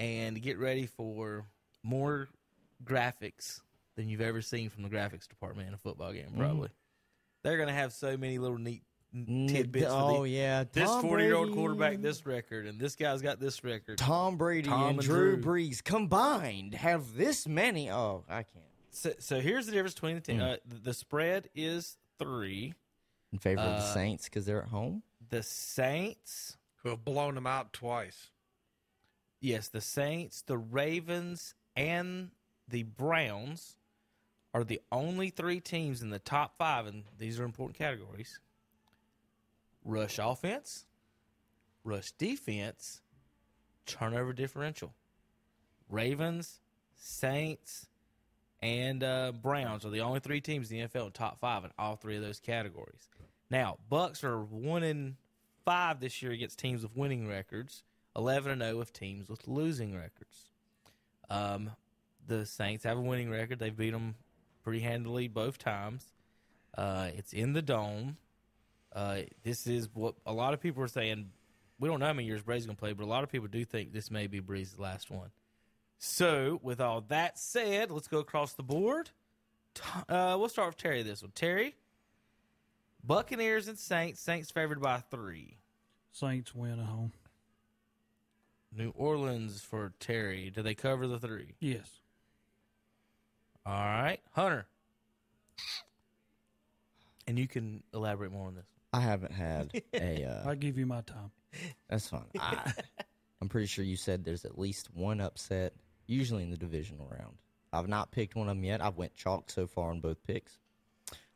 and 0.00 0.40
get 0.40 0.58
ready 0.58 0.86
for 0.86 1.44
more 1.84 2.28
graphics 2.82 3.60
than 3.96 4.08
you've 4.08 4.22
ever 4.22 4.40
seen 4.40 4.70
from 4.70 4.82
the 4.82 4.88
graphics 4.88 5.28
department 5.28 5.68
in 5.68 5.74
a 5.74 5.78
football 5.78 6.12
game. 6.12 6.32
Probably 6.36 6.70
they're 7.44 7.56
going 7.56 7.68
to 7.68 7.74
have 7.74 7.92
so 7.92 8.16
many 8.16 8.38
little 8.38 8.58
neat 8.58 8.82
tidbits. 9.12 9.86
for 9.86 9.92
oh, 9.92 10.22
the- 10.22 10.30
yeah, 10.30 10.64
this 10.72 10.90
forty-year-old 10.90 11.52
quarterback, 11.54 12.00
this 12.00 12.24
record, 12.26 12.66
and 12.66 12.78
this 12.78 12.96
guy's 12.96 13.22
got 13.22 13.40
this 13.40 13.62
record. 13.64 13.98
Tom 13.98 14.36
Brady 14.36 14.68
Tom 14.68 14.90
and, 14.90 15.00
Drew, 15.00 15.36
Brees 15.40 15.82
combined 15.82 16.74
have 16.74 17.16
this 17.16 17.46
many. 17.46 17.90
Oh, 17.90 18.24
I 18.28 18.42
can't. 18.42 18.64
So, 18.90 19.12
so 19.18 19.40
here's 19.40 19.66
the 19.66 19.72
difference 19.72 19.94
between 19.94 20.16
the 20.16 20.20
team. 20.20 20.38
Mm. 20.38 20.54
Uh, 20.54 20.56
the, 20.66 20.76
the 20.76 20.94
spread 20.94 21.48
is 21.54 21.96
three 22.18 22.74
In 23.32 23.38
favor 23.38 23.60
of 23.60 23.76
the 23.78 23.84
Uh, 23.84 23.94
Saints 23.94 24.24
because 24.24 24.46
they're 24.46 24.62
at 24.62 24.68
home. 24.68 25.02
The 25.28 25.42
Saints, 25.44 26.56
who 26.82 26.88
have 26.88 27.04
blown 27.04 27.36
them 27.36 27.46
out 27.46 27.72
twice. 27.72 28.30
yes, 29.40 29.68
the 29.68 29.80
Saints, 29.80 30.42
the 30.42 30.58
Ravens, 30.58 31.54
and 31.76 32.30
the 32.66 32.82
Browns 32.82 33.76
are 34.52 34.64
the 34.64 34.80
only 34.90 35.30
three 35.30 35.60
teams 35.60 36.02
in 36.02 36.10
the 36.10 36.18
top 36.18 36.56
five, 36.58 36.86
and 36.86 37.04
these 37.18 37.38
are 37.38 37.44
important 37.44 37.78
categories: 37.78 38.40
rush 39.84 40.18
offense, 40.18 40.86
rush 41.84 42.12
defense, 42.12 43.00
turnover 43.86 44.32
differential. 44.32 44.94
Ravens, 45.88 46.60
Saints, 46.94 47.86
and 48.62 49.02
uh, 49.02 49.32
Browns 49.32 49.84
are 49.84 49.90
the 49.90 50.00
only 50.00 50.20
three 50.20 50.40
teams 50.40 50.70
in 50.70 50.78
the 50.78 50.88
NFL 50.88 51.12
top 51.12 51.40
five 51.40 51.64
in 51.64 51.70
all 51.78 51.96
three 51.96 52.16
of 52.16 52.22
those 52.22 52.40
categories. 52.40 53.08
Now, 53.50 53.78
Bucks 53.88 54.22
are 54.22 54.40
one 54.40 54.82
in 54.82 55.16
five 55.64 56.00
this 56.00 56.22
year 56.22 56.32
against 56.32 56.58
teams 56.58 56.82
with 56.82 56.96
winning 56.96 57.26
records, 57.26 57.82
eleven 58.14 58.52
and 58.52 58.62
zero 58.62 58.78
with 58.78 58.92
teams 58.92 59.28
with 59.28 59.48
losing 59.48 59.96
records. 59.96 60.50
Um, 61.28 61.70
the 62.26 62.46
Saints 62.46 62.84
have 62.84 62.98
a 62.98 63.02
winning 63.02 63.30
record; 63.30 63.58
they've 63.58 63.76
beat 63.76 63.90
them 63.90 64.14
pretty 64.62 64.80
handily 64.80 65.26
both 65.26 65.58
times. 65.58 66.12
Uh, 66.76 67.08
it's 67.16 67.32
in 67.32 67.54
the 67.54 67.62
dome. 67.62 68.18
Uh, 68.92 69.20
this 69.42 69.66
is 69.66 69.88
what 69.94 70.14
a 70.26 70.32
lot 70.32 70.54
of 70.54 70.60
people 70.60 70.82
are 70.82 70.88
saying. 70.88 71.30
We 71.78 71.88
don't 71.88 72.00
know 72.00 72.06
how 72.06 72.12
many 72.12 72.26
years 72.26 72.42
Brady's 72.42 72.66
going 72.66 72.76
to 72.76 72.80
play, 72.80 72.92
but 72.92 73.04
a 73.04 73.06
lot 73.06 73.24
of 73.24 73.30
people 73.30 73.48
do 73.48 73.64
think 73.64 73.92
this 73.92 74.10
may 74.10 74.26
be 74.26 74.40
Brees' 74.40 74.78
last 74.78 75.10
one. 75.10 75.30
So, 75.98 76.58
with 76.62 76.80
all 76.80 77.02
that 77.08 77.38
said, 77.38 77.90
let's 77.90 78.08
go 78.08 78.18
across 78.18 78.54
the 78.54 78.62
board. 78.62 79.10
Uh, 80.08 80.36
we'll 80.38 80.48
start 80.48 80.68
with 80.68 80.76
Terry 80.76 81.02
this 81.02 81.22
one. 81.22 81.30
Terry, 81.34 81.76
Buccaneers 83.04 83.68
and 83.68 83.78
Saints. 83.78 84.20
Saints 84.20 84.50
favored 84.50 84.80
by 84.80 84.98
three. 85.10 85.58
Saints 86.12 86.54
win 86.54 86.80
at 86.80 86.86
home. 86.86 87.12
New 88.76 88.92
Orleans 88.96 89.62
for 89.62 89.92
Terry. 90.00 90.50
Do 90.50 90.62
they 90.62 90.74
cover 90.74 91.06
the 91.06 91.18
three? 91.18 91.54
Yes. 91.60 91.88
All 93.66 93.72
right. 93.74 94.20
Hunter. 94.32 94.66
And 97.26 97.38
you 97.38 97.46
can 97.46 97.82
elaborate 97.92 98.32
more 98.32 98.48
on 98.48 98.54
this. 98.54 98.66
I 98.92 99.00
haven't 99.00 99.32
had 99.32 99.82
a. 99.94 100.24
Uh, 100.26 100.48
I'll 100.48 100.54
give 100.56 100.78
you 100.78 100.86
my 100.86 101.02
time. 101.02 101.30
That's 101.88 102.08
fine. 102.08 102.24
I, 102.38 102.72
I'm 103.40 103.48
pretty 103.48 103.66
sure 103.66 103.84
you 103.84 103.96
said 103.96 104.24
there's 104.24 104.44
at 104.44 104.58
least 104.58 104.88
one 104.94 105.20
upset, 105.20 105.72
usually 106.06 106.42
in 106.42 106.50
the 106.50 106.56
divisional 106.56 107.08
round. 107.10 107.36
I've 107.72 107.88
not 107.88 108.10
picked 108.10 108.34
one 108.34 108.48
of 108.48 108.56
them 108.56 108.64
yet. 108.64 108.82
I've 108.82 108.96
went 108.96 109.14
chalk 109.14 109.50
so 109.50 109.66
far 109.66 109.90
on 109.90 110.00
both 110.00 110.22
picks. 110.24 110.58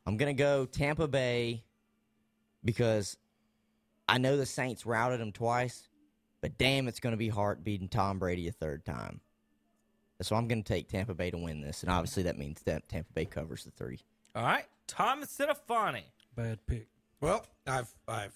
I'm 0.07 0.17
gonna 0.17 0.35
go 0.35 0.67
Tampa 0.67 1.09
Bay 1.09 1.65
because 2.65 3.17
I 4.09 4.19
know 4.19 4.37
the 4.37 4.47
Saints 4.47 4.85
routed 4.85 5.21
them 5.21 5.33
twice, 5.33 5.89
but 6.41 6.59
damn, 6.59 6.89
it's 6.89 7.01
gonna 7.01 7.17
be 7.17 7.29
hard 7.29 7.65
beating 7.65 7.89
Tom 7.89 8.19
Brady 8.19 8.49
a 8.49 8.53
third 8.53 8.85
time. 8.85 9.21
So 10.21 10.37
I'm 10.37 10.49
gonna 10.49 10.63
take 10.63 10.89
Tampa 10.89 11.15
Bay 11.15 11.31
to 11.31 11.39
win 11.39 11.61
this, 11.61 11.83
and 11.83 11.91
obviously 11.91 12.25
that 12.25 12.39
means 12.39 12.63
that 12.63 12.89
Tampa 12.89 13.13
Bay 13.13 13.25
covers 13.25 13.65
the 13.65 13.71
three. 13.71 14.01
All 14.35 14.43
right. 14.45 14.65
Thomas 14.87 15.37
Sinafani. 15.37 16.03
Bad 16.37 16.59
pick. 16.67 16.89
Well, 17.21 17.47
I've 17.67 17.93
I've 18.07 18.35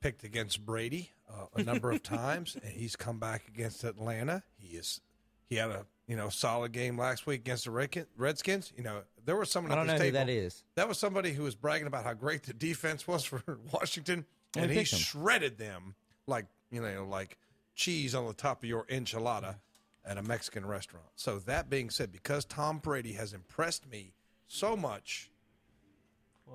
picked 0.00 0.24
against 0.24 0.64
Brady 0.64 1.10
uh, 1.28 1.46
a 1.54 1.62
number 1.62 1.90
of 1.90 2.02
times, 2.04 2.56
and 2.62 2.72
he's 2.72 2.96
come 2.96 3.18
back 3.18 3.48
against 3.48 3.84
Atlanta. 3.84 4.42
He 4.58 4.76
is 4.76 5.00
he 5.48 5.56
had 5.56 5.70
a 5.70 5.86
you 6.06 6.16
know 6.16 6.28
solid 6.28 6.72
game 6.72 6.98
last 6.98 7.26
week 7.26 7.40
against 7.40 7.64
the 7.64 8.06
Redskins. 8.16 8.72
You 8.76 8.84
know 8.84 9.02
there 9.24 9.36
was 9.36 9.50
someone 9.50 9.72
I 9.72 9.76
don't 9.76 9.86
know 9.86 9.98
who 9.98 10.10
that 10.12 10.28
is. 10.28 10.64
That 10.74 10.88
was 10.88 10.98
somebody 10.98 11.32
who 11.32 11.42
was 11.42 11.54
bragging 11.54 11.86
about 11.86 12.04
how 12.04 12.14
great 12.14 12.44
the 12.44 12.52
defense 12.52 13.06
was 13.06 13.24
for 13.24 13.42
Washington, 13.72 14.26
and 14.56 14.70
he 14.70 14.84
shredded 14.84 15.58
them 15.58 15.94
like 16.26 16.46
you 16.70 16.80
know 16.80 17.06
like 17.08 17.38
cheese 17.74 18.14
on 18.14 18.26
the 18.26 18.34
top 18.34 18.62
of 18.62 18.68
your 18.68 18.84
enchilada 18.84 19.56
at 20.04 20.18
a 20.18 20.22
Mexican 20.22 20.64
restaurant. 20.64 21.06
So 21.16 21.38
that 21.40 21.68
being 21.68 21.90
said, 21.90 22.12
because 22.12 22.44
Tom 22.44 22.78
Brady 22.78 23.14
has 23.14 23.32
impressed 23.32 23.90
me 23.90 24.12
so 24.46 24.76
much, 24.76 25.30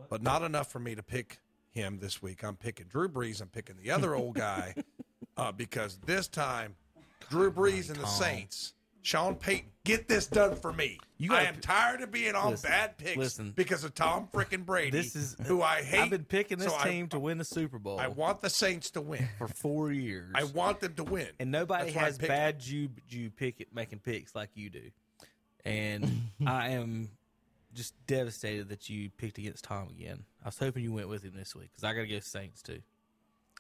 but 0.10 0.24
not 0.24 0.42
enough 0.42 0.72
for 0.72 0.80
me 0.80 0.96
to 0.96 1.04
pick 1.04 1.40
him 1.72 2.00
this 2.00 2.22
week. 2.22 2.44
I'm 2.44 2.56
picking 2.56 2.88
Drew 2.88 3.10
Brees. 3.10 3.42
I'm 3.42 3.48
picking 3.48 3.76
the 3.82 3.92
other 3.92 4.14
old 4.16 4.36
guy 4.36 4.76
uh, 5.38 5.52
because 5.52 5.98
this 6.06 6.28
time, 6.28 6.76
Drew 7.30 7.52
Brees 7.52 7.90
and 7.90 7.98
the. 8.00 8.06
Saints, 8.08 8.74
Sean 9.04 9.36
Payton, 9.36 9.70
get 9.84 10.08
this 10.08 10.28
done 10.28 10.56
for 10.56 10.72
me. 10.72 11.00
You 11.18 11.34
I 11.34 11.44
am 11.44 11.56
tired 11.60 12.02
of 12.02 12.12
being 12.12 12.36
on 12.36 12.52
Listen, 12.52 12.70
bad 12.70 12.98
picks 12.98 13.18
listen. 13.18 13.52
because 13.56 13.84
of 13.84 13.96
Tom 13.96 14.28
freaking 14.34 14.66
Brady. 14.66 14.92
This 14.92 15.16
is 15.16 15.36
who 15.46 15.62
I 15.62 15.82
hate. 15.82 16.02
I've 16.02 16.10
been 16.10 16.26
picking 16.26 16.60
this 16.60 16.68
So 16.72 16.78
I- 16.78 16.90
team 16.90 17.08
to 17.10 17.20
win 17.20 17.38
the 17.38 17.46
Super 17.46 17.80
Bowl. 17.80 18.00
I 18.00 18.08
want 18.08 18.42
the 18.42 18.50
Saints 18.50 18.92
to 18.92 19.02
win 19.02 19.28
for 19.38 19.48
four 19.48 19.92
years. 19.92 20.32
I 20.36 20.44
want 20.44 20.82
them 20.82 20.94
to 20.96 21.04
win, 21.04 21.30
and 21.40 21.52
nobody 21.52 21.92
That's 21.92 22.06
has 22.06 22.18
bad 22.18 22.60
Jew 22.60 22.90
Jew 23.08 23.30
pick 23.32 23.60
it, 23.62 23.74
making 23.74 24.00
picks 24.00 24.36
like 24.36 24.50
you 24.56 24.70
do. 24.70 24.92
And 25.66 26.30
I 26.46 26.70
am 26.70 27.10
just 27.74 27.94
devastated 28.08 28.70
that 28.70 28.90
you 28.90 29.10
picked 29.10 29.38
against 29.38 29.64
Tom 29.64 29.90
again. 29.90 30.26
I 30.44 30.48
was 30.48 30.58
hoping 30.58 30.84
you 30.84 30.94
went 30.94 31.10
with 31.10 31.24
him 31.24 31.34
this 31.36 31.56
week 31.56 31.70
because 31.72 31.84
I 31.84 31.94
got 31.94 32.02
to 32.02 32.08
go 32.08 32.20
Saints 32.20 32.62
too. 32.62 32.82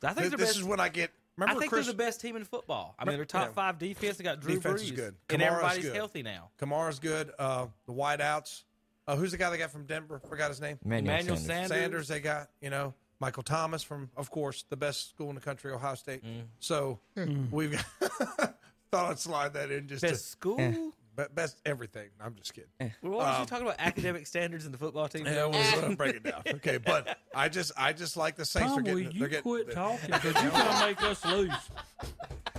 I 0.03 0.13
think 0.13 0.31
This- 0.31 0.39
this 0.39 0.47
best, 0.49 0.57
is 0.57 0.63
when 0.63 0.79
I 0.79 0.89
get- 0.89 1.11
I 1.39 1.55
think 1.55 1.71
Chris- 1.71 1.85
they're 1.85 1.93
the 1.93 1.97
best 1.97 2.21
team 2.21 2.35
in 2.35 2.43
football. 2.43 2.95
I 2.99 3.05
mean, 3.05 3.15
they're 3.15 3.25
top 3.25 3.47
Yeah. 3.49 3.53
five 3.53 3.79
defense. 3.79 4.17
They 4.17 4.23
got 4.23 4.39
Drew 4.41 4.55
Defense 4.55 4.81
Brees, 4.81 4.85
is 4.85 4.91
good. 4.91 5.15
and 5.29 5.41
everybody's 5.41 5.85
good. 5.85 5.95
healthy 5.95 6.23
now. 6.23 6.51
Kamara's 6.59 6.99
good. 6.99 7.31
Uh, 7.39 7.67
the 7.85 7.93
wideouts. 7.93 8.63
Uh, 9.07 9.15
who's 9.15 9.31
the 9.31 9.37
guy 9.37 9.49
they 9.49 9.57
got 9.57 9.71
from 9.71 9.85
Denver? 9.85 10.19
Forgot 10.19 10.49
his 10.49 10.61
name. 10.61 10.77
Emmanuel 10.85 11.15
Emmanuel 11.15 11.37
Sanders. 11.37 11.69
Sanders. 11.69 12.07
They 12.09 12.19
got 12.19 12.49
you 12.61 12.69
know 12.69 12.93
Michael 13.19 13.43
Thomas 13.43 13.81
from, 13.81 14.09
of 14.17 14.29
course, 14.29 14.63
the 14.69 14.77
best 14.77 15.09
school 15.11 15.29
in 15.29 15.35
the 15.35 15.41
country, 15.41 15.71
Ohio 15.71 15.95
State. 15.95 16.23
So 16.59 16.99
we've 17.15 17.71
got, 17.71 17.85
thought 18.91 19.11
I'd 19.11 19.19
slide 19.19 19.53
that 19.53 19.71
in 19.71 19.87
just 19.87 20.01
Best 20.01 20.13
to, 20.23 20.29
school? 20.29 20.93
Be- 21.27 21.33
best 21.33 21.59
everything. 21.65 22.09
I'm 22.19 22.35
just 22.35 22.53
kidding. 22.53 22.69
Well, 23.01 23.13
why 23.13 23.17
was 23.29 23.35
you 23.37 23.41
Um, 23.41 23.45
talking 23.47 23.65
about 23.65 23.75
academic 23.79 24.27
standards 24.27 24.65
in 24.65 24.71
the 24.71 24.77
football 24.77 25.07
team? 25.07 25.25
Yeah, 25.25 25.45
we'll, 25.45 25.81
we'll 25.87 25.95
break 25.95 26.15
it 26.15 26.23
down. 26.23 26.41
Okay, 26.55 26.77
but 26.77 27.17
I 27.35 27.49
just 27.49 27.71
I 27.77 27.93
just 27.93 28.17
like 28.17 28.35
the 28.35 28.45
Saints. 28.45 28.69
Tom, 28.69 28.79
are 28.79 28.83
will 28.83 28.99
getting, 28.99 29.11
you 29.13 29.19
they're 29.19 29.27
getting, 29.29 29.43
quit 29.43 29.71
talking? 29.71 29.99
Because 30.11 30.41
you're 30.41 30.51
going 30.51 30.65
to 30.67 30.85
make 30.85 31.03
us 31.03 31.25
lose. 31.25 31.51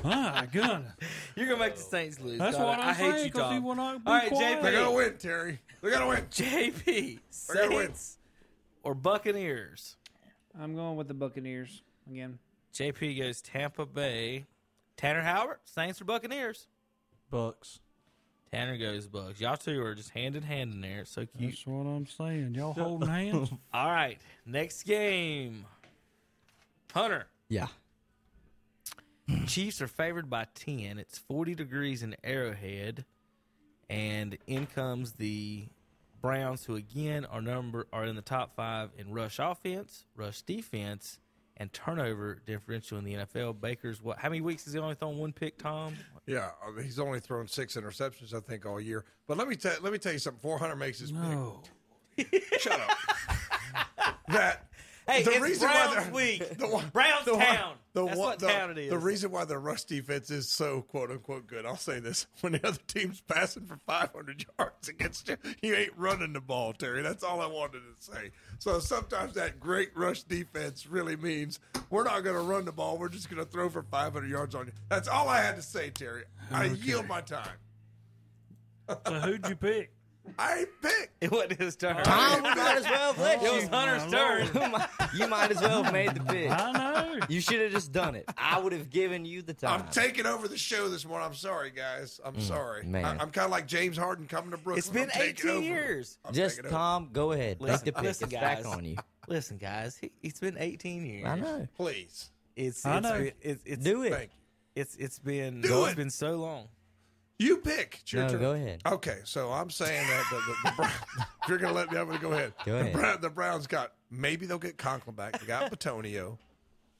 My 0.04 0.48
goodness. 0.50 0.92
You're 1.36 1.46
gonna 1.46 1.60
make 1.60 1.76
the 1.76 1.80
Saints 1.82 2.18
lose. 2.20 2.38
That's 2.38 2.56
God, 2.56 2.66
what 2.66 2.78
I 2.80 2.88
I'm 2.88 2.94
hate 2.96 3.10
saying, 3.12 3.24
you, 3.26 3.30
'cause 3.32 3.50
he 3.52 3.56
Tom. 3.58 3.64
will 3.64 3.74
not 3.76 4.04
be 4.04 4.10
All 4.10 4.16
right, 4.18 4.28
quiet. 4.28 4.58
JP. 4.58 4.62
They're 4.62 4.72
gonna 4.72 4.92
win, 4.92 5.16
Terry. 5.18 5.58
They're 5.80 5.90
gonna 5.92 6.08
win. 6.08 6.26
JP. 6.30 7.18
They're 7.46 7.56
gonna 7.68 7.76
win. 7.76 7.86
Saints 7.86 8.18
or 8.82 8.94
Buccaneers? 8.96 9.96
I'm 10.60 10.74
going 10.74 10.96
with 10.96 11.06
the 11.08 11.14
Buccaneers 11.14 11.82
again. 12.10 12.38
JP 12.74 13.18
goes 13.20 13.40
Tampa 13.42 13.86
Bay. 13.86 14.44
Tanner 14.96 15.22
Howard, 15.22 15.58
Saints 15.64 16.00
or 16.00 16.04
Buccaneers? 16.04 16.66
Bucks. 17.30 17.78
Tanner 18.52 18.76
goes 18.76 19.06
Bucks. 19.06 19.40
Y'all 19.40 19.56
two 19.56 19.82
are 19.82 19.94
just 19.94 20.10
hand 20.10 20.36
in 20.36 20.42
hand 20.42 20.74
in 20.74 20.80
there. 20.82 21.00
It's 21.00 21.10
so 21.10 21.24
cute. 21.24 21.52
That's 21.52 21.66
what 21.66 21.86
I'm 21.86 22.06
saying. 22.06 22.54
Y'all 22.54 22.72
holding 22.78 23.08
hands? 23.08 23.50
All 23.72 23.90
right, 23.90 24.18
next 24.44 24.82
game. 24.82 25.64
Hunter. 26.92 27.26
Yeah. 27.48 27.68
Chiefs 29.46 29.80
are 29.80 29.88
favored 29.88 30.28
by 30.28 30.46
10. 30.54 30.98
It's 30.98 31.16
40 31.16 31.54
degrees 31.54 32.02
in 32.02 32.14
Arrowhead. 32.22 33.06
And 33.88 34.36
in 34.46 34.66
comes 34.66 35.12
the 35.12 35.64
Browns, 36.20 36.64
who 36.64 36.76
again 36.76 37.24
are 37.24 37.40
number 37.40 37.86
are 37.92 38.04
in 38.04 38.16
the 38.16 38.22
top 38.22 38.54
five 38.54 38.90
in 38.98 39.12
rush 39.12 39.38
offense, 39.38 40.04
rush 40.14 40.42
defense, 40.42 41.18
and 41.58 41.72
turnover 41.72 42.40
differential 42.46 42.98
in 42.98 43.04
the 43.04 43.14
NFL. 43.14 43.60
Baker's 43.60 44.02
what? 44.02 44.18
How 44.18 44.28
many 44.28 44.40
weeks 44.40 44.64
has 44.64 44.72
he 44.72 44.78
only 44.80 44.94
thrown 44.94 45.18
one 45.18 45.32
pick, 45.32 45.58
Tom? 45.58 45.94
Yeah, 46.26 46.50
I 46.66 46.70
mean, 46.70 46.84
he's 46.84 46.98
only 46.98 47.20
thrown 47.20 47.46
six 47.46 47.76
interceptions, 47.76 48.34
I 48.34 48.40
think, 48.40 48.64
all 48.66 48.80
year. 48.80 49.04
But 49.26 49.36
let 49.38 49.48
me 49.48 49.56
tell 49.56 49.74
let 49.82 49.92
me 49.92 49.98
tell 49.98 50.12
you 50.12 50.18
something. 50.18 50.40
Four 50.40 50.58
hundred 50.58 50.76
makes 50.76 50.98
his 51.00 51.12
No. 51.12 51.62
pick. 52.16 52.44
Shut 52.60 52.80
up. 52.80 54.16
that 54.28 54.66
Hey, 55.12 55.22
the 55.22 55.30
it's 55.32 55.40
reason 55.40 55.68
why 55.68 55.74
Browns 55.92 56.04
they're- 56.06 56.14
week. 56.14 56.58
the 56.58 56.66
one- 56.68 56.88
Browns 56.88 57.24
the 57.24 57.34
one- 57.36 57.44
town. 57.46 57.74
the 57.92 58.04
That's 58.06 58.16
one- 58.18 58.28
what 58.28 58.38
the- 58.38 58.46
town 58.48 58.70
it 58.70 58.78
is. 58.78 58.90
The 58.90 58.98
reason 58.98 59.30
why 59.30 59.44
their 59.44 59.60
rush 59.60 59.84
defense 59.84 60.30
is 60.30 60.48
so 60.48 60.82
quote 60.82 61.10
unquote 61.10 61.46
good, 61.46 61.66
I'll 61.66 61.76
say 61.76 62.00
this: 62.00 62.26
when 62.40 62.52
the 62.52 62.66
other 62.66 62.78
team's 62.86 63.20
passing 63.20 63.66
for 63.66 63.76
500 63.86 64.44
yards 64.58 64.88
against 64.88 65.28
you, 65.28 65.36
you 65.62 65.74
ain't 65.74 65.92
running 65.96 66.32
the 66.32 66.40
ball, 66.40 66.72
Terry. 66.72 67.02
That's 67.02 67.22
all 67.22 67.40
I 67.40 67.46
wanted 67.46 67.80
to 67.80 67.94
say. 68.12 68.30
So 68.58 68.78
sometimes 68.78 69.34
that 69.34 69.60
great 69.60 69.90
rush 69.96 70.22
defense 70.22 70.86
really 70.86 71.16
means 71.16 71.60
we're 71.90 72.04
not 72.04 72.20
going 72.24 72.36
to 72.36 72.42
run 72.42 72.64
the 72.64 72.72
ball; 72.72 72.96
we're 72.98 73.08
just 73.08 73.28
going 73.28 73.44
to 73.44 73.50
throw 73.50 73.68
for 73.68 73.82
500 73.82 74.28
yards 74.30 74.54
on 74.54 74.66
you. 74.66 74.72
That's 74.88 75.08
all 75.08 75.28
I 75.28 75.40
had 75.40 75.56
to 75.56 75.62
say, 75.62 75.90
Terry. 75.90 76.24
I 76.50 76.66
Okay. 76.66 76.74
yield 76.76 77.06
my 77.08 77.20
time. 77.20 77.48
So 78.88 79.14
who'd 79.20 79.46
you 79.48 79.56
pick? 79.56 79.92
I 80.38 80.58
ain't 80.60 80.68
picked. 80.80 81.10
It 81.20 81.30
wasn't 81.30 81.60
his 81.60 81.76
turn. 81.76 81.96
Tom, 82.04 82.36
we 82.42 82.50
might 82.54 82.76
as 82.78 82.84
well 82.84 83.12
have 83.12 83.18
let 83.18 83.42
It 83.42 83.46
you. 83.46 83.54
was 83.54 83.68
Hunter's 83.68 84.10
turn. 84.10 84.48
you 85.14 85.26
might 85.28 85.50
as 85.50 85.60
well 85.60 85.82
have 85.82 85.92
made 85.92 86.14
the 86.14 86.20
pick. 86.20 86.50
I 86.50 86.72
know. 86.72 87.18
You 87.28 87.40
should 87.40 87.60
have 87.60 87.70
just 87.72 87.92
done 87.92 88.14
it. 88.14 88.28
I 88.38 88.58
would 88.58 88.72
have 88.72 88.88
given 88.90 89.24
you 89.24 89.42
the 89.42 89.52
time. 89.54 89.82
I'm 89.82 89.88
taking 89.88 90.26
over 90.26 90.48
the 90.48 90.56
show 90.58 90.88
this 90.88 91.04
morning. 91.04 91.26
I'm 91.26 91.34
sorry, 91.34 91.70
guys. 91.70 92.20
I'm 92.24 92.40
sorry. 92.40 92.82
Mm, 92.84 92.88
man. 92.88 93.04
I, 93.04 93.10
am 93.22 93.30
kind 93.30 93.44
of 93.46 93.50
like 93.50 93.66
James 93.66 93.96
Harden 93.96 94.26
coming 94.26 94.50
to 94.52 94.56
Brooklyn. 94.56 94.78
It's 94.78 94.88
been 94.88 95.04
I'm 95.04 95.20
taking 95.20 95.48
18 95.48 95.50
over. 95.50 95.60
years. 95.62 96.18
I'm 96.24 96.32
Just 96.34 96.56
taking 96.56 96.66
over. 96.70 96.76
Tom, 96.76 97.10
go 97.12 97.32
ahead. 97.32 97.58
Listen, 97.60 97.74
Make 97.74 97.84
the 97.84 97.92
pick. 97.92 98.02
listen, 98.02 98.24
it's 98.26 98.32
guys. 98.32 98.62
back 98.62 98.66
on 98.66 98.84
you. 98.84 98.96
Listen, 99.28 99.56
guys. 99.58 99.96
He, 99.96 100.10
it's 100.22 100.40
been 100.40 100.56
18 100.58 101.04
years. 101.04 101.26
I 101.26 101.36
know. 101.36 101.68
Please. 101.76 102.30
It's, 102.56 102.84
I 102.86 102.96
it's 102.98 103.02
know. 103.02 103.18
Been, 103.18 103.32
it's, 103.40 103.62
it's, 103.64 103.84
Do 103.84 104.02
it. 104.02 104.10
Thank 104.12 104.30
you. 104.30 104.38
It's 104.82 104.96
it's 104.96 105.18
been 105.18 105.60
Do 105.60 105.84
it's 105.84 105.92
it. 105.92 105.96
been 105.96 106.10
so 106.10 106.36
long. 106.36 106.68
You 107.42 107.56
pick. 107.58 107.98
It's 108.02 108.12
your 108.12 108.22
No, 108.24 108.28
turn. 108.30 108.40
go 108.40 108.52
ahead. 108.52 108.82
Okay, 108.86 109.18
so 109.24 109.50
I'm 109.52 109.70
saying 109.70 110.06
that 110.06 110.24
the, 110.30 110.36
the, 110.36 110.76
the 110.76 110.82
if 111.42 111.48
you're 111.48 111.58
going 111.58 111.72
to 111.74 111.78
let 111.78 111.90
me, 111.90 111.98
I'm 111.98 112.06
going 112.06 112.18
to 112.18 112.22
go 112.26 112.32
ahead. 112.32 112.52
Go 112.64 112.72
the, 112.74 112.80
ahead. 112.80 112.92
Brown, 112.92 113.20
the 113.20 113.30
Browns 113.30 113.66
got, 113.66 113.92
maybe 114.10 114.46
they'll 114.46 114.58
get 114.58 114.78
Conklin 114.78 115.16
back. 115.16 115.38
They 115.40 115.46
got 115.46 115.70
Bitonio. 115.70 116.38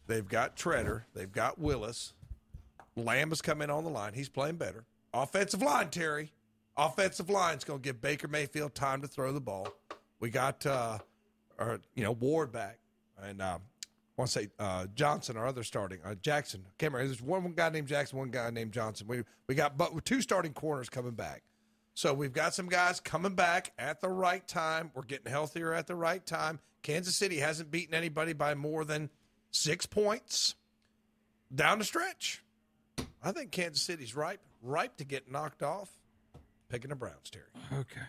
They've 0.07 0.27
got 0.29 0.57
Tretter. 0.57 1.03
They've 1.15 1.31
got 1.31 1.59
Willis. 1.59 2.13
Lamb 2.97 3.31
has 3.31 3.41
come 3.41 3.63
in 3.63 3.71
on 3.71 3.85
the 3.85 3.91
line. 3.91 4.13
He's 4.15 4.29
playing 4.29 4.57
better. 4.57 4.85
Offensive 5.15 5.63
line, 5.63 5.91
Terry. 5.91 6.33
Offensive 6.77 7.31
line's 7.31 7.65
going 7.65 7.81
to 7.81 7.83
give 7.85 8.01
Baker 8.01 8.29
Mayfield 8.29 8.75
time 8.75 9.03
to 9.03 9.09
throw 9.09 9.33
the 9.33 9.41
ball. 9.41 9.69
We 10.21 10.31
got, 10.31 10.65
uh, 10.67 10.99
or, 11.59 11.81
you 11.95 12.03
know, 12.03 12.13
Ward 12.13 12.51
back. 12.53 12.79
And 13.23 13.41
um, 13.41 13.61
want 14.17 14.31
to 14.31 14.41
say 14.41 14.49
uh, 14.59 14.87
Johnson, 14.95 15.37
our 15.37 15.47
other 15.47 15.63
starting, 15.63 15.99
uh, 16.05 16.15
Jackson. 16.17 16.65
Can't 16.79 16.93
remember. 16.93 17.09
There's 17.09 17.23
one, 17.23 17.45
one 17.45 17.53
guy 17.53 17.71
named 17.71 17.89
Jackson, 17.89 18.19
one 18.19 18.31
guy 18.31 18.51
named 18.51 18.73
Johnson. 18.73 19.07
We 19.09 19.23
we 19.47 19.55
got 19.55 19.77
but 19.79 20.05
two 20.05 20.21
starting 20.21 20.53
corners 20.53 20.89
coming 20.89 21.13
back. 21.13 21.43
So 21.95 22.15
we've 22.15 22.33
got 22.33 22.55
some 22.55 22.69
guys 22.69 23.01
coming 23.01 23.35
back 23.35 23.73
at 23.79 24.01
the 24.01 24.09
right 24.09 24.47
time. 24.47 24.91
We're 24.95 25.03
getting 25.03 25.31
healthier 25.31 25.75
at 25.75 25.87
the 25.87 25.95
right 25.95 26.25
time. 26.25 26.59
Kansas 26.83 27.17
City 27.17 27.37
hasn't 27.37 27.71
beaten 27.71 27.95
anybody 27.95 28.33
by 28.33 28.55
more 28.55 28.85
than 28.85 29.11
six 29.51 29.87
points 29.87 30.55
down 31.55 31.79
the 31.79 31.85
stretch. 31.85 32.43
I 33.23 33.33
think 33.33 33.51
Kansas 33.53 33.83
City's 33.83 34.17
ripe, 34.17 34.41
ripe 34.63 34.97
to 34.97 35.05
get 35.05 35.31
knocked 35.31 35.63
off. 35.63 35.91
Picking 36.71 36.89
the 36.89 36.97
Browns, 36.97 37.31
Terry. 37.31 37.45
Okay. 37.73 38.01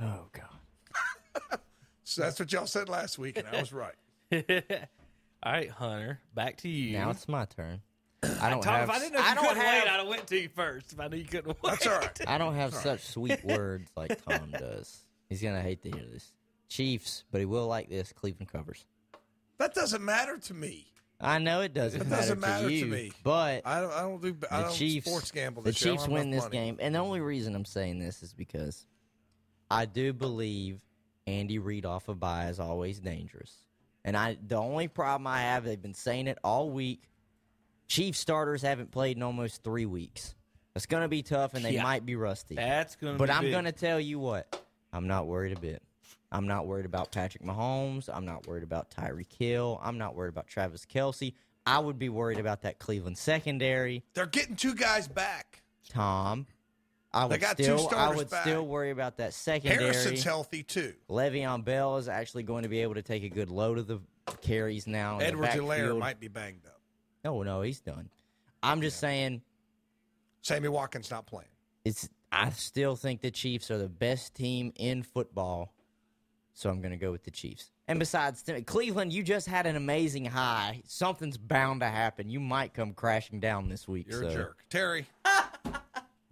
Oh 0.00 0.26
God. 0.32 1.58
So 2.04 2.20
that's 2.20 2.38
what 2.38 2.52
y'all 2.52 2.66
said 2.66 2.90
last 2.90 3.18
week, 3.18 3.38
and 3.38 3.46
I 3.50 3.58
was 3.58 3.72
right. 3.72 3.94
All 5.42 5.52
right, 5.52 5.70
Hunter, 5.70 6.20
back 6.34 6.58
to 6.58 6.68
you. 6.68 6.96
Now 6.98 7.10
it's 7.10 7.26
my 7.28 7.44
turn. 7.46 7.80
I 8.40 8.50
don't 8.50 8.62
Tom, 8.62 8.74
have. 8.74 8.88
if 8.88 8.94
I 8.94 8.98
didn't 9.00 9.14
know 9.14 9.18
if 9.20 9.24
I 9.26 9.34
don't 9.34 9.44
couldn't 9.48 9.62
have. 9.62 9.82
wait, 9.84 9.90
I'd 9.90 9.98
have 9.98 10.06
went 10.08 10.26
to 10.28 10.38
you 10.40 10.48
first. 10.54 10.92
If 10.92 11.00
I 11.00 11.08
knew 11.08 11.16
you 11.16 11.24
couldn't 11.24 11.48
wait. 11.62 11.70
That's 11.72 11.86
all 11.86 11.98
right. 11.98 12.20
I 12.28 12.38
don't 12.38 12.54
have 12.54 12.72
such 12.74 13.00
sweet 13.04 13.44
words 13.44 13.90
like 13.96 14.24
Tom 14.24 14.50
does. 14.52 15.04
He's 15.28 15.42
gonna 15.42 15.62
hate 15.62 15.82
to 15.82 15.90
hear 15.90 16.06
this. 16.12 16.28
Chiefs, 16.68 17.24
but 17.32 17.40
he 17.40 17.44
will 17.44 17.66
like 17.66 17.88
this. 17.90 18.12
Cleveland 18.12 18.50
covers. 18.52 18.84
That 19.58 19.74
doesn't 19.74 20.04
matter 20.04 20.38
to 20.38 20.54
me. 20.54 20.86
I 21.20 21.38
know 21.38 21.60
it 21.60 21.72
doesn't, 21.74 22.00
It 22.00 22.08
matter, 22.08 22.22
doesn't 22.22 22.40
matter 22.40 22.64
to 22.64 22.68
to 22.68 22.74
you, 22.74 22.86
me. 22.86 23.12
but 23.22 23.62
I 23.66 23.80
don't. 23.80 23.92
I 23.92 24.00
don't 24.02 24.22
do. 24.22 24.36
I 24.50 24.58
the 24.58 24.62
don't 24.68 24.74
Chiefs 24.74 25.06
sports 25.06 25.30
gamble. 25.30 25.62
The 25.62 25.70
This 25.70 25.84
year. 25.84 25.92
I 25.92 25.96
Chiefs 25.96 26.04
don't 26.04 26.12
have 26.16 26.20
win 26.24 26.32
enough 26.32 26.44
this 26.44 26.52
money. 26.52 26.66
game, 26.66 26.76
and 26.80 26.94
the 26.94 26.98
only 27.00 27.20
reason 27.20 27.54
I'm 27.56 27.64
saying 27.64 27.98
this 27.98 28.22
is 28.22 28.32
because 28.32 28.86
I 29.70 29.84
do 29.86 30.12
believe 30.12 30.80
Andy 31.26 31.58
Reid 31.58 31.84
off 31.86 32.08
a 32.08 32.14
bye 32.14 32.46
is 32.48 32.58
always 32.60 32.98
dangerous. 33.00 33.52
And 34.04 34.16
I, 34.16 34.36
the 34.46 34.56
only 34.56 34.88
problem 34.88 35.26
I 35.26 35.42
have, 35.42 35.64
they've 35.64 35.80
been 35.80 35.94
saying 35.94 36.26
it 36.26 36.38
all 36.42 36.70
week. 36.70 37.08
Chiefs 37.88 38.18
starters 38.18 38.62
haven't 38.62 38.90
played 38.90 39.16
in 39.16 39.22
almost 39.22 39.62
three 39.62 39.86
weeks. 39.86 40.34
It's 40.74 40.86
going 40.86 41.02
to 41.02 41.08
be 41.08 41.22
tough, 41.22 41.54
and 41.54 41.64
they 41.64 41.74
Yeah. 41.74 41.82
might 41.82 42.06
be 42.06 42.16
rusty. 42.16 42.54
That's 42.54 42.96
gonna 42.96 43.18
But 43.18 43.26
be 43.28 43.32
I'm 43.32 43.50
going 43.50 43.64
to 43.66 43.72
tell 43.72 44.00
you 44.00 44.18
what, 44.18 44.58
I'm 44.92 45.06
not 45.06 45.26
worried 45.26 45.56
a 45.56 45.60
bit. 45.60 45.82
I'm 46.30 46.46
not 46.46 46.66
worried 46.66 46.86
about 46.86 47.12
Patrick 47.12 47.44
Mahomes. 47.44 48.08
I'm 48.12 48.24
not 48.24 48.46
worried 48.46 48.62
about 48.62 48.90
Tyreek 48.90 49.32
Hill. 49.38 49.78
I'm 49.82 49.98
not 49.98 50.14
worried 50.14 50.30
about 50.30 50.46
Travis 50.46 50.86
Kelce. 50.86 51.34
I 51.66 51.78
would 51.78 51.98
be 51.98 52.08
worried 52.08 52.38
about 52.38 52.62
that 52.62 52.78
Cleveland 52.78 53.18
secondary. 53.18 54.02
They're 54.14 54.24
getting 54.26 54.56
two 54.56 54.74
guys 54.74 55.06
back. 55.06 55.62
Tom. 55.90 56.46
I 57.14 57.26
would 57.26 57.42
still, 57.42 57.88
I 57.94 58.14
would 58.14 58.30
back. 58.30 58.42
still 58.42 58.66
worry 58.66 58.90
about 58.90 59.18
that 59.18 59.34
secondary. 59.34 59.84
Harrison's 59.84 60.24
healthy 60.24 60.62
too. 60.62 60.94
Le'Veon 61.10 61.62
Bell 61.64 61.98
is 61.98 62.08
actually 62.08 62.42
going 62.42 62.62
to 62.62 62.70
be 62.70 62.80
able 62.80 62.94
to 62.94 63.02
take 63.02 63.22
a 63.22 63.28
good 63.28 63.50
load 63.50 63.78
of 63.78 63.86
the 63.86 64.00
carries 64.40 64.86
now. 64.86 65.18
Edwards 65.18 65.54
Helaire 65.54 65.98
might 65.98 66.20
be 66.20 66.28
banged 66.28 66.64
up. 66.66 66.80
No, 67.24 67.42
no, 67.42 67.60
he's 67.62 67.80
done. 67.80 68.08
I'm 68.62 68.80
just 68.80 68.98
saying 68.98 69.42
Sammy 70.40 70.68
Watkins 70.68 71.10
not 71.10 71.26
playing. 71.26 71.48
it's. 71.84 72.08
I 72.34 72.48
still 72.48 72.96
think 72.96 73.20
the 73.20 73.30
Chiefs 73.30 73.70
are 73.70 73.76
the 73.76 73.90
best 73.90 74.34
team 74.34 74.72
in 74.76 75.02
football, 75.02 75.74
so 76.54 76.70
I'm 76.70 76.80
going 76.80 76.92
to 76.92 76.96
go 76.96 77.12
with 77.12 77.24
the 77.24 77.30
Chiefs. 77.30 77.70
And 77.86 77.98
besides, 77.98 78.42
Cleveland, 78.64 79.12
you 79.12 79.22
just 79.22 79.46
had 79.46 79.66
an 79.66 79.76
amazing 79.76 80.24
high. 80.24 80.82
Something's 80.86 81.36
bound 81.36 81.80
to 81.80 81.88
happen. 81.88 82.30
You 82.30 82.40
might 82.40 82.72
come 82.72 82.94
crashing 82.94 83.38
down 83.38 83.68
this 83.68 83.86
week. 83.86 84.06
You're 84.08 84.22
so. 84.22 84.28
a 84.28 84.32
jerk, 84.32 84.64
Terry. 84.70 85.06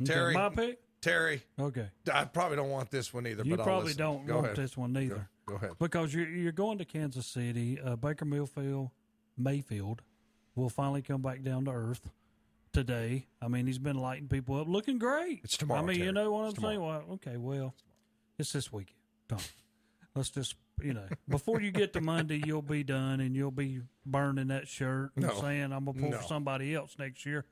Terry, 0.05 0.35
my 0.35 0.49
pick. 0.51 0.81
Terry. 1.01 1.43
Okay. 1.59 1.89
I 2.13 2.25
probably 2.25 2.57
don't 2.57 2.71
want 2.71 2.91
this 2.91 3.13
one 3.15 3.27
either. 3.27 3.43
You 3.45 3.57
but 3.57 3.65
probably 3.65 3.95
don't 3.95 4.27
Go 4.27 4.35
want 4.37 4.47
ahead. 4.47 4.57
this 4.57 4.77
one 4.77 4.93
neither. 4.93 5.29
Go, 5.47 5.55
go 5.59 5.65
ahead. 5.65 5.79
Because 5.79 6.13
you're 6.15 6.29
you're 6.29 6.53
going 6.53 6.79
to 6.79 6.85
Kansas 6.85 7.27
City. 7.27 7.79
Uh, 7.83 7.97
Baker 7.97 8.25
Mayfield, 8.25 8.91
Mayfield 9.39 10.03
will 10.55 10.69
finally 10.69 11.03
come 11.03 11.23
back 11.23 11.43
down 11.43 11.65
to 11.65 11.71
earth 11.71 12.11
today. 12.73 13.27
I 13.41 13.49
mean, 13.49 13.67
he's 13.67 13.79
been 13.79 13.97
lighting 13.97 14.29
people 14.29 14.61
up, 14.61 14.69
looking 14.69 14.99
great. 14.99 15.41
It's 15.45 15.57
tomorrow, 15.57 15.83
I 15.83 15.85
mean, 15.87 16.01
you 16.01 16.13
know 16.13 16.31
what 16.33 16.51
It's 16.51 16.59
I'm 16.59 16.65
saying? 16.65 16.81
Well, 16.81 17.05
okay, 17.15 17.37
well, 17.37 17.75
it's 18.39 18.53
this 18.53 18.73
weekend. 18.73 18.97
Tom. 19.29 19.39
Let's 20.15 20.31
just 20.31 20.55
you 20.83 20.95
know, 20.95 21.07
before 21.29 21.61
you 21.61 21.71
get 21.71 21.93
to 21.93 22.01
Monday, 22.01 22.43
you'll 22.45 22.63
be 22.63 22.83
done 22.83 23.21
and 23.21 23.37
you'll 23.37 23.51
be 23.51 23.81
burning 24.07 24.49
that 24.49 24.67
shirt 24.67 25.13
and 25.15 25.27
No. 25.27 25.35
saying 25.41 25.73
I'm 25.73 25.85
gonna 25.85 25.99
pull 25.99 26.11
No. 26.11 26.17
for 26.19 26.25
somebody 26.25 26.75
else 26.75 26.97
next 26.99 27.25
year. 27.27 27.45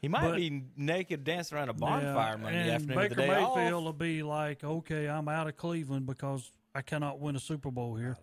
He 0.00 0.08
might 0.08 0.22
But- 0.28 0.36
be 0.36 0.62
naked 0.76 1.24
dancing 1.24 1.56
around 1.56 1.70
a 1.70 1.72
bonfire 1.72 2.36
yeah, 2.36 2.36
Monday 2.36 2.60
and 2.62 2.70
afternoon. 2.70 2.96
Baker 2.96 3.08
with 3.08 3.16
the 3.16 3.22
day 3.22 3.28
Mayfield 3.28 3.72
off. 3.74 3.84
will 3.84 3.92
be 3.92 4.22
like, 4.22 4.62
okay, 4.62 5.08
I'm 5.08 5.28
out 5.28 5.46
of 5.48 5.56
Cleveland 5.56 6.06
because 6.06 6.50
I 6.74 6.82
cannot 6.82 7.18
win 7.18 7.34
a 7.36 7.40
Super 7.40 7.70
Bowl 7.70 7.96
here. 7.96 8.16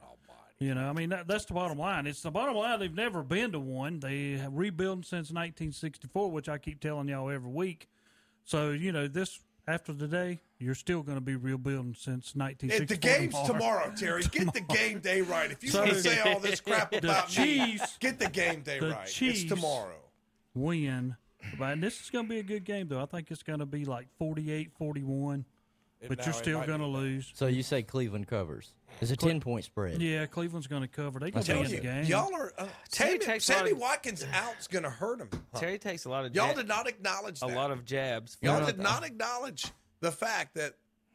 You 0.60 0.76
know, 0.76 0.88
I 0.88 0.94
mean 0.94 1.10
that, 1.10 1.28
that's 1.28 1.45
the 1.45 1.54
bottom 1.56 1.78
line. 1.80 2.08
It's 2.08 2.22
the 2.22 2.32
bottom 2.32 2.56
line. 2.56 2.80
They've 2.80 2.94
never 2.94 3.22
been 3.24 3.52
to 3.52 3.60
one. 3.60 4.00
They 4.00 4.34
have 4.34 4.54
rebuilt 4.54 5.00
since 5.06 5.30
1964, 5.32 6.32
which 6.32 6.48
I 6.48 6.58
keep 6.58 6.80
telling 6.80 7.08
y'all 7.10 7.30
every 7.30 7.52
week. 7.52 7.90
So 8.45 8.70
you 8.72 8.91
know, 8.91 9.08
this 9.08 9.40
after 9.68 9.94
today, 9.94 10.40
you're 10.60 10.76
still 10.76 11.02
going 11.04 11.18
to 11.18 11.22
be 11.22 11.36
rebuilding 11.36 11.95
since 11.95 12.36
1964. 12.36 12.86
The 12.86 12.98
game's 12.98 13.48
tomorrow, 13.48 13.91
Terry. 13.98 14.24
Get 14.24 14.54
the 14.54 14.62
game 14.62 15.00
day 15.00 15.22
right. 15.22 15.52
If 15.52 15.64
you 15.64 15.70
So- 15.72 15.80
want 15.80 15.91
to 15.94 16.00
say 16.02 16.20
all 16.20 16.40
this 16.40 16.62
crap 16.62 16.94
about 16.94 17.28
Chiefs- 17.30 17.82
me, 17.82 17.88
get 18.00 18.20
the 18.20 18.30
game 18.30 18.62
day 18.62 18.80
the 18.80 18.91
right. 18.91 19.08
Chiefs 19.08 19.41
it's 19.41 19.50
tomorrow. 19.50 20.00
win. 20.54 21.16
But 21.57 21.82
this 21.82 22.02
is 22.02 22.10
going 22.10 22.26
to 22.26 22.30
be 22.30 22.40
a 22.40 22.44
good 22.44 22.64
game, 22.65 22.88
though. 22.88 23.02
I 23.02 23.06
think 23.06 23.30
it's 23.32 23.44
going 23.44 23.60
to 23.60 23.65
be 23.65 23.86
like 23.86 24.07
48 24.18 24.72
41, 24.78 25.45
but 26.07 26.18
now 26.18 26.24
you're 26.26 26.34
still 26.34 26.61
going 26.65 26.80
to 26.80 26.86
lose. 26.88 27.32
So 27.36 27.48
you 27.48 27.64
say 27.64 27.84
Cleveland 27.84 28.28
covers? 28.28 28.74
It's 29.02 29.11
a 29.11 29.15
ten 29.18 29.40
point 29.40 29.65
spread. 29.65 30.02
Yeah, 30.02 30.26
Cleveland's 30.26 30.68
going 30.68 30.82
to 30.84 30.88
cover. 30.88 31.20
They're 31.20 31.32
going 31.32 31.44
to 31.44 31.53
be 31.53 31.60
in 31.60 31.65
telling 31.65 31.76
the 31.82 31.82
game. 31.82 32.03
y'all 32.06 32.34
are. 32.36 32.53
Uh, 32.57 32.68
Terry 32.91 33.11
Sammy, 33.20 33.20
takes 33.26 33.49
a 33.49 33.53
Sammy 33.53 33.72
of- 33.72 33.78
Watkins 33.80 34.26
out's 34.34 34.68
going 34.68 34.84
to 34.84 34.90
hurt 34.90 35.20
him. 35.20 35.30
huh? 35.53 35.60
Terry 35.60 35.80
takes 35.80 36.06
a 36.06 36.10
lot 36.10 36.26
of 36.26 36.32
jabs. 36.34 36.48
Y'all 36.48 36.56
did 36.56 36.68
not 36.68 36.88
acknowledge 36.88 37.41
a 37.41 37.48
lot 37.48 37.72
of 37.72 37.86
jabs. 37.86 38.38
Y'all 38.41 38.65
did 38.65 38.78
not 38.80 39.03
acknowledge 39.06 39.65
the 40.02 40.11
fact 40.11 40.56
that 40.56 40.74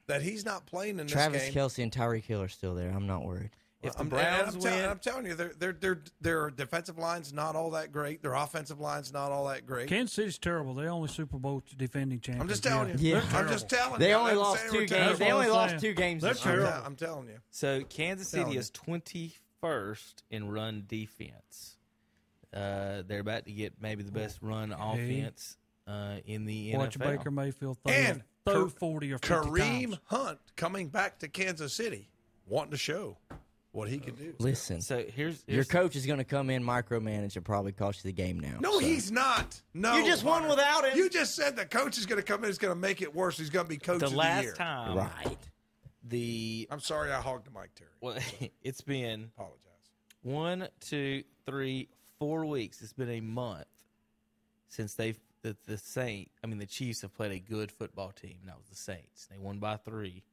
that 0.08 0.22
he's 0.22 0.44
not 0.44 0.64
playing 0.66 0.98
in 0.98 1.06
this 1.06 1.14
game. 1.14 1.30
Travis. 1.32 1.50
Kelce 1.50 1.82
and 1.82 1.92
Tyreek 1.92 2.24
Hill 2.24 2.40
are 2.42 2.48
still 2.48 2.74
there. 2.74 2.90
I'm 2.90 3.06
not 3.06 3.24
worried. 3.24 3.50
If 3.80 3.92
the 3.94 4.00
I'm, 4.00 4.08
Browns 4.08 4.54
I'm, 4.56 4.60
win, 4.60 4.84
I'm 4.86 4.98
telling 4.98 5.26
you, 5.26 5.34
their 5.34 5.52
their 5.56 5.72
their 5.72 6.02
their 6.20 6.50
defensive 6.50 6.98
line's 6.98 7.32
not 7.32 7.54
all 7.54 7.70
that 7.70 7.92
great. 7.92 8.22
Their 8.22 8.34
offensive 8.34 8.80
line's 8.80 9.12
not 9.12 9.30
all 9.30 9.46
that 9.46 9.66
great. 9.66 9.88
Kansas 9.88 10.14
City's 10.14 10.36
terrible. 10.38 10.74
They 10.74 10.88
only 10.88 11.06
Super 11.08 11.38
Bowl 11.38 11.62
defending 11.76 12.18
champions. 12.18 12.42
I'm 12.42 12.48
just 12.48 12.64
telling 12.64 12.98
you. 12.98 13.12
They're 13.12 13.22
I'm 13.22 13.28
terrible. 13.28 13.52
just 13.52 13.68
telling 13.68 14.00
They 14.00 14.08
you. 14.10 14.14
only 14.16 14.32
I'm 14.32 14.38
lost 14.38 14.64
two 14.68 14.78
games. 14.78 14.90
terrible. 14.90 15.18
They 15.18 15.30
only 15.30 15.46
I'm 15.46 15.52
lost 15.52 15.78
two 15.78 15.94
games. 15.94 16.22
They're 16.22 16.32
I'm, 16.32 16.36
year. 16.36 16.44
terrible. 16.44 16.70
tell- 16.72 16.82
I'm 16.86 16.96
telling 16.96 17.28
you. 17.28 17.38
So 17.50 17.82
Kansas 17.84 18.28
City 18.28 18.56
is 18.56 18.70
twenty 18.70 19.34
first 19.60 20.24
in 20.28 20.48
run 20.50 20.82
defense. 20.88 21.76
Uh, 22.52 23.02
they're 23.06 23.20
about 23.20 23.44
to 23.44 23.52
get 23.52 23.74
maybe 23.80 24.02
the 24.02 24.10
best 24.10 24.38
run 24.42 24.72
offense 24.72 25.56
uh, 25.86 26.16
in 26.26 26.46
the 26.46 26.74
Watch 26.74 26.98
NFL. 26.98 27.18
Baker 27.18 27.30
Mayfield 27.30 27.78
throw, 27.84 27.92
And 27.94 28.22
throw 28.44 28.68
40 28.68 29.12
or 29.12 29.18
50 29.18 29.34
Kareem 29.50 29.60
times. 29.90 29.98
Hunt 30.06 30.38
coming 30.56 30.88
back 30.88 31.18
to 31.20 31.28
Kansas 31.28 31.72
City, 31.74 32.08
wanting 32.46 32.70
to 32.72 32.76
show 32.78 33.18
what 33.72 33.88
he 33.88 33.98
can 33.98 34.14
do. 34.14 34.34
Listen, 34.38 34.80
So 34.80 35.04
here's, 35.14 35.42
your 35.46 35.64
coach 35.64 35.94
is 35.94 36.06
going 36.06 36.18
to 36.18 36.24
come 36.24 36.50
in, 36.50 36.62
micromanage, 36.64 37.36
and 37.36 37.44
probably 37.44 37.72
cost 37.72 38.04
you 38.04 38.08
the 38.08 38.12
game 38.14 38.40
now. 38.40 38.56
No, 38.60 38.72
so. 38.72 38.78
he's 38.80 39.12
not. 39.12 39.60
No, 39.74 39.96
You 39.98 40.06
just 40.06 40.24
won 40.24 40.48
without 40.48 40.88
him. 40.88 40.96
You 40.96 41.08
just 41.10 41.34
said 41.36 41.54
the 41.56 41.66
coach 41.66 41.98
is 41.98 42.06
going 42.06 42.20
to 42.20 42.24
come 42.24 42.42
in. 42.44 42.48
He's 42.48 42.58
going 42.58 42.74
to 42.74 42.80
make 42.80 43.02
it 43.02 43.14
worse. 43.14 43.36
He's 43.38 43.50
going 43.50 43.66
to 43.66 43.68
be 43.68 43.76
coach 43.76 44.00
the 44.00 44.06
of 44.06 44.12
the 44.12 44.16
last 44.18 44.42
year. 44.44 44.54
time. 44.54 44.96
right. 44.96 45.36
The 46.04 46.66
I'm 46.70 46.80
sorry, 46.80 47.12
I 47.12 47.20
hogged 47.20 47.46
the 47.46 47.50
mic, 47.50 47.74
Terry. 47.74 47.90
well, 48.00 48.16
it's 48.62 48.80
been 48.80 49.30
Apologize. 49.36 49.60
one, 50.22 50.68
two, 50.80 51.22
three, 51.44 51.88
four 52.18 52.46
weeks. 52.46 52.80
It's 52.82 52.94
been 52.94 53.10
a 53.10 53.20
month 53.20 53.66
since 54.68 54.94
they've 54.94 55.18
the, 55.42 55.56
the 55.66 55.76
Saint. 55.78 56.30
I 56.42 56.46
mean, 56.46 56.58
the 56.58 56.66
Chiefs 56.66 57.02
have 57.02 57.14
played 57.14 57.32
a 57.32 57.38
good 57.38 57.70
football 57.70 58.10
team. 58.12 58.36
and 58.40 58.48
That 58.48 58.56
was 58.58 58.68
the 58.68 58.76
Saints. 58.76 59.26
They 59.30 59.38
won 59.38 59.58
by 59.58 59.76
three. 59.76 60.24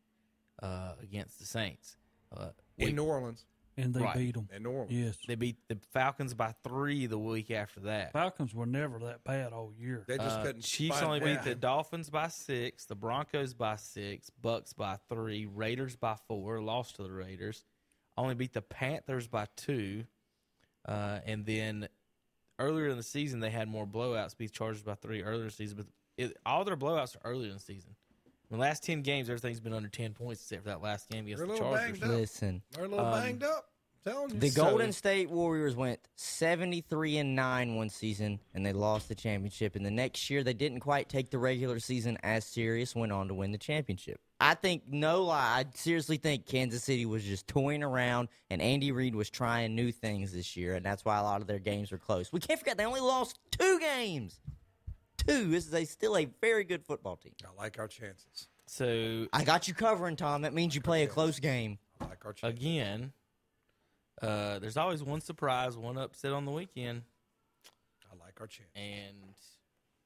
uh, 0.63 0.93
against 1.03 1.37
the 1.39 1.45
Saints. 1.45 1.97
Uh, 2.35 2.49
In 2.77 2.85
week- 2.88 2.95
New 2.95 3.06
Orleans. 3.06 3.45
And 3.77 3.93
they 3.93 4.02
Right. 4.02 4.15
beat 4.15 4.35
them. 4.35 4.47
In 4.53 4.64
New 4.64 4.72
Orleans. 4.72 4.93
Yes. 4.93 5.18
They 5.27 5.35
beat 5.35 5.57
the 5.68 5.77
Falcons 5.91 6.34
by 6.34 6.53
three 6.64 7.07
the 7.07 7.19
week 7.19 7.52
after 7.52 7.81
that. 7.81 8.14
Falcons 8.14 8.56
were 8.56 8.65
never 8.65 8.99
that 8.99 9.26
bad 9.26 9.52
all 9.52 9.73
year. 9.73 10.06
They 10.07 10.18
just 10.18 10.39
uh, 10.39 10.43
couldn't. 10.43 10.61
Chiefs 10.61 11.02
only 11.02 11.19
beat 11.19 11.43
the 11.43 11.56
Dolphins 11.56 12.10
by 12.10 12.30
six, 12.30 12.85
the 12.85 12.95
Broncos 12.95 13.53
by 13.53 13.76
six, 13.76 14.30
Bucks 14.30 14.72
by 14.72 14.95
three, 15.10 15.45
Raiders 15.45 15.97
by 15.97 16.15
four, 16.15 16.61
lost 16.61 16.95
to 16.95 17.03
the 17.03 17.11
Raiders. 17.11 17.65
Only 18.18 18.34
beat 18.34 18.53
the 18.53 18.61
Panthers 18.61 19.27
by 19.27 19.47
two, 19.57 20.06
uh, 20.85 21.19
and 21.26 21.45
then 21.45 21.89
earlier 22.60 22.88
in 22.88 22.95
the 22.95 23.03
season 23.03 23.41
they 23.41 23.49
had 23.49 23.68
more 23.68 23.85
blowouts. 23.85 24.38
Beat 24.38 24.53
Chargers 24.53 24.84
by 24.84 24.95
three 24.95 25.22
earlier 25.22 25.41
in 25.41 25.47
the 25.47 25.52
season, 25.52 25.76
but 25.76 25.88
it, 26.18 26.38
all 26.45 26.64
their 26.64 26.77
blowouts 26.77 27.18
are 27.18 27.30
earlier 27.30 27.49
in 27.49 27.56
the 27.56 27.60
season. 27.60 27.97
In 28.51 28.57
the 28.57 28.61
last 28.61 28.84
ten 28.84 29.01
games, 29.01 29.30
everything's 29.30 29.59
been 29.59 29.73
under 29.73 29.89
ten 29.89 30.13
points 30.13 30.41
except 30.43 30.63
for 30.63 30.69
that 30.69 30.81
last 30.81 31.09
game 31.09 31.26
against 31.26 31.38
They're 31.39 31.45
a 31.45 31.47
the 31.47 31.53
little 31.63 31.72
Chargers. 31.77 31.99
banged 31.99 32.03
up. 32.13 32.19
Listen. 32.19 32.61
They're 32.72 32.85
a 32.85 32.88
little 32.88 33.05
Um, 33.05 33.22
banged 33.22 33.43
up. 33.43 33.69
Telling 34.03 34.30
you. 34.35 34.39
The 34.39 34.49
So- 34.49 34.63
Golden 34.65 34.91
State 34.91 35.31
Warriors 35.31 35.76
went 35.76 35.99
73 36.15 37.17
and 37.17 37.35
9 37.35 37.76
one 37.76 37.89
season 37.89 38.39
and 38.53 38.63
they 38.63 38.72
lost 38.72 39.07
the 39.07 39.15
championship 39.15 39.76
and 39.76 39.84
the 39.84 39.89
next 39.89 40.30
year 40.30 40.43
they 40.43 40.53
didn't 40.53 40.81
quite 40.81 41.09
take 41.09 41.31
the 41.31 41.39
regular 41.39 41.80
season 41.80 42.15
as 42.22 42.45
serious 42.45 42.93
went 42.95 43.11
on 43.11 43.27
to 43.30 43.34
win 43.34 43.51
the 43.51 43.57
championship. 43.57 44.19
I 44.39 44.53
think 44.53 44.84
no 44.88 45.23
lie, 45.23 45.63
I 45.63 45.65
seriously 45.73 46.17
think 46.17 46.45
Kansas 46.45 46.84
City 46.84 47.07
was 47.07 47.23
just 47.23 47.47
toying 47.47 47.81
around 47.81 48.27
and 48.51 48.61
Andy 48.61 48.91
Reid 48.91 49.15
was 49.15 49.31
trying 49.31 49.73
new 49.73 49.91
things 49.91 50.31
this 50.34 50.55
year 50.55 50.76
and 50.76 50.85
that's 50.85 51.03
why 51.03 51.17
a 51.17 51.23
lot 51.23 51.41
of 51.41 51.47
their 51.47 51.57
games 51.57 51.91
were 51.91 51.97
close. 51.97 52.31
We 52.31 52.39
can't 52.41 52.59
forget 52.59 52.77
they 52.77 52.85
only 52.85 53.01
lost 53.01 53.39
2 53.57 53.80
games. 53.80 54.39
2. 55.27 55.49
This 55.49 55.68
is 55.68 55.73
a 55.73 55.85
still 55.85 56.18
a 56.18 56.26
very 56.41 56.64
good 56.64 56.84
football 56.84 57.15
team. 57.15 57.34
I 57.43 57.61
like 57.61 57.80
our 57.80 57.88
chances. 57.88 58.47
So 58.68 59.27
I 59.31 59.43
got 59.43 59.68
you 59.68 59.73
covering 59.73 60.15
Tom. 60.15 60.41
That 60.41 60.53
means 60.53 60.76
you 60.76 60.81
play 60.81 61.03
a 61.03 61.07
close 61.07 61.39
game. 61.39 61.77
I 62.02 62.06
like 62.06 62.26
our 62.26 62.34
chances. 62.34 62.60
again, 62.60 63.14
uh, 64.22 64.60
there's 64.60 64.77
always 64.77 65.03
one 65.03 65.22
surprise, 65.22 65.77
one 65.77 65.97
upset 65.97 66.34
on 66.34 66.45
the 66.45 66.52
weekend. 66.52 67.03
I 68.11 68.15
like 68.23 68.39
our 68.39 68.47
chances. 68.47 68.72
And 68.76 69.34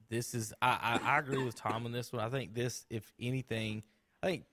this 0.10 0.34
is 0.34 0.54
I, 0.62 1.00
I, 1.04 1.16
I 1.16 1.20
agree 1.20 1.44
with 1.44 1.56
Tom 1.56 1.86
on 1.86 1.92
this 1.92 2.12
one. 2.12 2.24
I 2.24 2.30
think 2.30 2.54
this, 2.54 2.86
if 2.90 3.12
anything, 3.20 3.84
I 4.22 4.28
think 4.28 4.44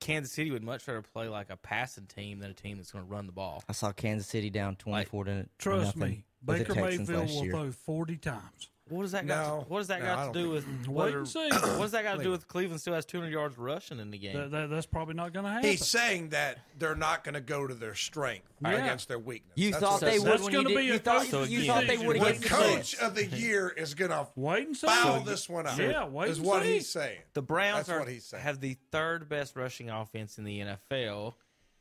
Kansas 0.00 0.32
City 0.32 0.50
would 0.50 0.64
much 0.64 0.86
rather 0.88 1.02
play 1.02 1.28
like 1.28 1.50
a 1.50 1.56
passing 1.56 2.06
team 2.06 2.40
than 2.40 2.50
a 2.50 2.54
team 2.54 2.78
that's 2.78 2.90
going 2.90 3.04
to 3.04 3.10
run 3.10 3.26
the 3.26 3.32
ball. 3.32 3.62
I 3.68 3.72
saw 3.72 3.92
Kansas 3.92 4.26
City 4.26 4.50
down 4.50 4.76
24 4.76 5.24
to 5.24 5.46
Trust 5.58 5.96
nothing 5.96 6.10
me, 6.10 6.24
with 6.44 6.58
the 6.58 6.64
Baker 6.64 6.74
Texans 6.74 7.08
Mayfield 7.08 7.26
last 7.28 7.34
will 7.36 7.44
year. 7.44 7.52
throw 7.52 7.70
40 7.70 8.16
times. 8.16 8.70
What 8.92 9.02
does 9.02 9.12
that 9.12 9.26
got? 9.26 9.46
No. 9.46 9.60
to, 9.64 9.68
what 9.68 9.78
does 9.78 9.86
that 9.88 10.00
No, 10.00 10.06
got 10.06 10.24
don't 10.24 10.32
to 10.34 10.42
do 10.42 10.50
with 10.50 10.64
think- 10.64 10.88
Wait 10.88 11.14
and 11.14 11.28
see. 11.28 11.48
what 11.50 11.78
does 11.80 11.90
that 11.92 12.02
got 12.04 12.18
to 12.18 12.22
do 12.22 12.30
with 12.30 12.46
Cleveland 12.46 12.80
still 12.80 12.94
has 12.94 13.04
200 13.06 13.30
yards 13.32 13.56
rushing 13.58 13.98
in 13.98 14.10
the 14.10 14.18
game? 14.18 14.36
That, 14.36 14.50
that, 14.50 14.70
that's 14.70 14.86
probably 14.86 15.14
not 15.14 15.32
going 15.32 15.44
to 15.46 15.50
happen. 15.50 15.68
He's 15.68 15.86
saying 15.86 16.28
that 16.30 16.58
they're 16.78 16.94
not 16.94 17.24
going 17.24 17.34
to 17.34 17.40
go 17.40 17.66
to 17.66 17.74
their 17.74 17.94
strength 17.94 18.46
Yeah. 18.62 18.72
against 18.72 19.08
their 19.08 19.18
weakness. 19.18 19.52
You 19.56 19.70
That's 19.70 19.82
thought 19.82 19.92
what 19.92 20.00
they 20.02 20.12
he's 20.12 20.20
would 20.22 20.32
That's 20.32 20.48
gonna 20.48 20.68
be 20.68 20.84
You 20.84 20.94
a 20.94 20.98
thought, 20.98 21.26
coach 21.28 21.48
you 21.48 21.64
thought 21.64 21.86
they 21.86 21.96
would 21.98 22.20
The 22.20 22.32
the 22.38 22.48
coach 22.48 22.94
of 22.98 23.14
the 23.14 23.26
year 23.26 23.68
is 23.70 23.94
going 23.94 24.10
to 24.10 24.28
Wait 24.36 24.66
and 24.66 24.76
see. 24.76 24.86
foul 24.86 25.24
So- 25.24 25.30
this 25.30 25.48
one 25.48 25.66
out. 25.66 25.78
Yeah, 25.78 26.04
wait 26.06 26.30
is 26.30 26.38
and 26.38 26.46
what 26.46 26.62
see. 26.62 26.74
he's 26.74 26.88
saying. 26.88 27.18
The 27.34 27.42
Browns 27.42 27.86
That's 27.86 27.88
are, 27.90 27.98
what 28.00 28.08
he's 28.08 28.24
saying. 28.26 28.42
have 28.42 28.60
the 28.60 28.76
third 28.90 29.28
best 29.28 29.56
rushing 29.56 29.90
offense 29.90 30.38
in 30.38 30.44
the 30.44 30.60
NFL. 30.60 31.34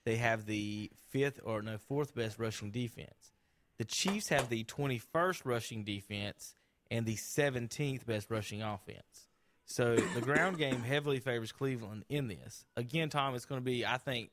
They 0.05 0.15
have 0.15 0.45
the 0.45 0.89
fifth 1.09 1.39
or 1.43 1.61
no 1.61 1.77
fourth 1.77 2.15
best 2.15 2.39
rushing 2.39 2.71
defense. 2.71 3.33
The 3.77 3.85
Chiefs 3.85 4.29
have 4.29 4.49
the 4.49 4.63
21st 4.63 5.41
rushing 5.43 5.83
defense 5.83 6.55
and 6.91 7.05
the 7.05 7.15
17th 7.15 8.05
best 8.05 8.29
rushing 8.29 8.61
offense. 8.61 9.29
So 9.65 9.95
the 9.95 10.21
ground 10.21 10.57
game 10.57 10.83
heavily 10.83 11.19
favors 11.19 11.53
Cleveland 11.53 12.03
in 12.09 12.27
this. 12.27 12.65
Again, 12.75 13.09
Tom, 13.09 13.33
it's 13.33 13.45
going 13.45 13.61
to 13.61 13.65
be, 13.65 13.85
I 13.85 13.97
think, 13.97 14.29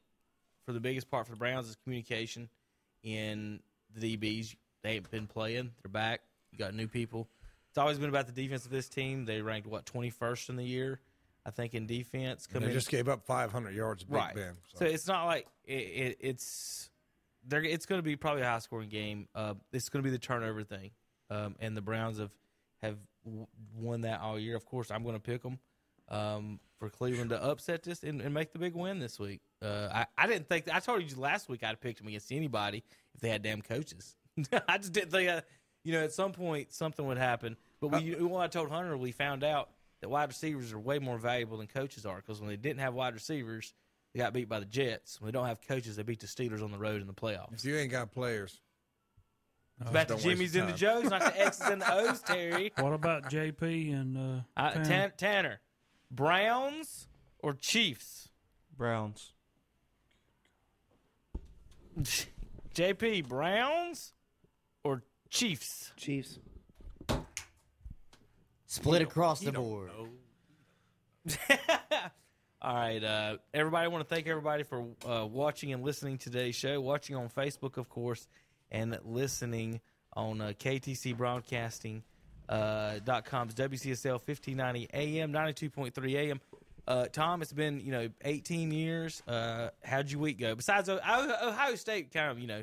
for 0.66 0.72
the 0.72 0.80
biggest 0.80 1.08
part 1.08 1.26
for 1.26 1.32
the 1.32 1.38
Browns 1.38 1.68
is 1.68 1.76
communication 1.76 2.48
in 3.04 3.60
the 3.94 4.16
DBs. 4.16 4.56
They 4.82 4.90
ain't 4.90 5.10
been 5.10 5.28
playing. 5.28 5.70
They're 5.82 5.90
back. 5.90 6.22
You 6.50 6.58
got 6.58 6.74
new 6.74 6.88
people. 6.88 7.28
It's 7.70 7.78
always 7.78 7.98
been 7.98 8.08
about 8.08 8.26
the 8.26 8.32
defense 8.32 8.64
of 8.64 8.72
this 8.72 8.88
team. 8.88 9.24
They 9.24 9.40
ranked 9.40 9.68
what 9.68 9.86
twenty 9.86 10.10
first 10.10 10.48
in 10.48 10.56
the 10.56 10.64
year, 10.64 11.00
I 11.46 11.50
think, 11.50 11.74
in 11.74 11.86
defense. 11.86 12.46
Coming 12.46 12.68
they 12.68 12.74
just 12.74 12.90
gave 12.90 13.08
up 13.08 13.24
500 13.24 13.74
yards. 13.74 14.04
Big 14.04 14.16
right. 14.16 14.34
Ben. 14.34 14.54
So. 14.74 14.86
it's 14.86 15.06
not 15.06 15.26
like 15.26 15.46
it, 15.64 15.72
it, 15.72 16.18
it's 16.20 16.90
they're, 17.46 17.62
it's 17.62 17.86
going 17.86 17.98
to 17.98 18.02
be 18.02 18.16
probably 18.16 18.42
a 18.42 18.46
high 18.46 18.58
scoring 18.58 18.88
game. 18.88 19.28
Uh, 19.34 19.54
it's 19.72 19.90
going 19.90 20.02
to 20.02 20.04
be 20.04 20.10
the 20.10 20.18
turnover 20.18 20.64
thing, 20.64 20.90
um, 21.30 21.54
and 21.60 21.76
the 21.76 21.82
Browns 21.82 22.18
have 22.18 22.30
have 22.82 22.96
w- 23.24 23.46
won 23.76 24.02
that 24.02 24.20
all 24.20 24.38
year. 24.38 24.56
Of 24.56 24.64
course, 24.64 24.90
I'm 24.90 25.02
going 25.02 25.14
to 25.14 25.20
pick 25.20 25.42
them 25.42 25.58
um, 26.08 26.60
for 26.78 26.88
Cleveland 26.88 27.30
to 27.30 27.42
upset 27.42 27.82
this 27.82 28.02
and, 28.02 28.20
and 28.20 28.32
make 28.32 28.52
the 28.52 28.58
big 28.58 28.74
win 28.74 28.98
this 28.98 29.18
week. 29.18 29.40
Uh, 29.62 29.88
I, 29.92 30.06
I 30.16 30.26
didn't 30.26 30.48
think 30.48 30.72
I 30.72 30.80
told 30.80 31.02
you 31.02 31.16
last 31.16 31.48
week 31.48 31.64
I'd 31.64 31.80
picked 31.80 31.98
them 31.98 32.08
against 32.08 32.32
anybody 32.32 32.84
if 33.14 33.20
they 33.20 33.28
had 33.28 33.42
damn 33.42 33.62
coaches. 33.62 34.16
I 34.68 34.78
just 34.78 34.92
didn't 34.92 35.10
think 35.10 35.28
I, 35.28 35.42
you 35.84 35.92
know 35.92 36.02
at 36.02 36.12
some 36.12 36.32
point 36.32 36.72
something 36.72 37.06
would 37.06 37.18
happen. 37.18 37.56
But 37.80 37.88
we, 37.88 38.14
when 38.14 38.42
I 38.42 38.48
told 38.48 38.70
Hunter, 38.70 38.96
we 38.96 39.12
found 39.12 39.44
out 39.44 39.70
that 40.00 40.08
wide 40.08 40.28
receivers 40.28 40.72
are 40.72 40.78
way 40.78 40.98
more 40.98 41.18
valuable 41.18 41.58
than 41.58 41.66
coaches 41.66 42.06
are 42.06 42.16
because 42.16 42.40
when 42.40 42.48
they 42.48 42.56
didn't 42.56 42.80
have 42.80 42.94
wide 42.94 43.14
receivers, 43.14 43.74
they 44.14 44.20
got 44.20 44.32
beat 44.32 44.48
by 44.48 44.60
the 44.60 44.66
Jets. 44.66 45.20
When 45.20 45.28
they 45.28 45.32
don't 45.32 45.46
have 45.46 45.60
coaches, 45.60 45.96
they 45.96 46.02
beat 46.02 46.20
the 46.20 46.26
Steelers 46.26 46.62
on 46.62 46.70
the 46.72 46.78
road 46.78 47.00
in 47.00 47.06
the 47.06 47.14
playoffs. 47.14 47.52
if 47.52 47.64
you 47.64 47.76
ain't 47.76 47.90
got 47.90 48.12
players, 48.12 48.60
It's 49.80 49.90
about 49.90 50.08
the 50.08 50.14
Don't 50.16 50.24
waste 50.24 50.40
Jimmys 50.40 50.54
your 50.54 50.64
and 50.64 50.74
the 50.74 50.78
time. 50.78 51.02
Joes, 51.02 51.10
not 51.10 51.20
the 51.20 51.40
X's 51.40 51.68
and 51.68 51.80
the 51.82 51.92
O's, 51.92 52.20
Terry. 52.22 52.72
What 52.78 52.92
about 52.92 53.30
JP 53.30 53.92
and 53.94 54.16
uh, 54.16 54.40
Uh, 54.56 54.70
Tanner? 54.72 54.84
Tan- 54.84 55.12
Tanner, 55.16 55.60
Browns 56.10 57.06
or 57.38 57.54
Chiefs? 57.54 58.28
Browns. 58.76 59.32
JP, 62.74 63.28
Browns 63.28 64.12
or 64.84 65.02
Chiefs? 65.30 65.92
Chiefs. 65.96 66.38
Split 68.66 69.02
across 69.02 69.40
the 69.40 69.52
board. 69.52 69.90
All 72.60 72.74
right, 72.74 73.02
uh, 73.02 73.36
everybody. 73.54 73.84
I 73.84 73.88
want 73.88 74.06
to 74.08 74.14
thank 74.14 74.26
everybody 74.26 74.62
for 74.64 74.84
uh, 75.08 75.24
watching 75.26 75.72
and 75.72 75.82
listening 75.82 76.18
to 76.18 76.30
today's 76.30 76.54
show. 76.56 76.80
Watching 76.80 77.16
on 77.16 77.28
Facebook, 77.28 77.76
of 77.76 77.88
course, 77.88 78.26
and 78.70 78.98
listening 79.04 79.80
on 80.14 80.40
uh, 80.40 80.52
KTC 80.58 81.16
Broadcasting 81.16 82.02
uh, 82.48 82.98
dot 83.04 83.24
com's 83.24 83.54
WCSL 83.54 84.20
1590 84.26 84.88
AM, 84.92 85.32
92.3 85.32 86.14
AM. 86.14 86.40
Uh, 86.86 87.06
Tom, 87.12 87.42
it's 87.42 87.52
been 87.52 87.80
you 87.80 87.92
know 87.92 88.08
18 88.24 88.70
years. 88.70 89.22
Uh, 89.28 89.68
how'd 89.84 90.10
your 90.10 90.20
week 90.20 90.38
go? 90.38 90.54
Besides 90.54 90.88
Ohio, 90.88 91.36
Ohio 91.42 91.74
State, 91.74 92.12
kind 92.12 92.30
of 92.30 92.38
you 92.38 92.46
know 92.46 92.62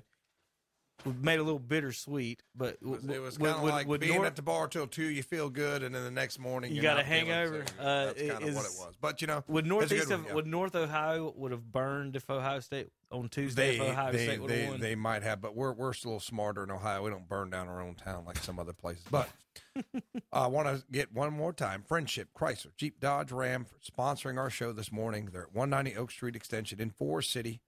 made 1.22 1.40
a 1.40 1.44
little 1.44 1.60
bittersweet, 1.60 2.42
but 2.56 2.78
it 2.82 2.84
was, 2.84 3.02
was 3.04 3.38
kind 3.38 3.56
of 3.56 3.64
like 3.64 3.88
would 3.88 4.02
being 4.02 4.16
Nor- 4.16 4.26
at 4.26 4.36
the 4.36 4.42
bar 4.42 4.68
till 4.68 4.88
two. 4.88 5.06
You 5.06 5.24
feel 5.24 5.50
good, 5.50 5.84
and 5.84 5.94
then 5.94 6.04
the 6.04 6.12
next 6.12 6.40
morning 6.40 6.74
You 6.74 6.82
got 6.82 7.00
a 7.00 7.04
hangover. 7.04 7.64
so. 7.78 7.84
Uh, 7.84 8.06
That's 8.06 8.22
kind 8.22 8.32
of 8.44 8.56
what 8.56 8.66
it 8.66 8.72
was. 8.78 8.94
But 9.00 9.22
you 9.22 9.28
know, 9.28 9.44
would 9.48 9.66
Northeast 9.66 10.10
one, 10.10 10.26
yeah. 10.28 10.34
would 10.34 10.48
North 10.48 10.76
Ohio 10.76 11.34
would 11.36 11.52
have 11.52 11.72
burned 11.72 12.16
if 12.16 12.30
Ohio 12.30 12.60
State 12.60 12.90
on 13.12 13.30
Tuesday 13.30 13.78
They, 13.78 13.84
if 13.86 13.92
Ohio 13.92 14.12
they, 14.12 14.26
State 14.26 14.42
would 14.42 14.50
they, 14.50 14.62
have 14.62 14.70
won? 14.72 14.80
they 14.80 14.96
might 14.96 15.24
have, 15.24 15.42
but 15.42 15.56
we're 15.56 15.74
we're 15.74 15.94
still 15.94 16.10
a 16.10 16.14
little 16.14 16.20
smarter 16.22 16.64
in 16.64 16.72
Ohio. 16.72 17.04
We 17.04 17.10
don't 17.12 17.28
burn 17.28 17.50
down 17.52 17.68
our 17.68 17.82
own 17.82 17.96
town 17.96 18.26
like 18.26 18.38
some 18.38 18.58
other 18.60 18.74
places. 18.74 19.04
But 19.12 19.30
I 20.34 20.48
want 20.48 20.68
to 20.68 20.84
get 20.92 21.14
one 21.14 21.34
more 21.34 21.54
time. 21.54 21.84
Friendship 21.88 22.30
Chrysler 22.36 22.76
Jeep 22.78 23.00
Dodge 23.00 23.32
Ram 23.32 23.66
for 23.66 23.78
sponsoring 23.80 24.38
our 24.38 24.50
show 24.50 24.72
this 24.72 24.92
morning. 24.92 25.30
They're 25.32 25.44
at 25.44 25.54
190 25.54 25.98
Oak 26.00 26.12
Street 26.12 26.36
Extension 26.36 26.80
in 26.82 26.90
Forest 26.90 27.32
City. 27.32 27.62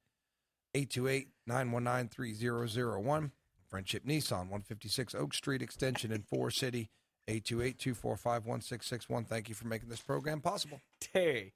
828-919-3001. 0.85 3.31
Friendship 3.69 4.05
Nissan 4.05 4.49
156 4.49 5.15
Oak 5.15 5.33
Street 5.33 5.61
Extension 5.61 6.11
in 6.11 6.21
Forest 6.23 6.59
City. 6.59 6.89
828-245-1661. 7.27 9.27
Thank 9.27 9.49
you 9.49 9.55
for 9.55 9.67
making 9.67 9.89
this 9.89 9.99
program 9.99 10.39
possible. 10.39 10.79
Terry, 11.01 11.53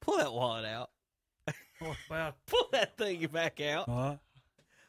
pull 0.00 0.16
that 0.18 0.32
wallet 0.32 0.64
out. 0.64 0.90
pull 1.78 2.68
that 2.72 2.96
thing 2.96 3.26
back 3.26 3.60
out. 3.60 3.86
What? 3.88 4.20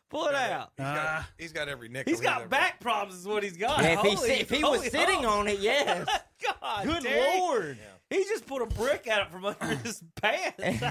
Pull 0.09 0.27
it 0.27 0.35
out. 0.35 0.71
He's 0.77 0.85
got, 0.85 1.25
he's 1.39 1.51
got 1.51 1.67
every 1.67 1.89
nickel. 1.89 2.09
He's 2.11 2.21
got 2.21 2.41
ever- 2.41 2.49
back 2.49 2.79
problems, 2.79 3.19
is 3.19 3.27
what 3.27 3.43
he's 3.43 3.57
got. 3.57 3.81
Yeah, 3.83 3.93
if 3.95 3.99
he 4.01 4.13
Holy- 4.15 4.29
si- 4.29 4.41
if 4.41 4.49
he 4.49 4.63
was 4.63 4.77
holy 4.77 4.89
sitting 4.89 5.21
hell. 5.23 5.39
on 5.39 5.47
it, 5.47 5.59
yes. 5.59 6.07
God, 6.61 6.85
Good 6.85 7.03
Terry. 7.03 7.39
Lord. 7.39 7.77
He 8.09 8.23
just 8.25 8.45
put 8.45 8.61
a 8.61 8.65
brick 8.67 9.07
out 9.07 9.31
from 9.31 9.45
under 9.45 9.75
his 9.77 10.03
pants. 10.21 10.59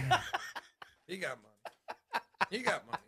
He 1.09 1.17
got 1.19 1.37
money. 1.43 1.52
He 2.51 2.59
got 2.59 2.87
money. 2.87 2.99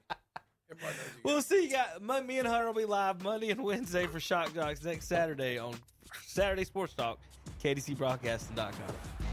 Everybody 0.71 0.97
knows 0.97 1.07
he 1.15 1.21
we'll 1.25 1.43
see. 1.43 1.65
You 1.65 1.71
got 1.71 2.03
Mon- 2.03 2.27
me 2.27 2.39
and 2.39 2.49
Hunter 2.49 2.67
will 2.67 2.75
be 2.75 2.85
live 2.85 3.23
Monday 3.23 3.51
and 3.51 3.63
Wednesday 3.63 4.07
for 4.07 4.21
Shock 4.21 4.55
Jocks 4.55 4.83
next 4.85 5.07
Saturday 5.07 5.59
on 5.59 5.75
Saturday 6.27 6.65
Sports 6.65 6.95
Talk, 6.95 7.19
KTCBroadcasting.com. 7.63 9.24